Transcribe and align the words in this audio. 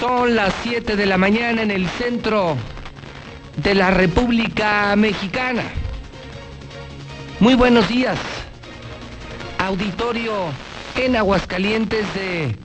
Son 0.00 0.34
las 0.34 0.54
7 0.62 0.96
de 0.96 1.04
la 1.04 1.18
mañana 1.18 1.60
en 1.60 1.70
el 1.70 1.86
centro 1.86 2.56
de 3.58 3.74
la 3.74 3.90
República 3.90 4.96
Mexicana. 4.96 5.62
Muy 7.38 7.54
buenos 7.54 7.86
días, 7.86 8.18
auditorio 9.58 10.32
en 10.96 11.16
Aguascalientes 11.16 12.06
de 12.14 12.56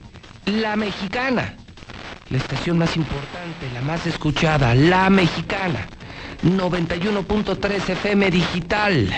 La 0.46 0.76
Mexicana, 0.76 1.56
la 2.30 2.38
estación 2.38 2.78
más 2.78 2.96
importante, 2.96 3.68
la 3.74 3.82
más 3.82 4.06
escuchada, 4.06 4.74
La 4.74 5.10
Mexicana, 5.10 5.86
91.3 6.42 7.90
FM 7.90 8.30
digital. 8.30 9.10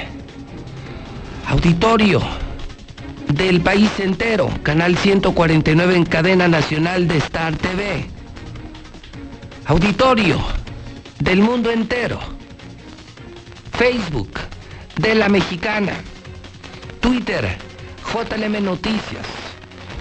Auditorio 1.47 2.48
del 3.33 3.61
país 3.61 3.91
entero, 3.99 4.51
canal 4.63 4.97
149 4.97 5.97
en 5.97 6.05
cadena 6.05 6.49
nacional 6.49 7.07
de 7.07 7.19
Star 7.19 7.57
TV. 7.57 8.07
Auditorio 9.67 10.39
del 11.21 11.41
mundo 11.41 11.71
entero. 11.71 12.19
Facebook 13.73 14.41
de 14.97 15.15
la 15.15 15.29
mexicana. 15.29 15.93
Twitter 17.01 17.57
JLM 18.13 18.65
Noticias. 18.65 19.27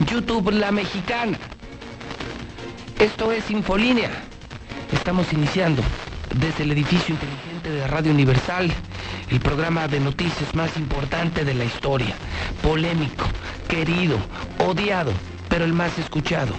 YouTube 0.10 0.52
La 0.52 0.72
Mexicana. 0.72 1.38
Esto 3.00 3.32
es 3.32 3.52
Infolínea. 3.52 4.12
Estamos 4.92 5.32
iniciando 5.34 5.84
desde 6.36 6.64
el 6.64 6.72
edificio 6.72 7.14
inteligente 7.14 7.70
de 7.70 7.88
Radio 7.88 8.12
Universal 8.12 8.72
el 9.30 9.40
programa 9.40 9.88
de 9.88 10.00
noticias 10.00 10.54
más 10.56 10.78
importante 10.78 11.44
de 11.44 11.54
la 11.54 11.66
historia. 11.66 12.16
Polémico, 12.62 13.26
querido, 13.68 14.18
odiado, 14.60 15.12
pero 15.50 15.66
el 15.66 15.74
más 15.74 15.98
escuchado. 15.98 16.54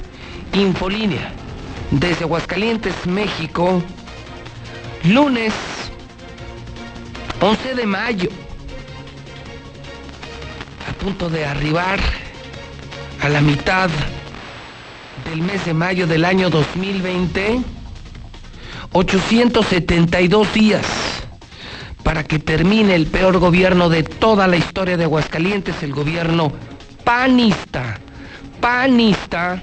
Infolínea, 0.52 1.32
desde 1.90 2.24
Aguascalientes, 2.24 2.94
México, 3.06 3.82
lunes 5.04 5.52
11 7.40 7.74
de 7.74 7.86
mayo, 7.86 8.28
a 10.88 10.92
punto 10.94 11.30
de 11.30 11.46
arribar 11.46 11.98
a 13.22 13.28
la 13.28 13.40
mitad 13.40 13.88
del 15.30 15.42
mes 15.42 15.64
de 15.64 15.74
mayo 15.74 16.06
del 16.06 16.24
año 16.24 16.50
2020, 16.50 17.60
872 18.92 20.52
días 20.52 21.17
para 22.08 22.24
que 22.24 22.38
termine 22.38 22.94
el 22.94 23.06
peor 23.06 23.38
gobierno 23.38 23.90
de 23.90 24.02
toda 24.02 24.46
la 24.46 24.56
historia 24.56 24.96
de 24.96 25.04
Aguascalientes, 25.04 25.82
el 25.82 25.92
gobierno 25.92 26.50
panista, 27.04 28.00
panista, 28.62 29.62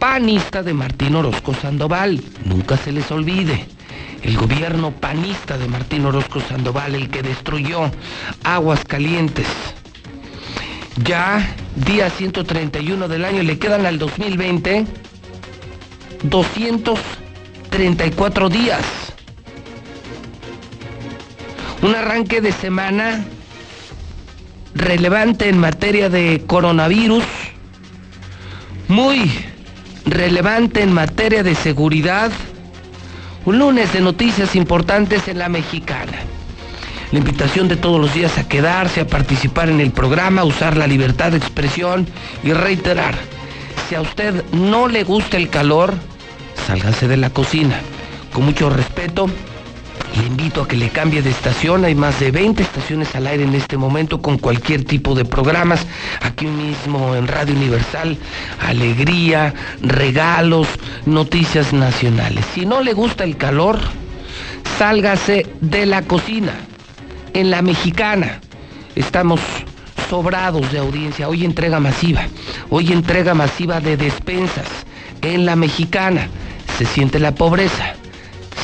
panista 0.00 0.64
de 0.64 0.74
Martín 0.74 1.14
Orozco 1.14 1.54
Sandoval. 1.54 2.20
Nunca 2.44 2.76
se 2.76 2.90
les 2.90 3.08
olvide. 3.12 3.66
El 4.24 4.36
gobierno 4.36 4.90
panista 4.90 5.56
de 5.58 5.68
Martín 5.68 6.06
Orozco 6.06 6.40
Sandoval, 6.40 6.96
el 6.96 7.08
que 7.08 7.22
destruyó 7.22 7.88
Aguascalientes. 8.42 9.46
Ya 11.04 11.54
día 11.76 12.10
131 12.10 13.06
del 13.06 13.24
año, 13.24 13.44
le 13.44 13.60
quedan 13.60 13.86
al 13.86 14.00
2020 14.00 14.86
234 16.24 18.48
días 18.48 19.05
un 21.86 21.94
arranque 21.94 22.40
de 22.40 22.50
semana 22.50 23.24
relevante 24.74 25.48
en 25.48 25.56
materia 25.56 26.08
de 26.10 26.42
coronavirus, 26.44 27.22
muy 28.88 29.30
relevante 30.04 30.82
en 30.82 30.92
materia 30.92 31.44
de 31.44 31.54
seguridad, 31.54 32.32
un 33.44 33.60
lunes 33.60 33.92
de 33.92 34.00
noticias 34.00 34.56
importantes 34.56 35.28
en 35.28 35.38
la 35.38 35.48
mexicana. 35.48 36.18
La 37.12 37.20
invitación 37.20 37.68
de 37.68 37.76
todos 37.76 38.00
los 38.00 38.12
días 38.12 38.36
a 38.36 38.48
quedarse, 38.48 39.02
a 39.02 39.06
participar 39.06 39.68
en 39.68 39.78
el 39.78 39.92
programa, 39.92 40.40
a 40.40 40.44
usar 40.44 40.76
la 40.76 40.88
libertad 40.88 41.30
de 41.30 41.38
expresión 41.38 42.08
y 42.42 42.52
reiterar, 42.52 43.14
si 43.88 43.94
a 43.94 44.00
usted 44.00 44.44
no 44.50 44.88
le 44.88 45.04
gusta 45.04 45.36
el 45.36 45.50
calor, 45.50 45.94
sálgase 46.66 47.06
de 47.06 47.16
la 47.16 47.30
cocina. 47.30 47.78
Con 48.32 48.44
mucho 48.44 48.70
respeto, 48.70 49.30
le 50.16 50.26
invito 50.26 50.62
a 50.62 50.68
que 50.68 50.76
le 50.76 50.88
cambie 50.88 51.22
de 51.22 51.30
estación. 51.30 51.84
Hay 51.84 51.94
más 51.94 52.18
de 52.20 52.30
20 52.30 52.62
estaciones 52.62 53.14
al 53.14 53.26
aire 53.26 53.44
en 53.44 53.54
este 53.54 53.76
momento 53.76 54.20
con 54.22 54.38
cualquier 54.38 54.84
tipo 54.84 55.14
de 55.14 55.24
programas. 55.24 55.86
Aquí 56.22 56.46
mismo 56.46 57.14
en 57.14 57.28
Radio 57.28 57.54
Universal, 57.54 58.16
alegría, 58.60 59.52
regalos, 59.80 60.68
noticias 61.04 61.72
nacionales. 61.72 62.44
Si 62.54 62.64
no 62.64 62.82
le 62.82 62.92
gusta 62.92 63.24
el 63.24 63.36
calor, 63.36 63.78
sálgase 64.78 65.46
de 65.60 65.86
la 65.86 66.02
cocina. 66.02 66.52
En 67.34 67.50
la 67.50 67.60
mexicana 67.60 68.40
estamos 68.94 69.40
sobrados 70.08 70.72
de 70.72 70.78
audiencia. 70.78 71.28
Hoy 71.28 71.44
entrega 71.44 71.80
masiva. 71.80 72.26
Hoy 72.70 72.92
entrega 72.92 73.34
masiva 73.34 73.80
de 73.80 73.96
despensas. 73.96 74.68
En 75.20 75.44
la 75.44 75.56
mexicana 75.56 76.28
se 76.78 76.86
siente 76.86 77.18
la 77.18 77.34
pobreza, 77.34 77.94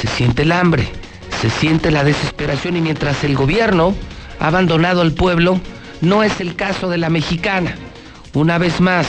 se 0.01 0.07
siente 0.07 0.43
el 0.43 0.53
hambre 0.53 1.02
se 1.43 1.51
siente 1.51 1.91
la 1.91 2.05
desesperación 2.05 2.77
y 2.77 2.81
mientras 2.81 3.25
el 3.25 3.35
gobierno 3.35 3.97
ha 4.39 4.47
abandonado 4.47 5.01
al 5.01 5.11
pueblo, 5.11 5.61
no 6.01 6.23
es 6.23 6.41
el 6.41 6.55
caso 6.55 6.89
de 6.89 6.99
la 6.99 7.11
mexicana. 7.11 7.75
Una 8.33 8.59
vez 8.59 8.81
más, 8.81 9.09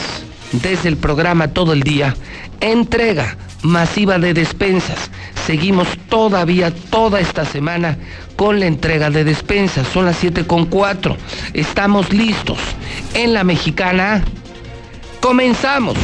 desde 0.50 0.88
el 0.88 0.96
programa 0.96 1.52
todo 1.52 1.72
el 1.72 1.84
día, 1.84 2.16
entrega 2.60 3.36
masiva 3.62 4.18
de 4.18 4.34
despensas. 4.34 5.12
Seguimos 5.46 5.86
todavía 6.08 6.74
toda 6.74 7.20
esta 7.20 7.44
semana 7.44 7.98
con 8.34 8.58
la 8.58 8.66
entrega 8.66 9.10
de 9.10 9.22
despensas. 9.22 9.86
Son 9.86 10.04
las 10.04 10.16
7 10.16 10.44
con 10.44 10.66
4. 10.66 11.16
Estamos 11.52 12.12
listos. 12.12 12.58
En 13.14 13.32
la 13.32 13.44
mexicana, 13.44 14.24
comenzamos. 15.20 15.96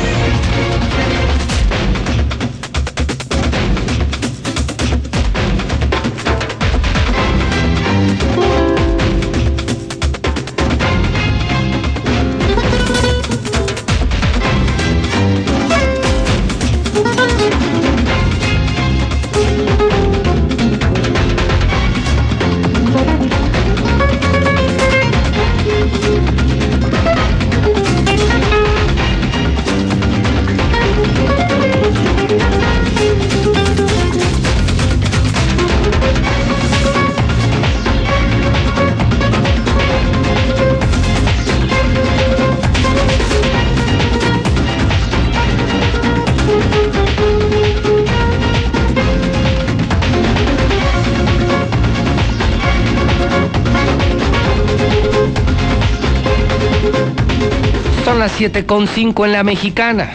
7.5 58.41 59.27
en 59.27 59.33
la 59.33 59.45
mexicana. 59.45 60.13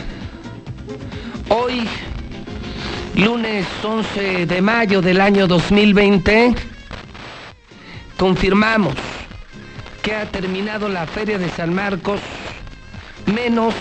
Hoy, 1.49 1.87
lunes 3.13 3.67
11 3.83 4.47
de 4.47 4.61
mayo 4.63 4.99
del 4.99 5.21
año 5.21 5.45
2020, 5.45 6.55
confirmamos 8.17 8.95
que 10.01 10.15
ha 10.15 10.25
terminado 10.25 10.89
la 10.89 11.05
Feria 11.05 11.37
de 11.37 11.49
San 11.49 11.75
Marcos 11.75 12.19
menos 13.27 13.75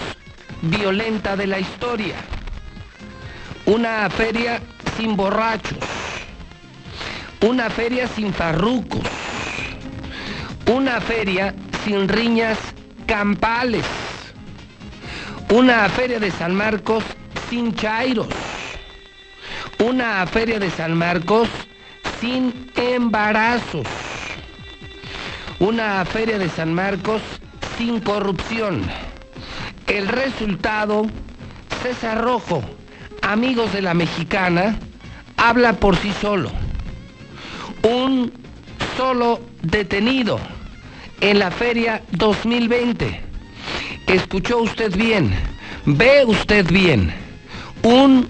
violenta 0.60 1.36
de 1.36 1.46
la 1.46 1.58
historia. 1.58 2.16
una 3.64 4.10
feria 4.10 4.60
sin 4.98 5.16
borrachos, 5.16 5.78
una 7.40 7.70
feria 7.70 8.06
sin 8.08 8.30
farrucos, 8.34 9.08
una 10.70 11.00
feria 11.00 11.54
sin 11.82 12.06
riñas 12.08 12.58
campales, 13.06 13.86
una 15.54 15.88
feria 15.88 16.18
de 16.18 16.32
San 16.32 16.52
Marcos 16.52 17.04
sin 17.48 17.72
chairos, 17.76 18.26
una 19.78 20.26
feria 20.26 20.58
de 20.58 20.68
San 20.68 20.98
Marcos 20.98 21.48
sin 22.20 22.72
embarazos, 22.74 23.86
una 25.60 26.04
feria 26.06 26.40
de 26.40 26.48
San 26.48 26.74
Marcos 26.74 27.22
sin 27.78 28.00
corrupción. 28.00 28.82
El 29.86 30.08
resultado, 30.08 31.06
César 31.84 32.20
Rojo, 32.20 32.60
amigos 33.22 33.72
de 33.72 33.82
la 33.82 33.94
mexicana, 33.94 34.76
habla 35.36 35.74
por 35.74 35.96
sí 35.98 36.12
solo. 36.20 36.50
Un 37.84 38.32
solo 38.96 39.40
detenido 39.62 40.40
en 41.20 41.38
la 41.38 41.52
feria 41.52 42.02
2020. 42.10 43.33
Escuchó 44.06 44.58
usted 44.58 44.94
bien, 44.94 45.30
ve 45.86 46.24
usted 46.26 46.66
bien. 46.70 47.12
Un 47.82 48.28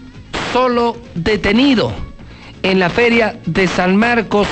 solo 0.53 0.97
detenido 1.15 1.93
en 2.63 2.79
la 2.79 2.89
feria 2.91 3.37
de 3.45 3.67
San 3.67 3.97
Marcos 3.97 4.47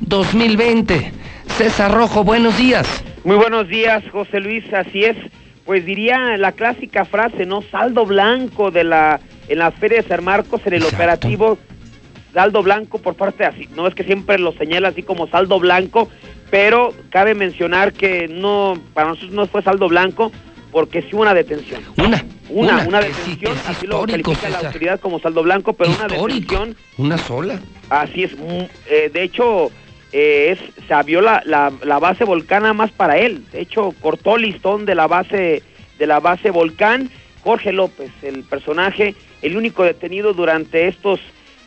2020. 0.00 1.12
César 1.58 1.92
Rojo, 1.92 2.22
buenos 2.22 2.56
días. 2.56 3.04
Muy 3.24 3.36
buenos 3.36 3.68
días, 3.68 4.02
José 4.12 4.40
Luis, 4.40 4.64
así 4.72 5.04
es. 5.04 5.16
Pues 5.66 5.84
diría 5.84 6.36
la 6.36 6.52
clásica 6.52 7.04
frase, 7.04 7.46
¿no? 7.46 7.62
Saldo 7.62 8.06
blanco 8.06 8.70
de 8.70 8.84
la 8.84 9.20
en 9.48 9.58
la 9.58 9.72
Feria 9.72 10.02
de 10.02 10.08
San 10.08 10.22
Marcos 10.22 10.60
en 10.64 10.74
el 10.74 10.84
operativo 10.84 11.58
saldo 12.32 12.62
blanco 12.62 12.98
por 12.98 13.14
parte 13.14 13.44
así, 13.44 13.68
no 13.74 13.86
es 13.86 13.94
que 13.94 14.04
siempre 14.04 14.38
lo 14.38 14.52
señala 14.52 14.88
así 14.88 15.02
como 15.02 15.26
saldo 15.26 15.58
blanco, 15.58 16.08
pero 16.50 16.92
cabe 17.10 17.34
mencionar 17.34 17.92
que 17.92 18.28
no 18.28 18.78
para 18.94 19.08
nosotros 19.08 19.32
no 19.32 19.46
fue 19.46 19.62
saldo 19.62 19.88
blanco 19.88 20.30
porque 20.70 21.02
sí 21.02 21.08
hubo 21.12 21.22
una 21.22 21.34
detención. 21.34 21.82
Una, 21.96 22.24
una, 22.48 22.86
una, 22.86 23.00
detención, 23.00 23.56
así 23.66 23.86
lo 23.86 24.04
califica 24.06 24.48
la 24.48 24.58
autoridad 24.58 25.00
como 25.00 25.20
saldo 25.20 25.42
blanco, 25.42 25.72
pero 25.72 25.90
una 25.90 26.06
detención. 26.06 26.76
Una 26.98 27.18
sola. 27.18 27.60
Así 27.88 28.24
es, 28.24 28.32
eh, 28.88 29.10
de 29.12 29.22
hecho, 29.22 29.70
eh, 30.12 30.56
es, 30.56 30.86
se 30.86 30.94
abrió 30.94 31.20
la, 31.20 31.42
la, 31.44 31.72
la, 31.84 31.98
base 31.98 32.24
volcán 32.24 32.76
más 32.76 32.90
para 32.92 33.18
él. 33.18 33.44
De 33.52 33.60
hecho, 33.60 33.92
cortó 34.00 34.36
el 34.36 34.42
listón 34.42 34.86
de 34.86 34.94
la 34.94 35.06
base, 35.06 35.62
de 35.98 36.06
la 36.06 36.20
base 36.20 36.50
volcán. 36.50 37.10
Jorge 37.42 37.72
López, 37.72 38.10
el 38.22 38.44
personaje, 38.44 39.14
el 39.40 39.56
único 39.56 39.82
detenido 39.84 40.34
durante 40.34 40.88
estos 40.88 41.20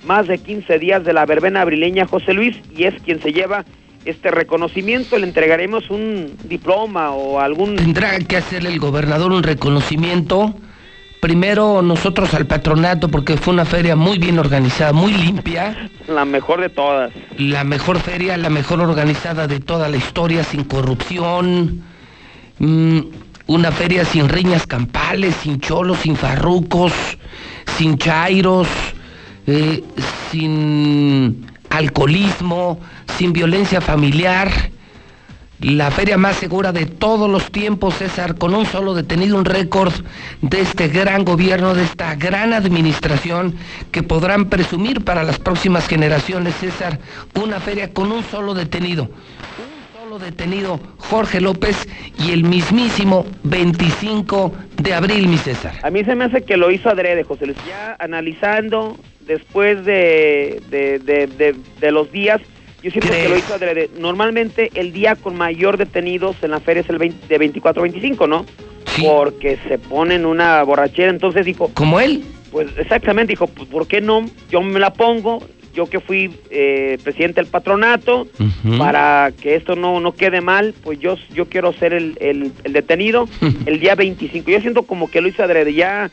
más 0.03 0.27
de 0.27 0.37
15 0.37 0.79
días 0.79 1.03
de 1.03 1.13
la 1.13 1.25
verbena 1.25 1.61
abrileña 1.61 2.05
José 2.05 2.33
Luis, 2.33 2.55
y 2.75 2.83
es 2.83 2.93
quien 3.01 3.21
se 3.21 3.33
lleva 3.33 3.65
este 4.05 4.31
reconocimiento. 4.31 5.17
Le 5.17 5.27
entregaremos 5.27 5.89
un 5.89 6.35
diploma 6.43 7.11
o 7.11 7.39
algún... 7.39 7.75
Tendrá 7.75 8.17
que 8.19 8.37
hacerle 8.37 8.69
el 8.69 8.79
gobernador 8.79 9.31
un 9.31 9.43
reconocimiento 9.43 10.53
primero 11.23 11.81
nosotros 11.81 12.33
al 12.33 12.47
patronato 12.47 13.07
porque 13.07 13.37
fue 13.37 13.53
una 13.53 13.63
feria 13.63 13.95
muy 13.95 14.17
bien 14.17 14.39
organizada, 14.39 14.91
muy 14.91 15.13
limpia. 15.13 15.89
La 16.05 16.25
mejor 16.25 16.59
de 16.59 16.67
todas. 16.67 17.13
La 17.37 17.63
mejor 17.63 17.99
feria, 18.01 18.35
la 18.35 18.49
mejor 18.49 18.81
organizada 18.81 19.47
de 19.47 19.61
toda 19.61 19.87
la 19.87 19.95
historia, 19.95 20.43
sin 20.43 20.65
corrupción. 20.65 21.81
Mm, 22.59 22.99
una 23.47 23.71
feria 23.71 24.03
sin 24.03 24.27
riñas 24.27 24.67
campales, 24.67 25.33
sin 25.35 25.61
cholos, 25.61 25.99
sin 25.99 26.17
farrucos, 26.17 26.91
sin 27.77 27.97
chairos, 27.97 28.67
eh, 29.47 29.81
sin 30.29 31.52
alcoholismo, 31.73 32.79
sin 33.17 33.33
violencia 33.33 33.81
familiar 33.81 34.51
la 35.63 35.91
feria 35.91 36.17
más 36.17 36.35
segura 36.35 36.73
de 36.73 36.85
todos 36.85 37.29
los 37.29 37.49
tiempos, 37.51 37.95
César, 37.95 38.35
con 38.35 38.53
un 38.53 38.65
solo 38.65 38.93
detenido, 38.93 39.37
un 39.37 39.45
récord 39.45 39.93
de 40.41 40.59
este 40.59 40.89
gran 40.89 41.23
gobierno, 41.23 41.73
de 41.73 41.83
esta 41.83 42.15
gran 42.15 42.51
administración 42.51 43.55
que 43.91 44.03
podrán 44.03 44.49
presumir 44.49 45.05
para 45.05 45.23
las 45.23 45.39
próximas 45.39 45.87
generaciones, 45.87 46.55
César, 46.55 46.99
una 47.41 47.61
feria 47.61 47.93
con 47.93 48.11
un 48.11 48.23
solo 48.23 48.53
detenido. 48.53 49.03
Un 49.03 50.01
solo 50.01 50.19
detenido, 50.19 50.81
Jorge 50.97 51.39
López, 51.39 51.87
y 52.19 52.31
el 52.31 52.43
mismísimo 52.43 53.25
25 53.43 54.53
de 54.77 54.93
abril, 54.93 55.29
mi 55.29 55.37
César. 55.37 55.75
A 55.81 55.89
mí 55.89 56.03
se 56.03 56.13
me 56.15 56.25
hace 56.25 56.43
que 56.43 56.57
lo 56.57 56.71
hizo 56.71 56.89
adrede, 56.89 57.23
José 57.23 57.45
Luis, 57.45 57.57
ya 57.65 57.95
analizando 57.99 58.97
después 59.25 59.85
de, 59.85 60.61
de 60.69 61.91
los 61.91 62.11
días 62.11 62.41
yo 62.83 62.91
siento 62.91 63.11
que 63.11 63.29
lo 63.29 63.37
hizo 63.37 63.53
adrede. 63.53 63.89
Normalmente 63.97 64.69
el 64.75 64.91
día 64.91 65.15
con 65.15 65.37
mayor 65.37 65.77
detenidos 65.77 66.35
en 66.41 66.51
la 66.51 66.59
feria 66.59 66.81
es 66.81 66.89
el 66.89 66.97
de 66.97 67.39
24-25, 67.39 68.27
¿no? 68.27 68.45
Porque 69.01 69.57
se 69.69 69.79
ponen 69.79 70.25
una 70.25 70.61
borrachera, 70.63 71.09
entonces 71.09 71.45
dijo... 71.45 71.71
¿Como 71.73 72.01
él? 72.01 72.25
Pues 72.51 72.67
exactamente, 72.77 73.31
dijo, 73.31 73.47
pues 73.47 73.69
¿por 73.69 73.87
qué 73.87 74.01
no? 74.01 74.25
Yo 74.51 74.61
me 74.61 74.81
la 74.81 74.91
pongo, 74.91 75.41
yo 75.73 75.85
que 75.85 76.01
fui 76.01 76.37
eh, 76.51 76.97
presidente 77.03 77.41
del 77.41 77.49
patronato, 77.49 78.27
para 78.77 79.31
que 79.41 79.55
esto 79.55 79.77
no, 79.77 80.01
no 80.01 80.13
quede 80.13 80.41
mal, 80.41 80.75
pues 80.83 80.99
yo, 80.99 81.15
yo 81.33 81.45
quiero 81.45 81.71
ser 81.71 81.93
el, 81.93 82.17
el, 82.19 82.51
detenido 82.73 83.29
el 83.65 83.79
día 83.79 83.95
25. 83.95 84.51
Yo 84.51 84.59
siento 84.59 84.83
como 84.83 85.09
que 85.09 85.21
lo 85.21 85.29
hizo 85.29 85.41
adrede, 85.41 85.73
ya 85.73 86.11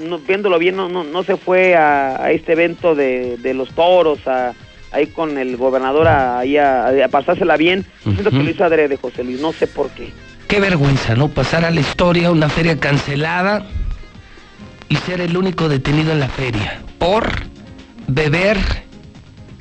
no, 0.00 0.18
viéndolo 0.18 0.58
bien, 0.58 0.76
no, 0.76 0.88
no, 0.88 1.04
no 1.04 1.22
se 1.22 1.36
fue 1.36 1.74
a, 1.74 2.22
a 2.22 2.30
este 2.30 2.52
evento 2.52 2.94
de, 2.94 3.36
de 3.38 3.54
los 3.54 3.70
toros, 3.70 4.26
a 4.26 4.54
ahí 4.92 5.06
con 5.08 5.38
el 5.38 5.56
gobernador 5.56 6.06
ahí 6.06 6.56
a, 6.56 7.08
pasársela 7.10 7.56
bien. 7.56 7.84
Siento 8.02 8.30
que 8.30 8.42
lo 8.42 8.50
hizo 8.50 8.64
adrede, 8.64 8.96
José 8.96 9.24
Luis, 9.24 9.40
no 9.40 9.52
sé 9.52 9.66
por 9.66 9.90
qué. 9.90 10.12
Qué 10.46 10.60
vergüenza, 10.60 11.14
¿no? 11.14 11.28
Pasar 11.28 11.64
a 11.64 11.70
la 11.70 11.80
historia 11.80 12.30
una 12.30 12.48
feria 12.48 12.78
cancelada 12.78 13.66
y 14.88 14.96
ser 14.96 15.20
el 15.20 15.36
único 15.36 15.68
detenido 15.68 16.12
en 16.12 16.20
la 16.20 16.28
feria. 16.28 16.82
Por 16.98 17.24
beber 18.06 18.58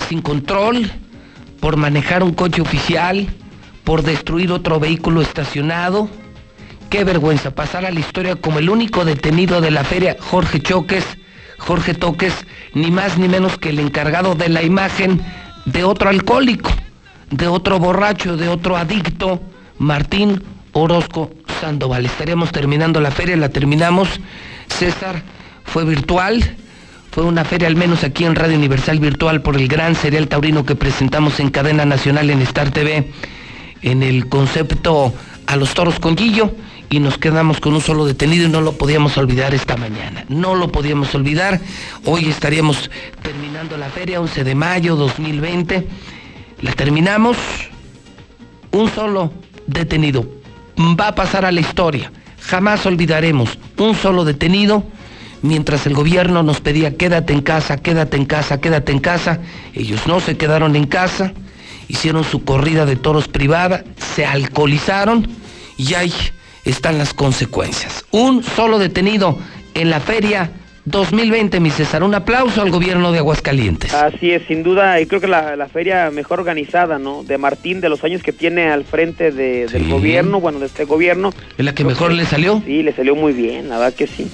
sin 0.10 0.22
control, 0.22 0.92
por 1.60 1.78
manejar 1.78 2.24
un 2.24 2.34
coche 2.34 2.62
oficial, 2.62 3.28
por 3.86 4.04
destruir 4.04 4.52
otro 4.52 4.80
vehículo 4.80 5.22
estacionado. 5.22 6.10
Qué 6.92 7.06
vergüenza 7.06 7.52
pasar 7.52 7.86
a 7.86 7.92
la 7.92 8.02
historia 8.02 8.36
como 8.36 8.60
el 8.60 8.70
único 8.70 9.06
detenido 9.06 9.62
de 9.62 9.72
la 9.72 9.86
feria, 9.86 10.18
Jorge 10.20 10.60
Choques, 10.60 11.06
Jorge 11.58 11.94
Toques, 11.94 12.34
ni 12.74 12.92
más 12.92 13.18
ni 13.18 13.30
menos 13.30 13.58
que 13.58 13.70
el 13.70 13.80
encargado 13.80 14.36
de 14.36 14.50
la 14.50 14.62
imagen 14.62 15.22
de 15.64 15.86
otro 15.86 16.10
alcohólico, 16.10 16.70
de 17.30 17.48
otro 17.48 17.80
borracho, 17.80 18.36
de 18.36 18.50
otro 18.50 18.76
adicto, 18.76 19.42
Martín 19.78 20.44
Orozco 20.74 21.32
Sandoval. 21.62 22.06
Estaríamos 22.06 22.52
terminando 22.52 23.00
la 23.00 23.12
feria, 23.12 23.38
la 23.38 23.48
terminamos. 23.48 24.10
César, 24.68 25.24
fue 25.64 25.86
virtual, 25.86 26.58
fue 27.10 27.24
una 27.24 27.46
feria 27.46 27.70
al 27.70 27.78
menos 27.78 28.04
aquí 28.04 28.26
en 28.26 28.36
Radio 28.36 28.58
Universal 28.58 29.00
Virtual 29.00 29.42
por 29.42 29.56
el 29.56 29.70
gran 29.70 29.96
serial 29.96 30.28
taurino 30.28 30.66
que 30.66 30.76
presentamos 30.76 31.40
en 31.40 31.52
cadena 31.52 31.86
nacional 31.86 32.30
en 32.30 32.42
Star 32.42 32.70
TV, 32.72 33.14
en 33.82 34.04
el 34.04 34.28
concepto 34.28 35.14
A 35.48 35.56
los 35.56 35.74
toros 35.74 35.98
con 35.98 36.18
Guillo 36.18 36.54
y 36.92 37.00
nos 37.00 37.18
quedamos 37.18 37.62
con 37.62 37.74
un 37.74 37.82
solo 37.82 38.06
detenido 38.06 38.46
y 38.46 38.50
no 38.50 38.60
lo 38.60 38.74
podíamos 38.74 39.18
olvidar 39.18 39.56
esta 39.56 39.78
mañana. 39.78 40.26
No 40.28 40.56
lo 40.56 40.74
podíamos 40.74 41.16
olvidar. 41.16 41.62
Hoy 42.04 42.28
estaríamos 42.30 42.92
terminando 43.22 43.78
la 43.78 43.90
feria, 43.90 44.20
11 44.20 44.44
de 44.44 44.56
mayo 44.56 44.98
2020. 44.98 45.88
La 46.62 46.74
terminamos. 46.74 47.38
Un 48.74 48.92
solo 48.92 49.32
detenido. 49.68 50.28
Va 50.78 51.08
a 51.08 51.16
pasar 51.16 51.46
a 51.46 51.52
la 51.54 51.62
historia. 51.62 52.12
Jamás 52.42 52.86
olvidaremos 52.86 53.58
un 53.78 53.96
solo 53.96 54.26
detenido 54.26 54.84
mientras 55.42 55.88
el 55.88 55.94
gobierno 55.94 56.44
nos 56.44 56.60
pedía 56.60 56.98
quédate 56.98 57.32
en 57.32 57.42
casa, 57.42 57.78
quédate 57.78 58.18
en 58.18 58.26
casa, 58.26 58.60
quédate 58.60 58.92
en 58.92 59.00
casa. 59.00 59.40
Ellos 59.74 60.08
no 60.08 60.20
se 60.20 60.36
quedaron 60.36 60.76
en 60.76 60.88
casa, 60.88 61.32
hicieron 61.88 62.26
su 62.26 62.44
corrida 62.44 62.86
de 62.86 62.98
toros 62.98 63.30
privada, 63.30 63.86
se 64.14 64.26
alcoholizaron 64.26 65.26
y 65.78 65.94
hay 65.94 66.14
están 66.66 66.98
las 66.98 67.14
consecuencias. 67.14 68.06
Un 68.12 68.44
solo 68.44 68.80
detenido 68.80 69.38
en 69.74 69.90
la 69.90 70.00
feria 70.00 70.52
2020, 70.86 71.60
mi 71.60 71.70
César. 71.70 72.04
Un 72.04 72.16
aplauso 72.16 72.62
al 72.62 72.72
gobierno 72.72 73.12
de 73.12 73.20
Aguascalientes. 73.20 73.94
Así 73.94 74.32
es, 74.32 74.44
sin 74.48 74.64
duda, 74.64 75.00
y 75.00 75.06
creo 75.06 75.22
que 75.22 75.28
la, 75.28 75.68
feria 75.72 76.10
mejor 76.12 76.40
organizada, 76.40 76.98
¿no? 76.98 77.24
De 77.24 77.38
Martín, 77.38 77.82
de 77.82 77.90
los 77.90 78.04
años 78.04 78.24
que 78.24 78.34
tiene 78.34 78.70
al 78.70 78.84
frente 78.84 79.32
del 79.32 79.90
gobierno, 79.90 80.40
bueno, 80.40 80.60
de 80.60 80.66
este 80.66 80.86
gobierno. 80.86 81.32
¿Es 81.58 81.66
la 81.66 81.76
que 81.76 81.84
mejor 81.84 82.14
le 82.14 82.26
salió? 82.26 82.62
Sí, 82.66 82.84
le 82.84 82.94
salió 82.94 83.16
muy 83.16 83.34
bien, 83.34 83.70
la 83.70 83.78
verdad 83.78 83.94
que 83.94 84.08
sí. 84.08 84.30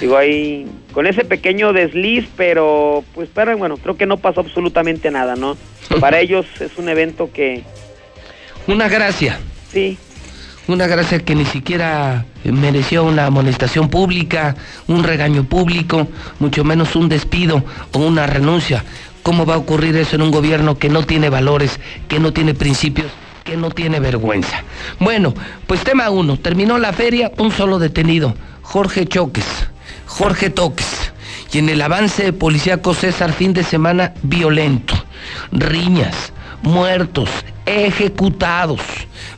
Digo, 0.00 0.16
ahí, 0.16 0.66
con 0.92 1.06
ese 1.06 1.24
pequeño 1.24 1.72
desliz, 1.72 2.26
pero, 2.36 3.04
pues, 3.14 3.28
pero, 3.32 3.56
bueno, 3.56 3.76
creo 3.76 3.96
que 3.96 4.06
no 4.06 4.16
pasó 4.16 4.40
absolutamente 4.40 5.10
nada, 5.10 5.36
¿no? 5.36 5.56
Para 6.00 6.20
ellos 6.20 6.46
es 6.60 6.76
un 6.78 6.88
evento 6.88 7.30
que... 7.32 7.62
Una 8.66 8.88
gracia. 8.88 9.40
Sí, 9.72 9.98
una 10.70 10.86
gracia 10.86 11.18
que 11.18 11.34
ni 11.34 11.44
siquiera 11.44 12.24
mereció 12.44 13.04
una 13.04 13.26
amonestación 13.26 13.88
pública, 13.88 14.56
un 14.86 15.02
regaño 15.02 15.44
público, 15.44 16.08
mucho 16.38 16.64
menos 16.64 16.96
un 16.96 17.08
despido 17.08 17.64
o 17.92 17.98
una 17.98 18.26
renuncia. 18.26 18.84
¿Cómo 19.22 19.44
va 19.44 19.54
a 19.54 19.58
ocurrir 19.58 19.96
eso 19.96 20.16
en 20.16 20.22
un 20.22 20.30
gobierno 20.30 20.78
que 20.78 20.88
no 20.88 21.02
tiene 21.04 21.28
valores, 21.28 21.78
que 22.08 22.20
no 22.20 22.32
tiene 22.32 22.54
principios, 22.54 23.08
que 23.44 23.56
no 23.56 23.70
tiene 23.70 24.00
vergüenza? 24.00 24.62
Bueno, 24.98 25.34
pues 25.66 25.82
tema 25.82 26.08
uno, 26.10 26.36
terminó 26.38 26.78
la 26.78 26.92
feria, 26.92 27.32
un 27.38 27.52
solo 27.52 27.78
detenido, 27.78 28.34
Jorge 28.62 29.06
Choques, 29.06 29.46
Jorge 30.06 30.50
Toques. 30.50 31.12
Y 31.52 31.58
en 31.58 31.68
el 31.68 31.82
avance 31.82 32.32
policíaco 32.32 32.94
César, 32.94 33.32
fin 33.32 33.52
de 33.52 33.64
semana 33.64 34.14
violento, 34.22 34.94
riñas, 35.50 36.32
muertos, 36.62 37.28
ejecutados, 37.66 38.80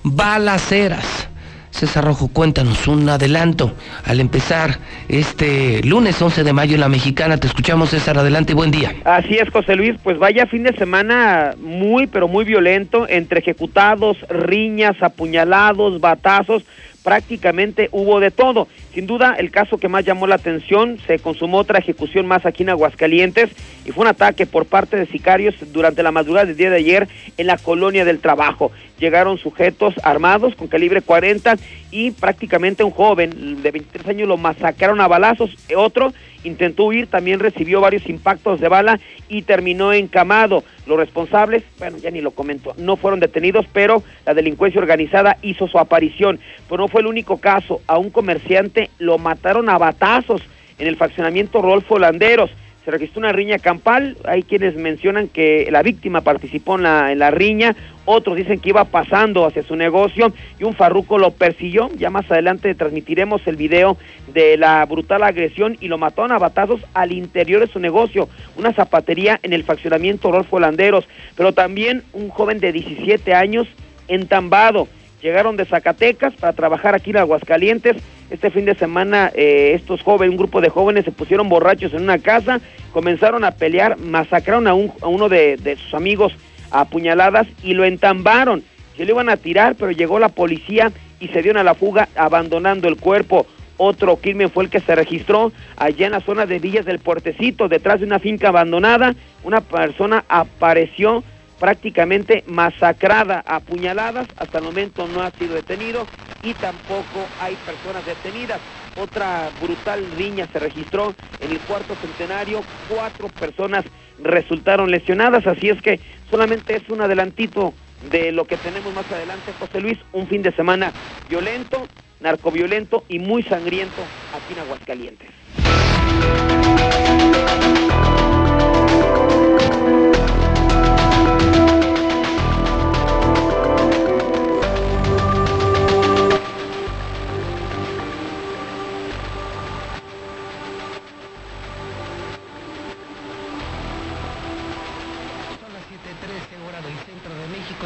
balaceras. 0.02 1.28
César 1.70 2.04
Rojo, 2.04 2.28
cuéntanos 2.28 2.86
un 2.86 3.08
adelanto 3.08 3.72
al 4.04 4.20
empezar 4.20 4.78
este 5.08 5.82
lunes 5.82 6.20
11 6.20 6.44
de 6.44 6.52
mayo 6.52 6.74
en 6.74 6.80
la 6.80 6.88
Mexicana. 6.90 7.38
Te 7.38 7.46
escuchamos, 7.46 7.90
César, 7.90 8.18
adelante 8.18 8.52
buen 8.52 8.70
día. 8.70 8.94
Así 9.04 9.36
es, 9.36 9.48
José 9.48 9.74
Luis, 9.74 9.94
pues 10.02 10.18
vaya 10.18 10.46
fin 10.46 10.64
de 10.64 10.74
semana 10.74 11.54
muy, 11.58 12.06
pero 12.06 12.28
muy 12.28 12.44
violento, 12.44 13.06
entre 13.08 13.40
ejecutados, 13.40 14.18
riñas, 14.28 15.02
apuñalados, 15.02 15.98
batazos 15.98 16.62
prácticamente 17.02 17.88
hubo 17.92 18.20
de 18.20 18.30
todo. 18.30 18.68
Sin 18.94 19.06
duda, 19.06 19.34
el 19.38 19.50
caso 19.50 19.78
que 19.78 19.88
más 19.88 20.04
llamó 20.04 20.26
la 20.26 20.36
atención, 20.36 20.98
se 21.06 21.18
consumó 21.18 21.58
otra 21.58 21.78
ejecución 21.78 22.26
más 22.26 22.44
aquí 22.46 22.62
en 22.62 22.70
Aguascalientes 22.70 23.50
y 23.84 23.92
fue 23.92 24.02
un 24.02 24.08
ataque 24.08 24.46
por 24.46 24.66
parte 24.66 24.96
de 24.96 25.06
sicarios 25.06 25.54
durante 25.72 26.02
la 26.02 26.12
madrugada 26.12 26.46
del 26.46 26.56
día 26.56 26.70
de 26.70 26.76
ayer 26.76 27.08
en 27.36 27.46
la 27.46 27.58
colonia 27.58 28.04
del 28.04 28.20
trabajo. 28.20 28.70
Llegaron 28.98 29.38
sujetos 29.38 29.94
armados 30.02 30.54
con 30.54 30.68
calibre 30.68 31.02
40 31.02 31.56
y 31.90 32.12
prácticamente 32.12 32.84
un 32.84 32.90
joven 32.90 33.62
de 33.62 33.70
23 33.70 34.08
años 34.08 34.28
lo 34.28 34.36
masacraron 34.36 35.00
a 35.00 35.08
balazos. 35.08 35.50
Otro 35.76 36.12
intentó 36.44 36.84
huir, 36.84 37.06
también 37.06 37.40
recibió 37.40 37.80
varios 37.80 38.08
impactos 38.08 38.60
de 38.60 38.68
bala 38.68 39.00
y 39.28 39.42
terminó 39.42 39.92
encamado. 39.92 40.64
Los 40.86 40.98
responsables, 40.98 41.62
bueno, 41.78 41.98
ya 41.98 42.10
ni 42.10 42.20
lo 42.20 42.32
comento, 42.32 42.74
no 42.76 42.96
fueron 42.96 43.20
detenidos, 43.20 43.66
pero 43.72 44.02
la 44.26 44.34
delincuencia 44.34 44.80
organizada 44.80 45.38
hizo 45.42 45.68
su 45.68 45.78
aparición. 45.78 46.40
Pero 46.68 46.82
no 46.82 46.88
fue 46.88 47.00
el 47.00 47.06
único 47.06 47.38
caso. 47.38 47.80
A 47.86 47.98
un 47.98 48.10
comerciante 48.10 48.90
lo 48.98 49.18
mataron 49.18 49.68
a 49.68 49.78
batazos 49.78 50.42
en 50.78 50.88
el 50.88 50.96
faccionamiento 50.96 51.62
Rolfo 51.62 51.98
Landeros 51.98 52.50
se 52.84 52.90
registró 52.90 53.20
una 53.20 53.32
riña 53.32 53.58
campal, 53.58 54.16
hay 54.24 54.42
quienes 54.42 54.74
mencionan 54.74 55.28
que 55.28 55.68
la 55.70 55.82
víctima 55.82 56.22
participó 56.22 56.76
en 56.76 56.82
la, 56.82 57.30
riña, 57.30 57.76
otros 58.04 58.36
dicen 58.36 58.58
que 58.58 58.70
iba 58.70 58.84
pasando 58.84 59.46
hacia 59.46 59.62
su 59.62 59.76
negocio 59.76 60.32
y 60.58 60.64
un 60.64 60.74
farruco 60.74 61.18
lo 61.18 61.30
persiguió, 61.30 61.90
ya 61.96 62.10
más 62.10 62.28
adelante 62.30 62.74
transmitiremos 62.74 63.46
el 63.46 63.56
video 63.56 63.96
de 64.34 64.56
la 64.56 64.84
brutal 64.86 65.22
agresión 65.22 65.76
y 65.80 65.86
lo 65.86 65.98
mató 65.98 66.24
a 66.24 66.38
batazos 66.38 66.80
al 66.94 67.12
interior 67.12 67.60
de 67.60 67.72
su 67.72 67.78
negocio, 67.78 68.28
una 68.56 68.72
zapatería 68.72 69.38
en 69.42 69.52
el 69.52 69.62
faccionamiento 69.62 70.32
Rolfo 70.32 70.58
Landeros, 70.58 71.06
pero 71.36 71.52
también 71.52 72.02
un 72.12 72.30
joven 72.30 72.58
de 72.58 72.72
17 72.72 73.34
años 73.34 73.68
entambado, 74.08 74.88
llegaron 75.22 75.56
de 75.56 75.64
Zacatecas 75.64 76.34
para 76.34 76.52
trabajar 76.52 76.94
aquí 76.94 77.10
en 77.10 77.18
Aguascalientes. 77.18 77.96
Este 78.32 78.50
fin 78.50 78.64
de 78.64 78.74
semana 78.74 79.30
eh, 79.34 79.72
estos 79.74 80.00
jóvenes, 80.00 80.30
un 80.30 80.38
grupo 80.38 80.62
de 80.62 80.70
jóvenes 80.70 81.04
se 81.04 81.12
pusieron 81.12 81.50
borrachos 81.50 81.92
en 81.92 82.02
una 82.02 82.16
casa, 82.16 82.62
comenzaron 82.90 83.44
a 83.44 83.50
pelear, 83.50 83.98
masacraron 83.98 84.66
a, 84.66 84.72
un, 84.72 84.90
a 85.02 85.06
uno 85.08 85.28
de, 85.28 85.76
sus 85.78 85.92
amigos 85.92 86.32
a 86.70 86.86
puñaladas 86.86 87.46
y 87.62 87.74
lo 87.74 87.84
entambaron. 87.84 88.64
Se 88.96 89.04
lo 89.04 89.12
iban 89.12 89.28
a 89.28 89.36
tirar, 89.36 89.74
pero 89.74 89.90
llegó 89.90 90.18
la 90.18 90.30
policía 90.30 90.92
y 91.20 91.28
se 91.28 91.42
dieron 91.42 91.60
a 91.60 91.62
la 91.62 91.74
fuga 91.74 92.08
abandonando 92.16 92.88
el 92.88 92.96
cuerpo. 92.96 93.46
Otro 93.76 94.16
crimen 94.16 94.48
fue 94.48 94.64
el 94.64 94.70
que 94.70 94.80
se 94.80 94.94
registró 94.94 95.52
allá 95.76 96.06
en 96.06 96.12
la 96.12 96.20
zona 96.20 96.46
de 96.46 96.58
Villas 96.58 96.86
del 96.86 97.00
Puertecito, 97.00 97.68
detrás 97.68 98.00
de 98.00 98.06
una 98.06 98.18
finca 98.18 98.48
abandonada. 98.48 99.14
Una 99.44 99.60
persona 99.60 100.24
apareció 100.30 101.22
prácticamente 101.62 102.42
masacrada 102.48 103.44
a 103.46 103.60
puñaladas. 103.60 104.26
Hasta 104.36 104.58
el 104.58 104.64
momento 104.64 105.06
no 105.06 105.22
ha 105.22 105.30
sido 105.30 105.54
detenido 105.54 106.08
y 106.42 106.54
tampoco 106.54 107.24
hay 107.40 107.54
personas 107.64 108.04
detenidas. 108.04 108.58
Otra 109.00 109.48
brutal 109.62 110.04
riña 110.16 110.48
se 110.52 110.58
registró 110.58 111.14
en 111.40 111.52
el 111.52 111.60
cuarto 111.60 111.94
centenario. 111.94 112.64
Cuatro 112.88 113.28
personas 113.28 113.84
resultaron 114.24 114.90
lesionadas. 114.90 115.46
Así 115.46 115.68
es 115.68 115.80
que 115.82 116.00
solamente 116.28 116.74
es 116.74 116.90
un 116.90 117.00
adelantito 117.00 117.72
de 118.10 118.32
lo 118.32 118.44
que 118.44 118.56
tenemos 118.56 118.92
más 118.92 119.08
adelante, 119.12 119.52
José 119.60 119.80
Luis. 119.80 119.98
Un 120.12 120.26
fin 120.26 120.42
de 120.42 120.50
semana 120.56 120.92
violento, 121.30 121.86
narcoviolento 122.18 123.04
y 123.08 123.20
muy 123.20 123.44
sangriento 123.44 124.02
aquí 124.34 124.54
en 124.54 124.58
Aguascalientes. 124.58 125.28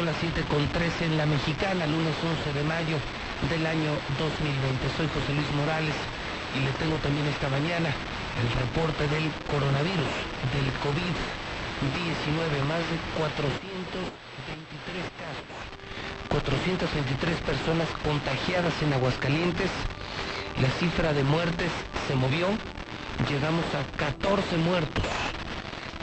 Las 0.05 0.15
7 0.21 0.43
con 0.49 0.61
13 0.67 1.05
en 1.05 1.17
la 1.17 1.25
mexicana, 1.25 1.87
lunes 1.87 2.13
11 2.21 2.53
de 2.53 2.63
mayo 2.69 2.97
del 3.49 3.65
año 3.65 3.89
2020. 4.19 4.93
Soy 4.93 5.09
José 5.09 5.33
Luis 5.33 5.49
Morales 5.57 5.95
y 6.53 6.59
le 6.61 6.69
tengo 6.77 6.97
también 7.01 7.25
esta 7.25 7.49
mañana 7.49 7.89
el 7.89 8.49
reporte 8.61 9.07
del 9.09 9.25
coronavirus, 9.49 10.13
del 10.53 10.69
COVID-19, 10.85 12.69
más 12.69 12.83
de 12.85 12.97
423 13.17 15.01
casos, 15.17 15.49
423 16.29 17.41
personas 17.41 17.89
contagiadas 18.05 18.77
en 18.85 18.93
Aguascalientes, 18.93 19.71
la 20.61 20.69
cifra 20.77 21.09
de 21.13 21.23
muertes 21.23 21.71
se 22.07 22.13
movió, 22.13 22.53
llegamos 23.25 23.65
a 23.73 23.81
14 23.97 24.57
muertos, 24.61 25.09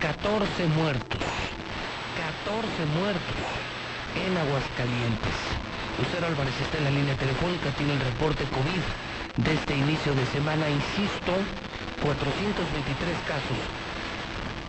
14 0.03 0.67
muertos, 0.75 1.23
14 1.23 2.87
muertos 2.99 3.63
en 4.14 4.37
Aguascalientes. 4.37 5.37
Lucero 5.99 6.26
Álvarez 6.26 6.54
está 6.61 6.78
en 6.78 6.85
la 6.85 6.90
línea 6.90 7.14
telefónica, 7.16 7.71
tiene 7.76 7.94
el 7.94 8.00
reporte 8.00 8.44
COVID 8.44 8.83
de 9.44 9.54
este 9.54 9.76
inicio 9.76 10.14
de 10.14 10.26
semana, 10.26 10.68
insisto, 10.71 11.33
423 12.02 13.16
casos. 13.26 13.59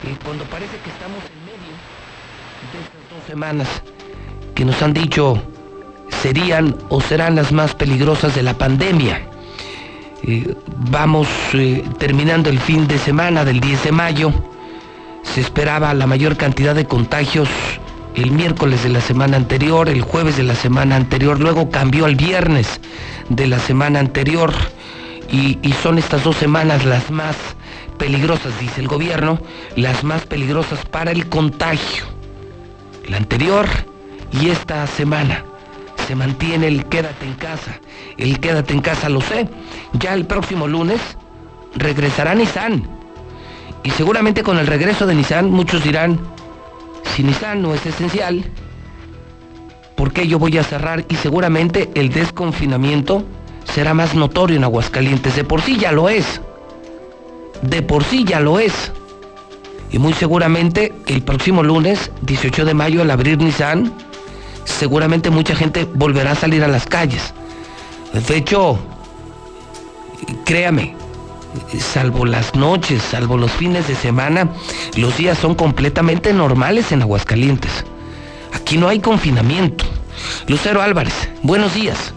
Y 0.03 0.15
cuando 0.23 0.43
parece 0.45 0.77
que 0.77 0.89
estamos 0.89 1.21
en 1.25 1.39
medio 1.45 1.73
de 2.71 2.77
estas 2.81 3.01
dos 3.09 3.23
semanas 3.27 3.67
que 4.53 4.65
nos 4.65 4.81
han 4.81 4.93
dicho 4.93 5.41
serían 6.21 6.75
o 6.89 7.01
serán 7.01 7.35
las 7.35 7.51
más 7.51 7.73
peligrosas 7.75 8.35
de 8.35 8.43
la 8.43 8.53
pandemia. 8.53 9.21
Eh, 10.23 10.55
vamos 10.89 11.27
eh, 11.53 11.83
terminando 11.99 12.49
el 12.49 12.59
fin 12.59 12.87
de 12.87 12.97
semana 12.97 13.45
del 13.45 13.59
10 13.59 13.83
de 13.83 13.91
mayo. 13.91 14.31
Se 15.23 15.41
esperaba 15.41 15.93
la 15.93 16.07
mayor 16.07 16.37
cantidad 16.37 16.75
de 16.75 16.85
contagios 16.85 17.49
el 18.15 18.31
miércoles 18.31 18.83
de 18.83 18.89
la 18.89 19.01
semana 19.01 19.37
anterior, 19.37 19.89
el 19.89 20.01
jueves 20.01 20.37
de 20.37 20.43
la 20.43 20.55
semana 20.55 20.95
anterior, 20.95 21.39
luego 21.39 21.69
cambió 21.69 22.05
al 22.05 22.15
viernes 22.15 22.79
de 23.29 23.47
la 23.47 23.59
semana 23.59 23.99
anterior 23.99 24.53
y, 25.29 25.59
son 25.83 25.97
estas 25.97 26.23
dos 26.23 26.37
semanas 26.37 26.85
las 26.85 27.11
más 27.11 27.35
peligrosas, 27.97 28.57
dice 28.59 28.79
el 28.81 28.87
gobierno, 28.87 29.39
las 29.75 30.03
más 30.03 30.25
peligrosas 30.25 30.85
para 30.85 31.11
el 31.11 31.27
contagio. 31.27 32.05
La 33.09 33.17
anterior 33.17 33.67
y 34.31 34.49
esta 34.49 34.87
semana 34.87 35.43
se 36.07 36.15
mantiene 36.15 36.67
el 36.67 36.85
quédate 36.85 37.25
en 37.25 37.33
casa. 37.33 37.79
El 38.17 38.39
quédate 38.39 38.73
en 38.73 38.81
casa 38.81 39.09
lo 39.09 39.21
sé. 39.21 39.49
Ya 39.93 40.13
el 40.13 40.25
próximo 40.25 40.67
lunes 40.67 41.01
regresará 41.75 42.33
Nissan. 42.33 42.87
Y 43.83 43.91
seguramente 43.91 44.41
con 44.41 44.57
el 44.57 44.67
regreso 44.67 45.05
de 45.05 45.15
Nissan 45.15 45.51
muchos 45.51 45.83
dirán, 45.83 46.19
si 47.13 47.23
Nissan 47.23 47.61
no 47.61 47.73
es 47.73 47.85
esencial, 47.85 48.43
¿por 49.95 50.11
qué 50.11 50.27
yo 50.27 50.39
voy 50.39 50.57
a 50.57 50.63
cerrar? 50.63 51.05
Y 51.09 51.15
seguramente 51.15 51.89
el 51.95 52.09
desconfinamiento 52.09 53.23
será 53.73 53.93
más 53.93 54.15
notorio 54.15 54.57
en 54.57 54.63
Aguascalientes. 54.63 55.35
De 55.35 55.43
por 55.43 55.61
sí 55.61 55.77
ya 55.77 55.91
lo 55.91 56.09
es. 56.09 56.41
De 57.61 57.81
por 57.81 58.03
sí 58.03 58.23
ya 58.23 58.39
lo 58.39 58.59
es. 58.59 58.91
Y 59.91 59.99
muy 59.99 60.13
seguramente 60.13 60.93
el 61.07 61.21
próximo 61.21 61.63
lunes, 61.63 62.11
18 62.21 62.65
de 62.65 62.73
mayo, 62.73 63.01
al 63.01 63.11
abrir 63.11 63.37
Nissan, 63.37 63.93
seguramente 64.65 65.29
mucha 65.29 65.55
gente 65.55 65.87
volverá 65.93 66.31
a 66.31 66.35
salir 66.35 66.63
a 66.63 66.67
las 66.67 66.85
calles. 66.85 67.33
De 68.27 68.37
hecho, 68.37 68.77
créame, 70.43 70.95
salvo 71.79 72.25
las 72.25 72.55
noches, 72.55 73.01
salvo 73.01 73.37
los 73.37 73.51
fines 73.51 73.87
de 73.87 73.95
semana, 73.95 74.49
los 74.95 75.17
días 75.17 75.37
son 75.37 75.55
completamente 75.55 76.33
normales 76.33 76.91
en 76.91 77.01
Aguascalientes. 77.01 77.85
Aquí 78.53 78.77
no 78.77 78.87
hay 78.87 78.99
confinamiento. 78.99 79.85
Lucero 80.47 80.81
Álvarez, 80.81 81.13
buenos 81.43 81.73
días. 81.75 82.14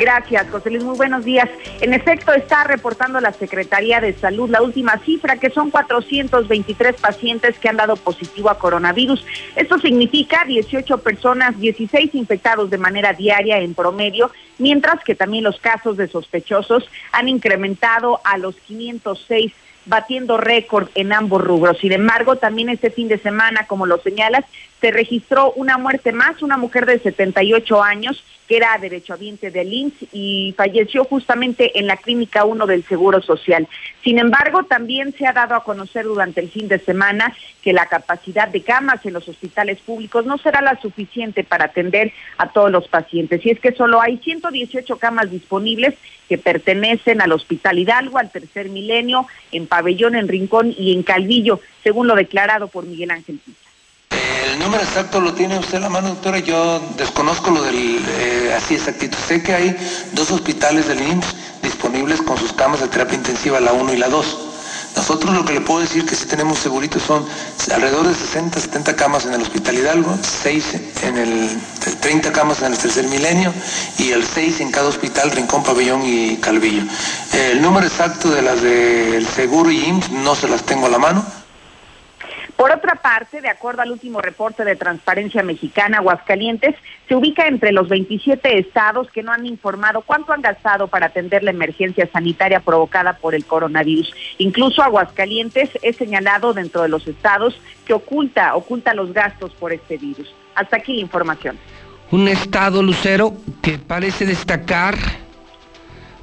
Gracias, 0.00 0.48
José 0.50 0.70
Luis. 0.70 0.82
Muy 0.82 0.96
buenos 0.96 1.26
días. 1.26 1.46
En 1.82 1.92
efecto, 1.92 2.32
está 2.32 2.64
reportando 2.64 3.20
la 3.20 3.34
Secretaría 3.34 4.00
de 4.00 4.14
Salud 4.14 4.48
la 4.48 4.62
última 4.62 4.96
cifra, 5.04 5.36
que 5.36 5.50
son 5.50 5.70
423 5.70 6.96
pacientes 6.98 7.58
que 7.58 7.68
han 7.68 7.76
dado 7.76 7.96
positivo 7.96 8.48
a 8.48 8.58
coronavirus. 8.58 9.22
Esto 9.56 9.78
significa 9.78 10.46
18 10.46 10.98
personas, 11.02 11.60
16 11.60 12.14
infectados 12.14 12.70
de 12.70 12.78
manera 12.78 13.12
diaria 13.12 13.58
en 13.58 13.74
promedio, 13.74 14.30
mientras 14.56 15.04
que 15.04 15.14
también 15.14 15.44
los 15.44 15.60
casos 15.60 15.98
de 15.98 16.08
sospechosos 16.08 16.88
han 17.12 17.28
incrementado 17.28 18.20
a 18.24 18.38
los 18.38 18.56
506 18.56 19.52
batiendo 19.84 20.38
récord 20.38 20.88
en 20.94 21.12
ambos 21.12 21.42
rubros. 21.42 21.78
Sin 21.78 21.92
embargo, 21.92 22.36
también 22.36 22.70
este 22.70 22.90
fin 22.90 23.08
de 23.08 23.18
semana, 23.18 23.66
como 23.66 23.86
lo 23.86 24.00
señalas, 24.00 24.44
se 24.80 24.90
registró 24.90 25.52
una 25.52 25.78
muerte 25.78 26.12
más, 26.12 26.42
una 26.42 26.56
mujer 26.56 26.86
de 26.86 26.98
78 26.98 27.82
años 27.82 28.24
que 28.50 28.56
era 28.56 28.76
derechohabiente 28.78 29.52
del 29.52 29.72
INS 29.72 29.94
y 30.12 30.52
falleció 30.56 31.04
justamente 31.04 31.78
en 31.78 31.86
la 31.86 31.96
Clínica 31.96 32.44
1 32.44 32.66
del 32.66 32.82
Seguro 32.82 33.22
Social. 33.22 33.68
Sin 34.02 34.18
embargo, 34.18 34.64
también 34.64 35.14
se 35.16 35.24
ha 35.24 35.32
dado 35.32 35.54
a 35.54 35.62
conocer 35.62 36.04
durante 36.04 36.40
el 36.40 36.50
fin 36.50 36.66
de 36.66 36.80
semana 36.80 37.32
que 37.62 37.72
la 37.72 37.86
capacidad 37.86 38.48
de 38.48 38.62
camas 38.62 39.06
en 39.06 39.12
los 39.12 39.28
hospitales 39.28 39.78
públicos 39.78 40.26
no 40.26 40.36
será 40.36 40.62
la 40.62 40.80
suficiente 40.80 41.44
para 41.44 41.66
atender 41.66 42.12
a 42.38 42.50
todos 42.50 42.72
los 42.72 42.88
pacientes. 42.88 43.46
Y 43.46 43.50
es 43.50 43.60
que 43.60 43.70
solo 43.70 44.00
hay 44.00 44.18
118 44.18 44.96
camas 44.96 45.30
disponibles 45.30 45.94
que 46.28 46.36
pertenecen 46.36 47.22
al 47.22 47.30
Hospital 47.30 47.78
Hidalgo, 47.78 48.18
al 48.18 48.32
Tercer 48.32 48.68
Milenio, 48.68 49.28
en 49.52 49.68
Pabellón, 49.68 50.16
en 50.16 50.26
Rincón 50.26 50.74
y 50.76 50.92
en 50.92 51.04
Calvillo, 51.04 51.60
según 51.84 52.08
lo 52.08 52.16
declarado 52.16 52.66
por 52.66 52.84
Miguel 52.84 53.12
Ángel 53.12 53.38
Pizza. 53.38 53.69
El 54.30 54.58
número 54.58 54.82
exacto 54.82 55.20
lo 55.20 55.34
tiene 55.34 55.58
usted 55.58 55.76
en 55.76 55.82
la 55.82 55.88
mano, 55.88 56.10
doctora. 56.10 56.38
Yo 56.38 56.80
desconozco 56.96 57.50
lo 57.50 57.62
del 57.62 57.98
eh, 58.08 58.54
así 58.56 58.74
exactito. 58.74 59.16
Sé 59.26 59.42
que 59.42 59.54
hay 59.54 59.76
dos 60.12 60.30
hospitales 60.30 60.86
del 60.86 61.00
IMSS 61.02 61.34
disponibles 61.62 62.22
con 62.22 62.38
sus 62.38 62.52
camas 62.52 62.80
de 62.80 62.88
terapia 62.88 63.16
intensiva, 63.16 63.58
la 63.60 63.72
1 63.72 63.92
y 63.94 63.96
la 63.96 64.08
2. 64.08 64.38
Nosotros 64.96 65.34
lo 65.34 65.44
que 65.44 65.54
le 65.54 65.60
puedo 65.60 65.80
decir 65.80 66.04
que 66.04 66.14
sí 66.14 66.26
tenemos 66.26 66.58
segurito 66.58 66.98
son 66.98 67.24
alrededor 67.72 68.06
de 68.08 68.14
60, 68.14 68.60
70 68.60 68.96
camas 68.96 69.24
en 69.24 69.34
el 69.34 69.42
Hospital 69.42 69.76
Hidalgo, 69.76 70.18
6 70.42 70.64
en 71.02 71.16
el 71.16 71.60
30 72.00 72.32
camas 72.32 72.62
en 72.62 72.72
el 72.72 72.78
Tercer 72.78 73.06
Milenio 73.06 73.52
y 73.98 74.10
el 74.10 74.24
6 74.24 74.60
en 74.60 74.70
cada 74.70 74.88
hospital, 74.88 75.30
Rincón, 75.30 75.62
Pabellón 75.62 76.02
y 76.04 76.36
Calvillo. 76.36 76.82
El 77.32 77.62
número 77.62 77.86
exacto 77.86 78.30
de 78.30 78.42
las 78.42 78.62
del 78.62 79.26
Seguro 79.26 79.70
y 79.70 79.84
IMSS 79.84 80.10
no 80.10 80.34
se 80.34 80.48
las 80.48 80.62
tengo 80.64 80.86
a 80.86 80.90
la 80.90 80.98
mano 80.98 81.39
por 82.60 82.72
otra 82.72 82.96
parte, 82.96 83.40
de 83.40 83.48
acuerdo 83.48 83.80
al 83.80 83.90
último 83.90 84.20
reporte 84.20 84.66
de 84.66 84.76
Transparencia 84.76 85.42
Mexicana, 85.42 85.96
Aguascalientes 85.96 86.74
se 87.08 87.14
ubica 87.14 87.46
entre 87.46 87.72
los 87.72 87.88
27 87.88 88.58
estados 88.58 89.10
que 89.10 89.22
no 89.22 89.32
han 89.32 89.46
informado 89.46 90.02
cuánto 90.02 90.34
han 90.34 90.42
gastado 90.42 90.86
para 90.86 91.06
atender 91.06 91.42
la 91.42 91.52
emergencia 91.52 92.06
sanitaria 92.12 92.60
provocada 92.60 93.14
por 93.14 93.34
el 93.34 93.46
coronavirus. 93.46 94.12
Incluso 94.36 94.82
Aguascalientes 94.82 95.70
es 95.80 95.96
señalado 95.96 96.52
dentro 96.52 96.82
de 96.82 96.90
los 96.90 97.08
estados 97.08 97.58
que 97.86 97.94
oculta, 97.94 98.54
oculta 98.54 98.92
los 98.92 99.14
gastos 99.14 99.54
por 99.54 99.72
este 99.72 99.96
virus. 99.96 100.30
Hasta 100.54 100.76
aquí 100.76 100.92
la 100.92 101.00
información. 101.00 101.58
Un 102.10 102.28
estado, 102.28 102.82
Lucero, 102.82 103.32
que 103.62 103.78
parece 103.78 104.26
destacar 104.26 104.98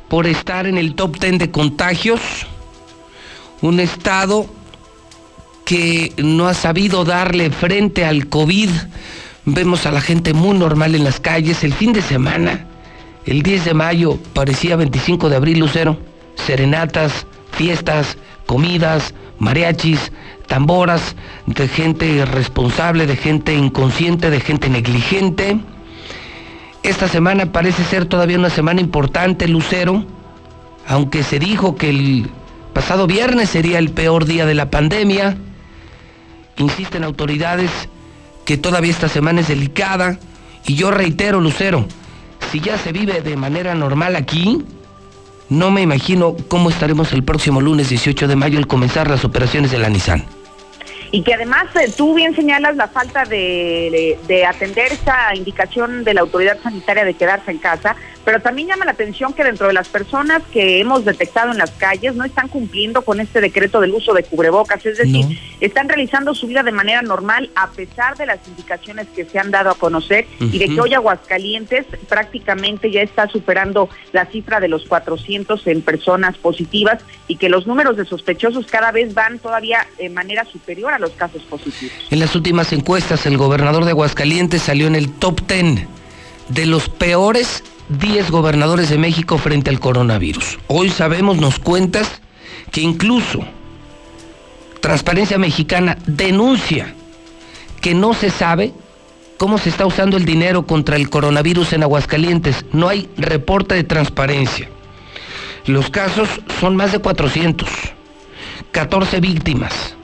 por 0.08 0.28
estar 0.28 0.68
en 0.68 0.78
el 0.78 0.94
top 0.94 1.18
10 1.18 1.40
de 1.40 1.50
contagios. 1.50 2.46
Un 3.64 3.80
estado 3.80 4.46
que 5.68 6.14
no 6.16 6.48
ha 6.48 6.54
sabido 6.54 7.04
darle 7.04 7.52
frente 7.52 8.06
al 8.06 8.28
COVID. 8.28 8.70
Vemos 9.44 9.86
a 9.86 9.92
la 9.92 10.00
gente 10.00 10.34
muy 10.34 10.58
normal 10.58 10.96
en 10.96 11.04
las 11.04 11.20
calles. 11.20 11.62
El 11.66 11.74
fin 11.74 11.92
de 11.92 12.02
semana, 12.02 12.66
el 13.26 13.44
10 13.44 13.66
de 13.66 13.74
mayo, 13.74 14.18
parecía 14.34 14.78
25 14.78 15.28
de 15.28 15.36
abril, 15.36 15.60
Lucero. 15.60 16.00
Serenatas, 16.36 17.28
fiestas, 17.52 18.18
comidas, 18.46 19.14
mariachis, 19.40 20.14
tamboras, 20.48 21.18
de 21.48 21.68
gente 21.68 22.08
irresponsable, 22.08 23.06
de 23.06 23.18
gente 23.18 23.54
inconsciente, 23.54 24.30
de 24.30 24.40
gente 24.40 24.70
negligente. 24.70 25.60
Esta 26.82 27.10
semana 27.10 27.52
parece 27.52 27.84
ser 27.84 28.06
todavía 28.06 28.40
una 28.40 28.50
semana 28.50 28.80
importante, 28.80 29.50
Lucero, 29.50 30.06
aunque 30.88 31.24
se 31.24 31.40
dijo 31.40 31.76
que 31.76 31.90
el 31.90 32.30
pasado 32.72 33.06
viernes 33.06 33.50
sería 33.50 33.80
el 33.80 33.90
peor 33.90 34.24
día 34.24 34.46
de 34.46 34.56
la 34.56 34.70
pandemia. 34.70 35.36
Insisten 36.58 37.04
autoridades 37.04 37.72
que 38.46 38.58
todavía 38.58 38.92
esta 38.92 39.10
semana 39.10 39.42
es 39.42 39.48
delicada. 39.48 40.20
Y 40.66 40.76
yo 40.76 40.92
reitero, 40.92 41.40
Lucero, 41.40 41.86
si 42.52 42.60
ya 42.60 42.78
se 42.78 42.92
vive 42.92 43.22
de 43.22 43.36
manera 43.36 43.76
normal 43.76 44.16
aquí, 44.16 44.64
no 45.50 45.72
me 45.72 45.82
imagino 45.82 46.36
cómo 46.48 46.70
estaremos 46.70 47.14
el 47.14 47.24
próximo 47.24 47.62
lunes 47.62 47.90
18 47.90 48.28
de 48.28 48.36
mayo 48.36 48.58
al 48.58 48.68
comenzar 48.68 49.10
las 49.10 49.24
operaciones 49.24 49.72
de 49.72 49.80
la 49.80 49.90
Nissan 49.90 50.37
y 51.12 51.22
que 51.22 51.34
además 51.34 51.68
eh, 51.76 51.92
tú 51.96 52.14
bien 52.14 52.36
señalas 52.36 52.76
la 52.76 52.88
falta 52.88 53.24
de, 53.26 54.18
atender 54.48 54.92
esa 54.92 55.36
indicación 55.36 56.04
de 56.04 56.14
la 56.14 56.22
autoridad 56.22 56.60
sanitaria 56.62 57.06
de 57.06 57.14
quedarse 57.14 57.52
en 57.52 57.58
casa, 57.58 57.96
pero 58.24 58.42
también 58.42 58.68
llama 58.68 58.86
la 58.86 58.92
atención 58.92 59.34
que 59.34 59.44
dentro 59.44 59.68
de 59.68 59.74
las 59.74 59.88
personas 59.88 60.44
que 60.52 60.80
hemos 60.80 61.06
detectado 61.06 61.52
en 61.52 61.58
las 61.58 61.72
calles 61.72 62.16
no 62.16 62.26
están 62.26 62.48
cumpliendo 62.48 63.02
con 63.04 63.20
este 63.20 63.42
decreto 63.42 63.80
del 63.80 63.94
uso 63.94 64.14
de 64.14 64.24
cubrebocas, 64.24 64.86
es 64.86 64.98
decir, 64.98 65.40
están 65.62 65.88
realizando 65.88 66.36
su 66.36 66.48
vida 66.48 66.64
de 66.64 66.72
manera 66.72 67.02
normal 67.02 67.50
a 67.56 67.70
pesar 67.70 68.18
de 68.18 68.26
las 68.26 68.46
indicaciones 68.48 69.08
que 69.16 69.26
se 69.26 69.40
han 69.40 69.52
dado 69.52 69.70
a 69.70 69.76
conocer 69.76 70.28
y 70.40 70.60
de 70.60 70.68
que 70.68 70.80
hoy 70.80 70.94
Aguascalientes 70.94 71.86
prácticamente 72.10 72.92
ya 72.92 73.02
está 73.02 73.28
superando 73.28 73.90
la 74.12 74.26
cifra 74.26 74.60
de 74.60 74.68
los 74.68 74.86
400 74.86 75.66
en 75.68 75.82
personas 75.82 76.38
positivas 76.38 77.04
y 77.28 77.38
que 77.38 77.50
los 77.50 77.66
números 77.66 77.98
de 77.98 78.06
sospechosos 78.06 78.68
cada 78.68 78.92
vez 78.92 79.14
van 79.14 79.40
todavía 79.40 79.88
de 79.98 80.10
manera 80.10 80.46
superior 80.46 80.94
los 81.00 81.12
casos 81.12 81.42
positivos. 81.44 81.96
En 82.10 82.20
las 82.20 82.36
últimas 82.36 82.72
encuestas, 82.74 83.26
el 83.26 83.38
gobernador 83.38 83.86
de 83.86 83.92
Aguascalientes 83.92 84.62
salió 84.62 84.88
en 84.88 84.96
el 84.96 85.10
top 85.10 85.42
10 85.48 85.88
de 86.50 86.66
los 86.66 86.90
peores 86.90 87.64
10 87.90 88.32
gobernadores 88.32 88.90
de 88.90 88.98
México 88.98 89.38
frente 89.38 89.70
al 89.70 89.80
coronavirus. 89.80 90.60
Hoy 90.68 90.90
sabemos, 90.90 91.38
nos 91.38 91.60
cuentas, 91.60 92.22
que 92.72 92.82
incluso 92.82 93.46
Transparencia 94.82 95.38
Mexicana 95.38 95.98
denuncia 96.06 96.94
que 97.82 97.94
no 97.94 98.14
se 98.14 98.30
sabe 98.30 98.74
cómo 99.38 99.58
se 99.58 99.70
está 99.70 99.86
usando 99.86 100.18
el 100.18 100.26
dinero 100.26 100.66
contra 100.66 100.96
el 100.96 101.10
coronavirus 101.10 101.74
en 101.74 101.84
Aguascalientes. 101.84 102.66
No 102.72 102.88
hay 102.88 103.10
reporte 103.18 103.76
de 103.76 103.84
transparencia. 103.84 104.70
Los 105.66 105.90
casos 105.90 106.30
son 106.62 106.76
más 106.76 106.94
de 106.94 107.00
400, 107.00 107.70
14 108.72 109.20
víctimas, 109.20 109.97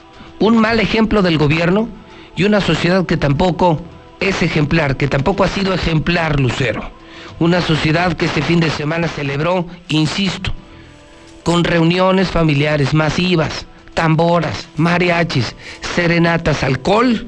un 0.44 0.58
mal 0.58 0.78
ejemplo 0.78 1.22
del 1.22 1.38
gobierno 1.38 1.88
y 2.36 2.44
una 2.44 2.60
sociedad 2.60 3.06
que 3.06 3.16
tampoco 3.16 3.80
es 4.20 4.42
ejemplar, 4.42 4.98
que 4.98 5.08
tampoco 5.08 5.42
ha 5.42 5.48
sido 5.48 5.72
ejemplar, 5.72 6.38
Lucero. 6.38 6.90
Una 7.38 7.62
sociedad 7.62 8.12
que 8.12 8.26
este 8.26 8.42
fin 8.42 8.60
de 8.60 8.68
semana 8.68 9.08
celebró, 9.08 9.66
insisto, 9.88 10.52
con 11.44 11.64
reuniones 11.64 12.28
familiares 12.28 12.92
masivas, 12.92 13.66
tamboras, 13.94 14.68
mariachis, 14.76 15.56
serenatas, 15.94 16.62
alcohol. 16.62 17.26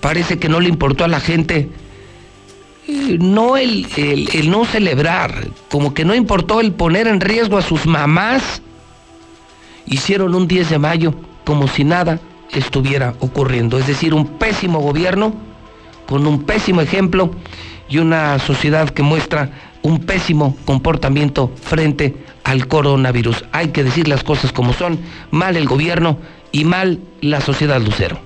Parece 0.00 0.38
que 0.38 0.50
no 0.50 0.60
le 0.60 0.68
importó 0.68 1.04
a 1.04 1.08
la 1.08 1.20
gente 1.20 1.70
eh, 2.86 3.16
no 3.18 3.56
el, 3.56 3.86
el, 3.96 4.50
no 4.50 4.66
celebrar, 4.66 5.48
como 5.70 5.94
que 5.94 6.04
no 6.04 6.14
importó 6.14 6.60
el 6.60 6.72
poner 6.72 7.08
en 7.08 7.20
riesgo 7.20 7.56
a 7.56 7.62
sus 7.62 7.86
mamás. 7.86 8.60
Hicieron 9.86 10.34
un 10.34 10.46
10 10.46 10.68
de 10.68 10.78
mayo 10.78 11.14
como 11.44 11.66
si 11.66 11.82
nada 11.82 12.20
estuviera 12.52 13.14
ocurriendo. 13.20 13.78
Es 13.78 13.86
decir, 13.86 14.14
un 14.14 14.38
pésimo 14.38 14.80
gobierno 14.80 15.34
con 16.06 16.26
un 16.26 16.44
pésimo 16.44 16.80
ejemplo 16.80 17.30
y 17.88 17.98
una 17.98 18.38
sociedad 18.38 18.88
que 18.90 19.02
muestra 19.02 19.50
un 19.82 20.00
pésimo 20.00 20.56
comportamiento 20.64 21.50
frente 21.60 22.16
al 22.44 22.66
coronavirus. 22.66 23.44
Hay 23.52 23.68
que 23.68 23.84
decir 23.84 24.08
las 24.08 24.24
cosas 24.24 24.52
como 24.52 24.72
son, 24.72 24.98
mal 25.30 25.56
el 25.56 25.66
gobierno 25.66 26.18
y 26.52 26.64
mal 26.64 27.00
la 27.20 27.40
sociedad 27.40 27.80
Lucero. 27.80 28.18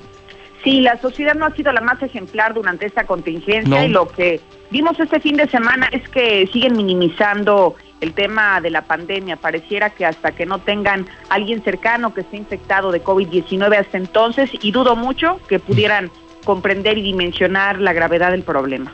Sí, 0.65 0.81
la 0.81 1.01
sociedad 1.01 1.35
no 1.35 1.47
ha 1.47 1.55
sido 1.57 1.73
la 1.73 1.81
más 1.81 2.01
ejemplar 2.03 2.55
durante 2.55 2.87
esta 2.87 3.05
contingencia 3.05 3.85
y 3.85 3.89
lo 3.89 4.09
que 4.09 4.41
vimos 4.71 4.99
este 5.01 5.19
fin 5.19 5.37
de 5.37 5.49
semana 5.49 5.89
es 5.91 6.09
que 6.09 6.49
siguen 6.53 6.77
minimizando 6.77 7.75
el 8.03 8.13
tema 8.13 8.61
de 8.61 8.71
la 8.71 8.83
pandemia. 8.83 9.37
Pareciera 9.37 9.91
que 9.91 10.05
hasta 10.05 10.33
que 10.33 10.45
no 10.45 10.59
tengan 10.59 11.07
alguien 11.31 11.63
cercano 11.63 12.13
que 12.13 12.23
esté 12.23 12.37
infectado 12.37 12.93
de 12.93 13.03
COVID-19 13.03 13.79
hasta 13.79 13.97
entonces, 13.97 14.51
y 14.61 14.73
dudo 14.73 14.97
mucho 14.97 15.41
que 15.49 15.59
pudieran 15.59 16.11
comprender 16.45 16.99
y 16.99 17.03
dimensionar 17.03 17.81
la 17.81 17.93
gravedad 17.93 18.33
del 18.33 18.43
problema. 18.43 18.93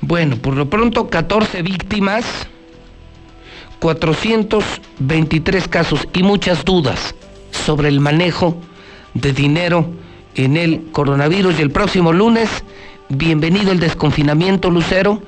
Bueno, 0.00 0.36
por 0.36 0.56
lo 0.56 0.68
pronto 0.68 1.10
14 1.10 1.62
víctimas, 1.62 2.48
423 3.78 5.68
casos 5.68 6.08
y 6.14 6.22
muchas 6.22 6.64
dudas 6.64 7.14
sobre 7.50 7.88
el 7.88 8.00
manejo 8.00 8.56
de 9.12 9.32
dinero 9.32 9.86
en 10.34 10.56
el 10.56 10.90
coronavirus. 10.92 11.58
Y 11.58 11.62
el 11.62 11.70
próximo 11.70 12.14
lunes, 12.14 12.64
bienvenido 13.10 13.72
el 13.72 13.80
desconfinamiento, 13.80 14.70
Lucero, 14.70 15.22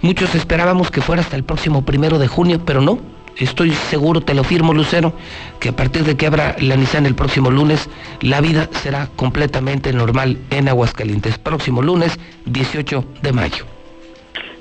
Muchos 0.00 0.34
esperábamos 0.34 0.90
que 0.90 1.00
fuera 1.00 1.22
hasta 1.22 1.36
el 1.36 1.44
próximo 1.44 1.84
primero 1.84 2.18
de 2.18 2.28
junio, 2.28 2.60
pero 2.64 2.80
no. 2.80 2.98
Estoy 3.36 3.72
seguro, 3.72 4.22
te 4.22 4.34
lo 4.34 4.44
firmo, 4.44 4.72
Lucero, 4.72 5.12
que 5.60 5.68
a 5.68 5.76
partir 5.76 6.04
de 6.04 6.16
que 6.16 6.26
abra 6.26 6.56
la 6.58 6.76
Nissan 6.76 7.04
el 7.04 7.14
próximo 7.14 7.50
lunes, 7.50 7.88
la 8.20 8.40
vida 8.40 8.68
será 8.82 9.08
completamente 9.14 9.92
normal 9.92 10.38
en 10.50 10.68
Aguascalientes. 10.68 11.36
Próximo 11.38 11.82
lunes, 11.82 12.18
18 12.46 13.04
de 13.20 13.32
mayo. 13.32 13.66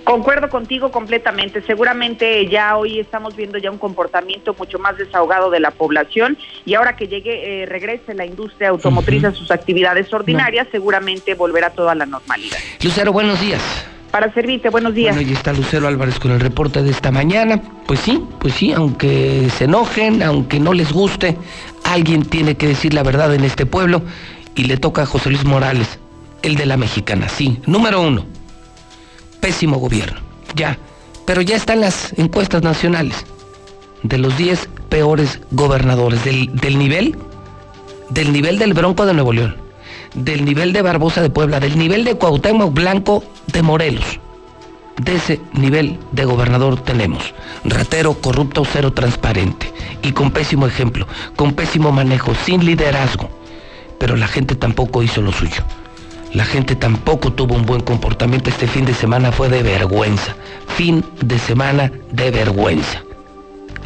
Concuerdo 0.03 0.49
contigo 0.49 0.91
completamente. 0.91 1.63
Seguramente 1.63 2.47
ya 2.47 2.77
hoy 2.77 2.99
estamos 2.99 3.35
viendo 3.35 3.57
ya 3.57 3.71
un 3.71 3.79
comportamiento 3.79 4.53
mucho 4.53 4.77
más 4.77 4.97
desahogado 4.97 5.49
de 5.49 5.59
la 5.59 5.71
población 5.71 6.37
y 6.63 6.75
ahora 6.75 6.95
que 6.95 7.07
llegue, 7.07 7.63
eh, 7.63 7.65
regrese 7.65 8.13
la 8.13 8.25
industria 8.25 8.69
automotriz 8.69 9.23
a 9.23 9.31
sus 9.31 9.49
actividades 9.49 10.13
ordinarias, 10.13 10.67
seguramente 10.71 11.33
volverá 11.33 11.71
toda 11.71 11.95
la 11.95 12.05
normalidad. 12.05 12.57
Lucero, 12.83 13.13
buenos 13.13 13.41
días. 13.41 13.63
Para 14.15 14.33
servirte, 14.33 14.69
buenos 14.69 14.93
días. 14.93 15.13
Bueno, 15.13 15.29
y 15.29 15.33
está 15.33 15.51
Lucero 15.51 15.89
Álvarez 15.89 16.19
con 16.19 16.31
el 16.31 16.39
reporte 16.39 16.81
de 16.81 16.89
esta 16.89 17.11
mañana. 17.11 17.61
Pues 17.85 17.99
sí, 17.99 18.23
pues 18.39 18.53
sí, 18.53 18.71
aunque 18.71 19.49
se 19.57 19.65
enojen, 19.65 20.23
aunque 20.23 20.57
no 20.57 20.71
les 20.71 20.93
guste, 20.93 21.35
alguien 21.83 22.23
tiene 22.23 22.55
que 22.55 22.65
decir 22.65 22.93
la 22.93 23.03
verdad 23.03 23.33
en 23.35 23.43
este 23.43 23.65
pueblo 23.65 24.03
y 24.55 24.63
le 24.63 24.77
toca 24.77 25.01
a 25.01 25.05
José 25.05 25.31
Luis 25.31 25.43
Morales, 25.43 25.99
el 26.43 26.55
de 26.55 26.65
la 26.65 26.77
mexicana, 26.77 27.27
sí. 27.27 27.59
Número 27.65 27.99
uno 27.99 28.25
pésimo 29.41 29.79
gobierno. 29.79 30.21
Ya. 30.55 30.77
Pero 31.25 31.41
ya 31.41 31.57
están 31.57 31.81
las 31.81 32.17
encuestas 32.17 32.63
nacionales 32.63 33.25
de 34.03 34.17
los 34.17 34.37
10 34.37 34.69
peores 34.87 35.41
gobernadores 35.51 36.23
del, 36.23 36.55
del 36.55 36.79
nivel, 36.79 37.17
del 38.11 38.31
nivel 38.31 38.59
del 38.59 38.73
Bronco 38.73 39.05
de 39.05 39.13
Nuevo 39.13 39.33
León, 39.33 39.57
del 40.15 40.45
nivel 40.45 40.73
de 40.73 40.81
Barbosa 40.81 41.21
de 41.21 41.29
Puebla, 41.29 41.59
del 41.59 41.77
nivel 41.77 42.03
de 42.03 42.15
Cuauhtémoc 42.15 42.73
Blanco 42.73 43.23
de 43.47 43.61
Morelos. 43.61 44.19
De 44.97 45.15
ese 45.15 45.41
nivel 45.53 45.99
de 46.13 46.23
gobernador 46.23 46.79
tenemos. 46.79 47.33
Ratero, 47.65 48.13
corrupto, 48.13 48.63
cero 48.65 48.93
transparente. 48.93 49.73
Y 50.01 50.13
con 50.13 50.31
pésimo 50.31 50.67
ejemplo, 50.67 51.05
con 51.35 51.53
pésimo 51.53 51.91
manejo, 51.91 52.33
sin 52.33 52.65
liderazgo. 52.65 53.29
Pero 53.99 54.15
la 54.15 54.27
gente 54.27 54.55
tampoco 54.55 55.03
hizo 55.03 55.21
lo 55.21 55.33
suyo. 55.33 55.63
La 56.33 56.45
gente 56.45 56.75
tampoco 56.75 57.33
tuvo 57.33 57.55
un 57.55 57.65
buen 57.65 57.81
comportamiento. 57.81 58.49
Este 58.49 58.67
fin 58.67 58.85
de 58.85 58.93
semana 58.93 59.31
fue 59.31 59.49
de 59.49 59.63
vergüenza. 59.63 60.35
Fin 60.67 61.03
de 61.21 61.39
semana 61.39 61.91
de 62.11 62.31
vergüenza. 62.31 63.03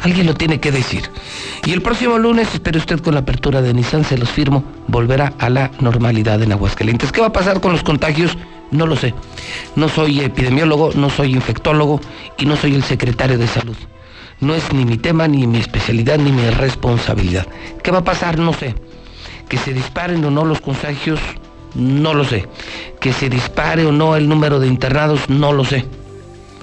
Alguien 0.02 0.26
lo 0.26 0.34
tiene 0.34 0.60
que 0.60 0.72
decir. 0.72 1.10
Y 1.66 1.72
el 1.72 1.82
próximo 1.82 2.18
lunes, 2.18 2.54
espere 2.54 2.78
usted 2.78 3.00
con 3.00 3.14
la 3.14 3.20
apertura 3.20 3.60
de 3.60 3.74
Nissan, 3.74 4.04
se 4.04 4.16
los 4.16 4.30
firmo, 4.30 4.64
volverá 4.88 5.34
a 5.38 5.50
la 5.50 5.70
normalidad 5.80 6.42
en 6.42 6.52
Aguascalientes. 6.52 7.12
¿Qué 7.12 7.20
va 7.20 7.26
a 7.26 7.32
pasar 7.32 7.60
con 7.60 7.72
los 7.72 7.82
contagios? 7.82 8.36
No 8.70 8.86
lo 8.86 8.96
sé. 8.96 9.14
No 9.76 9.88
soy 9.88 10.20
epidemiólogo, 10.20 10.92
no 10.94 11.10
soy 11.10 11.34
infectólogo 11.34 12.00
y 12.38 12.46
no 12.46 12.56
soy 12.56 12.74
el 12.74 12.82
secretario 12.82 13.36
de 13.36 13.46
salud. 13.46 13.76
No 14.40 14.54
es 14.54 14.72
ni 14.72 14.86
mi 14.86 14.96
tema, 14.96 15.28
ni 15.28 15.46
mi 15.46 15.58
especialidad, 15.58 16.18
ni 16.18 16.32
mi 16.32 16.48
responsabilidad. 16.48 17.46
¿Qué 17.82 17.90
va 17.90 17.98
a 17.98 18.04
pasar? 18.04 18.38
No 18.38 18.54
sé. 18.54 18.74
Que 19.50 19.58
se 19.58 19.74
disparen 19.74 20.24
o 20.24 20.30
no 20.30 20.46
los 20.46 20.62
contagios, 20.62 21.20
no 21.74 22.14
lo 22.14 22.24
sé. 22.24 22.48
Que 23.00 23.12
se 23.12 23.28
dispare 23.28 23.84
o 23.84 23.92
no 23.92 24.16
el 24.16 24.30
número 24.30 24.60
de 24.60 24.66
internados, 24.66 25.28
no 25.28 25.52
lo 25.52 25.64
sé. 25.66 25.84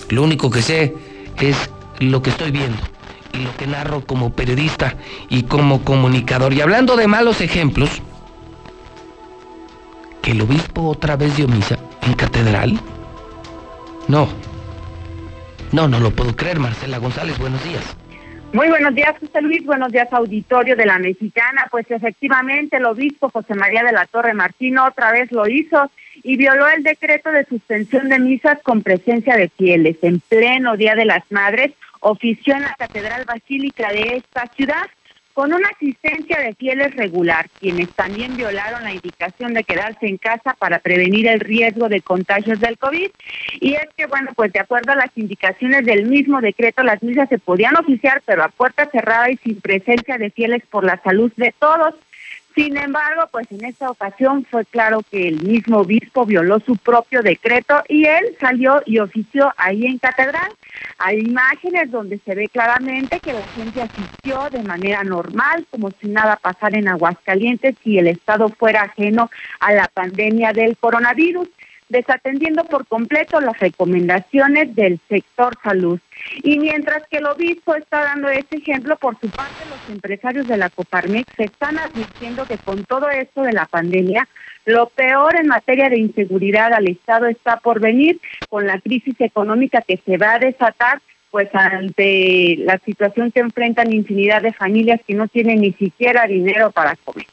Lo 0.10 0.24
único 0.24 0.50
que 0.50 0.64
sé 0.64 0.96
es 1.40 1.70
lo 2.00 2.24
que 2.24 2.32
estoy 2.32 2.50
viendo 2.50 2.97
y 3.34 3.38
lo 3.38 3.56
que 3.56 3.68
narro 3.68 4.02
como 4.02 4.32
periodista 4.32 4.96
y 5.30 5.44
como 5.44 5.84
comunicador. 5.84 6.54
Y 6.54 6.62
hablando 6.62 6.96
de 6.96 7.08
malos 7.08 7.42
ejemplos, 7.42 8.02
que 10.22 10.32
el 10.32 10.42
obispo 10.42 10.90
otra 10.90 11.16
vez 11.16 11.36
dio 11.38 11.48
misa 11.48 11.78
en 12.02 12.14
catedral. 12.14 12.80
No. 14.08 14.28
No, 15.72 15.88
no 15.88 16.00
lo 16.00 16.12
puedo 16.12 16.36
creer, 16.36 16.60
Marcela 16.60 16.98
González, 16.98 17.38
buenos 17.38 17.64
días. 17.64 17.96
Muy 18.54 18.70
buenos 18.70 18.96
días, 18.96 19.14
José 19.20 19.42
Luis. 19.42 19.66
Buenos 19.66 19.92
días, 19.92 20.08
auditorio 20.12 20.78
de 20.78 20.86
la 20.86 20.98
Mexicana. 21.00 21.68
Pues 21.70 21.90
efectivamente, 21.92 22.78
el 22.78 22.86
obispo 22.86 23.30
José 23.30 23.56
María 23.56 23.84
de 23.84 23.92
la 23.92 24.06
Torre 24.06 24.34
Martín 24.34 24.78
otra 24.78 25.12
vez 25.12 25.32
lo 25.34 25.48
hizo 25.50 25.92
y 26.24 26.38
violó 26.38 26.68
el 26.70 26.82
decreto 26.82 27.30
de 27.32 27.46
suspensión 27.46 28.08
de 28.08 28.20
misas 28.20 28.60
con 28.64 28.84
presencia 28.84 29.36
de 29.36 29.50
fieles. 29.50 29.98
En 30.02 30.22
pleno 30.22 30.78
Día 30.78 30.96
de 30.96 31.06
las 31.06 31.30
Madres, 31.30 31.74
ofició 32.02 32.56
en 32.56 32.64
la 32.64 32.76
Catedral 32.76 33.26
Basílica 33.26 33.92
de 33.92 34.18
esta 34.18 34.48
ciudad 34.56 34.88
con 35.38 35.54
una 35.54 35.68
asistencia 35.70 36.40
de 36.40 36.56
fieles 36.56 36.96
regular, 36.96 37.48
quienes 37.60 37.92
también 37.92 38.36
violaron 38.36 38.84
la 38.84 38.92
indicación 38.92 39.54
de 39.54 39.64
quedarse 39.64 40.08
en 40.08 40.18
casa 40.18 40.56
para 40.58 40.80
prevenir 40.80 41.28
el 41.28 41.40
riesgo 41.40 41.90
de 41.90 42.02
contagios 42.02 42.60
del 42.60 42.80
COVID. 42.80 43.12
Y 43.60 43.74
es 43.76 43.88
que, 43.96 44.08
bueno, 44.08 44.32
pues 44.36 44.52
de 44.52 44.62
acuerdo 44.62 44.94
a 44.94 44.96
las 44.96 45.16
indicaciones 45.16 45.86
del 45.86 46.08
mismo 46.08 46.42
decreto, 46.42 46.82
las 46.82 47.04
misas 47.04 47.30
se 47.30 47.38
podían 47.38 47.78
oficiar, 47.78 48.24
pero 48.26 48.44
a 48.44 48.50
puerta 48.50 48.90
cerrada 48.90 49.30
y 49.30 49.38
sin 49.38 49.62
presencia 49.62 50.18
de 50.18 50.32
fieles 50.32 50.64
por 50.72 50.84
la 50.84 51.00
salud 51.04 51.32
de 51.38 51.54
todos. 51.60 51.94
Sin 52.58 52.76
embargo, 52.76 53.30
pues 53.32 53.46
en 53.52 53.64
esta 53.66 53.92
ocasión 53.92 54.44
fue 54.50 54.66
claro 54.66 55.02
que 55.12 55.28
el 55.28 55.44
mismo 55.44 55.82
obispo 55.82 56.26
violó 56.26 56.60
su 56.60 56.76
propio 56.76 57.22
decreto 57.22 57.84
y 57.88 58.06
él 58.06 58.36
salió 58.40 58.82
y 58.84 58.98
ofició 58.98 59.54
ahí 59.58 59.86
en 59.86 60.00
catedral. 60.00 60.52
Hay 60.98 61.20
imágenes 61.20 61.92
donde 61.92 62.18
se 62.26 62.34
ve 62.34 62.48
claramente 62.48 63.20
que 63.20 63.34
la 63.34 63.44
gente 63.50 63.84
asistió 63.84 64.50
de 64.50 64.64
manera 64.64 65.04
normal, 65.04 65.68
como 65.70 65.92
si 66.02 66.08
nada 66.08 66.36
pasara 66.38 66.80
en 66.80 66.88
Aguascalientes 66.88 67.76
y 67.84 68.00
el 68.00 68.08
Estado 68.08 68.50
fuera 68.50 68.86
ajeno 68.86 69.30
a 69.60 69.74
la 69.74 69.88
pandemia 69.94 70.52
del 70.52 70.76
coronavirus 70.78 71.48
desatendiendo 71.90 72.66
por 72.66 72.86
completo 72.88 73.40
las 73.40 73.60
recomendaciones 73.60 74.76
del 74.76 75.00
sector 75.08 75.58
salud. 75.64 76.00
Y 76.44 76.60
mientras 76.60 77.04
que 77.10 77.18
el 77.18 77.28
obispo 77.28 77.76
está 77.76 78.04
dando 78.04 78.30
este 78.30 78.58
ejemplo, 78.58 78.98
por 78.98 79.20
su 79.20 79.30
parte 79.30 79.66
los 79.70 79.90
empresarios 79.90 80.48
de 80.48 80.58
la 80.58 80.70
Coparmex 80.70 81.28
están 81.38 81.78
advirtiendo 81.80 82.46
que 82.46 82.58
con 82.58 82.84
todo 82.86 83.10
esto 83.10 83.44
de 83.44 83.54
la 83.54 83.66
pandemia, 83.66 84.28
lo 84.66 84.88
peor 84.90 85.36
en 85.38 85.48
materia 85.48 85.90
de 85.90 85.98
inseguridad 85.98 86.74
al 86.74 86.90
Estado 86.90 87.28
está 87.28 87.58
por 87.58 87.80
venir 87.80 88.20
con 88.50 88.68
la 88.68 88.80
crisis 88.82 89.16
económica 89.20 89.82
que 89.82 89.98
se 90.06 90.18
va 90.18 90.34
a 90.34 90.40
desatar 90.40 91.02
pues 91.32 91.54
ante 91.54 92.56
la 92.60 92.80
situación 92.80 93.32
que 93.32 93.42
enfrentan 93.42 93.94
infinidad 93.94 94.42
de 94.42 94.54
familias 94.54 95.00
que 95.06 95.14
no 95.14 95.28
tienen 95.28 95.62
ni 95.62 95.74
siquiera 95.74 96.26
dinero 96.26 96.72
para 96.72 96.96
comer. 96.96 97.28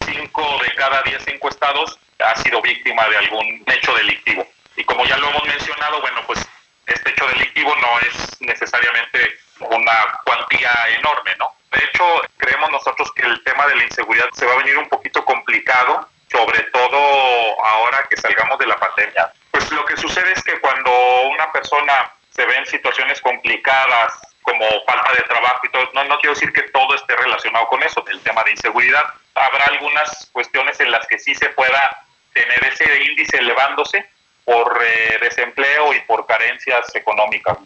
Cinco 0.00 0.42
de 0.62 0.74
cada 0.76 1.02
diez 1.02 1.26
encuestados 1.28 1.98
ha 2.24 2.36
sido 2.36 2.60
víctima 2.62 3.08
de 3.08 3.16
algún 3.16 3.64
hecho 3.66 3.94
delictivo. 3.94 4.46
Y 4.76 4.84
como 4.84 5.04
ya 5.06 5.16
lo 5.18 5.30
hemos 5.30 5.44
mencionado, 5.46 6.00
bueno, 6.00 6.22
pues 6.26 6.46
este 6.86 7.10
hecho 7.10 7.26
delictivo 7.28 7.74
no 7.76 7.98
es 8.00 8.40
necesariamente 8.40 9.38
una 9.60 10.18
cuantía 10.24 10.70
enorme, 10.98 11.32
¿no? 11.38 11.48
De 11.72 11.84
hecho, 11.84 12.04
creemos 12.36 12.70
nosotros 12.70 13.12
que 13.12 13.22
el 13.22 13.42
tema 13.44 13.66
de 13.66 13.76
la 13.76 13.84
inseguridad 13.84 14.28
se 14.32 14.46
va 14.46 14.54
a 14.54 14.58
venir 14.58 14.78
un 14.78 14.88
poquito 14.88 15.24
complicado, 15.24 16.08
sobre 16.30 16.60
todo 16.72 17.64
ahora 17.64 18.06
que 18.08 18.16
salgamos 18.16 18.58
de 18.58 18.66
la 18.66 18.76
pandemia. 18.76 19.32
Pues 19.50 19.70
lo 19.70 19.84
que 19.84 19.96
sucede 19.96 20.32
es 20.32 20.42
que 20.42 20.58
cuando 20.60 20.90
una 21.30 21.50
persona 21.52 22.10
se 22.30 22.46
ve 22.46 22.56
en 22.56 22.66
situaciones 22.66 23.20
complicadas, 23.20 24.18
como 24.42 24.64
falta 24.86 25.12
de 25.12 25.22
trabajo 25.22 25.60
y 25.64 25.68
todo, 25.70 25.90
no, 25.92 26.04
no 26.04 26.18
quiero 26.20 26.34
decir 26.34 26.52
que 26.52 26.62
todo 26.70 26.94
esté 26.94 27.14
relacionado 27.16 27.68
con 27.68 27.82
eso, 27.82 28.02
el 28.08 28.20
tema 28.22 28.42
de 28.44 28.52
inseguridad. 28.52 29.04
Habrá 29.34 29.64
algunas 29.66 30.30
cuestiones 30.32 30.80
en 30.80 30.90
las 30.90 31.06
que 31.06 31.18
sí 31.18 31.34
se 31.34 31.50
pueda 31.50 32.07
tener 32.38 32.72
ese 32.72 32.84
índice 33.10 33.38
elevándose 33.38 34.04
por 34.44 34.78
eh, 34.82 35.18
desempleo 35.22 35.92
y 35.94 36.00
por 36.06 36.26
carencias 36.26 36.94
económicas. 36.94 37.58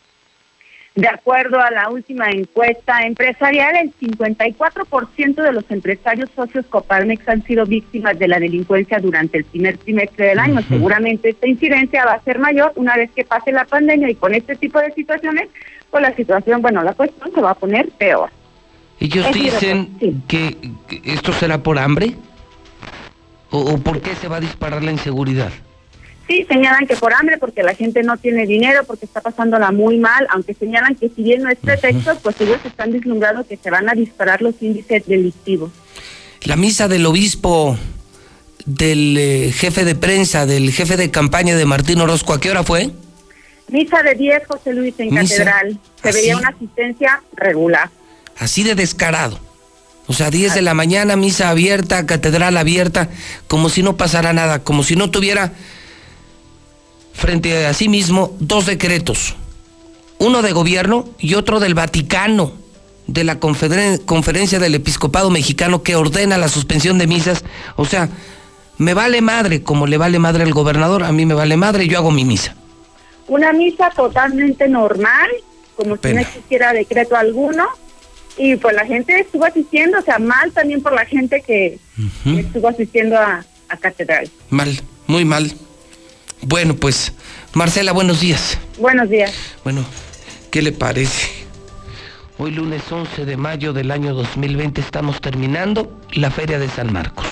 De 0.94 1.08
acuerdo 1.08 1.58
a 1.58 1.70
la 1.70 1.88
última 1.88 2.30
encuesta 2.30 3.06
empresarial, 3.06 3.76
el 3.76 3.94
54% 3.94 5.34
de 5.36 5.52
los 5.52 5.64
empresarios 5.70 6.28
socios 6.36 6.66
Coparmex 6.66 7.26
han 7.28 7.42
sido 7.44 7.64
víctimas 7.64 8.18
de 8.18 8.28
la 8.28 8.38
delincuencia 8.38 8.98
durante 8.98 9.38
el 9.38 9.44
primer 9.44 9.78
trimestre 9.78 10.26
del 10.26 10.38
año. 10.38 10.60
Seguramente 10.68 11.30
esta 11.30 11.48
incidencia 11.48 12.04
va 12.04 12.12
a 12.14 12.22
ser 12.22 12.38
mayor 12.38 12.72
una 12.76 12.94
vez 12.96 13.10
que 13.12 13.24
pase 13.24 13.52
la 13.52 13.64
pandemia 13.64 14.10
y 14.10 14.16
con 14.16 14.34
este 14.34 14.54
tipo 14.54 14.80
de 14.80 14.92
situaciones, 14.92 15.48
pues 15.90 16.02
la 16.02 16.14
situación, 16.14 16.60
bueno, 16.60 16.82
la 16.82 16.92
cuestión 16.92 17.32
se 17.34 17.40
va 17.40 17.52
a 17.52 17.54
poner 17.54 17.88
peor. 17.92 18.28
Ellos 19.00 19.32
dicen 19.32 20.22
que 20.28 20.56
esto 21.04 21.32
será 21.32 21.58
por 21.58 21.78
hambre. 21.78 22.12
¿O, 23.52 23.76
por 23.78 24.00
qué 24.00 24.16
se 24.16 24.28
va 24.28 24.38
a 24.38 24.40
disparar 24.40 24.82
la 24.82 24.90
inseguridad? 24.90 25.52
Sí, 26.26 26.46
señalan 26.48 26.86
que 26.86 26.96
por 26.96 27.12
hambre, 27.12 27.36
porque 27.36 27.62
la 27.62 27.74
gente 27.74 28.02
no 28.02 28.16
tiene 28.16 28.46
dinero, 28.46 28.84
porque 28.86 29.04
está 29.04 29.20
pasándola 29.20 29.70
muy 29.72 29.98
mal, 29.98 30.26
aunque 30.30 30.54
señalan 30.54 30.94
que 30.94 31.10
si 31.10 31.22
bien 31.22 31.42
no 31.42 31.50
es 31.50 31.58
pretexto, 31.58 32.16
pues 32.22 32.40
ellos 32.40 32.58
están 32.64 32.92
vislumbrando 32.92 33.46
que 33.46 33.58
se 33.58 33.70
van 33.70 33.90
a 33.90 33.92
disparar 33.92 34.40
los 34.40 34.54
índices 34.62 35.06
delictivos. 35.06 35.70
La 36.44 36.56
misa 36.56 36.88
del 36.88 37.04
obispo, 37.04 37.76
del 38.64 39.16
eh, 39.18 39.52
jefe 39.52 39.84
de 39.84 39.94
prensa, 39.94 40.46
del 40.46 40.72
jefe 40.72 40.96
de 40.96 41.10
campaña 41.10 41.54
de 41.54 41.66
Martín 41.66 42.00
Orozco, 42.00 42.32
¿a 42.32 42.40
qué 42.40 42.50
hora 42.50 42.62
fue? 42.62 42.90
Misa 43.68 44.02
de 44.02 44.14
10, 44.14 44.46
José 44.46 44.72
Luis, 44.72 44.94
en 44.98 45.14
Catedral. 45.14 45.78
Se 46.02 46.12
veía 46.12 46.38
una 46.38 46.48
asistencia 46.48 47.22
regular. 47.36 47.90
Así 48.38 48.62
de 48.62 48.74
descarado. 48.74 49.38
O 50.08 50.12
sea, 50.12 50.30
10 50.30 50.54
de 50.54 50.62
la 50.62 50.74
mañana, 50.74 51.16
misa 51.16 51.48
abierta, 51.48 52.06
catedral 52.06 52.56
abierta, 52.56 53.08
como 53.46 53.68
si 53.68 53.82
no 53.82 53.96
pasara 53.96 54.32
nada, 54.32 54.58
como 54.60 54.82
si 54.82 54.96
no 54.96 55.10
tuviera 55.10 55.52
frente 57.12 57.66
a 57.66 57.74
sí 57.74 57.88
mismo 57.88 58.36
dos 58.40 58.66
decretos, 58.66 59.36
uno 60.18 60.42
de 60.42 60.52
gobierno 60.52 61.08
y 61.18 61.34
otro 61.34 61.60
del 61.60 61.74
Vaticano, 61.74 62.52
de 63.06 63.24
la 63.24 63.38
conferencia 63.38 64.58
del 64.58 64.74
episcopado 64.74 65.30
mexicano 65.30 65.82
que 65.82 65.96
ordena 65.96 66.38
la 66.38 66.48
suspensión 66.48 66.98
de 66.98 67.06
misas. 67.06 67.44
O 67.76 67.84
sea, 67.84 68.08
me 68.78 68.94
vale 68.94 69.20
madre, 69.20 69.62
como 69.62 69.86
le 69.86 69.98
vale 69.98 70.18
madre 70.18 70.44
al 70.44 70.52
gobernador, 70.52 71.04
a 71.04 71.12
mí 71.12 71.26
me 71.26 71.34
vale 71.34 71.56
madre, 71.56 71.86
yo 71.86 71.98
hago 71.98 72.10
mi 72.10 72.24
misa. 72.24 72.54
Una 73.28 73.52
misa 73.52 73.90
totalmente 73.90 74.68
normal, 74.68 75.30
como 75.76 75.96
si 75.96 76.12
no 76.12 76.20
existiera 76.20 76.72
decreto 76.72 77.16
alguno, 77.16 77.64
y 78.36 78.56
pues 78.56 78.74
la 78.74 78.86
gente 78.86 79.20
estuvo 79.20 79.44
asistiendo, 79.44 79.98
o 79.98 80.02
sea, 80.02 80.18
mal 80.18 80.52
también 80.52 80.82
por 80.82 80.92
la 80.92 81.04
gente 81.04 81.42
que, 81.42 81.78
estuvo 82.36 82.68
asistiendo 82.68 83.18
a, 83.18 83.44
a 83.68 83.76
Catedral. 83.76 84.30
Mal, 84.50 84.80
muy 85.06 85.24
mal. 85.24 85.52
Bueno, 86.42 86.74
pues, 86.74 87.12
Marcela, 87.54 87.92
buenos 87.92 88.20
días. 88.20 88.58
Buenos 88.78 89.08
días. 89.08 89.32
Bueno, 89.64 89.84
¿qué 90.50 90.62
le 90.62 90.72
parece? 90.72 91.42
Hoy 92.38 92.50
lunes 92.50 92.90
11 92.90 93.24
de 93.24 93.36
mayo 93.36 93.72
del 93.72 93.90
año 93.90 94.14
2020 94.14 94.80
estamos 94.80 95.20
terminando 95.20 96.00
la 96.12 96.30
Feria 96.30 96.58
de 96.58 96.68
San 96.68 96.92
Marcos. 96.92 97.26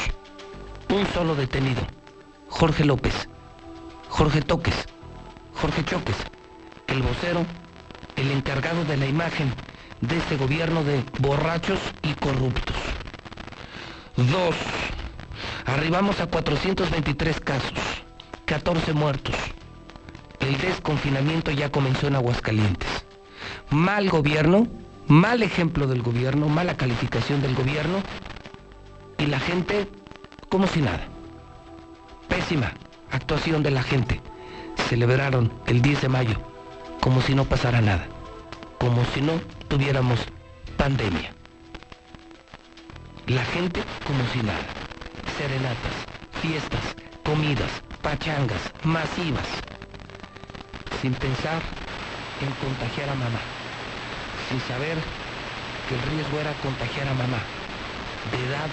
Un 0.90 1.06
solo 1.14 1.34
detenido, 1.34 1.80
Jorge 2.48 2.84
López, 2.84 3.14
Jorge 4.08 4.42
Toques, 4.42 4.74
Jorge 5.54 5.84
Choques, 5.84 6.16
el 6.86 7.02
vocero, 7.02 7.46
el 8.16 8.30
encargado 8.30 8.84
de 8.84 8.96
la 8.96 9.06
imagen 9.06 9.52
de 10.00 10.16
este 10.16 10.36
gobierno 10.36 10.82
de 10.84 11.04
borrachos 11.18 11.78
y 12.02 12.14
corruptos. 12.14 12.76
Dos, 14.16 14.56
arribamos 15.66 16.20
a 16.20 16.26
423 16.26 17.40
casos, 17.40 17.78
14 18.46 18.92
muertos. 18.92 19.34
El 20.40 20.56
desconfinamiento 20.58 21.50
ya 21.50 21.70
comenzó 21.70 22.06
en 22.06 22.16
Aguascalientes. 22.16 22.88
Mal 23.70 24.08
gobierno, 24.08 24.66
mal 25.06 25.42
ejemplo 25.42 25.86
del 25.86 26.02
gobierno, 26.02 26.48
mala 26.48 26.76
calificación 26.76 27.42
del 27.42 27.54
gobierno 27.54 28.02
y 29.18 29.26
la 29.26 29.38
gente 29.38 29.88
como 30.48 30.66
si 30.66 30.80
nada. 30.80 31.06
Pésima 32.28 32.72
actuación 33.10 33.62
de 33.62 33.70
la 33.70 33.82
gente. 33.82 34.20
Celebraron 34.88 35.52
el 35.66 35.82
10 35.82 36.02
de 36.02 36.08
mayo 36.08 36.40
como 37.00 37.22
si 37.22 37.34
no 37.34 37.44
pasara 37.44 37.80
nada, 37.80 38.06
como 38.78 39.04
si 39.06 39.20
no 39.20 39.40
tuviéramos 39.70 40.18
pandemia. 40.76 41.32
La 43.28 43.44
gente 43.44 43.80
como 44.04 44.26
si 44.32 44.42
nada. 44.42 44.66
Serenatas, 45.38 45.94
fiestas, 46.42 46.96
comidas, 47.24 47.70
pachangas, 48.02 48.60
masivas, 48.82 49.46
sin 51.00 51.14
pensar 51.14 51.62
en 52.42 52.50
contagiar 52.66 53.10
a 53.10 53.14
mamá, 53.14 53.40
sin 54.48 54.60
saber 54.62 54.98
que 55.88 55.94
el 55.94 56.02
riesgo 56.10 56.40
era 56.40 56.52
contagiar 56.64 57.06
a 57.06 57.14
mamá, 57.14 57.38
de 58.32 58.38
edad 58.48 58.70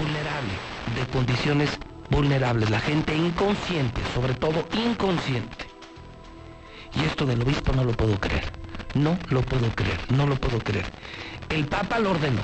vulnerable, 0.00 0.54
de 0.96 1.06
condiciones 1.12 1.78
vulnerables, 2.08 2.70
la 2.70 2.80
gente 2.80 3.14
inconsciente, 3.14 4.00
sobre 4.14 4.32
todo 4.32 4.66
inconsciente. 4.72 5.66
Y 6.94 7.04
esto 7.04 7.26
del 7.26 7.42
obispo 7.42 7.72
no 7.74 7.84
lo 7.84 7.92
puedo 7.92 8.18
creer. 8.18 8.61
No 8.94 9.18
lo 9.30 9.42
puedo 9.42 9.70
creer, 9.74 9.98
no 10.10 10.26
lo 10.26 10.36
puedo 10.36 10.58
creer. 10.58 10.86
El 11.48 11.66
Papa 11.66 11.98
lo 11.98 12.10
ordenó. 12.10 12.42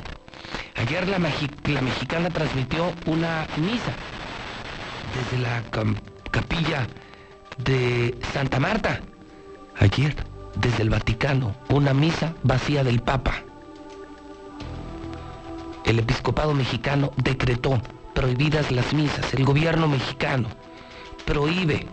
Ayer 0.77 1.09
la, 1.09 1.19
mexicana 1.19 2.31
transmitió 2.31 2.93
una 3.07 3.47
misa 3.57 3.93
desde 5.15 5.43
la 5.43 5.63
capilla 6.31 6.87
de 7.59 8.17
Santa 8.33 8.61
Marta. 8.61 9.01
Ayer, 9.81 10.15
desde 10.55 10.83
el 10.83 10.91
Vaticano, 10.91 11.55
una 11.69 11.93
misa 11.93 12.35
vacía 12.43 12.85
del 12.85 13.01
Papa. 13.01 13.43
El 15.85 15.99
episcopado 15.99 16.55
mexicano 16.55 17.13
decretó 17.17 17.81
prohibidas 18.15 18.71
las 18.71 18.93
misas. 18.95 19.35
El 19.35 19.45
gobierno 19.45 19.89
mexicano 19.89 20.49
prohíbe 21.25 21.87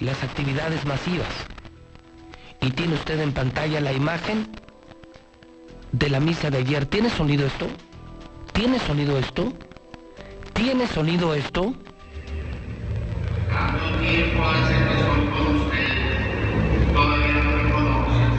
las 0.00 0.22
actividades 0.22 0.84
masivas. 0.84 1.28
Y 2.60 2.70
tiene 2.70 2.94
usted 2.94 3.20
en 3.20 3.32
pantalla 3.32 3.80
la 3.80 3.92
imagen 3.92 4.48
de 5.92 6.10
la 6.10 6.20
misa 6.20 6.50
de 6.50 6.58
ayer. 6.58 6.86
¿Tiene 6.86 7.08
sonido 7.08 7.46
esto? 7.46 7.66
¿Tiene 8.52 8.78
sonido 8.80 9.18
esto? 9.18 9.52
¿Tiene 10.52 10.86
sonido 10.88 11.34
esto? 11.34 11.74
Tanto 13.48 13.98
tiempo 14.00 14.44
hace 14.44 14.74
que 14.74 14.94
soy 14.94 15.26
con 15.28 15.56
ustedes, 15.56 16.92
todavía 16.92 17.32
no 17.32 17.50
me 17.50 17.70
conocen. 17.70 18.30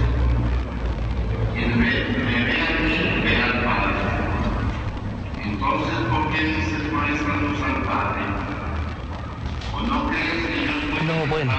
Quien 1.53 1.79
me, 1.79 1.85
me 1.85 2.45
ve 2.45 2.61
a 2.61 2.79
mí, 2.81 3.21
ve 3.23 3.35
al 3.37 3.63
Padre. 3.63 3.95
Entonces, 5.43 5.97
¿por 6.11 6.33
qué 6.33 6.43
dices 6.43 6.91
muéstranos 6.91 7.61
al 7.63 7.83
Padre? 7.83 8.21
¿O 9.73 9.81
no 9.81 10.09
crees 10.09 10.45
que 10.45 10.65
yo 10.65 10.97
soy 10.97 11.07
no, 11.07 11.27
bueno. 11.27 11.53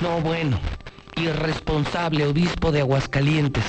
No, 0.00 0.20
bueno 0.20 0.77
irresponsable 1.18 2.26
obispo 2.26 2.72
de 2.72 2.80
Aguascalientes. 2.80 3.64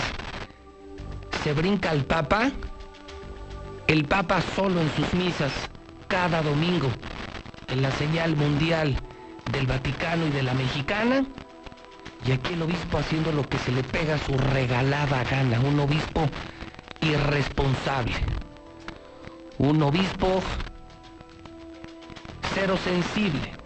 Se 1.43 1.53
brinca 1.53 1.91
al 1.91 2.03
Papa, 2.03 2.51
el 3.87 4.05
Papa 4.05 4.41
solo 4.55 4.81
en 4.81 4.91
sus 4.95 5.13
misas, 5.13 5.51
cada 6.07 6.41
domingo, 6.41 6.89
en 7.67 7.81
la 7.81 7.91
señal 7.91 8.35
mundial 8.35 8.95
del 9.51 9.67
Vaticano 9.67 10.27
y 10.27 10.31
de 10.31 10.43
la 10.43 10.53
mexicana, 10.53 11.25
y 12.25 12.31
aquí 12.31 12.53
el 12.53 12.61
obispo 12.61 12.97
haciendo 12.97 13.31
lo 13.31 13.47
que 13.47 13.57
se 13.57 13.71
le 13.71 13.83
pega 13.83 14.15
a 14.15 14.19
su 14.19 14.37
regalada 14.37 15.23
gana, 15.23 15.59
un 15.59 15.79
obispo 15.79 16.27
irresponsable, 17.01 18.15
un 19.57 19.81
obispo 19.81 20.41
cero 22.53 22.77
sensible, 22.83 23.58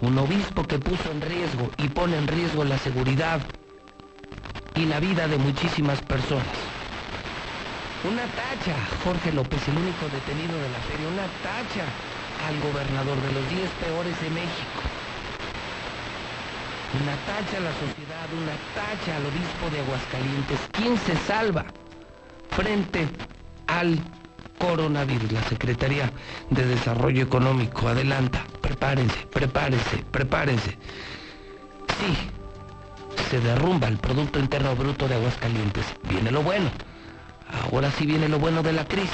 un 0.00 0.18
obispo 0.18 0.66
que 0.66 0.78
puso 0.78 1.10
en 1.10 1.20
riesgo 1.20 1.70
y 1.76 1.88
pone 1.88 2.16
en 2.16 2.26
riesgo 2.26 2.64
la 2.64 2.78
seguridad 2.78 3.40
y 4.74 4.86
la 4.86 5.00
vida 5.00 5.28
de 5.28 5.36
muchísimas 5.36 6.00
personas. 6.02 6.46
Una 8.04 8.22
tacha, 8.22 8.76
Jorge 9.04 9.30
López, 9.32 9.60
el 9.68 9.76
único 9.76 10.06
detenido 10.08 10.56
de 10.56 10.70
la 10.70 10.78
feria, 10.88 11.08
una 11.08 11.28
tacha 11.44 11.84
al 12.48 12.58
gobernador 12.60 13.20
de 13.20 13.32
los 13.32 13.50
10 13.50 13.70
peores 13.82 14.20
de 14.22 14.30
México. 14.30 14.80
Una 17.02 17.14
tacha 17.28 17.58
a 17.58 17.60
la 17.60 17.72
sociedad, 17.74 18.26
una 18.32 18.56
tacha 18.74 19.16
al 19.16 19.26
obispo 19.26 19.68
de 19.70 19.80
Aguascalientes. 19.80 20.58
¿Quién 20.72 20.96
se 20.98 21.14
salva 21.26 21.66
frente 22.50 23.06
al 23.66 23.98
coronavirus? 24.60 25.32
La 25.32 25.42
Secretaría 25.42 26.12
de 26.50 26.66
Desarrollo 26.66 27.24
Económico 27.24 27.88
adelanta 27.88 28.44
prepárense, 28.60 29.26
prepárense, 29.32 30.04
prepárense. 30.10 30.70
Sí, 31.98 32.16
se 33.30 33.40
derrumba 33.40 33.88
el 33.88 33.98
Producto 33.98 34.38
Interno 34.38 34.76
Bruto 34.76 35.08
de 35.08 35.16
Aguascalientes. 35.16 35.84
Viene 36.08 36.30
lo 36.30 36.42
bueno. 36.42 36.70
Ahora 37.64 37.90
sí 37.90 38.06
viene 38.06 38.28
lo 38.28 38.38
bueno 38.38 38.62
de 38.62 38.72
la 38.72 38.86
crisis. 38.86 39.10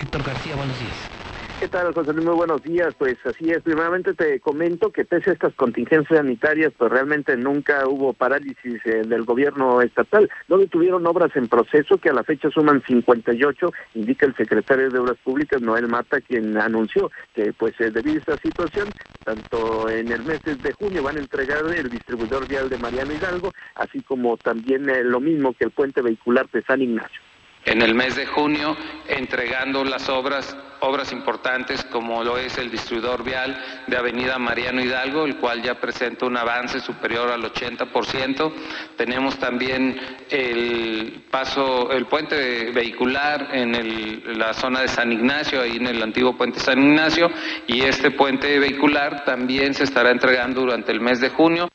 Héctor 0.00 0.24
García, 0.24 0.56
buenos 0.56 0.78
días. 0.80 1.21
¿Qué 1.62 1.68
tal, 1.68 1.94
José 1.94 2.12
Luis? 2.12 2.26
Muy 2.26 2.34
buenos 2.34 2.60
días. 2.64 2.92
Pues 2.98 3.18
así 3.24 3.52
es. 3.52 3.62
Primeramente 3.62 4.14
te 4.14 4.40
comento 4.40 4.90
que 4.90 5.04
pese 5.04 5.30
a 5.30 5.32
estas 5.34 5.54
contingencias 5.54 6.18
sanitarias, 6.18 6.72
pues 6.76 6.90
realmente 6.90 7.36
nunca 7.36 7.86
hubo 7.86 8.12
parálisis 8.14 8.84
eh, 8.84 9.02
del 9.06 9.22
gobierno 9.22 9.80
estatal. 9.80 10.28
No 10.48 10.58
detuvieron 10.58 11.06
obras 11.06 11.30
en 11.36 11.46
proceso 11.46 11.98
que 11.98 12.08
a 12.08 12.14
la 12.14 12.24
fecha 12.24 12.50
suman 12.50 12.82
58, 12.84 13.72
indica 13.94 14.26
el 14.26 14.34
secretario 14.34 14.90
de 14.90 14.98
Obras 14.98 15.18
Públicas, 15.22 15.62
Noel 15.62 15.86
Mata, 15.86 16.20
quien 16.20 16.58
anunció 16.58 17.12
que 17.32 17.52
pues 17.52 17.80
eh, 17.80 17.92
debido 17.92 18.16
a 18.16 18.18
esta 18.18 18.36
situación, 18.38 18.88
tanto 19.24 19.88
en 19.88 20.10
el 20.10 20.24
mes 20.24 20.40
de 20.42 20.72
junio 20.72 21.04
van 21.04 21.16
a 21.16 21.20
entregar 21.20 21.64
el 21.72 21.88
distribuidor 21.88 22.48
vial 22.48 22.70
de 22.70 22.78
Mariano 22.78 23.12
Hidalgo, 23.12 23.52
así 23.76 24.00
como 24.00 24.36
también 24.36 24.90
eh, 24.90 25.04
lo 25.04 25.20
mismo 25.20 25.52
que 25.52 25.66
el 25.66 25.70
puente 25.70 26.02
vehicular 26.02 26.50
de 26.50 26.64
San 26.64 26.82
Ignacio 26.82 27.20
en 27.64 27.82
el 27.82 27.94
mes 27.94 28.16
de 28.16 28.26
junio 28.26 28.76
entregando 29.08 29.84
las 29.84 30.08
obras 30.08 30.56
obras 30.82 31.12
importantes 31.12 31.84
como 31.84 32.24
lo 32.24 32.36
es 32.38 32.58
el 32.58 32.70
distribuidor 32.70 33.22
vial 33.22 33.56
de 33.86 33.96
Avenida 33.96 34.38
Mariano 34.38 34.82
Hidalgo, 34.82 35.24
el 35.24 35.36
cual 35.36 35.62
ya 35.62 35.80
presenta 35.80 36.26
un 36.26 36.36
avance 36.36 36.80
superior 36.80 37.30
al 37.30 37.42
80%. 37.42 38.52
Tenemos 38.96 39.38
también 39.38 39.98
el 40.28 41.24
paso, 41.30 41.90
el 41.92 42.06
puente 42.06 42.72
vehicular 42.72 43.48
en 43.52 44.38
la 44.38 44.52
zona 44.54 44.80
de 44.80 44.88
San 44.88 45.12
Ignacio, 45.12 45.62
ahí 45.62 45.76
en 45.76 45.86
el 45.86 46.02
antiguo 46.02 46.36
puente 46.36 46.58
San 46.58 46.82
Ignacio, 46.82 47.30
y 47.68 47.82
este 47.82 48.10
puente 48.10 48.58
vehicular 48.58 49.24
también 49.24 49.74
se 49.74 49.84
estará 49.84 50.10
entregando 50.10 50.62
durante 50.62 50.90
el 50.90 51.00
mes 51.00 51.20
de 51.20 51.28
junio. 51.28 51.68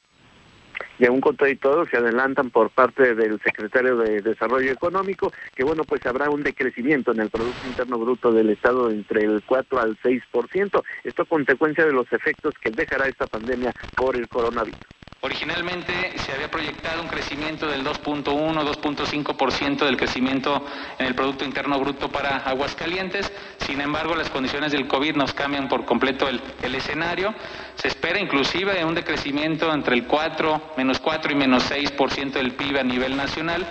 Y 0.99 1.05
aún 1.05 1.21
con 1.21 1.37
todo 1.37 1.85
se 1.85 1.97
adelantan 1.97 2.49
por 2.49 2.69
parte 2.69 3.15
del 3.15 3.39
secretario 3.41 3.97
de 3.97 4.21
Desarrollo 4.21 4.71
Económico 4.71 5.31
que 5.55 5.63
bueno 5.63 5.83
pues 5.83 6.05
habrá 6.05 6.29
un 6.29 6.43
decrecimiento 6.43 7.11
en 7.11 7.19
el 7.21 7.29
Producto 7.29 7.67
Interno 7.67 7.97
Bruto 7.97 8.31
del 8.31 8.49
Estado 8.49 8.89
entre 8.89 9.23
el 9.23 9.43
4 9.45 9.79
al 9.79 9.97
6%, 9.99 10.83
esto 11.03 11.25
consecuencia 11.25 11.85
de 11.85 11.93
los 11.93 12.11
efectos 12.11 12.53
que 12.61 12.71
dejará 12.71 13.07
esta 13.07 13.27
pandemia 13.27 13.73
por 13.95 14.15
el 14.15 14.27
coronavirus. 14.27 14.79
Originalmente 15.27 16.17
se 16.19 16.31
había 16.31 16.49
proyectado 16.49 17.01
un 17.01 17.09
crecimiento 17.09 17.67
del 17.67 17.83
2.1, 17.83 18.23
2.5% 18.23 19.85
del 19.85 19.97
crecimiento 19.97 20.65
en 20.97 21.05
el 21.05 21.15
Producto 21.15 21.43
Interno 21.43 21.77
Bruto 21.81 22.07
para 22.07 22.37
Aguascalientes. 22.37 23.29
Sin 23.57 23.81
embargo, 23.81 24.15
las 24.15 24.29
condiciones 24.29 24.71
del 24.71 24.87
COVID 24.87 25.17
nos 25.17 25.33
cambian 25.33 25.67
por 25.67 25.83
completo 25.83 26.29
el, 26.29 26.39
el 26.63 26.75
escenario. 26.75 27.35
Se 27.75 27.89
espera 27.89 28.21
inclusive 28.21 28.85
un 28.85 28.95
decrecimiento 28.95 29.69
entre 29.73 29.95
el 29.95 30.07
4, 30.07 30.61
menos 30.77 30.99
4 30.99 31.33
y 31.33 31.35
menos 31.35 31.69
6% 31.69 32.31
del 32.31 32.53
PIB 32.53 32.77
a 32.77 32.83
nivel 32.83 33.17
nacional. 33.17 33.67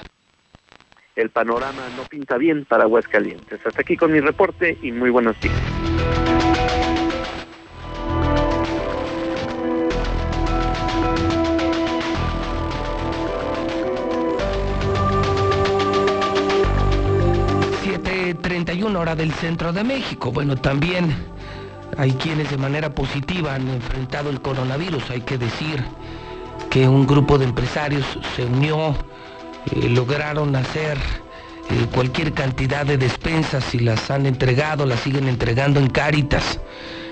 El 1.15 1.31
panorama 1.31 1.89
no 1.97 2.03
pinta 2.03 2.37
bien 2.37 2.67
para 2.67 2.83
Aguascalientes. 2.83 3.67
Hasta 3.67 3.81
aquí 3.81 3.97
con 3.97 4.13
mi 4.13 4.21
reporte 4.21 4.77
y 4.83 4.93
muy 4.93 5.09
buenos 5.09 5.41
días. 5.41 6.36
Hora 18.97 19.15
del 19.15 19.33
centro 19.33 19.73
de 19.73 19.85
México. 19.85 20.33
Bueno, 20.33 20.57
también 20.57 21.15
hay 21.97 22.13
quienes 22.13 22.51
de 22.51 22.57
manera 22.57 22.91
positiva 22.91 23.55
han 23.55 23.69
enfrentado 23.69 24.31
el 24.31 24.41
coronavirus. 24.41 25.11
Hay 25.11 25.21
que 25.21 25.39
decir 25.39 25.83
que 26.71 26.89
un 26.89 27.07
grupo 27.07 27.39
de 27.39 27.45
empresarios 27.45 28.05
se 28.35 28.45
unió, 28.45 28.97
eh, 29.71 29.89
lograron 29.89 30.57
hacer 30.57 30.99
eh, 31.71 31.87
cualquier 31.95 32.33
cantidad 32.33 32.85
de 32.85 32.99
despensas 32.99 33.75
y 33.75 33.81
las 33.81 34.11
han 34.11 34.27
entregado, 34.27 34.87
las 34.87 35.01
siguen 35.01 35.29
entregando 35.29 35.79
en 35.79 35.89
Cáritas. 35.89 36.59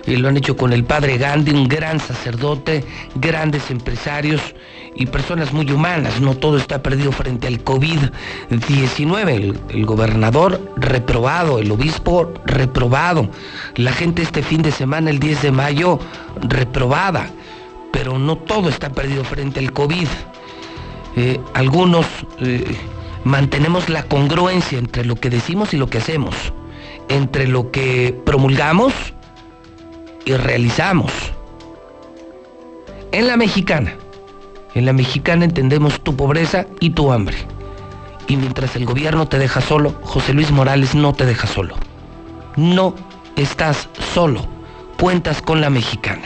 Y 0.06 0.16
lo 0.16 0.28
han 0.28 0.36
hecho 0.36 0.56
con 0.56 0.72
el 0.72 0.84
padre 0.84 1.16
Gandhi, 1.16 1.52
un 1.52 1.68
gran 1.68 1.98
sacerdote, 2.00 2.84
grandes 3.14 3.70
empresarios 3.70 4.54
y 4.94 5.06
personas 5.06 5.52
muy 5.52 5.70
humanas. 5.70 6.20
No 6.20 6.36
todo 6.36 6.56
está 6.56 6.82
perdido 6.82 7.12
frente 7.12 7.46
al 7.46 7.64
COVID-19. 7.64 9.58
El, 9.68 9.86
gobernador 9.86 10.60
reprobado, 10.76 11.58
el 11.58 11.70
obispo 11.70 12.32
reprobado, 12.44 13.28
la 13.76 13.92
gente 13.92 14.22
este 14.22 14.42
fin 14.42 14.62
de 14.62 14.72
semana, 14.72 15.10
el 15.10 15.18
10 15.18 15.42
de 15.42 15.52
mayo, 15.52 15.98
reprobada. 16.40 17.30
Pero 17.92 18.18
no 18.18 18.36
todo 18.36 18.68
está 18.68 18.90
perdido 18.90 19.24
frente 19.24 19.60
al 19.60 19.72
COVID. 19.72 20.08
Eh, 21.16 21.40
algunos 21.54 22.06
eh, 22.40 22.76
mantenemos 23.24 23.88
la 23.88 24.04
congruencia 24.04 24.78
entre 24.78 25.04
lo 25.04 25.16
que 25.16 25.30
decimos 25.30 25.72
y 25.74 25.76
lo 25.76 25.88
que 25.88 25.98
hacemos, 25.98 26.34
entre 27.08 27.46
lo 27.46 27.70
que 27.70 28.20
promulgamos 28.24 28.92
y 30.24 30.32
realizamos. 30.32 31.12
En 33.12 33.28
la 33.28 33.36
mexicana, 33.36 33.94
en 34.74 34.86
la 34.86 34.92
mexicana 34.92 35.44
entendemos 35.44 36.00
tu 36.00 36.16
pobreza 36.16 36.66
y 36.80 36.90
tu 36.90 37.12
hambre. 37.12 37.36
Y 38.26 38.36
mientras 38.36 38.74
el 38.76 38.86
gobierno 38.86 39.28
te 39.28 39.38
deja 39.38 39.60
solo, 39.60 39.94
José 40.02 40.32
Luis 40.32 40.50
Morales 40.50 40.94
no 40.94 41.12
te 41.12 41.26
deja 41.26 41.46
solo. 41.46 41.76
No 42.56 42.94
estás 43.36 43.88
solo. 44.14 44.46
Cuentas 44.98 45.42
con 45.42 45.60
la 45.60 45.70
mexicana. 45.70 46.22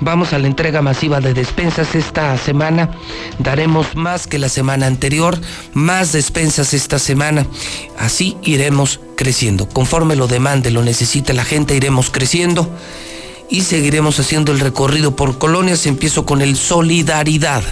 Vamos 0.00 0.32
a 0.32 0.38
la 0.38 0.46
entrega 0.46 0.80
masiva 0.80 1.20
de 1.20 1.34
despensas 1.34 1.94
esta 1.94 2.36
semana. 2.38 2.90
Daremos 3.38 3.94
más 3.94 4.26
que 4.26 4.38
la 4.38 4.48
semana 4.48 4.86
anterior, 4.86 5.38
más 5.74 6.12
despensas 6.12 6.72
esta 6.72 6.98
semana. 6.98 7.46
Así 7.98 8.36
iremos 8.42 9.00
creciendo. 9.14 9.68
Conforme 9.68 10.16
lo 10.16 10.26
demande, 10.26 10.70
lo 10.70 10.82
necesite 10.82 11.34
la 11.34 11.44
gente, 11.44 11.76
iremos 11.76 12.10
creciendo 12.10 12.68
y 13.50 13.62
seguiremos 13.62 14.18
haciendo 14.20 14.52
el 14.52 14.60
recorrido 14.60 15.16
por 15.16 15.38
colonias. 15.38 15.86
Empiezo 15.86 16.24
con 16.24 16.40
el 16.40 16.56
solidaridad. 16.56 17.62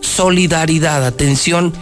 Solidaridad, 0.00 1.06
atención. 1.06 1.72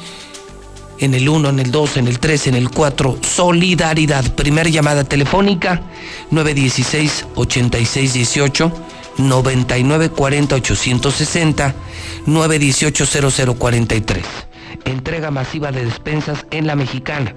En 1.01 1.15
el 1.15 1.29
1, 1.29 1.49
en 1.51 1.59
el 1.61 1.71
2, 1.71 1.97
en 1.99 2.09
el 2.09 2.19
3, 2.19 2.49
en 2.49 2.55
el 2.57 2.71
4, 2.71 3.19
solidaridad. 3.23 4.35
Primer 4.35 4.71
llamada 4.71 5.05
telefónica 5.05 5.83
916 6.31 7.27
8618 7.37 8.73
9940 9.19 10.55
860 10.57 11.75
918 12.27 13.55
0043. 13.55 14.48
Entrega 14.85 15.31
masiva 15.31 15.73
de 15.73 15.85
despensas 15.85 16.47
en 16.51 16.67
la 16.67 16.77
mexicana. 16.77 17.35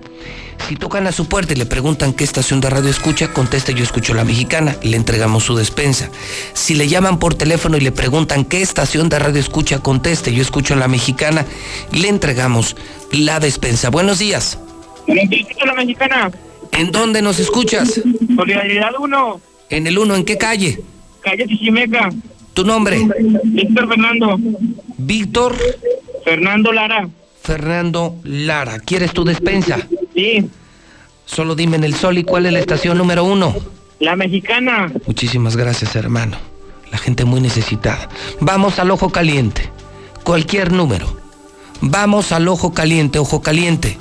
Si 0.67 0.75
tocan 0.75 1.07
a 1.07 1.11
su 1.11 1.27
puerta 1.27 1.53
y 1.53 1.55
le 1.55 1.65
preguntan 1.65 2.13
qué 2.13 2.23
estación 2.23 2.61
de 2.61 2.69
radio 2.69 2.89
escucha, 2.89 3.33
conteste 3.33 3.73
yo 3.73 3.83
escucho 3.83 4.13
la 4.13 4.23
mexicana, 4.23 4.75
le 4.83 4.95
entregamos 4.95 5.43
su 5.43 5.55
despensa. 5.55 6.09
Si 6.53 6.75
le 6.75 6.87
llaman 6.87 7.19
por 7.19 7.33
teléfono 7.33 7.77
y 7.77 7.81
le 7.81 7.91
preguntan 7.91 8.45
qué 8.45 8.61
estación 8.61 9.09
de 9.09 9.19
radio 9.19 9.39
escucha, 9.39 9.79
conteste 9.79 10.33
yo 10.33 10.41
escucho 10.41 10.75
la 10.75 10.87
mexicana, 10.87 11.45
le 11.91 12.07
entregamos 12.07 12.75
la 13.11 13.39
despensa. 13.39 13.89
Buenos 13.89 14.19
días. 14.19 14.59
Escucho 15.07 15.65
la 15.65 15.73
mexicana. 15.73 16.31
¿En 16.71 16.91
dónde 16.91 17.21
nos 17.21 17.39
escuchas? 17.39 18.01
Solidaridad 18.35 18.91
1. 18.97 19.41
¿En 19.69 19.87
el 19.87 19.97
1 19.97 20.15
en 20.15 20.25
qué 20.25 20.37
calle? 20.37 20.81
Calle 21.21 21.47
Chichimeca. 21.47 22.09
¿Tu 22.53 22.63
nombre? 22.63 22.99
Víctor 23.43 23.87
Fernando. 23.87 24.39
Víctor 24.97 25.55
Fernando 26.23 26.71
Lara. 26.71 27.09
Fernando 27.41 28.15
Lara. 28.23 28.79
¿Quieres 28.79 29.13
tu 29.13 29.23
despensa? 29.23 29.79
Sí. 30.13 30.49
Solo 31.25 31.55
dime 31.55 31.77
en 31.77 31.83
el 31.83 31.95
sol 31.95 32.17
y 32.17 32.23
cuál 32.23 32.45
es 32.45 32.53
la 32.53 32.59
estación 32.59 32.97
número 32.97 33.23
uno. 33.23 33.55
La 33.99 34.15
mexicana. 34.15 34.91
Muchísimas 35.05 35.55
gracias, 35.55 35.95
hermano. 35.95 36.37
La 36.91 36.97
gente 36.97 37.23
muy 37.25 37.39
necesitada. 37.39 38.09
Vamos 38.39 38.79
al 38.79 38.91
ojo 38.91 39.09
caliente. 39.09 39.69
Cualquier 40.23 40.71
número. 40.71 41.07
Vamos 41.81 42.31
al 42.31 42.47
ojo 42.47 42.73
caliente, 42.73 43.17
ojo 43.17 43.41
caliente. 43.41 43.97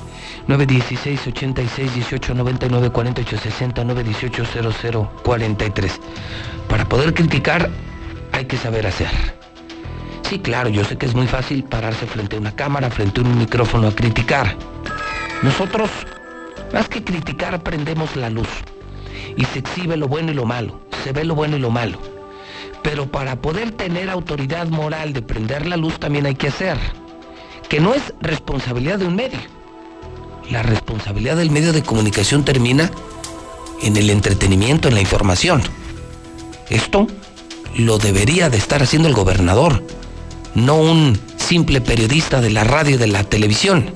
916 0.47 1.27
86 1.27 1.95
18 1.95 2.33
99 2.33 2.89
48 2.89 3.37
60 3.37 3.83
918 3.83 4.71
00 4.81 5.11
43. 5.23 5.99
Para 6.67 6.87
poder 6.87 7.13
criticar 7.13 7.69
hay 8.31 8.45
que 8.45 8.57
saber 8.57 8.87
hacer. 8.87 9.09
Sí, 10.31 10.39
claro, 10.39 10.69
yo 10.69 10.85
sé 10.85 10.97
que 10.97 11.07
es 11.07 11.13
muy 11.13 11.27
fácil 11.27 11.65
pararse 11.65 12.07
frente 12.07 12.37
a 12.37 12.39
una 12.39 12.55
cámara, 12.55 12.89
frente 12.89 13.19
a 13.19 13.25
un 13.25 13.37
micrófono 13.37 13.89
a 13.89 13.91
criticar. 13.93 14.55
Nosotros, 15.43 15.89
más 16.71 16.87
que 16.87 17.03
criticar, 17.03 17.61
prendemos 17.61 18.15
la 18.15 18.29
luz. 18.29 18.47
Y 19.35 19.43
se 19.43 19.59
exhibe 19.59 19.97
lo 19.97 20.07
bueno 20.07 20.31
y 20.31 20.33
lo 20.33 20.45
malo, 20.45 20.79
se 21.03 21.11
ve 21.11 21.25
lo 21.25 21.35
bueno 21.35 21.57
y 21.57 21.59
lo 21.59 21.69
malo. 21.69 21.99
Pero 22.81 23.11
para 23.11 23.41
poder 23.41 23.71
tener 23.71 24.09
autoridad 24.09 24.69
moral 24.69 25.11
de 25.11 25.21
prender 25.21 25.65
la 25.65 25.75
luz 25.75 25.99
también 25.99 26.25
hay 26.25 26.35
que 26.35 26.47
hacer. 26.47 26.77
Que 27.67 27.81
no 27.81 27.93
es 27.93 28.13
responsabilidad 28.21 28.99
de 28.99 29.07
un 29.07 29.17
medio. 29.17 29.39
La 30.49 30.63
responsabilidad 30.63 31.35
del 31.35 31.51
medio 31.51 31.73
de 31.73 31.83
comunicación 31.83 32.45
termina 32.45 32.89
en 33.81 33.97
el 33.97 34.09
entretenimiento, 34.09 34.87
en 34.87 34.93
la 34.93 35.01
información. 35.01 35.61
Esto 36.69 37.07
lo 37.75 37.97
debería 37.97 38.49
de 38.49 38.55
estar 38.55 38.81
haciendo 38.81 39.09
el 39.09 39.13
gobernador, 39.13 39.83
no 40.55 40.77
un 40.77 41.17
simple 41.37 41.81
periodista 41.81 42.41
de 42.41 42.49
la 42.49 42.63
radio 42.63 42.95
y 42.95 42.97
de 42.97 43.07
la 43.07 43.23
televisión. 43.23 43.91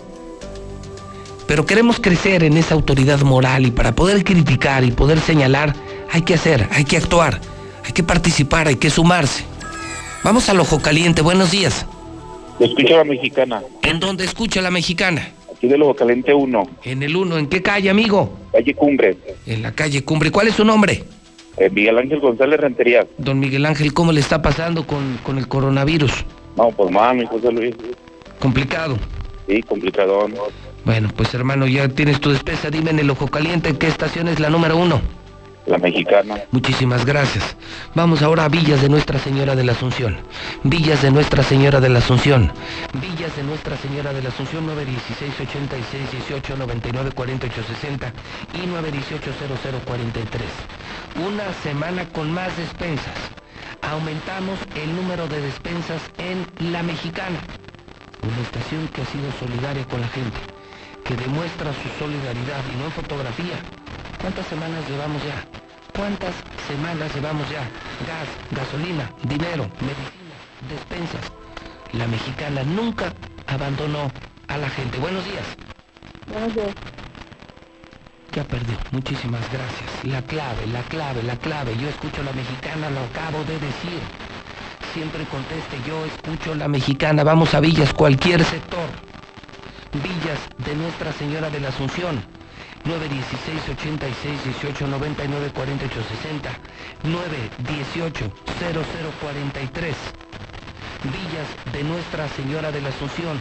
Pero 1.47 1.65
queremos 1.65 1.99
crecer 1.99 2.43
en 2.43 2.57
esa 2.57 2.73
autoridad 2.73 3.21
moral 3.21 3.65
y 3.65 3.71
para 3.71 3.93
poder 3.93 4.23
criticar 4.23 4.83
y 4.83 4.91
poder 4.91 5.19
señalar 5.19 5.75
hay 6.11 6.23
que 6.23 6.33
hacer, 6.33 6.67
hay 6.71 6.85
que 6.85 6.97
actuar, 6.97 7.39
hay 7.83 7.91
que 7.91 8.03
participar, 8.03 8.67
hay 8.67 8.75
que 8.75 8.89
sumarse. 8.89 9.43
Vamos 10.23 10.49
al 10.49 10.59
ojo 10.59 10.81
caliente, 10.81 11.21
buenos 11.21 11.51
días. 11.51 11.85
Escucha 12.59 12.97
la 12.97 13.03
mexicana. 13.03 13.61
¿En 13.83 13.99
dónde 13.99 14.23
escucha 14.23 14.61
la 14.61 14.71
mexicana? 14.71 15.29
Aquí 15.55 15.67
del 15.67 15.83
ojo 15.83 15.93
caliente 15.93 16.33
1. 16.33 16.69
En 16.83 17.03
el 17.03 17.15
1, 17.15 17.37
¿en 17.37 17.47
qué 17.47 17.61
calle, 17.61 17.89
amigo? 17.89 18.37
Calle 18.51 18.73
Cumbre. 18.73 19.17
En 19.45 19.61
la 19.61 19.73
calle 19.73 20.03
Cumbre. 20.03 20.31
¿Cuál 20.31 20.47
es 20.47 20.55
su 20.55 20.65
nombre? 20.65 21.03
Eh, 21.57 21.69
Miguel 21.69 21.97
Ángel 21.97 22.19
González 22.19 22.59
Rentería. 22.59 23.05
Don 23.17 23.39
Miguel 23.39 23.65
Ángel, 23.65 23.93
¿cómo 23.93 24.11
le 24.11 24.19
está 24.19 24.41
pasando 24.41 24.87
con, 24.87 25.17
con 25.23 25.37
el 25.37 25.47
coronavirus? 25.47 26.25
No, 26.55 26.71
pues 26.71 26.91
mami, 26.91 27.25
José 27.25 27.51
Luis. 27.51 27.75
Complicado. 28.39 28.97
Sí, 29.47 29.62
complicado. 29.63 30.27
Bueno, 30.85 31.10
pues 31.15 31.33
hermano, 31.33 31.67
ya 31.67 31.87
tienes 31.89 32.19
tu 32.19 32.29
despensa. 32.31 32.69
Dime 32.69 32.91
en 32.91 32.99
el 32.99 33.10
ojo 33.10 33.27
caliente 33.27 33.77
qué 33.77 33.87
estación 33.87 34.27
es 34.27 34.39
la 34.39 34.49
número 34.49 34.77
uno. 34.77 35.01
La 35.65 35.79
mexicana. 35.79 36.43
Muchísimas 36.51 37.06
gracias. 37.06 37.58
Vamos 37.95 38.21
ahora 38.21 38.45
a 38.45 38.49
Villas 38.49 38.83
de 38.83 38.89
Nuestra 38.89 39.17
Señora 39.17 39.56
de 39.56 39.63
la 39.63 39.71
Asunción. 39.71 40.17
Villas 40.63 41.01
de 41.01 41.10
Nuestra 41.10 41.41
Señora 41.41 41.81
de 41.81 41.89
la 41.89 41.99
Asunción. 41.99 42.51
Villas 42.93 43.35
de 43.35 43.43
Nuestra 43.43 43.75
Señora 43.77 44.13
de 44.13 44.21
la 44.21 44.29
Asunción 44.29 44.67
916 44.67 45.33
86 45.41 46.12
18 46.12 46.58
99 46.58 47.12
48 47.15 47.63
60 47.81 48.13
y 48.63 48.67
918 48.67 49.31
0043. 49.85 50.41
Una 51.25 51.51
semana 51.63 52.06
con 52.10 52.31
más 52.31 52.56
despensas. 52.58 53.15
Aumentamos 53.82 54.60
el 54.76 54.96
número 54.96 55.28
de 55.28 55.42
despensas 55.42 56.02
en 56.17 56.46
la 56.71 56.84
mexicana. 56.84 57.40
Una 58.21 58.42
estación 58.42 58.88
que 58.90 59.02
ha 59.02 59.06
sido 59.06 59.32
solidaria 59.40 59.86
con 59.86 60.02
la 60.02 60.08
gente, 60.08 60.38
que 61.04 61.15
demuestra 61.15 61.71
su 61.73 61.90
solidaridad 62.00 62.62
y 62.73 62.78
no 62.78 62.86
en 62.86 62.92
fotografía. 62.92 63.58
¿Cuántas 64.21 64.48
semanas 64.48 64.90
llevamos 64.90 65.23
ya? 65.23 65.46
¿Cuántas 65.96 66.34
semanas 66.67 67.13
llevamos 67.15 67.50
ya? 67.50 67.62
Gas, 68.08 68.28
gasolina, 68.52 69.12
dinero, 69.23 69.69
medicina, 69.80 70.36
despensas. 70.69 71.32
La 71.94 72.08
mexicana 72.08 72.63
nunca 72.63 73.13
abandonó 73.48 74.12
a 74.48 74.58
la 74.58 74.69
gente. 74.69 74.98
Buenos 74.98 75.23
días. 75.26 75.46
Buenos 76.28 76.54
días. 76.56 77.04
Ya 78.36 78.44
perdió. 78.44 78.75
Muchísimas 78.92 79.50
gracias. 79.50 80.04
La 80.04 80.21
clave, 80.21 80.67
la 80.67 80.81
clave, 80.83 81.23
la 81.23 81.38
clave. 81.38 81.73
Yo 81.77 81.88
escucho 81.88 82.21
la 82.21 82.33
mexicana, 82.33 82.90
lo 82.90 83.00
acabo 83.00 83.46
de 83.46 83.54
decir. 83.54 84.02
Siempre 84.94 85.23
conteste, 85.23 85.77
yo 85.88 86.04
escucho 86.04 86.54
la 86.54 86.67
mexicana. 86.67 87.23
Vamos 87.23 87.54
a 87.54 87.62
Villas, 87.62 87.94
cualquier 87.94 88.44
sector. 88.44 88.90
Villas 89.94 90.40
de 90.65 90.75
Nuestra 90.75 91.13
Señora 91.13 91.50
de 91.50 91.62
la 91.62 91.69
Asunción. 91.69 92.21
916 92.83 93.69
86 93.69 94.44
18 94.44 94.88
99 94.88 95.52
48 95.56 95.96
60 96.21 96.50
918 97.04 98.31
0043 98.60 99.96
Villas 101.04 101.73
de 101.73 101.83
Nuestra 101.83 102.27
Señora 102.29 102.71
de 102.71 102.81
la 102.81 102.90
Asunción 102.90 103.40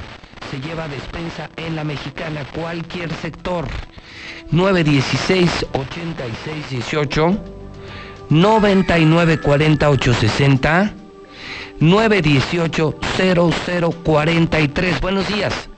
se 0.50 0.60
lleva 0.60 0.88
despensa 0.88 1.50
en 1.56 1.76
la 1.76 1.84
mexicana 1.84 2.44
cualquier 2.54 3.12
sector 3.14 3.66
916 4.50 5.66
86 5.72 6.70
18 6.70 7.38
99 8.30 9.40
48 9.40 10.14
60 10.14 10.92
918 11.80 12.94
0043 14.02 15.00
Buenos 15.00 15.28
días. 15.28 15.68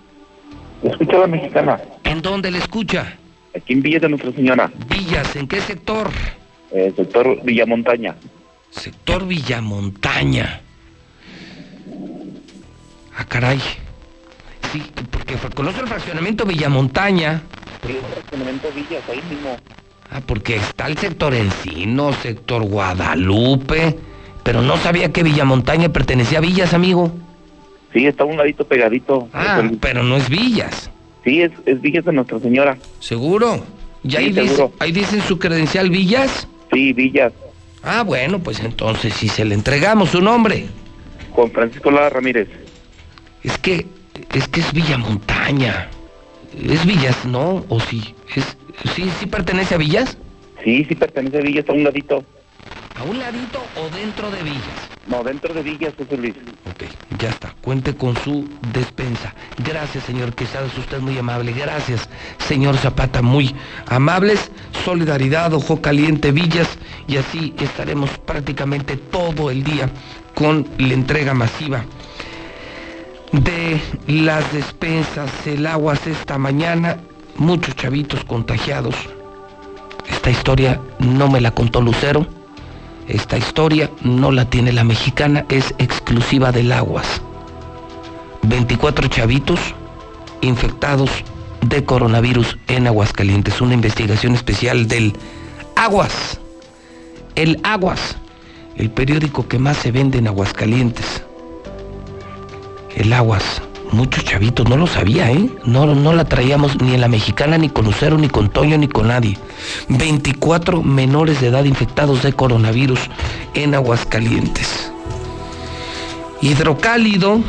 Escucha 0.82 1.18
la 1.18 1.26
mexicana. 1.26 1.80
¿En 2.04 2.22
dónde 2.22 2.50
le 2.50 2.58
escucha? 2.58 3.16
Aquí 3.56 3.72
en 3.72 3.82
Villas 3.82 4.02
de 4.02 4.08
Nuestra 4.10 4.32
Señora. 4.32 4.70
Villas, 4.88 5.34
¿en 5.36 5.48
qué 5.48 5.60
sector? 5.60 6.10
Eh, 6.70 6.92
sector 6.94 7.42
Villamontaña. 7.42 8.14
Sector 8.70 9.26
Villamontaña. 9.26 10.60
Ah, 13.16 13.24
caray. 13.24 13.60
Sí, 14.72 14.82
porque 15.10 15.36
conoce 15.54 15.80
el 15.80 15.88
fraccionamiento 15.88 16.44
Villamontaña. 16.44 17.42
Sí, 17.86 17.92
el 17.92 18.12
fraccionamiento 18.12 18.68
Villas, 18.74 19.02
ahí 19.08 19.22
mismo. 19.30 19.56
Ah, 20.10 20.20
porque 20.24 20.56
está 20.56 20.86
el 20.86 20.96
sector 20.98 21.34
Encino, 21.34 22.12
sector 22.12 22.62
Guadalupe. 22.62 23.96
Pero 24.42 24.62
no 24.62 24.76
sabía 24.76 25.12
que 25.12 25.22
Villamontaña 25.22 25.88
pertenecía 25.88 26.38
a 26.38 26.40
Villas, 26.40 26.72
amigo. 26.74 27.12
Sí, 27.92 28.06
está 28.06 28.24
un 28.24 28.36
ladito 28.36 28.64
pegadito. 28.66 29.28
Ah, 29.32 29.62
pero 29.80 30.02
no 30.02 30.16
es 30.16 30.28
Villas. 30.28 30.90
Sí, 31.24 31.42
es, 31.42 31.50
es 31.64 31.80
Villas 31.80 32.04
de 32.04 32.12
Nuestra 32.12 32.38
Señora. 32.38 32.76
¿Seguro? 33.00 33.64
¿Y 34.04 34.10
Sí, 34.10 34.16
ahí, 34.16 34.32
dice, 34.32 34.68
ahí 34.78 34.92
dice 34.92 35.16
en 35.16 35.22
su 35.22 35.38
credencial 35.38 35.90
Villas? 35.90 36.46
Sí, 36.72 36.92
Villas. 36.92 37.32
Ah, 37.82 38.02
bueno, 38.02 38.38
pues 38.38 38.60
entonces 38.60 39.14
si 39.14 39.28
se 39.28 39.44
le 39.44 39.54
entregamos 39.54 40.10
su 40.10 40.20
nombre. 40.20 40.66
Con 41.34 41.50
Francisco 41.50 41.90
Lara 41.90 42.10
Ramírez. 42.10 42.48
Es 43.42 43.58
que, 43.58 43.86
es 44.34 44.48
que 44.48 44.60
es 44.60 44.72
Villamontaña. 44.72 45.88
¿Es 46.62 46.86
Villas, 46.86 47.24
no? 47.24 47.64
¿O 47.68 47.80
sí? 47.80 48.14
¿Es, 48.34 48.56
sí, 48.94 49.10
sí 49.18 49.26
pertenece 49.26 49.74
a 49.74 49.78
Villas? 49.78 50.16
Sí, 50.64 50.84
sí 50.88 50.94
pertenece 50.94 51.38
a 51.38 51.40
Villas, 51.42 51.68
a 51.68 51.72
un 51.72 51.84
ladito. 51.84 52.24
¿A 52.96 53.02
un 53.04 53.18
ladito 53.18 53.62
o 53.76 53.94
dentro 53.94 54.30
de 54.30 54.42
Villas? 54.42 54.88
No, 55.06 55.22
dentro 55.22 55.52
de 55.52 55.62
Villas, 55.62 55.92
José 55.96 56.16
Luis. 56.16 56.34
Ok, 56.70 56.84
ya 57.18 57.28
está. 57.28 57.54
Cuente 57.60 57.94
con 57.94 58.16
su 58.16 58.48
despensa. 58.72 59.34
Gracias, 59.58 60.04
señor 60.04 60.34
Quesada, 60.34 60.66
es 60.66 60.78
usted 60.78 61.00
muy 61.00 61.16
amable. 61.18 61.52
Gracias, 61.52 62.08
señor 62.38 62.76
Zapata, 62.78 63.22
muy 63.22 63.54
amables. 63.86 64.50
Solidaridad, 64.84 65.52
Ojo 65.52 65.82
Caliente, 65.82 66.32
Villas, 66.32 66.78
y 67.06 67.18
así 67.18 67.54
estaremos 67.58 68.10
prácticamente 68.18 68.96
todo 68.96 69.50
el 69.50 69.62
día 69.62 69.90
con 70.34 70.66
la 70.78 70.94
entrega 70.94 71.34
masiva 71.34 71.84
de 73.32 73.80
las 74.06 74.52
despensas, 74.52 75.30
el 75.46 75.66
aguas 75.66 76.06
esta 76.06 76.38
mañana, 76.38 76.98
muchos 77.36 77.74
chavitos 77.76 78.24
contagiados. 78.24 78.94
Esta 80.08 80.30
historia 80.30 80.80
no 80.98 81.28
me 81.28 81.40
la 81.40 81.50
contó 81.50 81.80
Lucero. 81.80 82.26
Esta 83.08 83.38
historia 83.38 83.90
no 84.02 84.32
la 84.32 84.48
tiene 84.50 84.72
la 84.72 84.84
mexicana, 84.84 85.44
es 85.48 85.74
exclusiva 85.78 86.52
del 86.52 86.72
Aguas. 86.72 87.20
24 88.42 89.08
chavitos 89.08 89.60
infectados 90.40 91.10
de 91.60 91.84
coronavirus 91.84 92.56
en 92.68 92.86
Aguascalientes. 92.86 93.60
Una 93.60 93.74
investigación 93.74 94.34
especial 94.34 94.88
del 94.88 95.12
Aguas. 95.74 96.40
El 97.34 97.60
Aguas, 97.64 98.16
el 98.76 98.90
periódico 98.90 99.46
que 99.46 99.58
más 99.58 99.76
se 99.76 99.92
vende 99.92 100.18
en 100.18 100.28
Aguascalientes. 100.28 101.25
El 102.96 103.12
Aguas. 103.12 103.62
Muchos 103.92 104.24
chavitos, 104.24 104.68
no 104.68 104.76
lo 104.76 104.86
sabía, 104.86 105.30
¿eh? 105.30 105.48
No, 105.64 105.86
no 105.94 106.12
la 106.12 106.24
traíamos 106.24 106.80
ni 106.80 106.94
en 106.94 107.00
la 107.02 107.08
mexicana, 107.08 107.56
ni 107.56 107.68
con 107.68 107.84
Lucero, 107.84 108.18
ni 108.18 108.28
con 108.28 108.48
Toño, 108.48 108.76
ni 108.78 108.88
con 108.88 109.08
nadie. 109.08 109.38
24 109.88 110.82
menores 110.82 111.40
de 111.40 111.48
edad 111.48 111.64
infectados 111.64 112.22
de 112.22 112.32
coronavirus 112.32 112.98
en 113.54 113.74
Aguascalientes. 113.74 114.90
Hidrocálido. 116.40 117.40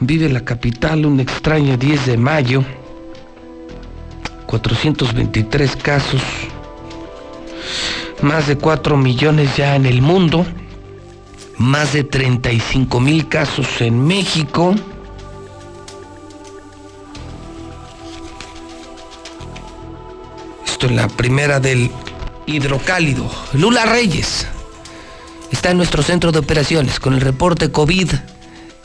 Vive 0.00 0.28
la 0.28 0.44
capital 0.44 1.06
un 1.06 1.20
extraño 1.20 1.76
10 1.76 2.06
de 2.06 2.16
mayo. 2.18 2.64
423 4.46 5.76
casos. 5.76 6.22
Más 8.22 8.48
de 8.48 8.58
4 8.58 8.96
millones 8.96 9.56
ya 9.56 9.76
en 9.76 9.86
el 9.86 10.02
mundo 10.02 10.44
más 11.60 11.92
de 11.92 12.04
35 12.04 13.00
mil 13.00 13.28
casos 13.28 13.82
en 13.82 14.06
México. 14.06 14.74
Esto 20.64 20.86
en 20.86 20.96
la 20.96 21.06
primera 21.08 21.60
del 21.60 21.90
hidrocálido. 22.46 23.30
Lula 23.52 23.84
Reyes 23.84 24.48
está 25.52 25.72
en 25.72 25.76
nuestro 25.76 26.02
centro 26.02 26.32
de 26.32 26.38
operaciones 26.38 26.98
con 26.98 27.12
el 27.12 27.20
reporte 27.20 27.70
COVID 27.70 28.10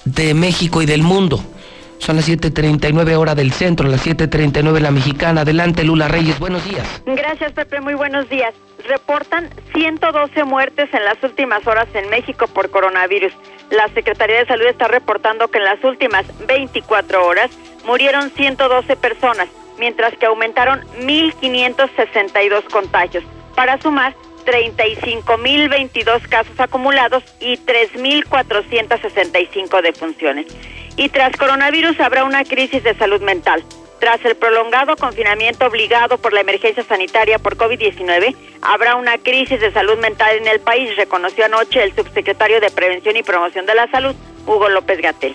de 0.04 0.34
México 0.34 0.82
y 0.82 0.86
del 0.86 1.02
mundo. 1.02 1.42
Son 2.00 2.18
las 2.18 2.28
7.39 2.28 3.16
hora 3.16 3.36
del 3.36 3.54
centro, 3.54 3.88
las 3.88 4.06
7.39 4.06 4.82
la 4.82 4.92
mexicana. 4.92 5.42
Adelante 5.42 5.86
Lula 5.86 6.10
Reyes, 6.10 6.38
buenos 6.40 6.66
días. 6.66 6.86
Gracias, 7.06 7.54
Pepe. 7.54 7.80
Muy 7.80 7.94
buenos 7.94 8.28
días. 8.30 8.54
Reportan 8.88 9.50
112 9.74 10.44
muertes 10.44 10.94
en 10.94 11.06
las 11.06 11.24
últimas 11.24 11.66
horas 11.66 11.88
en 11.94 12.08
México 12.10 12.48
por 12.48 12.70
coronavirus. 12.70 13.34
La 13.72 13.88
Secretaría 13.90 14.38
de 14.40 14.46
Salud 14.46 14.68
está 14.68 14.88
reportando 14.88 15.48
que 15.48 15.58
en 15.58 15.66
las 15.66 15.84
últimas 15.84 16.26
24 16.46 17.26
horas 17.26 17.50
murieron 17.86 18.30
112 18.30 18.96
personas, 18.96 19.50
mientras 19.80 20.16
que 20.18 20.28
aumentaron 20.28 20.82
1.562 21.00 22.66
contagios, 22.66 23.24
para 23.56 23.82
sumar 23.82 24.14
35.022 24.46 26.22
casos 26.30 26.60
acumulados 26.60 27.24
y 27.40 27.58
3.465 27.58 29.82
defunciones. 29.82 30.46
Y 30.96 31.10
tras 31.10 31.36
coronavirus 31.38 32.00
habrá 32.00 32.24
una 32.24 32.44
crisis 32.44 32.84
de 32.84 32.94
salud 32.96 33.22
mental. 33.22 33.64
Tras 34.00 34.24
el 34.26 34.36
prolongado 34.36 34.96
confinamiento 34.98 35.66
obligado 35.66 36.18
por 36.18 36.34
la 36.34 36.42
emergencia 36.42 36.84
sanitaria 36.84 37.40
por 37.40 37.58
COVID-19, 37.58 38.36
habrá 38.62 38.96
una 38.96 39.18
crisis 39.18 39.60
de 39.62 39.72
salud 39.72 39.98
mental 39.98 40.36
en 40.36 40.48
el 40.48 40.60
país, 40.60 40.96
reconoció 40.96 41.46
anoche 41.46 41.82
el 41.82 41.96
subsecretario 41.96 42.60
de 42.60 42.72
Prevención 42.72 43.16
y 43.16 43.24
Promoción 43.24 43.66
de 43.66 43.76
la 43.76 43.90
Salud, 43.90 44.16
Hugo 44.46 44.70
López 44.70 45.02
Gatel. 45.02 45.34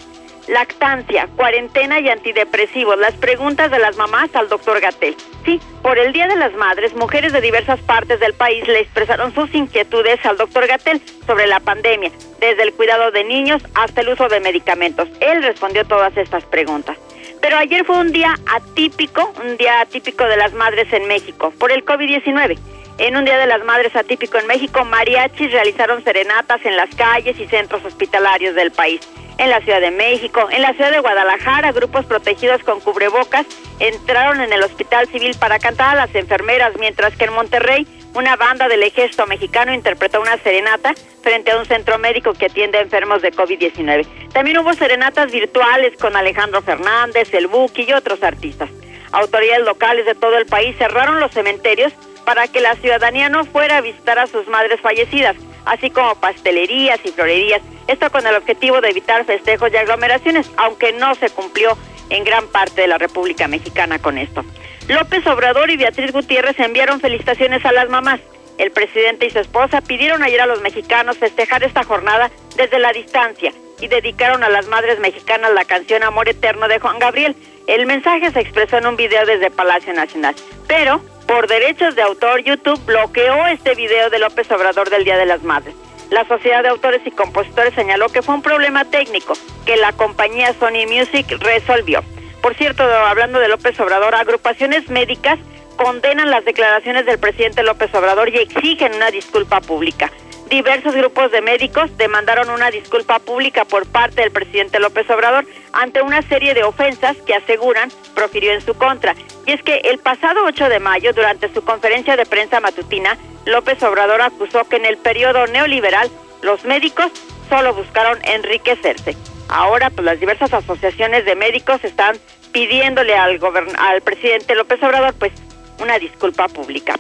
Lactancia, 0.48 1.28
cuarentena 1.36 2.00
y 2.00 2.08
antidepresivos. 2.08 2.98
Las 2.98 3.14
preguntas 3.14 3.70
de 3.70 3.78
las 3.78 3.96
mamás 3.96 4.34
al 4.34 4.48
doctor 4.48 4.80
Gatel. 4.80 5.16
Sí, 5.44 5.60
por 5.82 5.98
el 5.98 6.12
Día 6.12 6.26
de 6.26 6.36
las 6.36 6.52
Madres, 6.54 6.94
mujeres 6.94 7.32
de 7.32 7.40
diversas 7.40 7.80
partes 7.80 8.20
del 8.20 8.34
país 8.34 8.66
le 8.66 8.80
expresaron 8.80 9.32
sus 9.34 9.54
inquietudes 9.54 10.24
al 10.26 10.36
doctor 10.36 10.66
Gatel 10.66 11.00
sobre 11.26 11.46
la 11.46 11.60
pandemia, 11.60 12.10
desde 12.40 12.62
el 12.62 12.72
cuidado 12.72 13.10
de 13.10 13.24
niños 13.24 13.62
hasta 13.74 14.00
el 14.00 14.08
uso 14.08 14.28
de 14.28 14.40
medicamentos. 14.40 15.08
Él 15.20 15.42
respondió 15.42 15.84
todas 15.84 16.16
estas 16.16 16.44
preguntas. 16.44 16.96
Pero 17.40 17.56
ayer 17.56 17.84
fue 17.84 17.98
un 17.98 18.12
día 18.12 18.34
atípico, 18.54 19.32
un 19.42 19.56
día 19.56 19.80
atípico 19.80 20.24
de 20.24 20.36
las 20.36 20.52
madres 20.52 20.92
en 20.92 21.08
México, 21.08 21.52
por 21.58 21.72
el 21.72 21.84
COVID-19. 21.84 22.58
En 22.98 23.16
un 23.16 23.24
Día 23.24 23.38
de 23.38 23.46
las 23.46 23.64
Madres 23.64 23.96
atípico 23.96 24.36
en 24.36 24.46
México, 24.46 24.84
mariachis 24.84 25.50
realizaron 25.50 26.04
serenatas 26.04 26.60
en 26.66 26.76
las 26.76 26.94
calles 26.94 27.40
y 27.40 27.46
centros 27.46 27.82
hospitalarios 27.82 28.54
del 28.54 28.72
país. 28.72 29.00
En 29.38 29.48
la 29.48 29.62
Ciudad 29.62 29.80
de 29.80 29.90
México, 29.90 30.48
en 30.50 30.60
la 30.60 30.74
Ciudad 30.74 30.90
de 30.90 31.00
Guadalajara, 31.00 31.72
grupos 31.72 32.04
protegidos 32.04 32.62
con 32.62 32.78
cubrebocas 32.80 33.46
entraron 33.78 34.42
en 34.42 34.52
el 34.52 34.62
Hospital 34.62 35.08
Civil 35.08 35.34
para 35.40 35.58
cantar 35.58 35.96
a 35.96 36.06
las 36.06 36.14
enfermeras, 36.14 36.72
mientras 36.78 37.16
que 37.16 37.24
en 37.24 37.32
Monterrey, 37.32 37.86
una 38.14 38.36
banda 38.36 38.68
del 38.68 38.82
ejército 38.82 39.26
mexicano 39.26 39.72
interpretó 39.72 40.20
una 40.20 40.36
serenata 40.38 40.94
frente 41.22 41.50
a 41.50 41.58
un 41.58 41.66
centro 41.66 41.98
médico 41.98 42.32
que 42.32 42.46
atiende 42.46 42.78
a 42.78 42.82
enfermos 42.82 43.22
de 43.22 43.32
COVID-19. 43.32 44.06
También 44.32 44.58
hubo 44.58 44.72
serenatas 44.74 45.30
virtuales 45.30 45.96
con 45.98 46.16
Alejandro 46.16 46.62
Fernández, 46.62 47.32
el 47.34 47.46
Buki 47.46 47.84
y 47.88 47.92
otros 47.92 48.22
artistas. 48.22 48.70
Autoridades 49.12 49.64
locales 49.64 50.06
de 50.06 50.14
todo 50.14 50.36
el 50.38 50.46
país 50.46 50.76
cerraron 50.76 51.20
los 51.20 51.32
cementerios 51.32 51.92
para 52.24 52.48
que 52.48 52.60
la 52.60 52.74
ciudadanía 52.76 53.28
no 53.28 53.44
fuera 53.44 53.78
a 53.78 53.80
visitar 53.80 54.18
a 54.18 54.26
sus 54.26 54.46
madres 54.48 54.80
fallecidas, 54.80 55.36
así 55.64 55.90
como 55.90 56.14
pastelerías 56.16 57.00
y 57.04 57.10
florerías, 57.10 57.62
esto 57.86 58.10
con 58.10 58.26
el 58.26 58.36
objetivo 58.36 58.80
de 58.80 58.90
evitar 58.90 59.24
festejos 59.24 59.72
y 59.72 59.76
aglomeraciones, 59.76 60.50
aunque 60.56 60.92
no 60.92 61.14
se 61.16 61.30
cumplió 61.30 61.76
en 62.08 62.24
gran 62.24 62.46
parte 62.48 62.82
de 62.82 62.86
la 62.86 62.98
República 62.98 63.48
Mexicana 63.48 63.98
con 63.98 64.18
esto. 64.18 64.44
López 64.90 65.24
Obrador 65.28 65.70
y 65.70 65.76
Beatriz 65.76 66.10
Gutiérrez 66.10 66.58
enviaron 66.58 66.98
felicitaciones 66.98 67.64
a 67.64 67.70
las 67.70 67.88
mamás. 67.88 68.18
El 68.58 68.72
presidente 68.72 69.24
y 69.24 69.30
su 69.30 69.38
esposa 69.38 69.80
pidieron 69.82 70.24
ayer 70.24 70.40
a 70.40 70.46
los 70.46 70.62
mexicanos 70.62 71.16
festejar 71.16 71.62
esta 71.62 71.84
jornada 71.84 72.28
desde 72.56 72.80
la 72.80 72.92
distancia 72.92 73.52
y 73.80 73.86
dedicaron 73.86 74.42
a 74.42 74.48
las 74.48 74.66
madres 74.66 74.98
mexicanas 74.98 75.52
la 75.54 75.64
canción 75.64 76.02
Amor 76.02 76.28
Eterno 76.28 76.66
de 76.66 76.80
Juan 76.80 76.98
Gabriel. 76.98 77.36
El 77.68 77.86
mensaje 77.86 78.32
se 78.32 78.40
expresó 78.40 78.78
en 78.78 78.86
un 78.88 78.96
video 78.96 79.24
desde 79.26 79.52
Palacio 79.52 79.92
Nacional, 79.92 80.34
pero 80.66 81.00
por 81.28 81.46
derechos 81.46 81.94
de 81.94 82.02
autor 82.02 82.42
YouTube 82.42 82.84
bloqueó 82.84 83.46
este 83.46 83.76
video 83.76 84.10
de 84.10 84.18
López 84.18 84.50
Obrador 84.50 84.90
del 84.90 85.04
Día 85.04 85.16
de 85.16 85.26
las 85.26 85.44
Madres. 85.44 85.76
La 86.10 86.26
Sociedad 86.26 86.64
de 86.64 86.68
Autores 86.70 87.02
y 87.04 87.12
Compositores 87.12 87.74
señaló 87.74 88.08
que 88.08 88.22
fue 88.22 88.34
un 88.34 88.42
problema 88.42 88.84
técnico 88.84 89.34
que 89.64 89.76
la 89.76 89.92
compañía 89.92 90.52
Sony 90.54 90.88
Music 90.88 91.28
resolvió. 91.38 92.02
Por 92.42 92.54
cierto, 92.54 92.82
hablando 92.82 93.38
de 93.38 93.48
López 93.48 93.78
Obrador, 93.80 94.14
agrupaciones 94.14 94.88
médicas 94.88 95.38
condenan 95.76 96.30
las 96.30 96.44
declaraciones 96.44 97.06
del 97.06 97.18
presidente 97.18 97.62
López 97.62 97.94
Obrador 97.94 98.28
y 98.28 98.38
exigen 98.38 98.94
una 98.94 99.10
disculpa 99.10 99.60
pública. 99.60 100.10
Diversos 100.48 100.94
grupos 100.94 101.30
de 101.30 101.42
médicos 101.42 101.96
demandaron 101.96 102.50
una 102.50 102.70
disculpa 102.70 103.18
pública 103.20 103.64
por 103.64 103.86
parte 103.86 104.22
del 104.22 104.32
presidente 104.32 104.80
López 104.80 105.08
Obrador 105.08 105.46
ante 105.72 106.02
una 106.02 106.22
serie 106.22 106.54
de 106.54 106.64
ofensas 106.64 107.16
que 107.18 107.34
aseguran 107.34 107.90
profirió 108.14 108.52
en 108.52 108.60
su 108.60 108.74
contra. 108.74 109.14
Y 109.46 109.52
es 109.52 109.62
que 109.62 109.76
el 109.84 109.98
pasado 109.98 110.44
8 110.44 110.68
de 110.68 110.80
mayo, 110.80 111.12
durante 111.12 111.52
su 111.54 111.62
conferencia 111.62 112.16
de 112.16 112.26
prensa 112.26 112.58
matutina, 112.58 113.16
López 113.44 113.82
Obrador 113.82 114.22
acusó 114.22 114.64
que 114.64 114.76
en 114.76 114.86
el 114.86 114.96
periodo 114.96 115.46
neoliberal 115.46 116.10
los 116.42 116.64
médicos 116.64 117.12
solo 117.50 117.74
buscaron 117.74 118.18
enriquecerse. 118.22 119.14
Ahora, 119.48 119.90
pues 119.90 120.04
las 120.06 120.18
diversas 120.18 120.54
asociaciones 120.54 121.26
de 121.26 121.34
médicos 121.34 121.84
están 121.84 122.16
pidiéndole 122.52 123.14
al, 123.14 123.38
al 123.78 124.00
presidente 124.00 124.54
López 124.54 124.82
Obrador, 124.82 125.12
pues, 125.18 125.32
una 125.80 125.98
disculpa 125.98 126.48
pública. 126.48 126.94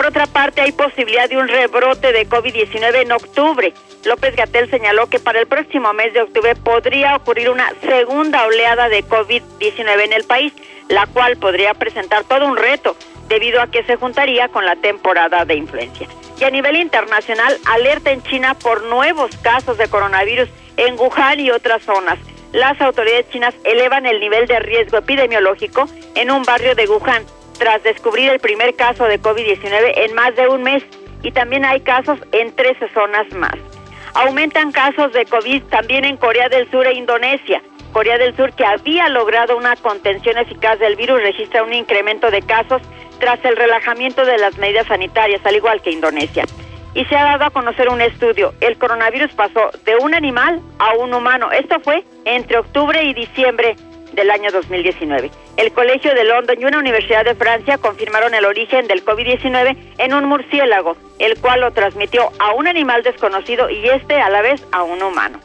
Por 0.00 0.06
otra 0.06 0.26
parte, 0.26 0.62
hay 0.62 0.72
posibilidad 0.72 1.28
de 1.28 1.36
un 1.36 1.46
rebrote 1.46 2.10
de 2.10 2.26
COVID-19 2.26 3.02
en 3.02 3.12
octubre. 3.12 3.74
López 4.06 4.34
Gatel 4.34 4.70
señaló 4.70 5.10
que 5.10 5.18
para 5.18 5.40
el 5.40 5.46
próximo 5.46 5.92
mes 5.92 6.14
de 6.14 6.22
octubre 6.22 6.56
podría 6.56 7.16
ocurrir 7.16 7.50
una 7.50 7.70
segunda 7.82 8.46
oleada 8.46 8.88
de 8.88 9.04
COVID-19 9.04 10.04
en 10.06 10.14
el 10.14 10.24
país, 10.24 10.54
la 10.88 11.06
cual 11.06 11.36
podría 11.36 11.74
presentar 11.74 12.24
todo 12.24 12.46
un 12.46 12.56
reto 12.56 12.96
debido 13.28 13.60
a 13.60 13.66
que 13.66 13.84
se 13.84 13.96
juntaría 13.96 14.48
con 14.48 14.64
la 14.64 14.74
temporada 14.76 15.44
de 15.44 15.56
influencia. 15.56 16.08
Y 16.40 16.44
a 16.44 16.50
nivel 16.50 16.76
internacional, 16.76 17.58
alerta 17.66 18.10
en 18.10 18.22
China 18.22 18.54
por 18.54 18.82
nuevos 18.84 19.36
casos 19.42 19.76
de 19.76 19.88
coronavirus 19.88 20.48
en 20.78 20.98
Wuhan 20.98 21.40
y 21.40 21.50
otras 21.50 21.82
zonas. 21.82 22.18
Las 22.52 22.80
autoridades 22.80 23.28
chinas 23.28 23.54
elevan 23.64 24.06
el 24.06 24.18
nivel 24.18 24.46
de 24.46 24.60
riesgo 24.60 24.96
epidemiológico 24.96 25.90
en 26.14 26.30
un 26.30 26.42
barrio 26.44 26.74
de 26.74 26.88
Wuhan 26.88 27.22
tras 27.60 27.82
descubrir 27.82 28.30
el 28.30 28.40
primer 28.40 28.74
caso 28.74 29.04
de 29.04 29.20
COVID-19 29.20 29.92
en 29.94 30.14
más 30.14 30.34
de 30.34 30.48
un 30.48 30.62
mes 30.62 30.82
y 31.22 31.30
también 31.30 31.66
hay 31.66 31.80
casos 31.80 32.18
en 32.32 32.56
13 32.56 32.88
zonas 32.94 33.30
más. 33.34 33.54
Aumentan 34.14 34.72
casos 34.72 35.12
de 35.12 35.26
COVID 35.26 35.64
también 35.64 36.06
en 36.06 36.16
Corea 36.16 36.48
del 36.48 36.68
Sur 36.70 36.86
e 36.86 36.94
Indonesia. 36.94 37.62
Corea 37.92 38.16
del 38.16 38.34
Sur, 38.34 38.54
que 38.54 38.64
había 38.64 39.10
logrado 39.10 39.58
una 39.58 39.76
contención 39.76 40.38
eficaz 40.38 40.78
del 40.78 40.96
virus, 40.96 41.20
registra 41.20 41.62
un 41.62 41.74
incremento 41.74 42.30
de 42.30 42.40
casos 42.40 42.80
tras 43.18 43.44
el 43.44 43.56
relajamiento 43.56 44.24
de 44.24 44.38
las 44.38 44.56
medidas 44.56 44.86
sanitarias, 44.86 45.44
al 45.44 45.56
igual 45.56 45.82
que 45.82 45.90
Indonesia 45.90 46.46
y 46.94 47.04
se 47.04 47.14
ha 47.14 47.24
dado 47.24 47.44
a 47.44 47.50
conocer 47.50 47.88
un 47.88 48.00
estudio. 48.00 48.52
El 48.60 48.76
coronavirus 48.76 49.32
pasó 49.34 49.70
de 49.84 49.96
un 49.96 50.14
animal 50.14 50.60
a 50.78 50.94
un 50.94 51.14
humano. 51.14 51.52
Esto 51.52 51.78
fue 51.80 52.04
entre 52.24 52.58
octubre 52.58 53.02
y 53.04 53.14
diciembre 53.14 53.76
del 54.12 54.30
año 54.30 54.50
2019. 54.50 55.30
El 55.56 55.72
Colegio 55.72 56.14
de 56.14 56.24
London 56.24 56.56
y 56.60 56.64
una 56.64 56.78
universidad 56.78 57.24
de 57.24 57.34
Francia 57.34 57.78
confirmaron 57.78 58.34
el 58.34 58.44
origen 58.44 58.86
del 58.86 59.04
COVID-19 59.04 59.76
en 59.98 60.14
un 60.14 60.24
murciélago, 60.24 60.96
el 61.18 61.38
cual 61.40 61.60
lo 61.60 61.72
transmitió 61.72 62.30
a 62.38 62.54
un 62.54 62.66
animal 62.66 63.02
desconocido 63.02 63.68
y 63.68 63.88
este 63.88 64.20
a 64.20 64.30
la 64.30 64.42
vez 64.42 64.64
a 64.72 64.82
un 64.82 65.02
humano. 65.02 65.38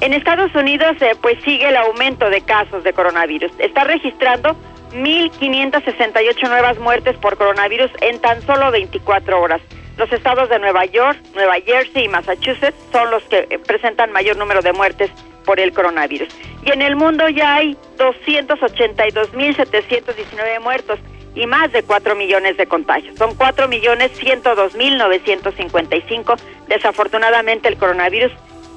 En 0.00 0.12
Estados 0.12 0.52
Unidos 0.56 0.96
eh, 1.00 1.12
pues 1.20 1.40
sigue 1.44 1.68
el 1.68 1.76
aumento 1.76 2.28
de 2.28 2.40
casos 2.40 2.82
de 2.82 2.92
coronavirus. 2.92 3.52
Está 3.58 3.84
registrando 3.84 4.56
1.568 4.94 6.48
nuevas 6.48 6.78
muertes 6.78 7.16
por 7.18 7.36
coronavirus 7.36 7.90
en 8.00 8.20
tan 8.20 8.42
solo 8.42 8.70
24 8.72 9.40
horas. 9.40 9.60
Los 9.96 10.12
estados 10.12 10.48
de 10.48 10.58
Nueva 10.58 10.84
York, 10.86 11.18
Nueva 11.34 11.60
Jersey 11.60 12.04
y 12.04 12.08
Massachusetts 12.08 12.74
son 12.92 13.10
los 13.10 13.22
que 13.24 13.46
eh, 13.50 13.58
presentan 13.58 14.12
mayor 14.12 14.36
número 14.36 14.62
de 14.62 14.72
muertes 14.72 15.10
por 15.44 15.58
el 15.60 15.72
coronavirus. 15.72 16.28
Y 16.64 16.70
en 16.70 16.82
el 16.82 16.94
mundo 16.96 17.28
ya 17.28 17.56
hay 17.56 17.76
282.719 17.98 20.60
muertos 20.60 20.98
y 21.34 21.46
más 21.46 21.72
de 21.72 21.82
4 21.82 22.14
millones 22.14 22.56
de 22.56 22.66
contagios. 22.66 23.18
Son 23.18 23.34
4 23.34 23.66
millones 23.68 24.12
102.955. 24.20 26.36
Desafortunadamente 26.68 27.68
el 27.68 27.76
coronavirus 27.76 28.32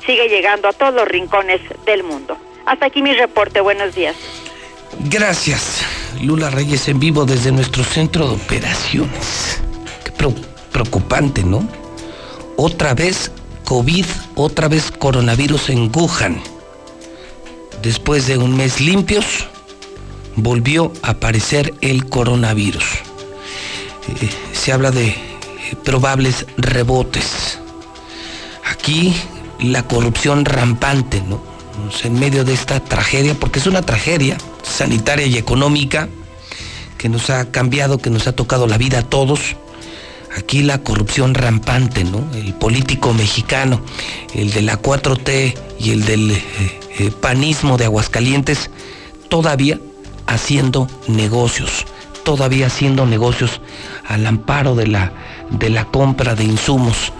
sigue 0.05 0.27
llegando 0.29 0.67
a 0.67 0.73
todos 0.73 0.93
los 0.93 1.07
rincones 1.07 1.61
del 1.85 2.03
mundo. 2.03 2.37
Hasta 2.65 2.87
aquí 2.87 3.01
mi 3.01 3.13
reporte. 3.13 3.61
Buenos 3.61 3.95
días. 3.95 4.17
Gracias. 4.99 5.85
Lula 6.21 6.49
Reyes 6.49 6.87
en 6.87 6.99
vivo 6.99 7.25
desde 7.25 7.51
nuestro 7.51 7.83
centro 7.83 8.27
de 8.27 8.35
operaciones. 8.35 9.61
Qué 10.03 10.11
preocupante, 10.75 11.41
¿no? 11.45 11.65
Otra 12.57 12.93
vez 12.93 13.31
COVID, 13.63 14.05
otra 14.35 14.67
vez 14.67 14.91
coronavirus 14.91 15.69
en 15.69 15.89
Wuhan. 15.95 16.41
Después 17.81 18.27
de 18.27 18.37
un 18.37 18.57
mes 18.57 18.81
limpios, 18.81 19.47
volvió 20.35 20.91
a 21.01 21.11
aparecer 21.11 21.73
el 21.79 22.09
coronavirus. 22.09 22.83
Eh, 24.21 24.29
se 24.51 24.73
habla 24.73 24.91
de 24.91 25.07
eh, 25.07 25.15
probables 25.85 26.45
rebotes. 26.57 27.57
Aquí 28.69 29.15
la 29.61 29.83
corrupción 29.83 30.43
rampante, 30.43 31.21
¿no? 31.21 31.41
En 32.03 32.19
medio 32.19 32.43
de 32.43 32.53
esta 32.53 32.81
tragedia, 32.81 33.33
porque 33.33 33.59
es 33.59 33.67
una 33.67 33.81
tragedia 33.81 34.37
sanitaria 34.61 35.25
y 35.25 35.37
económica 35.37 36.09
que 36.97 37.07
nos 37.07 37.29
ha 37.29 37.49
cambiado, 37.49 37.97
que 37.97 38.09
nos 38.09 38.27
ha 38.27 38.33
tocado 38.33 38.67
la 38.67 38.77
vida 38.77 38.99
a 38.99 39.03
todos 39.03 39.55
aquí 40.37 40.63
la 40.63 40.79
corrupción 40.79 41.33
rampante, 41.33 42.03
¿no? 42.03 42.23
El 42.33 42.53
político 42.53 43.13
mexicano, 43.13 43.81
el 44.33 44.51
de 44.51 44.61
la 44.61 44.81
4T 44.81 45.55
y 45.79 45.91
el 45.91 46.05
del 46.05 46.31
eh, 46.31 46.43
eh, 46.99 47.11
panismo 47.21 47.77
de 47.77 47.85
Aguascalientes, 47.85 48.69
todavía 49.29 49.79
haciendo 50.27 50.87
negocios, 51.07 51.85
todavía 52.23 52.67
haciendo 52.67 53.05
negocios 53.05 53.61
al 54.07 54.25
amparo 54.25 54.75
de 54.75 54.87
la, 54.87 55.13
de 55.51 55.69
la 55.69 55.85
compra 55.85 56.35
de 56.35 56.43
insumos 56.43 57.13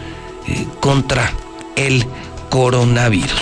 eh, 0.47 0.65
contra 0.79 1.31
el 1.75 2.05
coronavirus. 2.49 3.41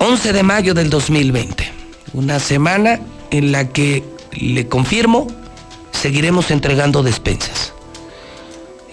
11 0.00 0.32
de 0.32 0.42
mayo 0.42 0.74
del 0.74 0.90
2020, 0.90 1.72
una 2.12 2.38
semana 2.38 3.00
en 3.30 3.52
la 3.52 3.68
que 3.68 4.04
le 4.32 4.68
confirmo 4.68 5.28
seguiremos 5.94 6.50
entregando 6.50 7.02
despensas. 7.02 7.72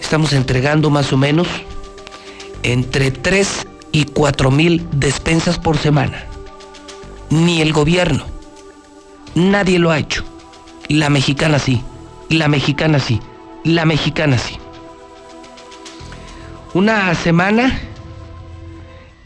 Estamos 0.00 0.32
entregando 0.32 0.88
más 0.88 1.12
o 1.12 1.16
menos 1.16 1.46
entre 2.62 3.10
3 3.10 3.66
y 3.92 4.04
4 4.04 4.50
mil 4.50 4.86
despensas 4.92 5.58
por 5.58 5.76
semana. 5.76 6.26
Ni 7.28 7.60
el 7.60 7.72
gobierno, 7.72 8.24
nadie 9.34 9.78
lo 9.78 9.90
ha 9.90 9.98
hecho. 9.98 10.24
La 10.88 11.10
mexicana 11.10 11.58
sí, 11.58 11.82
la 12.28 12.48
mexicana 12.48 12.98
sí, 12.98 13.20
la 13.64 13.84
mexicana 13.84 14.38
sí. 14.38 14.56
Una 16.74 17.14
semana 17.14 17.78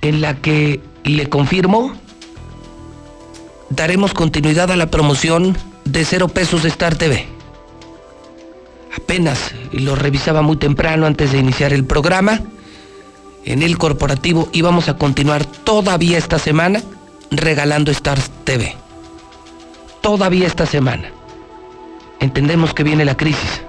en 0.02 0.20
la 0.20 0.34
que 0.34 0.80
le 1.04 1.28
confirmo, 1.28 1.92
daremos 3.70 4.14
continuidad 4.14 4.70
a 4.70 4.76
la 4.76 4.90
promoción 4.90 5.56
de 5.84 6.04
cero 6.04 6.28
pesos 6.28 6.62
de 6.62 6.68
Star 6.68 6.96
TV 6.96 7.35
apenas 8.96 9.54
lo 9.72 9.94
revisaba 9.94 10.42
muy 10.42 10.56
temprano 10.56 11.06
antes 11.06 11.32
de 11.32 11.38
iniciar 11.38 11.72
el 11.72 11.84
programa 11.84 12.40
en 13.44 13.62
el 13.62 13.78
corporativo 13.78 14.48
y 14.52 14.62
vamos 14.62 14.88
a 14.88 14.96
continuar 14.96 15.44
todavía 15.44 16.18
esta 16.18 16.38
semana 16.38 16.82
regalando 17.30 17.90
Stars 17.90 18.30
TV. 18.44 18.74
Todavía 20.00 20.46
esta 20.46 20.66
semana. 20.66 21.10
Entendemos 22.20 22.72
que 22.74 22.82
viene 22.82 23.04
la 23.04 23.16
crisis 23.16 23.62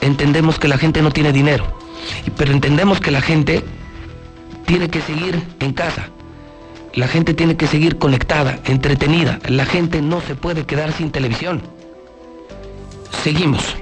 entendemos 0.00 0.58
que 0.58 0.68
la 0.68 0.78
gente 0.78 1.02
no 1.02 1.10
tiene 1.10 1.32
dinero, 1.32 1.64
pero 2.36 2.52
entendemos 2.52 3.00
que 3.00 3.10
la 3.10 3.20
gente 3.20 3.64
tiene 4.66 4.88
que 4.88 5.00
seguir 5.00 5.42
en 5.60 5.72
casa. 5.72 6.08
La 6.94 7.06
gente 7.06 7.34
tiene 7.34 7.56
que 7.56 7.66
seguir 7.66 7.98
conectada, 7.98 8.58
entretenida. 8.64 9.38
La 9.48 9.66
gente 9.66 10.02
no 10.02 10.20
se 10.20 10.34
puede 10.34 10.64
quedar 10.64 10.92
sin 10.92 11.10
televisión. 11.10 11.62
Seguimos. 13.22 13.76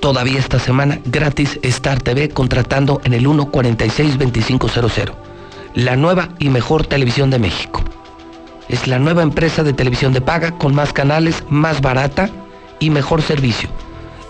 Todavía 0.00 0.38
esta 0.38 0.58
semana 0.58 1.00
gratis 1.06 1.58
Star 1.62 2.02
TV 2.02 2.28
contratando 2.28 3.00
en 3.04 3.14
el 3.14 3.26
146-2500. 3.26 5.14
La 5.74 5.96
nueva 5.96 6.30
y 6.38 6.50
mejor 6.50 6.86
televisión 6.86 7.30
de 7.30 7.38
México. 7.38 7.82
Es 8.68 8.86
la 8.86 8.98
nueva 8.98 9.22
empresa 9.22 9.62
de 9.62 9.72
televisión 9.72 10.12
de 10.12 10.20
paga 10.20 10.52
con 10.52 10.74
más 10.74 10.92
canales, 10.92 11.44
más 11.48 11.80
barata 11.80 12.28
y 12.78 12.90
mejor 12.90 13.22
servicio. 13.22 13.70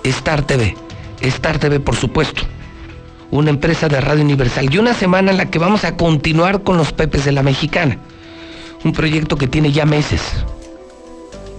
Star 0.05 0.43
TV. 0.43 0.77
Star 1.21 1.59
TV 1.59 1.81
por 1.81 1.97
supuesto. 1.97 2.43
Una 3.33 3.51
empresa 3.51 3.89
de 3.89 4.01
Radio 4.01 4.25
Universal. 4.25 4.73
Y 4.73 4.79
una 4.79 4.95
semana 4.95 5.33
en 5.33 5.37
la 5.37 5.51
que 5.51 5.59
vamos 5.59 5.85
a 5.85 5.97
continuar 5.97 6.63
con 6.63 6.77
los 6.77 6.93
Pepes 6.93 7.25
de 7.25 7.33
la 7.33 7.43
Mexicana. 7.43 7.99
Un 8.85 8.93
proyecto 8.93 9.37
que 9.37 9.49
tiene 9.49 9.73
ya 9.73 9.85
meses 9.85 10.23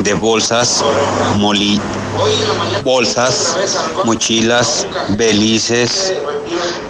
de 0.00 0.14
bolsas, 0.14 0.84
moli, 1.36 1.80
bolsas, 2.84 3.56
mochilas, 4.04 4.86
belices, 5.10 6.14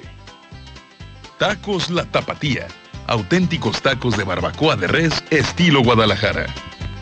Tacos 1.37 1.89
La 1.89 2.05
Tapatía. 2.05 2.69
Auténticos 3.11 3.81
tacos 3.81 4.15
de 4.15 4.23
barbacoa 4.23 4.77
de 4.77 4.87
res 4.87 5.21
estilo 5.31 5.83
Guadalajara. 5.83 6.45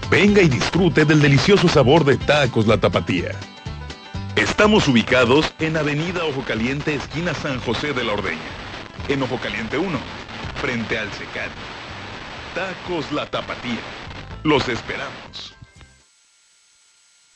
Venga 0.09 0.41
y 0.41 0.49
disfrute 0.49 1.05
del 1.05 1.21
delicioso 1.21 1.67
sabor 1.67 2.03
de 2.03 2.17
Tacos 2.17 2.65
La 2.65 2.79
Tapatía. 2.79 3.29
Estamos 4.35 4.87
ubicados 4.87 5.53
en 5.59 5.77
Avenida 5.77 6.25
Ojo 6.25 6.41
Caliente, 6.41 6.95
esquina 6.95 7.35
San 7.35 7.59
José 7.59 7.93
de 7.93 8.03
la 8.03 8.13
Ordeña. 8.13 8.39
En 9.07 9.21
Ojo 9.21 9.37
Caliente 9.37 9.77
1, 9.77 9.99
frente 10.59 10.97
al 10.97 11.11
Secat. 11.13 11.51
Tacos 12.55 13.11
La 13.11 13.27
Tapatía. 13.27 13.77
Los 14.41 14.67
esperamos. 14.67 15.58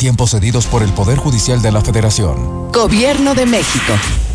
Tiempos 0.00 0.30
cedidos 0.30 0.66
por 0.66 0.82
el 0.82 0.90
Poder 0.94 1.18
Judicial 1.18 1.60
de 1.60 1.70
la 1.70 1.82
Federación. 1.82 2.72
Gobierno 2.72 3.34
de 3.34 3.44
México. 3.44 3.92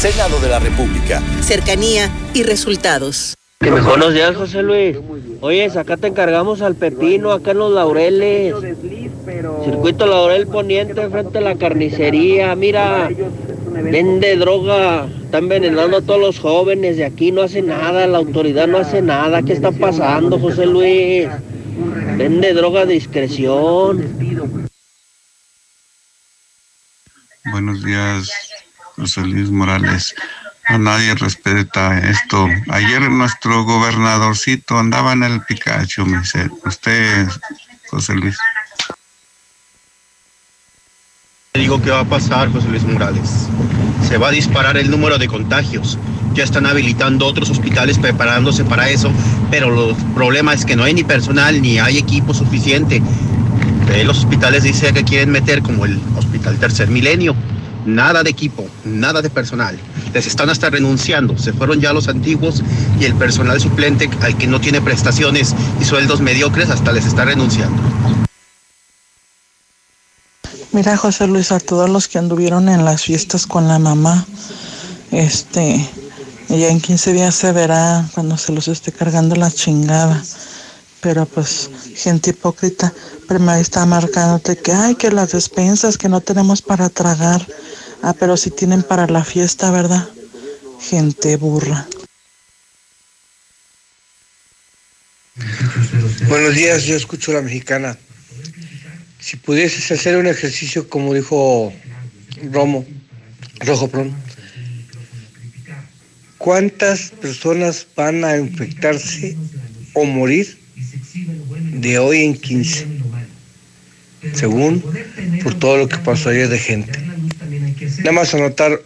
Senado 0.00 0.40
de 0.40 0.48
la 0.48 0.58
República. 0.58 1.20
Cercanía 1.42 2.10
y 2.32 2.42
resultados. 2.42 3.36
Buenos 3.60 4.14
días, 4.14 4.34
José 4.34 4.62
Luis. 4.62 4.96
Oye, 5.42 5.66
acá 5.66 5.98
te 5.98 6.06
encargamos 6.06 6.62
al 6.62 6.74
pepino, 6.74 7.32
acá 7.32 7.50
en 7.50 7.58
los 7.58 7.70
laureles. 7.70 8.54
Circuito 9.62 10.06
Laurel 10.06 10.46
Poniente, 10.46 11.06
frente 11.10 11.36
a 11.36 11.40
la 11.42 11.54
carnicería. 11.56 12.54
Mira, 12.54 13.10
vende 13.74 14.36
droga. 14.36 15.06
Están 15.22 15.42
envenenando 15.42 15.98
a 15.98 16.00
todos 16.00 16.18
los 16.18 16.38
jóvenes 16.38 16.96
de 16.96 17.04
aquí. 17.04 17.30
No 17.30 17.42
hace 17.42 17.60
nada, 17.60 18.06
la 18.06 18.16
autoridad 18.16 18.68
no 18.68 18.78
hace 18.78 19.02
nada. 19.02 19.42
¿Qué 19.42 19.52
está 19.52 19.70
pasando, 19.70 20.38
José 20.38 20.64
Luis? 20.64 21.28
Vende 22.16 22.54
droga 22.54 22.86
de 22.86 22.94
discreción. 22.94 24.18
Buenos 27.52 27.84
días, 27.84 28.49
José 29.00 29.22
Luis 29.22 29.50
Morales. 29.50 30.14
A 30.66 30.76
nadie 30.76 31.14
respeta 31.14 31.98
esto. 31.98 32.46
Ayer 32.68 33.00
nuestro 33.10 33.64
gobernadorcito 33.64 34.78
andaba 34.78 35.14
en 35.14 35.22
el 35.22 35.40
Pikachu, 35.40 36.04
me 36.04 36.18
dice. 36.18 36.50
Usted, 36.66 37.26
José 37.90 38.14
Luis. 38.14 38.36
Digo 41.54 41.80
qué 41.80 41.90
va 41.90 42.00
a 42.00 42.04
pasar, 42.04 42.52
José 42.52 42.68
Luis 42.68 42.84
Morales. 42.84 43.48
Se 44.06 44.18
va 44.18 44.28
a 44.28 44.32
disparar 44.32 44.76
el 44.76 44.90
número 44.90 45.16
de 45.16 45.28
contagios. 45.28 45.98
Ya 46.34 46.44
están 46.44 46.66
habilitando 46.66 47.26
otros 47.26 47.48
hospitales 47.48 47.98
preparándose 47.98 48.64
para 48.64 48.90
eso, 48.90 49.10
pero 49.50 49.90
el 49.90 49.96
problema 50.14 50.52
es 50.52 50.64
que 50.64 50.76
no 50.76 50.84
hay 50.84 50.92
ni 50.92 51.04
personal 51.04 51.60
ni 51.60 51.78
hay 51.78 51.96
equipo 51.96 52.34
suficiente. 52.34 53.02
Eh, 53.92 54.04
los 54.04 54.18
hospitales 54.18 54.62
dicen 54.62 54.94
que 54.94 55.04
quieren 55.04 55.30
meter 55.30 55.62
como 55.62 55.86
el 55.86 55.98
Hospital 56.16 56.58
Tercer 56.58 56.88
Milenio. 56.88 57.34
Nada 57.86 58.22
de 58.22 58.30
equipo, 58.30 58.66
nada 58.84 59.22
de 59.22 59.30
personal. 59.30 59.78
les 60.12 60.26
están 60.26 60.50
hasta 60.50 60.70
renunciando. 60.70 61.38
Se 61.38 61.52
fueron 61.52 61.80
ya 61.80 61.92
los 61.92 62.08
antiguos 62.08 62.62
y 62.98 63.04
el 63.04 63.14
personal 63.14 63.60
suplente 63.60 64.10
al 64.22 64.36
que 64.36 64.46
no 64.46 64.60
tiene 64.60 64.80
prestaciones 64.80 65.54
y 65.80 65.84
sueldos 65.84 66.20
mediocres 66.20 66.68
hasta 66.70 66.92
les 66.92 67.06
está 67.06 67.24
renunciando. 67.24 67.80
Mira, 70.72 70.96
José 70.96 71.26
Luis, 71.26 71.50
a 71.50 71.58
todos 71.58 71.90
los 71.90 72.06
que 72.06 72.18
anduvieron 72.18 72.68
en 72.68 72.84
las 72.84 73.02
fiestas 73.02 73.46
con 73.46 73.66
la 73.66 73.78
mamá, 73.80 74.24
este, 75.10 75.84
ya 76.48 76.68
en 76.68 76.80
15 76.80 77.12
días 77.12 77.34
se 77.34 77.50
verá 77.52 78.08
cuando 78.14 78.36
se 78.36 78.52
los 78.52 78.68
esté 78.68 78.92
cargando 78.92 79.34
la 79.34 79.50
chingada. 79.50 80.22
Pero 81.00 81.26
pues, 81.26 81.70
gente 81.96 82.30
hipócrita, 82.30 82.92
primero 83.30 83.60
está 83.60 83.86
marcándote 83.86 84.56
que, 84.56 84.72
ay, 84.72 84.96
que 84.96 85.08
las 85.08 85.30
despensas, 85.30 85.96
que 85.96 86.08
no 86.08 86.20
tenemos 86.20 86.62
para 86.62 86.88
tragar. 86.88 87.46
Ah, 88.02 88.12
pero 88.18 88.36
si 88.36 88.50
tienen 88.50 88.82
para 88.82 89.06
la 89.06 89.22
fiesta, 89.22 89.70
¿verdad? 89.70 90.08
Gente 90.80 91.36
burra. 91.36 91.86
Buenos 96.28 96.56
días, 96.56 96.82
yo 96.82 96.96
escucho 96.96 97.32
la 97.32 97.40
mexicana. 97.40 97.96
Si 99.20 99.36
pudieses 99.36 99.88
hacer 99.92 100.16
un 100.16 100.26
ejercicio 100.26 100.88
como 100.88 101.14
dijo 101.14 101.72
Romo, 102.50 102.84
Rojo, 103.60 103.86
perdón, 103.86 104.16
¿cuántas 106.36 107.10
personas 107.10 107.86
van 107.94 108.24
a 108.24 108.36
infectarse 108.38 109.36
o 109.94 110.04
morir 110.04 110.58
de 111.74 111.96
hoy 112.00 112.24
en 112.24 112.34
15? 112.34 113.09
Según 114.34 114.82
por 115.42 115.54
todo 115.54 115.76
lo 115.78 115.88
que 115.88 115.98
pasó 115.98 116.30
ayer 116.30 116.48
de 116.48 116.58
gente. 116.58 116.98
Nada 117.98 118.12
más 118.12 118.34
anotar 118.34 118.80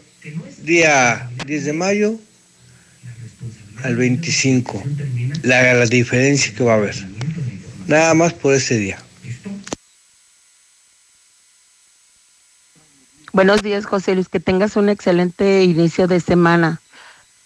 día 0.62 1.28
10 1.46 1.64
de 1.64 1.72
mayo 1.72 2.14
al 3.82 3.96
25, 3.96 4.82
la, 5.42 5.74
la 5.74 5.86
diferencia 5.86 6.54
que 6.54 6.64
va 6.64 6.72
a 6.72 6.76
haber. 6.76 6.94
Nada 7.86 8.14
más 8.14 8.32
por 8.32 8.54
ese 8.54 8.78
día. 8.78 8.98
Buenos 13.32 13.62
días, 13.62 13.84
José 13.84 14.14
Luis, 14.14 14.28
que 14.28 14.38
tengas 14.38 14.76
un 14.76 14.88
excelente 14.88 15.64
inicio 15.64 16.06
de 16.06 16.20
semana. 16.20 16.80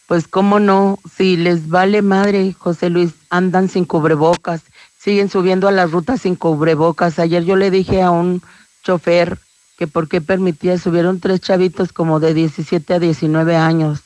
Pues 0.07 0.29
cómo 0.29 0.61
no, 0.61 0.99
si 1.17 1.37
les 1.37 1.69
vale 1.69 2.03
madre, 2.03 2.55
José 2.57 2.91
Luis, 2.91 3.13
andan 3.31 3.69
sin 3.69 3.85
cubrebocas, 3.85 4.63
siguen 5.09 5.31
subiendo 5.31 5.69
a 5.69 5.73
las 5.73 5.91
rutas 5.91 6.21
sin 6.21 6.37
cubrebocas. 6.37 7.19
Ayer 7.19 7.43
yo 7.43 7.57
le 7.57 7.71
dije 7.71 8.03
a 8.03 8.11
un 8.11 8.43
chofer 8.83 9.39
que 9.79 9.87
por 9.87 10.07
qué 10.07 10.21
permitía, 10.21 10.77
subieron 10.77 11.19
tres 11.19 11.41
chavitos 11.41 11.95
como 11.95 12.21
de 12.21 12.35
17 12.35 12.93
a 12.93 12.99
19 12.99 13.57
años 13.57 14.01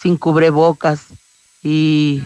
sin 0.00 0.16
cubrebocas. 0.16 1.06
Y, 1.60 2.22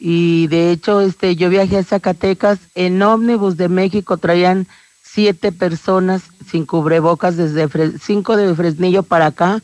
y 0.00 0.48
de 0.48 0.72
hecho, 0.72 1.02
este, 1.02 1.36
yo 1.36 1.50
viajé 1.50 1.78
a 1.78 1.84
Zacatecas 1.84 2.58
en 2.74 3.00
ómnibus 3.00 3.56
de 3.56 3.68
México, 3.68 4.16
traían 4.16 4.66
siete 5.00 5.52
personas 5.52 6.22
sin 6.50 6.66
cubrebocas 6.66 7.36
desde 7.36 7.68
cinco 8.00 8.36
de 8.36 8.52
Fresnillo 8.56 9.04
para 9.04 9.26
acá 9.26 9.62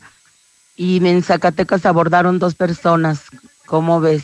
y 0.77 1.05
en 1.05 1.21
Zacatecas 1.21 1.85
abordaron 1.85 2.39
dos 2.39 2.55
personas. 2.55 3.23
¿Cómo 3.65 3.99
ves? 3.99 4.23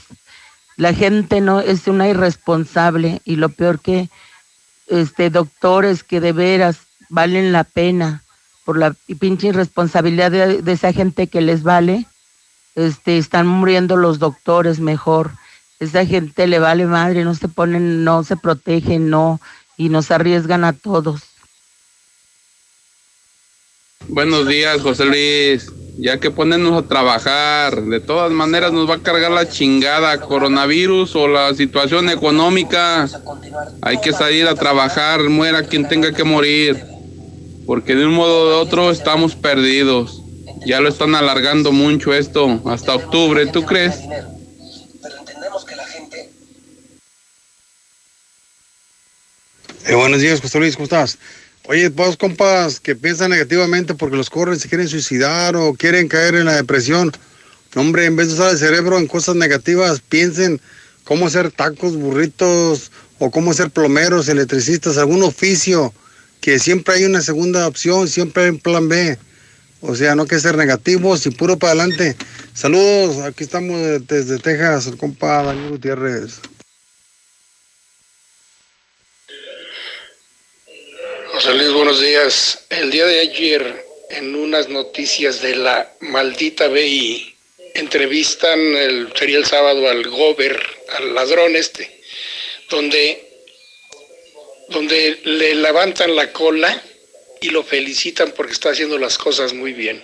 La 0.77 0.93
gente 0.93 1.41
no 1.41 1.61
es 1.61 1.87
una 1.87 2.09
irresponsable 2.09 3.21
y 3.23 3.37
lo 3.37 3.49
peor 3.49 3.79
que 3.79 4.09
este 4.87 5.29
doctores 5.29 6.03
que 6.03 6.19
de 6.19 6.31
veras 6.31 6.77
valen 7.09 7.51
la 7.51 7.63
pena 7.63 8.23
por 8.65 8.77
la 8.77 8.95
pinche 9.19 9.47
irresponsabilidad 9.47 10.31
de, 10.31 10.61
de 10.61 10.71
esa 10.71 10.91
gente 10.91 11.27
que 11.27 11.41
les 11.41 11.63
vale, 11.63 12.05
este 12.75 13.17
están 13.17 13.47
muriendo 13.47 13.95
los 13.95 14.19
doctores 14.19 14.79
mejor. 14.79 15.31
Esa 15.79 16.05
gente 16.05 16.47
le 16.47 16.59
vale 16.59 16.85
madre, 16.85 17.23
no 17.23 17.35
se 17.35 17.47
ponen, 17.47 18.03
no 18.03 18.23
se 18.23 18.37
protegen, 18.37 19.09
no 19.09 19.39
y 19.77 19.89
nos 19.89 20.11
arriesgan 20.11 20.63
a 20.63 20.73
todos. 20.73 21.21
Buenos 24.07 24.47
días, 24.47 24.81
José 24.81 25.05
Luis. 25.05 25.71
Ya 25.97 26.19
que 26.19 26.29
ponernos 26.29 26.83
a 26.83 26.87
trabajar, 26.87 27.81
de 27.83 28.01
todas 28.01 28.31
maneras 28.31 28.73
nos 28.73 28.89
va 28.89 28.95
a 28.95 29.01
cargar 29.01 29.31
la 29.31 29.47
chingada 29.47 30.19
coronavirus 30.19 31.15
o 31.15 31.27
la 31.27 31.53
situación 31.53 32.09
económica. 32.09 33.07
Hay 33.81 34.01
que 34.01 34.11
salir 34.11 34.47
a 34.47 34.55
trabajar, 34.55 35.21
muera 35.23 35.63
quien 35.63 35.87
tenga 35.87 36.11
que 36.11 36.25
morir, 36.25 36.83
porque 37.65 37.95
de 37.95 38.05
un 38.05 38.13
modo 38.13 38.49
u 38.49 38.61
otro 38.61 38.91
estamos 38.91 39.35
perdidos. 39.35 40.21
Ya 40.65 40.81
lo 40.81 40.89
están 40.89 41.15
alargando 41.15 41.71
mucho 41.71 42.13
esto, 42.13 42.61
hasta 42.65 42.95
octubre, 42.95 43.45
¿tú 43.45 43.63
crees? 43.63 43.95
Eh, 49.87 49.93
buenos 49.93 50.19
días, 50.19 50.41
José 50.41 50.59
Luis, 50.59 50.75
¿cómo 50.75 50.85
estás? 50.85 51.17
Oye, 51.67 51.89
vos 51.89 52.15
compas 52.15 52.79
que 52.79 52.95
piensan 52.95 53.31
negativamente 53.31 53.95
porque 53.95 54.15
los 54.15 54.29
corren, 54.29 54.59
se 54.59 54.69
quieren 54.69 54.87
suicidar 54.87 55.55
o 55.55 55.73
quieren 55.73 56.07
caer 56.07 56.35
en 56.35 56.45
la 56.45 56.55
depresión. 56.55 57.11
Hombre, 57.73 58.05
en 58.05 58.15
vez 58.15 58.27
de 58.27 58.35
usar 58.35 58.51
el 58.51 58.59
cerebro 58.59 58.99
en 58.99 59.07
cosas 59.07 59.35
negativas, 59.35 59.99
piensen 59.99 60.61
cómo 61.03 61.25
hacer 61.25 61.49
tacos, 61.51 61.97
burritos 61.97 62.91
o 63.17 63.31
cómo 63.31 63.51
ser 63.51 63.71
plomeros, 63.71 64.29
electricistas, 64.29 64.99
algún 64.99 65.23
oficio, 65.23 65.91
que 66.39 66.59
siempre 66.59 66.95
hay 66.95 67.05
una 67.05 67.21
segunda 67.21 67.67
opción, 67.67 68.07
siempre 68.07 68.43
hay 68.43 68.49
un 68.51 68.59
plan 68.59 68.87
B. 68.87 69.17
O 69.81 69.95
sea, 69.95 70.13
no 70.13 70.21
hay 70.23 70.27
que 70.27 70.39
ser 70.39 70.57
negativos 70.57 71.25
y 71.25 71.31
puro 71.31 71.57
para 71.57 71.71
adelante. 71.71 72.15
Saludos, 72.53 73.17
aquí 73.25 73.43
estamos 73.43 73.79
desde 74.07 74.37
Texas, 74.37 74.85
el 74.85 74.97
compa 74.97 75.41
Daniel 75.41 75.71
Gutiérrez. 75.71 76.41
José 81.45 81.69
buenos 81.69 82.01
días. 82.01 82.65
El 82.71 82.89
día 82.89 83.05
de 83.05 83.19
ayer, 83.19 83.85
en 84.09 84.35
unas 84.35 84.67
noticias 84.67 85.43
de 85.43 85.55
la 85.55 85.93
maldita 85.99 86.67
BI, 86.69 87.35
entrevistan, 87.75 88.59
el, 88.59 89.13
sería 89.15 89.37
el 89.37 89.45
sábado, 89.45 89.87
al 89.87 90.07
Gober, 90.09 90.59
al 90.97 91.13
ladrón 91.13 91.55
este, 91.55 92.01
donde, 92.67 93.23
donde 94.69 95.19
le 95.23 95.53
levantan 95.53 96.15
la 96.15 96.33
cola 96.33 96.81
y 97.41 97.49
lo 97.49 97.63
felicitan 97.63 98.33
porque 98.35 98.53
está 98.53 98.71
haciendo 98.71 98.97
las 98.97 99.19
cosas 99.19 99.53
muy 99.53 99.73
bien. 99.73 100.03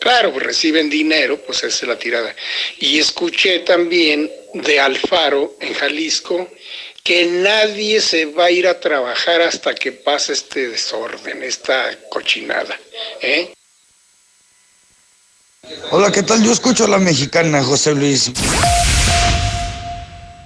Claro, 0.00 0.32
pues 0.32 0.44
reciben 0.44 0.90
dinero, 0.90 1.40
pues 1.46 1.64
esa 1.64 1.68
es 1.68 1.88
la 1.88 1.98
tirada. 1.98 2.36
Y 2.78 2.98
escuché 2.98 3.60
también 3.60 4.30
de 4.52 4.80
Alfaro 4.80 5.56
en 5.60 5.72
Jalisco 5.72 6.46
que 7.04 7.26
nadie 7.26 8.00
se 8.00 8.24
va 8.24 8.46
a 8.46 8.50
ir 8.50 8.66
a 8.66 8.80
trabajar 8.80 9.42
hasta 9.42 9.74
que 9.74 9.92
pase 9.92 10.32
este 10.32 10.68
desorden, 10.68 11.42
esta 11.42 11.90
cochinada. 12.10 12.74
¿eh? 13.20 13.52
Hola, 15.90 16.10
¿qué 16.10 16.22
tal? 16.22 16.42
Yo 16.42 16.50
escucho 16.50 16.86
a 16.86 16.88
la 16.88 16.98
mexicana, 16.98 17.62
José 17.62 17.94
Luis. 17.94 18.32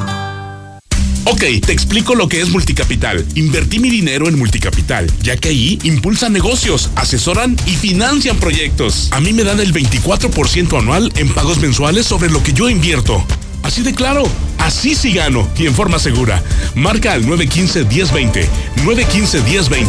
Ok, 1.25 1.43
te 1.65 1.71
explico 1.71 2.15
lo 2.15 2.27
que 2.27 2.41
es 2.41 2.49
Multicapital. 2.49 3.23
Invertí 3.35 3.79
mi 3.79 3.89
dinero 3.89 4.27
en 4.27 4.39
Multicapital, 4.39 5.05
ya 5.21 5.37
que 5.37 5.49
ahí 5.49 5.77
impulsan 5.83 6.33
negocios, 6.33 6.89
asesoran 6.95 7.55
y 7.67 7.75
financian 7.75 8.37
proyectos. 8.37 9.07
A 9.11 9.19
mí 9.21 9.31
me 9.31 9.43
dan 9.43 9.59
el 9.59 9.71
24% 9.71 10.79
anual 10.79 11.11
en 11.17 11.29
pagos 11.29 11.59
mensuales 11.59 12.07
sobre 12.07 12.31
lo 12.31 12.41
que 12.41 12.53
yo 12.53 12.69
invierto. 12.69 13.23
Así 13.61 13.83
de 13.83 13.93
claro, 13.93 14.23
así 14.57 14.95
sí 14.95 15.13
gano 15.13 15.47
y 15.57 15.67
en 15.67 15.75
forma 15.75 15.99
segura. 15.99 16.41
Marca 16.73 17.13
al 17.13 17.23
915-1020. 17.25 18.47
915-1020. 18.83 19.85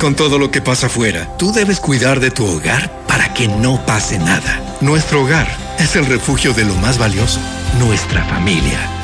Con 0.00 0.16
todo 0.16 0.38
lo 0.38 0.50
que 0.50 0.60
pasa 0.60 0.88
afuera, 0.88 1.30
tú 1.38 1.52
debes 1.52 1.78
cuidar 1.78 2.18
de 2.18 2.32
tu 2.32 2.44
hogar 2.44 3.04
para 3.06 3.32
que 3.32 3.46
no 3.46 3.86
pase 3.86 4.18
nada. 4.18 4.76
Nuestro 4.80 5.22
hogar 5.22 5.46
es 5.78 5.94
el 5.94 6.06
refugio 6.06 6.52
de 6.52 6.64
lo 6.64 6.74
más 6.74 6.98
valioso, 6.98 7.38
nuestra 7.78 8.24
familia. 8.24 9.03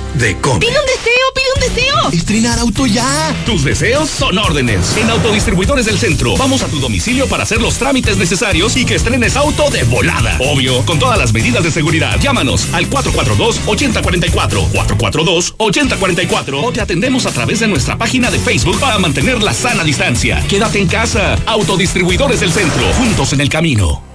de 0.15 0.37
Comer. 0.37 0.59
¡Pide 0.59 0.79
un 0.79 0.85
deseo, 0.85 1.33
pide 1.33 1.45
un 1.55 1.61
deseo! 1.75 2.09
¡Estrenar 2.11 2.59
auto 2.59 2.85
ya! 2.85 3.35
Tus 3.45 3.63
deseos 3.63 4.09
son 4.09 4.37
órdenes. 4.37 4.95
En 4.97 5.09
Autodistribuidores 5.09 5.85
del 5.85 5.97
Centro, 5.97 6.35
vamos 6.37 6.61
a 6.63 6.67
tu 6.67 6.79
domicilio 6.79 7.27
para 7.27 7.43
hacer 7.43 7.61
los 7.61 7.77
trámites 7.77 8.17
necesarios 8.17 8.75
y 8.77 8.85
que 8.85 8.95
estrenes 8.95 9.35
auto 9.35 9.69
de 9.69 9.83
volada. 9.83 10.37
Obvio, 10.39 10.85
con 10.85 10.99
todas 10.99 11.17
las 11.17 11.33
medidas 11.33 11.63
de 11.63 11.71
seguridad. 11.71 12.19
Llámanos 12.19 12.67
al 12.73 12.89
442-8044, 12.89 14.71
442-8044 14.71 16.63
o 16.63 16.71
te 16.71 16.81
atendemos 16.81 17.25
a 17.25 17.31
través 17.31 17.59
de 17.59 17.67
nuestra 17.67 17.97
página 17.97 18.29
de 18.31 18.39
Facebook 18.39 18.79
para 18.79 18.99
mantener 18.99 19.41
la 19.41 19.53
sana 19.53 19.83
distancia. 19.83 20.43
Quédate 20.47 20.79
en 20.79 20.87
casa. 20.87 21.37
Autodistribuidores 21.45 22.39
del 22.39 22.51
Centro, 22.51 22.83
juntos 22.93 23.33
en 23.33 23.41
el 23.41 23.49
camino. 23.49 24.10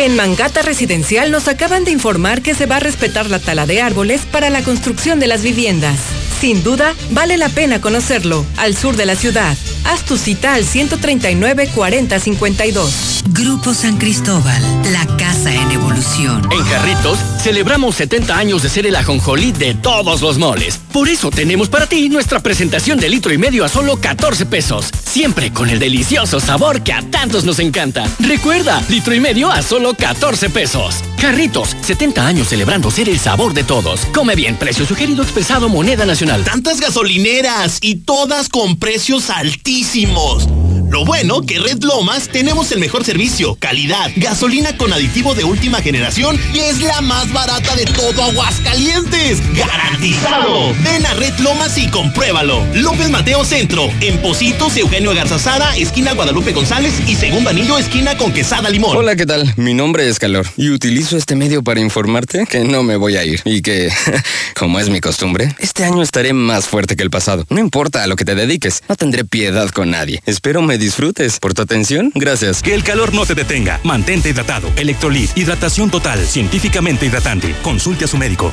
En 0.00 0.16
Mangata 0.16 0.62
Residencial 0.62 1.30
nos 1.30 1.46
acaban 1.46 1.84
de 1.84 1.90
informar 1.90 2.40
que 2.40 2.54
se 2.54 2.64
va 2.64 2.76
a 2.76 2.80
respetar 2.80 3.28
la 3.28 3.38
tala 3.38 3.66
de 3.66 3.82
árboles 3.82 4.22
para 4.22 4.48
la 4.48 4.62
construcción 4.62 5.20
de 5.20 5.26
las 5.26 5.42
viviendas. 5.42 5.98
Sin 6.40 6.64
duda, 6.64 6.94
vale 7.10 7.36
la 7.36 7.50
pena 7.50 7.82
conocerlo, 7.82 8.46
al 8.56 8.74
sur 8.74 8.96
de 8.96 9.04
la 9.04 9.14
ciudad. 9.14 9.58
Haz 9.84 10.04
tu 10.04 10.16
cita 10.16 10.54
al 10.54 10.64
139-4052. 10.64 13.22
Grupo 13.28 13.74
San 13.74 13.96
Cristóbal, 13.96 14.62
la 14.92 15.06
casa 15.16 15.54
en 15.54 15.70
evolución. 15.70 16.42
En 16.52 16.64
Jarritos, 16.64 17.18
celebramos 17.42 17.94
70 17.96 18.36
años 18.36 18.62
de 18.62 18.68
ser 18.68 18.86
el 18.86 18.96
ajonjolí 18.96 19.52
de 19.52 19.74
todos 19.74 20.20
los 20.20 20.38
moles. 20.38 20.80
Por 20.92 21.08
eso 21.08 21.30
tenemos 21.30 21.68
para 21.68 21.86
ti 21.86 22.08
nuestra 22.08 22.40
presentación 22.40 22.98
de 22.98 23.08
litro 23.08 23.32
y 23.32 23.38
medio 23.38 23.64
a 23.64 23.68
solo 23.68 23.96
14 23.96 24.46
pesos. 24.46 24.90
Siempre 25.04 25.52
con 25.52 25.70
el 25.70 25.78
delicioso 25.78 26.40
sabor 26.40 26.82
que 26.82 26.92
a 26.92 27.02
tantos 27.02 27.44
nos 27.44 27.60
encanta. 27.60 28.04
Recuerda, 28.18 28.82
litro 28.88 29.14
y 29.14 29.20
medio 29.20 29.50
a 29.50 29.62
solo 29.62 29.94
14 29.94 30.50
pesos. 30.50 30.96
Jarritos, 31.18 31.76
70 31.82 32.26
años 32.26 32.48
celebrando 32.48 32.90
ser 32.90 33.08
el 33.08 33.18
sabor 33.18 33.54
de 33.54 33.64
todos. 33.64 34.00
Come 34.14 34.34
bien, 34.34 34.56
precio 34.56 34.84
sugerido 34.84 35.22
expresado 35.22 35.68
moneda 35.68 36.04
nacional. 36.04 36.42
Tantas 36.44 36.80
gasolineras 36.80 37.78
y 37.80 37.96
todas 37.96 38.48
con 38.48 38.76
precios 38.76 39.30
altísimos 39.30 39.69
altísimos. 39.70 40.48
Lo 40.90 41.04
bueno 41.04 41.42
que 41.42 41.60
Red 41.60 41.84
Lomas 41.84 42.28
tenemos 42.28 42.72
el 42.72 42.80
mejor 42.80 43.04
servicio, 43.04 43.54
calidad, 43.60 44.10
gasolina 44.16 44.76
con 44.76 44.92
aditivo 44.92 45.36
de 45.36 45.44
última 45.44 45.80
generación 45.80 46.36
y 46.52 46.58
es 46.58 46.82
la 46.82 47.00
más 47.00 47.32
barata 47.32 47.76
de 47.76 47.84
todo 47.84 48.24
Aguascalientes. 48.24 49.38
¡Garantizado! 49.56 50.74
Ven 50.82 51.06
a 51.06 51.14
Red 51.14 51.38
Lomas 51.38 51.78
y 51.78 51.88
compruébalo. 51.90 52.66
López 52.74 53.08
Mateo 53.08 53.44
Centro, 53.44 53.88
en 54.00 54.20
Positos, 54.20 54.76
Eugenio 54.76 55.14
Garzazada, 55.14 55.76
esquina 55.76 56.12
Guadalupe 56.12 56.52
González 56.52 56.92
y 57.06 57.14
segundo 57.14 57.50
anillo, 57.50 57.78
esquina 57.78 58.18
con 58.18 58.32
Quesada 58.32 58.68
Limón. 58.68 58.96
Hola, 58.96 59.14
¿qué 59.14 59.26
tal? 59.26 59.54
Mi 59.56 59.74
nombre 59.74 60.08
es 60.08 60.18
Calor 60.18 60.48
y 60.56 60.70
utilizo 60.70 61.16
este 61.16 61.36
medio 61.36 61.62
para 61.62 61.78
informarte 61.78 62.46
que 62.46 62.64
no 62.64 62.82
me 62.82 62.96
voy 62.96 63.16
a 63.16 63.24
ir 63.24 63.42
y 63.44 63.62
que, 63.62 63.92
como 64.58 64.80
es 64.80 64.90
mi 64.90 65.00
costumbre, 65.00 65.54
este 65.60 65.84
año 65.84 66.02
estaré 66.02 66.32
más 66.32 66.66
fuerte 66.66 66.96
que 66.96 67.04
el 67.04 67.10
pasado. 67.10 67.46
No 67.48 67.60
importa 67.60 68.02
a 68.02 68.08
lo 68.08 68.16
que 68.16 68.24
te 68.24 68.34
dediques, 68.34 68.82
no 68.88 68.96
tendré 68.96 69.24
piedad 69.24 69.68
con 69.68 69.92
nadie. 69.92 70.20
Espero 70.26 70.62
me 70.62 70.79
disfrutes. 70.80 71.38
Por 71.38 71.54
tu 71.54 71.62
atención, 71.62 72.10
gracias. 72.14 72.62
Que 72.62 72.74
el 72.74 72.82
calor 72.82 73.14
no 73.14 73.24
te 73.24 73.36
detenga. 73.36 73.78
Mantente 73.84 74.30
hidratado. 74.30 74.68
Electrolit, 74.76 75.30
hidratación 75.36 75.90
total, 75.90 76.26
científicamente 76.26 77.06
hidratante. 77.06 77.54
Consulte 77.62 78.06
a 78.06 78.08
su 78.08 78.16
médico. 78.16 78.52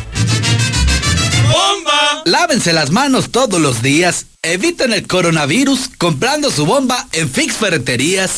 ¡Bomba! 1.44 2.22
Lávense 2.26 2.74
las 2.74 2.92
manos 2.92 3.32
todos 3.32 3.60
los 3.60 3.82
días. 3.82 4.28
Eviten 4.44 4.94
el 4.94 5.08
coronavirus 5.08 5.90
comprando 5.98 6.52
su 6.52 6.66
bomba 6.66 7.08
en 7.14 7.30
Fix 7.30 7.56
Ferreterías. 7.56 8.36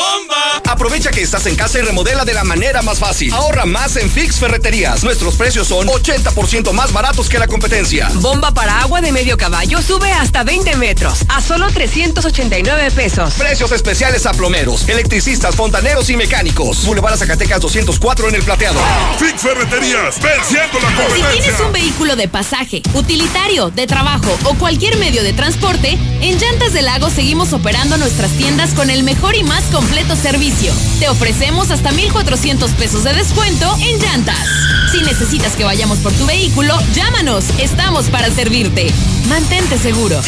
¡Bomba! 0.00 0.62
Aprovecha 0.72 1.10
que 1.10 1.20
estás 1.20 1.44
en 1.44 1.56
casa 1.56 1.78
y 1.78 1.82
remodela 1.82 2.24
de 2.24 2.32
la 2.32 2.42
manera 2.42 2.80
más 2.80 2.98
fácil. 2.98 3.34
Ahorra 3.34 3.66
más 3.66 3.96
en 3.96 4.10
Fix 4.10 4.36
Ferreterías. 4.36 5.04
Nuestros 5.04 5.34
precios 5.34 5.68
son 5.68 5.88
80% 5.88 6.72
más 6.72 6.90
baratos 6.94 7.28
que 7.28 7.38
la 7.38 7.46
competencia. 7.46 8.08
Bomba 8.14 8.50
para 8.54 8.80
agua 8.80 9.02
de 9.02 9.12
medio 9.12 9.36
caballo 9.36 9.82
sube 9.82 10.10
hasta 10.10 10.42
20 10.42 10.76
metros 10.76 11.18
a 11.28 11.42
solo 11.42 11.66
389 11.70 12.92
pesos. 12.92 13.34
Precios 13.34 13.72
especiales 13.72 14.24
a 14.24 14.32
plomeros, 14.32 14.88
electricistas, 14.88 15.54
fontaneros 15.54 16.08
y 16.08 16.16
mecánicos. 16.16 16.86
Boulevard 16.86 17.18
Zacatecas 17.18 17.60
204 17.60 18.28
en 18.30 18.36
el 18.36 18.42
plateado. 18.42 18.80
Fix 19.18 19.42
Ferreterías, 19.42 20.18
venciendo 20.22 20.80
la 20.80 20.88
Si 20.88 20.94
competencia. 20.94 21.30
tienes 21.42 21.60
un 21.60 21.72
vehículo 21.72 22.16
de 22.16 22.26
pasaje, 22.26 22.80
utilitario, 22.94 23.68
de 23.68 23.86
trabajo 23.86 24.34
o 24.44 24.54
cualquier 24.54 24.96
medio 24.96 25.22
de 25.22 25.34
transporte, 25.34 25.98
en 26.22 26.38
Llantas 26.38 26.72
del 26.72 26.86
Lago 26.86 27.10
seguimos 27.10 27.52
operando 27.52 27.98
nuestras 27.98 28.30
tiendas 28.30 28.70
con 28.70 28.88
el 28.88 29.02
mejor 29.02 29.34
y 29.34 29.42
más 29.42 29.64
completo 29.64 29.89
servicio. 30.16 30.72
Te 30.98 31.08
ofrecemos 31.08 31.70
hasta 31.70 31.90
1,400 31.92 32.70
pesos 32.72 33.04
de 33.04 33.12
descuento 33.12 33.76
en 33.80 33.98
llantas. 33.98 34.38
Si 34.92 35.02
necesitas 35.02 35.56
que 35.56 35.64
vayamos 35.64 35.98
por 35.98 36.12
tu 36.12 36.26
vehículo, 36.26 36.76
llámanos. 36.94 37.44
Estamos 37.58 38.06
para 38.10 38.30
servirte. 38.30 38.92
Mantente 39.28 39.78
seguro. 39.78 40.20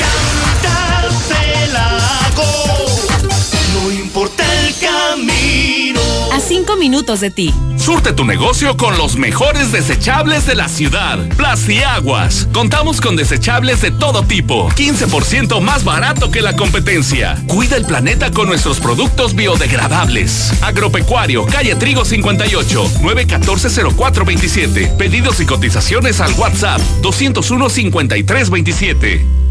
No 3.74 3.90
importa 3.90 4.44
el 4.60 4.74
camino. 4.78 6.11
A 6.32 6.40
cinco 6.40 6.76
minutos 6.76 7.20
de 7.20 7.30
ti. 7.30 7.54
Surte 7.76 8.14
tu 8.14 8.24
negocio 8.24 8.78
con 8.78 8.96
los 8.96 9.16
mejores 9.16 9.70
desechables 9.70 10.46
de 10.46 10.54
la 10.54 10.70
ciudad. 10.70 11.18
Plastiaguas. 11.36 12.48
Contamos 12.54 13.02
con 13.02 13.16
desechables 13.16 13.82
de 13.82 13.90
todo 13.90 14.22
tipo. 14.22 14.70
15% 14.70 15.60
más 15.60 15.84
barato 15.84 16.30
que 16.30 16.40
la 16.40 16.56
competencia. 16.56 17.36
Cuida 17.48 17.76
el 17.76 17.84
planeta 17.84 18.30
con 18.30 18.48
nuestros 18.48 18.80
productos 18.80 19.34
biodegradables. 19.34 20.54
Agropecuario, 20.62 21.44
calle 21.44 21.74
Trigo 21.74 22.06
58, 22.06 22.82
914-0427. 23.02 24.96
Pedidos 24.96 25.38
y 25.40 25.44
cotizaciones 25.44 26.22
al 26.22 26.32
WhatsApp 26.32 26.80
201-5327. 27.02 29.42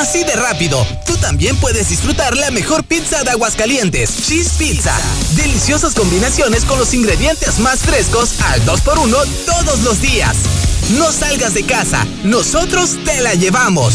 Así 0.00 0.24
de 0.24 0.34
rápido, 0.36 0.84
tú 1.06 1.16
también 1.16 1.56
puedes 1.56 1.88
disfrutar 1.88 2.36
la 2.36 2.50
mejor 2.50 2.84
pizza 2.84 3.24
de 3.24 3.30
Aguascalientes, 3.30 4.26
Cheese 4.26 4.50
Pizza. 4.58 4.94
Deliciosas 5.34 5.94
combinaciones 5.94 6.64
con 6.64 6.78
los 6.78 6.94
ingredientes 6.94 7.58
más 7.58 7.80
frescos 7.80 8.40
al 8.40 8.64
2x1 8.64 9.26
todos 9.44 9.80
los 9.80 10.00
días. 10.00 10.36
No 10.96 11.12
salgas 11.12 11.52
de 11.54 11.64
casa, 11.64 12.06
nosotros 12.24 12.96
te 13.04 13.20
la 13.20 13.34
llevamos. 13.34 13.94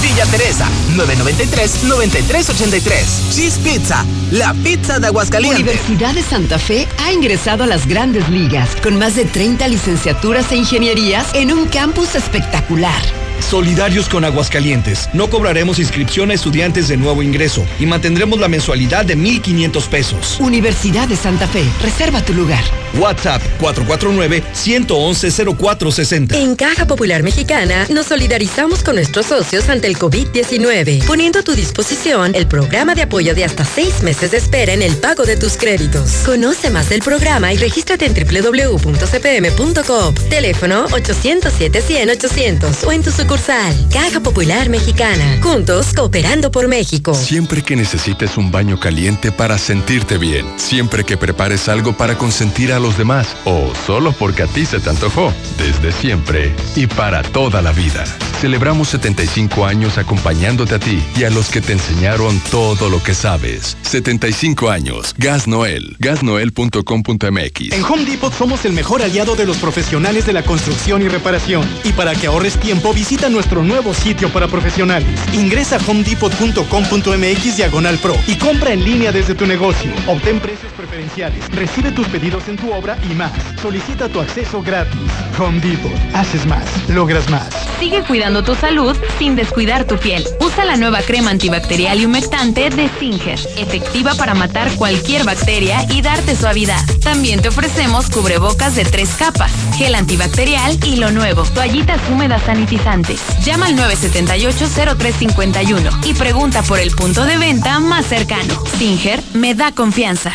Villa 0.00 0.24
Teresa, 0.26 0.68
993-9383. 0.96 3.30
Cheese 3.30 3.58
Pizza, 3.58 4.04
la 4.30 4.54
pizza 4.54 5.00
de 5.00 5.08
Aguascalientes. 5.08 5.62
Universidad 5.62 6.14
de 6.14 6.22
Santa 6.22 6.58
Fe 6.58 6.86
ha 6.98 7.12
ingresado 7.12 7.64
a 7.64 7.66
las 7.66 7.86
grandes 7.86 8.28
ligas 8.28 8.68
con 8.82 8.98
más 8.98 9.16
de 9.16 9.24
30 9.24 9.66
licenciaturas 9.68 10.52
e 10.52 10.56
ingenierías 10.56 11.26
en 11.34 11.52
un 11.52 11.66
campus 11.66 12.14
espectacular. 12.14 13.23
Solidarios 13.40 14.08
con 14.08 14.24
Aguascalientes. 14.24 15.08
No 15.12 15.30
cobraremos 15.30 15.78
inscripción 15.78 16.30
a 16.30 16.34
estudiantes 16.34 16.88
de 16.88 16.96
nuevo 16.96 17.22
ingreso 17.22 17.64
y 17.78 17.86
mantendremos 17.86 18.40
la 18.40 18.48
mensualidad 18.48 19.04
de 19.04 19.16
1.500 19.16 19.88
pesos. 19.88 20.38
Universidad 20.40 21.06
de 21.08 21.16
Santa 21.16 21.46
Fe. 21.46 21.64
Reserva 21.82 22.22
tu 22.22 22.34
lugar. 22.34 22.64
WhatsApp 22.98 23.42
449-111-0460. 23.60 26.34
En 26.34 26.56
Caja 26.56 26.86
Popular 26.86 27.22
Mexicana 27.22 27.86
nos 27.90 28.06
solidarizamos 28.06 28.82
con 28.82 28.94
nuestros 28.96 29.26
socios 29.26 29.68
ante 29.68 29.88
el 29.88 29.98
COVID-19, 29.98 31.04
poniendo 31.06 31.40
a 31.40 31.42
tu 31.42 31.52
disposición 31.52 32.34
el 32.34 32.46
programa 32.46 32.94
de 32.94 33.02
apoyo 33.02 33.34
de 33.34 33.44
hasta 33.44 33.64
seis 33.64 34.02
meses 34.02 34.30
de 34.30 34.38
espera 34.38 34.72
en 34.72 34.82
el 34.82 34.96
pago 34.96 35.24
de 35.24 35.36
tus 35.36 35.56
créditos. 35.56 36.22
Conoce 36.24 36.70
más 36.70 36.88
del 36.88 37.02
programa 37.02 37.52
y 37.52 37.56
regístrate 37.56 38.06
en 38.06 38.14
www.cpm.com. 38.14 40.14
Teléfono 40.28 40.88
807-100-800 40.88 42.86
o 42.86 42.92
en 42.92 43.02
tu 43.02 43.10
sucursal. 43.24 43.74
Caja 43.90 44.20
Popular 44.20 44.68
Mexicana. 44.68 45.38
Juntos 45.42 45.92
cooperando 45.94 46.50
por 46.50 46.68
México. 46.68 47.14
Siempre 47.14 47.62
que 47.62 47.74
necesites 47.74 48.36
un 48.36 48.50
baño 48.50 48.78
caliente 48.78 49.32
para 49.32 49.56
sentirte 49.56 50.18
bien. 50.18 50.46
Siempre 50.56 51.04
que 51.04 51.16
prepares 51.16 51.68
algo 51.68 51.96
para 51.96 52.18
consentir 52.18 52.72
a 52.72 52.78
los 52.78 52.98
demás. 52.98 53.34
O 53.44 53.72
solo 53.86 54.12
porque 54.12 54.42
a 54.42 54.46
ti 54.46 54.66
se 54.66 54.78
te 54.78 54.90
antojó. 54.90 55.32
Desde 55.58 55.92
siempre 55.92 56.54
y 56.76 56.86
para 56.86 57.22
toda 57.22 57.62
la 57.62 57.72
vida. 57.72 58.04
Celebramos 58.40 58.88
75 58.88 59.64
años 59.64 59.96
acompañándote 59.96 60.74
a 60.74 60.78
ti 60.78 61.02
y 61.16 61.24
a 61.24 61.30
los 61.30 61.48
que 61.48 61.62
te 61.62 61.72
enseñaron 61.72 62.38
todo 62.50 62.90
lo 62.90 63.02
que 63.02 63.14
sabes. 63.14 63.76
75 63.82 64.68
años. 64.68 65.14
Gas 65.16 65.46
Noel. 65.46 65.96
Gasnoel.com.mx. 65.98 67.72
En 67.72 67.84
Home 67.84 68.04
Depot 68.04 68.34
somos 68.34 68.66
el 68.66 68.74
mejor 68.74 69.02
aliado 69.02 69.34
de 69.34 69.46
los 69.46 69.56
profesionales 69.56 70.26
de 70.26 70.34
la 70.34 70.42
construcción 70.42 71.00
y 71.00 71.08
reparación. 71.08 71.66
Y 71.84 71.92
para 71.92 72.14
que 72.14 72.26
ahorres 72.26 72.58
tiempo, 72.60 72.92
visita 72.92 73.13
nuestro 73.30 73.62
nuevo 73.62 73.94
sitio 73.94 74.28
para 74.30 74.48
profesionales. 74.48 75.08
Ingresa 75.32 75.76
a 75.76 75.80
homedepot.com.mx 75.86 77.56
diagonal 77.56 77.98
pro 77.98 78.14
y 78.26 78.36
compra 78.36 78.72
en 78.72 78.84
línea 78.84 79.12
desde 79.12 79.34
tu 79.34 79.46
negocio. 79.46 79.90
Obtén 80.06 80.40
precios 80.40 80.72
preferenciales. 80.72 81.48
Recibe 81.50 81.90
tus 81.92 82.06
pedidos 82.08 82.48
en 82.48 82.56
tu 82.56 82.72
obra 82.72 82.98
y 83.10 83.14
más. 83.14 83.32
Solicita 83.62 84.08
tu 84.08 84.20
acceso 84.20 84.62
gratis. 84.62 84.98
Home 85.38 85.60
Depot. 85.60 85.92
Haces 86.12 86.44
más. 86.46 86.64
Logras 86.88 87.30
más. 87.30 87.48
Sigue 87.78 88.02
cuidando 88.02 88.42
tu 88.42 88.54
salud 88.54 88.96
sin 89.18 89.36
descuidar 89.36 89.84
tu 89.84 89.96
piel. 89.96 90.24
Usa 90.40 90.64
la 90.64 90.76
nueva 90.76 91.00
crema 91.02 91.30
antibacterial 91.30 92.00
y 92.00 92.06
humectante 92.06 92.70
de 92.70 92.88
Singer, 92.98 93.38
efectiva 93.56 94.14
para 94.14 94.34
matar 94.34 94.70
cualquier 94.76 95.24
bacteria 95.24 95.84
y 95.90 96.00
darte 96.00 96.36
suavidad. 96.36 96.80
También 97.02 97.42
te 97.42 97.48
ofrecemos 97.48 98.08
cubrebocas 98.10 98.76
de 98.76 98.84
tres 98.84 99.10
capas, 99.18 99.52
gel 99.76 99.94
antibacterial 99.94 100.78
y 100.84 100.96
lo 100.96 101.10
nuevo, 101.10 101.42
toallitas 101.42 102.00
húmedas 102.10 102.42
sanitizantes. 102.42 103.03
Llama 103.44 103.66
al 103.66 103.76
978-0351 103.76 106.06
y 106.06 106.14
pregunta 106.14 106.62
por 106.62 106.78
el 106.78 106.90
punto 106.92 107.24
de 107.24 107.36
venta 107.36 107.80
más 107.80 108.06
cercano. 108.06 108.62
Singer 108.78 109.22
me 109.34 109.54
da 109.54 109.72
confianza. 109.72 110.32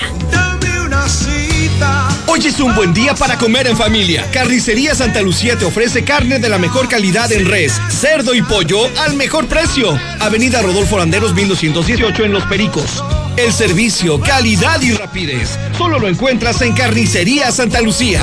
Hoy 2.27 2.39
es 2.45 2.59
un 2.59 2.75
buen 2.75 2.93
día 2.93 3.15
para 3.15 3.37
comer 3.37 3.67
en 3.67 3.75
familia. 3.75 4.25
Carnicería 4.31 4.93
Santa 4.93 5.21
Lucía 5.21 5.57
te 5.57 5.65
ofrece 5.65 6.03
carne 6.03 6.37
de 6.37 6.49
la 6.49 6.59
mejor 6.59 6.87
calidad 6.87 7.31
en 7.31 7.47
res, 7.47 7.79
cerdo 7.89 8.35
y 8.35 8.41
pollo 8.41 8.79
al 8.99 9.15
mejor 9.15 9.47
precio. 9.47 9.97
Avenida 10.19 10.61
Rodolfo 10.61 10.97
Landeros 10.97 11.33
1218 11.33 12.25
en 12.25 12.33
Los 12.33 12.43
Pericos. 12.45 13.03
El 13.37 13.51
servicio, 13.51 14.19
calidad 14.19 14.81
y 14.81 14.93
rapidez. 14.93 15.57
Solo 15.77 15.97
lo 15.97 16.07
encuentras 16.07 16.61
en 16.61 16.73
Carnicería 16.73 17.51
Santa 17.51 17.81
Lucía. 17.81 18.21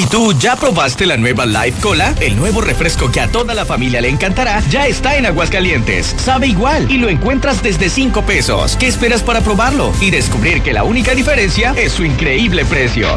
¿Y 0.00 0.06
tú 0.06 0.32
ya 0.32 0.56
probaste 0.56 1.04
la 1.04 1.18
nueva 1.18 1.44
Life 1.44 1.78
Cola? 1.82 2.14
El 2.20 2.34
nuevo 2.34 2.62
refresco 2.62 3.12
que 3.12 3.20
a 3.20 3.28
toda 3.28 3.52
la 3.52 3.66
familia 3.66 4.00
le 4.00 4.08
encantará 4.08 4.62
ya 4.70 4.86
está 4.86 5.18
en 5.18 5.26
Aguascalientes. 5.26 6.14
Sabe 6.16 6.46
igual 6.46 6.90
y 6.90 6.96
lo 6.96 7.10
encuentras 7.10 7.62
desde 7.62 7.90
5 7.90 8.22
pesos. 8.22 8.76
¿Qué 8.76 8.86
esperas 8.86 9.22
para 9.22 9.42
probarlo? 9.42 9.92
Y 10.00 10.10
descubrir 10.10 10.62
que 10.62 10.72
la 10.72 10.84
única 10.84 11.14
diferencia 11.14 11.74
es 11.76 11.92
su 11.92 12.02
increíble 12.06 12.64
precio. 12.64 13.08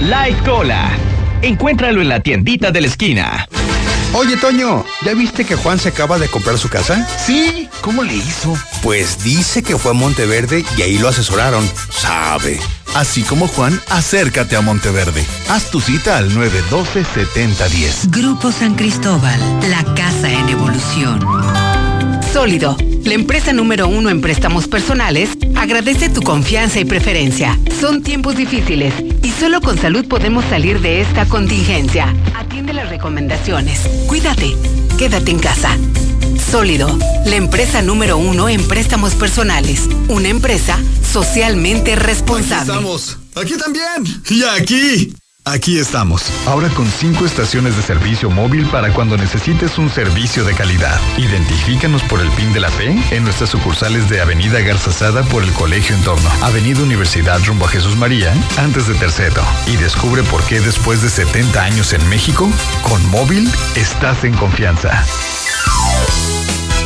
Life 0.00 0.42
Cola. 0.42 0.96
Encuéntralo 1.42 2.00
en 2.00 2.08
la 2.08 2.20
tiendita 2.20 2.70
de 2.70 2.80
la 2.80 2.86
esquina. 2.86 3.46
Oye, 4.14 4.38
Toño, 4.38 4.86
¿ya 5.04 5.12
viste 5.12 5.44
que 5.44 5.56
Juan 5.56 5.78
se 5.78 5.90
acaba 5.90 6.18
de 6.18 6.28
comprar 6.28 6.56
su 6.56 6.70
casa? 6.70 7.06
Sí, 7.26 7.68
¿cómo 7.82 8.04
le 8.04 8.14
hizo? 8.14 8.56
Pues 8.82 9.22
dice 9.22 9.62
que 9.62 9.76
fue 9.76 9.90
a 9.90 9.94
Monteverde 9.94 10.64
y 10.78 10.82
ahí 10.82 10.98
lo 10.98 11.08
asesoraron. 11.08 11.68
Sabe. 11.90 12.58
Así 12.94 13.22
como 13.22 13.48
Juan, 13.48 13.80
acércate 13.88 14.54
a 14.54 14.60
Monteverde. 14.60 15.24
Haz 15.48 15.70
tu 15.70 15.80
cita 15.80 16.18
al 16.18 16.30
912-7010. 16.30 18.10
Grupo 18.10 18.52
San 18.52 18.74
Cristóbal, 18.74 19.40
la 19.70 19.82
casa 19.94 20.30
en 20.30 20.48
evolución. 20.50 21.20
Sólido, 22.32 22.76
la 23.04 23.14
empresa 23.14 23.52
número 23.52 23.88
uno 23.88 24.10
en 24.10 24.20
préstamos 24.20 24.68
personales, 24.68 25.30
agradece 25.56 26.10
tu 26.10 26.22
confianza 26.22 26.80
y 26.80 26.84
preferencia. 26.84 27.58
Son 27.80 28.02
tiempos 28.02 28.36
difíciles 28.36 28.92
y 29.22 29.30
solo 29.30 29.60
con 29.60 29.78
salud 29.78 30.06
podemos 30.06 30.44
salir 30.46 30.80
de 30.80 31.00
esta 31.00 31.26
contingencia. 31.26 32.14
Atiende 32.34 32.72
las 32.74 32.90
recomendaciones. 32.90 33.80
Cuídate. 34.06 34.54
Quédate 34.98 35.30
en 35.30 35.38
casa. 35.38 35.76
Sólido, 36.42 36.98
la 37.24 37.36
empresa 37.36 37.82
número 37.82 38.18
uno 38.18 38.48
en 38.48 38.66
préstamos 38.66 39.14
personales. 39.14 39.88
Una 40.08 40.28
empresa 40.28 40.78
socialmente 41.12 41.96
responsable. 41.96 42.72
Estamos. 42.72 43.18
Aquí 43.34 43.56
también. 43.56 44.22
Y 44.28 44.42
aquí. 44.44 45.14
Aquí 45.44 45.78
estamos. 45.78 46.22
Ahora 46.46 46.68
con 46.68 46.86
cinco 46.88 47.26
estaciones 47.26 47.76
de 47.76 47.82
servicio 47.82 48.30
móvil 48.30 48.64
para 48.66 48.94
cuando 48.94 49.16
necesites 49.16 49.76
un 49.76 49.90
servicio 49.90 50.44
de 50.44 50.54
calidad. 50.54 51.00
Identifícanos 51.18 52.00
por 52.04 52.20
el 52.20 52.30
PIN 52.30 52.52
de 52.52 52.60
la 52.60 52.70
Fe 52.70 52.96
en 53.10 53.24
nuestras 53.24 53.50
sucursales 53.50 54.08
de 54.08 54.20
Avenida 54.20 54.60
Garzazada 54.60 55.24
por 55.24 55.42
el 55.42 55.52
Colegio 55.54 55.96
Entorno, 55.96 56.30
Avenida 56.42 56.82
Universidad 56.82 57.40
rumbo 57.44 57.66
a 57.66 57.70
Jesús 57.70 57.96
María, 57.96 58.32
antes 58.56 58.86
de 58.86 58.94
Terceto. 58.94 59.42
Y 59.66 59.76
descubre 59.76 60.22
por 60.22 60.44
qué 60.44 60.60
después 60.60 61.02
de 61.02 61.08
70 61.08 61.60
años 61.60 61.92
en 61.92 62.08
México, 62.08 62.48
con 62.88 63.04
móvil 63.10 63.50
estás 63.74 64.22
en 64.22 64.34
confianza. 64.34 65.04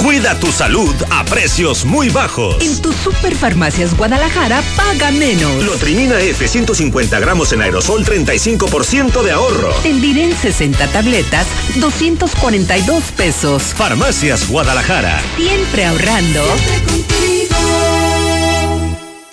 Cuida 0.06 0.38
tu 0.38 0.52
salud 0.52 0.94
a 1.10 1.24
precios 1.24 1.84
muy 1.84 2.10
bajos. 2.10 2.62
En 2.62 2.80
tus 2.80 2.94
superfarmacias 2.94 3.96
Guadalajara 3.96 4.62
paga 4.76 5.10
menos. 5.10 5.64
Lotrimina 5.64 6.20
F 6.20 6.46
150 6.46 7.18
gramos 7.18 7.52
en 7.52 7.60
aerosol 7.60 8.04
35% 8.04 9.24
de 9.24 9.32
ahorro. 9.32 9.74
Tendiren 9.82 10.32
60 10.32 10.86
tabletas 10.92 11.48
242 11.80 13.02
pesos. 13.16 13.74
Farmacias 13.74 14.48
Guadalajara. 14.48 15.20
Siempre 15.36 15.86
ahorrando. 15.86 16.44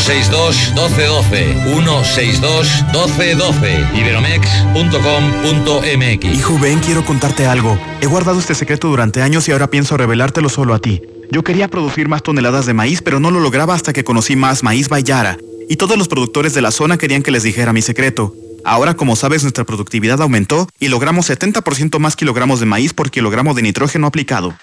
162 0.00 0.72
1212 0.74 1.54
162 1.64 2.84
1212 2.92 3.86
iberomex.com.mx 3.94 6.24
Hijo, 6.24 6.58
ven, 6.58 6.78
quiero 6.80 7.04
contarte 7.04 7.46
algo. 7.46 7.78
He 8.00 8.06
guardado 8.06 8.38
este 8.38 8.54
secreto 8.54 8.88
durante 8.88 9.22
años 9.22 9.48
y 9.48 9.52
ahora 9.52 9.68
pienso 9.68 9.96
revelártelo 9.96 10.48
solo 10.48 10.74
a 10.74 10.78
ti. 10.78 11.02
Yo 11.30 11.44
quería 11.44 11.68
producir 11.68 12.08
más 12.08 12.22
toneladas 12.22 12.66
de 12.66 12.74
maíz, 12.74 13.02
pero 13.02 13.20
no 13.20 13.30
lo 13.30 13.40
lograba 13.40 13.74
hasta 13.74 13.92
que 13.92 14.02
conocí 14.02 14.36
más 14.36 14.62
Maíz 14.62 14.88
Bayara. 14.88 15.38
Y 15.68 15.76
todos 15.76 15.96
los 15.96 16.08
productores 16.08 16.54
de 16.54 16.62
la 16.62 16.72
zona 16.72 16.98
querían 16.98 17.22
que 17.22 17.30
les 17.30 17.44
dijera 17.44 17.72
mi 17.72 17.82
secreto. 17.82 18.34
Ahora, 18.64 18.94
como 18.94 19.16
sabes, 19.16 19.42
nuestra 19.42 19.64
productividad 19.64 20.20
aumentó 20.22 20.68
y 20.80 20.88
logramos 20.88 21.30
70% 21.30 21.98
más 21.98 22.16
kilogramos 22.16 22.58
de 22.58 22.66
maíz 22.66 22.94
por 22.94 23.10
kilogramo 23.10 23.54
de 23.54 23.62
nitrógeno 23.62 24.06
aplicado. 24.06 24.54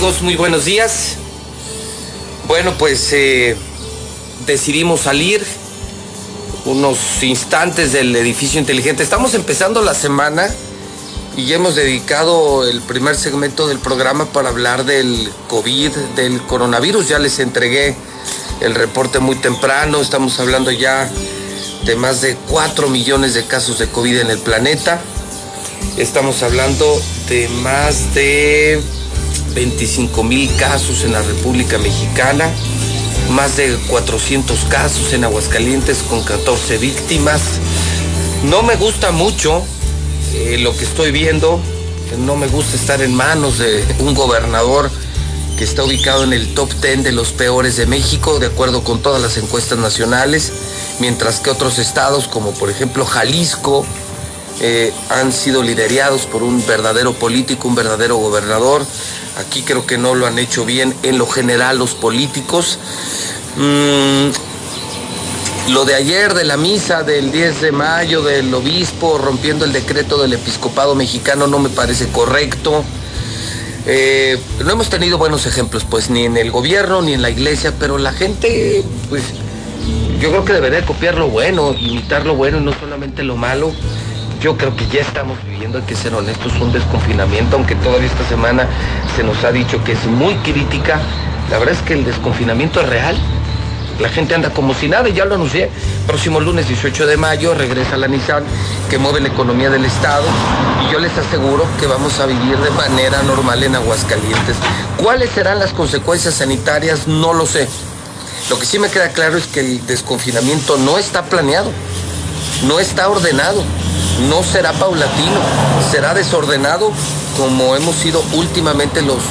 Amigos? 0.00 0.22
Muy 0.22 0.36
buenos 0.36 0.64
días. 0.64 1.16
Bueno, 2.48 2.72
pues 2.78 3.12
eh, 3.12 3.54
decidimos 4.46 5.02
salir 5.02 5.44
unos 6.64 6.96
instantes 7.20 7.92
del 7.92 8.16
edificio 8.16 8.58
inteligente. 8.58 9.02
Estamos 9.02 9.34
empezando 9.34 9.82
la 9.82 9.92
semana 9.92 10.48
y 11.36 11.52
hemos 11.52 11.74
dedicado 11.74 12.66
el 12.66 12.80
primer 12.80 13.14
segmento 13.14 13.68
del 13.68 13.78
programa 13.78 14.24
para 14.24 14.48
hablar 14.48 14.86
del 14.86 15.30
COVID, 15.48 15.90
del 16.16 16.40
coronavirus. 16.44 17.08
Ya 17.08 17.18
les 17.18 17.38
entregué 17.38 17.94
el 18.62 18.74
reporte 18.74 19.18
muy 19.18 19.36
temprano. 19.36 20.00
Estamos 20.00 20.40
hablando 20.40 20.70
ya 20.70 21.10
de 21.84 21.94
más 21.96 22.22
de 22.22 22.36
4 22.48 22.88
millones 22.88 23.34
de 23.34 23.44
casos 23.44 23.78
de 23.78 23.90
COVID 23.90 24.20
en 24.20 24.30
el 24.30 24.38
planeta. 24.38 24.98
Estamos 25.98 26.42
hablando 26.42 26.86
de 27.28 27.50
más 27.50 28.14
de 28.14 28.82
25 29.54 30.22
mil 30.22 30.54
casos 30.56 31.04
en 31.04 31.12
la 31.12 31.22
República 31.22 31.78
Mexicana, 31.78 32.50
más 33.30 33.56
de 33.56 33.76
400 33.88 34.58
casos 34.66 35.12
en 35.12 35.24
Aguascalientes 35.24 35.98
con 36.08 36.22
14 36.22 36.78
víctimas. 36.78 37.40
No 38.44 38.62
me 38.62 38.76
gusta 38.76 39.12
mucho 39.12 39.62
eh, 40.34 40.58
lo 40.58 40.76
que 40.76 40.84
estoy 40.84 41.10
viendo, 41.10 41.60
no 42.18 42.36
me 42.36 42.48
gusta 42.48 42.76
estar 42.76 43.02
en 43.02 43.14
manos 43.14 43.58
de 43.58 43.84
un 44.00 44.14
gobernador 44.14 44.90
que 45.56 45.64
está 45.64 45.84
ubicado 45.84 46.24
en 46.24 46.32
el 46.32 46.54
top 46.54 46.72
10 46.80 47.04
de 47.04 47.12
los 47.12 47.32
peores 47.32 47.76
de 47.76 47.86
México, 47.86 48.38
de 48.38 48.46
acuerdo 48.46 48.82
con 48.82 49.02
todas 49.02 49.20
las 49.20 49.36
encuestas 49.36 49.78
nacionales, 49.78 50.52
mientras 51.00 51.40
que 51.40 51.50
otros 51.50 51.78
estados, 51.78 52.28
como 52.28 52.52
por 52.52 52.70
ejemplo 52.70 53.04
Jalisco, 53.04 53.84
eh, 54.60 54.92
han 55.08 55.32
sido 55.32 55.62
liderados 55.62 56.26
por 56.26 56.42
un 56.42 56.64
verdadero 56.66 57.12
político, 57.12 57.68
un 57.68 57.74
verdadero 57.74 58.16
gobernador. 58.16 58.84
Aquí 59.38 59.62
creo 59.62 59.86
que 59.86 59.96
no 59.96 60.14
lo 60.14 60.26
han 60.26 60.38
hecho 60.38 60.64
bien 60.64 60.94
en 61.02 61.18
lo 61.18 61.26
general 61.26 61.78
los 61.78 61.94
políticos. 61.94 62.78
Mm, 63.56 64.30
lo 65.72 65.84
de 65.84 65.94
ayer 65.94 66.34
de 66.34 66.44
la 66.44 66.56
misa 66.56 67.02
del 67.02 67.30
10 67.30 67.60
de 67.60 67.72
mayo 67.72 68.22
del 68.22 68.52
obispo 68.52 69.18
rompiendo 69.18 69.64
el 69.64 69.72
decreto 69.72 70.20
del 70.20 70.32
episcopado 70.32 70.94
mexicano 70.94 71.46
no 71.46 71.58
me 71.58 71.68
parece 71.68 72.08
correcto. 72.08 72.84
Eh, 73.86 74.38
no 74.64 74.72
hemos 74.72 74.90
tenido 74.90 75.16
buenos 75.16 75.46
ejemplos, 75.46 75.84
pues 75.88 76.10
ni 76.10 76.24
en 76.24 76.36
el 76.36 76.50
gobierno 76.50 77.02
ni 77.02 77.14
en 77.14 77.22
la 77.22 77.30
iglesia, 77.30 77.72
pero 77.78 77.98
la 77.98 78.12
gente, 78.12 78.84
pues 79.08 79.22
yo 80.20 80.30
creo 80.30 80.44
que 80.44 80.52
debería 80.52 80.84
copiar 80.84 81.16
lo 81.16 81.28
bueno, 81.28 81.72
imitar 81.72 82.26
lo 82.26 82.34
bueno 82.34 82.58
y 82.58 82.62
no 82.62 82.78
solamente 82.78 83.22
lo 83.22 83.36
malo. 83.36 83.72
Yo 84.40 84.56
creo 84.56 84.74
que 84.74 84.86
ya 84.86 85.02
estamos 85.02 85.36
viviendo, 85.44 85.76
hay 85.76 85.84
que 85.84 85.94
ser 85.94 86.14
honestos, 86.14 86.54
un 86.60 86.72
desconfinamiento, 86.72 87.56
aunque 87.56 87.74
todavía 87.74 88.06
esta 88.06 88.26
semana 88.26 88.66
se 89.14 89.22
nos 89.22 89.44
ha 89.44 89.52
dicho 89.52 89.84
que 89.84 89.92
es 89.92 90.06
muy 90.06 90.34
crítica. 90.36 90.98
La 91.50 91.58
verdad 91.58 91.74
es 91.74 91.82
que 91.82 91.92
el 91.92 92.06
desconfinamiento 92.06 92.80
es 92.80 92.88
real. 92.88 93.18
La 93.98 94.08
gente 94.08 94.34
anda 94.34 94.48
como 94.48 94.72
si 94.72 94.88
nada, 94.88 95.10
ya 95.10 95.26
lo 95.26 95.34
anuncié. 95.34 95.68
Próximo 96.06 96.40
lunes 96.40 96.68
18 96.68 97.06
de 97.06 97.18
mayo 97.18 97.52
regresa 97.52 97.98
la 97.98 98.08
Nissan 98.08 98.44
que 98.88 98.96
mueve 98.96 99.20
la 99.20 99.28
economía 99.28 99.68
del 99.68 99.84
Estado 99.84 100.24
y 100.88 100.90
yo 100.90 100.98
les 101.00 101.16
aseguro 101.18 101.66
que 101.78 101.86
vamos 101.86 102.18
a 102.18 102.24
vivir 102.24 102.56
de 102.56 102.70
manera 102.70 103.22
normal 103.22 103.62
en 103.62 103.76
Aguascalientes. 103.76 104.56
¿Cuáles 104.96 105.28
serán 105.32 105.58
las 105.58 105.74
consecuencias 105.74 106.32
sanitarias? 106.32 107.06
No 107.06 107.34
lo 107.34 107.44
sé. 107.44 107.68
Lo 108.48 108.58
que 108.58 108.64
sí 108.64 108.78
me 108.78 108.88
queda 108.88 109.10
claro 109.10 109.36
es 109.36 109.46
que 109.46 109.60
el 109.60 109.86
desconfinamiento 109.86 110.78
no 110.78 110.96
está 110.96 111.24
planeado, 111.24 111.70
no 112.66 112.80
está 112.80 113.06
ordenado, 113.08 113.62
no 114.28 114.42
será 114.42 114.72
paulatino, 114.72 115.40
será 115.90 116.14
desordenado 116.14 116.92
como 117.36 117.74
hemos 117.76 117.96
sido 117.96 118.22
últimamente 118.34 119.02
los, 119.02 119.22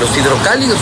los 0.00 0.16
hidrocálidos, 0.16 0.78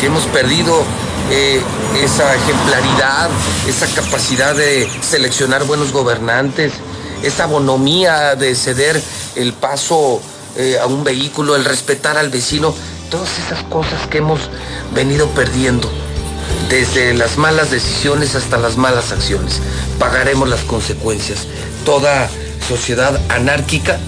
que 0.00 0.06
hemos 0.06 0.24
perdido 0.24 0.82
eh, 1.30 1.62
esa 2.02 2.34
ejemplaridad, 2.34 3.30
esa 3.68 3.86
capacidad 3.88 4.54
de 4.54 4.88
seleccionar 5.00 5.64
buenos 5.64 5.92
gobernantes, 5.92 6.72
esa 7.22 7.46
bonomía 7.46 8.34
de 8.36 8.54
ceder 8.54 9.00
el 9.36 9.52
paso 9.52 10.20
eh, 10.56 10.78
a 10.80 10.86
un 10.86 11.04
vehículo, 11.04 11.56
el 11.56 11.64
respetar 11.64 12.16
al 12.16 12.30
vecino, 12.30 12.74
todas 13.10 13.38
esas 13.38 13.62
cosas 13.64 14.06
que 14.08 14.18
hemos 14.18 14.40
venido 14.94 15.28
perdiendo 15.28 15.90
desde 16.68 17.12
las 17.14 17.36
malas 17.36 17.70
decisiones 17.70 18.34
hasta 18.34 18.56
las 18.56 18.76
malas 18.76 19.12
acciones. 19.12 19.60
Pagaremos 19.98 20.48
las 20.48 20.60
consecuencias. 20.60 21.46
Toda 21.84 22.28
sociedad 22.62 23.20
anárquica 23.28 23.98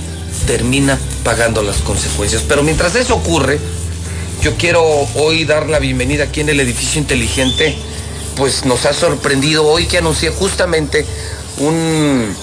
termina 0.47 0.99
pagando 1.23 1.63
las 1.63 1.79
consecuencias. 1.79 2.43
Pero 2.47 2.63
mientras 2.63 2.95
eso 2.95 3.15
ocurre, 3.15 3.59
yo 4.43 4.55
quiero 4.57 4.83
hoy 5.15 5.45
dar 5.45 5.69
la 5.69 5.79
bienvenida 5.79 6.25
aquí 6.25 6.41
en 6.41 6.49
el 6.49 6.61
edificio 6.61 7.01
inteligente. 7.01 7.77
Pues 8.37 8.65
nos 8.65 8.85
ha 8.85 8.93
sorprendido 8.93 9.65
hoy 9.67 9.87
que 9.87 9.99
anuncié 9.99 10.31
justamente 10.31 11.07
un 11.59 12.35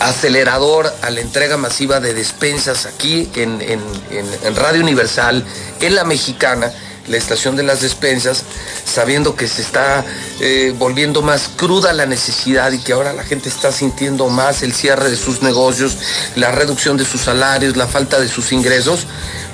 acelerador 0.00 0.92
a 1.02 1.10
la 1.10 1.20
entrega 1.20 1.56
masiva 1.56 2.00
de 2.00 2.14
despensas 2.14 2.84
aquí 2.86 3.28
en, 3.36 3.60
en, 3.62 3.80
en, 4.10 4.26
en 4.42 4.56
Radio 4.56 4.82
Universal, 4.82 5.44
en 5.80 5.94
la 5.94 6.04
mexicana 6.04 6.72
la 7.08 7.16
estación 7.16 7.56
de 7.56 7.62
las 7.62 7.80
despensas, 7.80 8.44
sabiendo 8.84 9.36
que 9.36 9.46
se 9.48 9.62
está 9.62 10.04
eh, 10.40 10.74
volviendo 10.78 11.22
más 11.22 11.50
cruda 11.56 11.92
la 11.92 12.06
necesidad 12.06 12.72
y 12.72 12.78
que 12.78 12.92
ahora 12.92 13.12
la 13.12 13.24
gente 13.24 13.48
está 13.48 13.72
sintiendo 13.72 14.28
más 14.28 14.62
el 14.62 14.72
cierre 14.72 15.10
de 15.10 15.16
sus 15.16 15.42
negocios, 15.42 15.96
la 16.36 16.50
reducción 16.50 16.96
de 16.96 17.04
sus 17.04 17.22
salarios, 17.22 17.76
la 17.76 17.86
falta 17.86 18.20
de 18.20 18.28
sus 18.28 18.52
ingresos, 18.52 19.06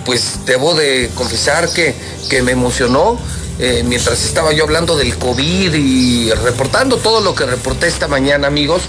pues 0.05 0.47
debo 0.47 0.75
de 0.75 1.11
confesar 1.15 1.69
que, 1.69 1.95
que 2.29 2.43
me 2.43 2.53
emocionó. 2.53 3.19
Eh, 3.59 3.83
mientras 3.85 4.25
estaba 4.25 4.55
yo 4.55 4.65
hablando 4.65 4.97
del 4.97 5.19
COVID 5.19 5.75
y 5.75 6.31
reportando 6.31 6.97
todo 6.97 7.21
lo 7.21 7.35
que 7.35 7.45
reporté 7.45 7.89
esta 7.89 8.09
mañana, 8.09 8.47
amigos, 8.47 8.83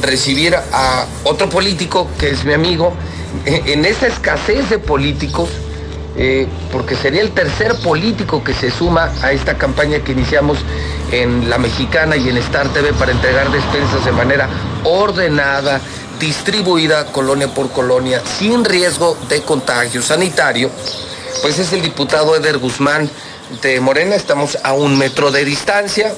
recibir 0.00 0.56
a 0.56 1.06
otro 1.22 1.48
político 1.48 2.08
que 2.18 2.30
es 2.30 2.44
mi 2.44 2.52
amigo, 2.52 2.92
en 3.44 3.84
esa 3.84 4.08
escasez 4.08 4.68
de 4.68 4.78
políticos, 4.78 5.48
eh, 6.22 6.46
porque 6.70 6.96
sería 6.96 7.22
el 7.22 7.30
tercer 7.30 7.74
político 7.76 8.44
que 8.44 8.52
se 8.52 8.70
suma 8.70 9.10
a 9.22 9.32
esta 9.32 9.56
campaña 9.56 10.00
que 10.00 10.12
iniciamos 10.12 10.58
en 11.12 11.48
La 11.48 11.56
Mexicana 11.56 12.14
y 12.14 12.28
en 12.28 12.36
Star 12.36 12.68
TV 12.74 12.92
para 12.92 13.12
entregar 13.12 13.50
despensas 13.50 14.04
de 14.04 14.12
manera 14.12 14.46
ordenada, 14.84 15.80
distribuida 16.18 17.06
colonia 17.06 17.48
por 17.54 17.70
colonia, 17.70 18.20
sin 18.38 18.66
riesgo 18.66 19.16
de 19.30 19.40
contagio 19.40 20.02
sanitario, 20.02 20.70
pues 21.40 21.58
es 21.58 21.72
el 21.72 21.80
diputado 21.80 22.36
Eder 22.36 22.58
Guzmán 22.58 23.08
de 23.62 23.80
Morena, 23.80 24.14
estamos 24.14 24.58
a 24.62 24.74
un 24.74 24.98
metro 24.98 25.30
de 25.30 25.42
distancia, 25.46 26.12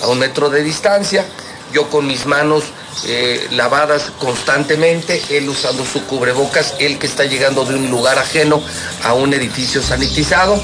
a 0.00 0.06
un 0.06 0.20
metro 0.20 0.48
de 0.48 0.62
distancia, 0.62 1.24
yo 1.72 1.90
con 1.90 2.06
mis 2.06 2.24
manos 2.24 2.62
eh, 3.06 3.46
lavadas 3.52 4.10
constantemente, 4.18 5.22
él 5.30 5.48
usando 5.48 5.84
su 5.84 6.04
cubrebocas, 6.04 6.74
él 6.78 6.98
que 6.98 7.06
está 7.06 7.24
llegando 7.24 7.64
de 7.64 7.74
un 7.74 7.90
lugar 7.90 8.18
ajeno 8.18 8.62
a 9.04 9.14
un 9.14 9.32
edificio 9.34 9.82
sanitizado. 9.82 10.62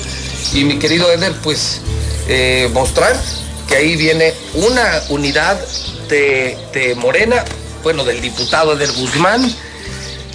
Y 0.52 0.64
mi 0.64 0.78
querido 0.78 1.10
Eder, 1.12 1.32
pues 1.42 1.80
eh, 2.28 2.68
mostrar 2.72 3.16
que 3.68 3.76
ahí 3.76 3.96
viene 3.96 4.34
una 4.54 5.02
unidad 5.08 5.58
de, 6.08 6.94
Morena, 6.96 7.44
bueno, 7.82 8.04
del 8.04 8.20
diputado 8.20 8.74
Eder 8.74 8.92
Guzmán, 8.92 9.52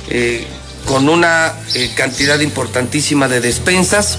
eh, 0.10 0.48
con 0.86 1.10
una 1.10 1.54
cantidad 1.96 2.40
importantísima 2.40 3.28
de 3.28 3.42
despensas 3.42 4.18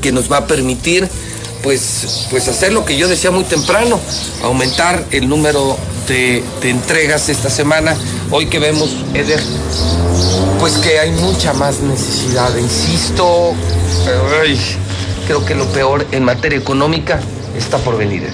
que 0.00 0.12
nos 0.12 0.30
va 0.30 0.38
a 0.38 0.46
permitir 0.46 1.08
pues, 1.64 2.26
pues 2.30 2.46
hacer 2.46 2.72
lo 2.72 2.84
que 2.84 2.96
yo 2.96 3.08
decía 3.08 3.30
muy 3.30 3.44
temprano, 3.44 3.98
aumentar 4.42 5.02
el 5.10 5.28
número 5.28 5.76
de, 6.06 6.44
entregas 6.62 7.30
esta 7.30 7.48
semana. 7.48 7.96
Hoy 8.30 8.46
que 8.46 8.58
vemos, 8.58 8.94
Eder, 9.14 9.40
pues 10.60 10.74
que 10.74 11.00
hay 11.00 11.10
mucha 11.12 11.54
más 11.54 11.80
necesidad, 11.80 12.54
insisto, 12.56 13.54
creo 15.26 15.44
que 15.44 15.54
lo 15.54 15.64
peor 15.72 16.06
en 16.12 16.22
materia 16.22 16.58
económica 16.58 17.18
está 17.56 17.78
por 17.78 17.96
venir. 17.96 18.28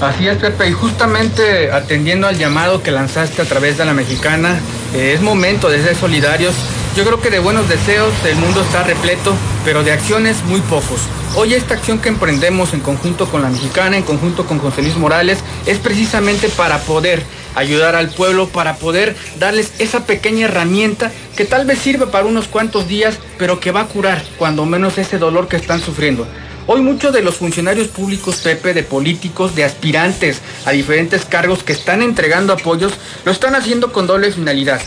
Así 0.00 0.28
es, 0.28 0.38
Pepe, 0.38 0.68
y 0.68 0.72
justamente 0.72 1.72
atendiendo 1.72 2.28
al 2.28 2.38
llamado 2.38 2.82
que 2.82 2.92
lanzaste 2.92 3.42
a 3.42 3.44
través 3.44 3.76
de 3.78 3.84
la 3.84 3.92
mexicana, 3.92 4.58
eh, 4.94 5.12
es 5.14 5.20
momento 5.20 5.68
de 5.68 5.82
ser 5.82 5.96
solidarios. 5.96 6.54
Yo 6.96 7.04
creo 7.04 7.20
que 7.20 7.30
de 7.30 7.38
buenos 7.38 7.68
deseos 7.68 8.12
el 8.24 8.36
mundo 8.36 8.62
está 8.62 8.82
repleto, 8.82 9.32
pero 9.64 9.84
de 9.84 9.92
acciones 9.92 10.42
muy 10.44 10.60
pocos. 10.60 11.02
Hoy 11.36 11.54
esta 11.54 11.74
acción 11.74 12.00
que 12.00 12.08
emprendemos 12.08 12.74
en 12.74 12.80
conjunto 12.80 13.30
con 13.30 13.42
la 13.42 13.48
mexicana, 13.48 13.96
en 13.96 14.02
conjunto 14.02 14.44
con 14.44 14.58
José 14.58 14.82
Luis 14.82 14.96
Morales, 14.96 15.38
es 15.66 15.78
precisamente 15.78 16.48
para 16.48 16.80
poder 16.80 17.22
ayudar 17.54 17.94
al 17.94 18.10
pueblo, 18.10 18.48
para 18.48 18.74
poder 18.74 19.14
darles 19.38 19.72
esa 19.78 20.04
pequeña 20.04 20.46
herramienta 20.46 21.12
que 21.36 21.44
tal 21.44 21.64
vez 21.64 21.78
sirva 21.78 22.10
para 22.10 22.26
unos 22.26 22.48
cuantos 22.48 22.88
días, 22.88 23.20
pero 23.38 23.60
que 23.60 23.70
va 23.70 23.82
a 23.82 23.86
curar 23.86 24.24
cuando 24.36 24.66
menos 24.66 24.98
ese 24.98 25.18
dolor 25.18 25.46
que 25.46 25.56
están 25.56 25.80
sufriendo. 25.80 26.26
Hoy 26.66 26.82
muchos 26.82 27.12
de 27.12 27.22
los 27.22 27.36
funcionarios 27.36 27.86
públicos, 27.86 28.38
Pepe, 28.38 28.74
de 28.74 28.82
políticos, 28.82 29.54
de 29.54 29.62
aspirantes 29.62 30.40
a 30.66 30.72
diferentes 30.72 31.24
cargos 31.24 31.62
que 31.62 31.72
están 31.72 32.02
entregando 32.02 32.52
apoyos, 32.52 32.94
lo 33.24 33.30
están 33.30 33.54
haciendo 33.54 33.92
con 33.92 34.08
doble 34.08 34.32
finalidad 34.32 34.80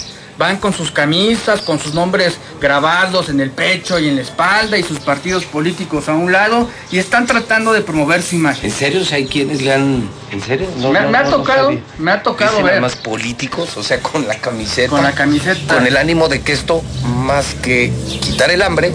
van 0.43 0.57
con 0.57 0.73
sus 0.73 0.91
camisas, 0.91 1.61
con 1.61 1.79
sus 1.79 1.93
nombres 1.93 2.37
grabados 2.59 3.29
en 3.29 3.39
el 3.39 3.49
pecho 3.49 3.97
y 3.97 4.09
en 4.09 4.17
la 4.17 4.23
espalda 4.23 4.77
y 4.77 4.83
sus 4.83 4.99
partidos 4.99 5.45
políticos 5.45 6.09
a 6.09 6.15
un 6.15 6.33
lado 6.33 6.67
y 6.91 6.97
están 6.97 7.25
tratando 7.25 7.71
de 7.71 7.79
promover 7.79 8.21
su 8.21 8.35
imagen. 8.35 8.65
¿En 8.65 8.75
serio? 8.75 9.01
hay 9.13 9.25
quienes 9.25 9.61
le 9.61 9.71
han... 9.71 10.09
¿En 10.33 10.41
serio? 10.41 10.67
me, 10.91 11.17
ha 11.17 11.23
tocado, 11.23 11.71
me 11.97 12.11
ha 12.11 12.21
tocado 12.21 12.61
ver. 12.61 12.81
más 12.81 12.97
políticos, 12.97 13.77
o 13.77 13.83
sea, 13.83 14.01
con 14.01 14.27
la 14.27 14.35
camiseta. 14.35 14.89
Con 14.89 15.03
la 15.03 15.13
camiseta. 15.13 15.75
Con 15.75 15.87
el 15.87 15.95
ánimo 15.95 16.27
de 16.27 16.41
que 16.41 16.51
esto, 16.51 16.83
más 17.05 17.53
que 17.61 17.93
quitar 18.19 18.51
el 18.51 18.63
hambre, 18.63 18.91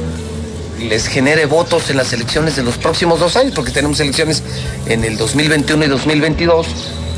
les 0.78 1.06
genere 1.06 1.46
votos 1.46 1.88
en 1.88 1.96
las 1.96 2.12
elecciones 2.12 2.56
de 2.56 2.62
los 2.62 2.76
próximos 2.76 3.20
dos 3.20 3.36
años, 3.36 3.54
porque 3.54 3.70
tenemos 3.70 3.98
elecciones 4.00 4.42
en 4.84 5.02
el 5.02 5.16
2021 5.16 5.86
y 5.86 5.88
2022 5.88 6.66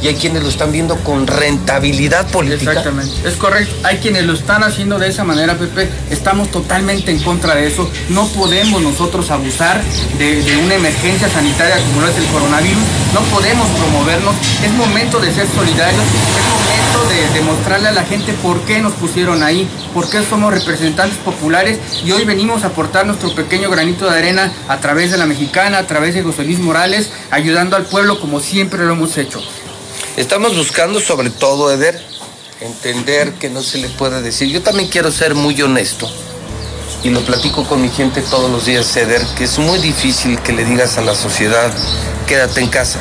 y 0.03 0.09
hay 0.09 0.15
quienes 0.15 0.43
lo 0.43 0.49
están 0.49 0.73
viendo 0.73 0.97
con 0.99 1.27
rentabilidad 1.27 2.27
política. 2.31 2.73
Exactamente, 2.73 3.29
es 3.29 3.35
correcto. 3.37 3.75
Hay 3.83 3.99
quienes 3.99 4.25
lo 4.25 4.33
están 4.33 4.63
haciendo 4.65 4.99
de 4.99 5.09
esa 5.09 5.25
manera, 5.25 5.57
Pepe. 5.57 5.89
Estamos 6.11 6.51
totalmente 6.51 7.11
en 7.11 7.19
contra 7.21 7.55
de 7.55 7.67
eso. 7.67 7.91
No 8.09 8.27
podemos 8.29 8.83
nosotros 8.83 9.31
abusar 9.31 9.83
de, 10.19 10.57
una 10.65 10.75
emergencia 10.75 11.29
sanitaria 11.29 11.77
como 11.87 12.03
lo 12.03 12.09
es 12.09 12.17
el 12.17 12.27
coronavirus. 12.27 12.83
No 13.15 13.21
podemos 13.33 13.69
promovernos. 13.69 14.35
Es 14.65 14.73
momento 14.73 15.21
de 15.21 15.33
ser 15.33 15.47
solidarios. 15.55 16.03
Es 16.03 16.49
momento 16.49 17.15
de 17.15 17.39
demostrarle 17.39 17.89
a 17.89 17.93
la 17.93 18.05
gente 18.05 18.33
por 18.43 18.61
qué 18.63 18.81
nos 18.81 18.93
pusieron 18.95 19.43
ahí, 19.43 19.69
por 19.95 20.09
qué 20.09 20.23
somos 20.23 20.53
representantes 20.53 21.19
populares 21.19 21.79
y 22.05 22.13
hoy 22.13 22.25
venimos 22.25 22.65
a 22.65 22.69
aportar 22.69 23.07
nuestro 23.07 23.35
pequeño 23.35 23.71
granito 23.71 24.11
de 24.11 24.19
arena 24.19 24.53
a 24.69 24.79
través 24.79 25.11
de 25.11 25.19
la 25.19 25.27
mexicana, 25.27 25.79
a 25.79 25.87
través 25.87 26.15
de 26.15 26.23
José 26.23 26.45
Luis 26.45 26.59
Morales, 26.59 27.11
ayudando 27.31 27.77
al 27.77 27.85
pueblo 27.85 28.21
como 28.21 28.41
siempre 28.41 28.85
lo 28.85 28.93
hemos 28.93 29.17
hecho. 29.19 29.41
Estamos 30.21 30.55
buscando 30.55 31.01
sobre 31.01 31.31
todo, 31.31 31.73
Eder, 31.73 31.99
entender 32.61 33.33
que 33.37 33.49
no 33.49 33.63
se 33.63 33.79
le 33.79 33.89
puede 33.89 34.21
decir. 34.21 34.49
Yo 34.49 34.63
también 34.63 34.91
quiero 34.91 35.11
ser 35.11 35.35
muy 35.35 35.61
honesto 35.63 36.07
y 37.03 37.09
lo 37.09 37.23
platico 37.23 37.65
con 37.65 37.81
mi 37.81 37.89
gente 37.89 38.21
todos 38.21 38.51
los 38.51 38.67
días, 38.67 38.95
Eder, 38.99 39.25
que 39.39 39.45
es 39.45 39.59
muy 39.59 39.79
difícil 39.79 40.39
que 40.41 40.53
le 40.53 40.67
digas 40.67 40.99
a 40.99 41.01
la 41.01 41.15
sociedad, 41.15 41.73
quédate 42.27 42.61
en 42.61 42.69
casa. 42.69 42.99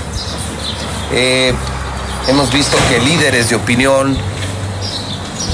Eh, 1.11 1.53
hemos 2.29 2.53
visto 2.53 2.77
que 2.87 3.01
líderes 3.01 3.49
de 3.49 3.57
opinión, 3.57 4.17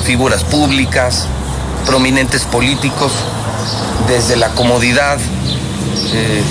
figuras 0.06 0.44
públicas, 0.44 1.26
prominentes 1.88 2.44
políticos, 2.44 3.12
desde 4.08 4.36
la 4.36 4.50
comodidad 4.50 5.18
eh, 6.14 6.44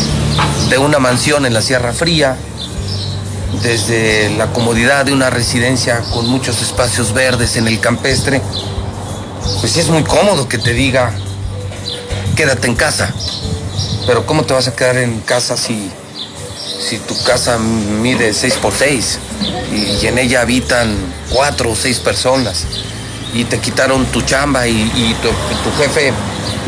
de 0.71 0.79
una 0.79 0.99
mansión 0.99 1.47
en 1.47 1.55
la 1.55 1.63
Sierra 1.63 1.93
Fría, 1.93 2.37
desde 3.65 4.29
la 4.37 4.53
comodidad 4.53 5.07
de 5.07 5.13
una 5.15 5.31
residencia 5.31 6.03
con 6.13 6.29
muchos 6.29 6.61
espacios 6.61 7.15
verdes 7.15 7.57
en 7.57 7.67
el 7.67 7.81
campestre, 7.81 8.43
pues 9.61 9.73
sí 9.73 9.81
es 9.81 9.89
muy 9.89 10.05
cómodo 10.05 10.47
que 10.47 10.59
te 10.59 10.75
diga, 10.75 11.15
quédate 12.37 12.69
en 12.69 12.75
casa. 12.75 13.13
Pero 14.07 14.27
¿cómo 14.27 14.45
te 14.45 14.53
vas 14.53 14.69
a 14.69 14.77
quedar 14.77 14.99
en 14.99 15.19
casa 15.21 15.57
si, 15.57 15.91
si 16.79 16.99
tu 16.99 17.21
casa 17.25 17.57
mide 17.57 18.35
6 18.35 18.55
por 18.57 18.75
6 18.75 19.19
y, 19.73 20.07
en 20.07 20.19
ella 20.19 20.43
habitan 20.43 20.95
cuatro 21.31 21.71
o 21.71 21.75
seis 21.75 21.99
personas? 22.01 22.65
Y 23.33 23.45
te 23.45 23.61
quitaron 23.61 24.05
tu 24.07 24.21
chamba 24.21 24.69
y, 24.69 25.17
tu, 25.23 25.83
jefe 25.83 26.13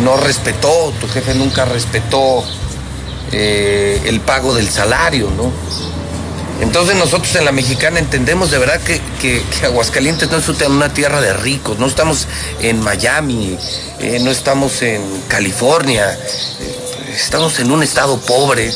no 0.02 0.16
respetó, 0.16 0.94
tu 0.98 1.06
jefe 1.08 1.34
nunca 1.34 1.66
respetó 1.66 2.42
eh, 3.32 4.00
el 4.06 4.20
pago 4.20 4.54
del 4.54 4.70
salario, 4.70 5.30
¿no? 5.36 5.52
Entonces 6.60 6.96
nosotros 6.96 7.34
en 7.36 7.44
la 7.44 7.52
mexicana 7.52 7.98
entendemos 7.98 8.50
de 8.50 8.58
verdad 8.58 8.80
que, 8.80 9.42
Aguascalientes 9.64 10.30
no 10.30 10.38
es 10.38 10.48
una 10.48 10.92
tierra 10.92 11.20
de 11.20 11.32
ricos, 11.34 11.78
no 11.78 11.86
estamos 11.86 12.26
en 12.60 12.80
Miami, 12.80 13.58
eh, 14.00 14.18
no 14.22 14.30
estamos 14.30 14.80
en 14.82 15.02
California, 15.28 16.12
eh, 16.12 17.14
estamos 17.14 17.58
en 17.58 17.70
un 17.70 17.82
estado 17.82 18.18
pobre 18.20 18.72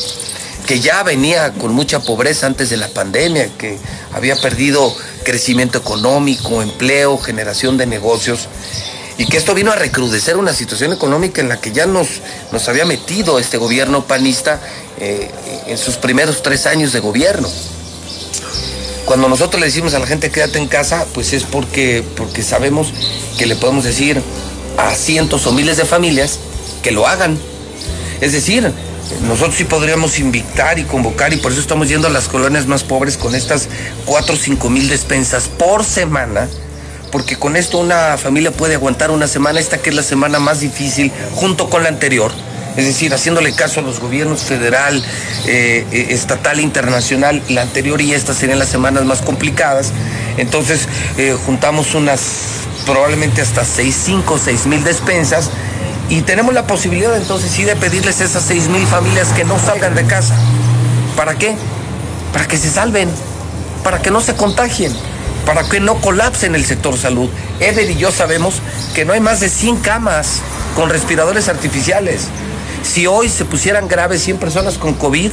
que 0.67 0.79
ya 0.79 1.01
venía 1.03 1.53
con 1.53 1.73
mucha 1.73 1.99
pobreza 2.01 2.45
antes 2.45 2.69
de 2.69 2.77
la 2.77 2.87
pandemia, 2.87 3.49
que 3.57 3.79
había 4.13 4.35
perdido 4.35 4.95
crecimiento 5.23 5.79
económico, 5.79 6.61
empleo, 6.61 7.17
generación 7.17 7.77
de 7.77 7.87
negocios, 7.87 8.47
y 9.17 9.25
que 9.25 9.37
esto 9.37 9.53
vino 9.53 9.71
a 9.71 9.75
recrudecer 9.75 10.37
una 10.37 10.53
situación 10.53 10.93
económica 10.93 11.41
en 11.41 11.49
la 11.49 11.59
que 11.59 11.71
ya 11.71 11.85
nos, 11.85 12.21
nos 12.51 12.67
había 12.69 12.85
metido 12.85 13.39
este 13.39 13.57
gobierno 13.57 14.05
panista 14.05 14.61
eh, 15.03 15.31
en 15.65 15.79
sus 15.79 15.95
primeros 15.95 16.43
tres 16.43 16.67
años 16.67 16.93
de 16.93 16.99
gobierno. 16.99 17.49
Cuando 19.05 19.27
nosotros 19.27 19.59
le 19.59 19.65
decimos 19.65 19.95
a 19.95 19.99
la 19.99 20.05
gente 20.05 20.29
quédate 20.29 20.59
en 20.59 20.67
casa, 20.67 21.07
pues 21.15 21.33
es 21.33 21.43
porque, 21.43 22.03
porque 22.15 22.43
sabemos 22.43 22.93
que 23.35 23.47
le 23.47 23.55
podemos 23.55 23.83
decir 23.83 24.21
a 24.77 24.93
cientos 24.93 25.47
o 25.47 25.53
miles 25.53 25.77
de 25.77 25.85
familias 25.85 26.37
que 26.83 26.91
lo 26.91 27.07
hagan. 27.07 27.35
Es 28.21 28.31
decir, 28.31 28.71
nosotros 29.27 29.55
sí 29.55 29.63
podríamos 29.63 30.19
invitar 30.19 30.77
y 30.77 30.83
convocar 30.83 31.33
y 31.33 31.37
por 31.37 31.51
eso 31.51 31.61
estamos 31.61 31.89
yendo 31.89 32.07
a 32.07 32.11
las 32.11 32.27
colonias 32.27 32.67
más 32.67 32.83
pobres 32.83 33.17
con 33.17 33.33
estas 33.33 33.69
cuatro 34.05 34.35
o 34.35 34.37
cinco 34.37 34.69
mil 34.69 34.87
despensas 34.87 35.47
por 35.47 35.83
semana, 35.83 36.47
porque 37.11 37.37
con 37.37 37.55
esto 37.55 37.79
una 37.79 38.19
familia 38.19 38.51
puede 38.51 38.75
aguantar 38.75 39.09
una 39.09 39.27
semana, 39.27 39.59
esta 39.59 39.79
que 39.79 39.89
es 39.89 39.95
la 39.95 40.03
semana 40.03 40.37
más 40.37 40.59
difícil 40.59 41.11
junto 41.33 41.71
con 41.71 41.81
la 41.81 41.89
anterior 41.89 42.31
es 42.77 42.85
decir, 42.85 43.13
haciéndole 43.13 43.53
caso 43.53 43.81
a 43.81 43.83
los 43.83 43.99
gobiernos 43.99 44.41
federal, 44.41 45.03
eh, 45.45 45.85
eh, 45.91 46.07
estatal 46.09 46.59
e 46.59 46.61
internacional, 46.61 47.41
la 47.49 47.63
anterior 47.63 48.01
y 48.01 48.13
esta 48.13 48.33
serían 48.33 48.59
las 48.59 48.69
semanas 48.69 49.03
más 49.03 49.21
complicadas. 49.21 49.91
Entonces 50.37 50.87
eh, 51.17 51.35
juntamos 51.45 51.93
unas 51.95 52.21
probablemente 52.85 53.41
hasta 53.41 53.65
6, 53.65 53.95
5, 54.05 54.39
6 54.43 54.65
mil 54.67 54.83
despensas 54.83 55.49
y 56.09 56.21
tenemos 56.21 56.53
la 56.53 56.65
posibilidad 56.65 57.15
entonces 57.15 57.51
sí 57.51 57.63
de 57.63 57.75
pedirles 57.75 58.21
a 58.21 58.25
esas 58.25 58.43
6 58.43 58.69
mil 58.69 58.85
familias 58.87 59.29
que 59.29 59.43
no 59.43 59.59
salgan 59.59 59.93
de 59.93 60.05
casa. 60.05 60.35
¿Para 61.15 61.35
qué? 61.35 61.55
Para 62.31 62.47
que 62.47 62.57
se 62.57 62.69
salven, 62.69 63.09
para 63.83 64.01
que 64.01 64.11
no 64.11 64.21
se 64.21 64.35
contagien, 64.35 64.93
para 65.45 65.63
que 65.67 65.81
no 65.81 65.95
colapsen 65.99 66.55
el 66.55 66.65
sector 66.65 66.97
salud. 66.97 67.29
Eder 67.59 67.91
y 67.91 67.97
yo 67.97 68.11
sabemos 68.11 68.55
que 68.95 69.03
no 69.03 69.11
hay 69.11 69.19
más 69.19 69.41
de 69.41 69.49
100 69.49 69.77
camas 69.77 70.41
con 70.75 70.89
respiradores 70.89 71.49
artificiales 71.49 72.29
Si 72.83 73.07
hoy 73.07 73.29
se 73.29 73.45
pusieran 73.45 73.87
graves 73.87 74.23
100 74.23 74.37
personas 74.37 74.77
con 74.77 74.93
COVID, 74.93 75.31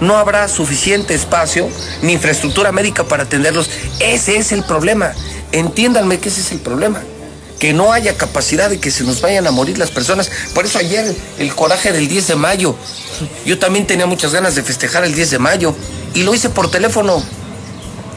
no 0.00 0.16
habrá 0.16 0.48
suficiente 0.48 1.14
espacio 1.14 1.68
ni 2.02 2.12
infraestructura 2.14 2.72
médica 2.72 3.04
para 3.04 3.24
atenderlos. 3.24 3.70
Ese 4.00 4.36
es 4.36 4.52
el 4.52 4.64
problema. 4.64 5.12
Entiéndanme 5.52 6.18
que 6.18 6.28
ese 6.28 6.40
es 6.40 6.50
el 6.52 6.58
problema. 6.58 7.02
Que 7.60 7.72
no 7.72 7.92
haya 7.92 8.16
capacidad 8.16 8.68
de 8.68 8.80
que 8.80 8.90
se 8.90 9.04
nos 9.04 9.20
vayan 9.20 9.46
a 9.46 9.52
morir 9.52 9.78
las 9.78 9.90
personas. 9.90 10.30
Por 10.54 10.64
eso 10.64 10.78
ayer 10.78 11.14
el 11.38 11.54
coraje 11.54 11.92
del 11.92 12.08
10 12.08 12.28
de 12.28 12.34
mayo. 12.34 12.74
Yo 13.46 13.58
también 13.58 13.86
tenía 13.86 14.06
muchas 14.06 14.32
ganas 14.32 14.56
de 14.56 14.62
festejar 14.62 15.04
el 15.04 15.14
10 15.14 15.30
de 15.30 15.38
mayo 15.38 15.74
y 16.14 16.24
lo 16.24 16.34
hice 16.34 16.48
por 16.48 16.70
teléfono. 16.70 17.22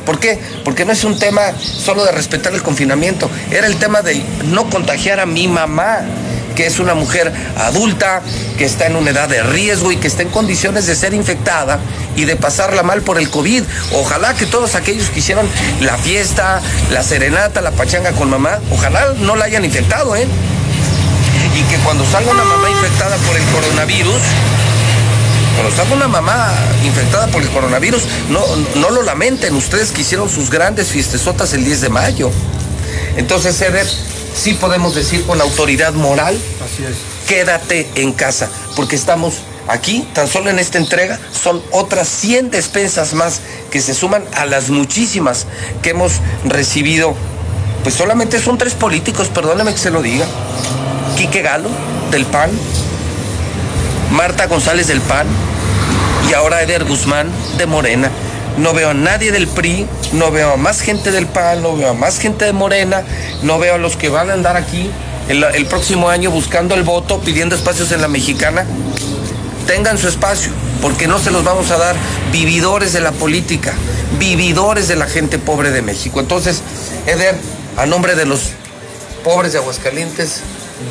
¿Por 0.06 0.20
qué? 0.20 0.40
Porque 0.64 0.86
no 0.86 0.92
es 0.92 1.04
un 1.04 1.20
tema 1.20 1.42
solo 1.60 2.06
de 2.06 2.12
respetar 2.12 2.54
el 2.54 2.62
confinamiento, 2.62 3.28
era 3.50 3.66
el 3.66 3.78
tema 3.78 4.04
de 4.04 4.24
no 4.46 4.70
contagiar 4.70 5.20
a 5.20 5.26
mi 5.26 5.48
mamá 5.48 6.06
que 6.56 6.66
es 6.66 6.80
una 6.80 6.94
mujer 6.94 7.32
adulta, 7.58 8.22
que 8.58 8.66
está 8.66 8.88
en 8.88 8.96
una 8.96 9.12
edad 9.12 9.30
de 9.30 9.44
riesgo 9.44 9.92
y 9.92 9.98
que 9.98 10.08
está 10.08 10.24
en 10.24 10.30
condiciones 10.30 10.88
de 10.88 10.96
ser 10.96 11.14
infectada 11.14 11.80
y 12.16 12.26
de 12.26 12.36
pasarla 12.36 12.84
mal 12.84 13.02
por 13.02 13.20
el 13.20 13.30
COVID. 13.30 13.64
Ojalá 13.94 14.34
que 14.34 14.46
todos 14.46 14.76
aquellos 14.76 15.10
que 15.10 15.20
hicieron 15.20 15.48
la 15.82 15.98
fiesta, 15.98 16.62
la 16.92 17.04
serenata, 17.04 17.62
la 17.62 17.72
pachanga 17.72 18.14
con 18.14 18.30
mamá, 18.30 18.60
ojalá 18.72 19.14
no 19.20 19.36
la 19.36 19.46
hayan 19.46 19.66
infectado, 19.66 20.16
¿eh? 20.16 20.28
Y 21.56 21.62
que 21.64 21.78
cuando 21.84 22.06
salga 22.06 22.32
una 22.32 22.44
mamá 22.44 22.70
infectada 22.70 23.16
por 23.18 23.36
el 23.36 23.44
coronavirus, 23.46 24.22
cuando 25.56 25.76
salga 25.76 25.96
una 25.96 26.08
mamá 26.08 26.54
infectada 26.84 27.28
por 27.28 27.42
el 27.42 27.50
coronavirus, 27.50 28.04
no, 28.30 28.42
no 28.76 28.90
lo 28.90 29.04
lamenten 29.04 29.56
ustedes 29.56 29.92
que 29.92 30.02
hicieron 30.02 30.30
sus 30.30 30.50
grandes 30.50 30.90
fiestesotas 30.90 31.54
el 31.54 31.64
10 31.64 31.82
de 31.82 31.90
mayo. 31.90 32.32
Entonces, 33.16 33.60
Eder, 33.62 33.88
sí 34.36 34.54
podemos 34.54 34.94
decir 34.94 35.26
con 35.26 35.42
autoridad 35.42 35.94
moral, 35.94 36.38
quédate 37.28 37.90
en 37.96 38.12
casa, 38.12 38.50
porque 38.76 38.96
estamos 38.96 39.36
aquí, 39.68 40.08
tan 40.14 40.28
solo 40.28 40.50
en 40.50 40.60
esta 40.60 40.78
entrega, 40.78 41.20
son 41.32 41.62
otras 41.72 42.08
100 42.08 42.52
despensas 42.52 43.14
más 43.14 43.42
que 43.72 43.82
se 43.82 43.94
suman 43.94 44.24
a 44.36 44.46
las 44.46 44.70
muchísimas 44.70 45.48
que 45.82 45.92
hemos 45.92 46.14
recibido. 46.44 47.16
Pues 47.84 47.96
solamente 47.96 48.40
son 48.40 48.58
tres 48.58 48.74
políticos, 48.74 49.30
perdóneme 49.30 49.72
que 49.72 49.80
se 49.80 49.92
lo 49.92 50.02
diga. 50.02 50.26
Quique 51.18 51.42
Galo, 51.42 51.70
del 52.12 52.26
PAN, 52.26 52.52
Marta 54.12 54.48
González 54.48 54.88
del 54.88 55.02
PAN 55.02 55.28
y 56.30 56.34
ahora 56.34 56.62
Eder 56.62 56.84
Guzmán 56.84 57.30
de 57.58 57.66
Morena 57.66 58.12
no 58.58 58.74
veo 58.74 58.90
a 58.90 58.94
nadie 58.94 59.32
del 59.32 59.48
PRI, 59.48 59.86
no 60.14 60.32
veo 60.32 60.54
a 60.54 60.58
más 60.58 60.82
gente 60.82 61.12
del 61.12 61.28
PAN, 61.28 61.62
no 61.62 61.76
veo 61.76 61.90
a 61.90 61.94
más 61.94 62.20
gente 62.20 62.46
de 62.46 62.54
Morena, 62.54 63.04
no 63.44 63.60
veo 63.60 63.76
a 63.76 63.78
los 63.78 63.96
que 63.96 64.10
van 64.10 64.30
a 64.30 64.34
andar 64.34 64.56
aquí 64.56 64.90
el, 65.28 65.66
próximo 65.66 66.10
año 66.10 66.32
buscando 66.32 66.76
el 66.76 66.84
voto, 66.84 67.20
pidiendo 67.20 67.56
espacios 67.56 67.92
en 67.92 68.02
la 68.02 68.08
mexicana. 68.08 68.66
Tengan 69.68 69.98
su 69.98 70.08
espacio, 70.08 70.52
porque 70.82 71.08
no 71.08 71.20
se 71.20 71.32
los 71.32 71.44
vamos 71.44 71.72
a 71.72 71.78
dar 71.78 71.96
vividores 72.32 72.94
de 72.94 73.02
la 73.02 73.12
política, 73.12 73.74
vividores 74.20 74.88
de 74.88 74.96
la 74.96 75.08
gente 75.08 75.40
pobre 75.40 75.72
de 75.72 75.82
México. 75.82 76.20
Entonces, 76.20 76.62
Eder, 77.08 77.36
a 77.78 77.86
nombre 77.86 78.16
de 78.16 78.26
los 78.26 78.52
pobres 79.24 79.54
de 79.54 79.60
Aguascalientes, 79.60 80.42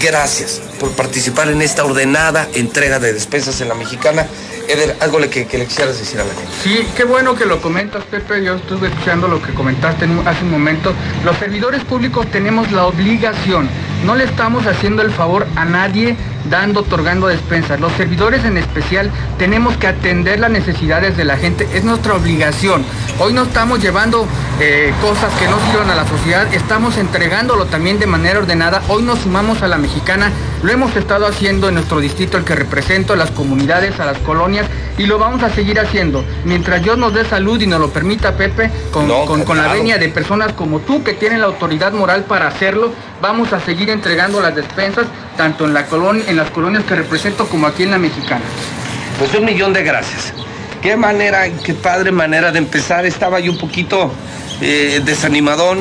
gracias 0.00 0.60
por 0.80 0.90
participar 0.92 1.48
en 1.48 1.62
esta 1.62 1.84
ordenada 1.84 2.48
entrega 2.54 2.98
de 2.98 3.12
despensas 3.12 3.60
en 3.60 3.68
la 3.68 3.74
mexicana. 3.74 4.26
Eder, 4.68 4.96
algo 5.00 5.18
que, 5.18 5.46
le 5.58 5.66
quisieras 5.66 5.98
decir 5.98 6.20
a 6.20 6.24
la 6.24 6.34
gente. 6.34 6.50
Sí, 6.62 6.86
qué 6.96 7.04
bueno 7.04 7.34
que 7.34 7.46
lo 7.46 7.60
comentas, 7.60 8.04
Pepe. 8.04 8.42
Yo 8.42 8.54
estuve 8.54 8.88
escuchando 8.88 9.28
lo 9.28 9.42
que 9.42 9.52
comentaste 9.52 10.06
hace 10.26 10.44
un 10.44 10.50
momento. 10.50 10.92
Los 11.24 11.36
servidores 11.38 11.84
públicos 11.84 12.26
tenemos 12.30 12.70
la 12.72 12.86
obligación, 12.86 13.68
no 14.04 14.14
le 14.14 14.24
estamos 14.24 14.66
haciendo 14.66 15.02
el 15.02 15.10
favor 15.10 15.46
a 15.56 15.64
nadie 15.64 16.16
dando, 16.50 16.80
otorgando 16.80 17.26
despensas. 17.26 17.80
Los 17.80 17.92
servidores 17.92 18.44
en 18.44 18.58
especial 18.58 19.10
tenemos 19.38 19.76
que 19.76 19.86
atender 19.86 20.40
las 20.40 20.50
necesidades 20.50 21.16
de 21.16 21.24
la 21.24 21.36
gente, 21.36 21.68
es 21.74 21.84
nuestra 21.84 22.14
obligación. 22.14 22.84
Hoy 23.18 23.32
no 23.32 23.42
estamos 23.42 23.80
llevando 23.80 24.26
eh, 24.60 24.92
cosas 25.00 25.32
que 25.38 25.46
no 25.46 25.58
sirvan 25.70 25.90
a 25.90 25.94
la 25.94 26.06
sociedad, 26.06 26.52
estamos 26.52 26.96
entregándolo 26.98 27.66
también 27.66 27.98
de 27.98 28.06
manera 28.06 28.38
ordenada. 28.38 28.82
Hoy 28.88 29.02
nos 29.02 29.20
sumamos 29.20 29.62
a 29.62 29.68
la 29.68 29.78
mexicana, 29.78 30.32
lo 30.64 30.72
hemos 30.72 30.96
estado 30.96 31.26
haciendo 31.26 31.68
en 31.68 31.74
nuestro 31.74 32.00
distrito, 32.00 32.38
el 32.38 32.44
que 32.44 32.54
represento, 32.54 33.12
a 33.12 33.16
las 33.16 33.30
comunidades, 33.30 34.00
a 34.00 34.06
las 34.06 34.16
colonias, 34.18 34.66
y 34.96 35.04
lo 35.04 35.18
vamos 35.18 35.42
a 35.42 35.50
seguir 35.50 35.78
haciendo. 35.78 36.24
Mientras 36.46 36.82
Dios 36.82 36.96
nos 36.96 37.12
dé 37.12 37.22
salud 37.26 37.60
y 37.60 37.66
nos 37.66 37.80
lo 37.80 37.90
permita, 37.90 38.34
Pepe, 38.38 38.70
con, 38.90 39.06
con 39.44 39.58
la 39.58 39.70
venia 39.70 39.98
de 39.98 40.08
personas 40.08 40.54
como 40.54 40.80
tú 40.80 41.04
que 41.04 41.12
tienen 41.12 41.42
la 41.42 41.48
autoridad 41.48 41.92
moral 41.92 42.24
para 42.24 42.48
hacerlo, 42.48 42.94
vamos 43.20 43.52
a 43.52 43.60
seguir 43.60 43.90
entregando 43.90 44.40
las 44.40 44.56
despensas, 44.56 45.06
tanto 45.36 45.66
en 45.66 45.74
la 45.74 45.84
colonia, 45.84 46.24
en 46.28 46.36
las 46.36 46.48
colonias 46.50 46.84
que 46.84 46.94
represento 46.94 47.46
como 47.46 47.66
aquí 47.66 47.82
en 47.82 47.90
la 47.90 47.98
mexicana. 47.98 48.44
Pues 49.18 49.34
un 49.34 49.44
millón 49.44 49.74
de 49.74 49.82
gracias. 49.82 50.32
Qué 50.80 50.96
manera, 50.96 51.46
qué 51.62 51.74
padre 51.74 52.10
manera 52.10 52.52
de 52.52 52.58
empezar. 52.58 53.04
Estaba 53.04 53.38
yo 53.38 53.52
un 53.52 53.58
poquito 53.58 54.10
eh, 54.62 55.02
desanimadón 55.04 55.80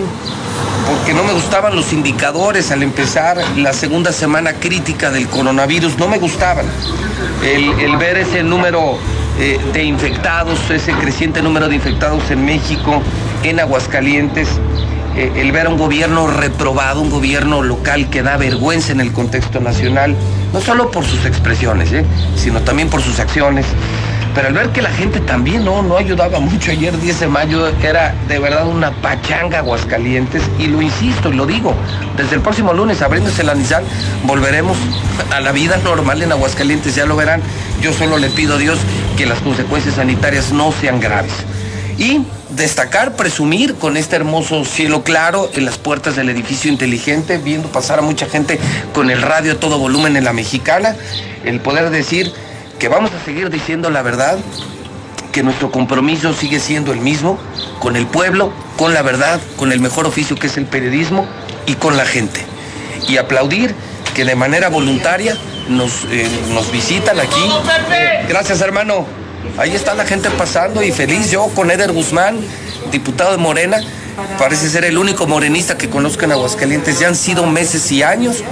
porque 0.87 1.13
no 1.13 1.23
me 1.23 1.33
gustaban 1.33 1.75
los 1.75 1.93
indicadores 1.93 2.71
al 2.71 2.83
empezar 2.83 3.37
la 3.57 3.73
segunda 3.73 4.11
semana 4.11 4.53
crítica 4.53 5.11
del 5.11 5.27
coronavirus. 5.27 5.97
No 5.97 6.07
me 6.07 6.17
gustaban. 6.17 6.65
El, 7.43 7.97
ver 7.97 8.17
ese 8.17 8.43
número 8.43 8.97
eh, 9.39 9.59
de 9.73 9.83
infectados, 9.83 10.59
ese 10.69 10.93
creciente 10.93 11.41
número 11.41 11.67
de 11.67 11.75
infectados 11.75 12.29
en 12.31 12.45
México, 12.45 13.01
en 13.43 13.59
Aguascalientes. 13.59 14.47
Eh, 15.15 15.31
el 15.35 15.51
ver 15.51 15.67
a 15.67 15.69
un 15.69 15.77
gobierno 15.77 16.27
reprobado, 16.27 17.01
un 17.01 17.11
gobierno 17.11 17.61
local 17.61 18.09
que 18.09 18.23
da 18.23 18.35
vergüenza 18.37 18.91
en 18.91 18.99
el 18.99 19.11
contexto 19.11 19.59
nacional, 19.59 20.15
no 20.51 20.59
solo 20.59 20.89
por 20.89 21.05
sus 21.05 21.25
expresiones, 21.25 21.91
¿eh? 21.91 22.03
sino 22.35 22.61
también 22.61 22.89
por 22.89 23.01
sus 23.01 23.19
acciones. 23.19 23.65
Pero 24.35 24.47
al 24.47 24.53
ver 24.53 24.69
que 24.69 24.81
la 24.81 24.89
gente 24.89 25.19
también 25.19 25.63
no, 25.63 25.83
no 25.83 25.97
ayudaba 25.97 26.39
mucho 26.39 26.71
ayer 26.71 26.97
10 26.99 27.19
de 27.19 27.27
mayo, 27.27 27.67
era 27.83 28.15
de 28.27 28.39
verdad 28.39 28.67
una 28.67 28.91
pachanga 28.91 29.59
Aguascalientes, 29.59 30.41
y 30.57 30.67
lo 30.67 30.81
insisto 30.81 31.29
y 31.29 31.35
lo 31.35 31.45
digo, 31.45 31.75
desde 32.17 32.35
el 32.35 32.41
próximo 32.41 32.73
lunes 32.73 33.01
abriéndose 33.01 33.43
la 33.43 33.53
Nissan, 33.53 33.83
volveremos 34.23 34.75
a 35.31 35.39
la 35.39 35.51
vida 35.51 35.77
normal 35.83 36.21
en 36.23 36.31
Aguascalientes, 36.31 36.95
ya 36.95 37.05
lo 37.05 37.15
verán. 37.15 37.41
Yo 37.81 37.93
solo 37.93 38.17
le 38.17 38.29
pido 38.29 38.55
a 38.55 38.57
Dios 38.57 38.79
que 39.17 39.25
las 39.25 39.39
consecuencias 39.39 39.95
sanitarias 39.95 40.51
no 40.51 40.71
sean 40.71 40.99
graves. 40.99 41.33
Y 41.97 42.21
destacar, 42.49 43.15
presumir 43.15 43.75
con 43.75 43.97
este 43.97 44.15
hermoso 44.15 44.65
cielo 44.65 45.03
claro 45.03 45.49
en 45.53 45.65
las 45.65 45.77
puertas 45.77 46.15
del 46.15 46.29
edificio 46.29 46.71
inteligente, 46.71 47.37
viendo 47.37 47.67
pasar 47.67 47.99
a 47.99 48.01
mucha 48.01 48.25
gente 48.25 48.59
con 48.93 49.11
el 49.11 49.21
radio 49.21 49.53
a 49.53 49.55
todo 49.55 49.77
volumen 49.77 50.15
en 50.17 50.23
la 50.23 50.33
mexicana, 50.33 50.95
el 51.45 51.59
poder 51.59 51.89
decir 51.89 52.31
que 52.83 52.89
vamos 52.89 53.13
a 53.13 53.23
seguir 53.23 53.49
diciendo 53.49 53.89
la 53.89 54.01
verdad, 54.01 54.37
que 55.31 55.41
nuestro 55.41 55.71
compromiso 55.71 56.33
sigue 56.33 56.59
siendo 56.59 56.91
el 56.91 56.99
mismo, 56.99 57.39
con 57.79 57.95
el 57.95 58.05
pueblo, 58.05 58.51
con 58.75 58.93
la 58.93 59.01
verdad, 59.01 59.39
con 59.55 59.71
el 59.71 59.79
mejor 59.79 60.05
oficio 60.05 60.35
que 60.35 60.47
es 60.47 60.57
el 60.57 60.65
periodismo 60.65 61.25
y 61.65 61.75
con 61.75 61.95
la 61.95 62.03
gente. 62.03 62.45
Y 63.07 63.15
aplaudir 63.15 63.73
que 64.13 64.25
de 64.25 64.35
manera 64.35 64.67
voluntaria 64.67 65.37
nos, 65.69 66.03
eh, 66.11 66.27
nos 66.53 66.73
visitan 66.73 67.21
aquí. 67.21 67.49
Eh, 67.93 68.25
gracias 68.27 68.59
hermano. 68.59 69.05
Ahí 69.57 69.73
está 69.73 69.93
la 69.93 70.03
gente 70.03 70.29
pasando 70.31 70.83
y 70.83 70.91
feliz 70.91 71.31
yo 71.31 71.47
con 71.55 71.71
Eder 71.71 71.93
Guzmán, 71.93 72.37
diputado 72.91 73.31
de 73.31 73.37
Morena. 73.37 73.77
Parece 74.37 74.69
ser 74.69 74.85
el 74.85 74.97
único 74.97 75.27
morenista 75.27 75.77
que 75.77 75.89
conozco 75.89 76.25
en 76.25 76.31
Aguascalientes. 76.31 76.99
Ya 76.99 77.07
han 77.07 77.15
sido 77.15 77.45
meses 77.45 77.91
y 77.91 78.03
años, 78.03 78.43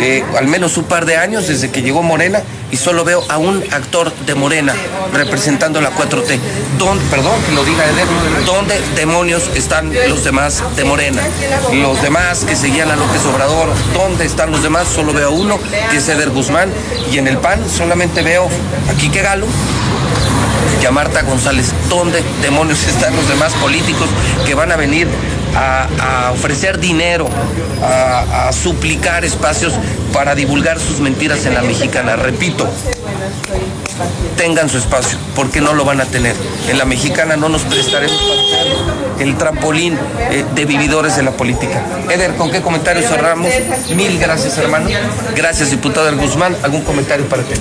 eh, 0.00 0.24
al 0.36 0.46
menos 0.46 0.76
un 0.76 0.84
par 0.84 1.06
de 1.06 1.16
años 1.16 1.48
desde 1.48 1.70
que 1.70 1.82
llegó 1.82 2.02
Morena 2.02 2.42
y 2.70 2.76
solo 2.76 3.04
veo 3.04 3.22
a 3.28 3.38
un 3.38 3.62
actor 3.72 4.12
de 4.26 4.34
Morena 4.34 4.74
representando 5.12 5.80
la 5.80 5.90
4T. 5.90 6.38
¿Dónde, 6.78 7.04
perdón 7.10 7.40
que 7.46 7.52
lo 7.52 7.64
diga 7.64 7.84
Eder, 7.84 8.06
¿dónde 8.46 8.80
demonios 8.96 9.50
están 9.54 9.92
los 10.08 10.24
demás 10.24 10.62
de 10.76 10.84
Morena? 10.84 11.22
Los 11.72 12.00
demás 12.02 12.44
que 12.44 12.56
seguían 12.56 12.90
a 12.90 12.96
López 12.96 13.24
Obrador, 13.26 13.68
¿dónde 13.92 14.24
están 14.24 14.52
los 14.52 14.62
demás? 14.62 14.88
Solo 14.88 15.12
veo 15.12 15.32
uno, 15.32 15.58
que 15.90 15.96
es 15.96 16.08
Eder 16.08 16.30
Guzmán, 16.30 16.70
y 17.12 17.18
en 17.18 17.28
el 17.28 17.38
PAN 17.38 17.60
solamente 17.68 18.22
veo 18.22 18.48
a 18.88 18.94
Quique 18.94 19.22
Galo, 19.22 19.46
y 20.82 20.86
a 20.86 20.90
Marta 20.90 21.22
González. 21.22 21.72
¿Dónde 21.88 22.22
demonios 22.42 22.86
están 22.86 23.14
los 23.16 23.28
demás 23.28 23.52
políticos 23.54 24.08
que 24.46 24.54
van 24.54 24.72
a 24.72 24.76
venir 24.76 25.08
a, 25.56 26.30
ofrecer 26.32 26.78
dinero, 26.78 27.28
a 27.82 28.50
suplicar 28.52 29.24
espacios 29.24 29.74
para 30.12 30.34
divulgar 30.34 30.78
sus 30.78 31.00
mentiras 31.00 31.44
en 31.46 31.54
la 31.54 31.62
mexicana? 31.62 32.16
Repito, 32.16 32.68
tengan 34.36 34.68
su 34.68 34.78
espacio, 34.78 35.18
porque 35.34 35.60
no 35.60 35.74
lo 35.74 35.84
van 35.84 36.00
a 36.00 36.06
tener. 36.06 36.34
En 36.68 36.78
la 36.78 36.84
mexicana 36.84 37.36
no 37.36 37.48
nos 37.48 37.62
prestaremos 37.62 38.18
el 39.18 39.36
trampolín 39.36 39.98
eh, 40.30 40.44
de 40.54 40.64
vividores 40.64 41.16
de 41.16 41.22
la 41.22 41.32
política. 41.32 41.82
Eder, 42.10 42.34
¿con 42.36 42.50
qué 42.50 42.62
comentario 42.62 43.06
cerramos? 43.06 43.52
Mil 43.94 44.18
gracias, 44.18 44.56
hermano. 44.58 44.88
Gracias, 45.36 45.70
diputado 45.70 46.06
del 46.06 46.16
Guzmán. 46.16 46.56
¿Algún 46.62 46.82
comentario 46.82 47.26
para 47.28 47.42
ti? 47.42 47.54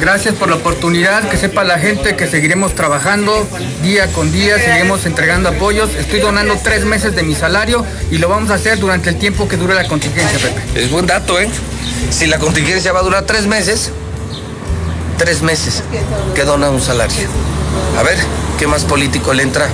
Gracias 0.00 0.34
por 0.34 0.48
la 0.48 0.56
oportunidad, 0.56 1.28
que 1.28 1.36
sepa 1.36 1.64
la 1.64 1.78
gente 1.78 2.16
que 2.16 2.26
seguiremos 2.26 2.74
trabajando 2.74 3.46
día 3.82 4.06
con 4.12 4.32
día, 4.32 4.58
seguiremos 4.58 5.06
entregando 5.06 5.48
apoyos. 5.48 5.90
Estoy 5.94 6.20
donando 6.20 6.56
tres 6.62 6.84
meses 6.84 7.14
de 7.16 7.22
mi 7.22 7.34
salario 7.34 7.84
y 8.10 8.18
lo 8.18 8.28
vamos 8.28 8.50
a 8.50 8.54
hacer 8.54 8.78
durante 8.78 9.10
el 9.10 9.16
tiempo 9.16 9.48
que 9.48 9.56
dure 9.56 9.74
la 9.74 9.86
contingencia, 9.86 10.38
Pepe. 10.38 10.80
Es 10.80 10.90
buen 10.90 11.06
dato, 11.06 11.38
¿eh? 11.40 11.48
Si 12.10 12.26
la 12.26 12.38
contingencia 12.38 12.92
va 12.92 13.00
a 13.00 13.02
durar 13.02 13.24
tres 13.26 13.46
meses, 13.46 13.90
tres 15.22 15.40
meses 15.42 15.84
que 16.34 16.42
dona 16.42 16.68
un 16.68 16.80
salario. 16.80 17.28
A 17.96 18.02
ver, 18.02 18.18
¿qué 18.58 18.66
más 18.66 18.84
político 18.84 19.32
le 19.32 19.44
entra 19.44 19.68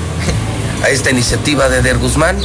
a 0.85 0.91
esta 0.91 1.11
iniciativa 1.11 1.71
de 1.71 1.81
Der 1.81 1.97
Guzmán? 1.97 2.37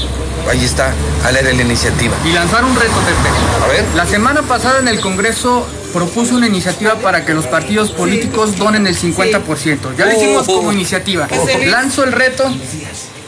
Ahí 0.49 0.63
está, 0.63 0.93
a 1.25 1.31
leer 1.34 1.53
la 1.53 1.63
iniciativa. 1.63 2.15
Y 2.25 2.31
lanzar 2.31 2.63
un 2.63 2.73
reto, 2.73 2.93
Pepe. 2.93 3.61
A 3.61 3.67
ver. 3.67 3.84
La 3.95 4.05
semana 4.05 4.43
pasada 4.43 4.80
en 4.80 4.88
el 4.88 5.01
Congreso 5.01 5.67
propuso 5.91 6.35
una 6.35 6.47
iniciativa 6.47 6.95
para 6.95 7.25
que 7.25 7.34
los 7.34 7.45
partidos 7.45 7.91
políticos 7.91 8.57
donen 8.57 8.88
el 8.88 8.97
50%. 8.97 9.97
Ya 9.97 10.05
lo 10.05 10.13
hicimos 10.13 10.45
como 10.45 10.71
iniciativa. 10.71 11.27
Lanzo 11.65 12.05
el 12.05 12.13
reto. 12.13 12.49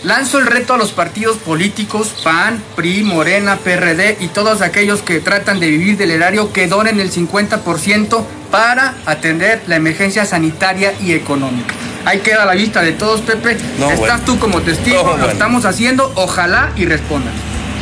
Lanzo 0.06 0.38
el 0.38 0.46
reto 0.46 0.76
a 0.76 0.78
los 0.78 0.92
partidos 0.92 1.38
políticos, 1.38 2.14
PAN, 2.24 2.64
PRI, 2.76 3.04
Morena, 3.04 3.58
PRD 3.58 4.18
y 4.22 4.28
todos 4.28 4.62
aquellos 4.62 5.02
que 5.02 5.20
tratan 5.20 5.60
de 5.60 5.68
vivir 5.68 5.98
del 5.98 6.12
erario 6.12 6.54
que 6.54 6.68
donen 6.68 7.00
el 7.00 7.12
50% 7.12 8.24
para 8.56 8.94
atender 9.06 9.64
la 9.68 9.76
emergencia 9.76 10.26
sanitaria 10.26 10.94
y 11.02 11.12
económica. 11.12 11.74
Ahí 12.06 12.20
queda 12.20 12.46
la 12.46 12.54
vista 12.54 12.82
de 12.82 12.94
todos, 12.94 13.20
Pepe. 13.20 13.58
No, 13.78 13.88
Estás 13.92 14.00
bueno. 14.00 14.20
tú 14.26 14.40
como 14.40 14.62
testigo, 14.62 14.98
No, 15.04 15.04
lo 15.12 15.18
bueno. 15.18 15.28
estamos 15.34 15.66
haciendo, 15.66 16.10
ojalá 16.16 16.70
y 16.78 16.86
respondan. 16.86 17.34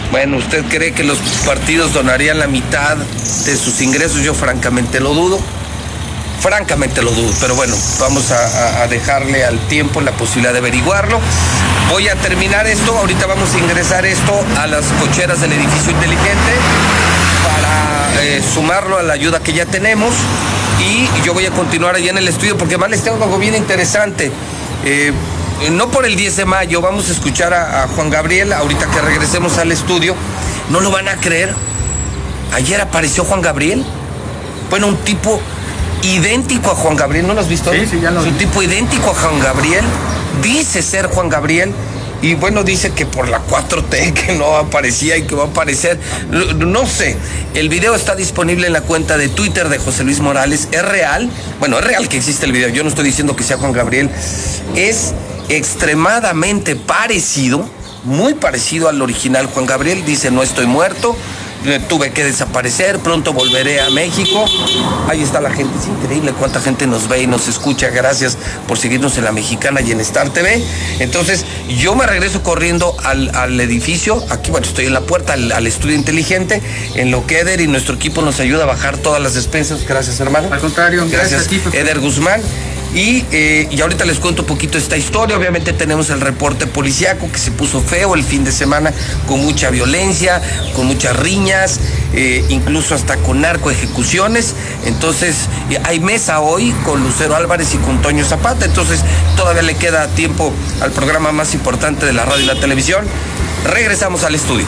Bueno, 0.09 0.37
¿usted 0.37 0.65
cree 0.65 0.91
que 0.93 1.03
los 1.03 1.19
partidos 1.45 1.93
donarían 1.93 2.39
la 2.39 2.47
mitad 2.47 2.97
de 2.97 3.55
sus 3.55 3.81
ingresos? 3.81 4.21
Yo 4.21 4.33
francamente 4.33 4.99
lo 4.99 5.13
dudo. 5.13 5.39
Francamente 6.41 7.03
lo 7.03 7.11
dudo, 7.11 7.31
pero 7.39 7.53
bueno, 7.55 7.75
vamos 7.99 8.31
a, 8.31 8.37
a- 8.79 8.81
a 8.83 8.87
dejarle 8.87 9.45
al 9.45 9.59
tiempo 9.67 10.01
la 10.01 10.11
posibilidad 10.13 10.53
de 10.53 10.59
averiguarlo. 10.59 11.19
Voy 11.91 12.07
a 12.09 12.15
terminar 12.15 12.65
esto, 12.65 12.97
ahorita 12.97 13.27
vamos 13.27 13.53
a 13.53 13.59
ingresar 13.59 14.05
esto 14.07 14.43
a 14.59 14.65
las 14.65 14.85
cocheras 14.99 15.39
del 15.39 15.53
edificio 15.53 15.91
inteligente 15.91 16.51
para 17.43 18.23
eh, 18.23 18.41
sumarlo 18.53 18.97
a 18.97 19.03
la 19.03 19.13
ayuda 19.13 19.39
que 19.41 19.53
ya 19.53 19.65
tenemos 19.65 20.13
y 20.79 21.25
yo 21.25 21.33
voy 21.33 21.45
a 21.45 21.51
continuar 21.51 21.95
allá 21.95 22.11
en 22.11 22.17
el 22.17 22.27
estudio 22.27 22.57
porque 22.57 22.75
además 22.75 22.91
les 22.91 23.03
tengo 23.03 23.23
algo 23.23 23.37
bien 23.37 23.55
interesante. 23.55 24.31
Eh, 24.85 25.11
no 25.71 25.89
por 25.89 26.05
el 26.05 26.15
10 26.15 26.37
de 26.37 26.45
mayo, 26.45 26.81
vamos 26.81 27.09
a 27.09 27.11
escuchar 27.13 27.53
a, 27.53 27.83
a 27.83 27.87
Juan 27.87 28.09
Gabriel 28.09 28.51
ahorita 28.53 28.87
que 28.87 29.01
regresemos 29.01 29.57
al 29.57 29.71
estudio. 29.71 30.15
No 30.69 30.79
lo 30.79 30.91
van 30.91 31.07
a 31.07 31.17
creer. 31.17 31.53
Ayer 32.53 32.79
apareció 32.81 33.23
Juan 33.23 33.41
Gabriel. 33.41 33.83
Bueno, 34.69 34.87
un 34.87 34.97
tipo 34.97 35.39
idéntico 36.03 36.71
a 36.71 36.75
Juan 36.75 36.95
Gabriel, 36.95 37.27
¿no 37.27 37.33
lo 37.33 37.41
has 37.41 37.47
visto? 37.47 37.71
Sí, 37.71 37.85
sí, 37.89 37.99
ya 38.01 38.11
lo 38.11 38.21
Es 38.21 38.27
un 38.27 38.37
tipo 38.37 38.61
idéntico 38.61 39.11
a 39.11 39.13
Juan 39.13 39.39
Gabriel. 39.39 39.85
Dice 40.41 40.81
ser 40.81 41.07
Juan 41.07 41.29
Gabriel. 41.29 41.73
Y 42.23 42.35
bueno, 42.35 42.63
dice 42.63 42.91
que 42.93 43.05
por 43.05 43.27
la 43.27 43.45
4T 43.45 44.13
que 44.25 44.33
no 44.33 44.55
aparecía 44.55 45.17
y 45.17 45.23
que 45.23 45.35
va 45.35 45.43
a 45.43 45.47
aparecer. 45.47 45.99
No, 46.29 46.87
sé. 46.87 47.17
El 47.53 47.67
video 47.67 47.93
está 47.95 48.15
disponible 48.15 48.65
en 48.65 48.73
la 48.73 48.81
cuenta 48.81 49.17
de 49.17 49.27
Twitter 49.27 49.67
de 49.67 49.77
José 49.77 50.05
Luis 50.05 50.21
Morales. 50.21 50.69
¿Es 50.71 50.83
real? 50.83 51.29
Bueno, 51.59 51.77
es 51.79 51.83
real 51.83 52.07
que 52.07 52.15
existe 52.15 52.45
el 52.45 52.53
video. 52.53 52.69
Yo 52.69 52.81
no 52.83 52.89
estoy 52.89 53.03
diciendo 53.03 53.35
que 53.35 53.43
sea 53.43 53.57
Juan 53.57 53.73
Gabriel. 53.73 54.09
Es 54.73 55.13
extremadamente 55.49 56.77
parecido, 56.77 57.67
muy 58.05 58.35
parecido 58.35 58.87
al 58.87 59.01
original 59.01 59.47
Juan 59.47 59.65
Gabriel. 59.65 60.05
Dice, 60.05 60.31
no 60.31 60.43
estoy 60.43 60.65
muerto, 60.65 61.17
tuve 61.87 62.11
que 62.11 62.23
desaparecer, 62.23 62.99
pronto 62.99 63.33
volveré 63.33 63.81
a 63.81 63.89
México. 63.89 64.45
Ahí 65.07 65.21
está 65.21 65.41
la 65.41 65.51
gente, 65.51 65.77
es 65.79 65.87
increíble 65.87 66.33
cuánta 66.33 66.59
gente 66.59 66.87
nos 66.87 67.07
ve 67.07 67.23
y 67.23 67.27
nos 67.27 67.47
escucha. 67.47 67.89
Gracias 67.89 68.37
por 68.67 68.77
seguirnos 68.77 69.17
en 69.17 69.23
La 69.23 69.31
Mexicana 69.31 69.81
y 69.81 69.91
en 69.91 69.99
Star 70.01 70.29
TV. 70.29 70.63
Entonces, 70.99 71.45
yo 71.77 71.95
me 71.95 72.05
regreso 72.05 72.43
corriendo 72.43 72.95
al, 73.03 73.33
al 73.35 73.59
edificio. 73.59 74.23
Aquí, 74.29 74.51
bueno, 74.51 74.67
estoy 74.67 74.85
en 74.85 74.93
la 74.93 75.01
puerta, 75.01 75.33
al, 75.33 75.51
al 75.51 75.67
estudio 75.67 75.95
inteligente, 75.95 76.61
en 76.95 77.11
lo 77.11 77.25
que 77.25 77.39
Eder 77.39 77.61
y 77.61 77.67
nuestro 77.67 77.95
equipo 77.95 78.21
nos 78.21 78.39
ayuda 78.39 78.63
a 78.63 78.67
bajar 78.67 78.97
todas 78.97 79.21
las 79.21 79.33
despensas. 79.33 79.85
Gracias, 79.87 80.19
hermano. 80.19 80.49
Al 80.51 80.59
contrario, 80.59 81.05
gracias 81.09 81.31
Gracias, 81.31 81.47
a 81.47 81.49
ti, 81.49 81.59
Pepe. 81.59 81.79
Eder 81.79 81.99
Guzmán. 81.99 82.41
Y, 82.93 83.25
eh, 83.31 83.67
y 83.71 83.81
ahorita 83.81 84.05
les 84.05 84.19
cuento 84.19 84.43
un 84.43 84.47
poquito 84.47 84.77
esta 84.77 84.97
historia. 84.97 85.35
Obviamente 85.35 85.73
tenemos 85.73 86.09
el 86.09 86.21
reporte 86.21 86.67
policiaco 86.67 87.31
que 87.31 87.39
se 87.39 87.51
puso 87.51 87.81
feo 87.81 88.13
el 88.15 88.23
fin 88.23 88.43
de 88.43 88.51
semana 88.51 88.93
con 89.27 89.41
mucha 89.41 89.69
violencia, 89.71 90.41
con 90.75 90.85
muchas 90.85 91.15
riñas, 91.17 91.79
eh, 92.13 92.45
incluso 92.49 92.93
hasta 92.93 93.17
con 93.17 93.41
narcoejecuciones. 93.41 94.53
Entonces 94.85 95.47
eh, 95.71 95.79
hay 95.83 95.99
mesa 95.99 96.41
hoy 96.41 96.71
con 96.85 97.03
Lucero 97.03 97.35
Álvarez 97.35 97.73
y 97.73 97.77
con 97.77 98.01
Toño 98.01 98.23
Zapata. 98.25 98.65
Entonces 98.65 99.01
todavía 99.35 99.63
le 99.63 99.75
queda 99.75 100.07
tiempo 100.09 100.53
al 100.81 100.91
programa 100.91 101.31
más 101.31 101.55
importante 101.55 102.05
de 102.05 102.13
la 102.13 102.25
radio 102.25 102.43
y 102.43 102.47
la 102.47 102.59
televisión. 102.59 103.05
Regresamos 103.65 104.23
al 104.23 104.35
estudio. 104.35 104.67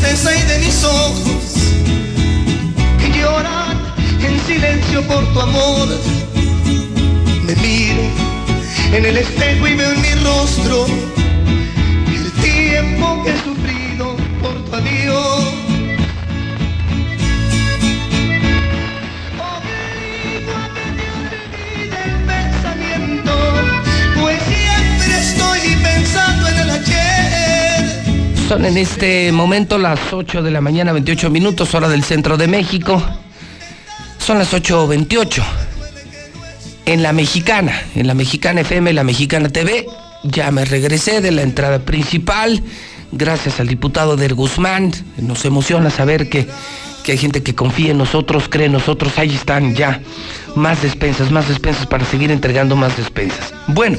Tristeza 0.00 0.30
de 0.30 0.58
mis 0.58 0.84
ojos 0.84 1.72
que 2.98 3.18
lloran 3.18 3.76
en 4.22 4.40
silencio 4.46 5.02
por 5.06 5.24
tu 5.32 5.40
amor. 5.40 5.88
Me 7.44 7.54
miro 7.56 8.02
en 8.92 9.04
el 9.04 9.16
espejo 9.16 9.66
y 9.66 9.74
veo 9.74 9.92
en 9.92 10.00
mi 10.00 10.14
rostro 10.24 10.86
el 12.06 12.32
tiempo 12.42 13.22
que 13.24 13.30
he 13.30 13.38
sufrido 13.42 14.16
por 14.40 14.54
tu 14.64 14.76
adiós. 14.76 15.44
Pues 24.20 24.38
siempre 24.42 25.18
estoy 25.18 25.76
pensando 25.82 26.48
en 26.48 26.58
el 26.58 26.70
ayer. 26.70 27.17
Son 28.48 28.64
en 28.64 28.78
este 28.78 29.30
momento 29.30 29.76
las 29.76 30.10
8 30.10 30.42
de 30.42 30.50
la 30.50 30.62
mañana, 30.62 30.92
28 30.92 31.28
minutos, 31.28 31.74
hora 31.74 31.86
del 31.86 32.02
centro 32.02 32.38
de 32.38 32.48
México. 32.48 33.02
Son 34.16 34.38
las 34.38 34.54
8.28. 34.54 35.42
En 36.86 37.02
la 37.02 37.12
mexicana, 37.12 37.78
en 37.94 38.06
la 38.06 38.14
mexicana 38.14 38.62
FM, 38.62 38.94
la 38.94 39.04
mexicana 39.04 39.50
TV, 39.50 39.84
ya 40.22 40.50
me 40.50 40.64
regresé 40.64 41.20
de 41.20 41.30
la 41.30 41.42
entrada 41.42 41.80
principal. 41.80 42.62
Gracias 43.12 43.60
al 43.60 43.68
diputado 43.68 44.16
del 44.16 44.32
Guzmán. 44.32 44.92
Nos 45.18 45.44
emociona 45.44 45.90
saber 45.90 46.30
que, 46.30 46.48
que 47.04 47.12
hay 47.12 47.18
gente 47.18 47.42
que 47.42 47.54
confía 47.54 47.90
en 47.90 47.98
nosotros, 47.98 48.48
cree 48.48 48.64
en 48.64 48.72
nosotros. 48.72 49.18
Ahí 49.18 49.34
están 49.34 49.74
ya 49.74 50.00
más 50.56 50.80
despensas, 50.80 51.30
más 51.30 51.48
despensas 51.48 51.86
para 51.86 52.06
seguir 52.06 52.30
entregando 52.30 52.76
más 52.76 52.96
despensas. 52.96 53.52
Bueno, 53.66 53.98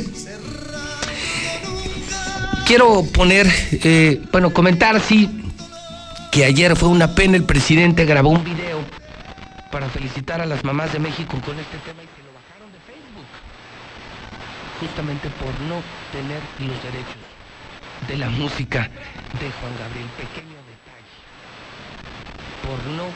quiero 2.70 3.04
poner, 3.04 3.48
eh, 3.84 4.22
bueno, 4.32 4.54
comentar, 4.54 5.02
sí, 5.02 5.28
que 6.32 6.46
ayer 6.46 6.76
fue 6.76 6.88
una 6.90 7.16
pena, 7.16 7.36
el 7.36 7.44
presidente 7.44 8.06
grabó 8.06 8.30
un 8.30 8.44
video 8.44 8.78
para 9.72 9.90
felicitar 9.90 10.40
a 10.40 10.46
las 10.46 10.64
mamás 10.64 10.94
de 10.94 11.00
México 11.00 11.42
con 11.44 11.58
este 11.58 11.80
tema 11.80 11.98
y 12.06 12.10
se 12.14 12.22
lo 12.22 12.30
bajaron 12.30 12.70
de 12.70 12.78
Facebook, 12.86 13.26
justamente 14.82 15.30
por 15.42 15.50
no 15.66 15.82
tener 16.14 16.38
los 16.62 16.78
derechos 16.86 17.26
de 18.08 18.18
la 18.18 18.30
música 18.30 18.84
de 19.42 19.50
Juan 19.50 19.74
Gabriel. 19.82 20.06
Pequeño 20.14 20.62
detalle, 20.70 21.18
por 22.70 22.78
no 22.94 23.10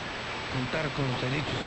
contar 0.49 0.89
con 0.97 1.05
los 1.13 1.21
derechos 1.21 1.61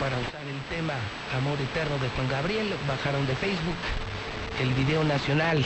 para 0.00 0.16
usar 0.16 0.40
el 0.48 0.60
tema 0.72 0.96
Amor 1.36 1.60
Eterno 1.60 1.98
de 2.00 2.08
Juan 2.08 2.28
Gabriel, 2.30 2.72
bajaron 2.88 3.26
de 3.26 3.36
Facebook 3.36 3.76
el 4.62 4.72
video 4.72 5.04
nacional 5.04 5.62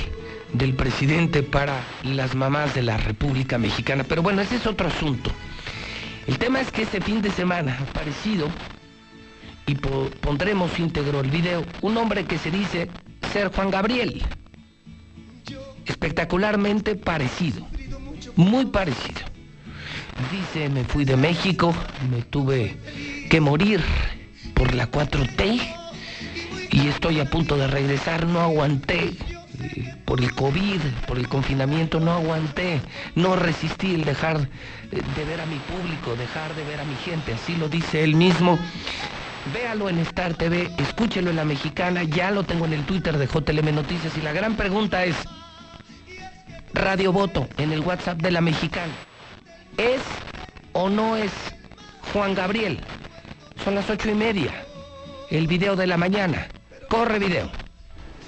del 0.52 0.74
presidente 0.74 1.42
para 1.42 1.80
las 2.04 2.34
mamás 2.34 2.74
de 2.74 2.82
la 2.82 2.96
República 2.96 3.58
Mexicana. 3.58 4.04
Pero 4.04 4.22
bueno, 4.22 4.42
ese 4.42 4.56
es 4.56 4.66
otro 4.66 4.88
asunto. 4.88 5.30
El 6.26 6.38
tema 6.38 6.60
es 6.60 6.70
que 6.70 6.82
este 6.82 7.00
fin 7.00 7.22
de 7.22 7.30
semana 7.30 7.76
ha 7.78 7.82
aparecido, 7.82 8.48
y 9.66 9.74
po- 9.74 10.10
pondremos 10.20 10.78
íntegro 10.78 11.20
el 11.20 11.30
video, 11.30 11.64
un 11.82 11.96
hombre 11.96 12.24
que 12.24 12.38
se 12.38 12.50
dice 12.50 12.88
ser 13.32 13.48
Juan 13.52 13.70
Gabriel. 13.70 14.22
Espectacularmente 15.84 16.94
parecido. 16.96 17.66
muy 18.34 18.66
parecido. 18.66 19.20
Dice, 20.32 20.68
me 20.68 20.84
fui 20.84 21.04
de 21.04 21.16
México, 21.16 21.74
me 22.10 22.22
tuve 22.22 22.76
que 23.30 23.40
morir 23.40 23.82
por 24.54 24.74
la 24.74 24.90
4T 24.90 25.60
y 26.72 26.88
estoy 26.88 27.20
a 27.20 27.26
punto 27.30 27.56
de 27.56 27.66
regresar, 27.66 28.26
no 28.26 28.40
aguanté. 28.40 29.12
Por 30.04 30.20
el 30.20 30.32
COVID, 30.34 30.80
por 31.06 31.18
el 31.18 31.28
confinamiento, 31.28 32.00
no 32.00 32.12
aguanté, 32.12 32.80
no 33.14 33.36
resistí 33.36 33.94
el 33.94 34.04
dejar 34.04 34.36
eh, 34.38 35.02
de 35.16 35.24
ver 35.24 35.40
a 35.40 35.46
mi 35.46 35.56
público, 35.56 36.14
dejar 36.16 36.54
de 36.54 36.64
ver 36.64 36.80
a 36.80 36.84
mi 36.84 36.94
gente, 36.96 37.34
así 37.34 37.56
lo 37.56 37.68
dice 37.68 38.04
él 38.04 38.14
mismo. 38.14 38.58
Véalo 39.52 39.88
en 39.88 39.98
Star 40.00 40.34
TV, 40.34 40.70
escúchelo 40.78 41.30
en 41.30 41.36
La 41.36 41.44
Mexicana, 41.44 42.02
ya 42.02 42.30
lo 42.30 42.42
tengo 42.44 42.64
en 42.64 42.72
el 42.72 42.84
Twitter 42.84 43.16
de 43.16 43.26
JLM 43.26 43.74
Noticias 43.74 44.16
y 44.16 44.20
la 44.20 44.32
gran 44.32 44.56
pregunta 44.56 45.04
es, 45.04 45.16
Radio 46.74 47.12
Voto 47.12 47.48
en 47.56 47.72
el 47.72 47.80
WhatsApp 47.80 48.20
de 48.20 48.30
La 48.30 48.40
Mexicana, 48.40 48.92
¿es 49.76 50.02
o 50.72 50.88
no 50.88 51.16
es 51.16 51.30
Juan 52.12 52.34
Gabriel? 52.34 52.80
Son 53.64 53.74
las 53.74 53.88
ocho 53.88 54.10
y 54.10 54.14
media, 54.14 54.52
el 55.30 55.46
video 55.46 55.76
de 55.76 55.86
la 55.86 55.96
mañana, 55.96 56.48
corre 56.88 57.18
video. 57.18 57.65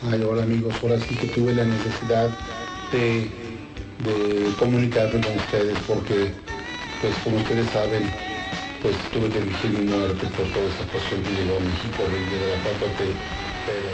Ay, 0.06 0.22
hola 0.22 0.44
amigos, 0.44 0.76
ahora 0.80 0.96
sí 1.00 1.12
que 1.16 1.26
tuve 1.26 1.52
la 1.54 1.64
necesidad 1.64 2.30
de, 2.92 3.26
comunicarme 4.56 5.20
con 5.20 5.34
ustedes 5.34 5.76
porque, 5.88 6.30
pues 7.02 7.14
como 7.24 7.38
ustedes 7.38 7.66
saben, 7.70 8.06
pues 8.80 8.94
tuve 9.12 9.26
que 9.32 9.38
elegir 9.38 9.70
mi 9.70 9.90
muerte 9.90 10.24
por 10.38 10.46
toda 10.54 10.70
esta 10.70 10.84
cuestión 10.94 11.18
que 11.26 11.42
llegó 11.42 11.56
a 11.56 11.60
México 11.66 12.06
desde 12.14 12.46
la 12.46 12.62
4T, 12.62 13.10
pero, 13.66 13.90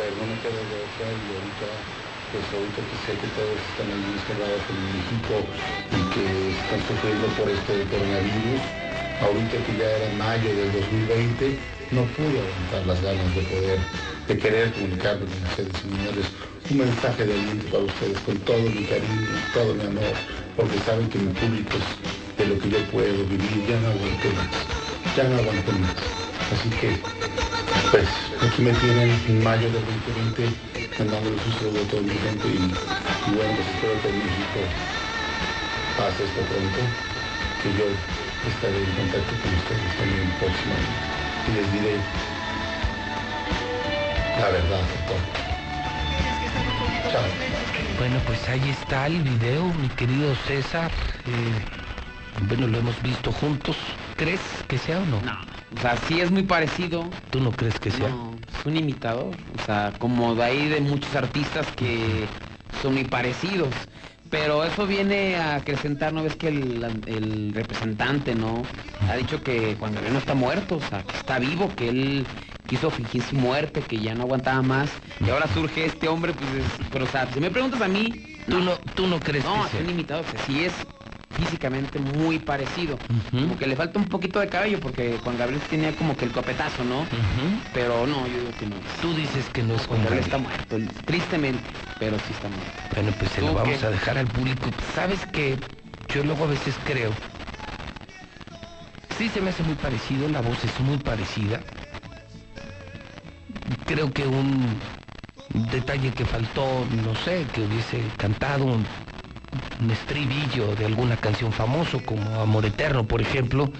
pero 0.00 0.16
no 0.16 0.24
me 0.32 0.36
queda 0.40 0.60
de 0.64 0.76
otra 0.80 1.04
y 1.12 1.28
ahorita, 1.28 1.68
pues 2.32 2.44
ahorita 2.56 2.80
que 2.88 2.96
sé 3.04 3.12
que 3.20 3.28
todos 3.36 3.60
están 3.68 3.92
ahí 3.92 4.04
encerrados 4.16 4.64
en 4.72 4.80
México 4.96 5.34
y 5.92 6.00
que 6.16 6.24
están 6.56 6.80
sufriendo 6.88 7.28
por 7.36 7.52
este 7.52 7.84
coronavirus, 7.92 8.64
ahorita 9.20 9.60
que 9.60 9.72
ya 9.76 9.88
era 9.92 10.08
mayo 10.16 10.48
del 10.56 10.72
2020, 10.72 11.52
no 11.92 12.00
pude 12.16 12.40
aguantar 12.40 12.80
las 12.88 12.96
ganas 13.04 13.28
de 13.36 13.42
poder, 13.52 13.78
de 14.28 14.38
querer 14.38 14.72
con 14.72 14.92
ustedes 14.92 15.74
y 15.84 15.94
enviarles 15.94 16.26
un 16.70 16.78
mensaje 16.78 17.26
de 17.26 17.34
aliento 17.34 17.66
para 17.66 17.84
ustedes 17.84 18.18
con 18.20 18.36
todo 18.38 18.62
mi 18.62 18.84
cariño, 18.84 19.28
todo 19.52 19.74
mi 19.74 19.82
amor, 19.82 20.14
porque 20.56 20.78
saben 20.86 21.08
que 21.08 21.18
mi 21.18 21.32
público 21.34 21.76
es 21.76 22.38
de 22.38 22.54
lo 22.54 22.60
que 22.60 22.70
yo 22.70 22.78
puedo 22.90 23.24
vivir, 23.26 23.66
ya 23.68 23.78
no 23.80 23.88
aguanto 23.88 24.28
más, 24.38 25.16
ya 25.16 25.24
no 25.24 25.36
aguanto 25.36 25.72
más. 25.72 25.96
Así 26.52 26.68
que, 26.80 26.96
pues, 27.90 28.08
aquí 28.46 28.62
me 28.62 28.72
tienen 28.74 29.10
en 29.28 29.42
mayo 29.42 29.68
del 29.70 29.84
2020 29.84 30.72
mandándole 30.98 31.36
un 31.36 31.52
saludo 31.58 31.82
a 31.82 31.88
toda 31.90 32.02
mi 32.02 32.14
gente 32.14 32.46
y, 32.48 32.62
y 32.62 33.34
bueno, 33.34 33.52
pues 33.56 33.66
espero 33.68 33.94
que 34.02 34.08
México 34.12 34.60
pase 35.98 36.24
esto 36.24 36.40
pronto, 36.46 36.80
que 37.62 37.68
yo 37.74 37.86
estaré 38.48 38.78
en 38.78 38.92
contacto 38.96 39.32
con 39.42 39.50
ustedes 39.54 39.92
también 39.98 40.30
próximamente 40.38 41.12
y 41.48 41.50
les 41.52 41.72
diré 41.72 42.31
la 44.42 44.50
verdad. 44.50 44.80
Chao. 47.10 47.22
Bueno, 47.98 48.18
pues 48.26 48.48
ahí 48.48 48.70
está 48.70 49.06
el 49.06 49.20
video, 49.22 49.64
mi 49.80 49.88
querido 49.90 50.34
César. 50.46 50.90
Eh, 51.26 52.46
bueno, 52.48 52.66
lo 52.66 52.78
hemos 52.78 53.00
visto 53.02 53.30
juntos. 53.30 53.76
¿Crees 54.16 54.40
que 54.66 54.78
sea 54.78 54.98
o 54.98 55.06
no? 55.06 55.20
No. 55.20 55.38
O 55.76 55.80
sea, 55.80 55.96
sí 56.08 56.20
es 56.20 56.32
muy 56.32 56.42
parecido. 56.42 57.08
¿Tú 57.30 57.40
no 57.40 57.52
crees 57.52 57.78
que 57.78 57.92
sea? 57.92 58.08
No, 58.08 58.34
es 58.58 58.66
un 58.66 58.76
imitador. 58.76 59.36
O 59.60 59.64
sea, 59.64 59.92
como 59.98 60.34
de 60.34 60.42
ahí 60.42 60.68
de 60.68 60.80
muchos 60.80 61.14
artistas 61.14 61.66
que 61.76 62.26
son 62.82 62.94
muy 62.94 63.04
parecidos. 63.04 63.70
Pero 64.28 64.64
eso 64.64 64.86
viene 64.86 65.36
a 65.36 65.56
acrecentar, 65.56 66.12
¿no 66.12 66.24
ves 66.24 66.34
que 66.34 66.48
el, 66.48 66.82
el 67.06 67.52
representante, 67.54 68.34
¿no? 68.34 68.62
Ha 69.08 69.14
dicho 69.16 69.42
que 69.42 69.76
Juan 69.78 69.92
Gabriel 69.92 70.14
no 70.14 70.18
está 70.18 70.34
muerto, 70.34 70.76
o 70.76 70.80
sea, 70.80 71.02
que 71.02 71.16
está 71.16 71.38
vivo, 71.38 71.70
que 71.76 71.90
él 71.90 72.26
quiso 72.66 72.90
fingir 72.90 73.22
su 73.22 73.36
muerte, 73.36 73.82
que 73.82 73.98
ya 73.98 74.14
no 74.14 74.22
aguantaba 74.24 74.62
más. 74.62 74.90
Y 75.24 75.30
ahora 75.30 75.46
surge 75.54 75.84
este 75.84 76.08
hombre, 76.08 76.32
pues 76.32 76.48
es, 76.50 76.86
pero 76.90 77.04
o 77.04 77.08
sea, 77.08 77.28
si 77.32 77.40
me 77.40 77.50
preguntas 77.50 77.80
a 77.80 77.88
mí, 77.88 78.28
¿Tú 78.46 78.58
no, 78.60 78.72
tú 78.96 79.06
no 79.06 79.20
crees 79.20 79.44
no, 79.44 79.68
que 79.70 79.76
es 79.78 79.84
un 79.84 79.90
imitador, 79.90 80.24
sea, 80.26 80.44
sí 80.46 80.64
es 80.64 80.72
físicamente 81.36 81.98
muy 81.98 82.38
parecido. 82.38 82.98
Como 83.30 83.56
que 83.56 83.66
le 83.66 83.76
falta 83.76 83.98
un 83.98 84.06
poquito 84.06 84.40
de 84.40 84.48
cabello 84.48 84.80
porque 84.80 85.16
Juan 85.22 85.38
Gabriel 85.38 85.60
tenía 85.70 85.94
como 85.94 86.16
que 86.16 86.24
el 86.24 86.32
copetazo, 86.32 86.84
¿no? 86.84 87.06
Pero 87.72 88.06
no, 88.06 88.26
yo 88.26 88.40
digo 88.40 88.50
que 88.58 88.66
no. 88.66 88.76
Tú 89.00 89.14
dices 89.14 89.48
que 89.52 89.62
no 89.62 89.74
es 89.74 89.86
Juan 89.86 90.00
Juan 90.00 90.04
Gabriel 90.04 90.24
está 90.24 90.38
muerto, 90.38 90.76
tristemente, 91.06 91.62
pero 91.98 92.16
sí 92.18 92.32
está 92.32 92.48
muerto. 92.48 92.72
Bueno, 92.94 93.12
pues 93.18 93.30
se 93.30 93.40
¿Tú 93.40 93.46
lo 93.46 93.54
vamos 93.54 93.78
qué? 93.78 93.86
a 93.86 93.90
dejar 93.90 94.18
al 94.18 94.26
público. 94.26 94.70
¿Sabes 94.94 95.20
que 95.26 95.56
Yo 96.12 96.24
luego 96.24 96.44
a 96.44 96.48
veces 96.48 96.74
creo. 96.84 97.12
Sí 99.18 99.28
se 99.28 99.40
me 99.40 99.50
hace 99.50 99.62
muy 99.62 99.74
parecido, 99.76 100.28
la 100.28 100.40
voz 100.40 100.62
es 100.64 100.80
muy 100.80 100.98
parecida. 100.98 101.60
Creo 103.86 104.12
que 104.12 104.26
un 104.26 104.80
detalle 105.70 106.12
que 106.12 106.24
faltó, 106.24 106.86
no 106.90 107.14
sé, 107.14 107.46
que 107.52 107.62
hubiese 107.62 108.12
cantado 108.16 108.64
un, 108.64 108.86
un 109.80 109.90
estribillo 109.90 110.74
de 110.76 110.86
alguna 110.86 111.16
canción 111.16 111.52
famoso 111.52 112.00
como 112.04 112.40
Amor 112.40 112.64
Eterno, 112.66 113.04
por 113.04 113.20
ejemplo, 113.20 113.70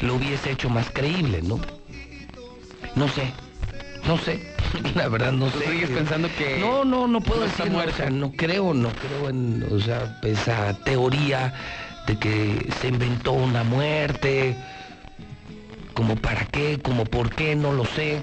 lo 0.00 0.14
hubiese 0.14 0.50
hecho 0.52 0.70
más 0.70 0.90
creíble, 0.90 1.42
¿no? 1.42 1.58
No 2.94 3.08
sé, 3.08 3.32
no 4.06 4.16
sé, 4.18 4.40
la 4.94 5.08
verdad 5.08 5.32
no 5.32 5.50
¿Tú 5.50 5.58
sé. 5.60 5.66
sigues 5.70 5.90
pensando 5.90 6.28
que 6.36 6.58
No, 6.60 6.84
no, 6.84 7.08
no 7.08 7.20
puedo 7.20 7.40
no 7.40 7.46
decir, 7.46 7.72
o 7.72 7.92
sea, 7.92 8.10
no 8.10 8.32
creo, 8.32 8.72
no 8.72 8.90
creo 8.90 9.28
en, 9.28 9.66
o 9.70 9.80
sea, 9.80 10.18
esa 10.22 10.74
teoría 10.84 11.52
de 12.06 12.16
que 12.18 12.68
se 12.80 12.88
inventó 12.88 13.32
una 13.32 13.64
muerte, 13.64 14.56
como 15.94 16.16
para 16.16 16.44
qué, 16.46 16.80
como 16.82 17.06
por 17.06 17.34
qué, 17.34 17.54
no 17.56 17.72
lo 17.72 17.84
sé. 17.84 18.22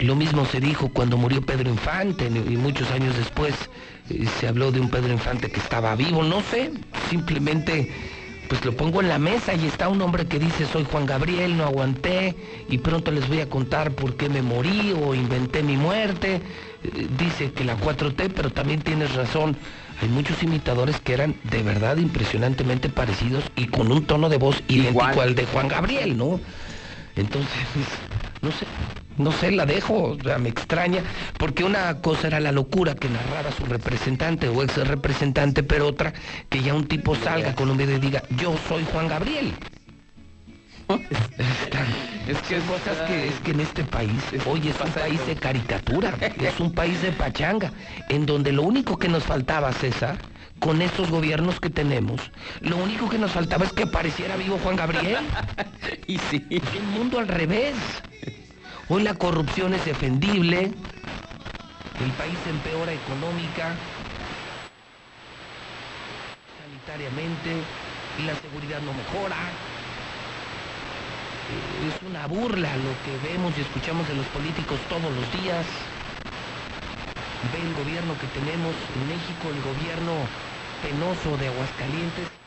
Lo 0.00 0.16
mismo 0.16 0.44
se 0.46 0.60
dijo 0.60 0.88
cuando 0.88 1.16
murió 1.16 1.40
Pedro 1.40 1.70
Infante 1.70 2.26
y 2.26 2.56
muchos 2.56 2.90
años 2.90 3.16
después 3.16 3.54
eh, 4.10 4.26
se 4.40 4.48
habló 4.48 4.72
de 4.72 4.80
un 4.80 4.90
Pedro 4.90 5.12
Infante 5.12 5.50
que 5.50 5.60
estaba 5.60 5.94
vivo, 5.94 6.22
no 6.22 6.40
sé, 6.42 6.72
simplemente 7.10 7.90
pues 8.48 8.64
lo 8.64 8.76
pongo 8.76 9.00
en 9.00 9.08
la 9.08 9.18
mesa 9.18 9.54
y 9.54 9.66
está 9.66 9.88
un 9.88 10.02
hombre 10.02 10.26
que 10.26 10.38
dice 10.38 10.66
soy 10.66 10.84
Juan 10.84 11.06
Gabriel, 11.06 11.56
no 11.56 11.64
aguanté 11.64 12.36
y 12.68 12.78
pronto 12.78 13.10
les 13.10 13.26
voy 13.28 13.40
a 13.40 13.48
contar 13.48 13.92
por 13.92 14.16
qué 14.16 14.28
me 14.28 14.42
morí 14.42 14.92
o 14.92 15.14
inventé 15.14 15.62
mi 15.62 15.76
muerte. 15.76 16.40
Eh, 16.82 17.08
Dice 17.18 17.52
que 17.52 17.64
la 17.64 17.78
4T, 17.78 18.32
pero 18.34 18.50
también 18.50 18.82
tienes 18.82 19.14
razón, 19.14 19.56
hay 20.02 20.08
muchos 20.08 20.42
imitadores 20.42 21.00
que 21.00 21.14
eran 21.14 21.36
de 21.44 21.62
verdad 21.62 21.96
impresionantemente 21.96 22.88
parecidos 22.88 23.44
y 23.56 23.66
con 23.66 23.90
un 23.90 24.04
tono 24.04 24.28
de 24.28 24.36
voz 24.36 24.62
idéntico 24.68 25.20
al 25.20 25.34
de 25.34 25.46
Juan 25.46 25.68
Gabriel, 25.68 26.16
¿no? 26.16 26.40
Entonces, 27.16 27.48
no 28.42 28.50
sé, 28.50 28.66
no 29.18 29.32
sé, 29.32 29.50
la 29.50 29.66
dejo, 29.66 29.94
o 30.02 30.22
sea, 30.22 30.38
me 30.38 30.48
extraña, 30.48 31.02
porque 31.38 31.64
una 31.64 32.00
cosa 32.00 32.26
era 32.26 32.40
la 32.40 32.52
locura 32.52 32.94
que 32.94 33.08
narrara 33.08 33.52
su 33.52 33.64
representante 33.64 34.48
o 34.48 34.62
ex 34.62 34.76
representante, 34.76 35.62
pero 35.62 35.86
otra 35.86 36.12
que 36.48 36.62
ya 36.62 36.74
un 36.74 36.86
tipo 36.86 37.14
salga 37.14 37.54
con 37.54 37.70
un 37.70 37.76
video 37.76 37.96
y 37.96 38.00
diga, 38.00 38.22
yo 38.36 38.54
soy 38.68 38.84
Juan 38.92 39.08
Gabriel. 39.08 39.52
es 42.28 42.38
que 42.42 42.58
cosas 42.58 43.08
que 43.08 43.28
es 43.28 43.34
que 43.40 43.52
en 43.52 43.60
este 43.60 43.84
país 43.84 44.22
hoy 44.44 44.68
es 44.68 44.78
un 44.78 44.90
país 44.92 45.26
de 45.26 45.34
caricatura, 45.34 46.14
es 46.40 46.60
un 46.60 46.72
país 46.72 47.00
de 47.00 47.10
pachanga, 47.12 47.72
en 48.10 48.26
donde 48.26 48.52
lo 48.52 48.62
único 48.62 48.98
que 48.98 49.08
nos 49.08 49.24
faltaba, 49.24 49.72
César, 49.72 50.18
con 50.58 50.82
estos 50.82 51.10
gobiernos 51.10 51.58
que 51.58 51.70
tenemos, 51.70 52.30
lo 52.60 52.76
único 52.76 53.08
que 53.08 53.18
nos 53.18 53.32
faltaba 53.32 53.64
es 53.64 53.72
que 53.72 53.84
apareciera 53.84 54.36
vivo 54.36 54.58
Juan 54.62 54.76
Gabriel. 54.76 55.16
y 56.06 56.18
sí. 56.18 56.44
El 56.50 56.82
mundo 56.94 57.18
al 57.18 57.28
revés. 57.28 57.74
Hoy 58.88 59.02
la 59.02 59.14
corrupción 59.14 59.72
es 59.72 59.82
defendible, 59.86 60.64
el 60.64 62.10
país 62.18 62.38
empeora 62.46 62.92
económica, 62.92 63.72
sanitariamente, 66.60 67.64
la 68.26 68.34
seguridad 68.36 68.80
no 68.82 68.92
mejora. 68.92 69.36
Eh, 71.48 71.88
Es 71.88 72.08
una 72.10 72.26
burla 72.26 72.76
lo 72.76 72.92
que 73.04 73.28
vemos 73.28 73.56
y 73.56 73.62
escuchamos 73.62 74.06
de 74.06 74.16
los 74.16 74.26
políticos 74.26 74.78
todos 74.90 75.02
los 75.10 75.42
días. 75.42 75.64
Ve 77.52 77.60
el 77.62 77.74
gobierno 77.74 78.12
que 78.20 78.26
tenemos 78.38 78.74
en 78.96 79.08
México, 79.08 79.48
el 79.48 79.62
gobierno 79.64 80.12
penoso 80.82 81.36
de 81.38 81.48
Aguascalientes. 81.48 82.43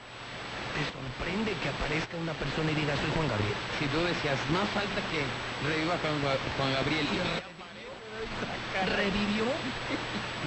¿Te 0.78 0.86
sorprende 0.94 1.58
que 1.58 1.70
aparezca 1.70 2.18
una 2.18 2.34
persona 2.38 2.70
y 2.72 2.76
diga 2.76 2.94
soy 3.02 3.10
Juan 3.10 3.28
Gabriel? 3.28 3.58
Si 3.82 3.88
tú 3.90 3.98
decías, 4.06 4.38
no 4.54 4.62
falta 4.68 5.02
que 5.10 5.26
reviva 5.66 5.98
Juan, 5.98 6.22
Ga- 6.22 6.38
Juan 6.56 6.72
Gabriel. 6.74 7.08
Y 7.10 7.18
revivió, 8.94 9.46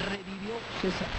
revivió 0.06 0.54
César. 0.80 1.10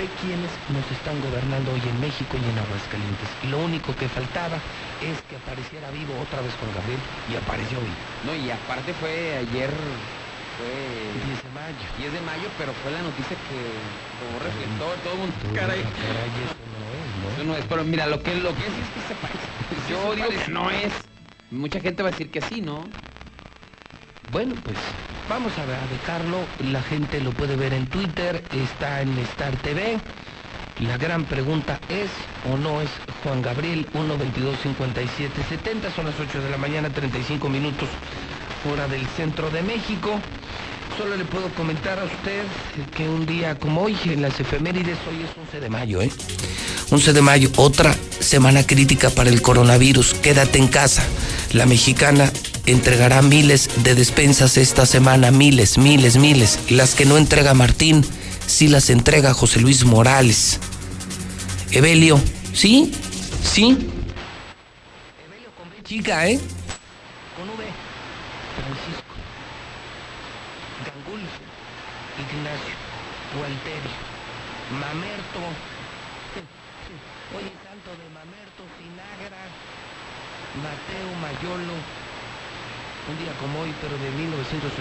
Ve 0.00 0.08
quiénes 0.24 0.50
nos 0.72 0.88
están 0.90 1.20
gobernando 1.20 1.70
hoy 1.72 1.82
en 1.84 2.00
México 2.00 2.38
y 2.40 2.44
en 2.48 2.58
Aguascalientes. 2.58 3.28
Y 3.44 3.48
lo 3.52 3.58
único 3.60 3.94
que 3.94 4.08
faltaba 4.08 4.56
es 5.04 5.20
que 5.28 5.36
apareciera 5.36 5.90
vivo 5.92 6.16
otra 6.18 6.40
vez 6.40 6.56
Juan 6.56 6.72
Gabriel 6.80 7.00
y 7.28 7.36
apareció 7.36 7.78
vivo. 7.78 8.00
No, 8.24 8.32
y 8.34 8.50
aparte 8.50 8.94
fue 8.94 9.36
ayer 9.36 9.68
fue 10.56 10.72
10 11.28 11.38
de 11.44 11.50
mayo. 11.52 11.86
10 12.00 12.12
de 12.16 12.20
mayo, 12.24 12.48
pero 12.56 12.72
fue 12.80 12.90
la 12.90 13.02
noticia 13.04 13.36
que 13.36 13.58
tomó 14.18 14.40
reflector, 14.40 14.96
todo 15.04 15.12
el 15.12 15.18
mundo, 15.28 15.36
caray. 15.54 15.84
No 17.44 17.56
es, 17.56 17.64
pero 17.68 17.84
mira, 17.84 18.06
lo 18.06 18.22
que, 18.22 18.34
lo 18.34 18.50
que 18.54 18.62
es 18.62 18.72
es 18.72 18.88
que 18.94 19.08
se 19.08 19.14
parece. 19.20 19.46
Yo 19.88 20.14
digo 20.14 20.28
que 20.28 20.50
no 20.50 20.70
es. 20.70 20.92
Mucha 21.50 21.80
gente 21.80 22.02
va 22.02 22.08
a 22.08 22.12
decir 22.12 22.30
que 22.30 22.40
sí, 22.40 22.60
¿no? 22.60 22.84
Bueno, 24.32 24.54
pues 24.64 24.76
vamos 25.28 25.52
a 25.58 25.64
ver, 25.64 25.76
a 25.76 25.86
dejarlo. 25.86 26.38
La 26.70 26.82
gente 26.82 27.20
lo 27.20 27.30
puede 27.32 27.56
ver 27.56 27.72
en 27.72 27.86
Twitter, 27.86 28.42
está 28.52 29.02
en 29.02 29.16
Star 29.18 29.56
TV. 29.56 29.98
La 30.80 30.98
gran 30.98 31.24
pregunta 31.24 31.80
es 31.88 32.10
o 32.52 32.56
no 32.58 32.82
es 32.82 32.90
Juan 33.22 33.40
Gabriel 33.40 33.86
122 33.92 34.58
57 34.62 35.42
70 35.48 35.90
son 35.92 36.04
las 36.04 36.20
8 36.20 36.42
de 36.42 36.50
la 36.50 36.58
mañana 36.58 36.90
35 36.90 37.48
minutos 37.48 37.88
hora 38.70 38.86
del 38.88 39.06
centro 39.06 39.48
de 39.50 39.62
México. 39.62 40.20
Solo 40.98 41.16
le 41.16 41.24
puedo 41.24 41.48
comentar 41.50 41.98
a 41.98 42.04
usted 42.04 42.42
que 42.94 43.08
un 43.08 43.26
día 43.26 43.58
como 43.58 43.82
hoy 43.82 43.96
en 44.04 44.22
las 44.22 44.38
efemérides 44.40 44.98
hoy 45.08 45.22
es 45.22 45.30
11 45.38 45.60
de 45.60 45.68
mayo, 45.70 46.02
¿eh? 46.02 46.10
11 46.90 47.12
de 47.12 47.22
mayo, 47.22 47.50
otra 47.56 47.96
semana 48.20 48.64
crítica 48.64 49.10
para 49.10 49.28
el 49.30 49.42
coronavirus. 49.42 50.14
Quédate 50.14 50.58
en 50.58 50.68
casa. 50.68 51.02
La 51.52 51.66
mexicana 51.66 52.32
entregará 52.66 53.22
miles 53.22 53.68
de 53.82 53.94
despensas 53.94 54.56
esta 54.56 54.86
semana, 54.86 55.30
miles, 55.30 55.78
miles, 55.78 56.16
miles. 56.16 56.58
Las 56.70 56.94
que 56.94 57.04
no 57.04 57.18
entrega 57.18 57.54
Martín, 57.54 58.04
sí 58.46 58.68
las 58.68 58.90
entrega 58.90 59.34
José 59.34 59.60
Luis 59.60 59.84
Morales. 59.84 60.60
Evelio, 61.72 62.20
¿sí? 62.52 62.92
¿Sí? 63.42 63.64
Evelio 63.66 65.50
con 65.56 65.68
B 65.70 65.82
chica, 65.82 66.28
¿eh? 66.28 66.38
Con 67.36 67.48
V. 67.48 67.64
Francisco. 68.54 69.14
Gangul. 70.86 71.20
Ignacio. 72.22 72.74
Walterio. 73.40 74.06
Mamerto. 74.70 75.40
Oye, 77.34 77.50
santo 77.66 77.90
de 77.90 78.08
Mamerto, 78.14 78.62
Sinagra. 78.78 79.42
Mateo 80.56 81.12
Mayolo. 81.20 81.76
Un 81.76 83.16
día 83.20 83.36
como 83.38 83.60
hoy, 83.60 83.70
pero 83.78 83.92
de 83.92 84.08
1981, 84.08 84.72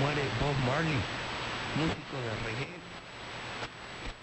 muere 0.00 0.24
Bob 0.40 0.56
Marley, 0.66 0.98
músico 1.78 2.16
de 2.16 2.32
reggae, 2.42 2.74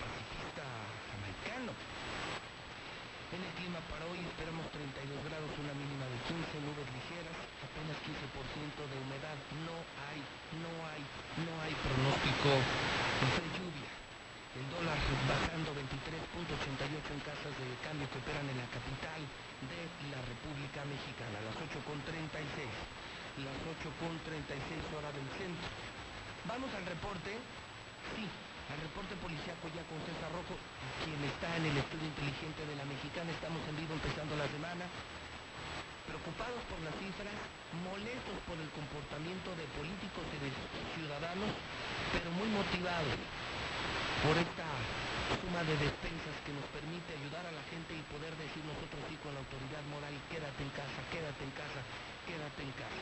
pacifista 0.01 0.65
jamaicano. 1.07 1.71
En 3.31 3.41
el 3.47 3.53
clima 3.53 3.79
para 3.87 4.03
hoy 4.11 4.17
esperamos 4.17 4.65
32 4.73 5.23
grados, 5.29 5.51
una 5.61 5.71
mínima 5.77 6.09
de 6.09 6.17
15, 6.25 6.41
nubes 6.67 6.89
ligeras, 6.89 7.37
apenas 7.63 7.95
15% 8.01 8.81
de 8.81 8.97
humedad. 8.97 9.37
No 9.61 9.77
hay, 10.09 10.19
no 10.57 10.71
hay, 10.89 11.01
no 11.47 11.53
hay 11.63 11.73
pronóstico 11.85 12.49
de 12.49 13.45
lluvia. 13.55 13.91
El 14.57 14.65
dólar 14.73 14.97
bajando 15.29 15.69
23.88 15.69 17.13
en 17.13 17.21
casas 17.23 17.53
de 17.55 17.67
cambio 17.85 18.09
que 18.09 18.19
operan 18.19 18.49
en 18.49 18.57
la 18.57 18.67
capital 18.73 19.21
República 20.77 20.85
Mexicana. 20.85 21.41
Las 21.41 21.57
8.36. 21.57 23.41
Las 23.41 23.57
8.36 23.81 24.93
hora 24.93 25.09
del 25.09 25.25
centro. 25.33 25.67
Vamos 26.45 26.69
al 26.77 26.85
reporte. 26.85 27.33
Sí, 28.13 28.25
al 28.69 28.79
reporte 28.85 29.17
policíaco 29.17 29.67
ya 29.73 29.81
con 29.89 29.97
César 30.05 30.29
Rojo, 30.31 30.55
quien 31.01 31.17
está 31.25 31.49
en 31.57 31.65
el 31.65 31.77
estudio 31.81 32.05
inteligente 32.05 32.61
de 32.65 32.75
la 32.77 32.85
mexicana. 32.85 33.29
Estamos 33.33 33.61
en 33.65 33.75
vivo 33.77 33.93
empezando 33.97 34.37
la 34.37 34.47
semana. 34.53 34.85
Preocupados 36.05 36.61
por 36.71 36.79
las 36.85 36.95
cifras, 37.01 37.35
molestos 37.83 38.37
por 38.47 38.55
el 38.55 38.69
comportamiento 38.71 39.51
de 39.59 39.65
políticos 39.75 40.23
y 40.23 40.37
de 40.39 40.49
ciudadanos, 40.95 41.51
pero 42.15 42.31
muy 42.31 42.47
motivados 42.53 43.17
por 44.23 44.39
esta 44.39 44.67
suma 45.35 45.61
de 45.67 45.75
despensas 45.75 46.35
que 46.47 46.55
nos 46.55 46.63
permite 46.71 47.11
ayudar 47.11 47.43
a 47.43 47.51
la 47.51 47.63
gente 47.67 47.91
y 47.91 48.01
poder 48.07 48.31
decir 48.39 48.63
nosotros 48.63 49.01
sí 49.11 49.19
con 49.19 49.35
la 49.35 49.43
autoridad 49.43 49.83
moral, 49.91 50.15
quédate 50.31 50.61
en 50.63 50.71
casa, 50.71 50.99
quédate 51.11 51.43
en 51.43 51.53
casa, 51.55 51.81
quédate 52.23 52.61
en 52.63 52.73
casa. 52.79 53.01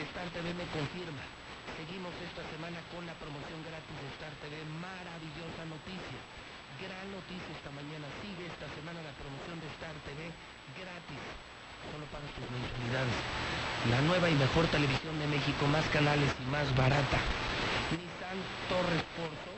Star 0.00 0.28
TV 0.32 0.54
me 0.54 0.64
confirma. 0.72 1.24
Seguimos 1.76 2.14
esta 2.24 2.40
semana 2.48 2.80
con 2.88 3.04
la 3.04 3.12
promoción 3.20 3.60
gratis 3.66 3.96
de 4.00 4.08
Star 4.16 4.32
TV. 4.40 4.56
Maravillosa 4.80 5.62
noticia. 5.68 6.20
Gran 6.80 7.06
noticia 7.12 7.50
esta 7.52 7.70
mañana. 7.74 8.06
Sigue 8.24 8.48
esta 8.48 8.68
semana 8.72 9.02
la 9.04 9.12
promoción 9.20 9.60
de 9.60 9.68
Star 9.76 9.96
TV 10.08 10.32
gratis. 10.78 11.22
Solo 11.92 12.04
para 12.12 12.24
tus 12.32 12.46
mensualidades. 12.48 13.16
La 13.92 14.00
nueva 14.08 14.28
y 14.28 14.36
mejor 14.36 14.64
televisión 14.68 15.16
de 15.18 15.26
México, 15.28 15.66
más 15.68 15.84
canales 15.92 16.30
y 16.38 16.44
más 16.48 16.68
barata. 16.76 17.18
Nissan 17.92 18.38
Torres 18.68 19.04
su 19.16 19.49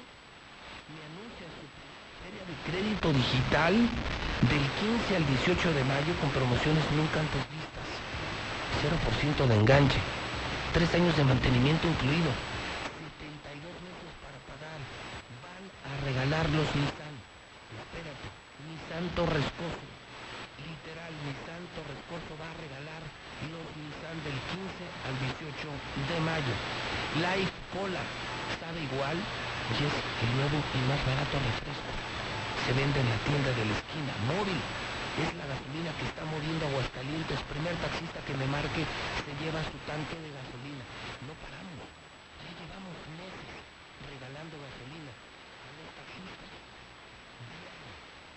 crédito 2.66 3.12
digital 3.12 3.74
del 3.74 4.64
15 5.08 5.16
al 5.16 5.26
18 5.26 5.72
de 5.72 5.84
mayo 5.84 6.12
con 6.20 6.30
promociones 6.30 6.82
nunca 6.92 7.20
antes 7.20 7.42
vistas. 7.50 7.86
0% 8.82 9.46
de 9.46 9.54
enganche. 9.54 10.00
Tres 10.74 10.92
años 10.94 11.16
de 11.16 11.24
mantenimiento 11.24 11.86
incluido. 11.86 12.30
72 12.98 13.70
meses 13.86 14.10
para 14.18 14.38
pagar. 14.50 14.80
Van 15.44 15.64
a 15.86 15.92
regalar 16.02 16.46
los 16.50 16.66
Nissan. 16.74 17.14
Espérate. 17.78 18.26
Nissan 18.66 19.04
Torrescoso. 19.14 19.84
Literal, 20.66 21.12
Nissan 21.22 21.62
Torrescoso 21.78 22.32
va 22.40 22.48
a 22.50 22.56
regalar 22.58 23.02
los 23.46 23.66
Nissan 23.78 24.16
del 24.26 24.38
15 24.50 24.82
al 25.06 25.14
18 25.38 25.70
de 26.10 26.18
mayo. 26.26 26.54
Life 27.22 27.54
Cola. 27.70 28.02
¿Sabe 28.58 28.82
igual? 28.82 29.16
Y 29.16 29.86
es 29.86 29.94
el 29.94 30.30
nuevo 30.34 30.58
y 30.58 30.80
más 30.90 30.98
barato 31.06 31.38
refresco. 31.38 32.01
Se 32.66 32.72
vende 32.72 32.98
en 33.00 33.08
la 33.10 33.16
tienda 33.26 33.50
de 33.58 33.64
la 33.66 33.72
esquina. 33.74 34.14
Móvil. 34.30 34.54
Es 35.18 35.34
la 35.34 35.44
gasolina 35.44 35.92
que 35.98 36.06
está 36.06 36.24
moviendo 36.24 36.64
Aguascalientes. 36.70 37.34
Primer 37.50 37.74
taxista 37.82 38.22
que 38.22 38.38
me 38.38 38.46
marque 38.46 38.86
se 38.86 39.34
lleva 39.42 39.58
su 39.66 39.74
tanque 39.82 40.14
de 40.14 40.30
gasolina. 40.30 40.86
No 41.26 41.34
paramos. 41.42 41.90
Ya 42.40 42.54
llevamos 42.54 42.94
meses 43.18 43.50
regalando 44.08 44.54
gasolina 44.62 45.10
a 45.10 45.68
los 45.74 45.90
taxistas. 45.90 46.54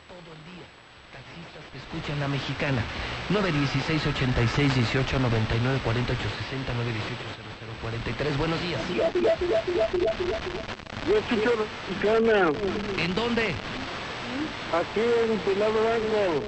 Todo 0.10 0.34
el 0.34 0.42
día. 0.50 0.66
Taxistas 1.14 1.62
que 1.70 1.78
escuchan 1.86 2.18
la 2.20 2.26
mexicana. 2.28 2.82
916 3.30 4.10
86 4.10 4.74
18 4.90 5.22
99 5.22 5.86
48 5.86 6.18
60 6.50 6.74
918 6.74 8.10
0043. 8.10 8.42
Buenos 8.42 8.58
días. 8.66 8.82
Yo 8.90 9.06
escucho 11.14 11.54
la 11.54 11.62
mexicana. 11.62 12.50
¿En 12.98 13.14
dónde? 13.14 13.54
Aquí 14.76 15.00
en 15.00 15.40
Pilar 15.40 15.72
Blanco. 15.72 16.44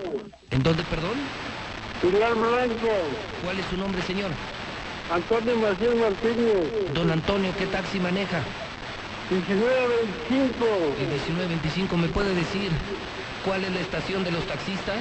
¿En 0.52 0.62
dónde, 0.62 0.84
perdón? 0.84 1.16
Pilar 2.02 2.36
Blanco. 2.36 2.91
¿Cuál 3.41 3.58
es 3.58 3.66
su 3.68 3.78
nombre, 3.78 4.02
señor? 4.02 4.32
Antonio 5.10 5.56
Macías 5.56 5.95
Martínez. 5.95 6.94
Don 6.94 7.10
Antonio, 7.10 7.54
¿qué 7.58 7.68
taxi 7.68 8.02
maneja? 8.02 8.44
1925. 9.32 10.60
El 10.99 11.08
1925, 11.08 11.95
¿me 11.95 12.10
puede 12.10 12.36
decir 12.36 12.70
cuál 13.45 13.64
es 13.64 13.72
la 13.72 13.80
estación 13.80 14.26
de 14.26 14.32
los 14.32 14.44
taxistas? 14.44 14.99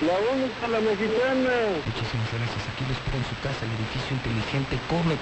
La 0.00 0.16
única, 0.32 0.68
la 0.72 0.80
mexicana. 0.80 1.52
Muchísimas 1.84 2.32
gracias. 2.32 2.64
Aquí 2.64 2.80
lo 2.88 2.96
espera 2.96 3.16
en 3.20 3.28
su 3.28 3.36
casa, 3.44 3.60
el 3.68 3.76
edificio 3.76 4.16
inteligente 4.16 4.80
Comex. 4.88 5.20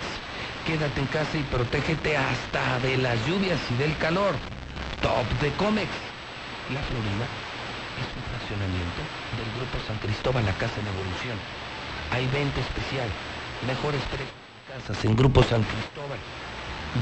Quédate 0.63 1.01
en 1.01 1.07
casa 1.11 1.35
y 1.35 1.43
protégete 1.51 2.17
hasta 2.17 2.79
de 2.87 2.99
las 2.99 3.19
lluvias 3.27 3.59
y 3.75 3.75
del 3.83 3.97
calor. 3.99 4.39
Top 5.03 5.27
de 5.43 5.51
Comex. 5.59 6.06
La 6.75 6.83
Florida 6.83 7.31
es 7.95 8.11
un 8.11 8.27
fraccionamiento 8.27 8.99
del 9.39 9.47
Grupo 9.55 9.79
San 9.87 10.03
Cristóbal, 10.03 10.43
la 10.43 10.59
Casa 10.59 10.75
en 10.83 10.91
Evolución. 10.91 11.39
Hay 12.11 12.27
venta 12.35 12.59
especial. 12.59 13.07
Mejores 13.71 14.03
de 14.11 14.27
casas 14.67 14.99
en 15.05 15.15
Grupo 15.15 15.47
San 15.47 15.63
Cristóbal. 15.63 16.19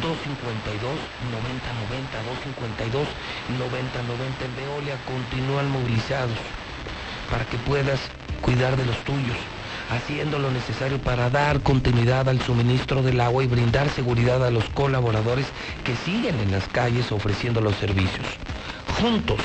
252 0.04 0.84
90 0.84 1.64
90 1.80 2.12
252 2.60 3.08
90 3.56 4.04
90 4.04 4.44
en 4.44 4.52
Veolia 4.52 5.00
continúan 5.08 5.72
movilizados 5.72 6.36
para 7.32 7.48
que 7.48 7.56
puedas 7.64 8.00
cuidar 8.44 8.76
de 8.76 8.84
los 8.84 9.00
tuyos, 9.08 9.40
haciendo 9.88 10.38
lo 10.38 10.50
necesario 10.50 11.00
para 11.00 11.30
dar 11.30 11.64
continuidad 11.64 12.28
al 12.28 12.42
suministro 12.42 13.00
del 13.00 13.16
agua 13.16 13.40
y 13.42 13.46
brindar 13.46 13.88
seguridad 13.88 14.44
a 14.44 14.50
los 14.50 14.68
colaboradores 14.76 15.46
que 15.84 15.96
siguen 15.96 16.36
en 16.40 16.52
las 16.52 16.68
calles 16.68 17.12
ofreciendo 17.12 17.62
los 17.62 17.76
servicios. 17.76 18.28
Juntos 19.00 19.40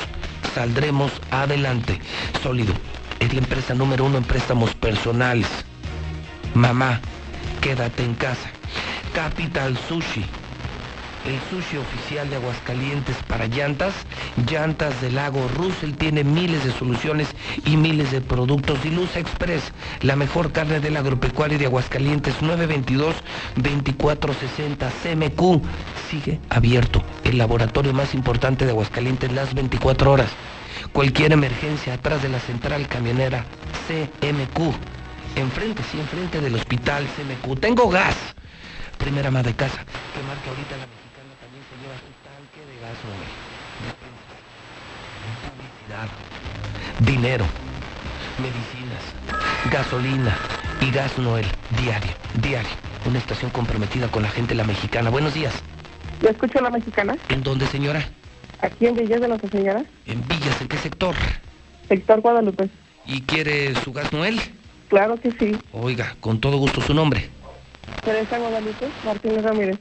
saldremos 0.54 1.12
adelante. 1.32 2.00
Sólido 2.42 2.74
es 3.20 3.34
la 3.34 3.40
empresa 3.40 3.74
número 3.74 4.06
uno 4.06 4.18
en 4.18 4.24
préstamos 4.24 4.74
personales. 4.74 5.48
Mamá, 6.54 7.00
quédate 7.62 8.04
en 8.04 8.16
casa. 8.16 8.50
Capital 9.14 9.78
Sushi. 9.88 10.26
El 11.26 11.40
sushi 11.50 11.78
oficial 11.78 12.30
de 12.30 12.36
Aguascalientes 12.38 13.18
para 13.28 13.48
llantas. 13.48 13.94
Llantas 14.50 15.02
del 15.02 15.16
lago 15.16 15.46
Russell 15.56 15.92
tiene 15.94 16.24
miles 16.24 16.64
de 16.64 16.72
soluciones 16.72 17.28
y 17.66 17.76
miles 17.78 18.12
de 18.12 18.22
productos. 18.22 18.80
Y 18.86 18.90
Express, 19.18 19.72
la 20.02 20.16
mejor 20.16 20.52
carne 20.52 20.80
del 20.80 20.96
agropecuario 20.98 21.58
de 21.58 21.66
Aguascalientes, 21.66 22.36
922-2460 22.42 24.92
CMQ. 25.04 25.64
Sigue 26.10 26.40
abierto 26.50 27.04
el 27.24 27.38
laboratorio 27.38 27.94
más 27.94 28.14
importante 28.14 28.66
de 28.66 28.72
Aguascalientes 28.72 29.32
las 29.32 29.54
24 29.54 30.12
horas. 30.12 30.32
Cualquier 30.94 31.34
emergencia 31.34 31.96
atrás 31.96 32.22
de 32.22 32.30
la 32.30 32.40
central 32.40 32.88
camionera 32.88 33.44
CMQ. 33.88 34.74
Enfrente, 35.36 35.84
sí, 35.92 36.00
enfrente 36.00 36.40
del 36.42 36.56
hospital 36.56 37.06
CMQ. 37.06 37.60
Tengo 37.60 37.90
gas. 37.90 38.16
Primera 38.98 39.28
ama 39.30 39.44
de 39.44 39.56
casa 39.56 39.86
mexicana 40.20 40.84
también 41.40 41.64
se 41.66 41.76
lleva 41.80 41.96
su 41.96 42.12
tanque 42.22 42.60
de 42.68 42.76
gas, 42.79 42.79
hombre. 42.79 42.79
Publicidad. 45.42 46.08
Dinero. 47.00 47.46
Medicinas. 48.40 49.04
Gasolina. 49.72 50.36
Y 50.82 50.92
gas 50.92 51.18
Noel. 51.20 51.46
Diario. 51.82 52.12
Diario. 52.42 52.72
Una 53.06 53.20
estación 53.20 53.52
comprometida 53.52 54.08
con 54.10 54.24
la 54.24 54.30
gente 54.30 54.56
la 54.56 54.64
mexicana. 54.64 55.10
Buenos 55.12 55.36
días. 55.36 55.54
¿Ya 56.22 56.32
escucho 56.32 56.60
la 56.62 56.72
mexicana? 56.72 57.16
¿En 57.30 57.44
dónde, 57.44 57.68
señora? 57.68 58.10
Aquí 58.62 58.88
en 58.88 58.96
Villas 58.96 59.22
de 59.22 59.28
Nuestra 59.28 59.50
Señora. 59.50 59.84
En 60.06 60.28
Villas, 60.28 60.60
¿en 60.60 60.68
qué 60.68 60.78
sector? 60.78 61.16
Sector 61.88 62.22
Guadalupe. 62.22 62.70
¿Y 63.06 63.22
quiere 63.22 63.76
su 63.76 63.94
gas 63.94 64.12
Noel? 64.12 64.40
Claro 64.90 65.16
que 65.18 65.32
sí. 65.32 65.58
Oiga, 65.72 66.16
con 66.20 66.42
todo 66.42 66.58
gusto 66.58 66.82
su 66.82 66.94
nombre. 66.94 67.30
Teresa 68.04 68.38
Guadalupe 68.38 68.88
Martínez 69.06 69.44
Ramírez. 69.44 69.80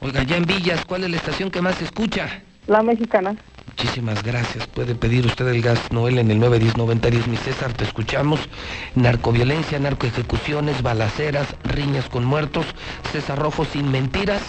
Oiga, 0.00 0.22
ya 0.22 0.36
en 0.36 0.44
Villas, 0.44 0.84
¿cuál 0.84 1.04
es 1.04 1.10
la 1.10 1.16
estación 1.16 1.50
que 1.50 1.60
más 1.60 1.74
se 1.76 1.84
escucha? 1.84 2.42
La 2.68 2.82
mexicana. 2.82 3.34
Muchísimas 3.66 4.22
gracias. 4.22 4.66
Puede 4.68 4.94
pedir 4.94 5.26
usted 5.26 5.48
el 5.48 5.60
gas 5.60 5.90
Noel 5.90 6.18
en 6.18 6.30
el 6.30 6.40
910-9010. 6.40 7.26
Mi 7.26 7.36
César, 7.36 7.72
te 7.72 7.84
escuchamos. 7.84 8.40
Narcoviolencia, 8.94 9.78
narcoejecuciones, 9.78 10.82
balaceras, 10.82 11.48
riñas 11.64 12.08
con 12.08 12.24
muertos. 12.24 12.66
César 13.10 13.38
Rojo 13.38 13.64
sin 13.64 13.90
mentiras. 13.90 14.42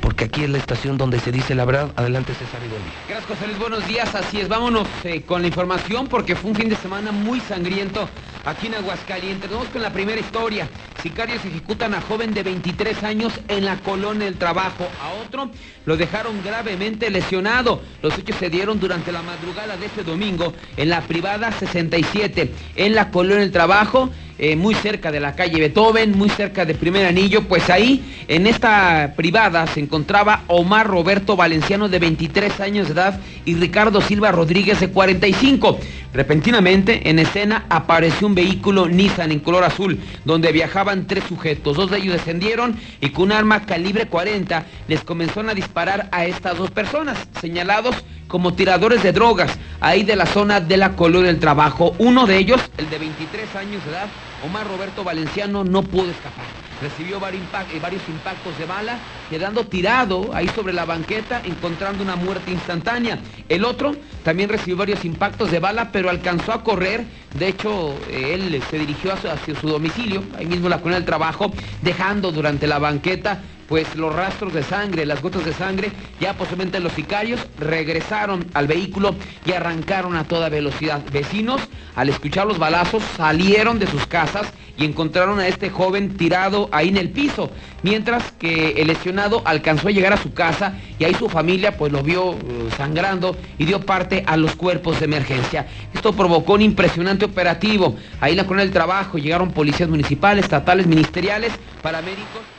Porque 0.00 0.24
aquí 0.24 0.44
es 0.44 0.50
la 0.50 0.58
estación 0.58 0.96
donde 0.96 1.20
se 1.20 1.32
dice 1.32 1.54
la 1.54 1.64
verdad. 1.64 1.90
Adelante, 1.96 2.32
César 2.32 2.60
Idolí. 2.60 2.84
Gracias, 3.08 3.28
José 3.28 3.46
Luis. 3.48 3.58
Buenos 3.58 3.86
días. 3.86 4.14
Así 4.14 4.40
es, 4.40 4.48
vámonos 4.48 4.86
eh, 5.04 5.22
con 5.22 5.42
la 5.42 5.48
información 5.48 6.06
porque 6.06 6.36
fue 6.36 6.50
un 6.50 6.56
fin 6.56 6.68
de 6.68 6.76
semana 6.76 7.12
muy 7.12 7.40
sangriento 7.40 8.08
aquí 8.48 8.68
en 8.68 8.74
Aguascalientes. 8.74 9.50
Vamos 9.50 9.68
con 9.68 9.82
la 9.82 9.92
primera 9.92 10.18
historia. 10.18 10.68
Sicarios 11.02 11.44
ejecutan 11.44 11.94
a 11.94 12.00
joven 12.00 12.32
de 12.32 12.42
23 12.42 13.02
años 13.04 13.32
en 13.48 13.64
la 13.64 13.76
colonia 13.76 14.24
del 14.24 14.36
trabajo. 14.36 14.88
A 15.02 15.10
otro 15.22 15.50
lo 15.84 15.96
dejaron 15.96 16.42
gravemente 16.42 17.10
lesionado. 17.10 17.82
Los 18.02 18.18
hechos 18.18 18.36
se 18.36 18.50
dieron 18.50 18.80
durante 18.80 19.12
la 19.12 19.22
madrugada 19.22 19.76
de 19.76 19.86
este 19.86 20.02
domingo 20.02 20.52
en 20.76 20.88
la 20.88 21.02
privada 21.02 21.52
67, 21.52 22.52
en 22.76 22.94
la 22.94 23.10
colonia 23.10 23.40
del 23.40 23.52
trabajo. 23.52 24.10
Eh, 24.40 24.54
muy 24.54 24.76
cerca 24.76 25.10
de 25.10 25.18
la 25.18 25.34
calle 25.34 25.58
Beethoven, 25.58 26.16
muy 26.16 26.30
cerca 26.30 26.64
de 26.64 26.72
Primer 26.72 27.04
Anillo, 27.06 27.48
pues 27.48 27.68
ahí 27.70 28.04
en 28.28 28.46
esta 28.46 29.14
privada 29.16 29.66
se 29.66 29.80
encontraba 29.80 30.44
Omar 30.46 30.86
Roberto 30.86 31.34
Valenciano 31.34 31.88
de 31.88 31.98
23 31.98 32.60
años 32.60 32.86
de 32.86 32.92
edad 32.92 33.20
y 33.44 33.56
Ricardo 33.56 34.00
Silva 34.00 34.30
Rodríguez 34.30 34.78
de 34.78 34.90
45. 34.90 35.80
Repentinamente 36.12 37.10
en 37.10 37.18
escena 37.18 37.66
apareció 37.68 38.28
un 38.28 38.36
vehículo 38.38 38.86
Nissan 38.86 39.32
en 39.32 39.40
color 39.40 39.64
azul 39.64 39.98
donde 40.24 40.52
viajaban 40.52 41.08
tres 41.08 41.24
sujetos. 41.24 41.76
Dos 41.76 41.90
de 41.90 41.98
ellos 41.98 42.12
descendieron 42.12 42.78
y 43.00 43.10
con 43.10 43.24
un 43.24 43.32
arma 43.32 43.66
calibre 43.66 44.06
40 44.06 44.64
les 44.86 45.02
comenzaron 45.02 45.50
a 45.50 45.54
disparar 45.54 46.08
a 46.12 46.24
estas 46.24 46.56
dos 46.56 46.70
personas 46.70 47.18
señalados 47.40 47.96
como 48.28 48.54
tiradores 48.54 49.02
de 49.02 49.10
drogas 49.10 49.58
ahí 49.80 50.04
de 50.04 50.14
la 50.14 50.26
zona 50.26 50.60
de 50.60 50.76
la 50.76 50.94
colonia 50.94 51.32
del 51.32 51.40
trabajo. 51.40 51.96
Uno 51.98 52.26
de 52.26 52.38
ellos, 52.38 52.60
el 52.76 52.88
de 52.90 52.98
23 52.98 53.56
años 53.56 53.84
de 53.84 53.90
edad, 53.90 54.06
Omar 54.46 54.68
Roberto 54.68 55.02
Valenciano, 55.02 55.64
no 55.64 55.82
pudo 55.82 56.08
escapar. 56.08 56.44
Recibió 56.80 57.16
eh, 57.16 57.80
varios 57.82 58.02
impactos 58.08 58.56
de 58.56 58.66
bala, 58.66 58.98
quedando 59.28 59.64
tirado 59.64 60.30
ahí 60.34 60.48
sobre 60.48 60.72
la 60.72 60.84
banqueta, 60.84 61.40
encontrando 61.44 62.02
una 62.02 62.16
muerte 62.16 62.50
instantánea. 62.50 63.18
El 63.48 63.64
otro 63.64 63.94
también 64.24 64.48
recibió 64.48 64.76
varios 64.76 65.04
impactos 65.04 65.50
de 65.50 65.58
bala, 65.58 65.90
pero 65.92 66.10
alcanzó 66.10 66.52
a 66.52 66.62
correr. 66.62 67.04
De 67.34 67.48
hecho, 67.48 67.94
eh, 68.10 68.34
él 68.34 68.62
se 68.70 68.78
dirigió 68.78 69.12
hacia 69.12 69.54
su 69.60 69.68
domicilio, 69.68 70.22
ahí 70.36 70.46
mismo 70.46 70.68
la 70.68 70.78
colonia 70.78 70.98
del 70.98 71.06
trabajo, 71.06 71.52
dejando 71.82 72.32
durante 72.32 72.66
la 72.66 72.78
banqueta 72.78 73.42
pues 73.68 73.94
los 73.96 74.14
rastros 74.14 74.54
de 74.54 74.62
sangre, 74.62 75.04
las 75.04 75.20
gotas 75.20 75.44
de 75.44 75.52
sangre, 75.52 75.92
ya 76.18 76.32
posiblemente 76.32 76.80
los 76.80 76.92
sicarios 76.94 77.46
regresaron 77.58 78.46
al 78.54 78.66
vehículo 78.66 79.14
y 79.44 79.52
arrancaron 79.52 80.16
a 80.16 80.24
toda 80.24 80.48
velocidad. 80.48 81.02
Vecinos, 81.12 81.60
al 81.94 82.08
escuchar 82.08 82.46
los 82.46 82.58
balazos, 82.58 83.02
salieron 83.16 83.78
de 83.78 83.86
sus 83.86 84.06
casas 84.06 84.50
y 84.78 84.84
encontraron 84.84 85.38
a 85.38 85.48
este 85.48 85.70
joven 85.70 86.16
tirado 86.16 86.68
ahí 86.72 86.88
en 86.88 86.96
el 86.96 87.10
piso, 87.10 87.50
mientras 87.82 88.32
que 88.32 88.70
el 88.80 88.86
lesionado 88.86 89.17
alcanzó 89.44 89.88
a 89.88 89.90
llegar 89.90 90.12
a 90.12 90.16
su 90.16 90.32
casa 90.32 90.74
y 90.98 91.04
ahí 91.04 91.14
su 91.14 91.28
familia 91.28 91.76
pues 91.76 91.92
lo 91.92 92.02
vio 92.02 92.30
uh, 92.30 92.36
sangrando 92.76 93.36
y 93.58 93.64
dio 93.64 93.80
parte 93.80 94.24
a 94.26 94.36
los 94.36 94.56
cuerpos 94.56 94.98
de 95.00 95.06
emergencia. 95.06 95.66
Esto 95.94 96.12
provocó 96.12 96.54
un 96.54 96.62
impresionante 96.62 97.24
operativo. 97.24 97.96
Ahí 98.20 98.34
la 98.34 98.44
colonia 98.44 98.64
del 98.64 98.72
trabajo 98.72 99.18
llegaron 99.18 99.52
policías 99.52 99.88
municipales, 99.88 100.44
estatales, 100.44 100.86
ministeriales, 100.86 101.52
paramédicos 101.82 102.57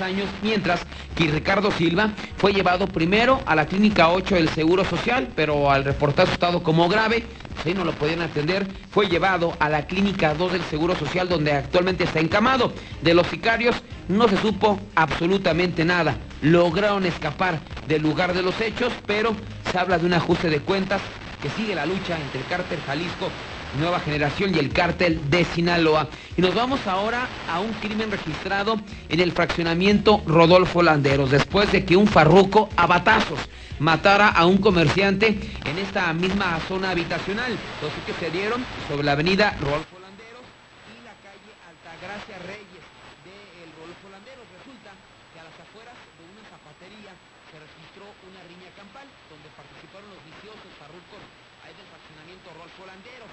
años, 0.00 0.28
mientras 0.42 0.80
que 1.14 1.30
Ricardo 1.30 1.70
Silva 1.70 2.10
fue 2.38 2.52
llevado 2.52 2.86
primero 2.88 3.40
a 3.46 3.54
la 3.54 3.66
clínica 3.66 4.10
8 4.10 4.34
del 4.34 4.48
Seguro 4.48 4.84
Social, 4.84 5.28
pero 5.36 5.70
al 5.70 5.84
reportar 5.84 6.26
su 6.26 6.32
estado 6.32 6.62
como 6.62 6.88
grave, 6.88 7.24
si 7.62 7.72
no 7.72 7.84
lo 7.84 7.92
podían 7.92 8.20
atender, 8.20 8.66
fue 8.90 9.06
llevado 9.06 9.56
a 9.60 9.68
la 9.68 9.86
clínica 9.86 10.34
2 10.34 10.52
del 10.52 10.62
Seguro 10.62 10.96
Social, 10.96 11.28
donde 11.28 11.52
actualmente 11.52 12.04
está 12.04 12.18
encamado. 12.18 12.72
De 13.00 13.14
los 13.14 13.28
sicarios 13.28 13.76
no 14.08 14.28
se 14.28 14.36
supo 14.38 14.78
absolutamente 14.96 15.84
nada. 15.84 16.16
Lograron 16.42 17.06
escapar 17.06 17.60
del 17.86 18.02
lugar 18.02 18.34
de 18.34 18.42
los 18.42 18.60
hechos, 18.60 18.92
pero 19.06 19.34
se 19.70 19.78
habla 19.78 19.98
de 19.98 20.06
un 20.06 20.14
ajuste 20.14 20.50
de 20.50 20.60
cuentas 20.60 21.00
que 21.40 21.50
sigue 21.50 21.74
la 21.74 21.86
lucha 21.86 22.18
entre 22.18 22.40
el 22.40 22.46
cártel 22.46 22.80
Jalisco 22.86 23.30
Nueva 23.78 24.00
Generación 24.00 24.54
y 24.54 24.58
el 24.58 24.72
cártel 24.72 25.20
de 25.30 25.44
Sinaloa. 25.44 26.08
Y 26.36 26.40
nos 26.40 26.54
vamos 26.54 26.86
ahora 26.86 27.28
a 27.50 27.60
un 27.60 27.72
crimen 27.74 28.10
registrado 28.10 28.80
en 29.08 29.20
el 29.20 29.32
fraccionamiento 29.32 30.22
Rodolfo 30.26 30.82
Landeros, 30.82 31.30
después 31.30 31.70
de 31.72 31.84
que 31.84 31.96
un 31.96 32.06
farruco 32.06 32.70
a 32.76 32.86
batazos 32.86 33.38
matara 33.78 34.28
a 34.28 34.46
un 34.46 34.56
comerciante 34.58 35.28
en 35.64 35.78
esta 35.78 36.12
misma 36.14 36.58
zona 36.68 36.90
habitacional. 36.90 37.52
Los 37.82 37.92
que 38.06 38.14
se 38.24 38.30
dieron 38.30 38.64
sobre 38.88 39.04
la 39.04 39.12
avenida 39.12 39.56
Rodolfo 39.60 40.00
Landeros 40.00 40.46
y 40.88 41.04
la 41.04 41.12
calle 41.20 41.52
Altagracia 41.68 42.38
Reyes 42.48 42.84
del 43.28 43.68
Rodolfo 43.76 44.08
Landeros. 44.08 44.48
Resulta 44.56 44.96
que 45.36 45.40
a 45.40 45.44
las 45.44 45.56
afueras 45.60 45.96
de 46.16 46.24
una 46.24 46.44
zapatería 46.48 47.12
se 47.52 47.60
registró 47.60 48.08
una 48.24 48.40
riña 48.48 48.72
campal 48.72 49.04
donde 49.28 49.52
participaron 49.52 50.08
los 50.08 50.22
viciosos 50.24 50.72
farrucos 50.80 51.20
ahí 51.68 51.76
del 51.76 51.88
fraccionamiento 51.92 52.48
Rodolfo 52.56 52.88
Landeros 52.88 53.28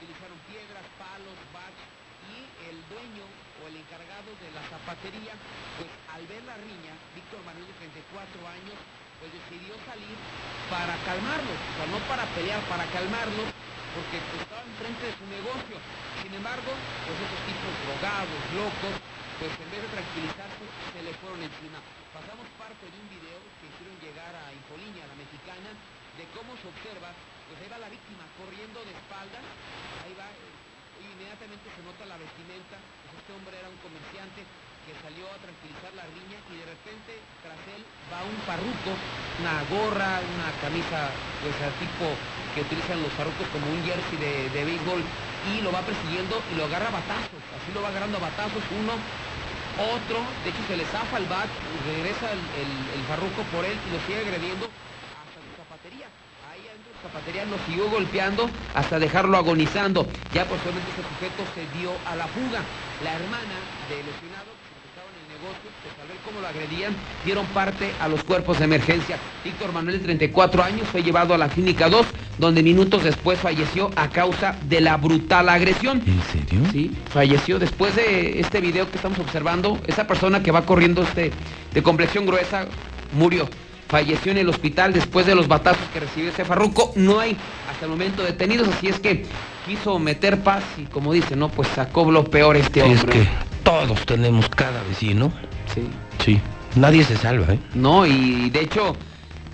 utilizaron 0.00 0.38
piedras, 0.48 0.84
palos, 0.96 1.36
bach 1.52 1.76
y 2.32 2.40
el 2.72 2.76
dueño 2.88 3.26
o 3.60 3.68
el 3.68 3.76
encargado 3.76 4.32
de 4.40 4.48
la 4.56 4.64
zapatería, 4.90 5.38
pues 5.78 5.86
al 6.10 6.26
ver 6.26 6.42
la 6.50 6.58
riña, 6.58 6.90
Víctor 7.14 7.38
Manuel 7.46 7.62
de 7.62 7.78
34 7.78 8.42
años, 8.42 8.74
pues 9.22 9.30
decidió 9.30 9.78
salir 9.86 10.18
para 10.66 10.98
calmarlos, 11.06 11.58
o 11.78 11.82
no 11.94 11.98
para 12.10 12.26
pelear, 12.34 12.58
para 12.66 12.82
calmarlos, 12.90 13.54
porque 13.94 14.18
pues, 14.18 14.42
estaba 14.42 14.66
enfrente 14.66 15.02
de 15.06 15.14
su 15.14 15.26
negocio. 15.30 15.78
Sin 16.18 16.34
embargo, 16.34 16.74
pues 17.06 17.16
esos 17.22 17.42
tipos 17.46 17.70
drogados, 17.86 18.42
locos, 18.50 18.94
pues 19.38 19.52
en 19.62 19.70
vez 19.70 19.80
de 19.86 19.90
tranquilizarse, 19.94 20.64
se 20.66 21.00
le 21.06 21.14
fueron 21.22 21.38
encima. 21.38 21.78
Pasamos 22.10 22.50
parte 22.58 22.90
de 22.90 22.96
un 22.98 23.08
video 23.14 23.38
que 23.62 23.70
hicieron 23.70 23.94
llegar 24.02 24.34
a 24.34 24.50
Infoliña, 24.50 25.06
la 25.06 25.14
mexicana, 25.14 25.70
de 26.18 26.26
cómo 26.34 26.50
se 26.58 26.66
observa 26.66 27.14
pues 27.14 27.66
ahí 27.66 27.70
va 27.70 27.82
la 27.82 27.90
víctima 27.90 28.22
corriendo 28.38 28.78
de 28.86 28.94
espaldas, 28.94 29.42
ahí 30.06 30.14
va, 30.14 30.30
y 31.02 31.02
inmediatamente 31.02 31.66
se 31.66 31.82
nota 31.82 32.06
la 32.06 32.14
vestimenta, 32.14 32.78
pues 32.78 33.18
este 33.18 33.32
hombre 33.34 33.58
era 33.58 33.66
un 33.66 33.80
comerciante 33.82 34.46
que 34.86 34.92
salió 35.04 35.26
a 35.28 35.36
tranquilizar 35.38 35.92
la 35.94 36.06
riña 36.16 36.38
y 36.50 36.54
de 36.60 36.66
repente 36.66 37.12
tras 37.44 37.60
él 37.76 37.82
va 38.08 38.24
un 38.24 38.38
parruco, 38.48 38.92
una 39.40 39.56
gorra, 39.68 40.20
una 40.24 40.48
camisa 40.60 41.12
pues 41.42 41.56
a 41.62 41.70
tipo 41.78 42.06
que 42.54 42.64
utilizan 42.64 43.02
los 43.02 43.12
parrucos 43.14 43.46
como 43.52 43.68
un 43.68 43.80
jersey 43.84 44.16
de, 44.18 44.48
de 44.50 44.60
béisbol 44.64 45.02
y 45.52 45.62
lo 45.62 45.70
va 45.72 45.84
persiguiendo 45.84 46.40
y 46.52 46.58
lo 46.58 46.64
agarra 46.66 46.88
a 46.88 46.98
batazos, 47.00 47.42
así 47.56 47.68
lo 47.72 47.82
va 47.82 47.88
agarrando 47.88 48.18
a 48.18 48.28
batazos 48.28 48.64
uno, 48.76 48.96
otro, 49.80 50.18
de 50.44 50.50
hecho 50.50 50.62
se 50.68 50.76
le 50.76 50.84
zafa 50.84 51.16
el 51.16 51.26
bat, 51.26 51.48
regresa 51.86 52.32
el, 52.32 52.40
el, 52.40 53.02
farruco 53.08 53.42
por 53.54 53.64
él 53.64 53.76
y 53.76 53.88
lo 53.94 53.98
sigue 54.04 54.20
agrediendo 54.20 54.66
hasta 54.68 55.38
su 55.40 55.50
zapatería 55.56 56.08
zapatería 57.02 57.44
lo 57.46 57.56
siguió 57.66 57.88
golpeando 57.88 58.50
hasta 58.74 58.98
dejarlo 58.98 59.36
agonizando. 59.38 60.06
Ya 60.34 60.44
posteriormente 60.44 60.90
ese 60.92 61.02
sujeto 61.02 61.42
se 61.54 61.64
dio 61.78 61.90
a 62.06 62.16
la 62.16 62.26
fuga. 62.28 62.60
La 63.02 63.14
hermana 63.14 63.56
del 63.88 64.04
lesionado, 64.04 64.49
en 65.40 66.10
el 66.10 66.18
cómo 66.24 66.40
lo 66.40 66.46
agredían, 66.46 66.94
dieron 67.24 67.46
parte 67.46 67.90
a 68.00 68.08
los 68.08 68.22
cuerpos 68.24 68.58
de 68.58 68.64
emergencia. 68.64 69.18
Víctor 69.42 69.72
Manuel, 69.72 69.98
de 69.98 70.04
34 70.04 70.62
años, 70.62 70.88
fue 70.88 71.02
llevado 71.02 71.32
a 71.32 71.38
la 71.38 71.48
clínica 71.48 71.88
2, 71.88 72.06
donde 72.38 72.62
minutos 72.62 73.04
después 73.04 73.38
falleció 73.38 73.90
a 73.96 74.10
causa 74.10 74.56
de 74.68 74.80
la 74.80 74.96
brutal 74.96 75.48
agresión. 75.48 76.02
¿En 76.06 76.22
serio? 76.22 76.60
Sí, 76.72 76.90
falleció 77.10 77.58
después 77.58 77.96
de 77.96 78.40
este 78.40 78.60
video 78.60 78.90
que 78.90 78.96
estamos 78.96 79.18
observando. 79.18 79.80
Esa 79.86 80.06
persona 80.06 80.42
que 80.42 80.50
va 80.50 80.66
corriendo 80.66 81.02
este 81.02 81.32
de 81.72 81.82
complexión 81.82 82.26
gruesa 82.26 82.66
murió. 83.12 83.48
Falleció 83.88 84.30
en 84.30 84.38
el 84.38 84.48
hospital 84.48 84.92
después 84.92 85.26
de 85.26 85.34
los 85.34 85.48
batazos 85.48 85.82
que 85.92 86.00
recibió 86.00 86.30
ese 86.30 86.44
farruco. 86.44 86.92
No 86.96 87.18
hay 87.18 87.36
hasta 87.68 87.86
el 87.86 87.90
momento 87.90 88.22
detenidos, 88.22 88.68
así 88.68 88.88
es 88.88 89.00
que 89.00 89.24
quiso 89.70 89.98
meter 90.00 90.38
paz 90.40 90.64
y 90.78 90.82
como 90.86 91.12
dice, 91.12 91.36
no, 91.36 91.48
pues 91.48 91.68
sacó 91.68 92.10
lo 92.10 92.24
peor 92.24 92.56
este 92.56 92.82
Sí, 92.82 92.90
es 92.90 93.00
hombre. 93.02 93.20
que 93.20 93.28
todos 93.62 94.04
tenemos 94.04 94.48
cada 94.48 94.82
vecino. 94.82 95.32
Sí. 95.72 95.82
Sí. 96.24 96.40
Nadie 96.74 97.04
se 97.04 97.16
salva, 97.16 97.54
¿eh? 97.54 97.58
No, 97.74 98.04
y 98.04 98.50
de 98.50 98.62
hecho, 98.62 98.96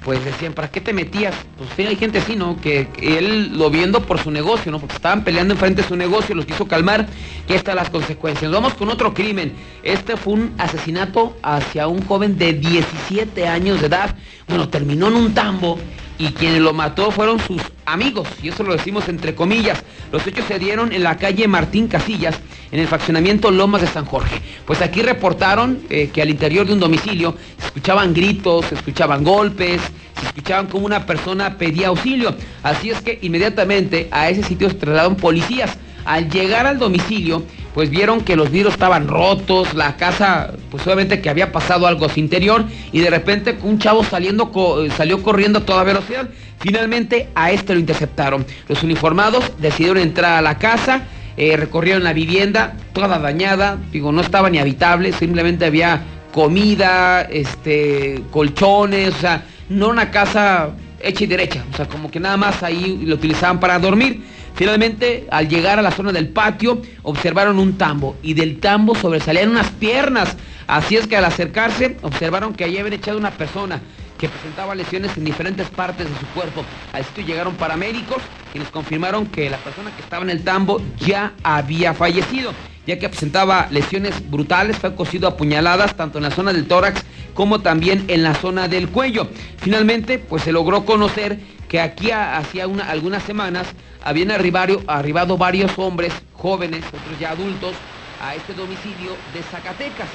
pues 0.05 0.24
decían, 0.24 0.55
¿para 0.55 0.70
qué 0.70 0.80
te 0.80 0.94
metías? 0.94 1.34
Pues 1.59 1.68
sí, 1.76 1.82
hay 1.84 1.97
gente 1.97 2.18
así, 2.20 2.34
¿no? 2.34 2.59
Que, 2.60 2.88
que 2.88 3.18
él 3.18 3.59
lo 3.59 3.68
viendo 3.68 4.01
por 4.05 4.18
su 4.18 4.30
negocio, 4.30 4.72
¿no? 4.72 4.78
Porque 4.78 4.94
estaban 4.97 5.22
peleando 5.22 5.52
enfrente 5.52 5.82
de 5.82 5.88
su 5.88 5.97
negocio, 5.97 6.34
los 6.34 6.47
quiso 6.47 6.66
calmar 6.66 7.06
y 7.47 7.52
ahí 7.52 7.59
están 7.59 7.76
las 7.76 7.90
consecuencias. 7.90 8.51
Vamos 8.51 8.72
con 8.74 8.88
otro 8.88 9.12
crimen. 9.12 9.52
Este 9.82 10.16
fue 10.16 10.32
un 10.32 10.55
asesinato 10.56 11.36
hacia 11.43 11.88
un 11.88 12.02
joven 12.06 12.38
de 12.38 12.55
17 12.55 13.47
años 13.48 13.80
de 13.82 13.88
edad. 13.88 14.14
Bueno, 14.48 14.68
terminó 14.70 15.09
en 15.09 15.14
un 15.14 15.34
tambo 15.34 15.78
y 16.18 16.28
quien 16.28 16.62
lo 16.62 16.72
mató 16.72 17.10
fueron 17.10 17.38
sus 17.38 17.60
amigos, 17.84 18.28
y 18.43 18.48
eso 18.48 18.62
lo 18.62 18.72
decimos 18.72 19.09
entre 19.09 19.34
comillas. 19.34 19.82
Los 20.12 20.26
hechos 20.26 20.47
se 20.47 20.59
dieron 20.59 20.93
en 20.93 21.02
la 21.02 21.16
calle 21.16 21.47
Martín 21.48 21.88
Casillas, 21.88 22.40
en 22.72 22.80
el 22.80 22.88
fraccionamiento 22.88 23.51
Lomas 23.51 23.82
de 23.82 23.86
San 23.86 24.05
Jorge. 24.06 24.40
Pues 24.66 24.80
aquí 24.80 25.02
reportaron 25.02 25.80
eh, 25.90 26.10
que 26.12 26.22
al 26.22 26.30
interior 26.30 26.66
de 26.66 26.72
un 26.72 26.80
domicilio 26.80 27.36
se 27.59 27.66
escuchaban 27.66 28.14
gritos, 28.14 28.66
se 28.66 28.74
escuchaban 28.74 29.24
golpes, 29.24 29.80
se 30.20 30.26
escuchaban 30.26 30.66
como 30.66 30.86
una 30.86 31.06
persona 31.06 31.59
pedía 31.59 31.88
auxilio. 31.88 32.34
Así 32.62 32.90
es 32.90 33.01
que 33.02 33.18
inmediatamente 33.22 34.09
a 34.10 34.28
ese 34.28 34.43
sitio 34.43 34.68
se 34.68 34.76
trasladaron 34.76 35.16
policías. 35.16 35.76
Al 36.05 36.30
llegar 36.30 36.66
al 36.66 36.78
domicilio, 36.78 37.44
pues 37.77 37.90
vieron 37.90 38.23
que 38.23 38.36
los 38.36 38.51
vidrios 38.51 38.73
estaban 38.73 39.07
rotos, 39.07 39.74
la 39.74 39.98
casa, 39.98 40.55
pues 40.70 40.86
obviamente 40.86 41.20
que 41.20 41.28
había 41.28 41.53
pasado 41.53 41.86
algo 41.86 42.07
a 42.07 42.09
su 42.09 42.19
interior 42.20 42.65
y 42.90 43.01
de 43.01 43.11
repente 43.11 43.55
un 43.62 43.78
chavo 43.78 44.03
saliendo 44.03 44.51
salió 44.97 45.23
corriendo 45.23 45.59
a 45.59 45.66
toda 45.66 45.85
velocidad. 45.85 46.31
Finalmente 46.59 47.28
a 47.35 47.51
este 47.51 47.74
lo 47.74 47.81
interceptaron. 47.81 48.47
Los 48.66 48.82
uniformados 48.82 49.53
decidieron 49.59 49.98
entrar 49.98 50.39
a 50.39 50.40
la 50.40 50.57
casa, 50.57 51.03
eh, 51.36 51.55
recorrieron 51.59 52.03
la 52.03 52.15
vivienda, 52.15 52.78
toda 52.94 53.19
dañada, 53.19 53.77
digo, 53.93 54.11
no 54.11 54.23
estaba 54.23 54.48
ni 54.48 54.59
habitable, 54.59 55.12
simplemente 55.12 55.66
había 55.66 56.01
comida, 56.32 57.28
este, 57.31 58.23
colchones, 58.31 59.16
o 59.16 59.19
sea, 59.19 59.44
no 59.69 59.90
una 59.90 60.11
casa 60.11 60.70
hecha 61.03 61.24
y 61.24 61.27
derecha, 61.27 61.62
o 61.70 61.77
sea, 61.77 61.86
como 61.86 62.11
que 62.11 62.20
nada 62.20 62.39
más 62.39 62.62
ahí 62.62 63.03
lo 63.05 63.16
utilizaban 63.16 63.61
para 63.61 63.78
dormir. 63.78 64.23
Finalmente, 64.57 65.27
al 65.31 65.49
llegar 65.49 65.78
a 65.78 65.83
la 65.83 65.91
zona 65.91 66.12
del 66.12 66.28
patio, 66.28 66.81
observaron 67.03 67.59
un 67.59 67.77
tambo 67.77 68.16
y 68.23 68.33
del 68.33 68.59
tambo 68.59 68.95
sobresalían 68.95 69.51
unas 69.51 69.70
piernas. 69.70 70.35
Así 70.66 70.97
es 70.97 71.07
que 71.07 71.16
al 71.16 71.27
acercarse, 71.27 71.99
observaron 72.01 72.55
que 72.55 72.65
allí 72.65 72.78
habían 72.78 72.95
echado 72.95 73.19
una 73.19 73.31
persona 73.31 73.83
que 74.16 74.31
presentaba 74.31 74.74
lesiones 74.74 75.15
en 75.19 75.24
diferentes 75.24 75.69
partes 75.69 76.09
de 76.09 76.19
su 76.19 76.27
cuerpo. 76.28 76.65
Al 76.95 77.05
sitio 77.05 77.27
llegaron 77.27 77.55
paramédicos 77.57 78.23
y 78.55 78.59
les 78.59 78.69
confirmaron 78.69 79.27
que 79.27 79.51
la 79.51 79.59
persona 79.59 79.95
que 79.95 80.01
estaba 80.01 80.24
en 80.24 80.31
el 80.31 80.43
tambo 80.43 80.81
ya 80.99 81.35
había 81.43 81.93
fallecido, 81.93 82.53
ya 82.86 82.98
que 82.98 83.08
presentaba 83.08 83.66
lesiones 83.70 84.30
brutales, 84.30 84.78
fue 84.78 84.94
cosido 84.94 85.28
a 85.28 85.36
puñaladas 85.36 85.96
tanto 85.96 86.18
en 86.18 86.24
la 86.24 86.30
zona 86.30 86.52
del 86.52 86.66
tórax 86.68 87.02
como 87.34 87.60
también 87.60 88.04
en 88.08 88.22
la 88.22 88.34
zona 88.34 88.68
del 88.68 88.88
cuello. 88.88 89.28
Finalmente, 89.58 90.18
pues 90.18 90.42
se 90.44 90.52
logró 90.52 90.84
conocer 90.84 91.38
que 91.68 91.80
aquí 91.80 92.10
hacía 92.12 92.66
una- 92.68 92.88
algunas 92.88 93.22
semanas 93.24 93.66
habían 94.04 94.30
arribado, 94.30 94.80
arribado 94.86 95.36
varios 95.36 95.72
hombres 95.78 96.12
jóvenes, 96.32 96.84
otros 96.86 97.18
ya 97.18 97.30
adultos, 97.30 97.74
a 98.22 98.34
este 98.34 98.54
domicilio 98.54 99.10
de 99.34 99.42
Zacatecas, 99.42 100.08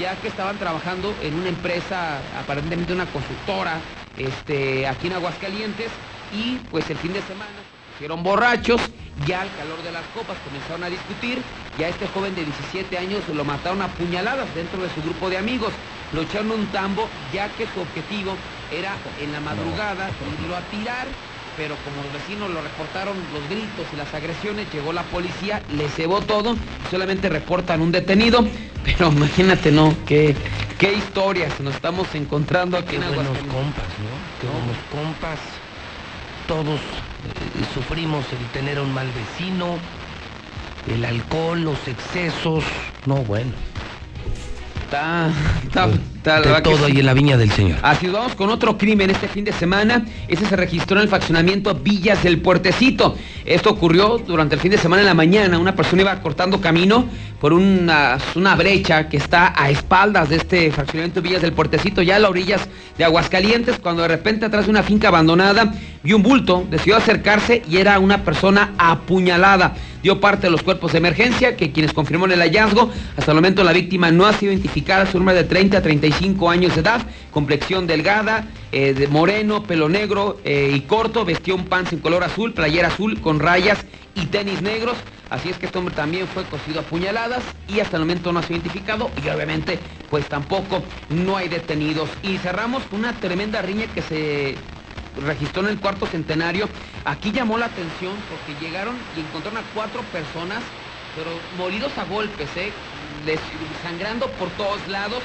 ya 0.00 0.14
que 0.16 0.28
estaban 0.28 0.58
trabajando 0.58 1.14
en 1.22 1.32
una 1.34 1.48
empresa, 1.48 2.18
aparentemente 2.38 2.92
una 2.92 3.06
constructora, 3.06 3.78
este, 4.18 4.86
aquí 4.86 5.06
en 5.06 5.14
Aguascalientes, 5.14 5.88
y 6.34 6.56
pues 6.70 6.90
el 6.90 6.98
fin 6.98 7.12
de 7.14 7.22
semana 7.22 7.48
se 7.56 7.92
pusieron 7.92 8.22
borrachos, 8.22 8.80
ya 9.26 9.40
al 9.42 9.48
calor 9.56 9.82
de 9.82 9.92
las 9.92 10.02
copas 10.12 10.36
comenzaron 10.44 10.82
a 10.84 10.90
discutir, 10.90 11.38
ya 11.78 11.88
este 11.88 12.06
joven 12.08 12.34
de 12.34 12.44
17 12.44 12.98
años 12.98 13.22
lo 13.28 13.44
mataron 13.44 13.82
a 13.82 13.88
puñaladas 13.88 14.52
dentro 14.54 14.82
de 14.82 14.88
su 14.94 15.02
grupo 15.02 15.28
de 15.28 15.38
amigos, 15.38 15.72
lo 16.12 16.22
echaron 16.22 16.50
a 16.50 16.54
un 16.54 16.66
tambo, 16.66 17.08
ya 17.32 17.48
que 17.50 17.66
su 17.74 17.80
objetivo 17.80 18.34
era 18.72 18.96
en 19.20 19.32
la 19.32 19.40
madrugada 19.40 20.10
irlo 20.40 20.56
a 20.56 20.60
tirar, 20.70 21.06
pero 21.56 21.74
como 21.84 22.02
los 22.02 22.12
vecinos 22.12 22.50
lo 22.50 22.60
reportaron 22.62 23.16
los 23.32 23.48
gritos 23.48 23.86
y 23.92 23.96
las 23.96 24.12
agresiones, 24.14 24.66
llegó 24.72 24.92
la 24.92 25.02
policía, 25.04 25.62
le 25.72 25.88
cebó 25.88 26.20
todo, 26.20 26.54
y 26.54 26.90
solamente 26.90 27.28
reportan 27.28 27.80
un 27.80 27.92
detenido, 27.92 28.46
pero 28.84 29.12
imagínate, 29.12 29.72
¿no? 29.72 29.94
Qué, 30.06 30.34
qué 30.78 30.94
historias 30.94 31.58
nos 31.60 31.74
estamos 31.74 32.14
encontrando 32.14 32.76
aquí 32.76 32.96
Qué 32.96 32.96
en 32.96 33.14
buenos 33.14 33.38
compas, 33.38 33.88
¿no? 33.98 34.12
Qué 34.40 34.46
buenos 34.46 34.76
compas. 34.90 35.38
Todos 36.46 36.78
eh, 36.78 37.64
sufrimos 37.74 38.24
el 38.32 38.46
tener 38.52 38.78
a 38.78 38.82
un 38.82 38.94
mal 38.94 39.08
vecino, 39.08 39.78
el 40.88 41.04
alcohol, 41.04 41.62
los 41.62 41.88
excesos. 41.88 42.64
No, 43.06 43.16
bueno. 43.16 43.52
Está, 44.84 45.30
está, 45.64 45.88
De 46.26 46.42
que 46.42 46.60
todo 46.62 46.86
ahí 46.86 46.98
en 46.98 47.06
la 47.06 47.14
viña 47.14 47.36
del 47.36 47.52
Señor. 47.52 47.78
Así 47.82 48.08
vamos 48.08 48.34
con 48.34 48.50
otro 48.50 48.76
crimen 48.76 49.10
este 49.10 49.28
fin 49.28 49.44
de 49.44 49.52
semana. 49.52 50.04
Ese 50.26 50.44
se 50.44 50.56
registró 50.56 50.96
en 50.96 51.04
el 51.04 51.08
faccionamiento 51.08 51.72
Villas 51.74 52.24
del 52.24 52.40
Puertecito. 52.40 53.14
Esto 53.44 53.70
ocurrió 53.70 54.18
durante 54.18 54.56
el 54.56 54.60
fin 54.60 54.72
de 54.72 54.78
semana 54.78 55.02
en 55.02 55.06
la 55.06 55.14
mañana. 55.14 55.56
Una 55.56 55.76
persona 55.76 56.02
iba 56.02 56.20
cortando 56.20 56.60
camino 56.60 57.08
por 57.40 57.52
una, 57.52 58.18
una 58.34 58.56
brecha 58.56 59.08
que 59.08 59.18
está 59.18 59.54
a 59.56 59.70
espaldas 59.70 60.28
de 60.28 60.36
este 60.36 60.72
fraccionamiento 60.72 61.22
Villas 61.22 61.42
del 61.42 61.52
Puertecito, 61.52 62.02
ya 62.02 62.16
a 62.16 62.18
las 62.18 62.30
orillas 62.30 62.68
de 62.98 63.04
Aguascalientes, 63.04 63.78
cuando 63.78 64.02
de 64.02 64.08
repente 64.08 64.46
atrás 64.46 64.64
de 64.64 64.70
una 64.70 64.82
finca 64.82 65.08
abandonada 65.08 65.74
vio 66.02 66.16
un 66.16 66.22
bulto, 66.22 66.66
decidió 66.70 66.96
acercarse 66.96 67.62
y 67.68 67.76
era 67.76 67.98
una 67.98 68.24
persona 68.24 68.72
apuñalada. 68.78 69.74
Dio 70.02 70.20
parte 70.20 70.46
de 70.46 70.50
los 70.52 70.62
cuerpos 70.62 70.92
de 70.92 70.98
emergencia, 70.98 71.56
que 71.56 71.72
quienes 71.72 71.92
confirmaron 71.92 72.32
el 72.32 72.40
hallazgo, 72.40 72.90
hasta 73.16 73.32
el 73.32 73.34
momento 73.34 73.64
la 73.64 73.72
víctima 73.72 74.10
no 74.12 74.24
ha 74.24 74.32
sido 74.32 74.52
identificada, 74.52 75.04
su 75.06 75.18
número 75.18 75.38
de 75.38 75.44
30 75.44 75.78
a 75.78 75.82
35 75.82 76.15
años 76.48 76.74
de 76.74 76.80
edad, 76.80 77.00
complexión 77.30 77.86
delgada, 77.86 78.46
eh, 78.72 78.94
de 78.94 79.06
moreno, 79.08 79.62
pelo 79.62 79.88
negro 79.88 80.38
eh, 80.44 80.72
y 80.74 80.80
corto, 80.82 81.24
vestió 81.24 81.54
un 81.54 81.66
pants 81.66 81.92
en 81.92 81.98
color 81.98 82.24
azul, 82.24 82.52
playera 82.52 82.88
azul 82.88 83.20
con 83.20 83.38
rayas 83.38 83.78
y 84.14 84.26
tenis 84.26 84.62
negros. 84.62 84.96
Así 85.28 85.50
es 85.50 85.58
que 85.58 85.66
este 85.66 85.78
hombre 85.78 85.94
también 85.94 86.26
fue 86.28 86.44
cosido 86.44 86.80
a 86.80 86.82
puñaladas 86.82 87.42
y 87.68 87.80
hasta 87.80 87.96
el 87.96 88.04
momento 88.04 88.32
no 88.32 88.38
ha 88.38 88.42
sido 88.42 88.60
identificado 88.60 89.10
y 89.22 89.28
obviamente 89.28 89.78
pues 90.08 90.26
tampoco 90.28 90.82
no 91.10 91.36
hay 91.36 91.48
detenidos. 91.48 92.08
Y 92.22 92.38
cerramos 92.38 92.82
con 92.84 93.00
una 93.00 93.12
tremenda 93.12 93.60
riña 93.60 93.86
que 93.88 94.02
se 94.02 94.54
registró 95.26 95.62
en 95.62 95.68
el 95.68 95.80
cuarto 95.80 96.06
centenario. 96.06 96.68
Aquí 97.04 97.32
llamó 97.32 97.58
la 97.58 97.66
atención 97.66 98.14
porque 98.30 98.64
llegaron 98.64 98.96
y 99.16 99.20
encontraron 99.20 99.58
a 99.58 99.66
cuatro 99.74 100.02
personas, 100.12 100.62
pero 101.16 101.30
molidos 101.58 101.96
a 101.98 102.04
golpes, 102.04 102.48
¿eh? 102.56 102.70
Sangrando 103.82 104.30
por 104.38 104.48
todos 104.50 104.86
lados 104.88 105.22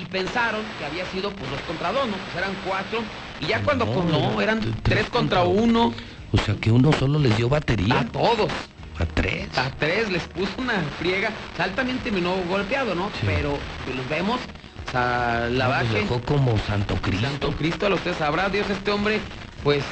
y 0.00 0.04
pensaron 0.06 0.62
que 0.78 0.84
había 0.86 1.04
sido 1.06 1.30
pues 1.30 1.50
dos 1.50 1.60
contra 1.62 1.92
dos, 1.92 2.06
¿no? 2.06 2.16
Pues 2.16 2.36
eran 2.36 2.54
cuatro 2.66 3.00
y 3.40 3.46
ya 3.46 3.62
cuando 3.62 3.84
No, 3.86 3.92
con- 3.92 4.10
no, 4.10 4.40
era 4.40 4.52
eran 4.52 4.74
tres 4.82 5.06
contra 5.08 5.42
uno. 5.44 5.92
O 6.32 6.36
sea 6.38 6.54
que 6.56 6.70
uno 6.70 6.92
solo 6.92 7.18
les 7.18 7.36
dio 7.36 7.48
batería. 7.48 8.00
A 8.00 8.04
todos. 8.04 8.50
A 8.98 9.06
tres. 9.06 9.56
A 9.56 9.70
tres 9.78 10.10
les 10.10 10.22
puso 10.24 10.50
una 10.58 10.74
friega. 10.98 11.30
O 11.52 11.56
sea, 11.56 11.66
él 11.66 11.72
también 11.74 11.98
terminó 11.98 12.34
golpeado, 12.48 12.94
¿no? 12.94 13.08
Sí. 13.20 13.26
Pero 13.26 13.56
si 13.86 13.94
los 13.94 14.08
vemos, 14.08 14.40
o 14.88 14.90
sea, 14.90 15.48
la 15.50 15.82
No, 15.82 15.94
dejó 15.94 16.20
como 16.22 16.58
Santo 16.66 16.96
Cristo. 16.96 17.26
Santo 17.28 17.52
Cristo, 17.52 17.88
lo 17.88 17.94
usted 17.96 18.14
sabrá, 18.16 18.48
Dios, 18.48 18.68
este 18.68 18.90
hombre, 18.90 19.20
pues, 19.62 19.84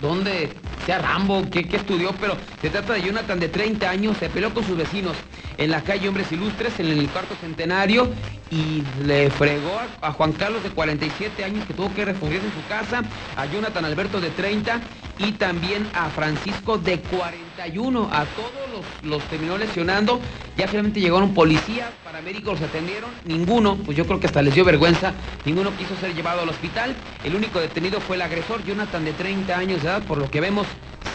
dónde 0.00 0.52
sea 0.86 0.98
Rambo, 0.98 1.42
qué, 1.50 1.66
qué 1.66 1.76
estudió, 1.76 2.12
pero 2.20 2.36
se 2.60 2.70
trata 2.70 2.94
de 2.94 3.02
Jonathan 3.02 3.40
de 3.40 3.48
30 3.48 3.88
años, 3.88 4.16
se 4.18 4.28
peleó 4.28 4.52
con 4.52 4.64
sus 4.64 4.76
vecinos 4.76 5.16
en 5.58 5.70
la 5.70 5.82
calle 5.82 6.08
Hombres 6.08 6.30
Ilustres, 6.32 6.78
en 6.80 6.88
el 6.88 7.08
cuarto 7.08 7.34
centenario, 7.40 8.08
y 8.50 8.82
le 9.04 9.30
fregó 9.30 9.78
a, 10.02 10.08
a 10.08 10.12
Juan 10.12 10.32
Carlos 10.32 10.62
de 10.62 10.70
47 10.70 11.44
años 11.44 11.64
que 11.66 11.74
tuvo 11.74 11.92
que 11.94 12.04
refugiarse 12.04 12.46
en 12.46 12.52
su 12.52 12.68
casa, 12.68 13.02
a 13.36 13.46
Jonathan 13.46 13.84
Alberto 13.84 14.20
de 14.20 14.30
30 14.30 14.80
y 15.18 15.32
también 15.32 15.88
a 15.94 16.08
Francisco 16.10 16.78
de 16.78 17.00
41. 17.00 18.08
A 18.12 18.24
todos 18.24 18.52
los, 18.72 19.10
los 19.10 19.22
terminó 19.28 19.56
lesionando. 19.56 20.20
Ya 20.56 20.68
finalmente 20.68 21.00
llegaron 21.00 21.34
policías, 21.34 21.90
paramédicos, 22.04 22.60
los 22.60 22.68
atendieron. 22.68 23.10
Ninguno, 23.24 23.76
pues 23.76 23.96
yo 23.96 24.06
creo 24.06 24.20
que 24.20 24.26
hasta 24.26 24.42
les 24.42 24.54
dio 24.54 24.64
vergüenza, 24.64 25.12
ninguno 25.44 25.74
quiso 25.76 25.96
ser 25.96 26.14
llevado 26.14 26.42
al 26.42 26.48
hospital. 26.48 26.94
El 27.22 27.34
único 27.34 27.60
detenido 27.60 28.00
fue 28.00 28.16
el 28.16 28.22
agresor, 28.22 28.64
Jonathan 28.64 29.04
de 29.04 29.12
30 29.12 29.56
años 29.56 29.82
de 29.82 29.88
edad, 29.88 30.02
por 30.02 30.18
lo 30.18 30.30
que 30.30 30.40
vemos 30.40 30.66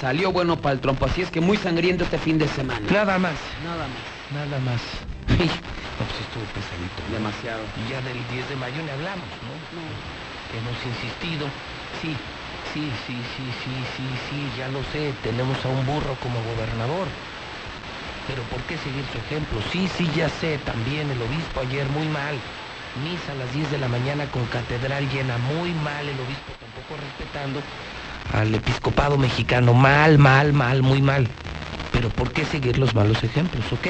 salió 0.02 0.32
bueno 0.32 0.58
para 0.58 0.74
el 0.74 0.80
trompo. 0.80 1.06
Así 1.06 1.22
es 1.22 1.30
que 1.30 1.42
muy 1.42 1.58
sangriento 1.58 2.04
este 2.04 2.18
fin 2.18 2.38
de 2.38 2.48
semana. 2.48 2.86
Nada 2.92 3.18
más. 3.20 3.36
Nada 3.64 3.88
más. 3.88 4.50
Nada 4.50 4.60
más. 4.60 4.82
No, 6.00 6.06
pues 6.08 6.22
estuvo 6.22 6.46
pesadito. 6.56 7.04
¿no? 7.12 7.20
Demasiado. 7.20 7.60
Y 7.76 7.92
ya 7.92 8.00
del 8.00 8.16
10 8.32 8.48
de 8.48 8.56
mayo 8.56 8.80
ni 8.82 8.90
hablamos, 8.90 9.28
¿no? 9.44 9.52
Hemos 10.56 10.80
insistido. 10.88 11.44
Sí, 12.00 12.16
sí, 12.72 12.88
sí, 13.04 13.20
sí, 13.36 13.46
sí, 13.60 13.76
sí, 14.00 14.08
sí, 14.32 14.40
ya 14.58 14.70
lo 14.70 14.80
sé. 14.96 15.12
Tenemos 15.24 15.60
a 15.66 15.68
un 15.68 15.86
burro 15.86 16.16
como 16.24 16.40
gobernador. 16.56 17.04
Pero 18.32 18.44
¿por 18.48 18.64
qué 18.64 18.78
seguir 18.78 19.04
su 19.12 19.18
ejemplo? 19.18 19.60
Sí, 19.74 19.92
sí, 19.92 20.10
ya 20.16 20.30
sé. 20.30 20.58
También 20.64 21.12
el 21.12 21.20
obispo 21.20 21.60
ayer 21.60 21.84
muy 21.90 22.08
mal. 22.08 22.40
Misa 23.04 23.36
a 23.36 23.36
las 23.36 23.52
10 23.52 23.70
de 23.70 23.80
la 23.84 23.90
mañana 23.92 24.24
con 24.32 24.46
catedral 24.48 25.04
llena. 25.12 25.38
Muy 25.52 25.76
mal 25.84 26.08
el 26.08 26.16
obispo, 26.16 26.56
tampoco 26.64 26.96
respetando 26.96 27.60
al 28.34 28.54
episcopado 28.54 29.18
mexicano. 29.18 29.74
Mal, 29.74 30.18
mal, 30.18 30.54
mal, 30.54 30.82
muy 30.82 31.02
mal. 31.02 31.28
Pero 31.92 32.10
¿por 32.10 32.32
qué 32.32 32.46
seguir 32.46 32.78
los 32.78 32.94
malos 32.96 33.24
ejemplos? 33.24 33.66
Ok. 33.72 33.88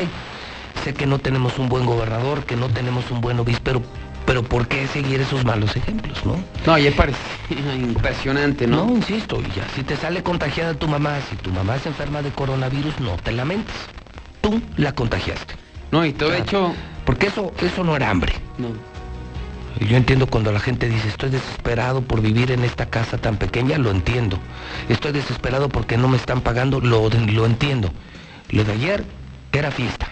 Sé 0.84 0.94
que 0.94 1.06
no 1.06 1.20
tenemos 1.20 1.60
un 1.60 1.68
buen 1.68 1.86
gobernador, 1.86 2.46
que 2.46 2.56
no 2.56 2.70
tenemos 2.70 3.12
un 3.12 3.20
buen 3.20 3.40
obispo, 3.40 3.62
pero, 3.64 3.82
pero 4.26 4.44
¿por 4.44 4.68
qué 4.68 4.88
seguir 4.88 5.20
esos 5.20 5.44
malos 5.44 5.76
ejemplos, 5.76 6.26
no? 6.26 6.42
No, 6.66 6.78
ya 6.78 6.92
parece 6.96 7.20
impresionante, 7.76 8.66
¿no? 8.66 8.86
No, 8.86 8.96
insisto, 8.96 9.42
y 9.42 9.52
ya 9.56 9.68
si 9.76 9.84
te 9.84 9.98
sale 9.98 10.24
contagiada 10.24 10.74
tu 10.74 10.88
mamá, 10.88 11.18
si 11.30 11.36
tu 11.36 11.52
mamá 11.52 11.78
se 11.80 11.90
enferma 11.90 12.22
de 12.22 12.32
coronavirus, 12.32 13.00
no 13.02 13.18
te 13.18 13.34
lamentes. 13.34 13.76
Tú 14.42 14.62
la 14.78 14.94
contagiaste. 14.94 15.56
No, 15.92 16.06
y 16.06 16.14
todo 16.14 16.34
hecho... 16.34 16.74
Porque 17.06 17.28
eso, 17.28 17.52
eso 17.60 17.84
no 17.84 17.96
era 17.96 18.12
hambre. 18.12 18.34
No. 18.60 18.70
Yo 19.80 19.96
entiendo 19.96 20.28
cuando 20.28 20.52
la 20.52 20.60
gente 20.60 20.90
dice, 20.90 21.08
estoy 21.08 21.30
desesperado 21.30 22.02
por 22.02 22.22
vivir 22.22 22.52
en 22.52 22.64
esta 22.64 22.88
casa 22.88 23.18
tan 23.18 23.38
pequeña, 23.38 23.78
lo 23.78 23.92
entiendo. 23.92 24.38
Estoy 24.90 25.14
desesperado 25.14 25.70
porque 25.70 25.98
no 25.98 26.10
me 26.10 26.18
están 26.18 26.42
pagando, 26.42 26.82
lo, 26.82 27.10
lo 27.10 27.46
entiendo. 27.46 27.90
Lo 28.50 28.66
de 28.66 28.74
ayer 28.74 29.06
era 29.54 29.72
fiesta. 29.72 30.10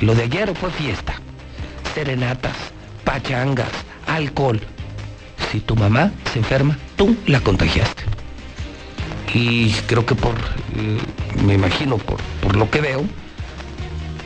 Lo 0.00 0.14
de 0.14 0.24
ayer 0.24 0.54
fue 0.56 0.70
fiesta. 0.70 1.14
Serenatas, 1.94 2.56
pachangas, 3.04 3.70
alcohol. 4.06 4.60
Si 5.50 5.60
tu 5.60 5.74
mamá 5.74 6.12
se 6.32 6.38
enferma, 6.38 6.78
tú 6.96 7.16
la 7.26 7.40
contagiaste. 7.40 8.04
Y 9.34 9.70
creo 9.86 10.06
que 10.06 10.14
por, 10.14 10.34
eh, 10.76 10.98
me 11.44 11.54
imagino, 11.54 11.98
por, 11.98 12.20
por 12.40 12.56
lo 12.56 12.70
que 12.70 12.80
veo, 12.80 13.04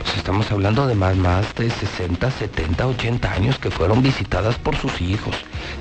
pues 0.07 0.19
estamos 0.19 0.49
hablando 0.53 0.87
de 0.87 0.95
más, 0.95 1.17
más 1.17 1.53
de 1.55 1.69
60, 1.69 2.31
70, 2.31 2.87
80 2.87 3.29
años 3.29 3.59
que 3.59 3.69
fueron 3.69 4.01
visitadas 4.01 4.57
por 4.57 4.77
sus 4.77 5.01
hijos. 5.01 5.35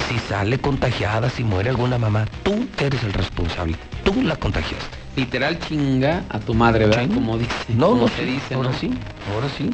Si 0.09 0.19
sale 0.19 0.59
contagiada, 0.59 1.31
si 1.31 1.45
muere 1.45 1.71
alguna 1.71 1.97
mamá, 1.97 2.25
tú 2.43 2.67
eres 2.81 3.05
el 3.05 3.13
responsable. 3.13 3.77
Tú 4.03 4.21
la 4.25 4.35
contagiaste. 4.35 4.97
Literal 5.15 5.61
chinga 5.61 6.25
a 6.29 6.41
tu 6.41 6.55
madre, 6.55 6.89
¿verdad? 6.89 7.07
Como 7.07 7.39
dice. 7.39 7.55
No, 7.69 7.95
no, 7.95 8.09
se 8.09 8.17
sí, 8.17 8.25
dice, 8.25 8.55
ahora 8.55 8.71
¿no? 8.71 8.79
sí, 8.79 8.91
ahora 9.33 9.47
sí. 9.57 9.71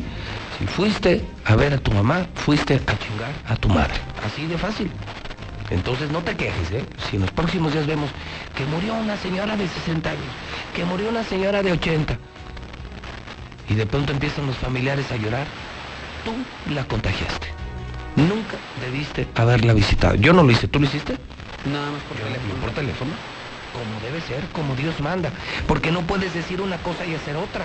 Si 0.58 0.66
fuiste 0.66 1.24
a 1.46 1.56
ver 1.56 1.72
a 1.72 1.78
tu 1.78 1.90
mamá, 1.92 2.26
fuiste 2.34 2.74
a 2.74 2.98
chingar 2.98 3.32
a 3.48 3.56
tu 3.56 3.70
madre. 3.70 3.94
Así 4.22 4.46
de 4.46 4.58
fácil. 4.58 4.90
Entonces 5.70 6.10
no 6.10 6.18
te 6.20 6.36
quejes, 6.36 6.70
¿eh? 6.72 6.84
Si 7.08 7.16
en 7.16 7.22
los 7.22 7.30
próximos 7.30 7.72
días 7.72 7.86
vemos 7.86 8.10
que 8.54 8.66
murió 8.66 8.92
una 8.92 9.16
señora 9.16 9.56
de 9.56 9.66
60 9.66 10.10
años, 10.10 10.22
que 10.76 10.84
murió 10.84 11.08
una 11.08 11.24
señora 11.24 11.62
de 11.62 11.72
80, 11.72 12.18
y 13.68 13.74
de 13.74 13.86
pronto 13.86 14.12
empiezan 14.12 14.46
los 14.46 14.56
familiares 14.56 15.10
a 15.12 15.16
llorar, 15.16 15.46
tú 16.24 16.32
la 16.72 16.84
contagiaste. 16.84 17.48
Nunca 18.16 18.56
debiste 18.84 19.26
haberla 19.34 19.72
visitado. 19.72 20.14
Yo 20.16 20.32
no 20.32 20.42
lo 20.42 20.50
hice, 20.50 20.68
¿tú 20.68 20.78
lo 20.80 20.86
hiciste? 20.86 21.16
Nada 21.64 21.90
más 21.90 22.02
por 22.02 22.18
Yo 22.18 22.24
teléfono. 22.24 22.54
por 22.60 22.70
teléfono. 22.72 23.10
Como 23.72 24.00
debe 24.00 24.20
ser, 24.20 24.44
como 24.52 24.74
Dios 24.76 25.00
manda. 25.00 25.30
Porque 25.66 25.90
no 25.90 26.02
puedes 26.02 26.34
decir 26.34 26.60
una 26.60 26.76
cosa 26.78 27.06
y 27.06 27.14
hacer 27.14 27.36
otra. 27.36 27.64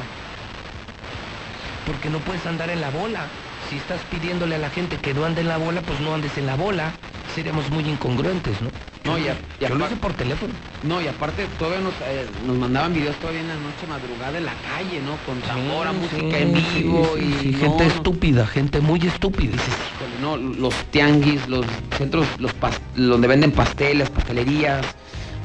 Porque 1.85 2.09
no 2.09 2.19
puedes 2.19 2.45
andar 2.45 2.69
en 2.69 2.79
la 2.79 2.89
bola. 2.91 3.25
Si 3.69 3.77
estás 3.77 4.01
pidiéndole 4.09 4.55
a 4.55 4.59
la 4.59 4.69
gente 4.69 4.97
que 4.97 5.13
no 5.13 5.25
ande 5.25 5.41
en 5.41 5.47
la 5.49 5.57
bola, 5.57 5.81
pues 5.81 5.99
no 5.99 6.13
andes 6.13 6.37
en 6.37 6.45
la 6.45 6.55
bola. 6.55 6.93
Seríamos 7.33 7.69
muy 7.69 7.87
incongruentes, 7.87 8.61
¿no? 8.61 8.71
No, 9.03 9.17
y 9.17 9.27
a- 9.27 9.37
y 9.59 9.65
Yo 9.65 9.75
lo 9.75 9.85
hice 9.85 9.95
por 9.97 10.13
teléfono. 10.13 10.53
No, 10.83 11.01
y 11.01 11.07
aparte 11.07 11.47
todavía 11.57 11.81
nos, 11.81 11.93
eh, 12.05 12.27
nos 12.45 12.55
mandaban 12.57 12.93
videos 12.93 13.15
todavía 13.17 13.41
en 13.41 13.47
la 13.47 13.55
noche 13.55 13.87
madrugada 13.87 14.37
en 14.37 14.45
la 14.45 14.53
calle, 14.55 15.01
¿no? 15.01 15.17
Con 15.25 15.41
tambora, 15.41 15.91
Sí, 15.91 15.97
música 15.97 16.37
sí, 16.37 16.43
en 16.43 16.53
vivo 16.53 17.11
sí, 17.15 17.23
y 17.23 17.33
sí, 17.39 17.51
no, 17.53 17.59
gente 17.59 17.85
no. 17.85 17.91
estúpida, 17.91 18.47
gente 18.47 18.79
muy 18.81 18.99
estúpida. 19.05 19.51
Dices, 19.53 19.73
híjole, 19.95 20.17
no, 20.19 20.37
los 20.37 20.73
tianguis, 20.91 21.47
los 21.47 21.65
centros, 21.97 22.27
los 22.39 22.53
donde 22.95 23.27
venden 23.27 23.51
pasteles, 23.51 24.09
pastelerías, 24.09 24.85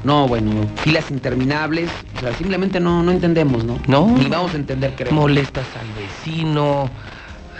no, 0.04 0.26
bueno, 0.28 0.66
filas 0.82 1.10
interminables, 1.10 1.88
o 2.16 2.20
sea, 2.20 2.34
simplemente 2.34 2.80
no, 2.80 3.02
no 3.02 3.12
entendemos, 3.12 3.64
¿no? 3.64 3.78
No. 3.86 4.06
Ni 4.18 4.28
vamos 4.28 4.52
a 4.54 4.56
entender, 4.56 4.94
creo. 4.96 5.12
Molestas 5.12 5.66
al 5.76 5.88
vecino, 5.92 6.90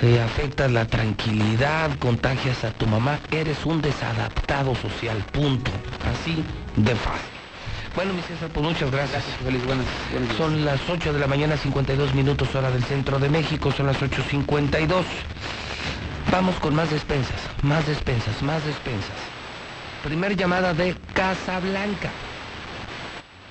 eh, 0.03 0.21
afectas 0.21 0.71
la 0.71 0.87
tranquilidad, 0.87 1.91
contagias 1.99 2.65
a 2.65 2.71
tu 2.73 2.87
mamá, 2.87 3.19
eres 3.31 3.65
un 3.65 3.81
desadaptado 3.81 4.75
social, 4.75 5.17
punto. 5.33 5.71
Así 6.13 6.45
de 6.77 6.95
fácil. 6.95 7.33
Bueno, 7.95 8.15
mi 8.15 8.23
César, 8.23 8.49
pues 8.49 8.65
muchas 8.65 8.91
gracias. 8.91 9.23
Gracias, 9.23 9.37
feliz, 9.45 9.65
buenas. 9.67 9.87
Son 10.39 10.65
las 10.65 10.81
8 10.89 11.13
de 11.13 11.19
la 11.19 11.27
mañana, 11.27 11.57
52 11.57 12.15
minutos 12.15 12.55
hora 12.55 12.71
del 12.71 12.83
centro 12.85 13.19
de 13.19 13.29
México, 13.29 13.71
son 13.71 13.87
las 13.87 14.01
8.52. 14.01 15.05
Vamos 16.31 16.57
con 16.57 16.75
más 16.75 16.91
despensas, 16.91 17.37
más 17.63 17.87
despensas, 17.87 18.41
más 18.43 18.65
despensas. 18.65 19.17
Primer 20.03 20.35
llamada 20.35 20.73
de 20.73 20.97
Casablanca. 21.13 22.09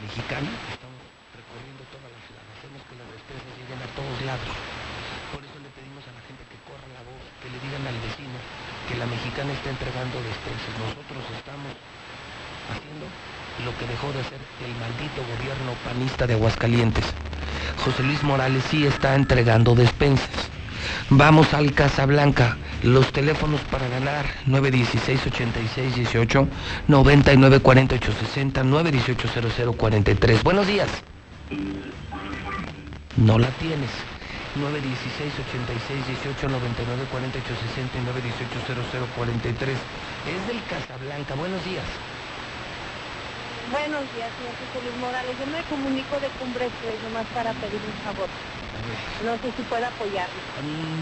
Mexicana, 0.02 0.50
estamos 0.74 0.98
recorriendo 1.38 1.86
toda 1.94 2.10
la 2.10 2.20
ciudad, 2.26 2.42
hacemos 2.58 2.82
que 2.90 2.98
las 2.98 3.08
despensas 3.14 3.52
lleguen 3.62 3.78
a 3.78 3.90
todos 3.94 4.18
lados. 4.26 4.50
Por 5.30 5.46
eso 5.46 5.58
le 5.62 5.70
pedimos 5.78 6.02
a 6.10 6.12
la 6.18 6.22
gente 6.26 6.42
que 6.50 6.58
corra 6.66 6.90
la 6.90 7.06
voz, 7.06 7.22
que 7.38 7.48
le 7.54 7.62
al 7.88 7.96
vecino 8.02 8.38
que 8.88 8.96
la 8.98 9.06
mexicana 9.06 9.54
está 9.54 9.70
entregando 9.70 10.18
despensas. 10.22 10.74
Nosotros 10.80 11.24
estamos 11.38 11.72
haciendo 12.70 13.06
lo 13.66 13.78
que 13.78 13.86
dejó 13.88 14.12
de 14.14 14.22
hacer 14.22 14.40
el 14.66 14.74
maldito 14.80 15.22
gobierno 15.38 15.74
panista 15.86 16.26
de 16.28 16.34
Aguascalientes. 16.34 17.06
José 17.84 18.04
Luis 18.04 18.24
Morales 18.24 18.64
sí 18.70 18.86
está 18.86 19.16
entregando 19.16 19.76
despensas. 19.76 20.30
Vamos 21.10 21.54
al 21.54 21.74
Casablanca. 21.74 22.58
Los 22.84 23.12
teléfonos 23.12 23.62
para 23.70 23.88
ganar 23.88 24.26
916-8618, 24.48 26.48
994860, 26.88 28.64
918-0043. 28.64 30.44
Buenos 30.44 30.68
días. 30.68 30.90
No 33.18 33.38
la 33.38 33.50
tienes. 33.50 33.90
916-8618, 34.56 36.50
994860 36.50 37.96
y 37.96 38.04
918-0043. 39.48 39.80
Es 40.28 40.48
del 40.48 40.60
Casablanca. 40.68 41.36
Buenos 41.36 41.64
días. 41.64 41.86
Buenos 43.72 44.04
días, 44.12 44.28
señor 44.36 44.52
José 44.60 44.84
Luis 44.84 44.98
Morales. 45.00 45.32
Yo 45.40 45.48
me 45.48 45.64
comunico 45.72 46.20
de 46.20 46.28
Cumbres 46.36 46.68
3 46.84 47.00
nomás 47.08 47.24
para 47.32 47.56
pedir 47.64 47.80
un 47.80 47.96
favor. 48.04 48.28
No 49.24 49.40
sé 49.40 49.48
si 49.56 49.64
puede 49.72 49.86
apoyarme. 49.88 50.42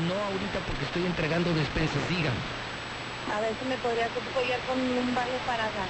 No 0.05 0.13
ahorita 0.13 0.61
porque 0.69 0.85
estoy 0.85 1.09
entregando 1.09 1.49
despensas, 1.53 2.05
digan. 2.05 2.38
A 3.34 3.41
ver 3.41 3.57
si 3.57 3.65
me 3.65 3.77
podría 3.81 4.05
apoyar 4.05 4.61
con 4.69 4.77
un 4.77 5.09
vale 5.17 5.34
para 5.49 5.65
gas. 5.73 5.89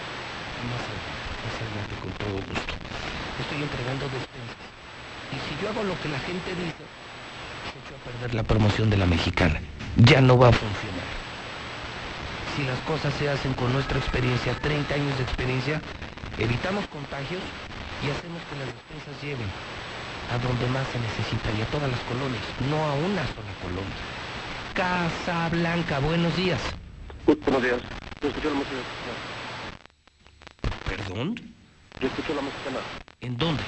Más 0.63 0.79
adelante, 0.87 1.43
más 1.43 1.55
adelante 1.59 1.95
con 1.99 2.11
todo 2.23 2.39
gusto. 2.47 2.73
Estoy 3.43 3.59
entregando 3.59 4.07
despensas. 4.07 4.63
Y 5.35 5.37
si 5.45 5.53
yo 5.61 5.69
hago 5.69 5.83
lo 5.83 5.99
que 5.99 6.09
la 6.09 6.19
gente 6.23 6.55
dice, 6.55 6.83
perder 7.99 8.33
la 8.35 8.43
promoción 8.43 8.89
de 8.89 8.97
la 8.97 9.05
mexicana. 9.05 9.59
Ya 9.97 10.21
no 10.21 10.37
va 10.37 10.49
a 10.49 10.51
funcionar. 10.51 11.07
Si 12.55 12.63
las 12.63 12.79
cosas 12.79 13.13
se 13.15 13.29
hacen 13.29 13.53
con 13.53 13.71
nuestra 13.73 13.97
experiencia, 13.97 14.53
30 14.61 14.93
años 14.93 15.17
de 15.17 15.23
experiencia, 15.23 15.81
evitamos 16.37 16.85
contagios 16.87 17.41
y 18.05 18.09
hacemos 18.11 18.41
que 18.49 18.55
las 18.59 18.67
despensas 18.67 19.23
lleguen 19.23 19.49
a 20.31 20.37
donde 20.37 20.67
más 20.67 20.85
se 20.89 20.99
necesita 20.99 21.49
y 21.57 21.61
a 21.61 21.65
todas 21.67 21.89
las 21.89 21.99
colonias, 22.01 22.43
no 22.69 22.77
a 22.77 22.93
una 22.95 23.23
sola 23.33 23.53
colonia. 23.61 23.97
Casa 24.73 25.49
Blanca, 25.49 25.99
buenos 25.99 26.35
días. 26.35 26.61
Buenos 27.25 27.63
días. 27.63 27.79
Yo 28.21 28.27
escucho 28.29 28.49
la 28.49 28.55
música. 28.55 28.75
¿Perdón? 30.87 31.35
Yo 31.99 32.07
escucho 32.07 32.33
la 32.35 32.41
música 32.41 32.69
¿En 33.21 33.37
dónde? 33.37 33.63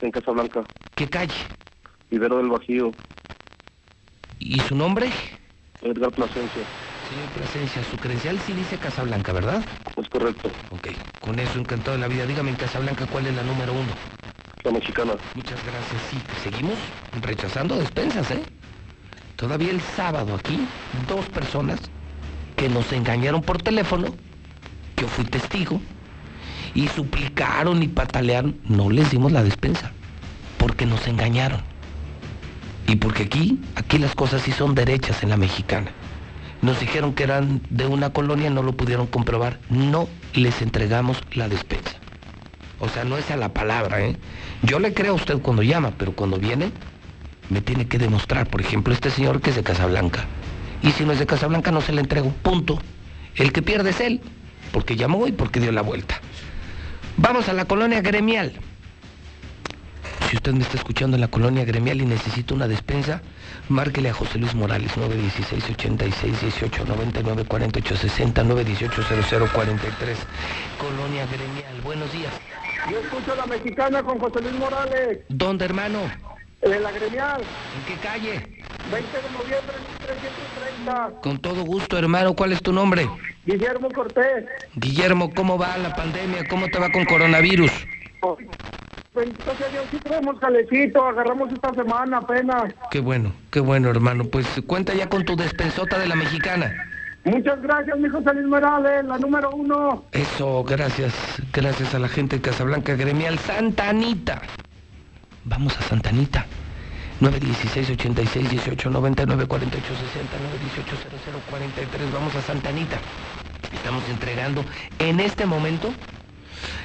en 0.00 0.10
Casablanca, 0.10 0.64
¿Qué 0.96 1.08
calle? 1.08 1.34
Ibero 2.10 2.38
del 2.38 2.48
Bajío, 2.48 2.90
¿Y 4.44 4.58
su 4.60 4.74
nombre? 4.74 5.10
Edgar 5.82 6.10
Plasencia. 6.12 6.62
Señor 7.08 7.28
Plasencia, 7.36 7.82
su 7.90 7.96
credencial 7.96 8.38
sí 8.46 8.52
dice 8.52 8.76
Casablanca, 8.76 9.32
¿verdad? 9.32 9.64
Es 9.96 10.08
correcto. 10.08 10.50
Ok, 10.70 10.88
con 11.20 11.38
eso 11.38 11.58
encantado 11.58 11.92
de 11.92 11.98
la 11.98 12.08
vida. 12.08 12.26
Dígame 12.26 12.50
en 12.50 12.56
Casablanca 12.56 13.06
cuál 13.06 13.26
es 13.26 13.34
la 13.36 13.42
número 13.42 13.72
uno. 13.72 13.92
La 14.64 14.72
mexicana. 14.72 15.12
Muchas 15.34 15.60
gracias. 15.64 16.02
Sí, 16.10 16.18
seguimos 16.42 16.74
rechazando 17.20 17.76
despensas, 17.76 18.30
¿eh? 18.32 18.42
Todavía 19.36 19.70
el 19.70 19.80
sábado 19.80 20.34
aquí, 20.34 20.66
dos 21.08 21.24
personas 21.26 21.80
que 22.56 22.68
nos 22.68 22.92
engañaron 22.92 23.42
por 23.42 23.62
teléfono, 23.62 24.08
yo 24.96 25.08
fui 25.08 25.24
testigo, 25.24 25.80
y 26.74 26.88
suplicaron 26.88 27.82
y 27.82 27.88
patalearon, 27.88 28.56
no 28.64 28.90
les 28.90 29.10
dimos 29.10 29.32
la 29.32 29.42
despensa, 29.42 29.92
porque 30.58 30.86
nos 30.86 31.06
engañaron. 31.06 31.71
Y 32.86 32.96
porque 32.96 33.24
aquí, 33.24 33.60
aquí 33.74 33.98
las 33.98 34.14
cosas 34.14 34.42
sí 34.42 34.52
son 34.52 34.74
derechas 34.74 35.22
en 35.22 35.30
la 35.30 35.36
mexicana. 35.36 35.90
Nos 36.62 36.78
dijeron 36.78 37.14
que 37.14 37.24
eran 37.24 37.60
de 37.70 37.86
una 37.86 38.10
colonia, 38.12 38.50
no 38.50 38.62
lo 38.62 38.76
pudieron 38.76 39.06
comprobar. 39.06 39.58
No 39.68 40.08
les 40.34 40.62
entregamos 40.62 41.18
la 41.34 41.48
despensa. 41.48 41.96
O 42.78 42.88
sea, 42.88 43.04
no 43.04 43.16
es 43.16 43.30
a 43.30 43.36
la 43.36 43.52
palabra, 43.52 44.00
¿eh? 44.02 44.16
Yo 44.62 44.78
le 44.78 44.94
creo 44.94 45.12
a 45.12 45.16
usted 45.16 45.38
cuando 45.38 45.62
llama, 45.62 45.92
pero 45.96 46.12
cuando 46.12 46.38
viene, 46.38 46.70
me 47.48 47.60
tiene 47.60 47.86
que 47.86 47.98
demostrar. 47.98 48.48
Por 48.48 48.60
ejemplo, 48.60 48.92
este 48.92 49.10
señor 49.10 49.40
que 49.40 49.50
es 49.50 49.56
de 49.56 49.62
Casablanca. 49.62 50.24
Y 50.82 50.90
si 50.92 51.04
no 51.04 51.12
es 51.12 51.18
de 51.18 51.26
Casablanca, 51.26 51.70
no 51.70 51.80
se 51.80 51.92
le 51.92 52.00
entrego. 52.00 52.32
Punto. 52.42 52.80
El 53.36 53.52
que 53.52 53.62
pierde 53.62 53.90
es 53.90 54.00
él, 54.00 54.20
porque 54.72 54.96
llamó 54.96 55.26
y 55.26 55.32
porque 55.32 55.60
dio 55.60 55.72
la 55.72 55.82
vuelta. 55.82 56.20
Vamos 57.16 57.48
a 57.48 57.52
la 57.52 57.64
colonia 57.64 58.00
gremial. 58.00 58.52
Si 60.32 60.36
usted 60.36 60.54
me 60.54 60.62
está 60.62 60.78
escuchando 60.78 61.14
en 61.14 61.20
la 61.20 61.28
colonia 61.28 61.62
gremial 61.66 62.00
y 62.00 62.06
necesita 62.06 62.54
una 62.54 62.66
despensa, 62.66 63.20
márquele 63.68 64.08
a 64.08 64.14
José 64.14 64.38
Luis 64.38 64.54
Morales, 64.54 64.96
916 64.96 65.62
86 65.74 66.40
18 66.40 66.86
99 66.86 67.44
48 67.44 67.96
60 67.96 68.42
918 68.42 69.02
0043. 69.52 70.18
Colonia 70.78 71.26
gremial. 71.26 71.80
Buenos 71.84 72.10
días. 72.14 72.32
Yo 72.90 72.98
escucho 73.00 73.34
la 73.36 73.44
mexicana 73.44 74.02
con 74.02 74.18
José 74.18 74.40
Luis 74.40 74.54
Morales, 74.54 75.18
¿Dónde, 75.28 75.66
hermano? 75.66 75.98
en 76.62 76.82
la 76.82 76.92
gremial, 76.92 77.42
¿En 77.42 77.94
qué 77.94 78.00
calle? 78.00 78.32
20 78.32 79.16
de 79.18 79.30
noviembre 79.34 79.76
1330. 80.00 81.20
Con 81.20 81.38
todo 81.42 81.62
gusto, 81.62 81.98
hermano. 81.98 82.32
¿Cuál 82.32 82.54
es 82.54 82.62
tu 82.62 82.72
nombre? 82.72 83.06
Guillermo 83.44 83.90
Cortés. 83.90 84.46
Guillermo, 84.76 85.34
¿cómo 85.34 85.58
va 85.58 85.76
la 85.76 85.94
pandemia? 85.94 86.48
¿Cómo 86.48 86.68
te 86.68 86.78
va 86.78 86.90
con 86.90 87.04
coronavirus? 87.04 87.70
Bendito 89.14 89.52
Dios, 89.70 89.84
sí 89.90 89.98
tenemos 89.98 90.38
calecito, 90.40 91.06
agarramos 91.06 91.52
esta 91.52 91.74
semana 91.74 92.16
apenas. 92.16 92.72
Qué 92.90 93.00
bueno, 93.00 93.32
qué 93.50 93.60
bueno, 93.60 93.90
hermano. 93.90 94.24
Pues 94.24 94.46
cuenta 94.66 94.94
ya 94.94 95.10
con 95.10 95.26
tu 95.26 95.36
despensota 95.36 95.98
de 95.98 96.08
la 96.08 96.14
mexicana. 96.14 96.72
Muchas 97.24 97.60
gracias, 97.60 97.98
mi 97.98 98.08
José 98.08 98.32
Luis 98.32 98.46
Morales, 98.46 99.04
la 99.04 99.18
número 99.18 99.50
uno. 99.50 100.04
Eso, 100.12 100.64
gracias. 100.64 101.12
Gracias 101.52 101.94
a 101.94 101.98
la 101.98 102.08
gente 102.08 102.36
de 102.36 102.42
Casablanca 102.42 102.94
Gremial. 102.96 103.38
Santa 103.38 103.90
Anita. 103.90 104.40
Vamos 105.44 105.78
a 105.78 105.82
Santa 105.82 106.08
Anita. 106.08 106.46
916 107.20 107.90
86 107.90 108.50
18 108.50 108.90
99 108.90 109.46
48 109.46 109.86
60 109.94 110.38
918 110.38 110.96
0043. 111.50 112.12
Vamos 112.12 112.34
a 112.34 112.40
Santa 112.40 112.70
Anita. 112.70 112.96
Estamos 113.72 114.08
entregando, 114.08 114.64
en 114.98 115.20
este 115.20 115.46
momento, 115.46 115.92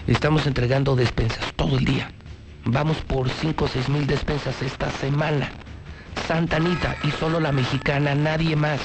estamos 0.07 0.45
entregando 0.45 0.95
despensas 0.95 1.53
todo 1.55 1.77
el 1.77 1.85
día. 1.85 2.11
Vamos 2.69 2.97
por 3.07 3.29
5 3.29 3.63
o 3.63 3.67
6 3.67 3.87
mil 3.89 4.05
despensas 4.05 4.61
esta 4.61 4.91
semana. 4.91 5.49
Santa 6.27 6.57
Anita 6.57 6.97
y 7.03 7.11
solo 7.11 7.39
la 7.39 7.53
mexicana, 7.53 8.13
nadie 8.13 8.57
más. 8.57 8.81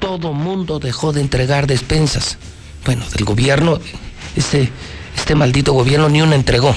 Todo 0.00 0.32
mundo 0.32 0.80
dejó 0.80 1.12
de 1.12 1.20
entregar 1.20 1.68
despensas. 1.68 2.36
Bueno, 2.84 3.04
del 3.10 3.24
gobierno, 3.24 3.78
este, 4.34 4.70
este 5.16 5.36
maldito 5.36 5.72
gobierno 5.72 6.08
ni 6.08 6.20
una 6.20 6.34
entregó. 6.34 6.74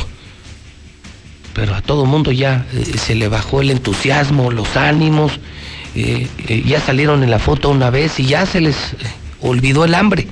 Pero 1.55 1.73
a 1.73 1.81
todo 1.81 2.05
mundo 2.05 2.31
ya 2.31 2.67
eh, 2.73 2.97
se 2.97 3.15
le 3.15 3.27
bajó 3.27 3.61
el 3.61 3.71
entusiasmo, 3.71 4.51
los 4.51 4.77
ánimos. 4.77 5.39
eh, 5.95 6.27
eh, 6.47 6.63
ya 6.63 6.79
salieron 6.79 7.23
en 7.23 7.31
la 7.31 7.39
foto 7.39 7.69
una 7.69 7.89
vez 7.89 8.19
y 8.19 8.25
ya 8.27 8.45
se 8.45 8.61
les 8.61 8.75
olvidó 9.41 9.83
el 9.85 9.95
hambre. 9.95 10.27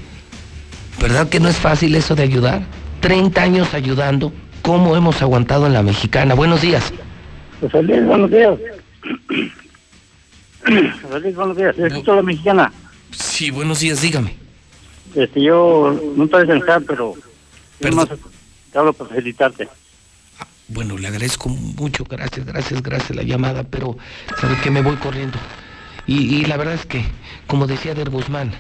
¿Verdad 1.02 1.28
que 1.30 1.40
no 1.40 1.50
es 1.50 1.56
fácil 1.56 1.96
eso 1.96 2.14
de 2.14 2.22
ayudar? 2.24 2.62
30 3.00 3.42
años 3.42 3.74
ayudando. 3.74 4.32
¿Cómo 4.64 4.96
hemos 4.96 5.22
aguantado 5.22 5.68
en 5.68 5.74
la 5.74 5.84
mexicana? 5.84 6.36
Buenos 6.36 6.62
días. 6.62 6.94
José 7.60 7.84
Luis, 7.84 8.06
buenos 8.06 8.32
días. 8.32 8.58
José 11.02 11.20
Luis, 11.20 11.36
buenos 11.36 11.58
días. 11.58 11.78
Escucho 11.78 12.16
la 12.16 12.22
mexicana. 12.22 12.72
Sí, 13.12 13.52
buenos 13.52 13.82
días, 13.82 14.02
dígame. 14.02 14.38
Este, 15.16 15.44
yo 15.44 16.00
no 16.16 16.24
estoy 16.24 16.48
pensar, 16.48 16.82
pero 16.88 17.14
yo 17.82 17.90
nomás 17.90 18.08
te 18.08 18.80
hablo 18.80 18.94
para 18.94 19.10
felicitarte. 19.10 19.68
Bueno, 20.70 20.98
le 20.98 21.10
agradezco 21.10 21.50
mucho, 21.50 22.06
gracias, 22.06 22.46
gracias, 22.46 22.82
gracias 22.82 23.14
la 23.18 23.24
llamada, 23.24 23.64
pero 23.64 23.98
sabe 24.40 24.56
que 24.64 24.72
me 24.72 24.82
voy 24.82 24.96
corriendo. 24.96 25.38
Y, 26.08 26.38
y 26.38 26.46
la 26.46 26.56
verdad 26.56 26.76
es 26.76 26.86
que, 26.86 27.04
como 27.48 27.68
decía 27.68 27.94
Der 27.96 28.10
Guzmán, 28.10 28.54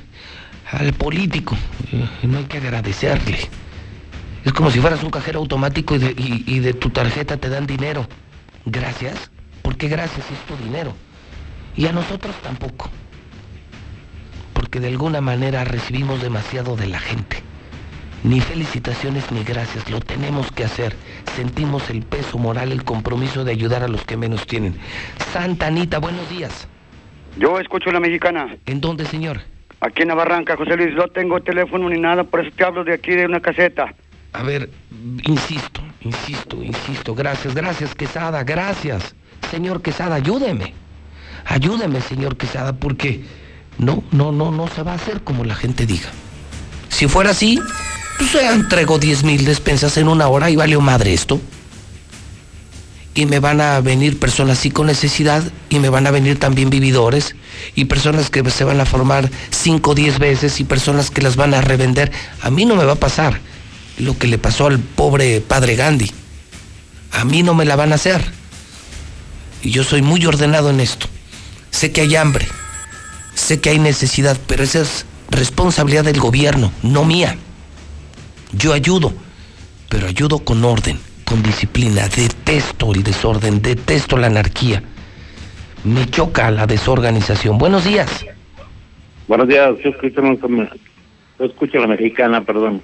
al 0.69 0.91
político 0.91 1.55
eh, 1.93 2.05
no 2.23 2.39
hay 2.39 2.43
que 2.43 2.57
agradecerle. 2.57 3.39
Es 4.45 4.51
como 4.53 4.69
si 4.71 4.79
fueras 4.79 5.03
un 5.03 5.09
cajero 5.09 5.39
automático 5.39 5.95
y 5.95 5.99
de, 5.99 6.11
y- 6.17 6.43
y 6.47 6.59
de 6.59 6.73
tu 6.73 6.89
tarjeta 6.89 7.37
te 7.37 7.49
dan 7.49 7.65
dinero. 7.65 8.05
Gracias. 8.65 9.31
¿Por 9.61 9.77
qué 9.77 9.87
gracias 9.87 10.29
es 10.31 10.39
tu 10.45 10.55
dinero? 10.63 10.93
Y 11.75 11.87
a 11.87 11.91
nosotros 11.93 12.35
tampoco. 12.41 12.89
Porque 14.53 14.79
de 14.79 14.87
alguna 14.89 15.21
manera 15.21 15.63
recibimos 15.63 16.21
demasiado 16.21 16.75
de 16.75 16.87
la 16.87 16.99
gente. 16.99 17.37
Ni 18.23 18.39
felicitaciones 18.39 19.31
ni 19.31 19.43
gracias, 19.43 19.89
lo 19.89 19.99
tenemos 19.99 20.51
que 20.51 20.63
hacer. 20.63 20.95
Sentimos 21.35 21.89
el 21.89 22.03
peso 22.03 22.37
moral, 22.37 22.71
el 22.71 22.83
compromiso 22.83 23.43
de 23.43 23.51
ayudar 23.51 23.83
a 23.83 23.87
los 23.89 24.05
que 24.05 24.15
menos 24.15 24.45
tienen. 24.47 24.75
Santa 25.33 25.67
Anita, 25.67 25.99
buenos 25.99 26.29
días. 26.29 26.67
Yo 27.37 27.59
escucho 27.59 27.91
la 27.91 27.99
mexicana. 27.99 28.55
¿En 28.65 28.79
dónde, 28.79 29.05
señor? 29.05 29.41
Aquí 29.81 30.03
en 30.03 30.07
la 30.09 30.15
barranca, 30.15 30.55
José 30.55 30.77
Luis. 30.77 30.93
No 30.95 31.07
tengo 31.09 31.41
teléfono 31.41 31.89
ni 31.89 31.99
nada, 31.99 32.23
por 32.23 32.39
eso 32.45 32.55
te 32.55 32.63
hablo 32.63 32.85
de 32.85 32.93
aquí 32.93 33.11
de 33.11 33.25
una 33.25 33.41
caseta. 33.41 33.93
A 34.33 34.41
ver, 34.41 34.71
insisto, 35.25 35.81
insisto, 36.01 36.61
insisto. 36.63 37.13
Gracias, 37.13 37.53
gracias, 37.53 37.93
Quesada, 37.93 38.43
gracias. 38.43 39.13
Señor 39.51 39.81
Quesada, 39.83 40.15
ayúdeme. 40.15 40.73
Ayúdeme, 41.45 42.01
señor 42.01 42.35
Quesada, 42.35 42.73
porque 42.73 43.23
no, 43.77 44.03
no, 44.11 44.31
no, 44.31 44.51
no 44.51 44.67
se 44.67 44.81
va 44.81 44.93
a 44.93 44.95
hacer 44.95 45.21
como 45.21 45.45
la 45.45 45.53
gente 45.53 45.85
diga. 45.85 46.09
Si 46.89 47.07
fuera 47.07 47.29
así, 47.29 47.59
pues 48.17 48.31
se 48.31 48.47
entregó 48.47 48.97
10 48.97 49.23
mil 49.23 49.45
despensas 49.45 49.97
en 49.97 50.07
una 50.07 50.27
hora 50.27 50.49
y 50.49 50.55
valió 50.55 50.81
madre 50.81 51.13
esto. 51.13 51.39
Y 53.13 53.27
me 53.27 53.39
van 53.39 53.61
a 53.61 53.79
venir 53.81 54.17
personas 54.17 54.57
así 54.57 54.71
con 54.71 54.87
necesidad 54.87 55.43
y 55.69 55.77
me 55.77 55.89
van 55.89 56.07
a 56.07 56.11
venir 56.11 56.39
también 56.39 56.71
vividores 56.71 57.35
y 57.75 57.85
personas 57.85 58.31
que 58.31 58.49
se 58.49 58.63
van 58.63 58.81
a 58.81 58.85
formar 58.85 59.29
5 59.51 59.91
o 59.91 59.93
10 59.93 60.17
veces 60.17 60.59
y 60.59 60.63
personas 60.63 61.11
que 61.11 61.21
las 61.21 61.35
van 61.35 61.53
a 61.53 61.61
revender. 61.61 62.11
A 62.41 62.49
mí 62.49 62.65
no 62.65 62.75
me 62.75 62.85
va 62.85 62.93
a 62.93 62.95
pasar 62.95 63.39
lo 63.99 64.17
que 64.17 64.27
le 64.27 64.37
pasó 64.37 64.67
al 64.67 64.79
pobre 64.79 65.41
padre 65.41 65.75
Gandhi. 65.75 66.11
A 67.11 67.25
mí 67.25 67.43
no 67.43 67.53
me 67.53 67.65
la 67.65 67.75
van 67.75 67.91
a 67.91 67.95
hacer. 67.95 68.23
Y 69.61 69.71
yo 69.71 69.83
soy 69.83 70.01
muy 70.01 70.25
ordenado 70.25 70.69
en 70.69 70.79
esto. 70.79 71.07
Sé 71.71 71.91
que 71.91 72.01
hay 72.01 72.15
hambre, 72.15 72.47
sé 73.33 73.61
que 73.61 73.69
hay 73.69 73.79
necesidad, 73.79 74.37
pero 74.47 74.63
esa 74.63 74.81
es 74.81 75.05
responsabilidad 75.29 76.03
del 76.03 76.19
gobierno, 76.19 76.71
no 76.83 77.05
mía. 77.05 77.37
Yo 78.51 78.73
ayudo, 78.73 79.13
pero 79.89 80.07
ayudo 80.07 80.39
con 80.39 80.63
orden, 80.63 80.99
con 81.25 81.41
disciplina. 81.41 82.07
Detesto 82.07 82.93
el 82.93 83.03
desorden, 83.03 83.61
detesto 83.61 84.17
la 84.17 84.27
anarquía. 84.27 84.83
Me 85.83 86.09
choca 86.09 86.51
la 86.51 86.67
desorganización. 86.67 87.57
Buenos 87.57 87.83
días. 87.83 88.25
Buenos 89.27 89.47
días. 89.47 89.71
Yo 89.83 89.89
escucho, 89.89 90.21
yo 90.21 91.45
escucho 91.45 91.77
a 91.77 91.81
la 91.81 91.87
mexicana, 91.87 92.41
perdón. 92.41 92.81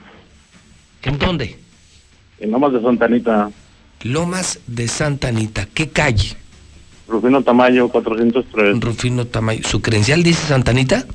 ¿En 1.03 1.17
dónde? 1.17 1.57
En 2.39 2.51
Lomas 2.51 2.73
de 2.73 2.81
Santanita. 2.81 3.49
Lomas 4.03 4.59
de 4.67 4.87
Santa 4.87 5.27
Anita. 5.27 5.67
¿Qué 5.73 5.89
calle? 5.89 6.35
Rufino 7.07 7.41
Tamayo, 7.41 7.89
403. 7.89 8.79
Rufino 8.79 9.25
Tamayo. 9.25 9.67
¿Su 9.67 9.81
credencial 9.81 10.23
dice 10.23 10.47
Santa 10.47 10.71
Anita? 10.71 11.05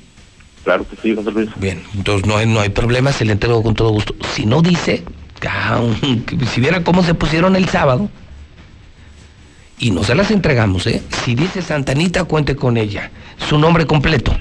Claro 0.64 0.86
que 0.88 0.96
sí, 0.96 1.14
José 1.14 1.30
Luis. 1.30 1.48
Bien, 1.56 1.82
entonces 1.94 2.26
no 2.26 2.36
hay, 2.36 2.46
no 2.46 2.60
hay 2.60 2.70
problema, 2.70 3.12
se 3.12 3.24
le 3.24 3.32
entrego 3.32 3.62
con 3.62 3.74
todo 3.74 3.90
gusto. 3.90 4.14
Si 4.34 4.46
no 4.46 4.60
dice, 4.62 5.04
si 6.52 6.60
viera 6.60 6.82
cómo 6.82 7.02
se 7.02 7.14
pusieron 7.14 7.54
el 7.56 7.68
sábado, 7.68 8.08
y 9.78 9.90
no 9.90 10.02
se 10.04 10.14
las 10.14 10.30
entregamos, 10.30 10.86
¿eh? 10.86 11.02
Si 11.24 11.34
dice 11.34 11.60
Santa 11.60 11.92
Anita, 11.92 12.24
cuente 12.24 12.56
con 12.56 12.76
ella. 12.76 13.10
Su 13.48 13.58
nombre 13.58 13.86
completo. 13.86 14.34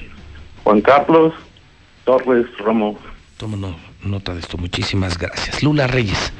Juan 0.62 0.80
Carlos 0.80 1.34
Torres 2.04 2.46
Romo. 2.58 2.98
Toma 3.36 3.56
no- 3.56 3.76
nota 4.04 4.34
de 4.34 4.40
esto, 4.40 4.58
muchísimas 4.58 5.18
gracias. 5.18 5.62
Lula 5.62 5.86
Reyes 5.86 6.32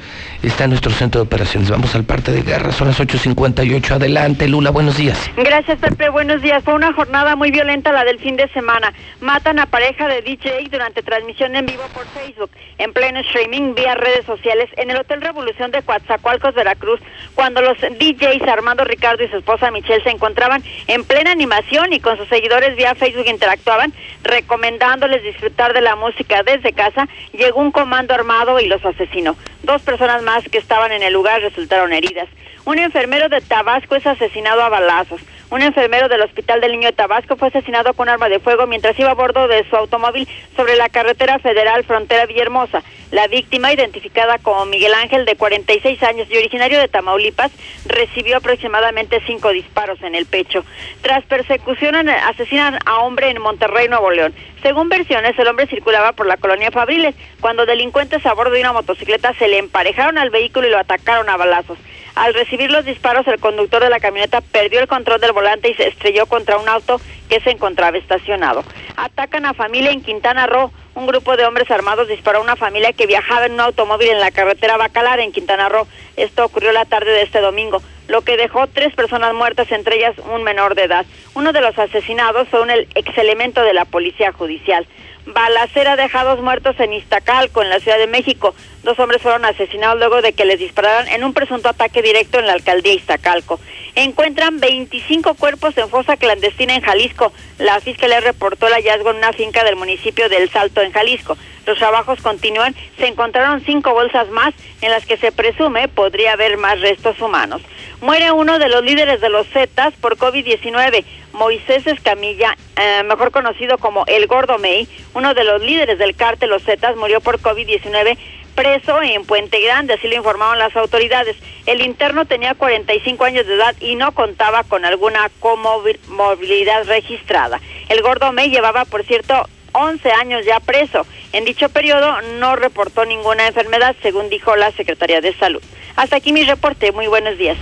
está 0.43 0.65
en 0.65 0.71
nuestro 0.71 0.91
centro 0.91 1.21
de 1.21 1.27
operaciones. 1.27 1.69
Vamos 1.69 1.95
al 1.95 2.03
parte 2.03 2.31
de 2.31 2.41
guerra, 2.41 2.71
son 2.71 2.87
las 2.87 2.99
8.58. 2.99 3.91
Adelante, 3.91 4.47
Lula, 4.47 4.71
buenos 4.71 4.97
días. 4.97 5.29
Gracias, 5.35 5.79
Pepe. 5.79 6.09
Buenos 6.09 6.41
días. 6.41 6.63
Fue 6.63 6.73
una 6.73 6.93
jornada 6.93 7.35
muy 7.35 7.51
violenta 7.51 7.91
la 7.91 8.03
del 8.03 8.19
fin 8.19 8.35
de 8.35 8.47
semana. 8.49 8.93
Matan 9.21 9.59
a 9.59 9.65
pareja 9.65 10.07
de 10.07 10.21
DJ 10.21 10.69
durante 10.69 11.01
transmisión 11.01 11.55
en 11.55 11.65
vivo 11.65 11.83
por 11.93 12.05
Facebook, 12.07 12.51
en 12.77 12.93
pleno 12.93 13.19
streaming 13.19 13.73
vía 13.73 13.95
redes 13.95 14.25
sociales, 14.25 14.69
en 14.77 14.91
el 14.91 14.97
Hotel 14.97 15.21
Revolución 15.21 15.71
de 15.71 15.81
Coatzacoalcos, 15.81 16.53
Veracruz, 16.55 16.99
cuando 17.33 17.61
los 17.61 17.77
DJs 17.79 18.47
Armando 18.47 18.83
Ricardo 18.83 19.23
y 19.23 19.29
su 19.29 19.37
esposa 19.37 19.71
Michelle 19.71 20.03
se 20.03 20.09
encontraban 20.09 20.63
en 20.87 21.03
plena 21.03 21.31
animación 21.31 21.93
y 21.93 21.99
con 21.99 22.17
sus 22.17 22.27
seguidores 22.27 22.75
vía 22.75 22.95
Facebook 22.95 23.25
interactuaban, 23.27 23.93
recomendándoles 24.23 25.23
disfrutar 25.23 25.73
de 25.73 25.81
la 25.81 25.95
música 25.95 26.43
desde 26.43 26.73
casa, 26.73 27.07
llegó 27.55 27.61
un 27.61 27.71
comando 27.71 28.13
armado 28.13 28.59
y 28.59 28.67
los 28.67 28.83
asesinó. 28.85 29.35
Dos 29.63 29.81
personas 29.81 30.21
más 30.23 30.43
que 30.43 30.57
estaban 30.57 30.91
en 30.91 31.03
el 31.03 31.13
lugar 31.13 31.41
resultaron 31.41 31.93
heridas. 31.93 32.27
Un 32.65 32.79
enfermero 32.79 33.29
de 33.29 33.41
Tabasco 33.41 33.95
es 33.95 34.05
asesinado 34.05 34.61
a 34.61 34.69
balazos. 34.69 35.21
Un 35.55 35.61
enfermero 35.61 36.09
del 36.09 36.21
Hospital 36.21 36.59
del 36.59 36.73
Niño 36.73 36.89
de 36.89 36.97
Tabasco 36.97 37.37
fue 37.37 37.47
asesinado 37.47 37.93
con 37.93 38.09
arma 38.09 38.27
de 38.27 38.39
fuego 38.39 38.67
mientras 38.67 38.99
iba 38.99 39.11
a 39.11 39.13
bordo 39.13 39.47
de 39.47 39.63
su 39.69 39.77
automóvil 39.77 40.27
sobre 40.53 40.75
la 40.75 40.89
carretera 40.89 41.39
federal 41.39 41.85
frontera 41.85 42.25
Villahermosa. 42.25 42.83
La 43.11 43.27
víctima, 43.27 43.71
identificada 43.71 44.37
como 44.37 44.65
Miguel 44.65 44.93
Ángel, 44.93 45.23
de 45.23 45.37
46 45.37 46.03
años 46.03 46.27
y 46.29 46.35
originario 46.35 46.77
de 46.77 46.89
Tamaulipas, 46.89 47.53
recibió 47.85 48.35
aproximadamente 48.35 49.21
cinco 49.25 49.51
disparos 49.51 50.01
en 50.01 50.15
el 50.15 50.25
pecho. 50.25 50.65
Tras 51.01 51.23
persecución, 51.23 52.09
asesinan 52.09 52.77
a 52.85 52.99
hombre 52.99 53.29
en 53.29 53.41
Monterrey, 53.41 53.87
Nuevo 53.87 54.11
León. 54.11 54.33
Según 54.61 54.89
versiones, 54.89 55.39
el 55.39 55.47
hombre 55.47 55.67
circulaba 55.67 56.11
por 56.11 56.27
la 56.27 56.35
colonia 56.35 56.69
Fabriles 56.69 57.15
cuando 57.39 57.65
delincuentes 57.65 58.25
a 58.25 58.33
bordo 58.33 58.51
de 58.51 58.59
una 58.59 58.73
motocicleta 58.73 59.33
se 59.35 59.47
le 59.47 59.59
emparejaron 59.59 60.17
al 60.17 60.31
vehículo 60.31 60.67
y 60.67 60.71
lo 60.71 60.79
atacaron 60.79 61.29
a 61.29 61.37
balazos. 61.37 61.77
Al 62.15 62.33
recibir 62.33 62.71
los 62.71 62.85
disparos, 62.85 63.27
el 63.27 63.39
conductor 63.39 63.83
de 63.83 63.89
la 63.89 63.99
camioneta 63.99 64.39
perdió 64.39 64.79
el 64.79 64.87
control 64.87 65.19
del 65.19 65.33
volante 65.33 65.69
y 65.69 65.73
se 65.73 65.87
estrelló 65.87 66.25
contra 66.27 66.57
un 66.57 66.69
auto 66.69 67.01
que 67.29 67.41
se 67.41 67.51
encontraba 67.51 67.97
estacionado. 67.97 68.63
Atacan 68.95 69.45
a 69.45 69.53
familia 69.53 69.91
en 69.91 70.01
Quintana 70.01 70.47
Roo. 70.47 70.71
Un 70.95 71.07
grupo 71.07 71.35
de 71.35 71.45
hombres 71.45 71.69
armados 71.69 72.07
disparó 72.07 72.39
a 72.39 72.41
una 72.41 72.55
familia 72.55 72.93
que 72.93 73.05
viajaba 73.05 73.47
en 73.47 73.53
un 73.53 73.59
automóvil 73.59 74.09
en 74.09 74.21
la 74.21 74.31
carretera 74.31 74.77
Bacalar 74.77 75.19
en 75.19 75.33
Quintana 75.33 75.67
Roo. 75.67 75.87
Esto 76.15 76.45
ocurrió 76.45 76.71
la 76.71 76.85
tarde 76.85 77.11
de 77.11 77.23
este 77.23 77.41
domingo, 77.41 77.81
lo 78.07 78.21
que 78.21 78.37
dejó 78.37 78.67
tres 78.67 78.95
personas 78.95 79.33
muertas, 79.33 79.69
entre 79.73 79.97
ellas 79.97 80.15
un 80.33 80.43
menor 80.43 80.75
de 80.75 80.83
edad. 80.83 81.05
Uno 81.33 81.51
de 81.51 81.59
los 81.59 81.77
asesinados 81.77 82.47
fue 82.47 82.61
un 82.61 82.69
ex 82.69 83.17
elemento 83.17 83.61
de 83.61 83.73
la 83.73 83.83
policía 83.83 84.31
judicial. 84.31 84.87
Balacera 85.25 85.95
deja 85.95 86.23
dos 86.23 86.39
muertos 86.41 86.79
en 86.79 86.93
Iztacalco, 86.93 87.63
en 87.63 87.69
la 87.69 87.79
Ciudad 87.79 87.97
de 87.97 88.07
México. 88.07 88.53
Dos 88.83 88.99
hombres 88.99 89.21
fueron 89.21 89.43
asesinados 89.43 89.97
luego 89.97 90.21
de 90.21 90.33
que 90.33 90.45
les 90.45 90.59
dispararan 90.59 91.07
en 91.07 91.23
un 91.23 91.33
presunto 91.33 91.67
ataque 91.67 92.03
directo 92.03 92.37
en 92.37 92.45
la 92.45 92.53
alcaldía 92.53 92.93
Iztacalco. 92.93 93.59
Encuentran 93.95 94.59
25 94.59 95.33
cuerpos 95.35 95.75
en 95.77 95.89
fosa 95.89 96.17
clandestina 96.17 96.75
en 96.75 96.81
Jalisco. 96.81 97.31
La 97.57 97.79
fiscalía 97.79 98.19
reportó 98.19 98.67
el 98.67 98.73
hallazgo 98.73 99.11
en 99.11 99.17
una 99.17 99.33
finca 99.33 99.63
del 99.63 99.77
municipio 99.77 100.29
del 100.29 100.49
Salto, 100.51 100.81
en 100.81 100.91
Jalisco. 100.91 101.37
Los 101.65 101.79
trabajos 101.79 102.21
continúan. 102.21 102.75
Se 102.97 103.07
encontraron 103.07 103.63
cinco 103.65 103.93
bolsas 103.93 104.29
más 104.29 104.53
en 104.81 104.91
las 104.91 105.05
que 105.05 105.17
se 105.17 105.31
presume 105.31 105.87
podría 105.87 106.33
haber 106.33 106.57
más 106.57 106.79
restos 106.81 107.19
humanos. 107.19 107.61
Muere 108.01 108.31
uno 108.31 108.59
de 108.59 108.69
los 108.69 108.83
líderes 108.83 109.21
de 109.21 109.29
los 109.29 109.47
Zetas 109.47 109.93
por 109.95 110.17
COVID-19. 110.17 111.03
Moisés 111.35 111.85
Escamilla, 111.85 112.57
eh, 112.77 113.03
mejor 113.03 113.31
conocido 113.31 113.77
como 113.77 114.05
El 114.07 114.25
Gordo 114.27 114.57
May, 114.57 114.87
uno 115.13 115.33
de 115.33 115.43
los 115.43 115.61
líderes 115.61 115.99
del 115.99 116.15
cártel 116.15 116.49
Los 116.49 116.63
Zetas, 116.63 116.95
murió 116.95 117.21
por 117.21 117.39
COVID-19 117.39 118.17
preso 118.55 119.01
en 119.01 119.25
Puente 119.25 119.59
Grande, 119.61 119.93
así 119.93 120.07
lo 120.07 120.15
informaron 120.15 120.57
las 120.57 120.75
autoridades. 120.75 121.35
El 121.65 121.81
interno 121.81 122.25
tenía 122.25 122.55
45 122.55 123.23
años 123.25 123.45
de 123.45 123.55
edad 123.55 123.75
y 123.81 123.95
no 123.95 124.13
contaba 124.13 124.63
con 124.63 124.85
alguna 124.85 125.29
comorbilidad 125.39 126.85
registrada. 126.85 127.59
El 127.89 128.01
gordo 128.01 128.31
May 128.31 128.49
llevaba, 128.49 128.85
por 128.85 129.03
cierto, 129.03 129.47
11 129.73 130.11
años 130.11 130.45
ya 130.45 130.59
preso. 130.61 131.05
En 131.33 131.43
dicho 131.43 131.67
periodo 131.69 132.21
no 132.39 132.55
reportó 132.55 133.05
ninguna 133.05 133.47
enfermedad, 133.47 133.95
según 134.01 134.29
dijo 134.29 134.55
la 134.55 134.71
Secretaría 134.71 135.19
de 135.19 135.33
Salud. 135.35 135.61
Hasta 135.97 136.15
aquí 136.15 136.31
mi 136.31 136.43
reporte. 136.45 136.93
Muy 136.93 137.07
buenos 137.07 137.37
días. 137.37 137.57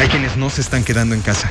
Hay 0.00 0.08
quienes 0.08 0.36
no 0.36 0.50
se 0.50 0.62
están 0.62 0.82
quedando 0.82 1.14
en 1.14 1.20
casa. 1.20 1.50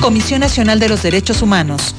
Comisión 0.00 0.40
Nacional 0.40 0.78
de 0.80 0.88
los 0.88 1.02
Derechos 1.02 1.42
Humanos. 1.42 1.94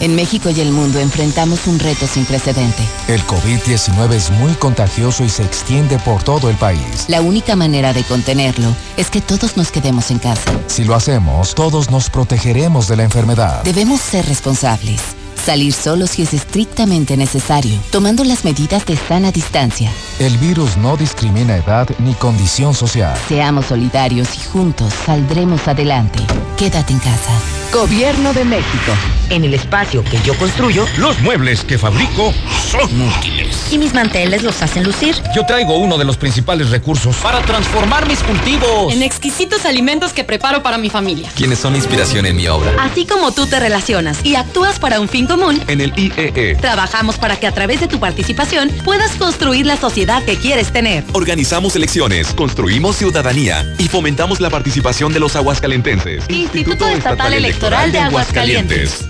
En 0.00 0.14
México 0.14 0.50
y 0.50 0.60
el 0.60 0.72
mundo 0.72 1.00
enfrentamos 1.00 1.66
un 1.66 1.78
reto 1.78 2.06
sin 2.06 2.26
precedente. 2.26 2.82
El 3.08 3.22
COVID-19 3.22 4.12
es 4.12 4.30
muy 4.30 4.52
contagioso 4.52 5.24
y 5.24 5.30
se 5.30 5.42
extiende 5.42 5.98
por 5.98 6.22
todo 6.22 6.50
el 6.50 6.56
país. 6.56 7.06
La 7.08 7.22
única 7.22 7.56
manera 7.56 7.94
de 7.94 8.02
contenerlo 8.04 8.74
es 8.98 9.08
que 9.08 9.22
todos 9.22 9.56
nos 9.56 9.70
quedemos 9.70 10.10
en 10.10 10.18
casa. 10.18 10.52
Si 10.66 10.84
lo 10.84 10.94
hacemos, 10.94 11.54
todos 11.54 11.90
nos 11.90 12.10
protegeremos 12.10 12.88
de 12.88 12.96
la 12.96 13.04
enfermedad. 13.04 13.62
Debemos 13.64 14.00
ser 14.00 14.26
responsables. 14.26 15.00
Salir 15.46 15.72
solo 15.72 16.08
si 16.08 16.22
es 16.22 16.34
estrictamente 16.34 17.16
necesario, 17.16 17.78
tomando 17.92 18.24
las 18.24 18.44
medidas 18.44 18.84
de 18.84 18.96
sana 18.96 19.30
distancia. 19.30 19.92
El 20.18 20.36
virus 20.38 20.76
no 20.76 20.96
discrimina 20.96 21.56
edad 21.56 21.88
ni 22.00 22.14
condición 22.14 22.74
social. 22.74 23.16
Seamos 23.28 23.66
solidarios 23.66 24.26
y 24.34 24.44
juntos 24.48 24.92
saldremos 25.04 25.68
adelante. 25.68 26.18
Quédate 26.56 26.94
en 26.94 26.98
casa. 26.98 27.30
Gobierno 27.72 28.32
de 28.32 28.44
México. 28.44 28.92
En 29.28 29.44
el 29.44 29.54
espacio 29.54 30.02
que 30.04 30.18
yo 30.22 30.36
construyo, 30.38 30.86
los 30.98 31.20
muebles 31.20 31.62
que 31.62 31.78
fabrico 31.78 32.32
son 32.70 32.88
útiles. 33.02 33.72
Y 33.72 33.78
mis 33.78 33.92
manteles 33.92 34.42
los 34.42 34.62
hacen 34.62 34.84
lucir. 34.84 35.16
Yo 35.34 35.44
traigo 35.44 35.76
uno 35.76 35.98
de 35.98 36.04
los 36.04 36.16
principales 36.16 36.70
recursos 36.70 37.16
para 37.16 37.42
transformar 37.42 38.08
mis 38.08 38.20
cultivos 38.20 38.92
en 38.92 39.02
exquisitos 39.02 39.66
alimentos 39.66 40.12
que 40.12 40.24
preparo 40.24 40.62
para 40.62 40.78
mi 40.78 40.90
familia. 40.90 41.28
Quienes 41.34 41.58
son 41.58 41.76
inspiración 41.76 42.24
en 42.24 42.36
mi 42.36 42.48
obra. 42.48 42.72
Así 42.80 43.04
como 43.04 43.32
tú 43.32 43.46
te 43.46 43.60
relacionas 43.60 44.24
y 44.24 44.36
actúas 44.36 44.78
para 44.78 45.00
un 45.00 45.08
fin 45.08 45.26
común, 45.36 45.62
en 45.68 45.80
el 45.80 45.92
IEE. 45.96 46.56
Trabajamos 46.56 47.18
para 47.18 47.36
que 47.36 47.46
a 47.46 47.52
través 47.52 47.80
de 47.80 47.88
tu 47.88 48.00
participación 48.00 48.70
puedas 48.84 49.12
construir 49.16 49.66
la 49.66 49.76
sociedad 49.76 50.24
que 50.24 50.36
quieres 50.36 50.72
tener. 50.72 51.04
Organizamos 51.12 51.76
elecciones, 51.76 52.32
construimos 52.32 52.96
ciudadanía 52.96 53.74
y 53.78 53.88
fomentamos 53.88 54.40
la 54.40 54.50
participación 54.50 55.12
de 55.12 55.20
los 55.20 55.36
aguascalentenses. 55.36 56.24
Instituto, 56.28 56.88
Estatal, 56.88 57.34
Electoral, 57.34 57.92
de 57.92 57.98
Aguascalientes. 57.98 59.06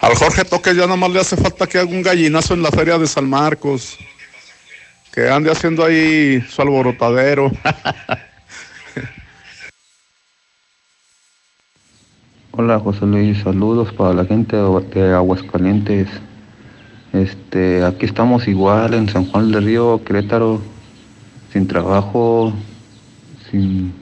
Al 0.00 0.14
Jorge 0.14 0.44
Toque 0.44 0.74
ya 0.74 0.82
nada 0.82 0.96
más 0.96 1.10
le 1.10 1.20
hace 1.20 1.36
falta 1.36 1.66
que 1.66 1.78
haga 1.78 1.88
un 1.88 2.02
gallinazo 2.02 2.54
en 2.54 2.62
la 2.62 2.70
feria 2.70 2.98
de 2.98 3.06
San 3.06 3.28
Marcos. 3.28 3.98
Que 5.12 5.28
ande 5.28 5.50
haciendo 5.50 5.84
ahí 5.84 6.44
su 6.48 6.62
alborotadero. 6.62 7.52
Hola 12.52 12.80
José 12.80 13.06
Luis, 13.06 13.38
saludos 13.38 13.92
para 13.92 14.12
la 14.12 14.24
gente 14.24 14.56
de 14.56 15.14
Aguascalientes. 15.14 16.08
Este, 17.12 17.84
aquí 17.84 18.06
estamos 18.06 18.48
igual 18.48 18.92
en 18.94 19.08
San 19.08 19.24
Juan 19.26 19.52
del 19.52 19.64
Río, 19.64 20.02
Querétaro, 20.04 20.60
sin 21.52 21.68
trabajo, 21.68 22.52
sin, 23.48 23.94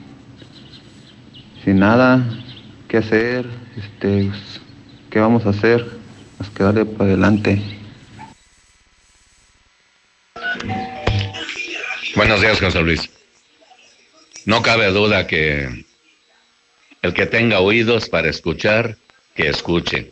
sin 1.63 1.77
nada 1.77 2.27
que 2.87 2.97
hacer, 2.97 3.45
este, 3.77 4.25
pues, 4.25 4.61
¿qué 5.11 5.19
vamos 5.19 5.45
a 5.45 5.49
hacer? 5.49 5.85
Más 6.39 6.49
que 6.49 6.63
darle 6.63 6.85
para 6.85 7.11
adelante. 7.11 7.61
Buenos 12.15 12.41
días, 12.41 12.59
José 12.59 12.81
Luis. 12.81 13.09
No 14.45 14.63
cabe 14.63 14.87
duda 14.87 15.27
que 15.27 15.85
el 17.01 17.13
que 17.13 17.25
tenga 17.25 17.59
oídos 17.59 18.09
para 18.09 18.29
escuchar, 18.29 18.97
que 19.35 19.47
escuche. 19.49 20.11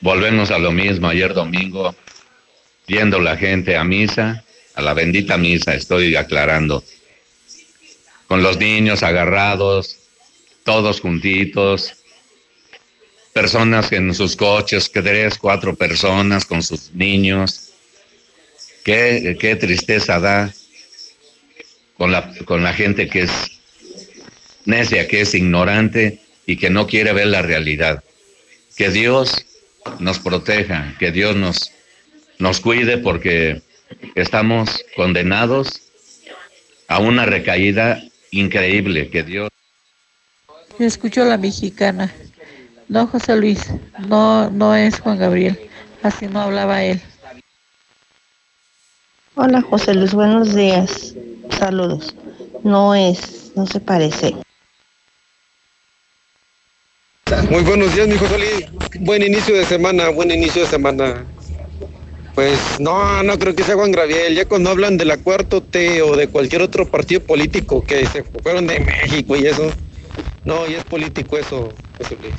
Volvemos 0.00 0.50
a 0.50 0.58
lo 0.58 0.70
mismo 0.70 1.08
ayer 1.08 1.34
domingo, 1.34 1.94
yendo 2.86 3.20
la 3.20 3.36
gente 3.36 3.76
a 3.76 3.84
misa, 3.84 4.44
a 4.74 4.82
la 4.82 4.94
bendita 4.94 5.36
misa, 5.36 5.74
estoy 5.74 6.14
aclarando, 6.14 6.84
con 8.26 8.42
los 8.42 8.58
niños 8.58 9.02
agarrados, 9.02 9.96
todos 10.62 11.00
juntitos, 11.00 11.94
personas 13.32 13.90
en 13.92 14.14
sus 14.14 14.36
coches, 14.36 14.90
tres, 14.92 15.38
cuatro 15.38 15.74
personas 15.74 16.44
con 16.44 16.62
sus 16.62 16.92
niños. 16.92 17.70
Qué, 18.84 19.36
qué 19.40 19.56
tristeza 19.56 20.20
da 20.20 20.52
con 21.96 22.12
la, 22.12 22.32
con 22.44 22.62
la 22.62 22.72
gente 22.72 23.08
que 23.08 23.22
es 23.22 23.57
necia, 24.68 25.08
que 25.08 25.22
es 25.22 25.34
ignorante 25.34 26.20
y 26.46 26.56
que 26.56 26.70
no 26.70 26.86
quiere 26.86 27.12
ver 27.12 27.28
la 27.28 27.42
realidad. 27.42 28.04
Que 28.76 28.90
Dios 28.90 29.46
nos 29.98 30.18
proteja, 30.18 30.94
que 30.98 31.10
Dios 31.10 31.34
nos, 31.34 31.72
nos 32.38 32.60
cuide 32.60 32.98
porque 32.98 33.62
estamos 34.14 34.84
condenados 34.94 35.80
a 36.86 36.98
una 36.98 37.24
recaída 37.24 38.02
increíble. 38.30 39.08
Que 39.08 39.22
Dios. 39.22 39.48
Escucho 40.78 41.22
a 41.22 41.26
la 41.26 41.38
mexicana. 41.38 42.12
No, 42.88 43.06
José 43.06 43.36
Luis, 43.36 43.66
no, 44.06 44.50
no 44.50 44.74
es 44.74 45.00
Juan 45.00 45.18
Gabriel. 45.18 45.58
Así 46.02 46.26
no 46.26 46.42
hablaba 46.42 46.84
él. 46.84 47.00
Hola, 49.34 49.62
José 49.62 49.94
Luis, 49.94 50.12
buenos 50.12 50.54
días. 50.54 51.14
Saludos. 51.58 52.14
No 52.64 52.94
es, 52.94 53.52
no 53.56 53.66
se 53.66 53.80
parece. 53.80 54.34
Muy 57.46 57.62
buenos 57.62 57.94
días, 57.94 58.06
mi 58.08 58.16
José 58.16 58.38
Luis. 58.38 58.66
Buen 59.00 59.22
inicio 59.22 59.54
de 59.54 59.64
semana, 59.64 60.10
buen 60.10 60.30
inicio 60.30 60.62
de 60.62 60.68
semana. 60.68 61.24
Pues 62.34 62.58
no, 62.78 63.22
no 63.22 63.38
creo 63.38 63.54
que 63.54 63.62
sea 63.62 63.74
Juan 63.74 63.92
Gabriel. 63.92 64.34
Ya 64.34 64.44
cuando 64.44 64.68
hablan 64.70 64.98
de 64.98 65.06
la 65.06 65.16
cuarto 65.16 65.62
T 65.62 66.02
o 66.02 66.14
de 66.14 66.28
cualquier 66.28 66.60
otro 66.60 66.86
partido 66.86 67.22
político 67.22 67.82
que 67.82 68.04
se 68.06 68.22
fueron 68.42 68.66
de 68.66 68.80
México 68.80 69.34
y 69.34 69.46
eso, 69.46 69.72
no, 70.44 70.66
ya 70.66 70.78
es 70.78 70.84
político 70.84 71.38
eso, 71.38 71.72
José 71.96 72.18
Luis. 72.20 72.34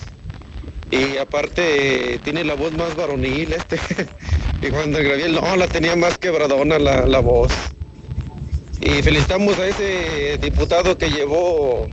Y 0.91 1.17
aparte 1.17 2.19
tiene 2.23 2.43
la 2.43 2.53
voz 2.53 2.73
más 2.73 2.95
varonil 2.95 3.53
este. 3.53 3.79
y 4.61 4.69
Juan 4.69 4.91
Gabriel 4.91 5.33
no, 5.33 5.55
la 5.55 5.67
tenía 5.67 5.95
más 5.95 6.17
quebradona 6.17 6.77
la, 6.77 7.07
la 7.07 7.19
voz. 7.19 7.51
Y 8.81 9.01
felicitamos 9.01 9.57
a 9.57 9.67
ese 9.67 10.37
diputado 10.37 10.97
que 10.97 11.09
llevó 11.09 11.87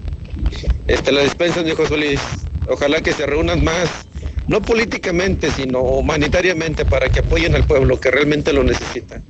este, 0.86 1.12
la 1.12 1.22
despensa 1.22 1.62
de 1.62 1.74
José 1.74 1.96
Luis. 1.96 2.20
Ojalá 2.68 3.00
que 3.00 3.12
se 3.12 3.26
reúnan 3.26 3.62
más, 3.62 4.08
no 4.48 4.60
políticamente, 4.60 5.50
sino 5.50 5.80
humanitariamente, 5.80 6.84
para 6.84 7.08
que 7.08 7.20
apoyen 7.20 7.54
al 7.54 7.64
pueblo 7.64 8.00
que 8.00 8.10
realmente 8.10 8.52
lo 8.52 8.64
necesita. 8.64 9.20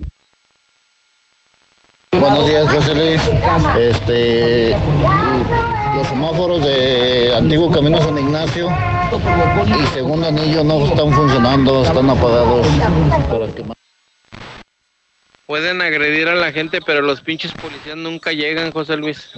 Buenos 2.13 2.49
días, 2.49 2.69
José 2.73 2.95
Luis. 2.95 3.21
Este, 3.79 4.71
los 5.95 6.07
semáforos 6.09 6.65
de 6.65 7.35
Antiguo 7.37 7.71
Camino 7.71 7.99
San 7.99 8.17
Ignacio 8.19 8.69
y 9.67 9.87
Segundo 9.95 10.29
Anillo 10.29 10.65
no 10.65 10.87
están 10.87 11.13
funcionando, 11.13 11.85
están 11.85 12.09
apagados. 12.09 12.67
Pueden 15.47 15.81
agredir 15.83 16.29
a 16.29 16.35
la 16.35 16.53
gente, 16.53 16.81
pero 16.81 17.03
los 17.03 17.21
pinches 17.21 17.53
policías 17.53 17.97
nunca 17.97 18.33
llegan, 18.33 18.73
José 18.73 18.97
Luis. 18.97 19.31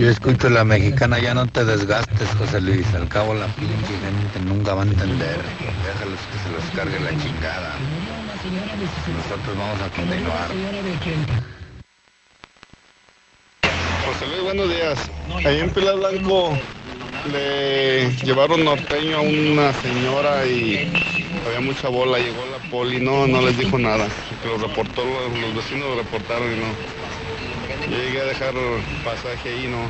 Yo 0.00 0.08
escucho 0.08 0.48
la 0.48 0.64
mexicana, 0.64 1.18
ya 1.18 1.34
no 1.34 1.46
te 1.46 1.62
desgastes, 1.62 2.26
José 2.38 2.58
Luis. 2.62 2.86
Al 2.94 3.06
cabo 3.06 3.34
la 3.34 3.44
pinche 3.48 3.92
gente 4.00 4.40
nunca 4.46 4.72
va 4.72 4.80
a 4.80 4.86
entender. 4.86 5.36
Déjalos 5.84 6.18
que 6.32 6.38
se 6.38 6.50
los 6.54 6.64
cargue 6.74 6.98
la 7.00 7.10
chingada. 7.22 7.74
Nosotros 9.12 9.58
vamos 9.58 9.78
a 9.82 9.90
continuar. 9.90 10.48
José 14.06 14.26
Luis, 14.28 14.42
buenos 14.42 14.70
días. 14.70 14.98
Ahí 15.44 15.60
en 15.60 15.68
Pilar 15.68 15.96
Blanco 15.96 16.56
le 17.30 18.10
llevaron 18.24 18.64
norteño 18.64 19.18
a 19.18 19.20
una 19.20 19.74
señora 19.82 20.46
y 20.46 20.90
había 21.46 21.60
mucha 21.60 21.90
bola. 21.90 22.16
Llegó 22.16 22.42
la 22.46 22.70
poli, 22.70 23.00
no, 23.00 23.26
no 23.26 23.42
les 23.42 23.58
dijo 23.58 23.78
nada. 23.78 24.08
Lo 24.46 24.66
reportó, 24.66 25.04
los 25.04 25.54
vecinos 25.54 25.90
lo 25.90 25.96
reportaron 25.96 26.50
y 26.54 26.56
no. 26.56 26.99
Llegué 27.88 28.20
a 28.20 28.24
dejar 28.24 28.54
pasaje 29.04 29.48
ahí, 29.48 29.68
no. 29.68 29.88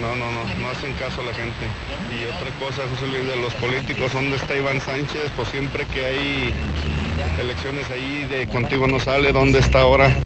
No, 0.00 0.16
no, 0.16 0.30
no, 0.32 0.44
no 0.60 0.70
hacen 0.70 0.92
caso 0.94 1.20
a 1.20 1.24
la 1.24 1.34
gente. 1.34 1.66
Y 2.10 2.24
otra 2.26 2.50
cosa, 2.58 2.82
José 2.88 3.06
Luis, 3.08 3.26
de 3.26 3.36
los 3.36 3.54
políticos, 3.54 4.12
¿dónde 4.12 4.36
está 4.36 4.56
Iván 4.56 4.80
Sánchez? 4.80 5.30
Pues 5.36 5.48
siempre 5.48 5.84
que 5.86 6.04
hay 6.04 6.54
elecciones 7.38 7.90
ahí 7.90 8.24
de 8.24 8.46
contigo 8.48 8.86
no 8.86 9.00
sale, 9.00 9.32
¿dónde 9.32 9.58
está 9.58 9.80
ahora? 9.80 10.06
El 10.08 10.24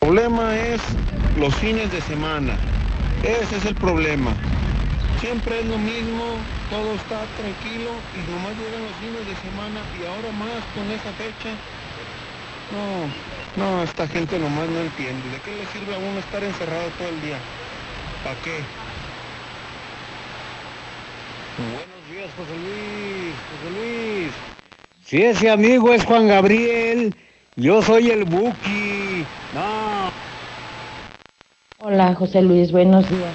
problema 0.00 0.56
es 0.56 0.80
los 1.38 1.54
fines 1.56 1.90
de 1.92 2.00
semana. 2.02 2.56
Ese 3.22 3.56
es 3.56 3.64
el 3.64 3.74
problema. 3.74 4.32
Siempre 5.20 5.60
es 5.60 5.66
lo 5.66 5.78
mismo, 5.78 6.36
todo 6.70 6.94
está 6.94 7.24
tranquilo 7.36 7.90
y 8.14 8.30
nomás 8.30 8.52
llegan 8.58 8.82
los 8.82 8.96
fines 9.00 9.26
de 9.26 9.36
semana 9.40 9.80
y 9.98 10.04
ahora 10.04 10.30
más 10.32 10.60
con 10.74 10.90
esa 10.90 11.10
fecha. 11.16 11.50
No, 12.72 13.33
no, 13.56 13.82
esta 13.82 14.06
gente 14.08 14.38
nomás 14.38 14.68
no 14.68 14.80
entiende. 14.80 15.22
¿De 15.30 15.38
qué 15.44 15.50
le 15.56 15.66
sirve 15.66 15.94
a 15.94 15.98
uno 15.98 16.18
estar 16.18 16.42
encerrado 16.42 16.88
todo 16.98 17.08
el 17.08 17.20
día? 17.22 17.38
¿Para 18.22 18.36
qué? 18.42 18.58
Buenos 21.58 22.02
días, 22.10 22.30
José 22.36 22.56
Luis. 22.58 23.34
José 23.50 23.70
Luis. 23.78 24.32
Si 25.04 25.22
ese 25.22 25.50
amigo 25.50 25.92
es 25.92 26.04
Juan 26.04 26.26
Gabriel, 26.26 27.14
yo 27.56 27.82
soy 27.82 28.10
el 28.10 28.24
Buki. 28.24 29.24
No. 29.54 30.10
Hola, 31.78 32.14
José 32.14 32.42
Luis, 32.42 32.72
buenos 32.72 33.08
días. 33.08 33.34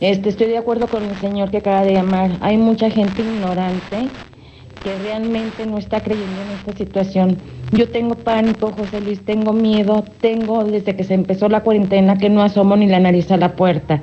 Este, 0.00 0.30
estoy 0.30 0.48
de 0.48 0.58
acuerdo 0.58 0.88
con 0.88 1.04
el 1.04 1.16
señor 1.20 1.50
que 1.50 1.58
acaba 1.58 1.82
de 1.82 1.92
llamar. 1.92 2.30
Hay 2.40 2.56
mucha 2.56 2.90
gente 2.90 3.22
ignorante 3.22 4.08
que 4.84 4.96
realmente 4.98 5.64
no 5.66 5.78
está 5.78 6.00
creyendo 6.00 6.42
en 6.42 6.50
esta 6.58 6.72
situación. 6.76 7.38
Yo 7.72 7.88
tengo 7.88 8.14
pánico, 8.16 8.70
José 8.70 9.00
Luis, 9.00 9.24
tengo 9.24 9.54
miedo, 9.54 10.04
tengo 10.20 10.62
desde 10.62 10.94
que 10.94 11.04
se 11.04 11.14
empezó 11.14 11.48
la 11.48 11.62
cuarentena 11.62 12.18
que 12.18 12.28
no 12.28 12.42
asomo 12.42 12.76
ni 12.76 12.86
la 12.86 13.00
nariz 13.00 13.30
a 13.30 13.38
la 13.38 13.56
puerta. 13.56 14.02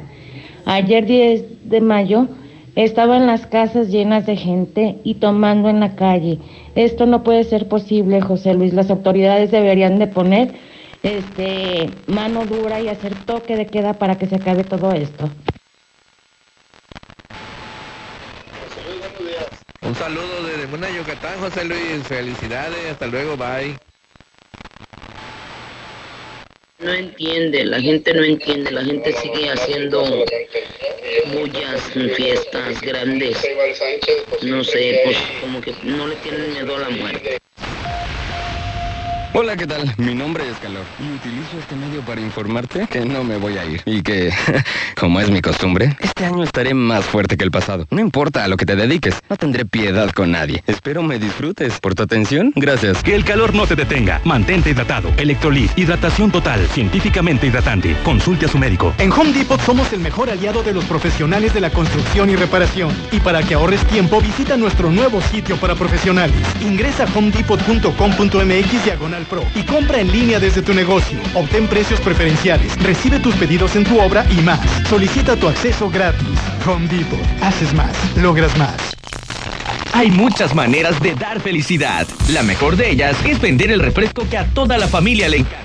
Ayer 0.66 1.06
10 1.06 1.70
de 1.70 1.82
mayo 1.82 2.28
estaban 2.76 3.28
las 3.28 3.45
casas 3.45 3.90
llenas 3.90 4.26
de 4.26 4.36
gente 4.36 4.98
y 5.03 5.16
tomando 5.16 5.70
en 5.70 5.80
la 5.80 5.95
calle. 5.95 6.40
Esto 6.74 7.06
no 7.06 7.24
puede 7.24 7.44
ser 7.44 7.68
posible, 7.68 8.20
José 8.20 8.56
Luis. 8.56 8.74
Las 8.74 8.90
autoridades 8.90 9.52
deberían 9.52 9.99
de 9.99 10.08
poner 10.08 10.53
este, 11.03 11.91
mano 12.08 12.45
dura 12.45 12.82
y 12.82 12.88
hacer 12.88 13.14
toque 13.26 13.56
de 13.56 13.68
queda 13.68 13.94
para 13.94 14.18
que 14.18 14.26
se 14.26 14.36
acabe 14.36 14.64
todo 14.64 14.91
esto. 14.94 15.30
Un 19.91 19.97
saludo 19.97 20.43
desde 20.47 20.68
Muna, 20.68 20.89
Yucatán, 20.89 21.38
José 21.41 21.65
Luis. 21.65 22.07
Felicidades, 22.07 22.91
hasta 22.91 23.07
luego, 23.07 23.35
bye. 23.35 23.77
No 26.80 26.93
entiende, 26.93 27.65
la 27.65 27.81
gente 27.81 28.13
no 28.13 28.23
entiende, 28.23 28.72
la 28.72 28.85
gente 28.85 29.11
sigue 29.11 29.49
haciendo 29.49 30.01
muchas 31.34 31.81
fiestas 32.15 32.80
grandes. 32.80 33.38
No 34.43 34.63
sé, 34.63 35.01
pues 35.03 35.18
como 35.41 35.59
que 35.59 35.76
no 35.84 36.07
le 36.07 36.15
tienen 36.15 36.53
miedo 36.53 36.73
a 36.73 36.80
la 36.80 36.89
muerte. 36.91 37.40
Hola, 39.34 39.56
¿qué 39.56 39.66
tal? 39.66 39.94
Mi 39.95 40.14
nombre 40.14 40.44
es 40.49 40.58
Calor 40.58 40.84
y 40.99 41.10
utilizo 41.16 41.58
este 41.58 41.74
medio 41.78 42.02
para 42.02 42.20
informarte 42.20 42.86
que 42.88 43.06
no 43.06 43.24
me 43.24 43.38
voy 43.38 43.58
a 43.58 43.64
ir 43.64 43.82
y 43.86 44.02
que, 44.02 44.34
como 44.99 45.22
es 45.22 45.32
mi 45.32 45.40
costumbre, 45.40 45.95
este 46.02 46.26
año 46.26 46.44
estaré 46.44 46.74
más 46.74 47.06
fuerte 47.06 47.38
que 47.38 47.45
el 47.45 47.52
pasado. 47.52 47.88
No 47.91 48.02
importa 48.02 48.44
a 48.44 48.49
lo 48.49 48.58
que 48.58 48.66
te 48.66 48.76
dediques, 48.76 49.22
no 49.30 49.38
tendré 49.38 49.64
piedad 49.64 50.12
con 50.12 50.32
nadie. 50.34 50.62
Espero 50.68 51.02
me 51.02 51.18
disfrutes. 51.18 51.80
Por 51.80 51.95
tu 51.95 52.03
atención, 52.03 52.52
gracias. 52.58 53.02
Que 53.03 53.16
el 53.16 53.24
calor 53.24 53.56
no 53.56 53.66
te 53.66 53.78
detenga. 53.78 54.20
Mantente 54.26 54.72
hidratado. 54.72 55.10
Electrolit, 55.16 55.72
hidratación 55.78 56.30
total, 56.30 56.68
científicamente 56.68 57.48
hidratante. 57.48 57.95
Consulte 58.03 58.48
a 58.48 58.49
su 58.49 58.58
médico. 58.58 58.94
En 58.98 59.14
Home 59.14 59.32
Depot 59.32 59.62
somos 59.62 59.94
el 59.94 60.02
mejor 60.02 60.30
aliado 60.30 60.62
de 60.62 60.74
los 60.74 60.84
profesionales 60.84 61.53
de 61.53 61.62
la 61.62 61.70
construcción 61.70 62.30
y 62.30 62.36
reparación. 62.36 62.94
Y 63.14 63.22
para 63.22 63.41
que 63.44 63.53
ahorres 63.53 63.86
tiempo, 63.88 64.20
visita 64.20 64.58
nuestro 64.58 64.91
nuevo 64.91 65.22
sitio 65.22 65.56
para 65.56 65.76
profesionales. 65.76 66.36
Ingresa 66.60 67.06
a 67.06 67.18
homedepot.com.mx 67.18 68.84
diagonal 68.84 69.20
Pro 69.26 69.43
y 69.56 69.64
compra 69.64 69.99
en 69.99 70.11
línea 70.11 70.39
desde 70.39 70.61
tu 70.61 70.73
negocio. 70.73 71.18
Obtén 71.34 71.68
precios 71.68 71.99
preferenciales, 71.99 72.81
recibe 72.81 73.19
tus 73.19 73.35
pedidos 73.35 73.76
en 73.76 73.84
tu 73.84 73.99
obra 73.99 74.26
y 74.31 74.41
más. 74.41 74.60
Solicita 74.88 75.35
tu 75.35 75.48
acceso 75.48 75.89
gratis. 75.89 76.39
Home 76.65 76.88
Depot. 76.88 77.19
Haces 77.41 77.73
más, 77.73 77.91
logras 78.18 78.57
más. 78.57 78.76
Hay 79.93 80.10
muchas 80.10 80.56
maneras 80.56 80.99
de 81.02 81.15
dar 81.15 81.41
felicidad. 81.41 82.07
La 82.30 82.43
mejor 82.43 82.77
de 82.77 82.91
ellas 82.91 83.18
es 83.26 83.41
vender 83.41 83.72
el 83.72 83.80
refresco 83.80 84.27
que 84.30 84.38
a 84.38 84.45
toda 84.45 84.77
la 84.77 84.88
familia 84.88 85.27
le 85.27 85.38
encanta. 85.38 85.57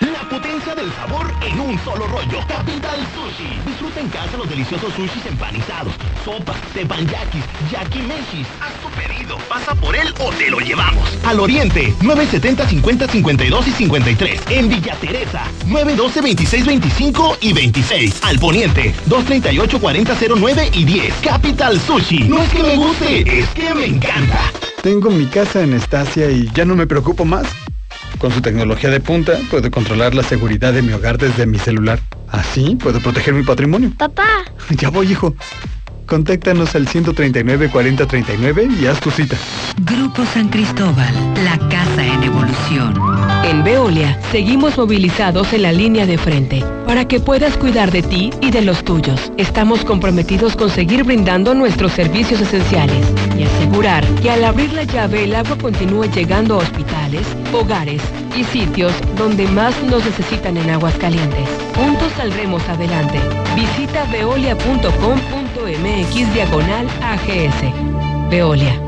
La 0.00 0.28
potencia 0.28 0.74
del 0.74 0.92
sabor 0.92 1.32
en 1.40 1.58
un 1.58 1.78
solo 1.82 2.06
rollo. 2.08 2.40
Capital 2.46 2.98
Sushi. 3.14 3.60
Disfruta 3.66 4.00
en 4.00 4.08
casa 4.08 4.36
los 4.36 4.48
deliciosos 4.48 4.92
sushis 4.92 5.24
empanizados, 5.24 5.94
sopas, 6.22 6.60
teppanyakis, 6.74 7.44
yakimeshis. 7.70 8.46
Haz 8.60 8.74
tu 8.82 8.90
pedido, 8.90 9.38
pasa 9.48 9.74
por 9.74 9.96
él 9.96 10.12
o 10.18 10.30
te 10.32 10.50
lo 10.50 10.58
llevamos. 10.60 11.08
Al 11.24 11.40
Oriente, 11.40 11.94
970 12.02 12.68
50 12.68 13.08
52 13.08 13.68
y 13.68 13.70
53. 13.70 14.40
En 14.50 14.68
Villa 14.68 14.94
Teresa, 15.00 15.44
912 15.64 16.20
26 16.20 16.66
25 16.66 17.38
y 17.40 17.52
26. 17.54 18.22
Al 18.22 18.38
Poniente, 18.38 18.94
238 19.06 19.80
40 19.80 20.14
09 20.36 20.70
y 20.74 20.84
10. 20.84 21.14
Capital 21.22 21.80
Sushi. 21.80 22.24
No 22.24 22.42
es 22.42 22.50
que 22.50 22.62
me 22.62 22.76
guste, 22.76 23.38
es 23.38 23.48
que 23.50 23.74
me 23.74 23.86
encanta. 23.86 24.52
Tengo 24.82 25.10
mi 25.10 25.26
casa 25.26 25.62
en 25.62 25.72
Estacia 25.72 26.30
y 26.30 26.50
ya 26.52 26.66
no 26.66 26.76
me 26.76 26.86
preocupo 26.86 27.24
más. 27.24 27.46
Con 28.18 28.32
su 28.32 28.40
tecnología 28.40 28.90
de 28.90 29.00
punta, 29.00 29.38
puedo 29.50 29.70
controlar 29.70 30.14
la 30.14 30.22
seguridad 30.22 30.72
de 30.72 30.82
mi 30.82 30.92
hogar 30.92 31.18
desde 31.18 31.46
mi 31.46 31.58
celular. 31.58 32.00
Así 32.28 32.76
puedo 32.76 33.00
proteger 33.00 33.34
mi 33.34 33.42
patrimonio. 33.42 33.92
Papá. 33.96 34.24
Ya 34.78 34.90
voy, 34.90 35.12
hijo. 35.12 35.34
Contáctanos 36.06 36.74
al 36.76 36.86
139 36.86 37.68
40 37.68 38.06
39 38.06 38.68
y 38.80 38.86
haz 38.86 39.00
tu 39.00 39.10
cita. 39.10 39.36
Grupo 39.80 40.24
San 40.24 40.48
Cristóbal, 40.48 41.12
la 41.44 41.58
casa 41.68 42.06
en 42.06 42.22
evolución. 42.22 42.94
En 43.44 43.64
Veolia, 43.64 44.18
seguimos 44.30 44.78
movilizados 44.78 45.52
en 45.52 45.62
la 45.62 45.72
línea 45.72 46.06
de 46.06 46.16
frente 46.16 46.64
para 46.86 47.06
que 47.06 47.18
puedas 47.18 47.56
cuidar 47.56 47.90
de 47.90 48.02
ti 48.02 48.30
y 48.40 48.50
de 48.52 48.62
los 48.62 48.84
tuyos. 48.84 49.32
Estamos 49.36 49.84
comprometidos 49.84 50.54
con 50.54 50.70
seguir 50.70 51.02
brindando 51.02 51.54
nuestros 51.54 51.92
servicios 51.92 52.40
esenciales 52.40 53.04
y 53.36 53.42
asegurar 53.42 54.04
que 54.22 54.30
al 54.30 54.44
abrir 54.44 54.72
la 54.72 54.84
llave 54.84 55.24
el 55.24 55.34
agua 55.34 55.58
continúe 55.58 56.04
llegando 56.04 56.54
a 56.54 56.58
hospitales, 56.58 57.26
hogares 57.52 58.00
y 58.36 58.44
sitios 58.44 58.92
donde 59.16 59.46
más 59.48 59.74
nos 59.82 60.04
necesitan 60.04 60.56
en 60.56 60.70
aguas 60.70 60.94
calientes. 60.94 61.48
Juntos 61.74 62.12
saldremos 62.16 62.62
adelante. 62.68 63.18
Visita 63.56 64.04
veolia.com.mx 64.12 65.45
diagonal 65.74 66.86
AGS. 67.02 68.30
Veolia. 68.30 68.80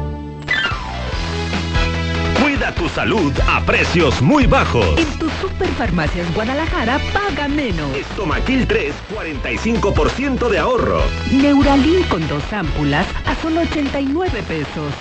Cuida 2.40 2.72
tu 2.72 2.88
salud 2.88 3.32
a 3.48 3.60
precios 3.62 4.22
muy 4.22 4.46
bajos. 4.46 4.96
En 4.96 5.18
tu 5.18 5.28
Superfarmacias 5.40 6.32
Guadalajara 6.34 7.00
paga 7.12 7.48
menos. 7.48 7.96
Estomaquil 7.96 8.66
3, 8.68 8.94
45% 9.12 10.48
de 10.48 10.58
ahorro. 10.58 11.02
Neuralin 11.32 12.04
con 12.04 12.26
dos 12.28 12.52
ámpulas 12.52 13.06
a 13.26 13.34
solo 13.42 13.62
89 13.62 14.42
pesos. 14.46 14.92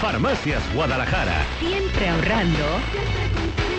Farmacias 0.00 0.62
Guadalajara. 0.74 1.44
Siempre 1.60 2.08
ahorrando. 2.08 3.75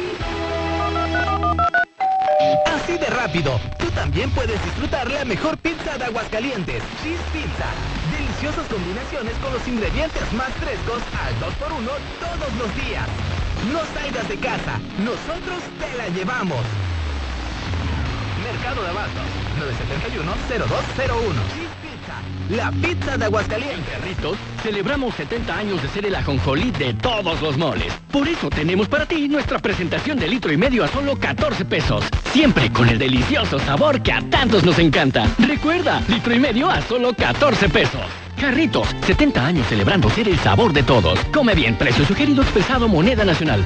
Así 2.66 2.98
de 2.98 3.06
rápido, 3.08 3.60
tú 3.80 3.90
también 3.92 4.30
puedes 4.32 4.62
disfrutar 4.64 5.10
la 5.10 5.24
mejor 5.26 5.58
pizza 5.58 5.98
de 5.98 6.06
Aguascalientes. 6.06 6.84
Cheese 7.02 7.20
Pizza. 7.34 7.66
Deliciosas 8.12 8.68
combinaciones 8.68 9.36
con 9.38 9.54
los 9.54 9.68
ingredientes 9.68 10.32
más 10.34 10.54
frescos 10.56 11.02
al 11.14 11.34
2x1 11.40 11.90
todos 12.20 12.54
los 12.60 12.76
días. 12.86 13.08
No 13.72 13.80
salgas 13.94 14.28
de 14.30 14.38
casa, 14.38 14.80
nosotros 15.00 15.64
te 15.80 15.94
la 15.98 16.10
llevamos. 16.10 16.62
Mercado 18.44 18.84
de 18.84 18.90
Abastos, 18.90 19.24
971-0201. 19.58 21.87
La 22.50 22.72
pizza 22.72 23.18
de 23.18 23.26
Aguascalientes. 23.26 23.94
Perritos, 24.00 24.38
celebramos 24.64 25.14
70 25.16 25.58
años 25.58 25.82
de 25.82 25.90
ser 25.90 26.06
el 26.06 26.16
ajonjolí 26.16 26.72
de 26.72 26.94
todos 26.94 27.42
los 27.42 27.58
moles. 27.58 27.94
Por 28.10 28.28
eso 28.28 28.50
tenemos 28.50 28.88
para 28.88 29.06
ti 29.06 29.28
nuestra 29.28 29.60
presentación 29.60 30.18
de 30.18 30.30
litro 30.30 30.54
y 30.54 30.58
medio 30.58 30.86
a 30.86 30.88
solo 30.88 31.18
14 31.18 31.66
pesos. 31.66 32.06
Siempre 32.32 32.72
con 32.72 32.88
el 32.88 33.00
delicioso 33.00 33.60
sabor 33.60 34.02
que 34.02 34.14
a 34.14 34.22
tantos 34.30 34.64
nos 34.64 34.80
encanta. 34.80 35.26
Recuerda, 35.40 36.02
litro 36.08 36.34
y 36.34 36.40
medio 36.40 36.70
a 36.70 36.82
solo 36.82 37.14
14 37.14 37.68
pesos. 37.68 38.02
Carritos, 38.40 38.88
70 39.06 39.46
años 39.46 39.68
celebrando 39.68 40.10
ser 40.10 40.30
el 40.30 40.38
sabor 40.40 40.72
de 40.72 40.84
todos. 40.84 41.20
Come 41.34 41.54
bien, 41.54 41.76
precio 41.76 42.06
sugerido 42.06 42.44
expresado 42.44 42.88
moneda 42.88 43.26
nacional. 43.26 43.66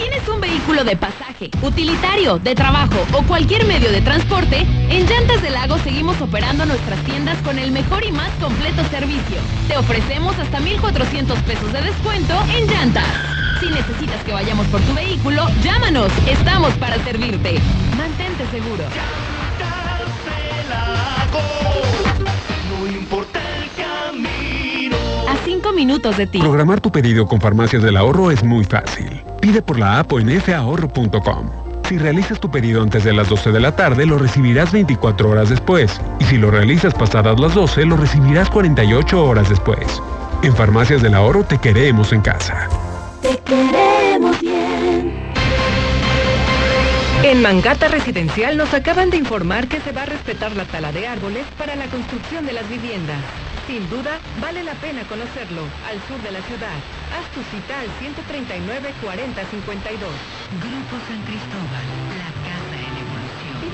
Tienes 0.00 0.26
un 0.28 0.40
vehículo 0.40 0.82
de 0.82 0.96
pasaje, 0.96 1.50
utilitario, 1.60 2.38
de 2.38 2.54
trabajo 2.54 2.96
o 3.12 3.22
cualquier 3.24 3.66
medio 3.66 3.92
de 3.92 4.00
transporte, 4.00 4.60
en 4.88 5.06
Llantas 5.06 5.42
del 5.42 5.52
Lago 5.52 5.76
seguimos 5.80 6.18
operando 6.22 6.64
nuestras 6.64 6.98
tiendas 7.04 7.36
con 7.42 7.58
el 7.58 7.70
mejor 7.70 8.02
y 8.06 8.10
más 8.10 8.30
completo 8.40 8.82
servicio. 8.88 9.36
Te 9.68 9.76
ofrecemos 9.76 10.38
hasta 10.38 10.58
1,400 10.58 11.38
pesos 11.40 11.70
de 11.74 11.82
descuento 11.82 12.34
en 12.56 12.66
llantas. 12.66 13.04
Si 13.60 13.66
necesitas 13.66 14.24
que 14.24 14.32
vayamos 14.32 14.66
por 14.68 14.80
tu 14.80 14.94
vehículo, 14.94 15.46
llámanos. 15.62 16.10
Estamos 16.26 16.72
para 16.78 16.96
servirte. 17.04 17.60
Mantente 17.94 18.46
seguro. 18.50 18.84
5 25.70 25.72
minutos 25.72 26.16
de 26.16 26.26
ti. 26.26 26.38
Programar 26.38 26.80
tu 26.80 26.90
pedido 26.90 27.26
con 27.26 27.40
Farmacias 27.40 27.82
del 27.82 27.96
Ahorro 27.96 28.30
es 28.30 28.42
muy 28.42 28.64
fácil. 28.64 29.22
Pide 29.40 29.62
por 29.62 29.78
la 29.78 30.00
app 30.00 30.12
o 30.12 30.18
en 30.18 30.40
fahorro.com. 30.40 31.50
Si 31.88 31.96
realizas 31.98 32.40
tu 32.40 32.50
pedido 32.50 32.82
antes 32.82 33.04
de 33.04 33.12
las 33.12 33.28
12 33.28 33.52
de 33.52 33.60
la 33.60 33.74
tarde, 33.76 34.06
lo 34.06 34.18
recibirás 34.18 34.72
24 34.72 35.30
horas 35.30 35.48
después. 35.48 36.00
Y 36.18 36.24
si 36.24 36.38
lo 36.38 36.50
realizas 36.50 36.94
pasadas 36.94 37.38
las 37.38 37.54
12, 37.54 37.84
lo 37.84 37.96
recibirás 37.96 38.50
48 38.50 39.24
horas 39.24 39.48
después. 39.48 40.02
En 40.42 40.54
Farmacias 40.54 41.02
del 41.02 41.14
Ahorro 41.14 41.44
te 41.44 41.58
queremos 41.58 42.12
en 42.12 42.22
casa. 42.22 42.68
Te 43.22 43.38
queremos 43.38 44.40
bien. 44.40 45.30
En 47.22 47.42
Mangata 47.42 47.88
Residencial 47.88 48.56
nos 48.56 48.72
acaban 48.74 49.10
de 49.10 49.18
informar 49.18 49.68
que 49.68 49.80
se 49.80 49.92
va 49.92 50.02
a 50.02 50.06
respetar 50.06 50.56
la 50.56 50.64
tala 50.64 50.90
de 50.90 51.06
árboles 51.06 51.44
para 51.58 51.76
la 51.76 51.86
construcción 51.86 52.46
de 52.46 52.54
las 52.54 52.68
viviendas. 52.68 53.18
Sin 53.66 53.88
duda, 53.88 54.18
vale 54.40 54.62
la 54.64 54.74
pena 54.74 55.02
conocerlo. 55.04 55.62
Al 55.88 56.00
sur 56.08 56.20
de 56.22 56.32
la 56.32 56.42
ciudad. 56.42 56.78
Haz 57.14 57.26
tu 57.34 57.40
cita 57.50 57.80
al 57.80 57.88
139 57.98 58.94
4052. 59.02 60.08
Grupo 60.64 60.94
San 61.06 61.22
Cristóbal, 61.28 61.86
la 62.18 62.39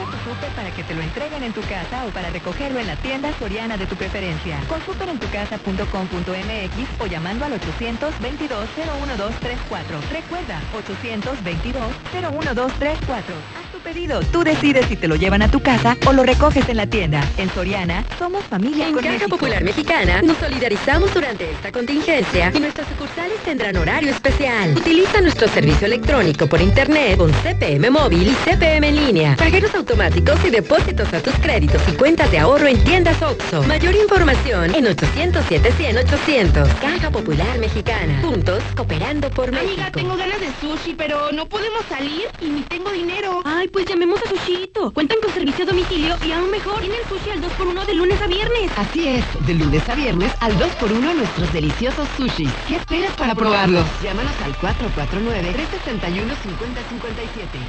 tu 0.05 0.17
súper 0.29 0.51
para 0.51 0.71
que 0.71 0.85
te 0.85 0.95
lo 0.95 1.03
entreguen 1.03 1.43
en 1.43 1.53
tu 1.53 1.61
casa 1.63 2.05
o 2.07 2.11
para 2.11 2.31
recogerlo 2.31 2.79
en 2.79 2.87
la 2.87 2.97
tienda 2.97 3.31
soriana 3.39 3.77
de 3.77 3.87
tu 3.87 3.97
preferencia. 3.97 4.59
Con 4.69 4.85
superentucasa.com.mx 4.85 7.01
o 7.01 7.07
llamando 7.07 7.45
al 7.45 7.55
822 7.55 8.69
01234. 8.77 10.01
Recuerda, 10.13 10.61
822 10.75 11.83
01234. 12.13 13.35
Haz 13.57 13.73
tu 13.73 13.79
pedido. 13.79 14.21
Tú 14.33 14.45
decides 14.45 14.87
si 14.87 14.97
te 14.97 15.09
lo 15.09 15.17
llevan 15.17 15.43
a 15.43 15.51
tu 15.51 15.61
casa 15.61 15.97
o 16.07 16.13
lo 16.13 16.23
recoges 16.23 16.69
en 16.69 16.77
la 16.77 16.87
tienda. 16.87 17.23
En 17.39 17.49
Soriana, 17.51 18.05
somos 18.19 18.45
familia 18.45 18.89
En 18.89 18.95
con 18.95 19.03
Caja 19.03 19.15
México. 19.15 19.31
Popular 19.31 19.65
Mexicana 19.65 20.23
nos 20.23 20.37
solidarizamos 20.39 21.13
durante 21.15 21.51
esta 21.51 21.73
contingencia 21.73 22.53
y 22.55 22.61
nuestras 22.61 22.89
sucursales 22.89 23.39
tendrán 23.45 23.77
horario 23.77 24.11
especial. 24.11 24.75
Utiliza 24.77 25.21
nuestro 25.21 25.49
servicio 25.49 25.87
electrónico 25.87 26.47
por 26.47 26.61
internet 26.61 27.17
con 27.17 27.33
CPM 27.33 27.91
móvil 27.91 28.29
y 28.29 28.35
CPM 28.45 28.89
en 28.89 28.97
línea. 28.97 29.37
Cajeros 29.37 29.75
automáticos 29.87 30.45
y 30.45 30.51
depósitos 30.51 31.15
a 31.15 31.21
tus 31.21 31.33
créditos 31.37 31.81
y 31.87 31.93
cuentas 31.93 32.29
de 32.33 32.41
ahorro 32.41 32.67
en 32.67 32.83
tiendas 32.83 33.23
OXXO. 33.23 33.63
Mayor 33.63 33.95
información 33.95 34.75
en 34.75 34.85
807 34.85 35.73
100 35.73 35.99
800. 35.99 36.69
Caja 36.81 37.09
Popular 37.09 37.57
Mexicana. 37.61 38.21
Juntos 38.21 38.65
cooperando 38.75 39.31
por 39.31 39.53
México. 39.53 39.75
Amiga, 39.75 39.93
tengo 39.93 40.17
ganas 40.17 40.41
de 40.41 40.49
sushi, 40.61 40.95
pero 40.95 41.31
no 41.31 41.47
podemos 41.47 41.85
salir 41.89 42.27
y 42.41 42.47
ni 42.47 42.63
tengo 42.63 42.91
dinero. 42.91 43.43
Ay, 43.45 43.69
pues 43.69 43.87
llamemos 43.87 44.21
a 44.27 44.29
Sushito. 44.29 44.91
Cuentan 44.91 45.19
con 45.23 45.33
servicio 45.33 45.63
a 45.65 45.69
domicilio 45.69 46.17
y 46.27 46.33
aún 46.33 46.51
mejor, 46.51 46.81
tienen 46.81 46.99
sushi 47.09 47.31
al 47.31 47.41
2x1 47.41 47.87
de 47.87 47.95
lunes 47.95 48.21
a 48.21 48.27
viernes. 48.27 48.73
Así 48.77 49.07
es, 49.07 49.25
de 49.47 49.55
lunes 49.55 49.89
a 49.89 49.95
viernes 49.95 50.33
al 50.41 50.59
2x1 50.59 51.15
nuestros 51.15 51.53
deliciosos 51.53 52.09
sushis. 52.17 52.51
¿Qué 52.67 52.75
esperas 52.75 53.13
para 53.13 53.37
probarlos? 53.37 53.87
Llámanos 54.03 54.33
al 54.45 54.53
449-361-5057 54.57 54.67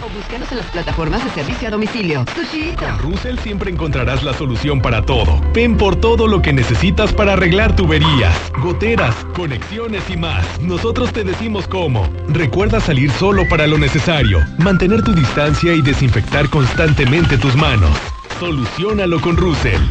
o 0.03 0.09
búscanos 0.17 0.51
en 0.51 0.57
las 0.57 0.67
plataformas 0.71 1.23
de 1.23 1.29
servicio 1.29 1.67
a 1.67 1.71
domicilio. 1.71 2.06
Sushito. 2.07 2.85
Con 2.85 2.99
Russell 2.99 3.37
siempre 3.39 3.69
encontrarás 3.69 4.23
la 4.23 4.33
solución 4.33 4.81
para 4.81 5.01
todo. 5.01 5.41
Ven 5.53 5.75
por 5.75 5.97
todo 5.97 6.25
lo 6.27 6.41
que 6.41 6.53
necesitas 6.53 7.11
para 7.11 7.33
arreglar 7.33 7.75
tuberías, 7.75 8.35
goteras, 8.63 9.13
conexiones 9.35 10.09
y 10.09 10.15
más. 10.15 10.45
Nosotros 10.61 11.11
te 11.11 11.25
decimos 11.25 11.67
cómo. 11.67 12.09
Recuerda 12.29 12.79
salir 12.79 13.11
solo 13.11 13.43
para 13.49 13.67
lo 13.67 13.77
necesario, 13.77 14.39
mantener 14.57 15.03
tu 15.03 15.13
distancia 15.13 15.73
y 15.73 15.81
desinfectar 15.81 16.49
constantemente 16.49 17.37
tus 17.37 17.55
manos. 17.55 17.97
Soluciónalo 18.39 19.19
con 19.19 19.35
Russell. 19.35 19.81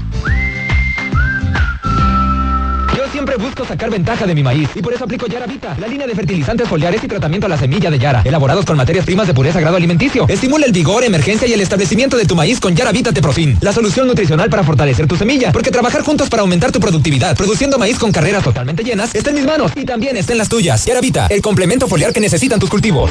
Siempre 3.26 3.44
busco 3.44 3.64
sacar 3.64 3.90
ventaja 3.90 4.24
de 4.24 4.34
mi 4.36 4.42
maíz 4.44 4.68
y 4.76 4.82
por 4.82 4.94
eso 4.94 5.02
aplico 5.02 5.26
Yara 5.26 5.46
Vita, 5.46 5.76
la 5.80 5.88
línea 5.88 6.06
de 6.06 6.14
fertilizantes 6.14 6.68
foliares 6.68 7.02
y 7.02 7.08
tratamiento 7.08 7.46
a 7.46 7.48
la 7.48 7.58
semilla 7.58 7.90
de 7.90 7.98
Yara, 7.98 8.22
elaborados 8.24 8.64
con 8.64 8.76
materias 8.76 9.04
primas 9.04 9.26
de 9.26 9.34
pureza 9.34 9.58
grado 9.58 9.76
alimenticio. 9.76 10.26
Estimula 10.28 10.64
el 10.64 10.70
vigor, 10.70 11.02
emergencia 11.02 11.48
y 11.48 11.52
el 11.52 11.60
establecimiento 11.60 12.16
de 12.16 12.24
tu 12.24 12.36
maíz 12.36 12.60
con 12.60 12.76
Yara 12.76 12.92
Vita 12.92 13.12
Teprofin, 13.12 13.58
la 13.60 13.72
solución 13.72 14.06
nutricional 14.06 14.48
para 14.48 14.62
fortalecer 14.62 15.08
tu 15.08 15.16
semilla, 15.16 15.50
porque 15.50 15.72
trabajar 15.72 16.02
juntos 16.02 16.28
para 16.28 16.42
aumentar 16.42 16.70
tu 16.70 16.78
productividad, 16.78 17.36
produciendo 17.36 17.78
maíz 17.78 17.98
con 17.98 18.12
carreras 18.12 18.44
totalmente 18.44 18.84
llenas, 18.84 19.12
está 19.12 19.30
en 19.30 19.36
mis 19.36 19.44
manos 19.44 19.72
y 19.74 19.84
también 19.84 20.16
está 20.16 20.30
en 20.30 20.38
las 20.38 20.48
tuyas. 20.48 20.84
Yara 20.84 21.00
Vita, 21.00 21.26
el 21.28 21.42
complemento 21.42 21.88
foliar 21.88 22.12
que 22.12 22.20
necesitan 22.20 22.60
tus 22.60 22.70
cultivos. 22.70 23.10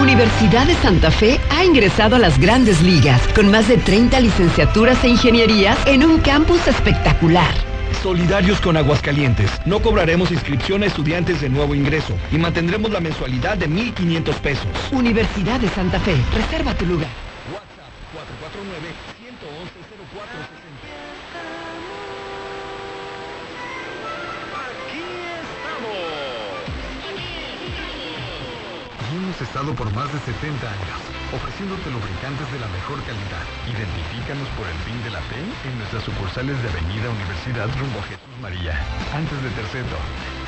Universidad 0.00 0.66
de 0.66 0.74
Santa 0.76 1.10
Fe 1.10 1.40
ha 1.50 1.64
ingresado 1.64 2.16
a 2.16 2.18
las 2.18 2.38
grandes 2.38 2.82
ligas 2.82 3.20
con 3.34 3.50
más 3.50 3.68
de 3.68 3.78
30 3.78 4.20
licenciaturas 4.20 5.02
e 5.04 5.08
ingenierías 5.08 5.78
en 5.86 6.04
un 6.04 6.18
campus 6.18 6.66
espectacular. 6.66 7.69
Solidarios 8.02 8.62
con 8.62 8.78
Aguascalientes. 8.78 9.50
No 9.66 9.82
cobraremos 9.82 10.30
inscripción 10.30 10.82
a 10.82 10.86
estudiantes 10.86 11.42
de 11.42 11.50
nuevo 11.50 11.74
ingreso 11.74 12.16
y 12.32 12.38
mantendremos 12.38 12.90
la 12.90 13.00
mensualidad 13.00 13.58
de 13.58 13.68
1.500 13.68 14.34
pesos. 14.36 14.66
Universidad 14.90 15.60
de 15.60 15.68
Santa 15.68 16.00
Fe, 16.00 16.16
reserva 16.34 16.72
tu 16.74 16.86
lugar. 16.86 17.10
Y 29.12 29.16
hemos 29.16 29.40
estado 29.42 29.74
por 29.74 29.92
más 29.92 30.10
de 30.10 30.18
70 30.20 30.70
años 30.70 31.19
ofreciéndote 31.32 31.90
lubricantes 31.90 32.50
de 32.52 32.58
la 32.58 32.68
mejor 32.68 32.98
calidad. 33.04 33.44
Identifícanos 33.66 34.48
por 34.58 34.66
el 34.66 34.76
PIN 34.82 35.02
de 35.04 35.10
la 35.10 35.20
P 35.30 35.36
en 35.38 35.78
nuestras 35.78 36.02
sucursales 36.04 36.60
de 36.62 36.68
Avenida 36.68 37.10
Universidad 37.10 37.68
rumbo 37.78 38.00
a 38.00 38.29
María. 38.40 38.72
Antes 39.14 39.42
de 39.42 39.50
Tercero, 39.50 39.98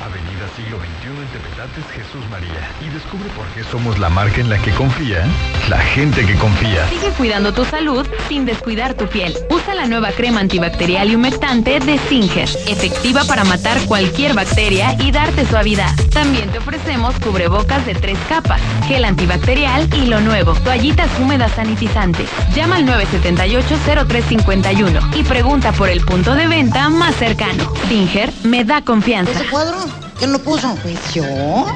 Avenida 0.01 0.47
Siglo 0.55 0.79
XXI 0.79 1.09
en 1.21 1.27
Tepetates, 1.27 1.85
Jesús 1.93 2.27
María. 2.29 2.67
Y 2.81 2.89
descubre 2.89 3.29
por 3.35 3.45
qué 3.53 3.63
somos 3.63 3.99
la 3.99 4.09
marca 4.09 4.41
en 4.41 4.49
la 4.49 4.57
que 4.57 4.71
confía 4.71 5.23
la 5.69 5.77
gente 5.79 6.25
que 6.25 6.35
confía. 6.35 6.89
Sigue 6.89 7.11
cuidando 7.11 7.53
tu 7.53 7.63
salud 7.65 8.07
sin 8.27 8.45
descuidar 8.45 8.95
tu 8.95 9.07
piel. 9.07 9.37
Usa 9.49 9.75
la 9.75 9.85
nueva 9.85 10.11
crema 10.11 10.41
antibacterial 10.41 11.09
y 11.09 11.15
humectante 11.15 11.79
de 11.79 11.97
Singer, 12.09 12.49
efectiva 12.67 13.23
para 13.25 13.45
matar 13.45 13.79
cualquier 13.85 14.33
bacteria 14.33 14.95
y 14.99 15.11
darte 15.11 15.45
suavidad. 15.45 15.95
También 16.11 16.49
te 16.49 16.57
ofrecemos 16.57 17.15
cubrebocas 17.19 17.85
de 17.85 17.93
tres 17.95 18.17
capas, 18.27 18.59
gel 18.87 19.05
antibacterial 19.05 19.87
y 19.93 20.07
lo 20.07 20.19
nuevo, 20.19 20.53
toallitas 20.55 21.09
húmedas 21.19 21.53
sanitizantes. 21.53 22.27
Llama 22.53 22.75
al 22.77 22.87
978-0351 22.87 25.15
y 25.15 25.23
pregunta 25.23 25.71
por 25.71 25.87
el 25.89 26.01
punto 26.01 26.33
de 26.35 26.47
venta 26.47 26.89
más 26.89 27.15
cercano. 27.15 27.71
Singer 27.87 28.31
me 28.43 28.63
da 28.63 28.81
confianza. 28.81 29.31
¿Ese 29.31 29.49
cuadro? 29.49 29.77
¿Quién 30.17 30.31
lo 30.31 30.39
puso? 30.39 30.75
Pues 30.81 30.97
yo. 31.13 31.23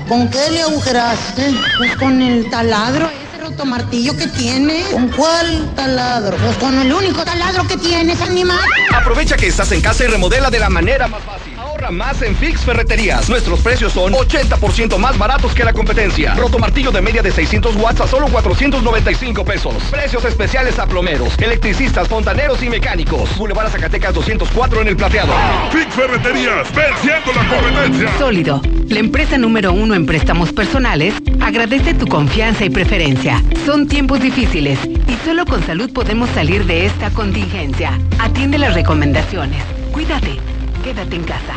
¿Con 0.07 0.29
qué 0.29 0.51
le 0.51 0.61
agujeraste? 0.61 1.53
Pues 1.77 1.95
con 1.97 2.21
el 2.21 2.49
taladro, 2.49 3.07
ese 3.07 3.43
rotomartillo 3.43 4.15
que 4.15 4.27
tiene. 4.27 4.81
¿Con 4.91 5.09
cuál 5.09 5.69
taladro? 5.75 6.37
Pues 6.37 6.57
con 6.57 6.77
el 6.79 6.93
único 6.93 7.23
taladro 7.23 7.67
que 7.67 7.77
tienes, 7.77 8.21
animal. 8.21 8.59
Aprovecha 8.95 9.35
que 9.35 9.47
estás 9.47 9.71
en 9.71 9.81
casa 9.81 10.03
y 10.05 10.07
remodela 10.07 10.49
de 10.49 10.59
la 10.59 10.69
manera 10.69 11.07
más 11.07 11.21
fácil. 11.23 11.56
Ahorra 11.77 11.91
más 11.91 12.23
en 12.23 12.35
Fix 12.35 12.61
Ferreterías. 12.61 13.29
Nuestros 13.29 13.59
precios 13.59 13.93
son 13.93 14.13
80% 14.13 14.97
más 14.97 15.15
baratos 15.15 15.53
que 15.53 15.63
la 15.63 15.73
competencia. 15.73 16.33
Roto 16.33 16.57
martillo 16.57 16.91
de 16.91 17.03
media 17.03 17.21
de 17.21 17.31
600 17.31 17.75
watts 17.75 18.01
a 18.01 18.07
solo 18.07 18.27
495 18.29 19.45
pesos. 19.45 19.75
Precios 19.91 20.25
especiales 20.25 20.79
a 20.79 20.87
plomeros, 20.87 21.37
electricistas, 21.37 22.07
fontaneros 22.07 22.63
y 22.63 22.69
mecánicos. 22.69 23.37
Boulevard 23.37 23.69
Zacatecas 23.69 24.15
204 24.15 24.81
en 24.81 24.87
el 24.87 24.97
plateado. 24.97 25.31
Fix 25.69 25.93
Ferreterías, 25.93 26.67
venciendo 26.73 27.31
la 27.33 27.47
competencia. 27.47 28.17
Sólido, 28.17 28.59
la 28.87 28.99
empresa 28.99 29.37
número 29.37 29.71
uno 29.71 29.93
en 29.93 30.07
préstamos 30.07 30.51
personales, 30.53 31.13
agradece 31.41 31.93
tu 31.93 32.07
confianza 32.07 32.65
y 32.65 32.71
preferencia. 32.71 33.43
Son 33.67 33.87
tiempos 33.87 34.19
difíciles 34.19 34.79
y 34.83 35.25
solo 35.27 35.45
con 35.45 35.63
salud 35.63 35.93
podemos 35.93 36.27
salir 36.31 36.65
de 36.65 36.87
esta 36.87 37.11
contingencia. 37.11 37.99
Atiende 38.17 38.57
las 38.57 38.73
recomendaciones. 38.73 39.61
Cuídate. 39.91 40.56
Quédate 40.87 41.17
en 41.17 41.23
casa. 41.25 41.55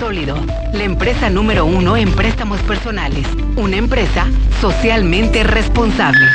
Sólido, 0.00 0.34
la 0.72 0.82
empresa 0.82 1.30
número 1.30 1.66
uno 1.66 1.96
en 1.96 2.10
préstamos 2.10 2.60
personales. 2.62 3.24
Una 3.54 3.76
empresa 3.76 4.26
socialmente 4.60 5.44
responsable. 5.44 6.26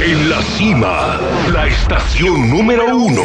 En 0.00 0.30
la 0.30 0.40
cima, 0.40 1.18
la 1.52 1.66
estación 1.66 2.48
número 2.48 2.96
uno. 2.96 3.22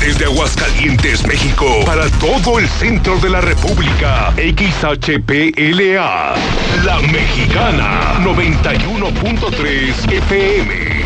Desde 0.00 0.24
Aguascalientes, 0.24 1.24
México, 1.28 1.64
para 1.86 2.08
todo 2.18 2.58
el 2.58 2.66
centro 2.66 3.20
de 3.20 3.30
la 3.30 3.40
República. 3.40 4.32
XHPLA. 4.34 6.34
La 6.84 7.00
Mexicana, 7.02 8.14
91.3 8.24 10.12
FM. 10.12 11.05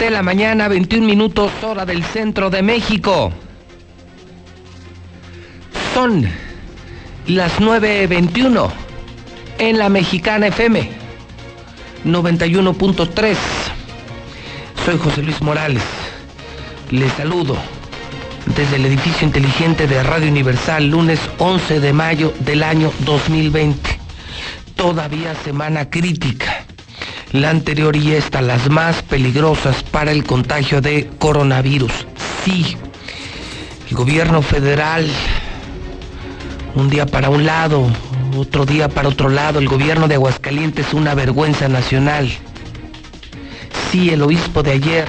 De 0.00 0.10
la 0.10 0.22
mañana, 0.22 0.66
21 0.66 1.06
minutos, 1.06 1.52
hora 1.62 1.84
del 1.84 2.02
centro 2.02 2.48
de 2.48 2.62
México. 2.62 3.30
Son 5.92 6.26
las 7.26 7.60
9.21 7.60 8.70
en 9.58 9.78
la 9.78 9.90
Mexicana 9.90 10.46
FM 10.46 10.90
91.3. 12.06 13.36
Soy 14.86 14.96
José 14.96 15.22
Luis 15.22 15.42
Morales. 15.42 15.82
Les 16.90 17.12
saludo 17.12 17.58
desde 18.56 18.76
el 18.76 18.86
edificio 18.86 19.26
inteligente 19.26 19.86
de 19.86 20.02
Radio 20.02 20.30
Universal, 20.30 20.88
lunes 20.88 21.20
11 21.36 21.78
de 21.78 21.92
mayo 21.92 22.32
del 22.40 22.62
año 22.62 22.90
2020. 23.00 24.00
Todavía 24.76 25.34
semana 25.44 25.90
crítica 25.90 26.64
la 27.32 27.50
anterior 27.50 27.94
y 27.94 28.12
esta, 28.12 28.42
las 28.42 28.68
más 28.70 29.02
peligrosas 29.02 29.82
para 29.84 30.10
el 30.10 30.24
contagio 30.24 30.80
de 30.80 31.08
coronavirus. 31.18 31.92
Sí, 32.44 32.76
el 33.88 33.96
gobierno 33.96 34.42
federal, 34.42 35.08
un 36.74 36.90
día 36.90 37.06
para 37.06 37.30
un 37.30 37.46
lado, 37.46 37.86
otro 38.36 38.66
día 38.66 38.88
para 38.88 39.08
otro 39.08 39.28
lado, 39.28 39.60
el 39.60 39.68
gobierno 39.68 40.08
de 40.08 40.16
Aguascalientes 40.16 40.92
una 40.92 41.14
vergüenza 41.14 41.68
nacional. 41.68 42.30
Sí, 43.90 44.10
el 44.10 44.22
obispo 44.22 44.62
de 44.62 44.72
ayer, 44.72 45.08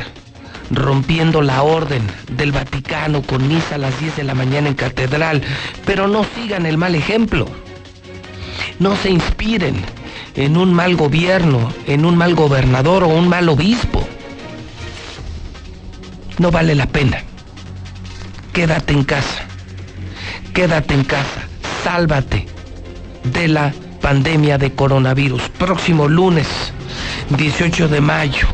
rompiendo 0.69 1.41
la 1.41 1.63
orden 1.63 2.03
del 2.31 2.51
Vaticano 2.51 3.23
con 3.23 3.47
misa 3.47 3.75
a 3.75 3.79
las 3.79 3.99
10 3.99 4.17
de 4.17 4.23
la 4.23 4.35
mañana 4.35 4.67
en 4.67 4.75
catedral, 4.75 5.41
pero 5.85 6.07
no 6.07 6.23
sigan 6.35 6.67
el 6.67 6.77
mal 6.77 6.93
ejemplo. 6.93 7.47
No 8.79 8.95
se 8.95 9.09
inspiren 9.09 9.83
en 10.35 10.57
un 10.57 10.73
mal 10.73 10.95
gobierno, 10.95 11.73
en 11.87 12.05
un 12.05 12.15
mal 12.15 12.35
gobernador 12.35 13.03
o 13.03 13.07
un 13.07 13.27
mal 13.27 13.49
obispo. 13.49 14.07
No 16.37 16.51
vale 16.51 16.75
la 16.75 16.87
pena. 16.87 17.23
Quédate 18.53 18.93
en 18.93 19.03
casa. 19.03 19.45
Quédate 20.53 20.93
en 20.93 21.03
casa. 21.03 21.47
Sálvate 21.83 22.47
de 23.23 23.47
la 23.47 23.73
pandemia 24.01 24.57
de 24.57 24.71
coronavirus. 24.71 25.49
Próximo 25.57 26.07
lunes, 26.07 26.47
18 27.29 27.87
de 27.87 28.01
mayo. 28.01 28.47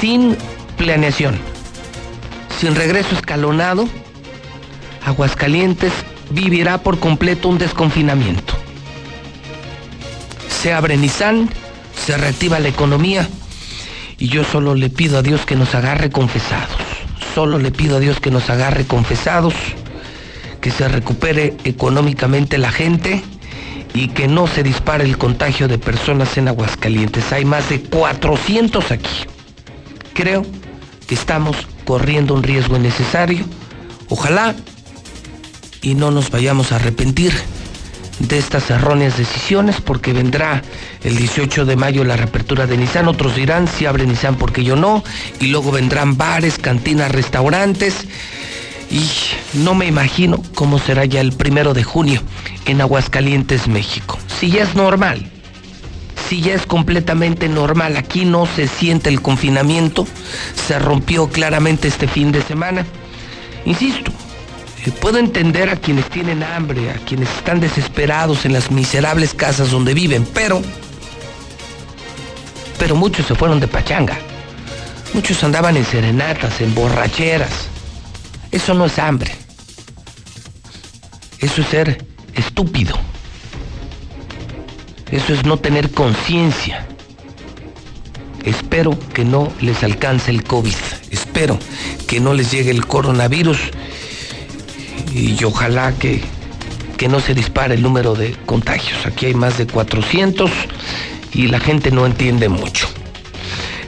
Sin 0.00 0.36
planeación. 0.76 1.38
Sin 2.58 2.74
regreso 2.74 3.14
escalonado, 3.14 3.88
Aguascalientes 5.04 5.92
vivirá 6.30 6.78
por 6.78 6.98
completo 6.98 7.48
un 7.48 7.58
desconfinamiento 7.58 8.55
se 10.66 10.72
abre 10.72 10.96
Nissan, 10.96 11.48
se 11.94 12.16
reactiva 12.16 12.58
la 12.58 12.66
economía 12.66 13.28
y 14.18 14.26
yo 14.26 14.42
solo 14.42 14.74
le 14.74 14.90
pido 14.90 15.16
a 15.16 15.22
Dios 15.22 15.46
que 15.46 15.54
nos 15.54 15.76
agarre 15.76 16.10
confesados. 16.10 16.76
Solo 17.36 17.60
le 17.60 17.70
pido 17.70 17.98
a 17.98 18.00
Dios 18.00 18.18
que 18.18 18.32
nos 18.32 18.50
agarre 18.50 18.84
confesados, 18.84 19.54
que 20.60 20.72
se 20.72 20.88
recupere 20.88 21.54
económicamente 21.62 22.58
la 22.58 22.72
gente 22.72 23.22
y 23.94 24.08
que 24.08 24.26
no 24.26 24.48
se 24.48 24.64
dispare 24.64 25.04
el 25.04 25.18
contagio 25.18 25.68
de 25.68 25.78
personas 25.78 26.36
en 26.36 26.48
Aguascalientes. 26.48 27.32
Hay 27.32 27.44
más 27.44 27.68
de 27.68 27.82
400 27.82 28.90
aquí. 28.90 29.20
Creo 30.14 30.44
que 31.06 31.14
estamos 31.14 31.56
corriendo 31.84 32.34
un 32.34 32.42
riesgo 32.42 32.76
innecesario. 32.76 33.44
Ojalá 34.08 34.56
y 35.80 35.94
no 35.94 36.10
nos 36.10 36.32
vayamos 36.32 36.72
a 36.72 36.76
arrepentir 36.76 37.32
de 38.18 38.38
estas 38.38 38.70
erróneas 38.70 39.16
decisiones 39.16 39.80
porque 39.80 40.12
vendrá 40.12 40.62
el 41.04 41.16
18 41.16 41.64
de 41.64 41.76
mayo 41.76 42.04
la 42.04 42.16
reapertura 42.16 42.66
de 42.66 42.76
Nissan. 42.76 43.08
Otros 43.08 43.36
dirán 43.36 43.68
si 43.68 43.86
abre 43.86 44.06
Nissan 44.06 44.36
porque 44.36 44.64
yo 44.64 44.76
no. 44.76 45.04
Y 45.40 45.48
luego 45.48 45.72
vendrán 45.72 46.16
bares, 46.16 46.58
cantinas, 46.58 47.12
restaurantes. 47.12 48.06
Y 48.90 49.04
no 49.54 49.74
me 49.74 49.86
imagino 49.86 50.42
cómo 50.54 50.78
será 50.78 51.04
ya 51.04 51.20
el 51.20 51.32
primero 51.32 51.74
de 51.74 51.82
junio 51.82 52.22
en 52.66 52.80
Aguascalientes, 52.80 53.68
México. 53.68 54.18
Si 54.38 54.50
ya 54.50 54.62
es 54.62 54.74
normal, 54.74 55.30
si 56.28 56.40
ya 56.40 56.54
es 56.54 56.66
completamente 56.66 57.48
normal, 57.48 57.96
aquí 57.96 58.24
no 58.24 58.46
se 58.46 58.68
siente 58.68 59.08
el 59.10 59.22
confinamiento, 59.22 60.06
se 60.66 60.78
rompió 60.78 61.28
claramente 61.28 61.88
este 61.88 62.08
fin 62.08 62.32
de 62.32 62.42
semana. 62.42 62.86
Insisto, 63.64 64.12
Puedo 64.92 65.18
entender 65.18 65.68
a 65.68 65.76
quienes 65.76 66.08
tienen 66.10 66.42
hambre, 66.42 66.90
a 66.90 66.94
quienes 66.94 67.28
están 67.30 67.60
desesperados 67.60 68.44
en 68.44 68.52
las 68.52 68.70
miserables 68.70 69.34
casas 69.34 69.70
donde 69.70 69.94
viven, 69.94 70.26
pero... 70.32 70.62
Pero 72.78 72.94
muchos 72.94 73.26
se 73.26 73.34
fueron 73.34 73.58
de 73.58 73.68
pachanga. 73.68 74.18
Muchos 75.14 75.42
andaban 75.42 75.76
en 75.76 75.84
serenatas, 75.84 76.60
en 76.60 76.74
borracheras. 76.74 77.68
Eso 78.50 78.74
no 78.74 78.86
es 78.86 78.98
hambre. 78.98 79.34
Eso 81.38 81.62
es 81.62 81.68
ser 81.68 82.04
estúpido. 82.34 82.98
Eso 85.10 85.32
es 85.32 85.44
no 85.44 85.56
tener 85.56 85.90
conciencia. 85.90 86.86
Espero 88.44 88.96
que 89.14 89.24
no 89.24 89.52
les 89.60 89.82
alcance 89.82 90.30
el 90.30 90.44
COVID. 90.44 90.74
Espero 91.10 91.58
que 92.06 92.20
no 92.20 92.34
les 92.34 92.50
llegue 92.50 92.70
el 92.70 92.86
coronavirus. 92.86 93.58
Y 95.12 95.42
ojalá 95.44 95.92
que, 95.92 96.22
que 96.96 97.08
no 97.08 97.20
se 97.20 97.34
dispare 97.34 97.74
el 97.74 97.82
número 97.82 98.14
de 98.14 98.36
contagios. 98.46 99.06
Aquí 99.06 99.26
hay 99.26 99.34
más 99.34 99.58
de 99.58 99.66
400 99.66 100.50
y 101.32 101.48
la 101.48 101.60
gente 101.60 101.90
no 101.90 102.06
entiende 102.06 102.48
mucho. 102.48 102.88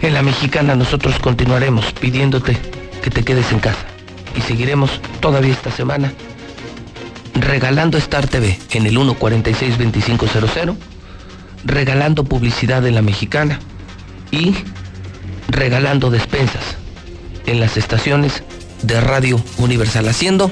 En 0.01 0.15
la 0.15 0.23
mexicana 0.23 0.75
nosotros 0.75 1.19
continuaremos 1.19 1.93
pidiéndote 1.93 2.57
que 3.03 3.11
te 3.11 3.25
quedes 3.25 3.51
en 3.53 3.59
casa. 3.59 3.85
Y 4.37 4.41
seguiremos 4.43 5.01
todavía 5.21 5.53
esta 5.53 5.71
semana 5.71 6.13
regalando 7.35 7.99
Star 7.99 8.27
TV 8.27 8.59
en 8.71 8.87
el 8.87 8.97
146-2500, 8.97 10.77
regalando 11.65 12.25
publicidad 12.25 12.87
en 12.87 12.95
la 12.95 13.03
mexicana 13.03 13.59
y 14.31 14.55
regalando 15.49 16.11
despensas 16.11 16.77
en 17.47 17.61
las 17.61 17.77
estaciones 17.77 18.43
de 18.83 19.01
Radio 19.01 19.43
Universal, 19.59 20.09
haciendo 20.09 20.51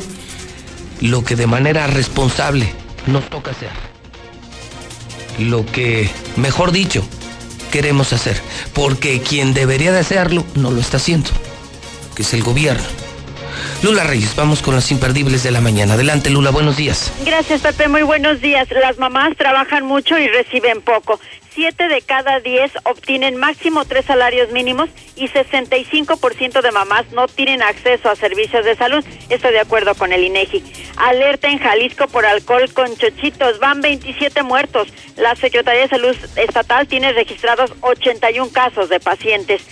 lo 1.01 1.25
que 1.25 1.37
de 1.37 1.47
manera 1.47 1.87
responsable 1.87 2.73
nos 3.07 3.29
toca 3.29 3.51
hacer. 3.51 3.71
Lo 5.39 5.67
que, 5.67 6.11
mejor 6.37 6.73
dicho, 6.73 7.05
queremos 7.71 8.13
hacer, 8.13 8.41
porque 8.73 9.21
quien 9.21 9.55
debería 9.55 9.93
de 9.93 10.01
hacerlo 10.01 10.45
no 10.55 10.71
lo 10.71 10.81
está 10.81 10.97
haciendo, 10.97 11.31
que 12.15 12.23
es 12.23 12.33
el 12.33 12.43
gobierno. 12.43 12.85
Lula 13.83 14.05
Reyes, 14.05 14.35
vamos 14.35 14.63
con 14.63 14.75
las 14.75 14.91
imperdibles 14.91 15.43
de 15.43 15.51
la 15.51 15.61
mañana. 15.61 15.95
Adelante, 15.95 16.31
Lula, 16.31 16.51
buenos 16.51 16.77
días. 16.77 17.13
Gracias, 17.25 17.61
Pepe. 17.61 17.89
Muy 17.89 18.03
buenos 18.03 18.41
días. 18.41 18.67
Las 18.71 18.99
mamás 18.99 19.37
trabajan 19.37 19.85
mucho 19.85 20.19
y 20.19 20.27
reciben 20.29 20.81
poco. 20.81 21.21
Siete 21.57 21.89
de 21.89 22.03
cada 22.03 22.39
diez 22.41 22.71
obtienen 22.85 23.37
máximo 23.37 23.87
tres 23.87 24.05
salarios 24.05 24.53
mínimos 24.53 24.91
y 25.17 25.29
65% 25.29 26.61
de 26.61 26.71
mamás 26.71 27.11
no 27.13 27.29
tienen 27.29 27.63
acceso 27.63 28.11
a 28.11 28.15
servicios 28.15 28.63
de 28.67 28.77
salud. 28.77 29.03
Estoy 29.31 29.53
de 29.53 29.61
acuerdo 29.61 29.95
con 29.95 30.13
el 30.13 30.23
INEGI. 30.23 30.63
Alerta 30.99 31.49
en 31.49 31.59
Jalisco 31.59 32.09
por 32.09 32.27
alcohol 32.27 32.71
con 32.75 32.95
chochitos. 32.99 33.59
Van 33.59 33.81
27 33.81 34.43
muertos. 34.43 34.89
La 35.17 35.35
Secretaría 35.35 35.81
de 35.81 35.89
Salud 35.89 36.15
Estatal 36.37 36.89
tiene 36.89 37.15
registrados 37.15 37.73
81 37.81 38.53
casos 38.53 38.91
de 38.91 39.01
pacientes. 39.01 39.67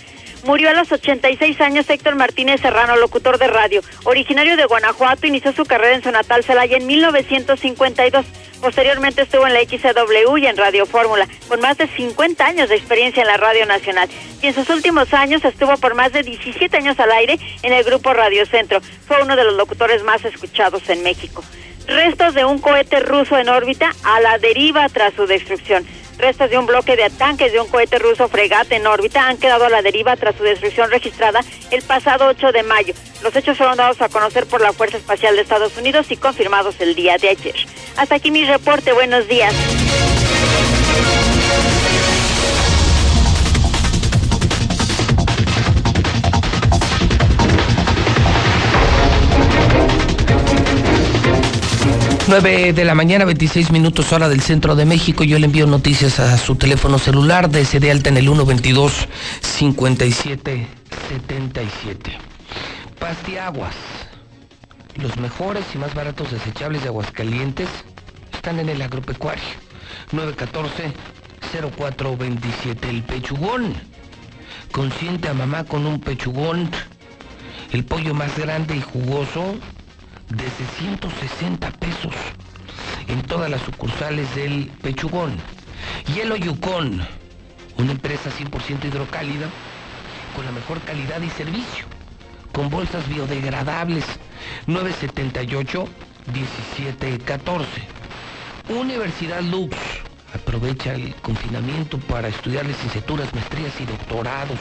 Murió 0.45 0.69
a 0.69 0.73
los 0.73 0.91
86 0.91 1.59
años 1.59 1.89
Héctor 1.89 2.15
Martínez 2.15 2.61
Serrano, 2.61 2.95
locutor 2.97 3.39
de 3.39 3.47
radio. 3.47 3.81
Originario 4.03 4.55
de 4.55 4.65
Guanajuato, 4.65 5.25
inició 5.25 5.51
su 5.53 5.65
carrera 5.65 5.95
en 5.95 6.03
su 6.03 6.11
natal 6.11 6.43
Celaya 6.43 6.77
en 6.77 6.85
1952. 6.85 8.23
Posteriormente 8.61 9.23
estuvo 9.23 9.47
en 9.47 9.55
la 9.55 9.61
XCW 9.61 10.37
y 10.37 10.45
en 10.45 10.55
Radio 10.55 10.85
Fórmula, 10.85 11.27
con 11.47 11.61
más 11.61 11.79
de 11.79 11.87
50 11.87 12.45
años 12.45 12.69
de 12.69 12.75
experiencia 12.75 13.21
en 13.21 13.27
la 13.27 13.37
Radio 13.37 13.65
Nacional. 13.65 14.07
Y 14.43 14.45
en 14.45 14.53
sus 14.53 14.69
últimos 14.69 15.11
años 15.15 15.43
estuvo 15.43 15.77
por 15.77 15.95
más 15.95 16.13
de 16.13 16.21
17 16.21 16.77
años 16.77 16.99
al 16.99 17.11
aire 17.11 17.39
en 17.63 17.73
el 17.73 17.83
grupo 17.83 18.13
Radio 18.13 18.45
Centro. 18.45 18.81
Fue 19.07 19.23
uno 19.23 19.35
de 19.35 19.45
los 19.45 19.55
locutores 19.55 20.03
más 20.03 20.23
escuchados 20.25 20.87
en 20.89 21.01
México. 21.01 21.43
Restos 21.87 22.33
de 22.33 22.45
un 22.45 22.59
cohete 22.59 22.99
ruso 22.99 23.37
en 23.37 23.49
órbita 23.49 23.91
a 24.03 24.19
la 24.19 24.37
deriva 24.37 24.87
tras 24.89 25.13
su 25.13 25.27
destrucción. 25.27 25.85
Restos 26.17 26.49
de 26.49 26.57
un 26.57 26.65
bloque 26.65 26.95
de 26.95 27.09
tanques 27.09 27.51
de 27.51 27.59
un 27.59 27.67
cohete 27.67 27.99
ruso 27.99 28.27
fregate 28.27 28.75
en 28.75 28.87
órbita 28.87 29.27
han 29.27 29.37
quedado 29.37 29.65
a 29.65 29.69
la 29.69 29.81
deriva 29.81 30.15
tras 30.15 30.35
su 30.35 30.43
destrucción 30.43 30.89
registrada 30.89 31.41
el 31.71 31.81
pasado 31.81 32.27
8 32.27 32.51
de 32.51 32.63
mayo. 32.63 32.93
Los 33.21 33.35
hechos 33.35 33.57
fueron 33.57 33.77
dados 33.77 34.01
a 34.01 34.09
conocer 34.09 34.45
por 34.45 34.61
la 34.61 34.73
Fuerza 34.73 34.97
Espacial 34.97 35.35
de 35.35 35.41
Estados 35.41 35.77
Unidos 35.77 36.07
y 36.09 36.17
confirmados 36.17 36.75
el 36.79 36.95
día 36.95 37.17
de 37.17 37.29
ayer. 37.29 37.55
Hasta 37.97 38.15
aquí 38.15 38.31
mi 38.31 38.45
reporte. 38.45 38.93
Buenos 38.93 39.27
días. 39.27 39.53
9 52.27 52.73
de 52.73 52.85
la 52.85 52.95
mañana, 52.95 53.23
26 53.25 53.71
minutos 53.71 54.11
hora 54.11 54.27
del 54.27 54.41
centro 54.41 54.75
de 54.75 54.85
México. 54.85 55.23
Yo 55.23 55.37
le 55.37 55.45
envío 55.45 55.67
noticias 55.67 56.19
a 56.19 56.37
su 56.37 56.55
teléfono 56.55 56.97
celular 56.97 57.49
de 57.49 57.63
de 57.65 57.91
alta 57.91 58.09
en 58.09 58.17
el 58.17 58.25
122 58.25 59.07
57 59.41 60.67
77. 61.09 62.17
Pastiaguas. 62.99 63.75
Los 64.95 65.17
mejores 65.17 65.65
y 65.75 65.77
más 65.77 65.93
baratos 65.93 66.31
desechables 66.31 66.81
de 66.81 66.87
Aguascalientes 66.87 67.69
están 68.33 68.59
en 68.59 68.69
el 68.69 68.81
agropecuario. 68.81 69.43
914 70.11 70.93
0427. 71.77 72.89
El 72.89 73.03
pechugón. 73.03 73.73
Consiente 74.71 75.29
a 75.29 75.33
mamá 75.35 75.63
con 75.63 75.85
un 75.85 75.99
pechugón. 75.99 76.71
El 77.71 77.85
pollo 77.85 78.15
más 78.15 78.35
grande 78.35 78.75
y 78.75 78.81
jugoso 78.81 79.55
desde 80.29 80.65
160 80.79 81.71
pesos 81.71 82.13
en 83.07 83.21
todas 83.23 83.49
las 83.49 83.61
sucursales 83.61 84.33
del 84.35 84.67
Pechugón. 84.81 85.35
Hielo 86.13 86.35
Yukon, 86.35 87.05
una 87.77 87.91
empresa 87.91 88.29
100% 88.29 88.85
hidrocálida 88.85 89.49
con 90.35 90.45
la 90.45 90.51
mejor 90.51 90.81
calidad 90.81 91.21
y 91.21 91.29
servicio, 91.29 91.85
con 92.51 92.69
bolsas 92.69 93.07
biodegradables 93.07 94.05
978 94.67 95.87
1714. 96.33 97.69
Universidad 98.69 99.41
Lux, 99.41 99.77
aprovecha 100.33 100.93
el 100.93 101.13
confinamiento 101.15 101.99
para 101.99 102.27
estudiar 102.27 102.65
licenciaturas, 102.65 103.33
maestrías 103.33 103.79
y 103.79 103.85
doctorados 103.85 104.59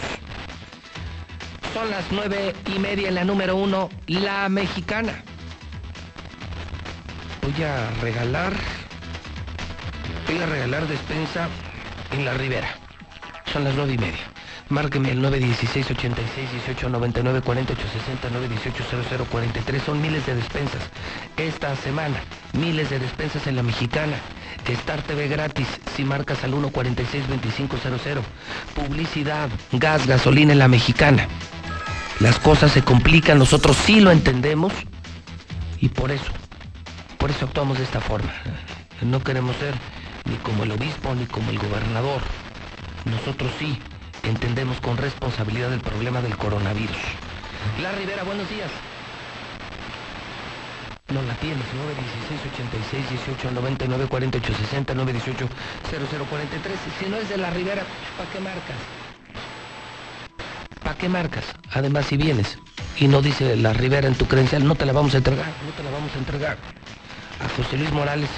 Son 1.74 1.90
las 1.90 2.06
9 2.12 2.56
y 2.76 2.80
media 2.80 3.10
en 3.10 3.16
la 3.16 3.24
número 3.24 3.56
1, 3.56 3.90
la 4.08 4.50
mexicana. 4.50 5.24
Voy 7.42 7.64
a 7.64 7.90
regalar. 8.02 8.54
Voy 10.28 10.38
a 10.40 10.46
regalar 10.46 10.88
despensa 10.88 11.48
en 12.12 12.26
la 12.26 12.34
ribera. 12.34 12.68
Son 13.52 13.64
las 13.64 13.76
9 13.76 13.94
y 13.94 13.98
media. 13.98 14.20
Márqueme 14.70 15.12
el 15.12 15.22
916 15.22 15.92
86 15.92 16.52
18 16.52 16.90
99 16.90 17.42
48 17.42 17.82
60 17.92 18.30
918 18.30 18.84
00 19.10 19.26
43. 19.26 19.84
Son 19.84 20.02
miles 20.02 20.26
de 20.28 20.36
despensas. 20.36 20.82
Esta 21.38 21.76
semana, 21.76 22.18
miles 22.54 22.90
de 22.92 23.00
despensas 23.00 23.48
en 23.48 23.56
la 23.56 23.64
mexicana. 23.64 24.18
Star 24.68 25.02
TV 25.02 25.28
gratis 25.28 25.68
si 25.96 26.04
marcas 26.04 26.44
al 26.44 26.52
146 26.52 27.28
2500. 27.28 28.24
Publicidad, 28.76 29.50
gas, 29.72 30.06
gasolina 30.06 30.54
en 30.54 30.60
la 30.60 30.68
mexicana. 30.68 31.28
Las 32.20 32.38
cosas 32.38 32.72
se 32.72 32.84
complican, 32.84 33.40
nosotros 33.40 33.78
sí 33.78 34.02
lo 34.02 34.12
entendemos 34.12 34.74
y 35.80 35.90
por 35.90 36.12
eso, 36.12 36.32
por 37.20 37.30
eso 37.30 37.46
actuamos 37.46 37.78
de 37.78 37.84
esta 37.84 38.00
forma. 38.00 38.32
No 39.02 39.22
queremos 39.22 39.56
ser 39.58 39.76
ni 40.26 40.36
como 40.38 40.64
el 40.64 40.72
obispo 40.72 41.14
ni 41.14 41.26
como 41.26 41.52
el 41.52 41.60
gobernador. 41.60 42.22
Nosotros 43.06 43.52
sí 43.60 43.78
entendemos 44.24 44.80
con 44.80 44.98
responsabilidad 44.98 45.72
el 45.74 45.82
problema 45.82 46.22
del 46.22 46.38
coronavirus. 46.38 46.98
La 47.82 47.92
Rivera, 47.92 48.24
buenos 48.24 48.50
días. 48.50 48.72
No 51.14 51.22
la 51.24 51.34
tienes, 51.36 51.66
916 51.74 52.40
86 52.54 53.10
18 53.26 53.52
99 53.52 54.08
48 54.08 54.54
60 54.54 54.94
918 54.94 55.50
0043. 55.90 56.78
Si 57.00 57.10
no 57.10 57.18
es 57.18 57.30
de 57.30 57.38
la 57.38 57.50
Rivera, 57.50 57.84
¿para 58.18 58.30
qué 58.32 58.40
marcas? 58.40 58.78
¿Para 60.84 60.98
qué 60.98 61.10
marcas? 61.10 61.44
Además, 61.72 62.06
si 62.06 62.16
vienes 62.16 62.58
y 62.98 63.08
no 63.08 63.22
dice 63.22 63.58
la 63.58 63.74
Rivera 63.74 64.08
en 64.08 64.16
tu 64.16 64.26
credencial, 64.26 64.66
no 64.66 64.76
te 64.76 64.86
la 64.86 64.94
vamos 64.94 65.14
a 65.16 65.18
entregar, 65.18 65.48
no 65.66 65.72
te 65.76 65.84
la 65.84 65.92
vamos 65.92 66.12
a 66.16 66.18
entregar. 66.18 66.58
A 67.40 67.50
José 67.56 67.78
Luis 67.78 67.92
Morales 67.92 68.30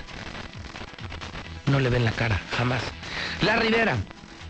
no 1.68 1.80
le 1.80 1.90
ven 1.90 2.04
la 2.04 2.12
cara, 2.12 2.40
jamás. 2.58 2.82
La 3.42 3.56
Rivera, 3.56 3.96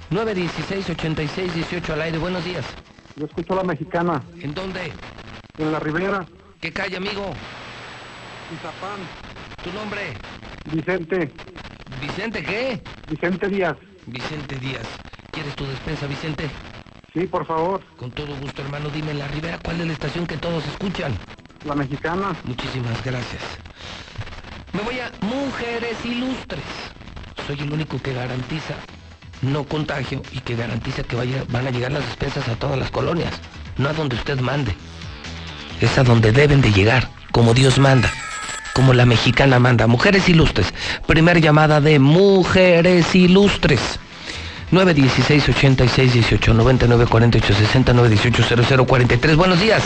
916 0.10 0.90
86 0.90 1.54
18 1.54 1.94
al 1.94 2.02
aire, 2.02 2.18
buenos 2.18 2.44
días. 2.44 2.66
Yo 3.16 3.26
escucho 3.26 3.54
a 3.54 3.58
la 3.58 3.64
mexicana. 3.64 4.22
¿En 4.42 4.54
dónde? 4.54 4.92
En 5.58 5.72
la 5.72 5.80
Ribera. 5.80 6.26
¿Qué 6.60 6.72
calle, 6.72 6.98
amigo? 6.98 7.34
Izapán. 8.54 9.00
¿Tu 9.64 9.72
nombre? 9.72 10.14
Vicente. 10.72 11.32
¿Vicente 12.02 12.44
qué? 12.44 12.82
Vicente 13.10 13.48
Díaz. 13.48 13.78
Vicente 14.08 14.56
Díaz. 14.58 14.88
¿Quieres 15.32 15.56
tu 15.56 15.66
despensa, 15.66 16.08
Vicente? 16.08 16.50
Sí, 17.14 17.28
por 17.28 17.46
favor. 17.46 17.82
Con 17.98 18.12
todo 18.12 18.36
gusto, 18.38 18.62
hermano. 18.62 18.90
Dime 18.90 19.12
en 19.12 19.20
la 19.20 19.28
Ribera, 19.28 19.60
¿cuál 19.64 19.82
es 19.82 19.88
la 19.88 19.94
estación 19.94 20.26
que 20.26 20.38
todos 20.38 20.66
escuchan? 20.66 21.14
La 21.66 21.76
mexicana. 21.76 22.36
Muchísimas 22.46 23.04
gracias. 23.04 23.44
Me 24.74 24.82
voy 24.82 25.00
a 25.00 25.12
Mujeres 25.22 25.98
Ilustres. 26.04 26.64
Soy 27.46 27.60
el 27.60 27.72
único 27.72 28.02
que 28.02 28.14
garantiza 28.14 28.76
no 29.42 29.64
contagio 29.64 30.22
y 30.32 30.40
que 30.40 30.56
garantiza 30.56 31.04
que 31.04 31.16
vaya, 31.16 31.44
van 31.50 31.68
a 31.68 31.72
llegar 31.72 31.92
las 31.92 32.06
despensas 32.06 32.48
a 32.48 32.56
todas 32.56 32.78
las 32.78 32.92
colonias. 32.92 33.34
No 33.78 33.90
a 33.90 33.94
donde 33.94 34.16
usted 34.16 34.40
mande. 34.40 34.76
Es 35.82 35.98
a 35.98 36.04
donde 36.04 36.32
deben 36.32 36.62
de 36.62 36.72
llegar, 36.72 37.10
como 37.32 37.54
Dios 37.54 37.80
manda 37.80 38.12
como 38.74 38.94
la 38.94 39.06
mexicana 39.06 39.60
manda. 39.60 39.88
Mujeres 39.88 40.28
ilustres. 40.30 40.74
Primer 41.06 41.42
llamada 41.42 41.82
de 41.82 42.00
Mujeres 42.00 43.14
ilustres. 43.16 43.80
916 44.72 45.50
86 45.50 46.14
18 46.14 46.54
99 46.54 47.06
48 47.08 47.54
60 47.54 47.94
918 47.94 48.66
00 48.66 48.86
43. 48.86 49.36
Buenos 49.36 49.60
días. 49.60 49.84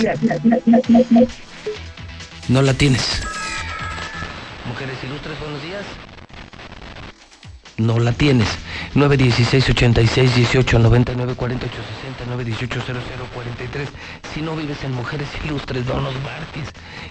No 2.48 2.62
la 2.62 2.74
tienes. 2.76 3.22
Mujeres 4.66 4.98
ilustres, 5.04 5.40
buenos 5.40 5.62
días. 5.62 5.86
No 7.78 8.00
la 8.00 8.14
tienes. 8.14 8.48
916 8.96 9.70
86 9.70 10.36
18 10.36 10.80
99 10.80 11.36
48 11.36 11.76
60 12.02 12.26
918 12.26 12.82
00 12.82 13.30
43. 13.34 13.90
Si 14.34 14.42
no 14.42 14.56
vives 14.56 14.84
en 14.84 14.94
Mujeres 14.94 15.28
Ilustres, 15.44 15.86
no 15.86 16.02
nos. 16.02 16.14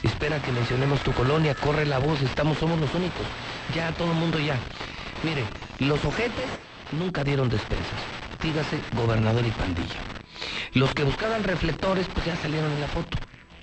Espera 0.03 0.41
que 0.43 0.51
mencionemos 0.51 1.01
tu 1.03 1.13
colonia, 1.13 1.55
corre 1.55 1.87
la 1.87 1.99
voz, 1.99 2.21
estamos, 2.23 2.59
somos 2.59 2.81
los 2.81 2.93
únicos. 2.95 3.27
Ya, 3.75 3.93
todo 3.93 4.11
el 4.11 4.19
mundo 4.19 4.41
ya. 4.41 4.57
Mire, 5.23 5.45
los 5.79 6.05
ojetes 6.05 6.47
nunca 6.91 7.23
dieron 7.23 7.49
despensas. 7.49 8.01
Dígase 8.43 8.81
gobernador 8.97 9.47
y 9.47 9.51
pandilla. 9.53 10.01
Los 10.73 10.93
que 10.93 11.05
buscaban 11.05 11.45
reflectores, 11.45 12.09
pues 12.13 12.27
ya 12.27 12.37
salieron 12.37 12.73
en 12.73 12.81
la 12.81 12.89
foto. 12.89 13.17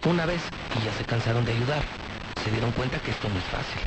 Una 0.05 0.25
vez 0.25 0.41
y 0.79 0.85
ya 0.85 0.93
se 0.93 1.03
cansaron 1.03 1.43
de 1.43 1.51
ayudar. 1.51 2.10
Se 2.43 2.51
dieron 2.51 2.71
cuenta 2.71 2.97
que 2.99 3.11
esto 3.11 3.29
no 3.29 3.37
es 3.37 3.45
fácil. 3.45 3.81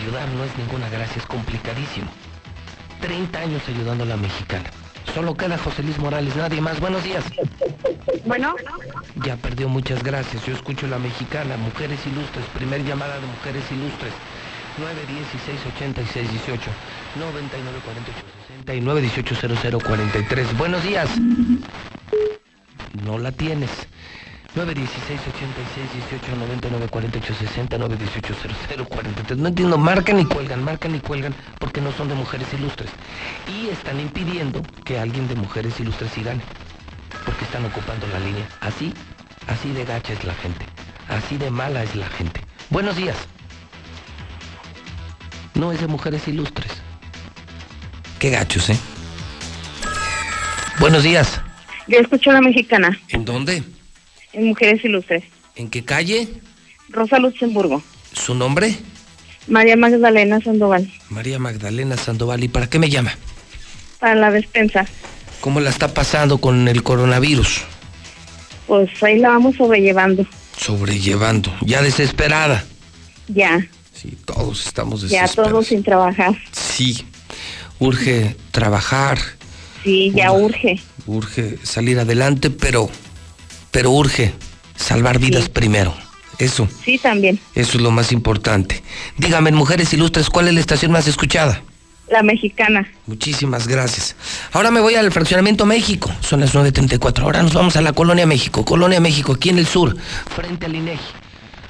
Ayudar 0.00 0.28
no 0.30 0.44
es 0.44 0.56
ninguna 0.58 0.88
gracia, 0.88 1.16
es 1.20 1.26
complicadísimo. 1.26 2.10
30 3.00 3.38
años 3.38 3.62
ayudando 3.68 4.04
a 4.04 4.06
la 4.06 4.16
mexicana. 4.16 4.70
Solo 5.14 5.34
queda 5.34 5.58
José 5.58 5.82
Luis 5.82 5.98
Morales, 5.98 6.36
nadie 6.36 6.60
más. 6.60 6.80
Buenos 6.80 7.02
días. 7.04 7.24
Bueno. 8.24 8.54
Ya 9.24 9.36
perdió, 9.36 9.68
muchas 9.68 10.02
gracias. 10.02 10.44
Yo 10.44 10.54
escucho 10.54 10.86
la 10.86 10.98
mexicana, 10.98 11.56
Mujeres 11.56 12.00
Ilustres, 12.06 12.44
primer 12.54 12.84
llamada 12.84 13.18
de 13.18 13.26
Mujeres 13.26 13.64
Ilustres. 13.70 14.12
916 14.78 15.60
86 15.74 16.30
18 16.32 16.70
99 17.18 17.78
48 17.82 18.20
69 18.48 19.00
18 19.00 19.34
00 19.34 19.80
43. 19.80 20.58
Buenos 20.58 20.82
días. 20.82 21.08
No 23.04 23.18
la 23.18 23.32
tienes. 23.32 23.70
916 24.56 25.20
86 25.20 26.08
18 26.08 26.34
99 26.34 26.88
48 26.88 27.34
60 27.34 27.76
918 27.76 28.34
00 28.68 28.84
43. 28.86 29.38
No 29.38 29.48
entiendo, 29.48 29.76
marcan 29.76 30.18
y 30.18 30.24
cuelgan, 30.24 30.64
marcan 30.64 30.94
y 30.94 31.00
cuelgan 31.00 31.34
porque 31.58 31.82
no 31.82 31.92
son 31.92 32.08
de 32.08 32.14
mujeres 32.14 32.48
ilustres. 32.54 32.90
Y 33.46 33.68
están 33.68 34.00
impidiendo 34.00 34.62
que 34.82 34.98
alguien 34.98 35.28
de 35.28 35.34
mujeres 35.34 35.78
ilustres 35.78 36.10
sí 36.12 36.22
gane. 36.22 36.40
Porque 37.26 37.44
están 37.44 37.66
ocupando 37.66 38.06
la 38.06 38.18
línea. 38.18 38.48
Así, 38.60 38.94
así 39.46 39.72
de 39.72 39.84
gacha 39.84 40.14
es 40.14 40.24
la 40.24 40.34
gente. 40.34 40.64
Así 41.08 41.36
de 41.36 41.50
mala 41.50 41.82
es 41.82 41.94
la 41.94 42.08
gente. 42.08 42.40
Buenos 42.70 42.96
días. 42.96 43.16
No 45.54 45.70
es 45.70 45.80
de 45.82 45.86
mujeres 45.86 46.26
ilustres. 46.28 46.72
Qué 48.18 48.30
gachos, 48.30 48.70
¿eh? 48.70 48.78
Buenos 50.80 51.02
días. 51.02 51.42
Yo 51.88 51.98
escucho 51.98 52.30
a 52.30 52.34
la 52.34 52.40
mexicana. 52.40 52.98
¿En 53.08 53.26
dónde? 53.26 53.62
En 54.36 54.44
Mujeres 54.48 54.84
Ilustres. 54.84 55.24
¿En 55.54 55.70
qué 55.70 55.82
calle? 55.82 56.28
Rosa 56.90 57.18
Luxemburgo. 57.18 57.82
¿Su 58.12 58.34
nombre? 58.34 58.76
María 59.48 59.76
Magdalena 59.76 60.40
Sandoval. 60.42 60.92
María 61.08 61.38
Magdalena 61.38 61.96
Sandoval. 61.96 62.44
¿Y 62.44 62.48
para 62.48 62.68
qué 62.68 62.78
me 62.78 62.90
llama? 62.90 63.14
Para 63.98 64.14
la 64.14 64.30
despensa. 64.30 64.84
¿Cómo 65.40 65.60
la 65.60 65.70
está 65.70 65.88
pasando 65.94 66.36
con 66.38 66.68
el 66.68 66.82
coronavirus? 66.82 67.62
Pues 68.66 68.90
ahí 69.02 69.18
la 69.18 69.30
vamos 69.30 69.56
sobrellevando. 69.56 70.26
Sobrellevando. 70.58 71.50
Ya 71.62 71.80
desesperada. 71.80 72.62
Ya. 73.28 73.66
Sí, 73.94 74.18
todos 74.26 74.66
estamos 74.66 75.00
Ya 75.08 75.22
desesperados. 75.22 75.50
todos 75.52 75.66
sin 75.68 75.82
trabajar. 75.82 76.34
Sí. 76.52 77.06
Urge 77.78 78.36
trabajar. 78.50 79.18
Sí, 79.82 80.12
ya 80.14 80.30
urge. 80.32 80.78
Urge 81.06 81.56
salir 81.62 81.98
adelante, 81.98 82.50
pero. 82.50 82.90
Pero 83.70 83.90
urge 83.90 84.32
salvar 84.76 85.18
vidas 85.18 85.48
primero. 85.48 85.94
Eso. 86.38 86.68
Sí, 86.84 86.98
también. 86.98 87.38
Eso 87.54 87.78
es 87.78 87.82
lo 87.82 87.90
más 87.90 88.12
importante. 88.12 88.82
Dígame, 89.16 89.52
Mujeres 89.52 89.92
Ilustres, 89.92 90.28
¿cuál 90.28 90.48
es 90.48 90.54
la 90.54 90.60
estación 90.60 90.92
más 90.92 91.08
escuchada? 91.08 91.62
La 92.08 92.22
mexicana. 92.22 92.88
Muchísimas 93.06 93.66
gracias. 93.66 94.14
Ahora 94.52 94.70
me 94.70 94.80
voy 94.80 94.94
al 94.94 95.10
fraccionamiento 95.10 95.66
México. 95.66 96.10
Son 96.20 96.40
las 96.40 96.54
9.34. 96.54 97.22
Ahora 97.22 97.42
nos 97.42 97.54
vamos 97.54 97.76
a 97.76 97.80
la 97.80 97.92
Colonia 97.92 98.26
México. 98.26 98.64
Colonia 98.64 99.00
México, 99.00 99.32
aquí 99.32 99.48
en 99.48 99.58
el 99.58 99.66
sur, 99.66 99.96
frente 100.34 100.66
al 100.66 100.76
INEGI. 100.76 101.00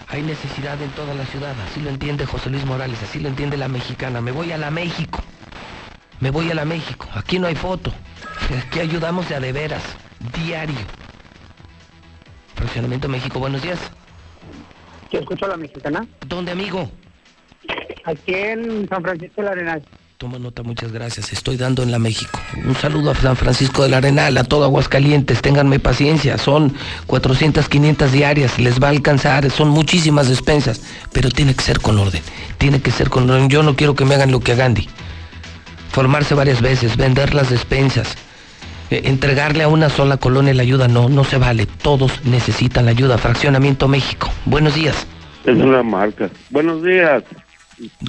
Hay 0.08 0.22
necesidad 0.22 0.80
en 0.82 0.90
toda 0.90 1.14
la 1.14 1.24
ciudad. 1.26 1.54
Así 1.70 1.80
lo 1.80 1.90
entiende 1.90 2.26
José 2.26 2.50
Luis 2.50 2.64
Morales. 2.64 2.98
Así 3.08 3.18
lo 3.18 3.28
entiende 3.28 3.56
la 3.56 3.68
mexicana. 3.68 4.20
Me 4.20 4.30
voy 4.30 4.52
a 4.52 4.58
la 4.58 4.70
México. 4.70 5.22
Me 6.20 6.30
voy 6.30 6.50
a 6.50 6.54
la 6.54 6.64
México. 6.64 7.08
Aquí 7.14 7.38
no 7.38 7.46
hay 7.46 7.54
foto. 7.54 7.92
Aquí 8.66 8.80
ayudamos 8.80 9.28
de 9.28 9.36
a 9.36 9.40
de 9.40 9.52
veras. 9.52 9.82
Diario. 10.34 10.76
Fraccionamiento 12.56 13.08
México, 13.08 13.38
buenos 13.38 13.62
días. 13.62 13.78
¿Yo 15.12 15.20
escucho 15.20 15.44
a 15.44 15.48
la 15.48 15.56
mexicana? 15.56 16.06
¿Dónde, 16.26 16.52
amigo? 16.52 16.90
Aquí 18.04 18.34
en 18.34 18.88
San 18.88 19.02
Francisco 19.02 19.42
de 19.42 19.44
la 19.44 19.52
Arenal. 19.52 19.82
Toma 20.16 20.38
nota, 20.38 20.62
muchas 20.62 20.92
gracias. 20.92 21.30
Estoy 21.34 21.58
dando 21.58 21.82
en 21.82 21.92
la 21.92 21.98
México. 21.98 22.40
Un 22.64 22.74
saludo 22.74 23.10
a 23.10 23.14
San 23.14 23.36
Francisco 23.36 23.82
del 23.82 23.92
Arenal, 23.92 24.38
a 24.38 24.44
todo 24.44 24.64
Aguascalientes. 24.64 25.42
Ténganme 25.42 25.78
paciencia. 25.78 26.38
Son 26.38 26.74
400, 27.06 27.68
500 27.68 28.12
diarias. 28.12 28.58
Les 28.58 28.82
va 28.82 28.86
a 28.86 28.90
alcanzar. 28.90 29.50
Son 29.50 29.68
muchísimas 29.68 30.30
despensas. 30.30 30.80
Pero 31.12 31.28
tiene 31.28 31.54
que 31.54 31.62
ser 31.62 31.80
con 31.80 31.98
orden. 31.98 32.22
Tiene 32.56 32.80
que 32.80 32.90
ser 32.90 33.10
con 33.10 33.28
orden. 33.28 33.50
Yo 33.50 33.62
no 33.62 33.76
quiero 33.76 33.94
que 33.94 34.06
me 34.06 34.14
hagan 34.14 34.30
lo 34.30 34.40
que 34.40 34.52
a 34.52 34.54
Gandhi. 34.54 34.88
Formarse 35.90 36.34
varias 36.34 36.62
veces, 36.62 36.96
vender 36.96 37.34
las 37.34 37.50
despensas. 37.50 38.16
Eh, 38.90 39.02
entregarle 39.04 39.64
a 39.64 39.68
una 39.68 39.88
sola 39.88 40.16
colonia 40.16 40.54
la 40.54 40.62
ayuda. 40.62 40.88
No, 40.88 41.08
no 41.08 41.24
se 41.24 41.38
vale. 41.38 41.66
Todos 41.66 42.24
necesitan 42.24 42.84
la 42.84 42.92
ayuda. 42.92 43.18
Fraccionamiento 43.18 43.88
México. 43.88 44.30
Buenos 44.44 44.74
días. 44.74 45.06
Es 45.44 45.56
una 45.56 45.82
marca. 45.82 46.28
Buenos 46.50 46.82
días. 46.82 47.22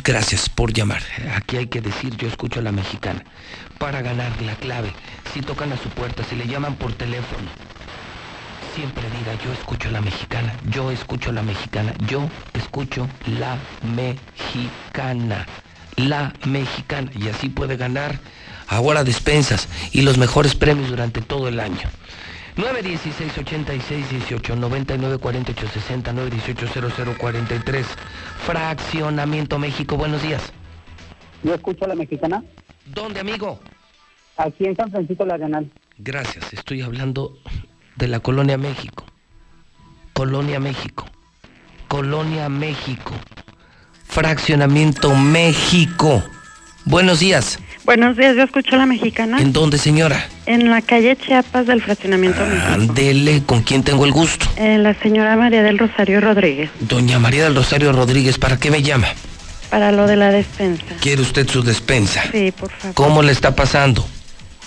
Gracias 0.04 0.50
por 0.50 0.72
llamar. 0.72 1.02
Aquí 1.36 1.58
hay 1.58 1.68
que 1.68 1.82
decir, 1.82 2.16
yo 2.16 2.28
escucho 2.28 2.60
a 2.62 2.64
la 2.64 2.72
mexicana. 2.72 3.24
Para 3.78 4.02
ganar 4.02 4.32
la 4.42 4.56
clave, 4.56 4.92
si 5.34 5.42
tocan 5.42 5.72
a 5.72 5.78
su 5.78 5.90
puerta, 5.90 6.24
si 6.24 6.36
le 6.36 6.48
llaman 6.48 6.76
por 6.76 6.94
teléfono, 6.94 7.48
siempre 8.74 9.04
diga, 9.20 9.34
yo 9.44 9.52
escucho 9.54 9.90
a 9.90 9.92
la 9.92 10.02
mexicana, 10.02 10.54
yo 10.72 10.90
escucho 10.90 11.30
a 11.32 11.34
la 11.34 11.44
mexicana, 11.44 11.94
yo 12.08 12.30
escucho 12.54 13.08
la 13.40 13.58
mexicana, 13.96 15.46
la 15.98 16.34
mexicana. 16.46 17.12
Y 17.14 17.28
así 17.28 17.50
puede 17.50 17.76
ganar 17.76 18.20
ahora 18.68 19.04
despensas 19.04 19.68
y 19.92 20.02
los 20.02 20.18
mejores 20.18 20.56
premios 20.56 20.90
durante 20.90 21.22
todo 21.22 21.48
el 21.48 21.60
año. 21.60 21.90
916 22.58 23.38
86 23.38 24.10
18 24.10 24.56
99 24.56 25.18
48 25.20 25.68
60 25.68 26.14
918 26.14 27.16
0043 27.20 27.86
Fraccionamiento 28.46 29.60
México, 29.60 29.96
buenos 29.96 30.24
días. 30.24 30.42
¿Yo 31.44 31.54
escucho 31.54 31.86
a 31.86 31.90
la 31.90 31.96
mexicana? 31.96 32.44
¿Dónde, 32.86 33.20
amigo? 33.20 33.60
Aquí 34.38 34.66
en 34.66 34.76
San 34.76 34.90
Francisco 34.90 35.24
de 35.24 35.30
la 35.30 35.36
Arenal. 35.36 35.72
Gracias, 36.00 36.52
estoy 36.54 36.82
hablando 36.82 37.38
de 37.96 38.08
la 38.08 38.20
Colonia 38.20 38.58
México. 38.58 39.06
Colonia 40.14 40.60
México. 40.60 41.06
Colonia 41.88 42.50
México. 42.50 43.14
Fraccionamiento 44.06 45.16
México. 45.16 46.24
Buenos 46.88 47.20
días. 47.20 47.60
Buenos 47.84 48.16
días, 48.16 48.38
yo 48.38 48.44
escucho 48.44 48.76
a 48.76 48.78
la 48.78 48.86
mexicana. 48.86 49.42
¿En 49.42 49.52
dónde, 49.52 49.78
señora? 49.78 50.26
En 50.46 50.70
la 50.70 50.82
calle 50.82 51.18
Chiapas 51.18 51.68
del 51.68 51.82
Fraccionamiento 51.82 52.40
México. 52.46 52.66
Ándele, 52.72 53.44
¿con 53.46 53.62
quién 53.62 53.84
tengo 53.84 54.06
el 54.06 54.14
gusto? 54.14 54.46
Eh, 54.56 54.78
la 54.78 54.94
señora 54.94 55.36
María 55.36 55.64
del 55.64 55.78
Rosario 55.78 56.22
Rodríguez, 56.22 56.70
Doña 56.80 57.20
María 57.20 57.44
del 57.44 57.56
Rosario 57.56 57.92
Rodríguez, 57.92 58.38
¿para 58.38 58.58
qué 58.58 58.72
me 58.72 58.82
llama? 58.82 59.08
para 59.70 59.92
lo 59.92 60.08
de 60.08 60.16
la 60.16 60.32
despensa. 60.32 60.86
¿Quiere 61.02 61.22
usted 61.22 61.46
su 61.50 61.62
despensa? 61.62 62.24
Sí, 62.32 62.54
por 62.58 62.72
favor. 62.72 62.96
¿Cómo 62.96 63.22
le 63.22 63.34
está 63.34 63.54
pasando? 63.54 64.08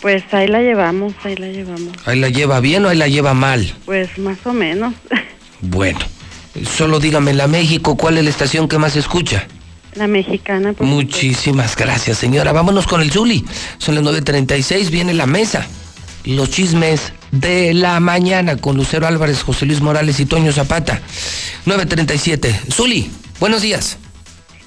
Pues 0.03 0.23
ahí 0.33 0.47
la 0.47 0.61
llevamos, 0.61 1.15
ahí 1.25 1.37
la 1.37 1.47
llevamos. 1.47 1.95
¿Ahí 2.05 2.21
la 2.21 2.29
lleva 2.29 2.61
bien 2.61 2.85
o 2.85 2.91
ahí 2.91 2.99
la 2.99 3.09
lleva 3.09 3.33
mal? 3.33 3.73
Pues 3.87 4.19
más 4.19 4.39
o 4.45 4.53
menos. 4.53 4.95
Bueno, 5.63 5.99
solo 6.65 7.01
dígame, 7.01 7.35
la 7.35 7.47
México, 7.47 7.95
¿cuál 7.95 8.17
es 8.17 8.25
la 8.25 8.31
estación 8.31 8.67
que 8.67 8.79
más 8.79 8.97
escucha? 8.97 9.47
La 9.95 10.07
mexicana, 10.07 10.73
pues. 10.73 10.89
Muchísimas 10.89 11.77
gracias, 11.77 12.19
señora. 12.19 12.53
Vámonos 12.53 12.87
con 12.87 13.01
el 13.01 13.11
Zuli. 13.11 13.45
Son 13.79 13.95
las 13.95 14.05
9.36, 14.05 14.91
viene 14.91 15.15
la 15.15 15.27
mesa. 15.27 15.67
Los 16.25 16.51
chismes 16.51 17.13
de 17.33 17.75
la 17.75 17.99
mañana 18.01 18.57
con 18.57 18.77
Lucero 18.77 19.07
Álvarez, 19.07 19.43
José 19.43 19.67
Luis 19.67 19.81
Morales 19.81 20.21
y 20.21 20.27
Toño 20.27 20.53
Zapata. 20.53 21.01
9.37. 21.67 22.73
Zuli, 22.73 23.11
buenos 23.41 23.63
días. 23.63 23.99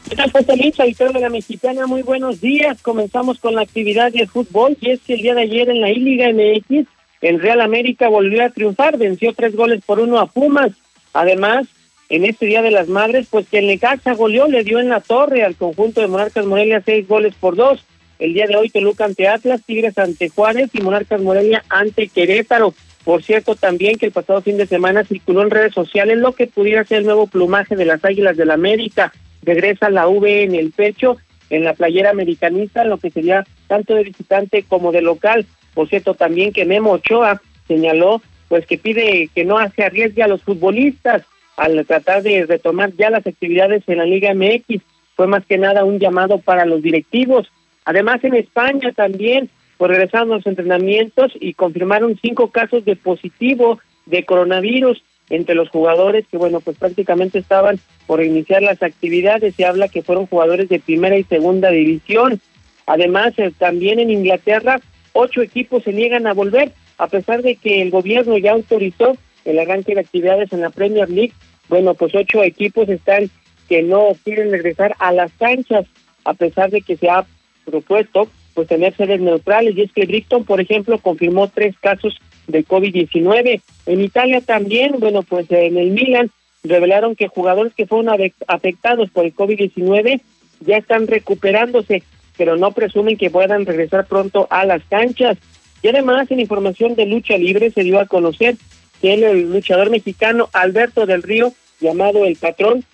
¿Qué 0.09 0.15
tal, 0.15 0.31
José 0.31 0.57
Luis? 0.57 0.77
Auditor 0.79 1.13
de 1.13 1.19
la 1.21 1.29
Mexicana, 1.29 1.87
muy 1.87 2.01
buenos 2.01 2.41
días. 2.41 2.81
Comenzamos 2.81 3.39
con 3.39 3.55
la 3.55 3.61
actividad 3.61 4.11
de 4.11 4.27
fútbol 4.27 4.77
y 4.81 4.91
es 4.91 4.99
que 5.01 5.13
el 5.13 5.21
día 5.21 5.33
de 5.33 5.43
ayer 5.43 5.69
en 5.69 5.79
la 5.79 5.89
I-Liga 5.89 6.29
MX, 6.29 6.87
el 7.21 7.39
Real 7.39 7.61
América 7.61 8.09
volvió 8.09 8.43
a 8.43 8.49
triunfar, 8.49 8.97
venció 8.97 9.33
tres 9.33 9.55
goles 9.55 9.81
por 9.85 9.99
uno 9.99 10.19
a 10.19 10.25
Pumas. 10.25 10.71
Además, 11.13 11.67
en 12.13 12.25
este 12.25 12.45
Día 12.45 12.61
de 12.61 12.69
las 12.69 12.89
Madres, 12.89 13.25
pues 13.27 13.47
que 13.47 13.57
el 13.57 13.65
Necaxa 13.65 14.13
goleó, 14.13 14.47
le 14.47 14.63
dio 14.63 14.79
en 14.79 14.89
la 14.89 14.99
torre 14.99 15.43
al 15.43 15.55
conjunto 15.55 15.99
de 15.99 16.07
Monarcas 16.07 16.45
Morelia 16.45 16.83
seis 16.85 17.07
goles 17.07 17.33
por 17.33 17.55
dos. 17.55 17.83
El 18.19 18.35
día 18.35 18.45
de 18.45 18.55
hoy 18.55 18.69
Toluca 18.69 19.05
ante 19.05 19.27
Atlas, 19.27 19.63
Tigres 19.65 19.97
ante 19.97 20.29
Juárez 20.29 20.69
y 20.73 20.81
Monarcas 20.81 21.21
Morelia 21.21 21.63
ante 21.69 22.09
Querétaro. 22.09 22.75
Por 23.03 23.23
cierto, 23.23 23.55
también 23.55 23.97
que 23.97 24.05
el 24.05 24.11
pasado 24.11 24.43
fin 24.43 24.57
de 24.57 24.67
semana 24.67 25.03
circuló 25.03 25.41
en 25.41 25.49
redes 25.49 25.73
sociales 25.73 26.19
lo 26.19 26.33
que 26.33 26.45
pudiera 26.45 26.83
ser 26.83 26.99
el 26.99 27.05
nuevo 27.05 27.25
plumaje 27.25 27.75
de 27.75 27.85
las 27.85 28.05
Águilas 28.05 28.37
del 28.37 28.49
la 28.49 28.53
América. 28.53 29.11
Regresa 29.41 29.89
la 29.89 30.07
V 30.07 30.43
en 30.43 30.53
el 30.53 30.69
pecho, 30.69 31.17
en 31.49 31.63
la 31.63 31.73
playera 31.73 32.11
americanista, 32.11 32.83
lo 32.83 32.99
que 32.99 33.09
sería 33.09 33.43
tanto 33.65 33.95
de 33.95 34.03
visitante 34.03 34.61
como 34.61 34.91
de 34.91 35.01
local. 35.01 35.47
Por 35.73 35.89
cierto, 35.89 36.13
también 36.13 36.53
que 36.53 36.65
Memo 36.65 36.91
Ochoa 36.91 37.41
señaló 37.67 38.21
pues 38.49 38.67
que 38.67 38.77
pide 38.77 39.31
que 39.33 39.45
no 39.45 39.57
se 39.75 39.83
arriesgue 39.83 40.21
a 40.21 40.27
los 40.27 40.43
futbolistas 40.43 41.23
al 41.57 41.85
tratar 41.85 42.23
de 42.23 42.45
retomar 42.45 42.93
ya 42.93 43.09
las 43.09 43.25
actividades 43.25 43.83
en 43.87 43.97
la 43.97 44.05
Liga 44.05 44.33
MX. 44.33 44.81
Fue 45.15 45.27
más 45.27 45.45
que 45.45 45.57
nada 45.57 45.83
un 45.83 45.99
llamado 45.99 46.39
para 46.39 46.65
los 46.65 46.81
directivos. 46.81 47.51
Además, 47.85 48.23
en 48.23 48.35
España 48.35 48.91
también, 48.95 49.49
pues 49.77 49.91
regresaron 49.91 50.29
los 50.29 50.47
entrenamientos 50.47 51.31
y 51.39 51.53
confirmaron 51.53 52.17
cinco 52.21 52.49
casos 52.49 52.85
de 52.85 52.95
positivo 52.95 53.79
de 54.05 54.25
coronavirus 54.25 55.03
entre 55.29 55.55
los 55.55 55.69
jugadores 55.69 56.25
que, 56.29 56.37
bueno, 56.37 56.59
pues 56.59 56.77
prácticamente 56.77 57.39
estaban 57.39 57.79
por 58.07 58.23
iniciar 58.23 58.61
las 58.61 58.81
actividades. 58.81 59.55
Se 59.55 59.65
habla 59.65 59.87
que 59.87 60.03
fueron 60.03 60.27
jugadores 60.27 60.69
de 60.69 60.79
primera 60.79 61.17
y 61.17 61.23
segunda 61.23 61.69
división. 61.69 62.41
Además, 62.85 63.33
eh, 63.37 63.51
también 63.57 63.99
en 63.99 64.11
Inglaterra, 64.11 64.81
ocho 65.13 65.41
equipos 65.41 65.83
se 65.83 65.93
niegan 65.93 66.27
a 66.27 66.33
volver, 66.33 66.73
a 66.97 67.07
pesar 67.07 67.41
de 67.41 67.55
que 67.55 67.81
el 67.81 67.91
gobierno 67.91 68.37
ya 68.37 68.51
autorizó 68.51 69.15
el 69.45 69.59
arranque 69.59 69.93
de 69.93 70.01
actividades 70.01 70.51
en 70.53 70.61
la 70.61 70.69
Premier 70.69 71.09
League. 71.09 71.33
Bueno, 71.69 71.93
pues 71.93 72.13
ocho 72.15 72.43
equipos 72.43 72.89
están 72.89 73.29
que 73.67 73.81
no 73.81 74.09
quieren 74.23 74.51
regresar 74.51 74.95
a 74.99 75.11
las 75.11 75.31
canchas, 75.33 75.85
a 76.25 76.33
pesar 76.33 76.69
de 76.69 76.81
que 76.81 76.97
se 76.97 77.09
ha 77.09 77.25
propuesto 77.65 78.29
pues 78.53 78.67
tener 78.67 78.95
sedes 78.95 79.19
neutrales. 79.19 79.75
Y 79.75 79.81
es 79.81 79.91
que 79.91 80.05
Brighton, 80.05 80.43
por 80.43 80.61
ejemplo, 80.61 80.97
confirmó 80.99 81.47
tres 81.47 81.75
casos 81.79 82.19
de 82.47 82.65
COVID-19. 82.65 83.61
En 83.85 84.01
Italia 84.01 84.41
también, 84.41 84.95
bueno, 84.99 85.23
pues 85.23 85.49
en 85.49 85.77
el 85.77 85.91
Milan 85.91 86.29
revelaron 86.63 87.15
que 87.15 87.27
jugadores 87.27 87.73
que 87.73 87.87
fueron 87.87 88.31
afectados 88.47 89.09
por 89.09 89.25
el 89.25 89.35
COVID-19 89.35 90.21
ya 90.61 90.77
están 90.77 91.07
recuperándose, 91.07 92.03
pero 92.37 92.55
no 92.55 92.71
presumen 92.71 93.17
que 93.17 93.29
puedan 93.29 93.65
regresar 93.65 94.05
pronto 94.05 94.47
a 94.49 94.65
las 94.65 94.83
canchas. 94.85 95.37
Y 95.81 95.89
además, 95.89 96.31
en 96.31 96.39
información 96.39 96.95
de 96.95 97.05
lucha 97.05 97.37
libre, 97.37 97.71
se 97.71 97.83
dio 97.83 97.99
a 97.99 98.05
conocer 98.05 98.55
que 99.03 99.13
el, 99.15 99.51
luchador 99.51 99.89
mexicano 99.89 100.49
Alberto 100.53 101.05
del 101.05 101.23
Río, 101.23 101.51
llamado 101.81 102.23
El 102.23 102.37
Patrón, 102.37 102.85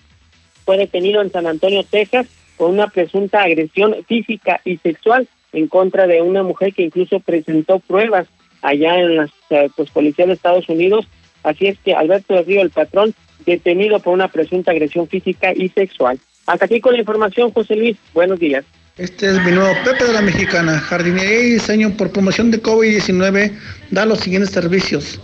fue 0.64 0.76
detenido 0.76 1.22
en 1.22 1.30
San 1.30 1.46
Antonio, 1.46 1.84
Texas, 1.88 2.26
por 2.56 2.68
una 2.68 2.88
presunta 2.88 3.44
agresión 3.44 3.94
física 4.08 4.60
y 4.64 4.78
sexual 4.78 5.28
en 5.52 5.68
contra 5.68 6.08
de 6.08 6.20
una 6.20 6.42
mujer 6.42 6.74
que 6.74 6.82
incluso 6.82 7.20
presentó 7.20 7.78
pruebas 7.78 8.26
allá 8.60 8.98
en 8.98 9.18
las 9.18 9.30
eh, 9.50 9.68
pues, 9.76 9.88
policías 9.90 10.26
de 10.26 10.34
Estados 10.34 10.68
Unidos. 10.68 11.06
Así 11.44 11.68
es 11.68 11.78
que 11.78 11.94
Alberto 11.94 12.34
del 12.34 12.44
Río, 12.44 12.62
el 12.62 12.70
patrón, 12.70 13.14
detenido 13.46 14.00
por 14.00 14.12
una 14.12 14.26
presunta 14.26 14.72
agresión 14.72 15.06
física 15.06 15.52
y 15.54 15.68
sexual. 15.68 16.18
Hasta 16.46 16.64
aquí 16.64 16.80
con 16.80 16.94
la 16.94 16.98
información, 16.98 17.52
José 17.52 17.76
Luis. 17.76 17.96
Buenos 18.12 18.40
días. 18.40 18.64
Este 18.98 19.28
es 19.28 19.44
mi 19.44 19.52
nuevo 19.52 19.72
Pepe 19.84 20.06
de 20.06 20.12
la 20.12 20.22
Mexicana. 20.22 20.80
Jardinería 20.80 21.40
y 21.40 21.50
diseño 21.52 21.96
por 21.96 22.10
promoción 22.10 22.50
de 22.50 22.60
COVID-19 22.60 23.52
da 23.90 24.04
los 24.04 24.18
siguientes 24.18 24.50
servicios. 24.50 25.20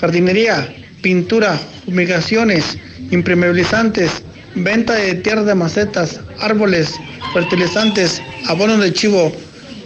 Jardinería, 0.00 0.74
pintura, 1.02 1.60
fumigaciones, 1.84 2.78
impermeabilizantes, 3.10 4.22
venta 4.54 4.94
de 4.94 5.16
tierra 5.16 5.42
de 5.42 5.54
macetas, 5.54 6.20
árboles, 6.40 6.94
fertilizantes, 7.32 8.22
abono 8.46 8.78
de 8.78 8.92
chivo, 8.92 9.32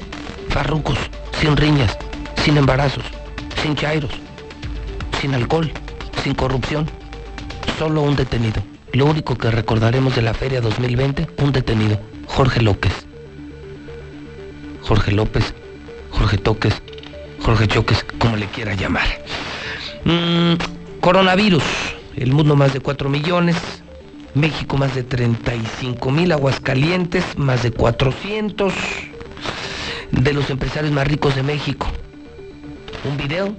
farrucos, 0.50 1.00
sin 1.40 1.58
riñas, 1.58 1.98
sin 2.46 2.58
embarazos, 2.58 3.04
sin 3.64 3.76
chairos, 3.76 4.12
sin 5.20 5.34
alcohol, 5.34 5.72
sin 6.24 6.36
corrupción. 6.36 6.88
Solo 7.80 8.04
un 8.04 8.16
detenido. 8.16 8.62
Lo 8.94 9.08
único 9.08 9.36
que 9.36 9.50
recordaremos 9.50 10.16
de 10.16 10.22
la 10.22 10.36
Feria 10.36 10.62
2020, 10.62 11.28
un 11.40 11.52
detenido, 11.52 12.00
Jorge 12.28 12.62
López. 12.62 12.94
Jorge 14.84 15.12
López, 15.12 15.56
Jorge 16.12 16.38
Toques, 16.38 16.76
Jorge 17.42 17.68
Choques, 17.68 18.06
como 18.20 18.36
le 18.36 18.46
quiera 18.46 18.76
llamar. 18.76 19.08
Mm, 20.04 20.54
coronavirus, 21.00 21.64
el 22.16 22.34
mundo 22.34 22.56
más 22.56 22.74
de 22.74 22.80
4 22.80 23.08
millones, 23.10 23.56
México 24.34 24.78
más 24.78 24.96
de 24.96 25.04
35 25.04 26.10
mil, 26.10 26.32
Aguascalientes 26.32 27.38
más 27.38 27.62
de 27.62 27.72
400 27.72 28.74
de 30.12 30.34
los 30.34 30.50
empresarios 30.50 30.92
más 30.92 31.08
ricos 31.08 31.36
de 31.36 31.44
México. 31.44 31.88
Un 33.08 33.18
video 33.18 33.56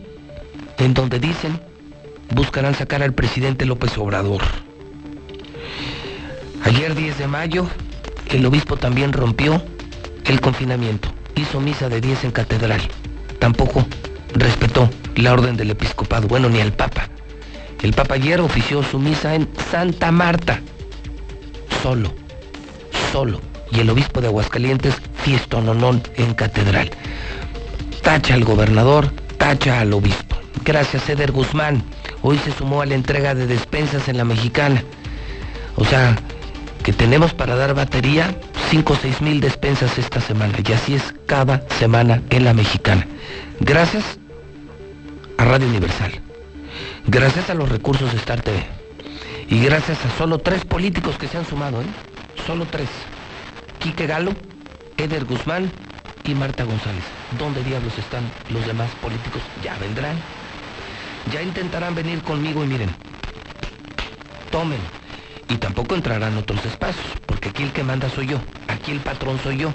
en 0.79 0.95
donde 0.95 1.21
dicen 1.21 1.61
buscarán 2.31 2.75
sacar 2.75 3.03
al 3.03 3.13
presidente 3.13 3.65
López 3.65 3.97
Obrador. 3.99 4.43
Ayer 6.65 6.95
10 6.95 7.19
de 7.19 7.27
mayo, 7.29 7.69
el 8.31 8.45
obispo 8.47 8.77
también 8.77 9.13
rompió 9.13 9.63
el 10.25 10.41
confinamiento. 10.41 11.09
Hizo 11.37 11.61
misa 11.61 11.89
de 11.89 12.01
10 12.01 12.25
en 12.25 12.31
catedral. 12.33 12.81
Tampoco 13.39 13.87
respetó 14.35 14.89
la 15.17 15.33
orden 15.33 15.57
del 15.57 15.71
episcopado, 15.71 16.29
bueno, 16.29 16.49
ni 16.49 16.61
el 16.61 16.73
papa. 16.73 17.09
El 17.83 17.93
papa 17.93 18.15
ayer 18.15 18.41
ofició 18.41 18.83
su 18.83 18.99
misa 18.99 19.35
en 19.35 19.49
Santa 19.71 20.13
Marta. 20.13 20.61
Solo, 21.83 22.13
solo. 23.11 23.41
Y 23.73 23.81
el 23.81 23.91
obispo 23.91 24.21
de 24.21 24.29
Aguascalientes, 24.29 24.95
fiestononón 25.25 26.03
en 26.17 26.35
catedral. 26.35 26.91
Tacha 28.03 28.35
al 28.35 28.45
gobernador, 28.45 29.11
tacha 29.37 29.81
al 29.81 29.93
obispo. 29.93 30.37
Gracias, 30.65 31.09
Eder 31.09 31.33
Guzmán. 31.33 31.83
Hoy 32.23 32.39
se 32.39 32.53
sumó 32.53 32.83
a 32.83 32.87
la 32.87 32.95
entrega 32.95 33.35
de 33.35 33.47
despensas 33.47 34.09
en 34.09 34.17
la 34.17 34.25
mexicana. 34.25 34.85
O 35.77 35.85
sea, 35.85 36.17
que 36.85 36.93
tenemos 36.93 37.35
para 37.35 37.57
dar 37.57 37.75
batería 37.75 38.37
5 38.71 38.93
o 38.93 38.97
6 38.97 39.23
mil 39.23 39.41
despensas 39.41 39.99
esta 39.99 40.21
semana. 40.21 40.55
Y 40.65 40.73
así 40.73 40.95
es 40.95 41.15
cada 41.27 41.67
semana 41.79 42.23
en 42.31 42.45
la 42.45 42.55
mexicana. 42.55 43.07
Gracias 43.61 44.19
a 45.39 45.45
Radio 45.45 45.69
Universal. 45.69 46.21
Gracias 47.07 47.51
a 47.51 47.55
los 47.55 47.69
recursos 47.69 48.11
de 48.13 48.19
Star 48.19 48.41
TV. 48.41 48.65
Y 49.49 49.65
gracias 49.65 49.99
a 50.05 50.17
solo 50.17 50.39
tres 50.39 50.65
políticos 50.65 51.17
que 51.19 51.29
se 51.29 51.39
han 51.39 51.47
sumado, 51.47 51.83
¿eh? 51.83 51.87
Solo 52.47 52.67
tres. 52.67 52.89
Quique 53.79 54.07
Galo, 54.07 54.33
Eder 54.97 55.25
Guzmán 55.25 55.71
y 56.25 56.35
Marta 56.35 56.65
González. 56.65 57.05
¿Dónde 57.39 57.63
diablos 57.63 57.97
están 57.99 58.23
los 58.51 58.67
demás 58.67 58.91
políticos? 59.03 59.43
Ya 59.63 59.77
vendrán. 59.79 60.17
Ya 61.33 61.43
intentarán 61.43 61.95
venir 61.95 62.23
conmigo 62.23 62.65
y 62.65 62.69
miren. 62.69 62.91
Tomen 64.51 64.81
y 65.49 65.57
tampoco 65.57 65.95
entrarán 65.95 66.37
otros 66.39 66.65
espacios, 66.65 67.05
porque 67.27 67.51
aquí 67.51 67.63
el 67.63 67.73
que 67.73 67.85
manda 67.85 68.09
soy 68.09 68.29
yo, 68.29 68.39
aquí 68.69 68.91
el 68.91 69.01
patrón 69.01 69.39
soy 69.43 69.59
yo. 69.59 69.73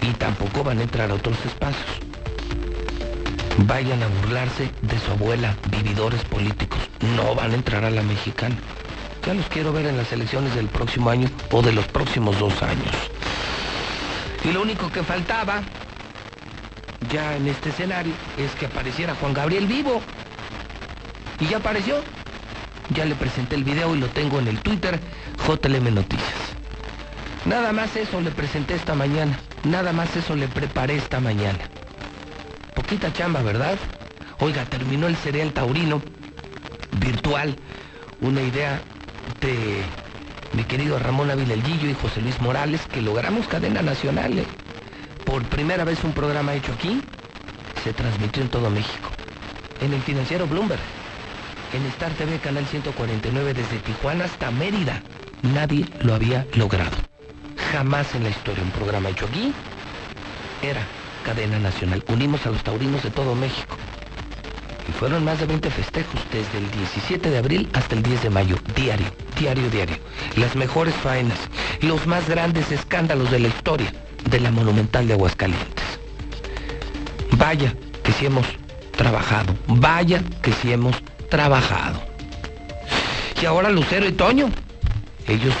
Y 0.00 0.12
tampoco 0.12 0.64
van 0.64 0.78
a 0.78 0.82
entrar 0.82 1.10
a 1.10 1.14
otros 1.14 1.36
espacios. 1.44 2.00
Vayan 3.66 4.00
a 4.04 4.06
burlarse 4.06 4.70
de 4.82 4.98
su 5.00 5.10
abuela, 5.10 5.56
vividores 5.68 6.22
políticos. 6.24 6.78
No 7.16 7.34
van 7.34 7.50
a 7.50 7.54
entrar 7.54 7.84
a 7.84 7.90
la 7.90 8.02
mexicana. 8.02 8.56
Ya 9.26 9.34
los 9.34 9.46
quiero 9.46 9.72
ver 9.72 9.86
en 9.86 9.96
las 9.96 10.12
elecciones 10.12 10.54
del 10.54 10.68
próximo 10.68 11.10
año 11.10 11.28
o 11.50 11.60
de 11.60 11.72
los 11.72 11.86
próximos 11.86 12.38
dos 12.38 12.62
años. 12.62 12.94
Y 14.44 14.52
lo 14.52 14.62
único 14.62 14.90
que 14.92 15.02
faltaba 15.02 15.62
ya 17.10 17.36
en 17.36 17.48
este 17.48 17.70
escenario 17.70 18.12
es 18.36 18.52
que 18.54 18.66
apareciera 18.66 19.16
Juan 19.16 19.34
Gabriel 19.34 19.66
vivo. 19.66 20.00
Y 21.40 21.46
ya 21.46 21.56
apareció. 21.56 21.96
Ya 22.94 23.04
le 23.04 23.16
presenté 23.16 23.56
el 23.56 23.64
video 23.64 23.94
y 23.94 23.98
lo 23.98 24.06
tengo 24.06 24.38
en 24.38 24.46
el 24.46 24.60
Twitter 24.60 25.00
JLM 25.46 25.92
Noticias. 25.92 26.38
Nada 27.44 27.72
más 27.72 27.96
eso 27.96 28.20
le 28.20 28.30
presenté 28.30 28.76
esta 28.76 28.94
mañana. 28.94 29.38
Nada 29.64 29.92
más 29.92 30.14
eso 30.16 30.36
le 30.36 30.46
preparé 30.46 30.96
esta 30.96 31.18
mañana. 31.18 31.58
Poquita 32.78 33.12
chamba, 33.12 33.42
¿verdad? 33.42 33.76
Oiga, 34.38 34.64
terminó 34.66 35.08
el 35.08 35.16
cereal 35.16 35.52
taurino 35.52 36.00
virtual. 37.00 37.56
Una 38.20 38.40
idea 38.40 38.80
de 39.40 39.82
mi 40.52 40.62
querido 40.62 40.96
Ramón 40.96 41.28
Ávila 41.28 41.56
y 41.56 41.96
José 42.00 42.22
Luis 42.22 42.40
Morales 42.40 42.86
que 42.86 43.02
logramos 43.02 43.48
cadena 43.48 43.82
nacional. 43.82 44.38
¿eh? 44.38 44.46
Por 45.24 45.42
primera 45.46 45.82
vez 45.82 46.04
un 46.04 46.12
programa 46.12 46.54
hecho 46.54 46.72
aquí 46.72 47.02
se 47.82 47.92
transmitió 47.92 48.44
en 48.44 48.48
todo 48.48 48.70
México. 48.70 49.10
en 49.80 49.92
el 49.92 50.00
financiero 50.02 50.46
Bloomberg, 50.46 50.80
en 51.72 51.84
Star 51.86 52.12
TV 52.12 52.38
Canal 52.38 52.64
149 52.64 53.54
desde 53.54 53.78
Tijuana 53.78 54.26
hasta 54.26 54.52
Mérida. 54.52 55.02
Nadie 55.42 55.84
lo 56.02 56.14
había 56.14 56.46
logrado. 56.54 56.96
Jamás 57.72 58.14
en 58.14 58.22
la 58.22 58.30
historia 58.30 58.62
un 58.62 58.70
programa 58.70 59.08
hecho 59.08 59.26
aquí 59.26 59.52
era 60.62 60.86
cadena 61.18 61.58
nacional. 61.58 62.04
Unimos 62.08 62.46
a 62.46 62.50
los 62.50 62.62
taurinos 62.62 63.02
de 63.02 63.10
todo 63.10 63.34
México. 63.34 63.76
Y 64.88 64.92
fueron 64.92 65.24
más 65.24 65.38
de 65.38 65.46
20 65.46 65.70
festejos 65.70 66.20
desde 66.32 66.58
el 66.58 66.70
17 66.70 67.30
de 67.30 67.38
abril 67.38 67.68
hasta 67.74 67.94
el 67.94 68.02
10 68.02 68.22
de 68.22 68.30
mayo. 68.30 68.56
Diario, 68.74 69.06
diario, 69.38 69.68
diario. 69.70 69.96
Las 70.36 70.56
mejores 70.56 70.94
faenas, 70.94 71.38
los 71.80 72.06
más 72.06 72.28
grandes 72.28 72.72
escándalos 72.72 73.30
de 73.30 73.40
la 73.40 73.48
historia 73.48 73.92
de 74.30 74.40
la 74.40 74.50
Monumental 74.50 75.06
de 75.06 75.14
Aguascalientes. 75.14 75.84
Vaya 77.32 77.74
que 78.02 78.12
si 78.12 78.26
hemos 78.26 78.46
trabajado, 78.96 79.54
vaya 79.66 80.22
que 80.42 80.52
si 80.52 80.72
hemos 80.72 80.96
trabajado. 81.28 82.00
Y 83.40 83.46
ahora 83.46 83.70
Lucero 83.70 84.08
y 84.08 84.12
Toño, 84.12 84.50
ellos 85.26 85.54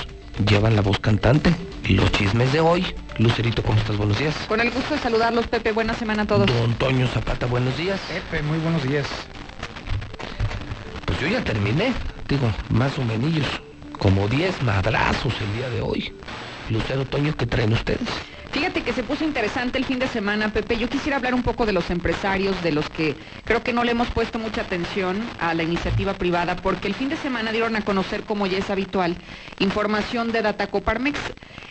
llevan 0.48 0.74
la 0.74 0.82
voz 0.82 0.98
cantante, 0.98 1.54
los 1.88 2.10
chismes 2.12 2.52
de 2.52 2.60
hoy. 2.60 2.86
Lucerito, 3.18 3.62
¿cómo 3.64 3.78
estás? 3.78 3.96
Buenos 3.96 4.18
días. 4.18 4.34
Con 4.46 4.60
el 4.60 4.70
gusto 4.70 4.94
de 4.94 5.00
saludarlos, 5.00 5.46
Pepe. 5.48 5.72
Buena 5.72 5.92
semana 5.94 6.22
a 6.22 6.26
todos. 6.26 6.46
Don 6.46 6.74
Toño 6.74 7.06
Zapata, 7.08 7.46
buenos 7.46 7.76
días. 7.76 8.00
Pepe, 8.08 8.42
muy 8.42 8.58
buenos 8.58 8.82
días. 8.84 9.06
Pues 11.04 11.20
yo 11.20 11.26
ya 11.26 11.42
terminé, 11.42 11.92
digo, 12.28 12.48
más 12.70 12.96
o 12.98 13.04
menos, 13.04 13.44
como 13.98 14.28
10 14.28 14.62
madrazos 14.62 15.34
el 15.40 15.52
día 15.56 15.68
de 15.68 15.80
hoy. 15.80 16.12
Lucero, 16.70 17.04
Toño, 17.06 17.34
¿qué 17.36 17.46
traen 17.46 17.72
ustedes? 17.72 18.08
Fíjate 18.52 18.82
que 18.82 18.92
se 18.92 19.02
puso 19.02 19.24
interesante 19.24 19.78
el 19.78 19.84
fin 19.84 19.98
de 19.98 20.08
semana, 20.08 20.52
Pepe. 20.52 20.78
Yo 20.78 20.88
quisiera 20.88 21.16
hablar 21.16 21.34
un 21.34 21.42
poco 21.42 21.66
de 21.66 21.72
los 21.72 21.90
empresarios, 21.90 22.62
de 22.62 22.72
los 22.72 22.88
que 22.88 23.14
creo 23.44 23.62
que 23.62 23.72
no 23.72 23.84
le 23.84 23.90
hemos 23.92 24.08
puesto 24.08 24.38
mucha 24.38 24.62
atención 24.62 25.22
a 25.38 25.52
la 25.54 25.64
iniciativa 25.64 26.14
privada, 26.14 26.56
porque 26.56 26.88
el 26.88 26.94
fin 26.94 27.08
de 27.08 27.16
semana 27.16 27.52
dieron 27.52 27.76
a 27.76 27.82
conocer, 27.82 28.22
como 28.22 28.46
ya 28.46 28.58
es 28.58 28.70
habitual, 28.70 29.16
información 29.58 30.32
de 30.32 30.42
Datacoparmex. 30.42 31.18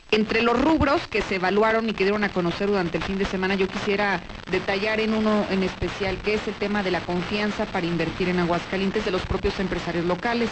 Entre 0.09 0.41
los 0.41 0.59
rubros 0.59 1.01
que 1.11 1.21
se 1.21 1.35
evaluaron 1.35 1.89
y 1.89 1.93
que 1.93 2.05
dieron 2.05 2.23
a 2.23 2.29
conocer 2.29 2.67
durante 2.67 2.97
el 2.97 3.03
fin 3.03 3.17
de 3.17 3.25
semana, 3.25 3.55
yo 3.55 3.67
quisiera 3.67 4.21
detallar 4.51 5.01
en 5.01 5.13
uno 5.13 5.45
en 5.51 5.63
especial, 5.63 6.17
que 6.23 6.35
es 6.35 6.47
el 6.47 6.53
tema 6.53 6.81
de 6.81 6.91
la 6.91 7.01
confianza 7.01 7.65
para 7.65 7.85
invertir 7.85 8.29
en 8.29 8.39
Aguascalientes 8.39 9.03
de 9.03 9.11
los 9.11 9.21
propios 9.23 9.59
empresarios 9.59 10.05
locales. 10.05 10.49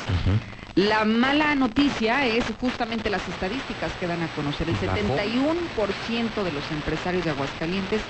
La 0.75 1.05
mala 1.05 1.55
noticia 1.55 2.25
es 2.25 2.43
justamente 2.59 3.09
las 3.09 3.25
estadísticas 3.29 3.93
que 3.97 4.07
dan 4.07 4.21
a 4.23 4.27
conocer. 4.27 4.67
El 4.67 4.75
71% 4.75 6.43
de 6.43 6.51
los 6.51 6.69
empresarios 6.71 7.23
de 7.23 7.29
Aguascalientes 7.31 8.01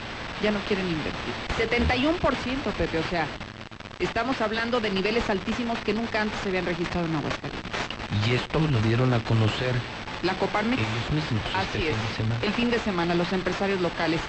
ya 0.41 0.49
no 0.49 0.59
quieren 0.61 0.87
invertir. 0.87 1.33
71%, 1.59 2.73
Pepe, 2.75 2.97
o 2.97 3.03
sea, 3.03 3.27
estamos 3.99 4.41
hablando 4.41 4.79
de 4.79 4.89
niveles 4.89 5.29
altísimos 5.29 5.77
que 5.85 5.93
nunca 5.93 6.21
antes 6.21 6.39
se 6.41 6.49
habían 6.49 6.65
registrado 6.65 7.05
en 7.05 7.15
Aguascalientes. 7.17 7.71
Y 8.27 8.33
esto 8.33 8.59
lo 8.59 8.79
dieron 8.81 9.13
a 9.13 9.19
conocer 9.19 9.75
la 10.23 10.33
Coparmex. 10.33 10.81
Así 11.55 11.87
es. 11.87 11.95
El 12.43 12.53
fin 12.53 12.69
de 12.69 12.79
semana, 12.79 13.15
los 13.15 13.31
empresarios 13.33 13.81
locales. 13.81 14.21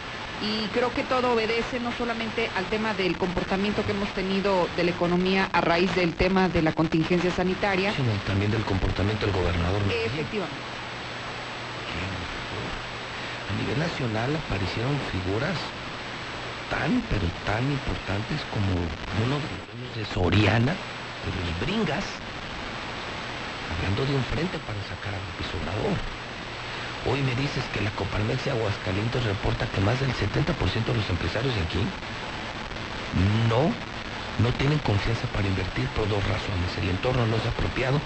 Y 0.43 0.67
creo 0.69 0.93
que 0.93 1.03
todo 1.03 1.33
obedece 1.33 1.81
no 1.81 1.93
solamente 1.93 2.51
al 2.57 2.67
tema 2.67 2.93
del 2.93 3.17
comportamiento 3.17 3.85
que 3.87 3.93
hemos 3.93 4.09
tenido 4.11 4.69
de 4.77 4.85
la 4.85 4.91
economía 4.91 5.49
a 5.53 5.63
raíz 5.63 5.95
del 5.95 6.13
tema 6.13 6.49
de 6.49 6.61
la 6.61 6.73
contingencia 6.73 7.31
sanitaria. 7.31 7.95
Sino 7.95 8.13
también 8.27 8.51
del 8.51 8.63
comportamiento 8.65 9.25
del 9.25 9.35
gobernador. 9.35 9.81
Efectivamente. 10.05 10.57
A 13.49 13.63
nivel 13.63 13.79
nacional 13.79 14.37
aparecieron 14.37 14.93
figuras 15.11 15.57
tan, 16.69 17.01
pero 17.09 17.25
tan 17.47 17.65
importantes 17.71 18.41
como 18.53 18.67
uno 19.25 19.37
de 19.41 19.49
los 19.49 19.65
dueños 19.73 19.97
de 19.97 20.05
Soriana, 20.05 20.75
de 21.25 21.31
los 21.33 21.61
Bringas, 21.61 22.05
hablando 23.73 24.05
de 24.07 24.15
un 24.15 24.25
frente 24.25 24.59
para 24.67 24.79
sacar 24.87 25.15
a 25.15 25.21
López 25.21 25.49
Obrador. 25.57 25.97
Hoy 27.07 27.23
me 27.23 27.35
dices 27.39 27.63
que 27.73 27.81
la 27.81 27.91
Coparmex 27.93 28.45
de 28.45 28.51
Aguascalientes 28.51 29.25
reporta 29.25 29.67
que 29.67 29.81
más 29.81 29.99
del 30.01 30.11
70% 30.11 30.51
de 30.91 30.95
los 30.95 31.09
empresarios 31.11 31.55
de 31.55 31.63
aquí 31.63 31.83
no, 33.49 33.71
no 34.43 34.51
tienen 34.59 34.79
confianza 34.81 35.27
para 35.31 35.47
invertir 35.47 35.87
por 35.95 36.09
dos 36.09 36.23
razones. 36.27 36.67
El 36.83 36.91
entorno 36.91 37.27
no 37.27 37.37
es 37.37 37.47
apropiado 37.47 38.01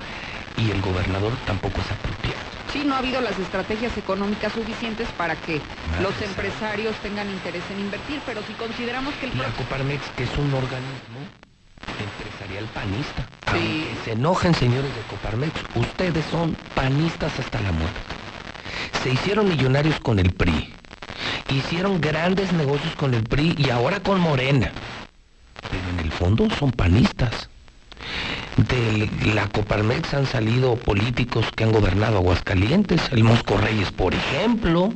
y 0.56 0.70
el 0.70 0.80
gobernador 0.82 1.32
tampoco 1.46 1.80
es 1.80 1.90
apropiado. 1.90 2.44
Sí, 2.72 2.84
no 2.84 2.94
ha 2.94 2.98
habido 2.98 3.20
las 3.20 3.38
estrategias 3.38 3.96
económicas 3.96 4.52
suficientes 4.52 5.08
para 5.16 5.34
que 5.34 5.60
Madre 5.90 6.02
los 6.02 6.14
empresarios 6.22 6.94
tengan 7.02 7.28
interés 7.28 7.64
en 7.72 7.80
invertir, 7.80 8.20
pero 8.26 8.42
si 8.46 8.52
consideramos 8.52 9.14
que 9.14 9.26
el 9.26 9.38
La 9.38 9.50
Coparmex, 9.56 10.02
que 10.16 10.24
es 10.24 10.36
un 10.38 10.52
organismo 10.54 11.39
empresarial 11.86 12.64
panista. 12.66 13.26
Aunque 13.46 13.94
se 14.04 14.12
enojen, 14.12 14.54
señores 14.54 14.94
de 14.94 15.02
Coparmex, 15.02 15.52
ustedes 15.74 16.24
son 16.30 16.56
panistas 16.74 17.38
hasta 17.38 17.60
la 17.60 17.72
muerte. 17.72 18.00
Se 19.02 19.10
hicieron 19.10 19.48
millonarios 19.48 19.98
con 20.00 20.18
el 20.18 20.32
PRI. 20.32 20.72
Hicieron 21.48 22.00
grandes 22.00 22.52
negocios 22.52 22.94
con 22.94 23.14
el 23.14 23.24
PRI 23.24 23.56
y 23.58 23.70
ahora 23.70 24.00
con 24.00 24.20
Morena. 24.20 24.70
Pero 25.70 25.88
en 25.90 26.00
el 26.00 26.12
fondo 26.12 26.48
son 26.58 26.70
panistas. 26.70 27.48
De 28.56 29.08
la 29.34 29.48
Coparmex 29.48 30.14
han 30.14 30.26
salido 30.26 30.76
políticos 30.76 31.46
que 31.54 31.64
han 31.64 31.72
gobernado 31.72 32.18
Aguascalientes, 32.18 33.00
el 33.10 33.24
Mosco 33.24 33.56
Reyes, 33.56 33.90
por 33.90 34.14
ejemplo. 34.14 34.92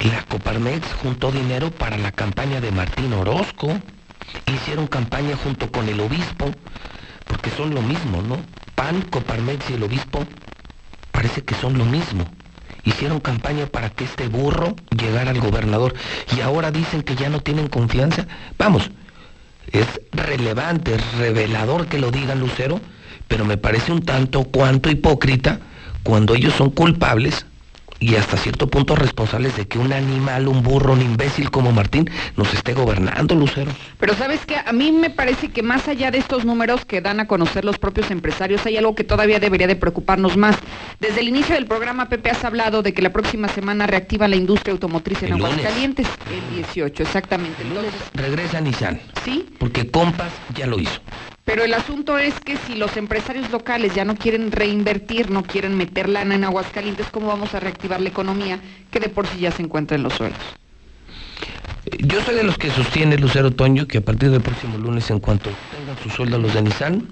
La 0.00 0.22
Coparmex 0.24 0.86
juntó 1.02 1.30
dinero 1.30 1.70
para 1.70 1.98
la 1.98 2.12
campaña 2.12 2.60
de 2.60 2.72
Martín 2.72 3.12
Orozco. 3.12 3.78
Hicieron 4.46 4.86
campaña 4.86 5.36
junto 5.36 5.70
con 5.70 5.88
el 5.88 6.00
obispo, 6.00 6.50
porque 7.26 7.50
son 7.50 7.74
lo 7.74 7.82
mismo, 7.82 8.22
¿no? 8.22 8.38
PAN, 8.74 9.02
Coparmex 9.02 9.70
y 9.70 9.74
el 9.74 9.82
obispo 9.82 10.26
parece 11.12 11.42
que 11.42 11.54
son 11.54 11.78
lo 11.78 11.84
mismo. 11.84 12.24
Hicieron 12.84 13.20
campaña 13.20 13.66
para 13.66 13.90
que 13.90 14.04
este 14.04 14.28
burro 14.28 14.74
llegara 14.90 15.30
al 15.30 15.40
gobernador 15.40 15.94
y 16.36 16.40
ahora 16.40 16.70
dicen 16.70 17.02
que 17.02 17.16
ya 17.16 17.28
no 17.28 17.40
tienen 17.40 17.68
confianza. 17.68 18.26
Vamos, 18.56 18.90
es 19.72 19.86
relevante, 20.12 20.94
es 20.94 21.12
revelador 21.18 21.86
que 21.86 21.98
lo 21.98 22.10
digan 22.10 22.40
Lucero, 22.40 22.80
pero 23.26 23.44
me 23.44 23.56
parece 23.56 23.92
un 23.92 24.02
tanto 24.02 24.44
cuanto 24.44 24.90
hipócrita 24.90 25.60
cuando 26.02 26.34
ellos 26.34 26.54
son 26.54 26.70
culpables 26.70 27.44
y 28.00 28.14
hasta 28.16 28.36
cierto 28.36 28.68
punto 28.68 28.94
responsables 28.94 29.56
de 29.56 29.66
que 29.66 29.78
un 29.78 29.92
animal, 29.92 30.48
un 30.48 30.62
burro, 30.62 30.92
un 30.92 31.02
imbécil 31.02 31.50
como 31.50 31.72
Martín 31.72 32.10
nos 32.36 32.52
esté 32.54 32.74
gobernando, 32.74 33.34
Lucero. 33.34 33.70
Pero 33.98 34.14
sabes 34.14 34.44
que 34.46 34.56
a 34.56 34.72
mí 34.72 34.92
me 34.92 35.10
parece 35.10 35.48
que 35.48 35.62
más 35.62 35.88
allá 35.88 36.10
de 36.10 36.18
estos 36.18 36.44
números 36.44 36.84
que 36.84 37.00
dan 37.00 37.20
a 37.20 37.26
conocer 37.26 37.64
los 37.64 37.78
propios 37.78 38.10
empresarios, 38.10 38.64
hay 38.66 38.76
algo 38.76 38.94
que 38.94 39.04
todavía 39.04 39.40
debería 39.40 39.66
de 39.66 39.76
preocuparnos 39.76 40.36
más. 40.36 40.56
Desde 41.00 41.20
el 41.20 41.28
inicio 41.28 41.54
del 41.54 41.66
programa, 41.66 42.08
Pepe, 42.08 42.30
has 42.30 42.44
hablado 42.44 42.82
de 42.82 42.92
que 42.92 43.02
la 43.02 43.12
próxima 43.12 43.48
semana 43.48 43.86
reactiva 43.86 44.28
la 44.28 44.36
industria 44.36 44.72
automotriz 44.72 45.22
en 45.22 45.32
El 45.32 45.38
lunes. 45.38 45.58
Aguascalientes. 45.58 46.06
El 46.30 46.56
18, 46.56 47.02
exactamente. 47.02 47.62
Entonces, 47.62 47.92
Regresa 48.14 48.60
Nissan. 48.60 49.00
Sí. 49.24 49.46
Porque 49.58 49.90
Compas 49.90 50.32
ya 50.54 50.66
lo 50.66 50.78
hizo. 50.78 51.00
Pero 51.48 51.64
el 51.64 51.72
asunto 51.72 52.18
es 52.18 52.38
que 52.40 52.58
si 52.58 52.74
los 52.74 52.98
empresarios 52.98 53.50
locales 53.50 53.94
ya 53.94 54.04
no 54.04 54.16
quieren 54.16 54.52
reinvertir, 54.52 55.30
no 55.30 55.42
quieren 55.42 55.78
meter 55.78 56.06
lana 56.06 56.34
en 56.34 56.44
Aguascalientes, 56.44 57.06
¿cómo 57.10 57.28
vamos 57.28 57.54
a 57.54 57.58
reactivar 57.58 58.02
la 58.02 58.10
economía 58.10 58.60
que 58.90 59.00
de 59.00 59.08
por 59.08 59.26
sí 59.26 59.38
ya 59.38 59.50
se 59.50 59.62
encuentra 59.62 59.96
en 59.96 60.02
los 60.02 60.12
suelos? 60.12 60.36
Yo 62.00 62.20
soy 62.20 62.34
de 62.34 62.42
los 62.42 62.58
que 62.58 62.70
sostiene 62.70 63.16
Lucero 63.16 63.50
Toño 63.50 63.88
que 63.88 63.96
a 63.96 64.00
partir 64.02 64.30
del 64.30 64.42
próximo 64.42 64.76
lunes, 64.76 65.10
en 65.10 65.20
cuanto 65.20 65.48
tengan 65.74 65.96
su 66.02 66.10
sueldo 66.10 66.38
los 66.38 66.52
de 66.52 66.60
Nissan, 66.60 67.08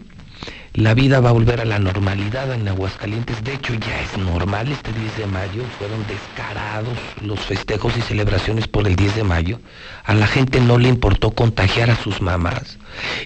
la 0.76 0.92
vida 0.92 1.20
va 1.20 1.30
a 1.30 1.32
volver 1.32 1.62
a 1.62 1.64
la 1.64 1.78
normalidad 1.78 2.52
en 2.52 2.68
Aguascalientes. 2.68 3.42
De 3.42 3.54
hecho, 3.54 3.72
ya 3.72 3.98
es 4.02 4.18
normal 4.18 4.70
este 4.70 4.92
10 4.92 5.16
de 5.16 5.26
mayo. 5.26 5.62
Fueron 5.78 6.06
descarados 6.06 6.98
los 7.22 7.40
festejos 7.40 7.96
y 7.96 8.02
celebraciones 8.02 8.68
por 8.68 8.86
el 8.86 8.94
10 8.94 9.16
de 9.16 9.24
mayo. 9.24 9.58
A 10.04 10.12
la 10.12 10.26
gente 10.26 10.60
no 10.60 10.76
le 10.76 10.90
importó 10.90 11.30
contagiar 11.30 11.88
a 11.88 11.96
sus 11.96 12.20
mamás. 12.20 12.76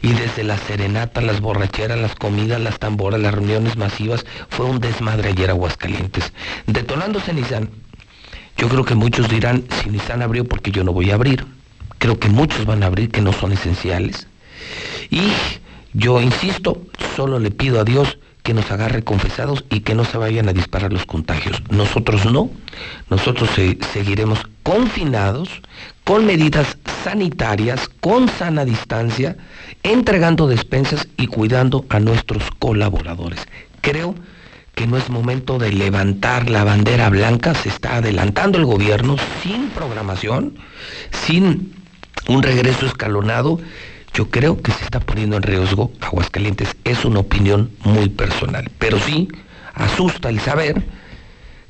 Y 0.00 0.12
desde 0.12 0.44
la 0.44 0.58
serenata, 0.58 1.20
las 1.20 1.40
borracheras, 1.40 1.98
las 1.98 2.14
comidas, 2.14 2.60
las 2.60 2.78
tamboras, 2.78 3.20
las 3.20 3.34
reuniones 3.34 3.76
masivas, 3.76 4.24
fue 4.48 4.66
un 4.66 4.78
desmadre 4.78 5.30
ayer 5.30 5.50
Aguascalientes. 5.50 6.32
Detonándose 6.68 7.34
Nissan. 7.34 7.68
Yo 8.58 8.68
creo 8.68 8.84
que 8.84 8.94
muchos 8.94 9.28
dirán, 9.28 9.64
si 9.82 9.90
Nissan 9.90 10.22
abrió, 10.22 10.44
porque 10.44 10.70
yo 10.70 10.84
no 10.84 10.92
voy 10.92 11.10
a 11.10 11.14
abrir? 11.14 11.44
Creo 11.98 12.16
que 12.16 12.28
muchos 12.28 12.64
van 12.64 12.84
a 12.84 12.86
abrir 12.86 13.10
que 13.10 13.20
no 13.20 13.32
son 13.32 13.50
esenciales. 13.50 14.28
Y 15.10 15.32
yo 15.92 16.20
insisto, 16.20 16.82
solo 17.16 17.38
le 17.38 17.50
pido 17.50 17.80
a 17.80 17.84
Dios 17.84 18.18
que 18.42 18.54
nos 18.54 18.70
agarre 18.70 19.02
confesados 19.04 19.64
y 19.68 19.80
que 19.80 19.94
no 19.94 20.04
se 20.04 20.16
vayan 20.16 20.48
a 20.48 20.52
disparar 20.54 20.92
los 20.92 21.04
contagios. 21.04 21.62
Nosotros 21.70 22.24
no, 22.24 22.50
nosotros 23.10 23.50
se- 23.54 23.78
seguiremos 23.92 24.40
confinados, 24.62 25.48
con 26.04 26.24
medidas 26.26 26.76
sanitarias, 27.04 27.88
con 28.00 28.28
sana 28.28 28.64
distancia, 28.64 29.36
entregando 29.82 30.46
despensas 30.48 31.06
y 31.16 31.26
cuidando 31.26 31.84
a 31.90 32.00
nuestros 32.00 32.42
colaboradores. 32.58 33.40
Creo 33.80 34.14
que 34.74 34.86
no 34.86 34.96
es 34.96 35.10
momento 35.10 35.58
de 35.58 35.72
levantar 35.72 36.48
la 36.48 36.64
bandera 36.64 37.10
blanca, 37.10 37.54
se 37.54 37.68
está 37.68 37.96
adelantando 37.96 38.58
el 38.58 38.64
gobierno 38.64 39.16
sin 39.42 39.68
programación, 39.70 40.54
sin 41.26 41.74
un 42.28 42.42
regreso 42.42 42.86
escalonado. 42.86 43.60
Yo 44.14 44.30
creo 44.30 44.60
que 44.60 44.72
se 44.72 44.84
está 44.84 45.00
poniendo 45.00 45.36
en 45.36 45.42
riesgo 45.42 45.92
Aguascalientes. 46.00 46.76
Es 46.84 47.04
una 47.04 47.20
opinión 47.20 47.70
muy 47.84 48.08
personal. 48.08 48.70
Pero 48.78 48.98
sí 48.98 49.28
asusta 49.74 50.28
el 50.28 50.40
saber 50.40 50.82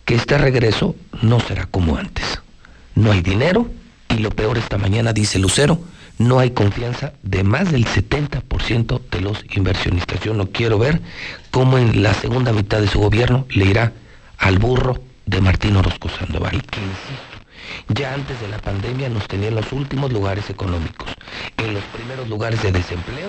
que 0.04 0.14
este 0.14 0.38
regreso 0.38 0.96
no 1.22 1.40
será 1.40 1.66
como 1.66 1.96
antes. 1.96 2.40
No 2.94 3.12
hay 3.12 3.20
dinero 3.20 3.70
y 4.08 4.18
lo 4.18 4.30
peor 4.30 4.58
esta 4.58 4.78
mañana, 4.78 5.12
dice 5.12 5.38
Lucero, 5.38 5.80
no 6.18 6.38
hay 6.38 6.50
confianza 6.50 7.14
de 7.22 7.44
más 7.44 7.72
del 7.72 7.86
70% 7.86 9.00
de 9.10 9.20
los 9.20 9.44
inversionistas. 9.54 10.20
Yo 10.20 10.34
no 10.34 10.46
quiero 10.50 10.78
ver 10.78 11.00
cómo 11.50 11.78
en 11.78 12.02
la 12.02 12.12
segunda 12.14 12.52
mitad 12.52 12.80
de 12.80 12.88
su 12.88 13.00
gobierno 13.00 13.46
le 13.50 13.66
irá 13.66 13.92
al 14.38 14.58
burro 14.58 15.02
de 15.26 15.40
Martín 15.40 15.76
Orozco 15.76 16.08
Sandoval, 16.08 16.62
ya 17.94 18.14
antes 18.14 18.40
de 18.40 18.48
la 18.48 18.58
pandemia 18.58 19.08
nos 19.08 19.26
tenía 19.26 19.48
en 19.48 19.56
los 19.56 19.72
últimos 19.72 20.12
lugares 20.12 20.48
económicos, 20.50 21.08
en 21.56 21.74
los 21.74 21.82
primeros 21.84 22.28
lugares 22.28 22.62
de 22.62 22.72
desempleo 22.72 23.28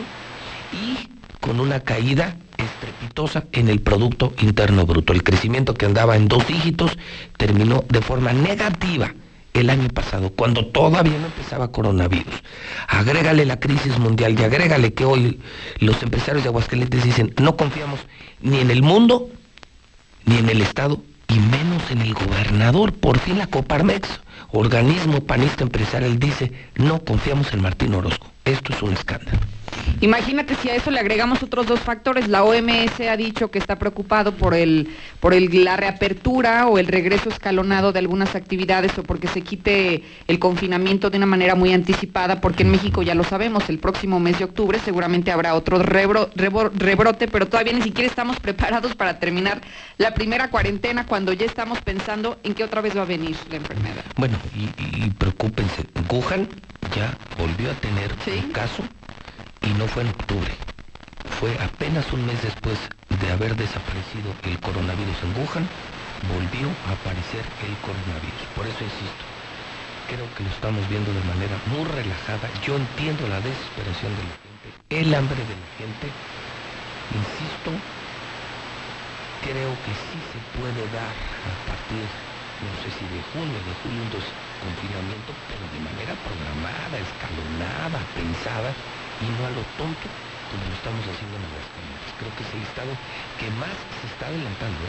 y 0.71 1.09
con 1.39 1.59
una 1.59 1.79
caída 1.79 2.37
estrepitosa 2.57 3.45
en 3.51 3.67
el 3.69 3.81
Producto 3.81 4.33
Interno 4.39 4.85
Bruto. 4.85 5.13
El 5.13 5.23
crecimiento 5.23 5.73
que 5.73 5.85
andaba 5.85 6.15
en 6.15 6.27
dos 6.27 6.47
dígitos 6.47 6.97
terminó 7.37 7.83
de 7.89 8.01
forma 8.01 8.33
negativa 8.33 9.13
el 9.53 9.69
año 9.69 9.89
pasado, 9.89 10.31
cuando 10.31 10.67
todavía 10.67 11.17
no 11.17 11.25
empezaba 11.25 11.71
coronavirus. 11.71 12.33
Agrégale 12.87 13.45
la 13.45 13.59
crisis 13.59 13.97
mundial 13.99 14.39
y 14.39 14.43
agrégale 14.43 14.93
que 14.93 15.03
hoy 15.03 15.41
los 15.79 16.01
empresarios 16.03 16.43
de 16.43 16.49
Aguascalientes 16.49 17.03
dicen, 17.03 17.33
no 17.41 17.57
confiamos 17.57 17.99
ni 18.41 18.59
en 18.59 18.71
el 18.71 18.81
mundo, 18.81 19.29
ni 20.25 20.37
en 20.37 20.49
el 20.49 20.61
Estado, 20.61 21.01
y 21.27 21.39
menos 21.39 21.89
en 21.89 22.01
el 22.01 22.13
gobernador. 22.13 22.93
Por 22.93 23.19
fin 23.19 23.39
la 23.39 23.47
Coparmex, 23.47 24.21
organismo 24.51 25.21
panista 25.21 25.63
empresarial, 25.63 26.19
dice, 26.19 26.51
no 26.75 27.03
confiamos 27.03 27.53
en 27.53 27.61
Martín 27.61 27.93
Orozco. 27.93 28.27
Esto 28.45 28.73
es 28.73 28.81
un 28.81 28.93
escándalo. 28.93 29.39
Imagínate 30.01 30.55
si 30.55 30.69
a 30.69 30.75
eso 30.75 30.89
le 30.89 30.99
agregamos 30.99 31.43
otros 31.43 31.67
dos 31.67 31.79
factores. 31.79 32.27
La 32.27 32.43
OMS 32.43 32.99
ha 33.01 33.15
dicho 33.15 33.51
que 33.51 33.59
está 33.59 33.77
preocupado 33.77 34.33
por 34.33 34.55
el 34.55 34.89
por 35.19 35.33
el, 35.33 35.63
la 35.63 35.77
reapertura 35.77 36.67
o 36.67 36.79
el 36.79 36.87
regreso 36.87 37.29
escalonado 37.29 37.91
de 37.91 37.99
algunas 37.99 38.35
actividades 38.35 38.97
o 38.97 39.03
porque 39.03 39.27
se 39.27 39.41
quite 39.41 40.03
el 40.27 40.39
confinamiento 40.39 41.11
de 41.11 41.17
una 41.17 41.27
manera 41.27 41.53
muy 41.53 41.71
anticipada, 41.73 42.41
porque 42.41 42.63
en 42.63 42.71
México 42.71 43.03
ya 43.03 43.13
lo 43.13 43.23
sabemos, 43.23 43.69
el 43.69 43.77
próximo 43.77 44.19
mes 44.19 44.39
de 44.39 44.45
octubre 44.45 44.79
seguramente 44.83 45.31
habrá 45.31 45.53
otro 45.53 45.77
rebrote, 45.77 47.27
pero 47.27 47.47
todavía 47.47 47.73
ni 47.73 47.83
siquiera 47.83 48.09
estamos 48.09 48.39
preparados 48.39 48.95
para 48.95 49.19
terminar 49.19 49.61
la 49.97 50.15
primera 50.15 50.49
cuarentena 50.49 51.05
cuando 51.05 51.31
ya 51.33 51.45
estamos 51.45 51.79
pensando 51.81 52.39
en 52.43 52.55
qué 52.55 52.63
otra 52.63 52.81
vez 52.81 52.97
va 52.97 53.03
a 53.03 53.05
venir 53.05 53.35
la 53.51 53.57
enfermedad. 53.57 54.03
Bueno, 54.17 54.37
y, 54.55 55.11
preocúpense, 55.11 55.85
Wuhan 56.09 56.47
ya 56.95 57.13
volvió 57.37 57.71
a 57.71 57.75
tener 57.75 58.11
un 58.11 58.51
caso 58.51 58.83
y 59.61 59.69
no 59.77 59.87
fue 59.87 60.03
en 60.03 60.09
octubre. 60.09 60.51
Fue 61.39 61.53
apenas 61.59 62.11
un 62.13 62.25
mes 62.25 62.41
después 62.41 62.77
de 63.09 63.31
haber 63.31 63.55
desaparecido 63.55 64.33
el 64.43 64.59
coronavirus 64.59 65.17
en 65.23 65.31
Wuhan, 65.37 65.65
volvió 66.29 66.67
a 66.87 66.93
aparecer 66.93 67.45
el 67.65 67.73
coronavirus. 67.81 68.43
Por 68.55 68.65
eso 68.65 68.81
insisto, 68.83 69.23
creo 70.09 70.27
que 70.35 70.43
lo 70.43 70.49
estamos 70.49 70.83
viendo 70.89 71.13
de 71.13 71.23
manera 71.23 71.55
muy 71.67 71.85
relajada. 71.85 72.49
Yo 72.65 72.75
entiendo 72.75 73.27
la 73.27 73.41
desesperación 73.41 74.11
de 74.17 74.23
la 74.25 74.35
gente, 74.41 74.67
el 74.89 75.09
hambre 75.13 75.41
de 75.41 75.55
la 75.57 75.69
gente. 75.77 76.07
Insisto, 77.13 77.71
creo 79.45 79.71
que 79.85 79.93
sí 79.95 80.19
se 80.31 80.39
puede 80.57 80.83
dar 80.93 81.15
a 81.15 81.53
partir, 81.65 82.05
no 82.61 82.73
sé 82.85 82.89
si 82.93 83.05
de 83.09 83.21
junio, 83.33 83.57
de 83.65 83.73
julio, 83.81 84.01
un 84.03 84.11
confinamiento, 84.61 85.33
pero 85.49 85.63
de 85.73 85.81
manera 85.81 86.13
programada, 86.21 86.95
escalonada, 87.01 87.99
pensada 88.13 88.69
y 89.21 89.27
no 89.33 89.41
a 89.49 89.51
lo 89.57 89.63
tonto 89.75 90.07
como 90.51 90.67
lo 90.67 90.75
estamos 90.75 91.03
haciendo 91.07 91.35
en 91.39 91.47
Aguascalientes. 91.47 92.11
Creo 92.19 92.31
que 92.35 92.43
es 92.43 92.51
el 92.51 92.63
estado 92.67 92.91
que 93.39 93.47
más 93.55 93.73
se 93.99 94.05
está 94.11 94.27
adelantando. 94.27 94.83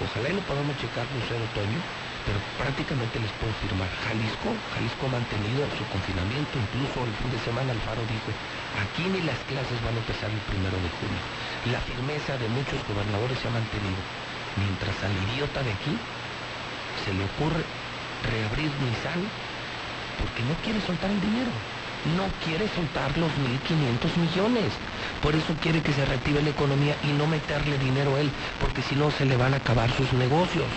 Ojalá 0.00 0.26
y 0.32 0.34
lo 0.34 0.42
podamos 0.48 0.74
checar 0.80 1.06
Lucero 1.12 1.44
Otoño, 1.44 1.80
pero 2.24 2.40
prácticamente 2.56 3.20
les 3.20 3.30
puedo 3.36 3.52
afirmar, 3.52 3.86
Jalisco, 4.08 4.50
Jalisco 4.74 5.02
ha 5.06 5.12
mantenido 5.20 5.68
su 5.76 5.84
confinamiento, 5.92 6.56
incluso 6.56 7.04
el 7.04 7.14
fin 7.20 7.30
de 7.30 7.40
semana 7.44 7.76
Alfaro 7.76 8.00
dijo, 8.08 8.32
aquí 8.80 9.04
ni 9.06 9.20
las 9.22 9.38
clases 9.44 9.76
van 9.84 9.94
a 9.94 10.02
empezar 10.02 10.32
el 10.32 10.42
primero 10.48 10.74
de 10.80 10.90
junio. 10.98 11.22
La 11.68 11.80
firmeza 11.84 12.34
de 12.40 12.48
muchos 12.48 12.80
gobernadores 12.88 13.38
se 13.38 13.46
ha 13.46 13.54
mantenido, 13.54 14.00
mientras 14.56 14.96
al 15.04 15.14
idiota 15.30 15.60
de 15.62 15.72
aquí 15.76 15.94
se 17.04 17.12
le 17.12 17.22
ocurre 17.28 17.62
reabrir 18.24 18.70
Nissan 18.82 19.22
porque 20.18 20.42
no 20.42 20.54
quiere 20.64 20.80
soltar 20.80 21.10
el 21.10 21.20
dinero 21.20 21.52
no 22.12 22.28
quiere 22.44 22.68
soltar 22.68 23.16
los 23.16 23.32
1.500 23.40 24.16
millones. 24.20 24.72
Por 25.22 25.34
eso 25.34 25.56
quiere 25.60 25.80
que 25.80 25.92
se 25.92 26.04
reactive 26.04 26.42
la 26.42 26.50
economía 26.50 26.96
y 27.02 27.12
no 27.16 27.26
meterle 27.26 27.78
dinero 27.78 28.14
a 28.16 28.20
él, 28.20 28.30
porque 28.60 28.82
si 28.82 28.94
no 28.94 29.10
se 29.10 29.24
le 29.24 29.36
van 29.36 29.54
a 29.54 29.58
acabar 29.58 29.90
sus 29.96 30.12
negocios, 30.12 30.68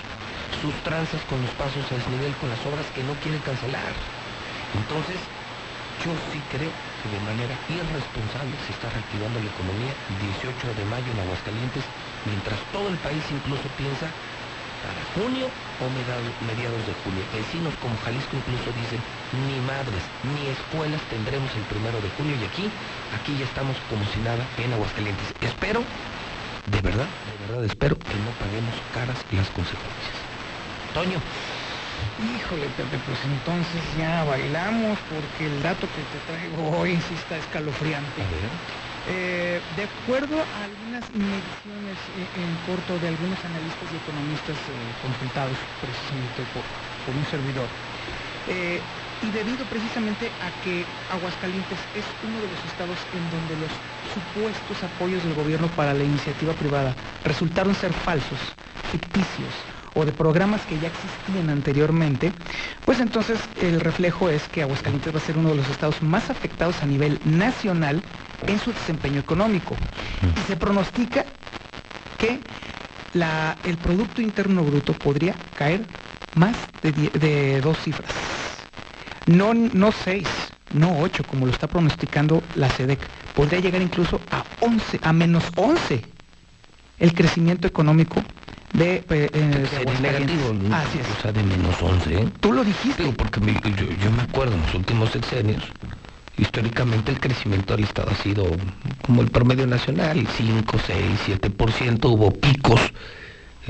sus 0.61 0.73
tranzas 0.87 1.19
con 1.27 1.41
los 1.41 1.51
pasos 1.59 1.83
a 1.91 1.95
desnivel, 1.95 2.31
con 2.39 2.49
las 2.49 2.63
obras 2.63 2.87
que 2.95 3.03
no 3.03 3.13
quiere 3.19 3.39
cancelar. 3.43 3.91
Entonces, 4.79 5.19
yo 6.05 6.15
sí 6.31 6.39
creo 6.47 6.71
que 6.71 7.07
de 7.11 7.21
manera 7.27 7.55
irresponsable 7.67 8.55
se 8.63 8.71
está 8.71 8.87
reactivando 8.87 9.43
la 9.43 9.51
economía 9.51 9.93
18 10.23 10.79
de 10.79 10.85
mayo 10.87 11.09
en 11.11 11.19
Aguascalientes, 11.27 11.83
mientras 12.23 12.59
todo 12.71 12.87
el 12.87 12.99
país 13.03 13.23
incluso 13.27 13.67
piensa 13.75 14.07
para 14.83 15.01
junio 15.15 15.49
o 15.79 15.85
mediados 15.89 16.85
de 16.85 16.93
julio. 17.03 17.23
Vecinos 17.33 17.73
como 17.81 17.97
Jalisco 17.97 18.35
incluso 18.37 18.71
dicen, 18.73 19.01
ni 19.31 19.59
madres, 19.61 20.03
ni 20.23 20.47
escuelas 20.47 21.01
tendremos 21.09 21.53
el 21.55 21.63
primero 21.65 22.01
de 22.01 22.09
junio 22.09 22.35
y 22.35 22.45
aquí, 22.45 22.65
aquí 23.13 23.37
ya 23.37 23.45
estamos 23.45 23.77
como 23.89 24.05
si 24.05 24.19
nada 24.21 24.43
en 24.57 24.73
Aguascalientes. 24.73 25.33
Espero, 25.41 25.83
de 26.65 26.81
verdad, 26.81 27.07
de 27.07 27.35
verdad 27.47 27.65
espero 27.65 27.97
que 27.97 28.17
no 28.19 28.31
paguemos 28.39 28.75
caras 28.93 29.17
las 29.31 29.49
consecuencias. 29.49 30.17
Toño. 30.93 31.19
Híjole, 32.17 32.65
Pepe, 32.69 32.97
pues 33.05 33.19
entonces 33.25 33.81
ya 33.97 34.23
bailamos 34.23 34.97
porque 35.09 35.45
el 35.45 35.61
dato 35.61 35.87
que 35.93 36.01
te 36.01 36.19
traigo 36.25 36.77
hoy 36.77 36.97
sí 37.07 37.13
está 37.13 37.37
escalofriante. 37.37 38.21
Eh, 39.09 39.61
de 39.77 39.83
acuerdo 39.83 40.35
a 40.35 40.63
algunas 40.67 41.03
mediciones 41.15 41.95
eh, 42.19 42.27
en 42.43 42.51
corto 42.67 42.99
de 42.99 43.07
algunos 43.07 43.39
analistas 43.45 43.87
y 43.93 43.95
economistas 43.95 44.57
eh, 44.67 44.93
consultados 45.01 45.55
precisamente 45.79 46.43
por, 46.51 47.15
un 47.15 47.25
servidor, 47.31 47.67
y 49.23 49.31
debido 49.31 49.63
precisamente 49.65 50.27
a 50.27 50.51
que 50.63 50.83
Aguascalientes 51.09 51.79
es 51.95 52.03
uno 52.27 52.35
de 52.35 52.47
los 52.51 52.59
estados 52.67 52.99
en 53.15 53.23
donde 53.31 53.55
los 53.55 53.71
supuestos 54.11 54.83
apoyos 54.83 55.23
del 55.23 55.33
gobierno 55.33 55.67
para 55.69 55.93
la 55.93 56.03
iniciativa 56.03 56.51
privada 56.51 56.93
resultaron 57.23 57.73
ser 57.75 57.93
falsos, 57.93 58.39
ficticios, 58.91 59.55
o 59.97 60.05
de 60.05 60.11
programas 60.11 60.61
que 60.67 60.77
ya 60.79 60.89
existían 60.89 61.49
anteriormente, 61.49 62.31
pues 62.85 62.99
entonces 62.99 63.39
el 63.61 63.81
reflejo 63.81 64.29
es 64.29 64.43
que 64.43 64.61
Aguascalientes 64.61 65.13
va 65.13 65.17
a 65.17 65.21
ser 65.21 65.37
uno 65.37 65.49
de 65.49 65.55
los 65.55 65.69
estados 65.69 66.01
más 66.03 66.29
afectados 66.29 66.83
a 66.83 66.85
nivel 66.85 67.19
nacional 67.25 68.03
en 68.45 68.59
su 68.59 68.71
desempeño 68.71 69.19
económico. 69.19 69.75
Y 70.21 70.47
se 70.47 70.55
pronostica 70.55 71.25
que 72.19 72.39
el 73.65 73.77
Producto 73.77 74.21
Interno 74.21 74.63
Bruto 74.63 74.93
podría 74.93 75.33
caer 75.55 75.83
más 76.35 76.55
de, 76.83 77.59
dos 77.61 77.79
cifras. 77.79 78.11
No, 79.25 79.55
no 79.55 79.91
seis, 79.91 80.27
no 80.73 80.99
ocho, 80.99 81.23
como 81.23 81.47
lo 81.47 81.51
está 81.51 81.67
pronosticando 81.67 82.43
la 82.55 82.69
SEDEC. 82.69 82.99
Podría 83.33 83.59
llegar 83.59 83.81
incluso 83.81 84.21
a 84.29 84.43
11, 84.59 84.99
a 85.01 85.13
menos 85.13 85.43
11 85.55 86.03
el 86.99 87.13
crecimiento 87.13 87.67
económico 87.67 88.23
de, 88.77 89.03
eh, 89.09 89.29
de 89.33 90.01
negativo, 90.01 90.55
Así 90.71 90.99
es. 90.99 91.17
o 91.17 91.21
sea, 91.21 91.31
de 91.31 91.41
menos 91.41 91.81
11. 91.81 92.13
¿eh? 92.13 92.29
Tú 92.39 92.53
lo 92.53 92.63
dijiste. 92.63 93.03
porque 93.17 93.39
yo, 93.41 94.11
me 94.11 94.21
acuerdo 94.21 94.53
en 94.53 94.61
los 94.61 94.73
últimos 94.75 95.09
sexenios, 95.09 95.63
históricamente 96.37 97.11
el 97.11 97.19
crecimiento 97.19 97.75
del 97.75 97.85
Estado 97.85 98.11
ha 98.11 98.15
sido 98.23 98.45
como 99.03 99.23
el 99.23 99.31
promedio 99.31 99.65
nacional, 99.65 100.27
5, 100.37 100.77
6, 100.85 101.39
7%, 101.41 102.05
hubo 102.05 102.31
picos 102.31 102.79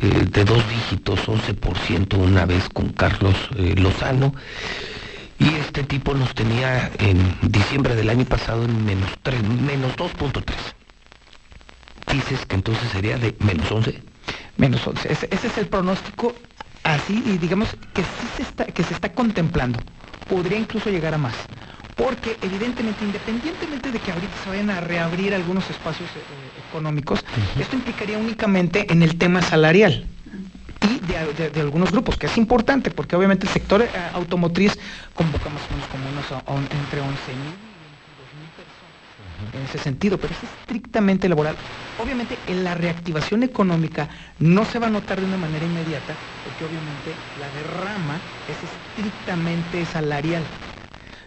eh, 0.01 0.25
de 0.29 0.43
dos 0.43 0.61
dígitos, 0.69 1.25
11% 1.25 2.17
una 2.17 2.45
vez 2.45 2.67
con 2.67 2.89
Carlos 2.89 3.35
eh, 3.55 3.75
Lozano, 3.77 4.33
y 5.39 5.47
este 5.55 5.83
tipo 5.83 6.15
nos 6.15 6.33
tenía 6.35 6.91
en 6.99 7.17
diciembre 7.43 7.95
del 7.95 8.09
año 8.09 8.25
pasado 8.25 8.65
en 8.65 8.83
menos 8.83 9.11
3, 9.23 9.41
menos 9.43 9.95
2.3. 9.95 10.43
Dices 12.11 12.45
que 12.45 12.55
entonces 12.55 12.89
sería 12.91 13.17
de 13.17 13.35
menos 13.39 13.71
11 13.71 14.06
menos 14.57 14.85
11. 14.85 15.11
Ese, 15.11 15.29
es 15.31 15.57
el 15.57 15.67
pronóstico 15.67 16.33
así 16.83 17.23
y 17.25 17.37
digamos 17.37 17.69
que 17.93 18.01
sí 18.01 18.27
se 18.37 18.43
está, 18.43 18.65
que 18.65 18.83
se 18.83 18.93
está 18.93 19.11
contemplando. 19.11 19.79
Podría 20.29 20.57
incluso 20.57 20.89
llegar 20.89 21.13
a 21.13 21.17
más. 21.17 21.35
Porque 21.95 22.37
evidentemente, 22.41 23.03
independientemente 23.03 23.91
de 23.91 23.99
que 23.99 24.11
ahorita 24.11 24.33
se 24.43 24.49
vayan 24.49 24.69
a 24.69 24.81
reabrir 24.81 25.33
algunos 25.33 25.67
espacios 25.69 26.09
eh, 26.11 26.21
económicos, 26.69 27.25
esto 27.59 27.75
implicaría 27.75 28.17
únicamente 28.19 28.91
en 28.91 29.01
el 29.01 29.17
tema 29.17 29.41
salarial 29.41 30.05
y 30.83 30.99
de, 30.99 31.61
algunos 31.61 31.91
grupos, 31.91 32.17
que 32.17 32.27
es 32.27 32.37
importante, 32.37 32.91
porque 32.91 33.15
obviamente 33.15 33.47
el 33.47 33.53
sector 33.53 33.81
eh, 33.81 33.89
automotriz 34.13 34.77
convoca 35.15 35.49
más 35.49 35.61
o 35.63 35.73
menos 35.73 35.87
como 35.89 36.09
unos 36.09 36.71
entre 36.71 37.01
11.000 37.01 37.07
y 37.07 37.66
22.000 37.66 37.66
personas 37.66 37.66
en 39.53 39.63
ese 39.63 39.77
sentido, 39.79 40.17
pero 40.19 40.33
es 40.33 40.43
estrictamente 40.43 41.29
laboral. 41.29 41.57
Obviamente 41.97 42.41
en 42.45 42.63
la 42.63 42.75
reactivación 42.75 43.43
económica 43.43 44.07
no 44.39 44.65
se 44.65 44.79
va 44.79 44.87
a 44.87 44.89
notar 44.89 45.19
de 45.19 45.25
una 45.25 45.37
manera 45.37 45.65
inmediata, 45.65 46.17
porque 46.43 46.63
obviamente 46.63 47.17
la 47.35 47.49
derrama 47.49 48.21
es 48.47 48.63
estrictamente 48.63 49.85
salarial. 49.85 50.47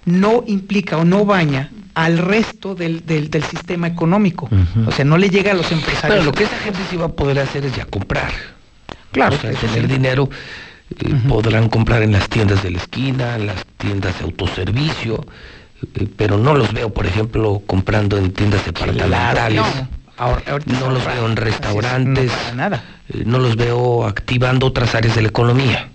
No 0.04 0.44
implica 0.46 0.96
o 0.96 1.04
no 1.04 1.24
baña 1.24 1.70
al 1.94 2.18
resto 2.18 2.74
del, 2.74 3.04
del- 3.04 3.30
del 3.30 3.42
sistema 3.44 3.86
económico. 3.86 4.48
O 4.86 4.92
sea, 4.92 5.04
no 5.04 5.18
le 5.18 5.28
llega 5.28 5.50
a 5.52 5.54
los 5.54 5.70
empresarios. 5.72 6.08
Pero 6.20 6.24
lo 6.24 6.32
que 6.32 6.44
esa 6.44 6.56
gente 6.58 6.80
sí 6.88 6.96
va 6.96 7.06
a 7.06 7.12
poder 7.12 7.38
hacer 7.40 7.64
es 7.66 7.74
ya 7.76 7.84
comprar. 7.84 8.32
Claro, 9.12 9.36
O 9.36 9.38
sea, 9.38 9.52
tener 9.52 9.82
sí. 9.82 9.92
dinero, 9.92 10.30
eh, 10.90 11.14
podrán 11.28 11.68
comprar 11.68 12.02
en 12.02 12.12
las 12.12 12.28
tiendas 12.28 12.62
de 12.62 12.70
la 12.70 12.78
esquina, 12.78 13.34
en 13.36 13.46
las 13.46 13.66
tiendas 13.76 14.18
de 14.18 14.24
autoservicio, 14.24 15.24
pero 16.16 16.36
no 16.38 16.54
los 16.54 16.72
veo, 16.72 16.90
por 16.92 17.06
ejemplo, 17.06 17.62
comprando 17.66 18.18
en 18.18 18.32
tiendas 18.32 18.64
departamentales. 18.64 19.56
no. 19.56 20.00
Ahora- 20.16 20.42
no 20.66 20.90
los 20.90 21.04
veo 21.06 21.26
en 21.26 21.36
restaurantes. 21.36 22.30
no 22.50 22.56
nada. 22.56 22.84
eh, 23.08 23.22
no 23.24 23.38
los 23.38 23.56
veo 23.56 24.04
activando 24.04 24.66
otras 24.66 24.94
áreas 24.94 25.14
de 25.16 25.22
la 25.22 25.28
economía. 25.28 25.88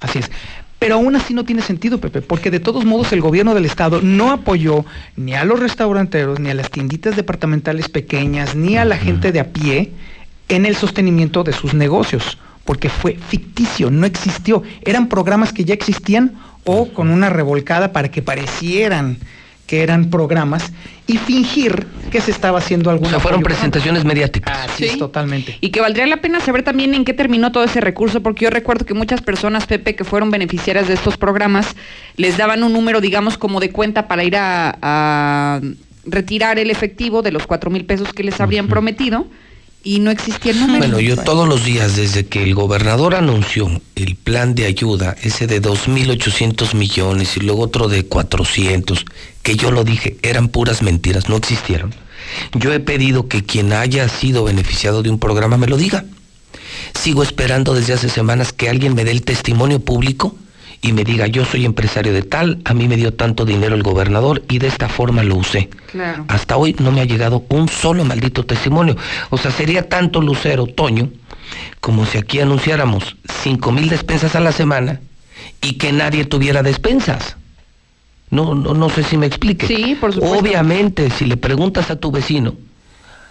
Así 0.00 0.18
es. 0.18 0.30
Pero 0.78 0.96
aún 0.96 1.14
así 1.16 1.32
no 1.32 1.44
tiene 1.44 1.62
sentido, 1.62 1.98
Pepe, 1.98 2.20
porque 2.22 2.50
de 2.50 2.58
todos 2.60 2.84
modos 2.84 3.12
el 3.12 3.20
gobierno 3.20 3.54
del 3.54 3.64
estado 3.64 4.00
no 4.02 4.32
apoyó 4.32 4.84
ni 5.16 5.34
a 5.34 5.44
los 5.44 5.60
restauranteros, 5.60 6.38
ni 6.40 6.50
a 6.50 6.54
las 6.54 6.70
tienditas 6.70 7.14
departamentales 7.16 7.88
pequeñas, 7.88 8.56
ni 8.56 8.76
a 8.76 8.84
la 8.84 8.96
gente 8.96 9.30
de 9.32 9.40
a 9.40 9.52
pie 9.52 9.92
en 10.48 10.66
el 10.66 10.74
sostenimiento 10.76 11.44
de 11.44 11.52
sus 11.52 11.72
negocios, 11.72 12.36
porque 12.64 12.88
fue 12.88 13.18
ficticio, 13.28 13.90
no 13.90 14.06
existió. 14.06 14.62
Eran 14.84 15.08
programas 15.08 15.52
que 15.52 15.64
ya 15.64 15.74
existían 15.74 16.34
o 16.64 16.88
con 16.92 17.10
una 17.10 17.28
revolcada 17.30 17.92
para 17.92 18.10
que 18.10 18.22
parecieran 18.22 19.18
que 19.66 19.82
eran 19.82 20.10
programas 20.10 20.70
y 21.06 21.16
fingir 21.16 21.86
que 22.10 22.20
se 22.20 22.30
estaba 22.30 22.58
haciendo 22.58 22.90
O 22.90 22.92
alguna 22.92 23.12
sea, 23.12 23.20
fueron 23.20 23.42
presentaciones 23.42 24.04
mediáticas. 24.04 24.70
Así 24.70 24.84
es, 24.84 24.98
totalmente. 24.98 25.56
Y 25.62 25.70
que 25.70 25.80
valdría 25.80 26.06
la 26.06 26.18
pena 26.18 26.40
saber 26.40 26.62
también 26.62 26.92
en 26.92 27.06
qué 27.06 27.14
terminó 27.14 27.52
todo 27.52 27.64
ese 27.64 27.80
recurso, 27.80 28.22
porque 28.22 28.44
yo 28.44 28.50
recuerdo 28.50 28.84
que 28.84 28.92
muchas 28.92 29.22
personas, 29.22 29.66
Pepe, 29.66 29.94
que 29.94 30.04
fueron 30.04 30.30
beneficiarias 30.30 30.88
de 30.88 30.94
estos 30.94 31.16
programas, 31.16 31.74
les 32.16 32.36
daban 32.36 32.62
un 32.62 32.74
número, 32.74 33.00
digamos, 33.00 33.38
como 33.38 33.60
de 33.60 33.70
cuenta 33.70 34.08
para 34.08 34.24
ir 34.24 34.36
a, 34.36 34.76
a 34.82 35.60
retirar 36.04 36.58
el 36.58 36.70
efectivo 36.70 37.22
de 37.22 37.32
los 37.32 37.46
cuatro 37.46 37.70
mil 37.70 37.86
pesos 37.86 38.12
que 38.12 38.24
les 38.24 38.40
habrían 38.40 38.68
prometido 38.68 39.26
y 39.82 40.00
no 40.00 40.10
existía 40.10 40.52
el 40.52 40.60
número. 40.60 40.78
Bueno, 40.78 41.00
yo 41.00 41.16
todos 41.16 41.48
los 41.48 41.64
días, 41.64 41.96
desde 41.96 42.26
que 42.26 42.42
el 42.42 42.54
gobernador 42.54 43.14
anunció 43.14 43.80
el 43.96 44.16
plan 44.16 44.54
de 44.54 44.66
ayuda, 44.66 45.16
ese 45.22 45.46
de 45.46 45.60
2.800 45.60 46.74
millones 46.74 47.36
y 47.36 47.40
luego 47.40 47.62
otro 47.62 47.88
de 47.88 48.04
400, 48.04 49.04
que 49.42 49.56
yo 49.56 49.70
lo 49.70 49.84
dije, 49.84 50.16
eran 50.22 50.48
puras 50.48 50.82
mentiras, 50.82 51.28
no 51.28 51.36
existieron. 51.36 51.94
Yo 52.54 52.72
he 52.72 52.80
pedido 52.80 53.28
que 53.28 53.44
quien 53.44 53.72
haya 53.72 54.08
sido 54.08 54.44
beneficiado 54.44 55.02
de 55.02 55.10
un 55.10 55.18
programa 55.18 55.56
me 55.56 55.66
lo 55.66 55.76
diga. 55.76 56.04
Sigo 56.94 57.22
esperando 57.22 57.74
desde 57.74 57.94
hace 57.94 58.08
semanas 58.08 58.52
que 58.52 58.68
alguien 58.68 58.94
me 58.94 59.04
dé 59.04 59.10
el 59.10 59.22
testimonio 59.22 59.80
público 59.80 60.36
y 60.84 60.92
me 60.92 61.04
diga, 61.04 61.28
yo 61.28 61.44
soy 61.44 61.64
empresario 61.64 62.12
de 62.12 62.22
tal, 62.22 62.60
a 62.64 62.74
mí 62.74 62.88
me 62.88 62.96
dio 62.96 63.14
tanto 63.14 63.44
dinero 63.44 63.76
el 63.76 63.84
gobernador 63.84 64.42
y 64.48 64.58
de 64.58 64.66
esta 64.66 64.88
forma 64.88 65.22
lo 65.22 65.36
usé. 65.36 65.70
Claro. 65.86 66.24
Hasta 66.26 66.56
hoy 66.56 66.74
no 66.80 66.90
me 66.90 67.00
ha 67.00 67.04
llegado 67.04 67.44
un 67.48 67.68
solo 67.68 68.04
maldito 68.04 68.44
testimonio. 68.44 68.96
O 69.30 69.38
sea, 69.38 69.52
sería 69.52 69.88
tanto 69.88 70.20
Lucero, 70.20 70.66
Toño, 70.66 71.08
como 71.80 72.04
si 72.04 72.18
aquí 72.18 72.40
anunciáramos 72.40 73.16
cinco 73.42 73.70
mil 73.70 73.88
despensas 73.88 74.34
a 74.34 74.40
la 74.40 74.50
semana 74.50 75.00
y 75.60 75.74
que 75.74 75.92
nadie 75.92 76.24
tuviera 76.24 76.64
despensas. 76.64 77.36
No, 78.30 78.56
no, 78.56 78.74
no 78.74 78.90
sé 78.90 79.04
si 79.04 79.16
me 79.16 79.26
explique. 79.26 79.68
Sí, 79.68 79.96
por 80.00 80.12
supuesto. 80.12 80.36
Obviamente, 80.36 81.10
si 81.10 81.26
le 81.26 81.36
preguntas 81.36 81.90
a 81.90 81.96
tu 81.96 82.10
vecino, 82.10 82.54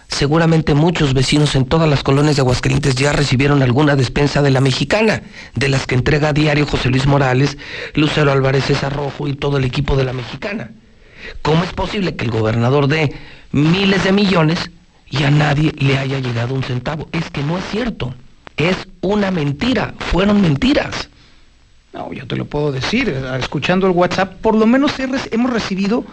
seguramente 0.08 0.74
muchos 0.74 1.14
vecinos 1.14 1.54
en 1.54 1.64
todas 1.64 1.88
las 1.88 2.02
colonias 2.02 2.36
de 2.36 2.42
Aguascalientes 2.42 2.94
ya 2.94 3.12
recibieron 3.12 3.62
alguna 3.62 3.96
despensa 3.96 4.42
de 4.42 4.50
la 4.50 4.60
mexicana, 4.60 5.22
de 5.54 5.68
las 5.68 5.86
que 5.86 5.94
entrega 5.94 6.28
a 6.28 6.32
diario 6.32 6.66
José 6.66 6.90
Luis 6.90 7.06
Morales, 7.06 7.58
Lucero 7.94 8.32
Álvarez 8.32 8.64
César 8.64 8.94
Rojo 8.94 9.28
y 9.28 9.34
todo 9.34 9.56
el 9.58 9.64
equipo 9.64 9.96
de 9.96 10.04
la 10.04 10.12
mexicana. 10.12 10.70
¿Cómo 11.42 11.64
es 11.64 11.72
posible 11.72 12.16
que 12.16 12.24
el 12.24 12.30
gobernador 12.30 12.88
dé 12.88 13.14
miles 13.52 14.04
de 14.04 14.12
millones 14.12 14.70
y 15.08 15.24
a 15.24 15.30
nadie 15.30 15.72
le 15.78 15.98
haya 15.98 16.18
llegado 16.18 16.54
un 16.54 16.62
centavo? 16.62 17.08
Es 17.12 17.30
que 17.30 17.42
no 17.42 17.58
es 17.58 17.64
cierto. 17.70 18.14
Es 18.56 18.76
una 19.00 19.30
mentira. 19.30 19.94
Fueron 19.98 20.40
mentiras. 20.40 21.08
No, 21.92 22.12
yo 22.12 22.26
te 22.26 22.36
lo 22.36 22.46
puedo 22.46 22.72
decir, 22.72 23.08
escuchando 23.38 23.86
el 23.86 23.92
WhatsApp, 23.92 24.34
por 24.40 24.54
lo 24.54 24.66
menos 24.66 24.92
hemos 24.98 25.52
recibido 25.52 26.04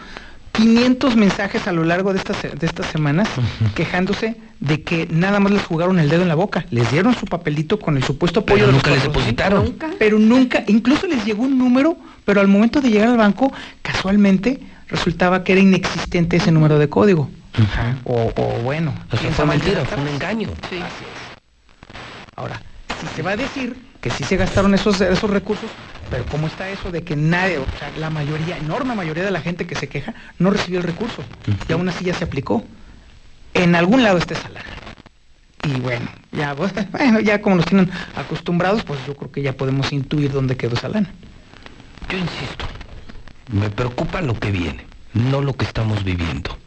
500 0.59 1.15
mensajes 1.15 1.67
a 1.67 1.71
lo 1.71 1.85
largo 1.85 2.11
de 2.11 2.19
estas, 2.19 2.41
de 2.41 2.65
estas 2.65 2.85
semanas 2.87 3.29
quejándose 3.75 4.35
de 4.59 4.83
que 4.83 5.07
nada 5.09 5.39
más 5.39 5.53
les 5.53 5.63
jugaron 5.63 5.99
el 5.99 6.09
dedo 6.09 6.23
en 6.23 6.27
la 6.27 6.35
boca, 6.35 6.65
les 6.69 6.91
dieron 6.91 7.15
su 7.15 7.25
papelito 7.25 7.79
con 7.79 7.95
el 7.95 8.03
supuesto 8.03 8.41
apoyo 8.41 8.65
Pero 8.65 8.67
de 8.67 8.73
los 8.73 8.83
nunca 8.83 8.89
les 8.91 8.99
400, 9.05 9.13
depositaron. 9.13 9.65
Nunca. 9.65 9.89
Pero 9.97 10.19
nunca, 10.19 10.63
incluso 10.67 11.07
les 11.07 11.23
llegó 11.23 11.43
un 11.43 11.57
número, 11.57 11.97
pero 12.25 12.41
al 12.41 12.49
momento 12.49 12.81
de 12.81 12.89
llegar 12.89 13.07
al 13.07 13.17
banco, 13.17 13.53
casualmente 13.81 14.59
resultaba 14.89 15.45
que 15.45 15.53
era 15.53 15.61
inexistente 15.61 16.37
ese 16.37 16.51
número 16.51 16.77
de 16.77 16.89
código. 16.89 17.29
O, 18.03 18.33
o 18.35 18.43
bueno. 18.63 18.93
O 19.11 19.17
sea, 19.17 19.31
fue 19.31 19.45
mentira, 19.45 19.85
fue 19.85 20.01
un 20.01 20.07
engaño. 20.09 20.49
Ahora, 22.35 22.61
si 22.99 23.07
se 23.15 23.21
va 23.21 23.31
a 23.31 23.37
decir 23.37 23.88
que 24.01 24.09
sí 24.09 24.23
se 24.23 24.37
gastaron 24.37 24.73
esos, 24.73 25.01
esos 25.01 25.29
recursos, 25.29 25.69
pero 26.09 26.25
¿cómo 26.25 26.47
está 26.47 26.69
eso 26.69 26.91
de 26.91 27.03
que 27.03 27.15
nadie, 27.15 27.57
o 27.57 27.65
sea, 27.77 27.91
la 27.97 28.09
mayoría, 28.09 28.57
enorme 28.57 28.95
mayoría 28.95 29.23
de 29.23 29.31
la 29.31 29.41
gente 29.41 29.67
que 29.67 29.75
se 29.75 29.87
queja, 29.87 30.13
no 30.39 30.49
recibió 30.49 30.79
el 30.79 30.85
recurso? 30.85 31.23
Y 31.67 31.73
aún 31.73 31.87
así 31.89 32.05
ya 32.05 32.13
se 32.13 32.23
aplicó. 32.23 32.63
En 33.53 33.75
algún 33.75 34.03
lado 34.03 34.17
está 34.17 34.33
esa 34.33 34.49
lana. 34.49 34.65
Y 35.63 35.79
bueno, 35.81 36.07
ya, 36.31 36.53
bueno, 36.91 37.19
ya 37.19 37.41
como 37.41 37.57
nos 37.57 37.65
tienen 37.65 37.91
acostumbrados, 38.15 38.83
pues 38.83 38.99
yo 39.05 39.15
creo 39.15 39.31
que 39.31 39.41
ya 39.41 39.53
podemos 39.53 39.91
intuir 39.91 40.31
dónde 40.31 40.55
quedó 40.55 40.75
esa 40.75 40.89
lana. 40.89 41.09
Yo 42.09 42.17
insisto, 42.17 42.65
me 43.51 43.69
preocupa 43.69 44.21
lo 44.21 44.39
que 44.39 44.51
viene, 44.51 44.85
no 45.13 45.41
lo 45.41 45.53
que 45.53 45.65
estamos 45.65 46.03
viviendo. 46.03 46.57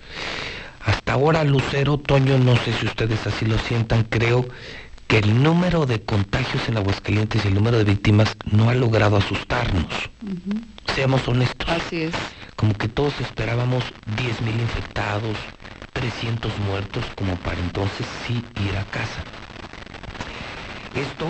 Hasta 0.84 1.12
ahora, 1.14 1.44
Lucero, 1.44 1.96
Toño, 1.96 2.38
no 2.38 2.56
sé 2.56 2.72
si 2.72 2.86
ustedes 2.86 3.26
así 3.26 3.46
lo 3.46 3.58
sientan, 3.58 4.04
creo 4.04 4.46
que 5.12 5.18
el 5.18 5.42
número 5.42 5.84
de 5.84 6.00
contagios 6.00 6.70
en 6.70 6.78
Aguascalientes 6.78 7.44
y 7.44 7.48
el 7.48 7.52
número 7.52 7.76
de 7.76 7.84
víctimas 7.84 8.34
no 8.50 8.70
ha 8.70 8.74
logrado 8.74 9.18
asustarnos. 9.18 9.84
Seamos 10.94 11.28
honestos. 11.28 11.68
Así 11.68 12.04
es. 12.04 12.14
Como 12.56 12.72
que 12.72 12.88
todos 12.88 13.20
esperábamos 13.20 13.84
10.000 14.16 14.58
infectados, 14.58 15.36
300 15.92 16.58
muertos, 16.60 17.04
como 17.14 17.36
para 17.36 17.60
entonces 17.60 18.06
sí 18.26 18.42
ir 18.64 18.74
a 18.74 18.84
casa. 18.84 19.22
Esto 20.94 21.26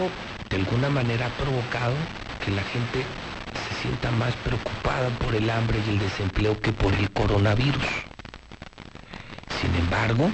de 0.49 0.57
alguna 0.59 0.89
manera 0.89 1.27
ha 1.27 1.31
provocado 1.31 1.97
que 2.45 2.53
la 2.53 2.63
gente 2.63 3.03
se 3.67 3.83
sienta 3.83 4.13
más 4.13 4.33
preocupada 4.45 5.09
por 5.19 5.35
el 5.35 5.51
hambre 5.51 5.81
y 5.85 5.91
el 5.91 5.99
desempleo 5.99 6.57
que 6.61 6.71
por 6.71 6.95
el 6.95 7.11
coronavirus. 7.11 7.83
Sin 9.61 9.75
embargo, 9.75 10.31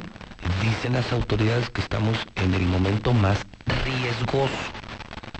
dicen 0.62 0.94
las 0.94 1.12
autoridades 1.12 1.70
que 1.70 1.80
estamos 1.80 2.16
en 2.36 2.54
el 2.54 2.66
momento 2.66 3.12
más 3.12 3.38
riesgoso, 3.84 4.72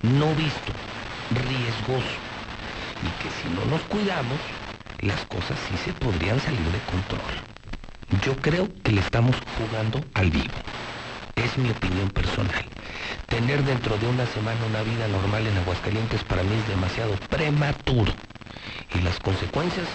no 0.03 0.35
visto, 0.35 0.73
riesgoso, 1.31 2.17
y 3.03 3.23
que 3.23 3.31
si 3.31 3.49
no 3.55 3.65
nos 3.71 3.83
cuidamos, 3.83 4.39
las 5.01 5.25
cosas 5.27 5.59
sí 5.69 5.77
se 5.85 5.93
podrían 5.93 6.41
salir 6.41 6.67
de 6.73 6.81
control. 6.91 7.49
Yo 8.25 8.37
creo 8.37 8.69
que 8.83 8.93
le 8.93 9.01
estamos 9.01 9.37
jugando 9.57 10.03
al 10.15 10.31
vivo. 10.31 10.55
Es 11.37 11.57
mi 11.59 11.71
opinión 11.71 12.09
personal. 12.11 12.65
Tener 13.29 13.63
dentro 13.65 13.97
de 13.99 14.07
una 14.09 14.27
semana 14.27 14.59
una 14.67 14.83
vida 14.83 15.07
normal 15.09 15.47
en 15.47 15.57
Aguascalientes 15.59 16.25
para 16.25 16.43
mí 16.43 16.57
es 16.57 16.69
demasiado 16.69 17.15
prematuro. 17.29 18.13
Y 18.95 19.01
las 19.03 19.19
consecuencias 19.21 19.87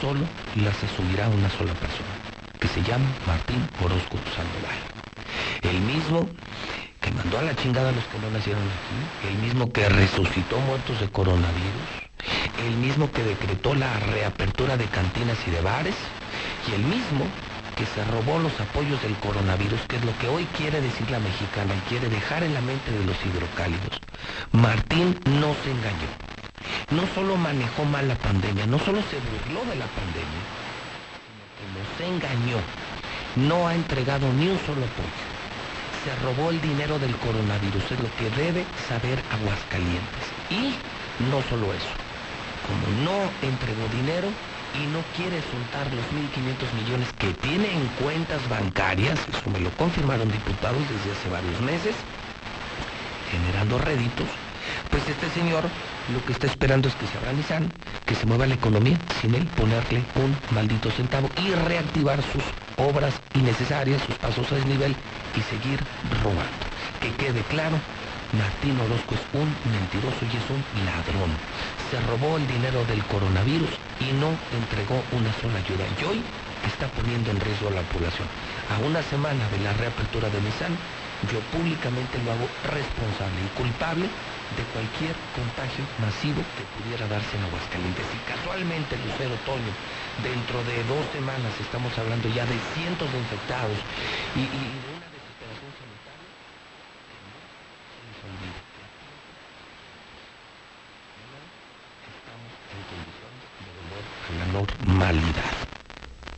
solo 0.00 0.20
las 0.56 0.76
asumirá 0.84 1.28
una 1.28 1.50
sola 1.50 1.72
persona, 1.74 2.14
que 2.62 2.68
se 2.68 2.82
llama 2.84 3.10
Martín 3.26 3.58
Orozco 3.82 4.16
Sandoval. 4.36 4.78
El 5.62 5.80
mismo 5.80 6.28
que 7.00 7.10
mandó 7.10 7.40
a 7.40 7.42
la 7.42 7.56
chingada 7.56 7.88
a 7.88 7.92
los 7.92 8.04
que 8.04 8.20
no 8.20 8.30
nacieron 8.30 8.62
aquí, 8.62 9.28
el 9.28 9.34
mismo 9.42 9.72
que 9.72 9.88
resucitó 9.88 10.60
muertos 10.60 11.00
de 11.00 11.08
coronavirus, 11.08 11.90
el 12.64 12.76
mismo 12.76 13.10
que 13.10 13.24
decretó 13.24 13.74
la 13.74 13.92
reapertura 13.98 14.76
de 14.76 14.84
cantinas 14.84 15.38
y 15.44 15.50
de 15.50 15.60
bares, 15.60 15.96
y 16.70 16.74
el 16.74 16.84
mismo 16.84 17.26
que 17.74 17.84
se 17.84 18.04
robó 18.04 18.38
los 18.38 18.54
apoyos 18.60 19.02
del 19.02 19.16
coronavirus, 19.16 19.80
que 19.88 19.96
es 19.96 20.04
lo 20.04 20.16
que 20.18 20.28
hoy 20.28 20.44
quiere 20.56 20.80
decir 20.80 21.10
la 21.10 21.18
mexicana 21.18 21.74
y 21.74 21.88
quiere 21.88 22.08
dejar 22.10 22.44
en 22.44 22.54
la 22.54 22.60
mente 22.60 22.92
de 22.92 23.04
los 23.04 23.16
hidrocálidos. 23.26 24.00
Martín 24.52 25.18
no 25.24 25.52
se 25.64 25.72
engañó. 25.72 26.10
No 26.92 27.12
solo 27.12 27.36
manejó 27.36 27.84
mal 27.84 28.06
la 28.06 28.14
pandemia, 28.14 28.66
no 28.66 28.78
solo 28.78 29.02
se 29.10 29.18
burló 29.18 29.68
de 29.68 29.74
la 29.74 29.86
pandemia, 29.86 30.61
engañó. 32.06 32.58
No 33.36 33.66
ha 33.66 33.74
entregado 33.74 34.32
ni 34.32 34.48
un 34.48 34.58
solo 34.60 34.84
apoyo. 34.84 35.22
Se 36.04 36.14
robó 36.24 36.50
el 36.50 36.60
dinero 36.60 36.98
del 36.98 37.16
coronavirus, 37.16 37.84
es 37.92 38.00
lo 38.00 38.10
que 38.16 38.30
debe 38.36 38.64
saber 38.88 39.22
Aguascalientes. 39.30 40.24
Y 40.50 40.74
no 41.30 41.42
solo 41.48 41.72
eso, 41.72 41.94
como 42.66 42.86
no 43.04 43.30
entregó 43.40 43.86
dinero, 43.94 44.28
y 44.74 44.86
no 44.88 45.04
quiere 45.16 45.42
soltar 45.52 45.84
los 45.92 46.06
1.500 46.16 46.72
millones 46.80 47.08
que 47.18 47.32
tiene 47.34 47.72
en 47.72 47.86
cuentas 48.00 48.40
bancarias, 48.48 49.18
eso 49.28 49.50
me 49.50 49.60
lo 49.60 49.70
confirmaron 49.76 50.30
diputados 50.30 50.80
desde 50.88 51.12
hace 51.12 51.28
varios 51.28 51.60
meses, 51.60 51.94
generando 53.30 53.78
réditos, 53.78 54.28
pues 54.90 55.06
este 55.08 55.28
señor 55.30 55.64
lo 56.10 56.24
que 56.24 56.32
está 56.32 56.46
esperando 56.46 56.88
es 56.88 56.94
que 56.96 57.06
se 57.06 57.16
abra 57.18 57.32
Nissan, 57.32 57.70
que 58.06 58.14
se 58.14 58.26
mueva 58.26 58.46
la 58.46 58.54
economía, 58.54 58.98
sin 59.20 59.34
él 59.34 59.46
ponerle 59.56 60.02
un 60.16 60.36
maldito 60.54 60.90
centavo 60.90 61.30
y 61.38 61.54
reactivar 61.54 62.20
sus 62.22 62.42
obras 62.76 63.14
innecesarias, 63.34 64.02
sus 64.02 64.16
pasos 64.16 64.50
a 64.50 64.56
desnivel 64.56 64.96
y 65.36 65.40
seguir 65.42 65.78
robando. 66.22 66.64
Que 67.00 67.12
quede 67.14 67.42
claro, 67.42 67.78
Martín 68.32 68.78
Orozco 68.80 69.14
es 69.14 69.24
un 69.34 69.48
mentiroso 69.70 70.24
y 70.26 70.36
es 70.36 70.46
un 70.50 70.62
ladrón. 70.84 71.30
Se 71.90 72.00
robó 72.10 72.36
el 72.36 72.46
dinero 72.48 72.84
del 72.86 73.04
coronavirus 73.04 73.70
y 74.00 74.12
no 74.18 74.34
entregó 74.50 74.98
una 75.12 75.32
sola 75.38 75.58
ayuda. 75.58 75.84
Y 76.00 76.04
hoy 76.04 76.22
está 76.66 76.88
poniendo 76.88 77.30
en 77.30 77.40
riesgo 77.40 77.68
a 77.68 77.78
la 77.78 77.82
población. 77.92 78.26
A 78.74 78.78
una 78.82 79.02
semana 79.02 79.48
de 79.50 79.58
la 79.60 79.72
reapertura 79.74 80.28
de 80.30 80.40
Nissan, 80.40 80.74
yo 81.30 81.38
públicamente 81.54 82.18
lo 82.24 82.32
hago 82.32 82.48
responsable 82.66 83.38
y 83.46 83.50
culpable 83.54 84.08
de 84.56 84.64
cualquier 84.72 85.16
contagio 85.32 85.84
masivo 86.00 86.40
que 86.56 86.64
pudiera 86.76 87.08
darse 87.08 87.36
en 87.36 87.44
Aguascalientes. 87.48 88.04
Y 88.12 88.18
casualmente, 88.28 88.96
Lucero 89.00 89.36
Toño, 89.48 89.72
dentro 90.20 90.60
de 90.64 90.84
dos 90.84 91.04
semanas 91.12 91.52
estamos 91.60 91.92
hablando 91.96 92.28
ya 92.28 92.44
de 92.44 92.56
cientos 92.76 93.10
de 93.12 93.18
infectados 93.18 93.78
y, 94.36 94.44
de 94.44 94.90
una 94.92 95.08
desesperación 95.08 95.70
sanitaria 95.72 96.28
que 97.08 97.18
no 97.24 97.38
se 97.40 98.02
estamos 102.12 102.52
en 102.72 102.82
condiciones 102.92 103.46
de 103.56 103.70
volver 103.72 104.04
a 104.04 104.32
la 104.36 104.46
normalidad. 104.52 105.52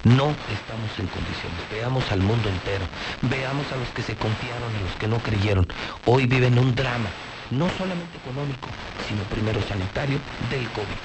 No 0.05 0.37
estamos 0.53 0.91
en 0.99 1.07
condiciones. 1.09 1.59
Veamos 1.73 2.05
al 2.13 2.21
mundo 2.21 2.49
entero. 2.49 2.85
Veamos 3.23 3.65
a 3.73 3.77
los 3.77 3.89
que 3.89 4.03
se 4.03 4.15
confiaron, 4.15 4.77
a 4.77 4.81
los 4.81 4.95
que 4.97 5.09
no 5.09 5.19
creyeron. 5.19 5.67
Hoy 6.05 6.27
viven 6.27 6.59
un 6.59 6.75
drama, 6.75 7.09
no 7.51 7.69
solamente 7.79 8.19
económico, 8.19 8.69
sino 9.09 9.23
primero 9.25 9.61
sanitario 9.63 10.19
del 10.51 10.69
COVID. 10.71 11.01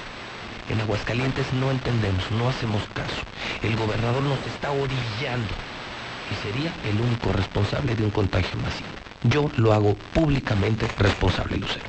En 0.69 0.81
Aguascalientes 0.81 1.51
no 1.53 1.71
entendemos, 1.71 2.29
no 2.31 2.47
hacemos 2.47 2.83
caso. 2.93 3.21
El 3.63 3.75
gobernador 3.75 4.21
nos 4.21 4.39
está 4.45 4.71
orillando 4.71 5.49
y 6.31 6.35
sería 6.47 6.71
el 6.89 7.01
único 7.01 7.33
responsable 7.33 7.95
de 7.95 8.03
un 8.03 8.11
contagio 8.11 8.57
masivo. 8.61 8.89
Yo 9.23 9.49
lo 9.57 9.73
hago 9.73 9.95
públicamente 10.13 10.87
responsable, 10.97 11.57
Lucero. 11.57 11.85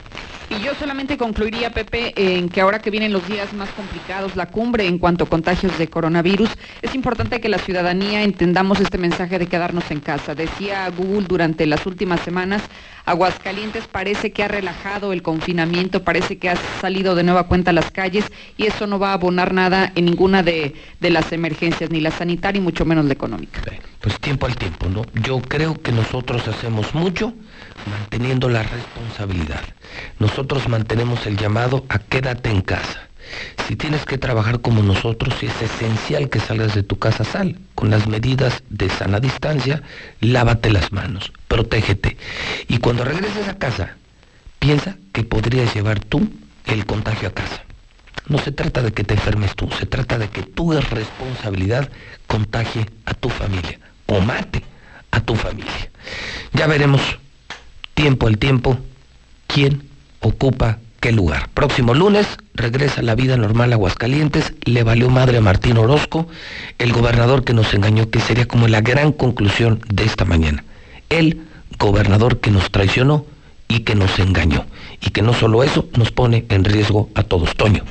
Y 0.50 0.64
yo 0.64 0.74
solamente 0.74 1.16
concluiría, 1.16 1.70
Pepe, 1.70 2.12
en 2.16 2.48
que 2.48 2.60
ahora 2.60 2.80
que 2.80 2.90
vienen 2.90 3.12
los 3.12 3.24
días 3.28 3.52
más 3.52 3.68
complicados, 3.70 4.34
la 4.34 4.46
cumbre 4.46 4.88
en 4.88 4.98
cuanto 4.98 5.22
a 5.22 5.28
contagios 5.28 5.78
de 5.78 5.86
coronavirus, 5.86 6.50
es 6.82 6.92
importante 6.96 7.40
que 7.40 7.48
la 7.48 7.58
ciudadanía 7.58 8.24
entendamos 8.24 8.80
este 8.80 8.98
mensaje 8.98 9.38
de 9.38 9.46
quedarnos 9.46 9.88
en 9.92 10.00
casa. 10.00 10.34
Decía 10.34 10.90
Google 10.90 11.28
durante 11.28 11.66
las 11.66 11.86
últimas 11.86 12.18
semanas, 12.22 12.62
Aguascalientes 13.06 13.86
parece 13.86 14.32
que 14.32 14.42
ha 14.42 14.48
relajado 14.48 15.12
el 15.12 15.22
confinamiento, 15.22 16.02
parece 16.02 16.38
que 16.38 16.50
ha 16.50 16.56
salido 16.80 17.14
de 17.14 17.22
nueva 17.22 17.46
cuenta 17.46 17.70
a 17.70 17.74
las 17.74 17.90
calles 17.90 18.24
y 18.56 18.66
eso 18.66 18.86
no 18.86 18.98
va 18.98 19.10
a 19.10 19.14
abonar 19.14 19.52
nada 19.52 19.92
en 19.94 20.04
ninguna 20.04 20.42
de, 20.42 20.74
de 21.00 21.10
las 21.10 21.32
emergencias, 21.32 21.90
ni 21.90 22.00
la 22.00 22.10
sanitaria 22.10 22.58
y 22.58 22.62
mucho 22.62 22.84
menos 22.84 23.04
la 23.04 23.12
económica. 23.12 23.62
Pues 24.00 24.18
tiempo 24.20 24.46
al 24.46 24.56
tiempo, 24.56 24.88
¿no? 24.88 25.04
Yo 25.22 25.40
creo 25.40 25.74
que 25.80 25.92
nosotros 25.92 26.48
hacemos 26.48 26.94
mucho 26.94 27.34
manteniendo 27.90 28.48
la 28.48 28.62
responsabilidad. 28.62 29.62
Nosotros 30.18 30.68
mantenemos 30.68 31.26
el 31.26 31.36
llamado 31.36 31.84
a 31.88 31.98
quédate 31.98 32.50
en 32.50 32.62
casa. 32.62 33.09
Si 33.66 33.76
tienes 33.76 34.04
que 34.04 34.18
trabajar 34.18 34.60
como 34.60 34.82
nosotros, 34.82 35.34
y 35.42 35.46
es 35.46 35.62
esencial 35.62 36.28
que 36.28 36.40
salgas 36.40 36.74
de 36.74 36.82
tu 36.82 36.98
casa, 36.98 37.24
sal. 37.24 37.58
Con 37.74 37.90
las 37.90 38.06
medidas 38.06 38.62
de 38.68 38.88
sana 38.88 39.20
distancia, 39.20 39.82
lávate 40.20 40.70
las 40.70 40.92
manos, 40.92 41.32
protégete. 41.48 42.16
Y 42.68 42.78
cuando 42.78 43.04
regreses 43.04 43.48
a 43.48 43.58
casa, 43.58 43.96
piensa 44.58 44.96
que 45.12 45.24
podrías 45.24 45.74
llevar 45.74 46.00
tú 46.00 46.30
el 46.66 46.86
contagio 46.86 47.28
a 47.28 47.32
casa. 47.32 47.64
No 48.28 48.38
se 48.38 48.52
trata 48.52 48.82
de 48.82 48.92
que 48.92 49.04
te 49.04 49.14
enfermes 49.14 49.56
tú, 49.56 49.68
se 49.78 49.86
trata 49.86 50.18
de 50.18 50.28
que 50.28 50.42
tu 50.42 50.72
responsabilidad 50.72 51.90
contagie 52.26 52.86
a 53.04 53.14
tu 53.14 53.28
familia 53.28 53.80
o 54.06 54.20
mate 54.20 54.62
a 55.10 55.20
tu 55.20 55.34
familia. 55.34 55.90
Ya 56.52 56.66
veremos 56.66 57.00
tiempo 57.94 58.26
al 58.28 58.38
tiempo 58.38 58.78
quién 59.46 59.82
ocupa 60.20 60.78
qué 61.00 61.12
lugar. 61.12 61.48
Próximo 61.54 61.94
lunes 61.94 62.26
regresa 62.54 63.02
la 63.02 63.14
vida 63.14 63.36
normal 63.36 63.72
a 63.72 63.76
Aguascalientes, 63.76 64.52
le 64.64 64.82
valió 64.82 65.10
madre 65.10 65.38
a 65.38 65.40
Martín 65.40 65.78
Orozco, 65.78 66.28
el 66.78 66.92
gobernador 66.92 67.44
que 67.44 67.54
nos 67.54 67.72
engañó, 67.74 68.10
que 68.10 68.20
sería 68.20 68.46
como 68.46 68.68
la 68.68 68.82
gran 68.82 69.12
conclusión 69.12 69.80
de 69.88 70.04
esta 70.04 70.24
mañana. 70.24 70.64
El 71.08 71.40
gobernador 71.78 72.40
que 72.40 72.50
nos 72.50 72.70
traicionó 72.70 73.24
y 73.68 73.80
que 73.80 73.94
nos 73.94 74.18
engañó. 74.18 74.66
Y 75.00 75.10
que 75.10 75.22
no 75.22 75.32
solo 75.32 75.62
eso, 75.62 75.88
nos 75.96 76.12
pone 76.12 76.44
en 76.50 76.64
riesgo 76.64 77.08
a 77.14 77.22
todos. 77.22 77.56
Toño. 77.56 77.84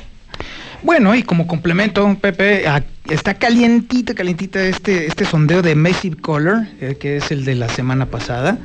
Bueno, 0.82 1.14
y 1.14 1.22
como 1.22 1.46
complemento, 1.46 2.16
Pepe, 2.20 2.64
está 3.10 3.34
calientita, 3.34 4.14
calientita 4.14 4.62
este, 4.62 5.06
este 5.06 5.24
sondeo 5.24 5.60
de 5.62 5.74
Massive 5.74 6.16
Color, 6.16 6.64
eh, 6.80 6.96
que 6.98 7.18
es 7.18 7.30
el 7.30 7.44
de 7.44 7.54
la 7.54 7.68
semana 7.68 8.06
pasada. 8.06 8.58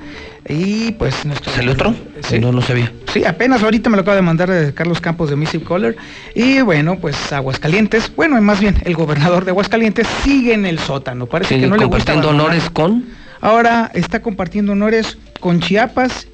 Y 0.48 0.92
pues 0.94 1.26
nuestro... 1.26 1.52
¿Salió 1.52 1.74
otro? 1.74 1.94
Sí. 2.22 2.40
No, 2.40 2.52
no 2.52 2.62
sabía. 2.62 2.92
Sí, 3.12 3.26
apenas 3.26 3.64
ahorita 3.64 3.90
me 3.90 3.98
lo 3.98 4.04
acaba 4.04 4.16
de 4.16 4.22
mandar 4.22 4.50
eh, 4.52 4.72
Carlos 4.74 5.02
Campos 5.02 5.30
de 5.30 5.36
Massive 5.36 5.64
Color. 5.64 5.96
Y 6.36 6.62
bueno, 6.62 6.98
pues 7.00 7.34
Aguascalientes, 7.34 8.12
bueno, 8.16 8.40
más 8.42 8.60
bien 8.60 8.76
el 8.86 8.96
gobernador 8.96 9.44
de 9.44 9.52
Aguascalientes 9.52 10.08
sigue 10.24 10.54
en 10.54 10.66
el 10.66 10.80
sótano. 10.80 11.26
Parece 11.26 11.56
Sí, 11.56 11.62
que 11.62 11.68
no 11.68 11.76
le 11.76 11.86
gusta. 11.86 12.14
compartiendo 12.14 12.30
honores 12.30 12.70
con... 12.70 13.06
Ahora 13.42 13.92
está 13.94 14.22
compartiendo 14.22 14.72
honores 14.72 15.18
con 15.40 15.60
Chiapas, 15.60 16.28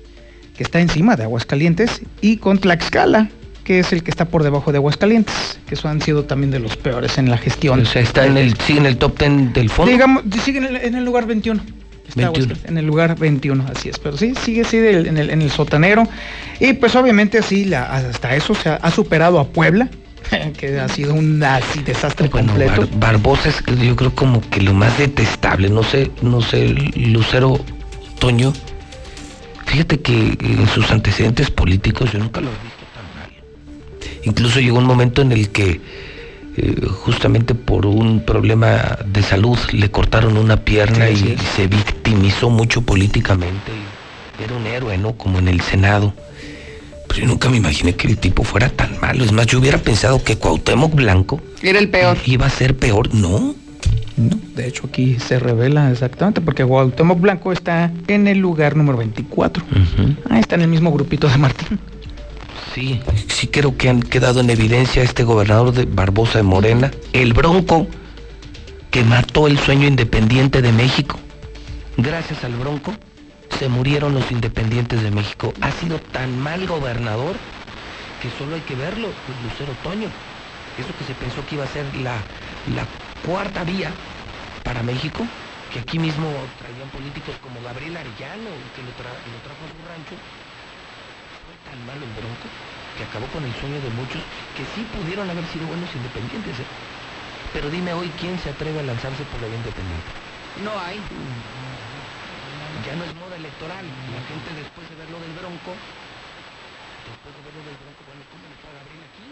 que 0.55 0.63
está 0.63 0.79
encima 0.79 1.15
de 1.15 1.23
Aguascalientes, 1.23 2.01
y 2.21 2.37
con 2.37 2.57
Tlaxcala, 2.59 3.29
que 3.63 3.79
es 3.79 3.93
el 3.93 4.03
que 4.03 4.11
está 4.11 4.25
por 4.25 4.43
debajo 4.43 4.71
de 4.71 4.77
Aguascalientes, 4.77 5.59
que 5.67 5.75
eso 5.75 5.87
han 5.87 6.01
sido 6.01 6.23
también 6.25 6.51
de 6.51 6.59
los 6.59 6.75
peores 6.77 7.17
en 7.17 7.29
la 7.29 7.37
gestión. 7.37 7.81
O 7.81 7.85
sea, 7.85 8.01
está 8.01 8.25
en 8.25 8.37
el, 8.37 8.57
sigue 8.57 8.79
en 8.79 8.85
el 8.87 8.97
top 8.97 9.17
10 9.19 9.53
del 9.53 9.69
fondo. 9.69 9.91
Digamos, 9.91 10.23
sigue 10.43 10.57
en 10.59 10.65
el, 10.65 10.75
en 10.77 10.95
el 10.95 11.05
lugar 11.05 11.25
21. 11.27 11.61
Está 11.61 12.23
21. 12.23 12.27
Aguascalientes, 12.27 12.69
En 12.69 12.77
el 12.77 12.85
lugar 12.85 13.15
21, 13.17 13.65
así 13.73 13.89
es. 13.89 13.99
Pero 13.99 14.17
sí, 14.17 14.33
sigue 14.43 14.61
así 14.61 14.77
del- 14.77 15.07
en, 15.07 15.17
el, 15.17 15.29
en 15.29 15.41
el 15.41 15.51
sotanero. 15.51 16.03
Y 16.59 16.73
pues 16.73 16.95
obviamente 16.95 17.37
así, 17.37 17.65
la, 17.65 17.83
hasta 17.83 18.35
eso 18.35 18.53
se 18.55 18.69
ha, 18.69 18.75
ha 18.75 18.91
superado 18.91 19.39
a 19.39 19.47
Puebla, 19.47 19.87
que 20.57 20.79
ha 20.79 20.89
sido 20.89 21.13
un 21.13 21.41
así 21.43 21.81
desastre 21.83 22.27
Bueno, 22.27 22.49
completo. 22.49 22.81
Bar- 22.81 22.99
Barbosa 22.99 23.49
es 23.49 23.63
yo 23.79 23.95
creo 23.95 24.13
como 24.13 24.41
que 24.49 24.59
lo 24.61 24.73
más 24.73 24.97
detestable, 24.97 25.69
no 25.69 25.83
sé, 25.83 26.11
no 26.21 26.41
sé, 26.41 26.69
Lucero 26.95 27.59
Toño, 28.19 28.51
fíjate 29.65 29.99
que 30.01 30.37
en 30.41 30.67
sus 30.67 30.91
antecedentes 30.91 31.49
políticos 31.49 32.11
yo 32.11 32.19
nunca 32.19 32.41
lo 32.41 32.47
he 32.49 32.51
visto 32.51 32.67
tan 32.67 32.77
mal. 32.79 32.80
Incluso 34.23 34.59
llegó 34.59 34.77
un 34.77 34.85
momento 34.85 35.21
en 35.21 35.31
el 35.31 35.49
que 35.49 35.81
eh, 36.57 36.85
justamente 37.05 37.55
por 37.55 37.85
un 37.85 38.23
problema 38.25 38.97
de 39.05 39.23
salud 39.23 39.57
le 39.71 39.89
cortaron 39.89 40.37
una 40.37 40.57
pierna 40.57 41.07
Sí, 41.07 41.35
y 41.35 41.37
se 41.55 41.67
victimizó 41.67 42.49
mucho 42.49 42.81
políticamente. 42.81 43.71
Era 44.43 44.55
un 44.55 44.65
héroe, 44.67 44.97
¿no? 44.97 45.13
Como 45.13 45.39
en 45.39 45.47
el 45.47 45.61
Senado. 45.61 46.13
Pero 47.07 47.21
yo 47.21 47.27
nunca 47.27 47.49
me 47.49 47.57
imaginé 47.57 47.93
que 47.95 48.07
el 48.07 48.17
tipo 48.17 48.43
fuera 48.43 48.69
tan 48.69 48.99
malo. 48.99 49.23
Es 49.23 49.31
más, 49.31 49.45
yo 49.47 49.59
hubiera 49.59 49.77
pensado 49.77 50.23
que 50.23 50.37
Cuauhtémoc 50.37 50.93
Blanco 50.95 51.41
Era 51.61 51.77
el 51.79 51.89
peor. 51.89 52.17
iba 52.25 52.45
a 52.45 52.49
ser 52.49 52.75
peor. 52.77 53.13
No, 53.13 53.53
No, 54.17 54.37
de 54.55 54.67
hecho 54.67 54.87
aquí 54.87 55.17
se 55.19 55.39
revela 55.39 55.91
exactamente 55.91 56.41
porque 56.41 56.65
Cuauhtémoc 56.65 57.19
Blanco 57.19 57.51
está 57.51 57.91
en 58.07 58.27
el 58.27 58.39
lugar 58.39 58.75
número 58.75 58.97
24. 58.97 59.63
Ah, 60.29 60.39
está 60.39 60.55
en 60.55 60.61
el 60.61 60.67
mismo 60.67 60.91
grupito 60.91 61.27
de 61.27 61.37
Martín. 61.37 61.79
Sí, 62.73 63.01
sí 63.27 63.47
creo 63.47 63.75
que 63.77 63.89
han 63.89 64.01
quedado 64.01 64.39
en 64.39 64.49
evidencia 64.49 65.03
este 65.03 65.23
gobernador 65.23 65.73
de 65.73 65.85
Barbosa 65.85 66.37
de 66.37 66.43
Morena, 66.43 66.91
el 67.11 67.33
Bronco, 67.33 67.87
que 68.91 69.03
mató 69.03 69.47
el 69.47 69.59
sueño 69.59 69.87
independiente 69.87 70.61
de 70.61 70.71
México. 70.71 71.19
Gracias 71.97 72.43
al 72.43 72.53
Bronco 72.53 72.93
se 73.59 73.69
murieron 73.69 74.13
los 74.13 74.31
independientes 74.31 75.03
de 75.03 75.11
México. 75.11 75.53
Ha 75.61 75.71
sido 75.71 75.99
tan 75.99 76.39
mal 76.39 76.65
gobernador 76.65 77.35
que 78.21 78.29
solo 78.37 78.55
hay 78.55 78.61
que 78.61 78.75
verlo, 78.75 79.09
pues, 79.25 79.37
Lucero 79.43 79.73
Toño. 79.83 80.09
Eso 80.77 80.89
que 80.97 81.05
se 81.05 81.13
pensó 81.13 81.45
que 81.45 81.55
iba 81.55 81.65
a 81.65 81.67
ser 81.67 81.85
la, 81.97 82.15
la 82.73 82.87
cuarta 83.25 83.63
vía 83.63 83.91
para 84.63 84.81
México, 84.83 85.27
que 85.73 85.79
aquí 85.79 85.99
mismo 85.99 86.25
traían 86.57 86.89
políticos 86.89 87.35
como 87.43 87.61
Gabriel 87.61 87.97
Arellano, 87.97 88.49
que 88.73 88.81
lo, 88.81 88.89
lo 88.89 89.39
trajo 89.43 89.61
a 89.61 89.69
su 89.69 89.79
rancho, 89.85 90.15
tan 91.71 91.79
malo 91.87 92.03
el 92.03 92.11
Bronco 92.19 92.47
que 92.99 93.07
acabó 93.07 93.23
con 93.31 93.39
el 93.47 93.55
sueño 93.55 93.79
de 93.79 93.89
muchos 93.95 94.19
que 94.59 94.67
sí 94.75 94.83
pudieron 94.91 95.23
haber 95.31 95.47
sido 95.47 95.63
buenos 95.71 95.87
independientes. 95.95 96.59
¿eh? 96.59 96.67
Pero 97.55 97.71
dime 97.71 97.95
hoy 97.95 98.11
quién 98.19 98.35
se 98.43 98.51
atreve 98.51 98.83
a 98.83 98.83
lanzarse 98.83 99.23
por 99.31 99.39
la 99.39 99.47
vía 99.47 99.55
independiente. 99.55 100.11
No 100.67 100.75
hay. 100.75 100.99
Ya 102.83 102.95
no 102.99 103.07
es 103.07 103.15
moda 103.15 103.39
electoral. 103.39 103.87
La 103.87 104.21
gente 104.27 104.49
después 104.59 104.83
de 104.91 104.95
ver 104.99 105.07
lo 105.07 105.19
del 105.23 105.31
Bronco, 105.39 105.71
después 107.07 107.31
de 107.31 107.41
ver 107.47 107.55
lo 107.55 107.63
del 107.63 107.77
Bronco, 107.79 108.01
bueno, 108.03 108.21
¿cómo 108.27 108.43
le 108.51 108.55
fue 108.59 108.67
a 108.67 108.75
Gabriel 108.83 109.03
aquí? 109.07 109.27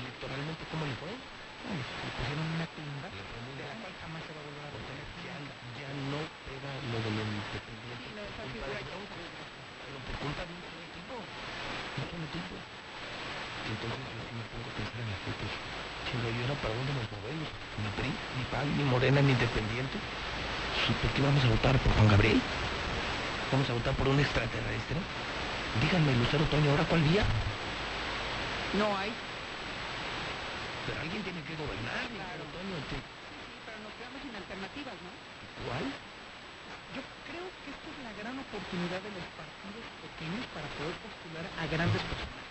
Electoralmente, 0.00 0.62
¿cómo 0.72 0.88
le 0.88 0.96
fue? 0.96 1.12
le 1.58 1.82
pusieron 2.16 2.46
una 2.54 2.66
tumba 2.70 3.08
de 3.10 3.64
la 3.66 3.74
cual 3.82 3.94
jamás 3.98 4.22
se 4.24 4.30
va 4.30 4.40
a 4.40 4.46
volver 4.46 4.64
a 4.64 4.70
retener. 4.72 5.06
Ya, 5.26 5.36
ya 5.74 5.90
no 6.06 6.20
era 6.22 6.70
lo 6.86 6.98
del 7.02 7.18
independiente. 7.18 8.08
por 8.14 8.46
culpa 8.46 8.66
de 8.72 8.82
Bronco, 8.88 9.18
pero 9.84 9.98
por 10.06 10.16
culpa 10.22 10.42
de 10.46 10.52
un 10.54 10.62
solo 10.64 10.86
tipo. 10.94 11.14
Un 11.18 12.06
solo 12.08 12.26
tipo. 12.30 12.54
Y 12.56 13.68
entonces 13.74 14.00
yo 14.00 14.20
sí 14.22 14.32
me 14.38 14.44
pongo 14.48 14.68
a 14.70 14.74
pensar 14.78 14.98
en 15.02 15.10
la 15.12 15.18
gente. 15.18 15.46
Chingo, 16.08 16.28
¿y 16.30 16.38
ahora 16.40 16.56
para 16.62 16.72
dónde 16.72 16.92
nos 16.94 17.08
movemos? 17.10 17.50
Ni 17.52 17.88
PRI, 17.98 18.10
ni 18.38 18.44
PAN, 18.58 18.66
ni 18.76 18.82
Morena, 18.84 19.20
ni 19.22 19.30
Independiente. 19.32 19.96
¿Y 20.90 20.92
¿Por 20.98 21.10
qué 21.14 21.22
vamos 21.22 21.44
a 21.44 21.48
votar 21.48 21.78
por 21.78 21.92
Juan 21.94 22.08
Gabriel? 22.08 22.40
¿Vamos 23.52 23.70
a 23.70 23.72
votar 23.72 23.94
por 23.94 24.08
un 24.08 24.18
extraterrestre? 24.18 24.98
Díganme, 25.82 26.10
Lucero 26.18 26.42
Toño, 26.50 26.70
¿ahora 26.74 26.84
cuál 26.90 27.02
vía? 27.06 27.22
No 28.74 28.90
hay. 28.98 29.12
Pero 30.86 30.98
alguien 31.06 31.22
tiene 31.22 31.40
que 31.46 31.54
gobernar, 31.54 32.02
Claro. 32.10 32.42
Toño. 32.50 32.76
¿te- 32.90 32.98
Sí, 32.98 33.54
pero 33.64 33.78
nos 33.84 33.92
quedamos 33.94 34.18
sin 34.26 34.34
alternativas, 34.34 34.96
¿no? 35.06 35.10
¿Cuál? 35.68 35.84
Yo 36.96 37.02
creo 37.30 37.46
que 37.62 37.68
esta 37.70 37.88
es 37.94 37.98
la 38.02 38.12
gran 38.18 38.34
oportunidad 38.42 39.00
de 39.04 39.12
los 39.12 39.26
partidos 39.38 39.84
pequeños 40.02 40.44
para 40.56 40.66
poder 40.80 40.94
postular 41.04 41.44
a 41.46 41.62
grandes 41.68 42.00
personajes. 42.02 42.46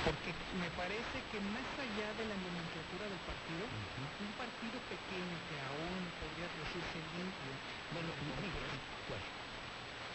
Porque 0.00 0.32
me 0.56 0.70
parece 0.80 1.16
que 1.28 1.38
más 1.52 1.68
allá 1.76 2.08
de 2.16 2.24
la 2.24 2.36
nomenclatura 2.40 3.04
del 3.04 3.20
partido, 3.28 3.64
un 3.68 4.32
partido 4.40 4.76
pequeño 4.88 5.36
que 5.52 5.56
aún 5.60 6.00
podría 6.16 6.48
decirse 6.56 6.96
limpio, 7.20 7.52
bueno, 7.92 8.08
¿Cuál? 8.16 9.20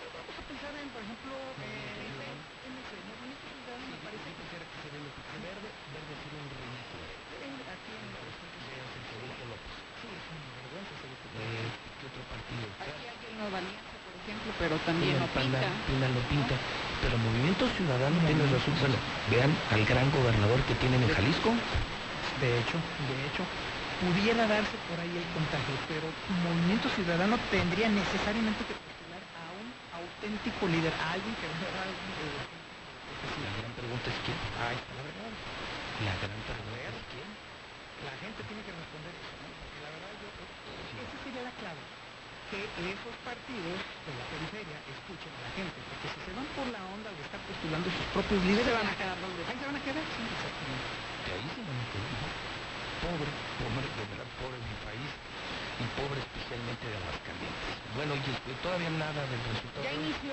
vamos 0.09 0.35
a 0.41 0.43
pensar 0.49 0.73
en, 0.73 0.89
por 0.89 1.01
ejemplo, 1.05 1.33
eh, 1.61 2.65
MC, 2.65 2.91
Movimiento 3.05 3.45
Ciudadano 3.45 3.85
me 3.93 3.99
parece 4.01 4.25
que 4.25 4.41
Quisiera 4.41 4.65
que 4.65 4.77
se 4.81 4.89
ve 4.89 4.97
lo 5.05 5.11
que 5.13 5.21
que 5.21 5.37
verde, 5.45 5.67
verde 5.93 6.13
sería 6.23 6.39
un 6.41 6.49
ridículo. 6.49 7.03
eh, 7.05 7.73
aquí 7.75 7.91
en 7.93 8.05
Veas 8.09 8.89
el 8.95 9.05
Federico 9.05 9.43
López. 9.53 9.71
sí 10.01 10.07
es 10.09 10.25
una 10.33 10.49
vergüenza 10.65 10.91
ese 10.97 11.07
diputado. 11.13 11.45
Eh, 11.45 11.69
¿Qué 11.99 12.05
otro 12.09 12.23
partido? 12.25 12.65
Aquí 12.81 13.03
hay 13.05 13.19
el 13.29 13.33
Nueva 13.37 13.57
Alianza, 13.61 13.95
por 14.01 14.13
ejemplo, 14.17 14.49
pero 14.57 14.73
también 15.35 15.67
Pina, 15.85 16.07
no 16.07 16.15
lo 16.15 16.23
pinta. 16.31 16.55
Pero 17.03 17.19
Movimiento 17.19 17.67
Ciudadano 17.75 18.15
tiene 18.23 18.47
razón. 18.47 18.73
Bueno, 18.79 18.97
vean 19.29 19.51
al 19.75 19.83
gran 19.83 20.07
gobernador 20.15 20.59
que 20.63 20.75
tienen 20.79 21.03
en 21.03 21.11
Jalisco. 21.11 21.51
De 22.39 22.49
hecho, 22.59 22.79
de 22.79 23.17
hecho, 23.27 23.43
pudiera 23.99 24.43
darse 24.47 24.75
por 24.91 24.99
ahí 24.99 25.11
el 25.11 25.27
contagio, 25.31 25.75
pero 25.87 26.07
Movimiento 26.43 26.87
Ciudadano 26.91 27.39
tendría 27.47 27.87
necesariamente 27.87 28.63
que 28.67 28.75
postular 28.75 29.23
a 29.39 29.45
un 29.55 29.67
auténtico 29.95 30.67
líder, 30.67 30.91
a 30.99 31.15
alguien 31.15 31.31
que 31.39 31.47
verdad 31.47 31.87
alguien 31.87 32.11
de 32.19 32.27
La 33.39 33.51
gran 33.55 33.73
pregunta 33.75 34.07
es 34.11 34.19
quién. 34.27 34.39
Ahí 34.59 34.75
está 34.75 34.91
la 34.99 35.03
verdad. 35.03 35.31
La 36.03 36.15
gran 36.19 36.39
pregunta 36.43 36.91
es 36.91 36.99
quién. 37.11 37.29
La 38.03 38.15
gente 38.19 38.39
tiene 38.43 38.61
que 38.67 38.73
responder 38.75 39.13
eso, 39.15 39.33
¿no? 39.39 39.47
Porque 39.47 39.79
la 39.79 39.91
verdad 39.95 40.11
yo, 40.19 40.27
esa 40.35 41.17
sería 41.23 41.43
la 41.47 41.55
clave. 41.55 41.83
Que 42.51 42.61
esos 42.61 43.15
partidos 43.25 43.79
de 43.79 44.11
la 44.11 44.25
periferia 44.29 44.77
escuchen 44.85 45.31
a 45.33 45.41
la 45.49 45.51
gente, 45.55 45.77
porque 45.87 46.07
si 46.13 46.19
se 46.19 46.31
van 46.35 46.45
por 46.53 46.67
la 46.69 46.83
onda 46.93 47.09
de 47.09 47.21
estar 47.25 47.41
postulando 47.65 47.89
sus 47.89 48.05
propios 48.13 48.41
líderes, 48.45 48.65
Se 48.65 48.77
van 48.77 48.85
a 48.85 48.95
quedar 48.95 49.17
donde 49.17 49.41
ahí 49.41 49.57
se 49.57 49.65
van 49.65 49.75
a 49.75 49.81
quedar, 49.81 50.05
sí, 50.05 50.21
exactamente. 50.21 50.87
De 51.25 51.31
ahí 51.33 51.47
se 51.49 51.61
van 51.65 51.79
a 51.81 51.85
quedar. 51.89 52.11
¿no? 52.13 52.27
Pobre, 53.05 53.29
pobre, 53.57 53.85
de 53.89 54.05
verdad, 54.05 54.29
pobre 54.37 54.57
mi 54.61 54.75
país. 54.85 55.09
Y 55.75 55.85
pobre 55.99 56.19
especialmente 56.23 56.87
de 56.87 56.95
Aguascalientes. 56.95 57.75
Bueno, 57.99 58.11
y 58.15 58.21
después 58.23 58.55
todavía 58.63 58.87
nada 58.95 59.21
del 59.27 59.41
resultado. 59.43 59.83
Ya 59.83 59.91
inició 59.91 60.31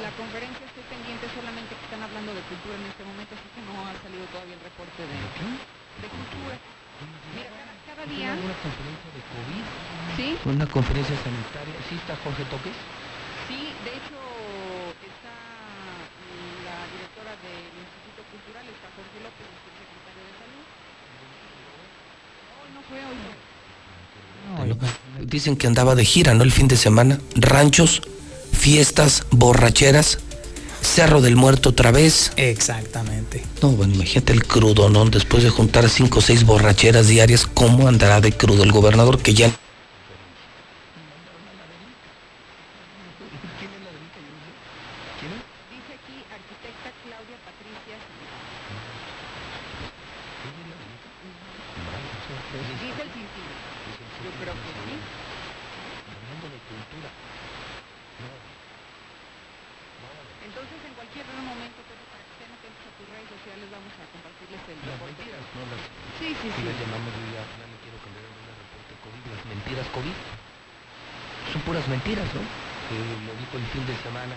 la 0.00 0.12
conferencia. 0.16 0.64
estoy 0.64 0.86
pendiente 0.88 1.28
solamente 1.36 1.76
que 1.76 1.84
están 1.84 2.00
hablando 2.00 2.32
de 2.32 2.40
cultura 2.48 2.72
en 2.80 2.86
este 2.88 3.04
momento, 3.04 3.36
así 3.36 3.48
que 3.52 3.60
no 3.68 3.74
ha 3.84 3.92
salido 4.00 4.24
todavía 4.32 4.56
el 4.56 4.64
reporte 4.64 5.02
de, 5.04 5.12
de 5.12 6.08
cultura. 6.08 6.56
Mira, 7.36 7.52
cada, 7.52 7.74
cada 7.84 8.02
¿Tiene 8.08 8.16
día, 8.16 8.32
alguna 8.32 8.56
conferencia 8.64 9.10
de 9.12 9.20
COVID? 9.28 9.64
sí, 10.16 10.28
¿Una 10.48 10.66
conferencia 10.72 11.16
sanitaria? 11.20 11.76
¿Sí 11.92 11.94
está 12.00 12.16
Jorge 12.24 12.44
Toques? 12.48 12.76
sí, 13.52 13.60
de 13.84 13.92
hecho 14.00 14.16
está 15.04 15.36
la 16.64 16.78
directora 16.96 17.32
del 17.44 17.68
Instituto 17.76 18.24
Cultural, 18.32 18.64
está 18.64 18.88
Jorge 18.96 19.18
López, 19.20 19.44
el 19.44 19.60
subsecretario 19.60 20.22
de 20.24 20.34
Salud. 20.40 20.64
Hoy 20.64 21.20
no 21.20 21.30
fue, 21.36 22.00
hoy 22.56 22.70
no. 22.72 22.75
Dicen 25.22 25.56
que 25.56 25.66
andaba 25.66 25.94
de 25.94 26.04
gira, 26.04 26.34
¿no? 26.34 26.42
El 26.44 26.52
fin 26.52 26.68
de 26.68 26.76
semana. 26.76 27.18
Ranchos, 27.34 28.02
fiestas, 28.52 29.26
borracheras, 29.30 30.18
Cerro 30.82 31.20
del 31.20 31.36
Muerto 31.36 31.70
otra 31.70 31.90
vez. 31.90 32.32
Exactamente. 32.36 33.44
No, 33.62 33.70
bueno, 33.70 33.94
imagínate 33.94 34.32
el 34.32 34.44
crudo, 34.46 34.88
¿no? 34.88 35.04
Después 35.06 35.42
de 35.42 35.50
juntar 35.50 35.88
cinco 35.88 36.18
o 36.20 36.22
seis 36.22 36.44
borracheras 36.44 37.08
diarias, 37.08 37.46
¿cómo 37.46 37.88
andará 37.88 38.20
de 38.20 38.32
crudo 38.32 38.62
el 38.62 38.72
gobernador 38.72 39.18
que 39.18 39.34
ya... 39.34 39.50
Dice 45.70 45.92
aquí 45.98 46.16
arquitecta 46.32 46.88
Claudia 47.04 47.36
Patricia. 47.44 47.96
Dice 52.80 53.02
el 53.02 53.10
Cincino. 53.10 53.52
Yo 54.24 54.30
creo 54.40 54.54
que 54.56 54.70
sí. 54.72 54.94
Hablando 54.96 56.46
de 56.48 56.58
cultura. 56.70 57.10
Entonces, 60.46 60.78
en 60.86 60.94
cualquier 60.94 61.26
momento, 61.42 61.78
Pepe, 61.84 62.04
para 62.06 62.22
que 62.22 62.32
estén 62.38 62.50
atentos 62.54 62.84
a 62.86 62.92
tus 62.96 63.06
redes 63.10 63.28
sociales, 63.34 63.66
vamos 63.68 63.92
a 63.98 64.04
compartirles 64.14 64.62
el 64.72 64.78
Las 64.78 64.94
reporte. 64.96 65.12
mentiras, 65.20 65.44
¿no? 65.52 65.62
Las, 65.68 65.82
Sí, 66.16 66.28
sí, 66.32 66.46
si 66.48 66.56
sí. 66.56 66.62
las 66.64 66.76
llamamos, 66.80 67.10
yo 67.12 67.24
ya, 67.34 67.42
ya 67.44 67.66
le 67.66 67.76
quiero 67.82 67.98
cambiar 68.00 68.24
el 68.24 68.32
nombre 68.32 68.50
al 68.54 68.60
reporte 68.62 68.92
COVID. 69.04 69.22
Las 69.34 69.42
mentiras 69.50 69.86
COVID. 69.92 70.16
Son 71.52 71.60
puras 71.66 71.84
mentiras, 71.90 72.28
¿no? 72.32 72.42
Eh, 72.42 73.14
lo 73.26 73.32
dijo 73.42 73.54
el 73.58 73.66
fin 73.74 73.82
de 73.90 73.96
semana 74.06 74.34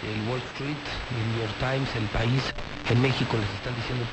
el 0.00 0.16
Wall 0.28 0.40
Street, 0.56 0.80
el 1.12 1.24
New 1.28 1.44
York 1.44 1.56
Times, 1.60 1.88
el 1.96 2.08
país. 2.08 2.40
En 2.88 3.00
México 3.04 3.36
les 3.36 3.48
están 3.60 3.76
diciendo 3.76 4.04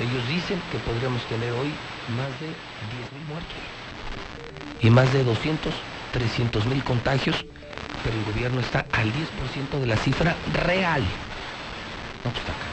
Ellos 0.00 0.26
dicen 0.28 0.60
que 0.70 0.78
podríamos 0.78 1.26
tener 1.26 1.52
hoy 1.52 1.74
más 2.08 2.28
de 2.40 2.46
10.000 2.90 3.24
muertos 3.28 3.58
y 4.80 4.90
más 4.90 5.12
de 5.12 5.22
200, 5.24 5.74
300 6.12 6.66
mil 6.66 6.82
contagios, 6.82 7.44
pero 8.02 8.16
el 8.16 8.24
gobierno 8.24 8.60
está 8.60 8.86
al 8.92 9.12
10% 9.12 9.80
de 9.80 9.86
la 9.86 9.96
cifra 9.96 10.36
real. 10.52 11.02
No, 12.24 12.30
pues 12.30 12.38
está 12.40 12.52
acá. 12.52 12.66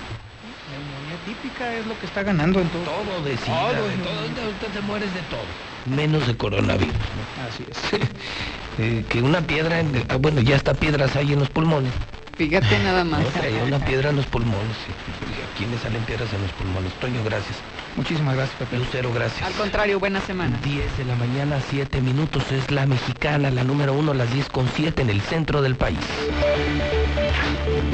Neumonía 0.72 1.18
típica 1.26 1.74
es 1.76 1.86
lo 1.86 1.98
que 1.98 2.06
está 2.06 2.24
ganando 2.24 2.62
en 2.62 2.70
todo. 2.70 2.84
Todo 2.84 3.22
de 3.24 3.38
sida, 3.38 3.54
Todo 3.54 3.88
de 3.88 3.98
todo, 3.98 4.50
usted 4.52 4.68
te 4.72 4.82
mueres 4.82 5.14
de 5.14 5.22
todo. 5.24 5.46
Menos 5.86 6.28
de 6.28 6.36
coronavirus. 6.36 6.96
¿no? 7.38 7.44
Así 7.44 7.66
es. 7.70 7.78
Eh, 8.82 9.04
que 9.10 9.22
una 9.22 9.42
piedra, 9.42 9.82
en- 9.82 10.06
ah, 10.08 10.16
bueno, 10.16 10.40
ya 10.40 10.56
está 10.56 10.74
piedras 10.74 11.18
ahí 11.18 11.34
en 11.34 11.40
los 11.40 11.50
pulmones. 11.50 11.92
Fíjate 12.38 12.80
nada 12.80 13.04
más. 13.04 13.20
No, 13.20 13.64
una 13.66 13.86
piedra 13.86 14.12
en 14.12 14.16
los 14.16 14.26
pulmones. 14.26 14.78
sí. 14.86 14.94
¿A 15.60 15.62
quién 15.62 15.72
le 15.72 15.78
salen 15.78 16.02
piedras 16.06 16.32
en 16.32 16.42
los 16.42 16.54
pulmones? 16.54 16.94
Toño, 17.02 17.22
gracias. 17.22 17.58
Muchísimas 17.98 18.34
gracias, 18.34 18.58
Pepe. 18.60 18.78
Lucero, 18.78 19.12
gracias. 19.12 19.46
Al 19.46 19.52
contrario, 19.52 20.00
buena 20.00 20.22
semana. 20.22 20.58
10 20.64 20.98
de 21.00 21.04
la 21.04 21.18
mañana, 21.18 21.60
7 21.70 22.00
minutos. 22.00 22.50
Es 22.54 22.72
la 22.72 22.86
mexicana, 22.86 23.52
la 23.52 23.66
número 23.66 23.94
uno, 23.94 24.14
las 24.14 24.34
10 24.34 24.48
con 24.48 24.70
7 24.74 25.02
en 25.02 25.10
el 25.10 25.20
centro 25.20 25.62
del 25.62 25.76
país. 25.76 26.00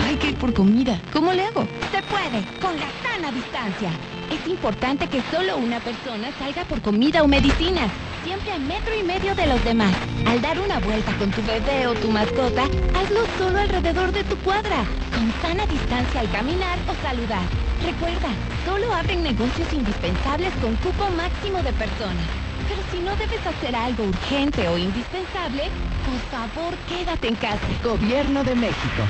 Hay 0.06 0.16
que 0.18 0.28
ir 0.28 0.36
por 0.36 0.54
comida. 0.54 1.02
¿Cómo 1.12 1.34
le 1.34 1.44
hago? 1.44 1.68
Se 1.92 2.04
puede, 2.04 2.46
con 2.62 2.76
la 2.76 2.86
sana 3.02 3.32
distancia. 3.32 3.90
Es 4.32 4.48
importante 4.48 5.08
que 5.08 5.24
solo 5.32 5.58
una 5.58 5.80
persona 5.80 6.30
salga 6.38 6.66
por 6.66 6.84
comida 6.84 7.24
o 7.24 7.28
medicinas, 7.28 7.90
siempre 8.26 8.52
a 8.52 8.58
metro 8.58 8.94
y 8.96 9.04
medio 9.04 9.36
de 9.36 9.46
los 9.46 9.64
demás. 9.64 9.94
Al 10.26 10.42
dar 10.42 10.60
una 10.60 10.80
vuelta 10.80 11.16
con 11.20 11.30
tu 11.30 11.44
bebé 11.44 11.86
o 11.86 11.94
tu 11.94 12.10
mascota, 12.10 12.64
hazlo 12.98 13.22
solo 13.38 13.60
alrededor 13.60 14.12
de 14.12 14.24
tu 14.24 14.36
cuadra, 14.38 14.84
con 15.14 15.32
sana 15.44 15.66
distancia 15.68 16.22
al 16.22 16.32
caminar 16.32 16.80
o 16.90 16.94
saludar. 17.06 17.46
Recuerda, 17.86 18.30
solo 18.66 18.92
abren 18.92 19.22
negocios 19.22 19.72
indispensables 19.72 20.52
con 20.60 20.76
cupo 20.78 21.08
máximo 21.12 21.62
de 21.62 21.72
personas. 21.74 22.26
Pero 22.68 22.82
si 22.92 23.00
no 23.00 23.16
debes 23.16 23.46
hacer 23.46 23.76
algo 23.76 24.06
urgente 24.06 24.68
o 24.70 24.78
indispensable, 24.78 25.70
por 26.02 26.20
favor 26.34 26.74
quédate 26.90 27.28
en 27.28 27.36
casa. 27.36 27.68
Gobierno 27.84 28.44
de 28.44 28.56
México. 28.56 29.06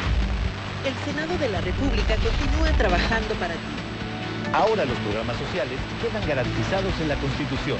El 0.84 0.94
Senado 1.08 1.38
de 1.38 1.50
la 1.50 1.62
República 1.62 2.16
continúa 2.18 2.70
trabajando 2.78 3.34
para 3.36 3.54
ti. 3.54 3.76
Ahora 4.52 4.84
los 4.84 4.98
programas 5.00 5.38
sociales 5.38 5.80
quedan 6.02 6.28
garantizados 6.28 6.94
en 7.00 7.08
la 7.08 7.16
Constitución. 7.16 7.80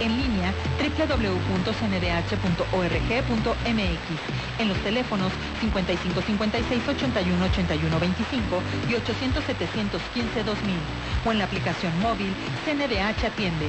en 0.00 0.16
línea 0.16 0.52
www.cndh.org.mx, 0.80 1.60
en 4.58 4.68
los 4.68 4.78
teléfonos 4.82 5.32
5556 5.60 6.88
81 6.88 7.44
81 7.44 8.00
25 8.00 8.62
y 8.90 8.94
800 8.94 9.44
715 9.44 10.44
2000 10.44 10.74
o 11.24 11.32
en 11.32 11.38
la 11.38 11.44
aplicación 11.44 11.98
móvil 12.00 12.34
CNDH 12.64 13.26
Atiende. 13.26 13.68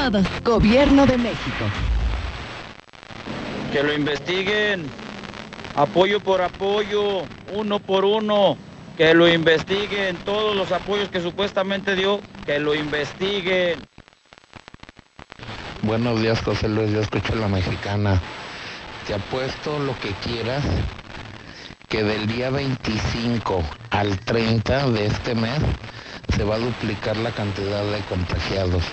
Gobierno 0.43 1.05
de 1.05 1.15
México. 1.15 1.65
Que 3.71 3.83
lo 3.83 3.93
investiguen. 3.93 4.83
Apoyo 5.75 6.19
por 6.19 6.41
apoyo, 6.41 7.21
uno 7.53 7.77
por 7.77 8.03
uno. 8.03 8.57
Que 8.97 9.13
lo 9.13 9.29
investiguen. 9.29 10.15
Todos 10.25 10.55
los 10.55 10.71
apoyos 10.71 11.07
que 11.09 11.21
supuestamente 11.21 11.95
dio, 11.95 12.19
que 12.47 12.59
lo 12.59 12.73
investiguen. 12.73 13.79
Buenos 15.83 16.19
días, 16.19 16.41
José 16.41 16.67
Luis. 16.67 16.91
Yo 16.91 17.01
escucho 17.01 17.35
la 17.35 17.47
mexicana. 17.47 18.19
Te 19.05 19.13
apuesto 19.13 19.77
lo 19.77 19.95
que 19.99 20.13
quieras 20.27 20.63
que 21.89 22.03
del 22.03 22.25
día 22.25 22.49
25 22.49 23.63
al 23.91 24.19
30 24.21 24.89
de 24.89 25.05
este 25.05 25.35
mes 25.35 25.59
se 26.35 26.43
va 26.43 26.55
a 26.55 26.59
duplicar 26.59 27.17
la 27.17 27.31
cantidad 27.31 27.83
de 27.83 27.99
contagiados. 28.09 28.83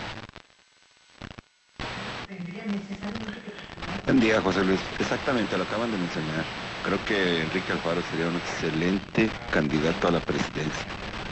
Buen 4.05 4.20
día, 4.20 4.40
José 4.42 4.64
Luis. 4.64 4.80
Exactamente, 4.98 5.56
lo 5.56 5.64
acaban 5.64 5.90
de 5.90 5.97
mencionar. 5.98 6.44
Creo 6.82 7.02
que 7.05 7.42
Enrique 7.42 7.72
Alfaro 7.72 8.02
sería 8.02 8.28
un 8.28 8.36
excelente 8.36 9.30
candidato 9.50 10.08
a 10.08 10.10
la 10.10 10.20
presidencia. 10.20 10.86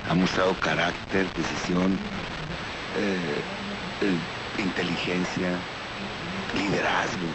Ha 0.09 0.15
mostrado 0.15 0.55
carácter, 0.61 1.27
decisión, 1.35 1.99
eh, 2.97 3.43
eh, 4.01 4.63
inteligencia, 4.63 5.51
liderazgo, 6.55 7.27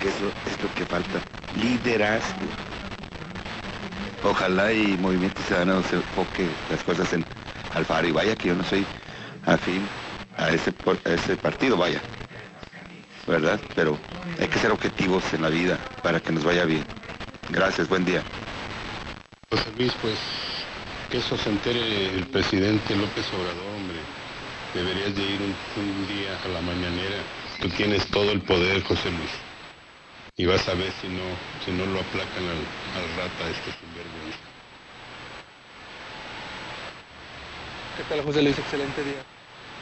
que 0.00 0.08
eso 0.08 0.32
es 0.44 0.60
lo 0.62 0.68
que 0.74 0.84
falta. 0.84 1.20
Liderazgo. 1.54 2.46
Ojalá 4.22 4.72
y 4.72 4.96
Movimiento 4.98 5.42
Ciudadano 5.42 5.82
se 5.82 5.96
enfoque 5.96 6.46
las 6.68 6.80
fuerzas 6.82 7.12
en 7.14 7.24
Alfaro. 7.74 8.06
Y 8.06 8.12
vaya 8.12 8.36
que 8.36 8.48
yo 8.48 8.54
no 8.54 8.64
soy 8.64 8.84
afín 9.46 9.82
a 10.36 10.50
ese, 10.50 10.74
a 11.04 11.10
ese 11.10 11.36
partido, 11.36 11.76
vaya. 11.76 12.00
¿Verdad? 13.30 13.60
Pero 13.76 13.96
hay 14.40 14.48
que 14.48 14.58
ser 14.58 14.72
objetivos 14.72 15.22
en 15.32 15.42
la 15.42 15.50
vida 15.50 15.78
para 16.02 16.18
que 16.18 16.32
nos 16.32 16.42
vaya 16.42 16.64
bien. 16.64 16.84
Gracias, 17.48 17.88
buen 17.88 18.04
día. 18.04 18.24
José 19.50 19.70
Luis, 19.78 19.92
pues 20.02 20.18
que 21.10 21.18
eso 21.18 21.36
se 21.38 21.48
entere 21.48 22.10
el 22.10 22.26
presidente 22.26 22.96
López 22.96 23.24
Obrador, 23.32 23.66
hombre. 23.76 23.98
Deberías 24.74 25.14
de 25.14 25.22
ir 25.22 25.40
un, 25.42 25.54
un 25.82 26.08
día 26.08 26.36
a 26.44 26.48
la 26.48 26.60
mañanera. 26.60 27.22
Tú 27.60 27.68
tienes 27.70 28.04
todo 28.08 28.32
el 28.32 28.40
poder, 28.40 28.82
José 28.82 29.10
Luis. 29.10 29.30
Y 30.36 30.46
vas 30.46 30.68
a 30.68 30.74
ver 30.74 30.90
si 31.00 31.06
no, 31.06 31.22
si 31.64 31.70
no 31.70 31.86
lo 31.86 32.00
aplacan 32.00 32.44
al, 32.44 32.62
al 32.98 33.06
rata 33.16 33.46
este 33.50 33.70
sinvergüenza. 33.78 34.38
¿Qué 37.96 38.02
tal, 38.08 38.24
José 38.24 38.42
Luis? 38.42 38.58
Excelente 38.58 39.04
día. 39.04 39.22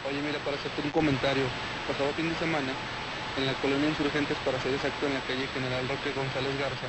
Oye, 0.08 0.20
mira, 0.20 0.38
para 0.44 0.56
hacerte 0.56 0.82
un 0.82 0.90
comentario. 0.90 1.44
Pasado 1.88 2.12
fin 2.12 2.28
de 2.28 2.36
semana, 2.36 2.72
en 3.36 3.46
la 3.46 3.54
colonia 3.60 3.88
Insurgentes, 3.88 4.38
para 4.44 4.60
ser 4.60 4.74
exacto, 4.74 5.06
en 5.06 5.14
la 5.14 5.20
calle 5.20 5.46
General 5.48 5.88
Roque 5.88 6.12
González 6.12 6.54
Garza, 6.58 6.88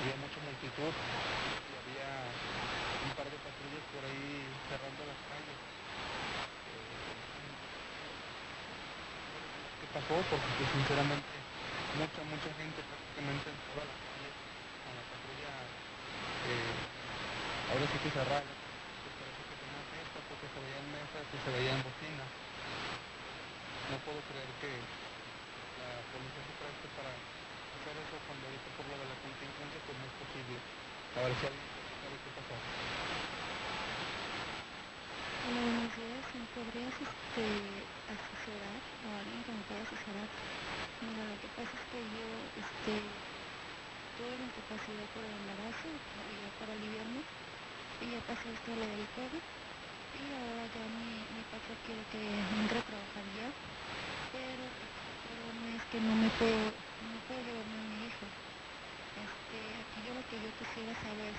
había 0.00 0.16
mucha 0.16 0.38
multitud 0.40 0.92
y 0.92 1.72
había 1.76 2.08
un 3.04 3.12
par 3.16 3.26
de 3.26 3.38
patrullas 3.42 3.84
por 3.92 4.02
ahí 4.06 4.24
cerrando 4.68 5.02
las 5.06 5.20
calles. 5.28 5.58
¿Qué 9.80 9.86
pasó? 9.92 10.16
Porque 10.30 10.50
pues, 10.58 10.68
sinceramente 10.72 11.28
mucha, 11.98 12.22
mucha 12.32 12.50
gente 12.58 12.78
prácticamente 12.82 13.46
en 13.50 13.58
toda 13.70 13.82
la 13.86 13.96
calle 14.02 14.30
a 14.32 14.90
la 14.96 15.04
patrulla 15.12 15.52
eh, 16.48 16.74
ahora 17.70 17.86
sí 17.92 17.96
que 18.02 18.10
cerrada. 18.10 18.42
Pues 18.42 20.24
porque 20.28 20.46
se 20.52 20.60
veían 20.62 20.86
mesas 20.92 21.24
y 21.32 21.38
se 21.42 21.50
veían 21.50 21.80
bocinas. 21.82 22.30
No 23.90 23.96
puedo 24.06 24.20
creer 24.30 24.50
que 24.62 24.70
la 24.72 25.90
policía 26.12 26.42
se 26.46 26.54
preste 26.62 26.86
para 26.96 27.12
hacer 27.12 27.94
eso 27.98 28.16
cuando 28.26 28.42
ahorita 28.46 28.68
por 28.76 28.86
lo 28.86 28.96
de 29.02 29.06
la 29.10 29.18
contingencia 29.22 29.78
pues 29.86 29.96
no 29.98 30.04
es 30.06 30.14
posible. 30.22 30.56
A 31.14 31.20
ver 31.22 31.36
si 31.40 31.46
alguien 31.46 31.62
sabe 32.00 32.20
qué 32.24 32.30
pasó. 32.32 32.54
Buenos 35.42 35.94
días. 35.96 36.24
¿Me 36.34 36.46
podrías 36.54 36.94
este, 37.00 37.88
asesorar 38.08 38.80
o 39.04 39.08
alguien 39.16 39.44
que 39.44 39.52
me 39.52 39.64
pueda 39.64 39.82
asesorar? 39.82 40.28
Mira, 41.00 41.24
lo 41.26 41.38
que 41.40 41.48
pasa 41.50 41.70
es 41.72 41.84
que 41.92 42.00
yo 42.10 42.28
este, 42.56 42.94
tuve 44.16 44.36
una 44.36 44.46
incapacidad 44.46 45.06
por 45.14 45.24
el 45.24 45.34
embarazo, 45.36 45.88
ya 46.42 46.50
para 46.58 46.72
aliviarme, 46.74 47.22
y 48.00 48.10
ya 48.12 48.20
pasó 48.22 48.48
esto 48.50 48.76
lo 48.76 48.86
del 48.86 49.08
COVID, 49.10 49.44
y 50.14 50.24
ahora 50.32 50.64
ya 50.74 50.84
mi, 50.88 51.26
mi 51.36 51.44
papá 51.52 51.74
quiere 51.86 52.04
que 52.12 52.20
entre 52.20 52.78
a 52.78 52.82
trabajar 52.82 53.24
ya, 53.36 53.50
pero 54.32 54.64
el 54.64 55.16
problema 55.24 55.76
es 55.76 55.84
que 55.92 56.00
no 56.00 56.14
me 56.16 56.30
puedo 56.30 57.40
llevarme 57.42 57.78
a 57.78 57.84
mi 57.84 58.06
hijo. 58.06 58.26
Este, 59.16 59.58
aquí 59.82 59.98
yo 60.08 60.14
lo 60.14 60.24
que 60.28 60.40
yo 60.40 60.50
quisiera 60.58 60.94
saber 61.02 61.34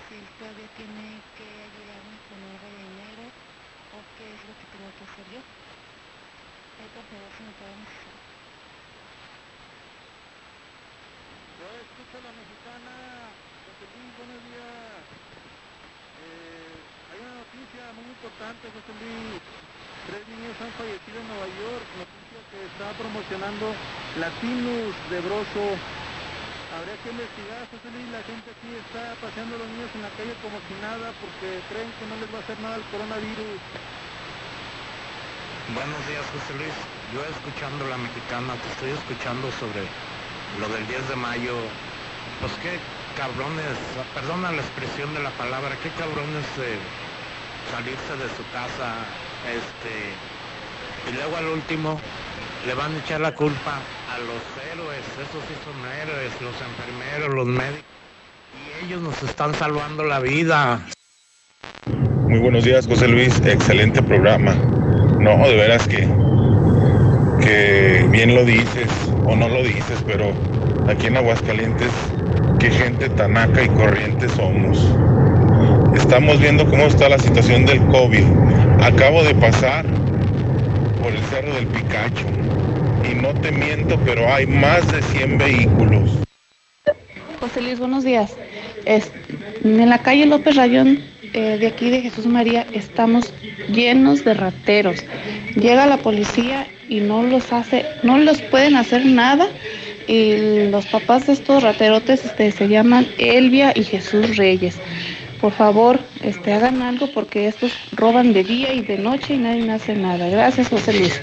tiene 0.72 1.20
que 1.36 1.44
ayudarme 1.44 2.16
con 2.24 2.38
algo 2.40 2.66
de 2.72 2.80
dinero 2.88 3.24
o 3.28 3.98
qué 4.16 4.24
es 4.32 4.40
lo 4.48 4.54
que 4.56 4.66
tengo 4.72 4.90
que 4.96 5.04
hacer 5.04 5.26
yo. 5.28 5.40
Ahí 5.44 6.88
por 6.96 7.04
favor 7.04 7.30
si 7.36 7.42
me 7.44 7.52
pueden. 7.60 7.80
Yo 11.54 11.66
escucho 11.84 12.14
a 12.16 12.24
la 12.24 12.32
mexicana, 12.32 12.92
Luis, 13.84 14.12
buenos 14.16 14.40
días. 14.48 15.04
Eh, 16.24 16.76
hay 17.12 17.18
una 17.20 17.34
noticia 17.44 17.82
muy 17.92 18.06
importante, 18.08 18.64
José 18.72 18.92
Luis. 19.04 19.44
Tres 20.08 20.24
niños 20.32 20.56
han 20.60 20.72
fallecido 20.80 21.16
en 21.20 21.28
Nueva 21.28 21.48
York, 21.48 21.86
noticia 22.00 22.40
que 22.52 22.58
está 22.72 22.88
promocionando 22.96 23.66
Latinus 24.16 24.96
de 25.12 25.18
Broso. 25.24 25.64
Habría 26.74 26.98
que 27.06 27.10
investigar, 27.14 27.62
José 27.70 27.86
Luis, 27.94 28.08
la 28.10 28.18
gente 28.26 28.50
aquí 28.50 28.70
está 28.74 29.14
paseando 29.22 29.54
a 29.54 29.62
los 29.62 29.68
niños 29.70 29.94
en 29.94 30.02
la 30.02 30.10
calle 30.18 30.34
como 30.42 30.58
si 30.66 30.74
nada 30.82 31.14
porque 31.22 31.62
creen 31.70 31.86
que 32.02 32.04
no 32.10 32.18
les 32.18 32.26
va 32.34 32.38
a 32.38 32.42
hacer 32.42 32.58
nada 32.58 32.74
el 32.82 32.86
coronavirus. 32.90 33.62
Buenos 35.70 36.02
días, 36.10 36.26
José 36.34 36.50
Luis. 36.58 36.74
Yo 37.14 37.22
escuchando 37.30 37.86
la 37.86 37.94
mexicana, 37.94 38.58
te 38.58 38.66
estoy 38.74 38.90
escuchando 38.90 39.54
sobre 39.62 39.86
lo 40.58 40.66
del 40.66 40.82
10 40.90 41.14
de 41.14 41.16
mayo. 41.22 41.54
Pues 42.42 42.50
qué 42.58 42.74
cabrones, 43.14 43.78
perdona 44.10 44.50
la 44.50 44.62
expresión 44.66 45.14
de 45.14 45.22
la 45.22 45.30
palabra, 45.38 45.78
qué 45.78 45.94
cabrones 45.94 46.42
salirse 47.70 48.12
de 48.18 48.28
su 48.34 48.42
casa, 48.50 48.98
este, 49.46 50.10
y 51.06 51.14
luego 51.14 51.38
al 51.38 51.54
último 51.54 52.02
le 52.66 52.74
van 52.74 52.90
a 52.94 52.98
echar 52.98 53.20
la 53.22 53.30
culpa 53.30 53.78
los 54.18 54.42
héroes, 54.72 55.00
esos 55.14 55.42
sí 55.48 55.54
son 55.64 55.74
héroes, 56.02 56.32
los 56.40 56.54
enfermeros, 56.60 57.34
los 57.34 57.46
médicos, 57.46 57.84
y 58.54 58.86
ellos 58.86 59.02
nos 59.02 59.22
están 59.22 59.54
salvando 59.54 60.04
la 60.04 60.20
vida. 60.20 60.80
Muy 62.28 62.38
buenos 62.38 62.64
días, 62.64 62.86
José 62.86 63.08
Luis. 63.08 63.40
Excelente 63.44 64.02
programa. 64.02 64.54
No, 65.18 65.48
de 65.48 65.56
veras 65.56 65.86
que, 65.88 66.08
que 67.40 68.06
bien 68.10 68.34
lo 68.34 68.44
dices 68.44 68.88
o 69.24 69.34
no 69.34 69.48
lo 69.48 69.62
dices, 69.62 70.02
pero 70.06 70.32
aquí 70.88 71.06
en 71.06 71.16
Aguascalientes, 71.16 71.90
qué 72.60 72.70
gente 72.70 73.08
tanaca 73.10 73.62
y 73.62 73.68
corriente 73.68 74.28
somos. 74.28 74.78
Estamos 75.96 76.38
viendo 76.40 76.68
cómo 76.68 76.84
está 76.84 77.08
la 77.08 77.18
situación 77.18 77.66
del 77.66 77.84
COVID. 77.86 78.24
Acabo 78.82 79.24
de 79.24 79.34
pasar 79.34 79.84
por 81.02 81.12
el 81.12 81.22
cerro 81.24 81.54
del 81.54 81.66
Picacho 81.66 82.43
y 83.10 83.14
no 83.14 83.32
te 83.34 83.50
miento, 83.52 83.98
pero 84.04 84.32
hay 84.32 84.46
más 84.46 84.90
de 84.90 85.02
100 85.02 85.38
vehículos. 85.38 86.10
José 87.40 87.60
Luis, 87.60 87.78
buenos 87.78 88.04
días. 88.04 88.34
En 88.86 89.88
la 89.88 89.98
calle 89.98 90.26
López 90.26 90.56
Rayón, 90.56 91.00
eh, 91.32 91.58
de 91.58 91.66
aquí 91.66 91.90
de 91.90 92.00
Jesús 92.00 92.26
María, 92.26 92.66
estamos 92.72 93.32
llenos 93.68 94.24
de 94.24 94.34
rateros. 94.34 95.04
Llega 95.56 95.86
la 95.86 95.98
policía 95.98 96.66
y 96.88 97.00
no 97.00 97.22
los 97.22 97.52
hace, 97.52 97.84
no 98.02 98.18
los 98.18 98.40
pueden 98.42 98.76
hacer 98.76 99.04
nada. 99.06 99.48
Y 100.06 100.68
los 100.68 100.86
papás 100.86 101.26
de 101.26 101.32
estos 101.32 101.62
raterotes 101.62 102.24
este, 102.24 102.52
se 102.52 102.68
llaman 102.68 103.06
Elvia 103.18 103.72
y 103.74 103.84
Jesús 103.84 104.36
Reyes. 104.36 104.78
Por 105.40 105.52
favor, 105.52 105.98
este, 106.22 106.52
hagan 106.52 106.82
algo 106.82 107.10
porque 107.12 107.48
estos 107.48 107.72
roban 107.92 108.32
de 108.32 108.44
día 108.44 108.72
y 108.72 108.82
de 108.82 108.98
noche 108.98 109.34
y 109.34 109.38
nadie 109.38 109.70
hace 109.70 109.94
nada. 109.94 110.28
Gracias, 110.28 110.68
José 110.68 110.92
Luis. 110.92 111.20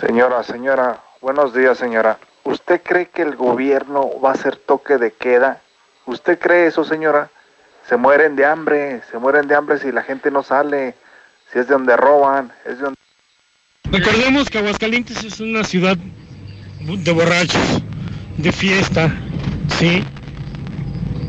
Señora, 0.00 0.42
señora, 0.42 0.98
buenos 1.20 1.52
días, 1.52 1.76
señora. 1.76 2.18
¿Usted 2.44 2.80
cree 2.82 3.10
que 3.10 3.20
el 3.20 3.36
gobierno 3.36 4.08
va 4.24 4.30
a 4.30 4.32
hacer 4.32 4.56
toque 4.56 4.96
de 4.96 5.12
queda? 5.12 5.60
¿Usted 6.06 6.38
cree 6.38 6.68
eso, 6.68 6.84
señora? 6.84 7.28
Se 7.86 7.98
mueren 7.98 8.34
de 8.34 8.46
hambre, 8.46 9.02
se 9.10 9.18
mueren 9.18 9.46
de 9.46 9.54
hambre 9.54 9.78
si 9.78 9.92
la 9.92 10.02
gente 10.02 10.30
no 10.30 10.42
sale, 10.42 10.94
si 11.52 11.58
es 11.58 11.68
de 11.68 11.74
donde 11.74 11.98
roban, 11.98 12.50
es 12.64 12.78
de 12.78 12.84
donde... 12.84 12.98
Recordemos 13.90 14.48
que 14.48 14.58
Aguascalientes 14.58 15.22
es 15.22 15.38
una 15.38 15.64
ciudad 15.64 15.98
de 16.80 17.12
borrachos, 17.12 17.82
de 18.38 18.52
fiesta, 18.52 19.14
¿sí? 19.78 20.02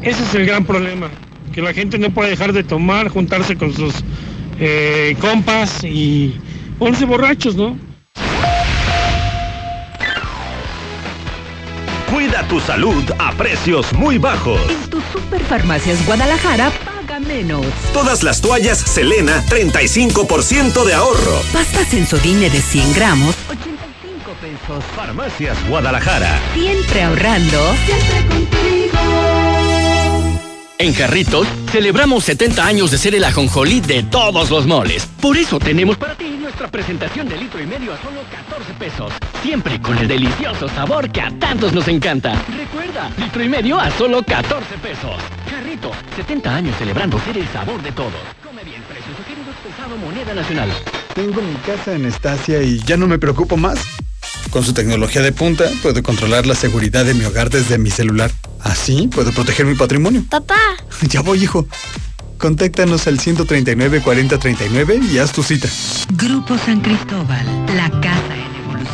Ese 0.02 0.24
es 0.24 0.34
el 0.34 0.46
gran 0.46 0.64
problema, 0.64 1.10
que 1.54 1.62
la 1.62 1.74
gente 1.74 2.00
no 2.00 2.10
puede 2.10 2.30
dejar 2.30 2.54
de 2.54 2.64
tomar, 2.64 3.10
juntarse 3.10 3.58
con 3.58 3.74
sus 3.74 3.96
eh, 4.62 5.18
compas 5.20 5.84
y 5.84 6.40
ponerse 6.80 7.04
borrachos, 7.04 7.58
¿no? 7.58 7.91
Cuida 12.12 12.46
tu 12.50 12.60
salud 12.60 13.04
a 13.20 13.32
precios 13.32 13.94
muy 13.94 14.18
bajos. 14.18 14.60
En 14.70 14.90
tu 14.90 15.00
Superfarmacias 15.14 16.06
Guadalajara 16.06 16.70
paga 16.84 17.22
menos. 17.22 17.66
Todas 17.94 18.22
las 18.22 18.42
toallas 18.42 18.80
Selena, 18.80 19.42
35% 19.48 20.84
de 20.84 20.94
ahorro. 20.94 21.42
Pasta 21.54 21.86
Sensodine 21.86 22.50
de 22.50 22.62
100 22.62 22.94
gramos, 22.94 23.36
85 23.50 24.32
pesos. 24.42 24.84
Farmacias 24.94 25.58
Guadalajara. 25.70 26.38
Siempre 26.54 27.04
ahorrando. 27.04 27.76
Siempre 27.86 28.28
contigo. 28.28 29.81
En 30.82 30.96
Jarritos 30.96 31.48
celebramos 31.72 32.24
70 32.24 32.66
años 32.66 32.90
de 32.90 32.98
ser 32.98 33.14
el 33.14 33.24
ajonjolí 33.24 33.82
de 33.82 34.02
todos 34.02 34.50
los 34.50 34.66
moles. 34.66 35.08
Por 35.22 35.38
eso 35.38 35.60
tenemos 35.60 35.96
para 35.96 36.16
ti 36.16 36.26
nuestra 36.42 36.70
presentación 36.70 37.30
de 37.30 37.38
litro 37.38 37.62
y 37.62 37.68
medio 37.68 37.94
a 37.94 38.02
solo 38.02 38.22
14 38.32 38.74
pesos. 38.80 39.14
Siempre 39.44 39.80
con 39.80 39.96
el 40.00 40.08
delicioso 40.08 40.68
sabor 40.70 41.12
que 41.12 41.22
a 41.22 41.30
tantos 41.38 41.72
nos 41.72 41.88
encanta. 41.88 42.34
Recuerda, 42.58 43.12
litro 43.16 43.44
y 43.44 43.50
medio 43.50 43.80
a 43.80 43.92
solo 43.92 44.24
14 44.24 44.76
pesos. 44.80 45.22
Jarrito, 45.52 45.92
70 46.16 46.56
años 46.56 46.76
celebrando 46.80 47.20
ser 47.20 47.38
el 47.38 47.48
sabor 47.50 47.80
de 47.84 47.92
todos. 47.92 48.14
Come 48.44 48.64
bien, 48.64 48.82
precio 48.90 49.16
sugerido 49.16 49.54
pesado 49.64 49.96
moneda 49.98 50.34
nacional. 50.34 50.72
Tengo 51.14 51.44
mi 51.44 51.54
casa 51.58 51.94
en 51.94 52.06
Estacia 52.08 52.64
y 52.64 52.80
ya 52.80 52.98
no 52.98 53.06
me 53.06 53.20
preocupo 53.20 53.56
más. 53.56 53.86
Con 54.52 54.66
su 54.66 54.74
tecnología 54.74 55.22
de 55.22 55.32
punta, 55.32 55.64
puedo 55.82 56.04
controlar 56.04 56.46
la 56.46 56.56
seguridad 56.56 57.06
de 57.06 57.14
mi 57.14 57.24
hogar 57.24 57.50
desde 57.50 57.78
mi 57.78 57.90
celular. 57.90 58.32
Así 58.60 59.08
puedo 59.08 59.32
proteger 59.32 59.66
mi 59.66 59.76
patrimonio. 59.76 60.24
Papá. 60.30 60.60
Ya 61.10 61.22
voy, 61.22 61.44
hijo. 61.44 61.66
Contáctanos 62.38 63.08
al 63.08 63.20
139 63.20 64.02
4039 64.02 65.00
y 65.12 65.18
haz 65.20 65.32
tu 65.32 65.42
cita. 65.42 65.70
Grupo 66.14 66.58
San 66.58 66.82
Cristóbal, 66.82 67.46
la 67.76 67.90
casa 68.02 68.41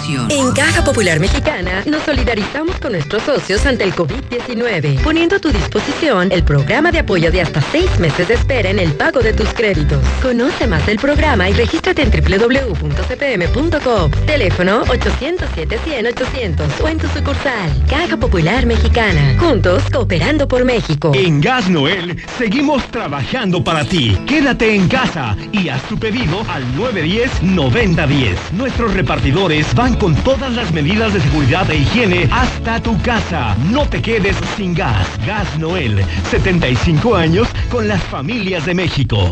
en 0.10 0.53
Caja 0.53 0.86
Popular 0.86 1.19
Mexicana 1.19 1.84
nos 1.86 2.02
solidarizamos 2.03 2.80
con 2.80 2.94
nuestros 2.94 3.24
socios 3.24 3.66
ante 3.66 3.84
el 3.84 3.94
COVID-19, 3.94 5.03
poniendo 5.03 5.36
a 5.36 5.40
tu 5.40 5.50
disposición 5.50 6.32
el 6.32 6.44
programa 6.44 6.94
de 6.94 7.00
apoyo 7.00 7.30
de 7.30 7.42
hasta 7.42 7.61
seis 7.61 8.00
meses 8.00 8.30
de 8.30 8.36
espera 8.36 8.69
en 8.69 8.80
el 8.80 8.94
pago 8.94 9.19
de 9.19 9.34
tus 9.34 9.50
créditos. 9.50 10.02
Conoce 10.22 10.66
más 10.66 10.86
del 10.86 10.98
programa 10.98 11.50
y 11.50 11.53
regístrate 11.53 12.03
en 12.03 12.11
www.cpm.com. 12.11 14.11
Teléfono 14.26 14.86
807-100-800 14.86 16.82
o 16.82 16.88
en 16.88 16.98
tu 17.00 17.08
sucursal. 17.10 17.84
Caja 17.90 18.16
Popular 18.16 18.66
Mexicana. 18.66 19.36
Juntos 19.38 19.84
cooperando 19.92 20.48
por 20.48 20.64
México. 20.64 21.11
En 21.14 21.42
Gas 21.42 21.69
Noel 21.69 22.16
seguimos 22.38 22.82
trabajando 22.92 23.61
para 23.61 23.84
ti. 23.84 24.18
Quédate 24.26 24.74
en 24.74 24.88
casa 24.88 25.36
y 25.52 25.68
haz 25.68 25.84
tu 25.84 25.98
pedido 25.98 26.45
al 26.50 26.64
910-9010. 26.76 28.38
Nuestros 28.53 28.94
repartidores 28.94 29.76
van 29.76 29.97
con 30.00 30.16
todas 30.24 30.53
las 30.53 30.72
medidas 30.72 31.14
de 31.14 31.22
seguridad 31.22 31.69
e 31.72 31.77
higiene 31.77 32.27
hasta 32.32 32.82
tu 32.82 33.00
casa. 33.01 33.56
No 33.72 33.88
te 33.88 34.01
quedes 34.01 34.35
sin 34.56 34.74
gas. 34.74 35.08
Gas 35.26 35.58
Noel, 35.58 36.03
75 36.30 37.16
años 37.16 37.48
con 37.69 37.88
las 37.88 38.01
familias 38.03 38.66
de 38.66 38.74
México. 38.74 39.32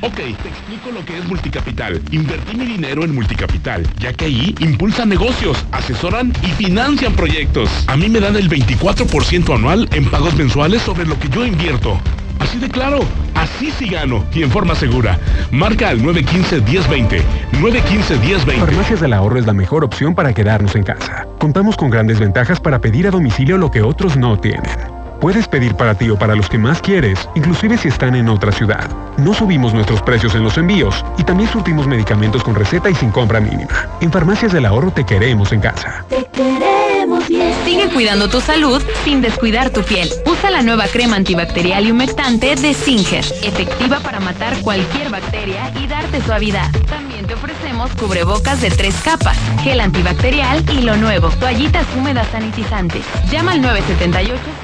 Ok, 0.00 0.16
te 0.16 0.48
explico 0.48 0.90
lo 0.92 1.04
que 1.04 1.18
es 1.18 1.24
Multicapital. 1.26 2.00
Invertí 2.10 2.56
mi 2.56 2.66
dinero 2.66 3.04
en 3.04 3.14
Multicapital, 3.14 3.86
ya 3.98 4.12
que 4.12 4.26
ahí 4.26 4.54
impulsan 4.60 5.08
negocios, 5.08 5.64
asesoran 5.72 6.32
y 6.42 6.48
financian 6.48 7.14
proyectos. 7.14 7.70
A 7.86 7.96
mí 7.96 8.08
me 8.08 8.20
dan 8.20 8.36
el 8.36 8.48
24% 8.50 9.54
anual 9.54 9.88
en 9.92 10.10
pagos 10.10 10.34
mensuales 10.36 10.82
sobre 10.82 11.06
lo 11.06 11.18
que 11.18 11.28
yo 11.28 11.46
invierto. 11.46 11.98
Así 12.40 12.58
de 12.58 12.68
claro, 12.68 13.00
así 13.34 13.70
sí 13.70 13.88
gano 13.88 14.24
y 14.34 14.42
en 14.42 14.50
forma 14.50 14.74
segura. 14.74 15.18
Marca 15.50 15.88
al 15.88 16.00
915-1020. 16.02 17.22
915-1020. 17.52 18.58
Farmacias 18.58 19.00
del 19.00 19.12
Ahorro 19.12 19.38
es 19.38 19.46
la 19.46 19.54
mejor 19.54 19.84
opción 19.84 20.14
para 20.14 20.32
quedarnos 20.34 20.74
en 20.74 20.82
casa. 20.82 21.26
Contamos 21.38 21.76
con 21.76 21.90
grandes 21.90 22.18
ventajas 22.20 22.60
para 22.60 22.80
pedir 22.80 23.06
a 23.06 23.10
domicilio 23.10 23.56
lo 23.56 23.70
que 23.70 23.82
otros 23.82 24.16
no 24.16 24.38
tienen. 24.38 25.03
Puedes 25.24 25.48
pedir 25.48 25.74
para 25.74 25.94
ti 25.94 26.10
o 26.10 26.18
para 26.18 26.34
los 26.34 26.50
que 26.50 26.58
más 26.58 26.82
quieres, 26.82 27.30
inclusive 27.34 27.78
si 27.78 27.88
están 27.88 28.14
en 28.14 28.28
otra 28.28 28.52
ciudad. 28.52 28.90
No 29.16 29.32
subimos 29.32 29.72
nuestros 29.72 30.02
precios 30.02 30.34
en 30.34 30.44
los 30.44 30.58
envíos 30.58 31.02
y 31.16 31.24
también 31.24 31.48
surtimos 31.48 31.86
medicamentos 31.86 32.44
con 32.44 32.54
receta 32.54 32.90
y 32.90 32.94
sin 32.94 33.10
compra 33.10 33.40
mínima. 33.40 33.88
En 34.02 34.12
Farmacias 34.12 34.52
del 34.52 34.66
Ahorro 34.66 34.90
te 34.90 35.06
queremos 35.06 35.50
en 35.52 35.62
casa. 35.62 36.04
Te 36.10 36.26
queremos 36.26 37.26
bien. 37.26 37.54
Sigue 37.64 37.88
cuidando 37.88 38.28
tu 38.28 38.42
salud 38.42 38.82
sin 39.02 39.22
descuidar 39.22 39.70
tu 39.70 39.80
piel. 39.80 40.10
Usa 40.26 40.50
la 40.50 40.60
nueva 40.60 40.88
crema 40.88 41.16
antibacterial 41.16 41.86
y 41.86 41.90
humectante 41.92 42.54
de 42.54 42.74
Singer, 42.74 43.24
efectiva 43.42 44.00
para 44.00 44.20
matar 44.20 44.60
cualquier 44.60 45.08
bacteria 45.08 45.72
y 45.82 45.86
darte 45.86 46.20
suavidad. 46.20 46.70
También 46.90 47.26
te 47.26 47.32
ofrecemos 47.32 47.90
cubrebocas 47.92 48.60
de 48.60 48.70
tres 48.70 48.94
capas, 49.02 49.38
gel 49.62 49.80
antibacterial 49.80 50.62
y 50.70 50.82
lo 50.82 50.98
nuevo, 50.98 51.30
toallitas 51.40 51.86
húmedas 51.96 52.28
sanitizantes. 52.30 53.06
Llama 53.30 53.52
al 53.52 53.62
978 53.62 54.63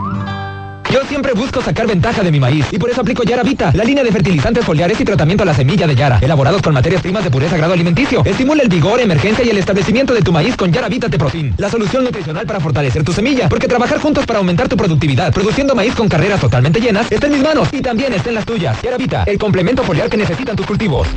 Yo 0.91 0.99
siempre 1.05 1.31
busco 1.31 1.61
sacar 1.61 1.87
ventaja 1.87 2.21
de 2.21 2.33
mi 2.33 2.39
maíz 2.41 2.65
y 2.69 2.77
por 2.77 2.89
eso 2.89 2.99
aplico 2.99 3.23
Yara 3.23 3.43
Vita, 3.43 3.71
la 3.73 3.85
línea 3.85 4.03
de 4.03 4.11
fertilizantes 4.11 4.65
foliares 4.65 4.99
y 4.99 5.05
tratamiento 5.05 5.43
a 5.43 5.45
la 5.45 5.53
semilla 5.53 5.87
de 5.87 5.95
Yara, 5.95 6.19
elaborados 6.21 6.61
con 6.61 6.73
materias 6.73 7.01
primas 7.01 7.23
de 7.23 7.31
pureza 7.31 7.55
grado 7.55 7.71
alimenticio. 7.71 8.25
Estimula 8.25 8.61
el 8.61 8.67
vigor, 8.67 8.99
emergencia 8.99 9.45
y 9.45 9.49
el 9.49 9.57
establecimiento 9.57 10.13
de 10.13 10.21
tu 10.21 10.33
maíz 10.33 10.57
con 10.57 10.69
Yara 10.73 10.89
Vita 10.89 11.07
Teprofin, 11.07 11.53
la 11.57 11.69
solución 11.69 12.03
nutricional 12.03 12.45
para 12.45 12.59
fortalecer 12.59 13.05
tu 13.05 13.13
semilla, 13.13 13.47
porque 13.47 13.69
trabajar 13.69 13.99
juntos 13.99 14.25
para 14.25 14.39
aumentar 14.39 14.67
tu 14.67 14.75
productividad, 14.75 15.31
produciendo 15.31 15.75
maíz 15.75 15.95
con 15.95 16.09
carreras 16.09 16.41
totalmente 16.41 16.81
llenas, 16.81 17.09
está 17.09 17.27
en 17.27 17.33
mis 17.33 17.41
manos 17.41 17.69
y 17.71 17.79
también 17.79 18.11
está 18.11 18.27
en 18.27 18.35
las 18.35 18.45
tuyas. 18.45 18.81
Yara 18.81 18.97
Vita, 18.97 19.23
el 19.27 19.37
complemento 19.37 19.83
foliar 19.83 20.09
que 20.09 20.17
necesitan 20.17 20.57
tus 20.57 20.65
cultivos. 20.65 21.07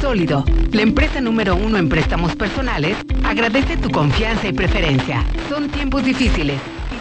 Sólido, 0.00 0.42
la 0.72 0.80
empresa 0.80 1.20
número 1.20 1.54
uno 1.54 1.76
en 1.76 1.90
préstamos 1.90 2.34
personales, 2.34 2.96
agradece 3.24 3.76
tu 3.76 3.90
confianza 3.90 4.48
y 4.48 4.54
preferencia. 4.54 5.22
Son 5.50 5.68
tiempos 5.68 6.02
difíciles 6.02 6.58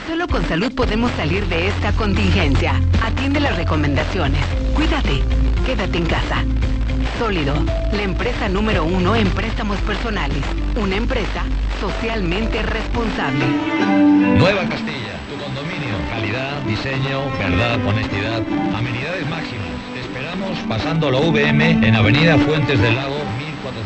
solo 0.08 0.28
con 0.28 0.48
salud 0.48 0.74
podemos 0.74 1.12
salir 1.12 1.46
de 1.48 1.68
esta 1.68 1.92
contingencia. 1.92 2.82
Atiende 3.04 3.42
las 3.42 3.58
recomendaciones. 3.58 4.42
Cuídate. 4.74 5.22
Quédate 5.66 5.98
en 5.98 6.06
casa. 6.06 6.46
Sólido, 7.20 7.54
la 7.92 8.04
empresa 8.04 8.48
número 8.48 8.86
uno 8.86 9.16
en 9.16 9.28
préstamos 9.30 9.78
personales. 9.80 10.44
Una 10.78 10.96
empresa 10.96 11.44
socialmente 11.82 12.64
responsable. 12.64 13.46
Nueva 14.38 14.62
Castilla, 14.70 15.20
tu 15.30 15.44
condominio. 15.44 15.98
Calidad, 16.10 16.62
diseño, 16.62 17.24
verdad, 17.38 17.86
honestidad. 17.86 18.42
Amenidades 18.76 19.30
máximas. 19.30 19.68
Te 19.94 20.00
esperamos 20.00 20.58
pasando 20.70 21.12
la 21.12 21.20
VM 21.20 21.86
en 21.86 21.96
Avenida 21.96 22.38
Fuentes 22.38 22.80
del 22.80 22.96
Lago 22.96 23.18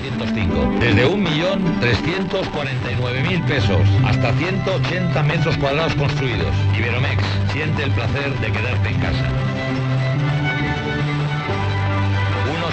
1405. 0.02 0.80
Desde 0.80 1.08
1.349.000 1.08 3.46
pesos 3.46 3.82
hasta 4.06 4.34
180 4.34 5.24
metros 5.24 5.58
cuadrados 5.58 5.96
construidos. 5.96 6.54
Iberomex, 6.78 7.24
siente 7.54 7.84
el 7.84 7.92
placer 7.92 8.34
de 8.40 8.52
quedarte 8.52 8.90
en 8.90 9.00
casa. 9.00 9.26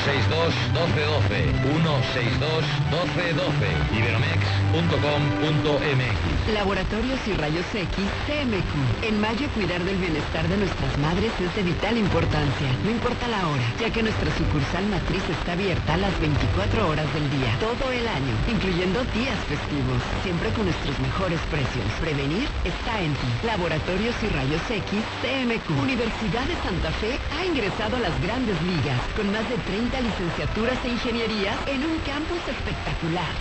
162 0.08 0.56
1212 0.72 1.52
162 1.68 2.64
1212 2.88 3.92
iberomex.com.mx 3.92 6.48
Laboratorios 6.54 7.20
y 7.28 7.34
Rayos 7.34 7.66
X 7.74 7.90
CMQ. 8.24 9.04
En 9.04 9.20
mayo 9.20 9.50
cuidar 9.52 9.84
del 9.84 9.98
bienestar 9.98 10.48
de 10.48 10.56
nuestras 10.56 10.96
madres 10.96 11.30
es 11.38 11.54
de 11.54 11.62
vital 11.62 11.98
importancia. 11.98 12.72
No 12.84 12.90
importa 12.90 13.28
la 13.28 13.46
hora, 13.48 13.62
ya 13.78 13.90
que 13.90 14.02
nuestra 14.02 14.32
sucursal 14.32 14.86
matriz 14.88 15.28
está 15.28 15.52
abierta 15.52 15.98
las 15.98 16.18
24 16.20 16.88
horas 16.88 17.12
del 17.12 17.28
día, 17.30 17.54
todo 17.60 17.92
el 17.92 18.08
año, 18.08 18.32
incluyendo 18.48 19.04
días 19.12 19.38
festivos, 19.44 20.00
siempre 20.22 20.48
con 20.56 20.64
nuestros 20.64 20.98
mejores 21.00 21.40
precios. 21.52 21.84
Prevenir 22.00 22.48
está 22.64 22.98
en 23.02 23.12
ti. 23.12 23.28
Laboratorios 23.44 24.16
y 24.22 24.28
Rayos 24.32 24.70
X 24.70 25.04
CMQ. 25.20 25.68
Universidad 25.84 26.46
de 26.48 26.56
Santa 26.64 26.92
Fe 26.96 27.18
ha 27.36 27.44
ingresado 27.44 27.96
a 27.96 28.00
las 28.00 28.18
grandes 28.22 28.56
ligas 28.62 29.02
con 29.16 29.30
más 29.32 29.46
de 29.52 29.58
30 29.68 29.97
licenciaturas 30.00 30.78
e 30.84 30.88
ingenierías 30.88 31.56
en 31.66 31.82
un 31.82 31.98
campus 32.06 32.38
espectacular. 32.46 33.32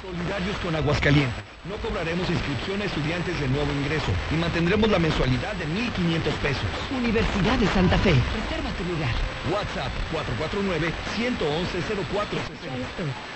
Solidarios 0.00 0.56
con 0.62 0.76
Aguascalientes. 0.76 1.44
No 1.68 1.76
cobraremos 1.82 2.30
inscripción 2.30 2.80
a 2.80 2.84
estudiantes 2.84 3.38
de 3.40 3.48
nuevo 3.48 3.70
ingreso 3.72 4.12
y 4.30 4.36
mantendremos 4.36 4.88
la 4.90 4.98
mensualidad 4.98 5.54
de 5.56 5.66
1.500 5.66 6.32
pesos. 6.42 6.64
Universidad 6.96 7.58
de 7.58 7.66
Santa 7.68 7.98
Fe. 7.98 8.14
Reserva 8.14 8.70
tu 8.78 8.84
lugar. 8.84 9.14
WhatsApp 9.50 9.92
449-111-0460. 11.18 13.35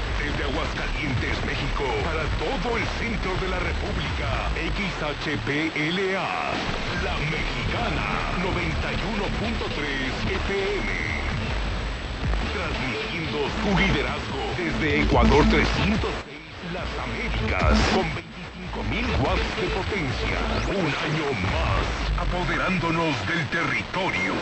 Aguascalientes, 0.71 1.35
México, 1.45 1.83
para 2.05 2.23
todo 2.39 2.77
el 2.77 2.85
centro 2.99 3.35
de 3.41 3.49
la 3.49 3.59
República. 3.59 4.47
XHPLA. 4.55 6.23
La 7.03 7.15
Mexicana 7.27 8.07
91.3 8.39 9.81
FM. 10.31 10.89
Transmitiendo 12.53 13.39
su 13.59 13.69
liderazgo 13.79 14.41
desde 14.57 15.01
Ecuador 15.01 15.43
306, 15.49 15.67
Las 16.73 16.87
Américas, 17.03 18.30
25.000 18.71 19.03
watts 19.21 19.55
de 19.57 19.67
potencia. 19.75 20.39
Un 20.69 20.85
año 20.85 21.27
más, 21.51 21.83
apoderándonos 22.17 23.13
del 23.27 23.45
territorio. 23.49 24.33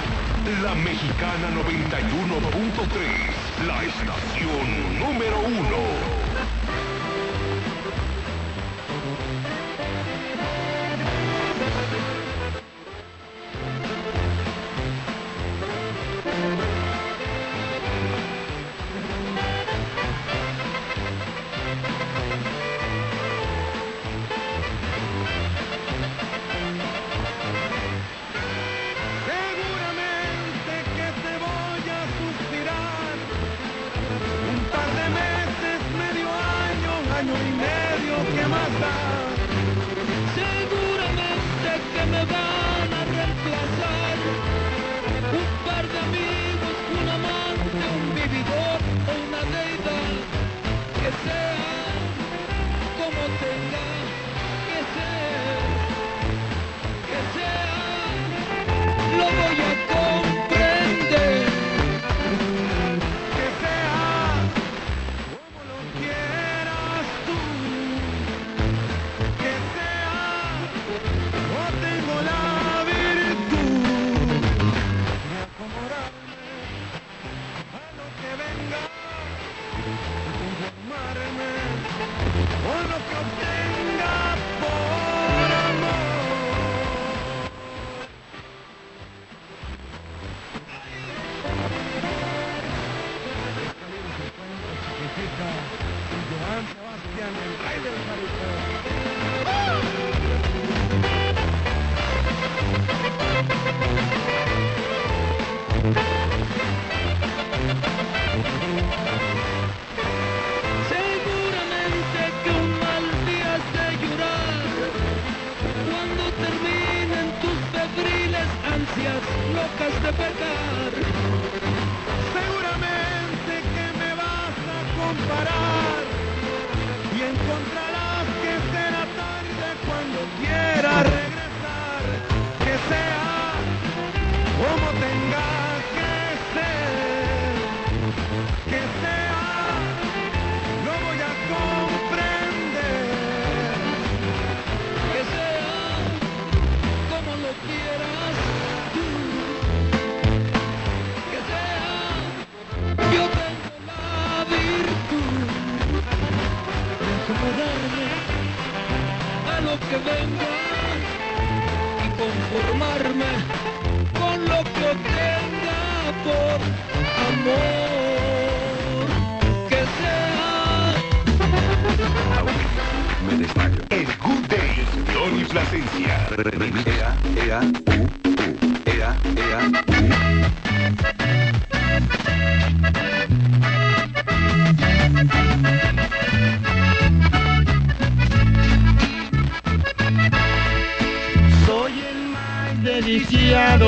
La 0.61 0.75
Mexicana 0.75 1.49
91.3, 1.49 3.65
la 3.65 3.83
estación 3.83 4.99
número 4.99 5.39
uno. 5.39 6.28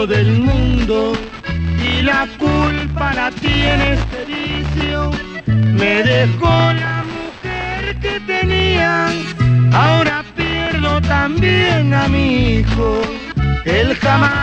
del 0.07 0.31
mundo 0.31 1.13
y 1.79 2.01
la 2.01 2.27
culpa 2.39 3.13
la 3.13 3.29
tiene 3.29 3.93
este 3.93 4.25
vicio. 4.25 5.11
Me 5.45 6.01
dejó 6.03 6.49
la 6.73 7.03
mujer 7.13 7.99
que 7.99 8.19
tenía, 8.21 9.09
ahora 9.71 10.23
pierdo 10.35 11.01
también 11.01 11.93
a 11.93 12.07
mi 12.07 12.57
hijo. 12.57 13.01
el 13.65 13.95
jamás 13.97 14.40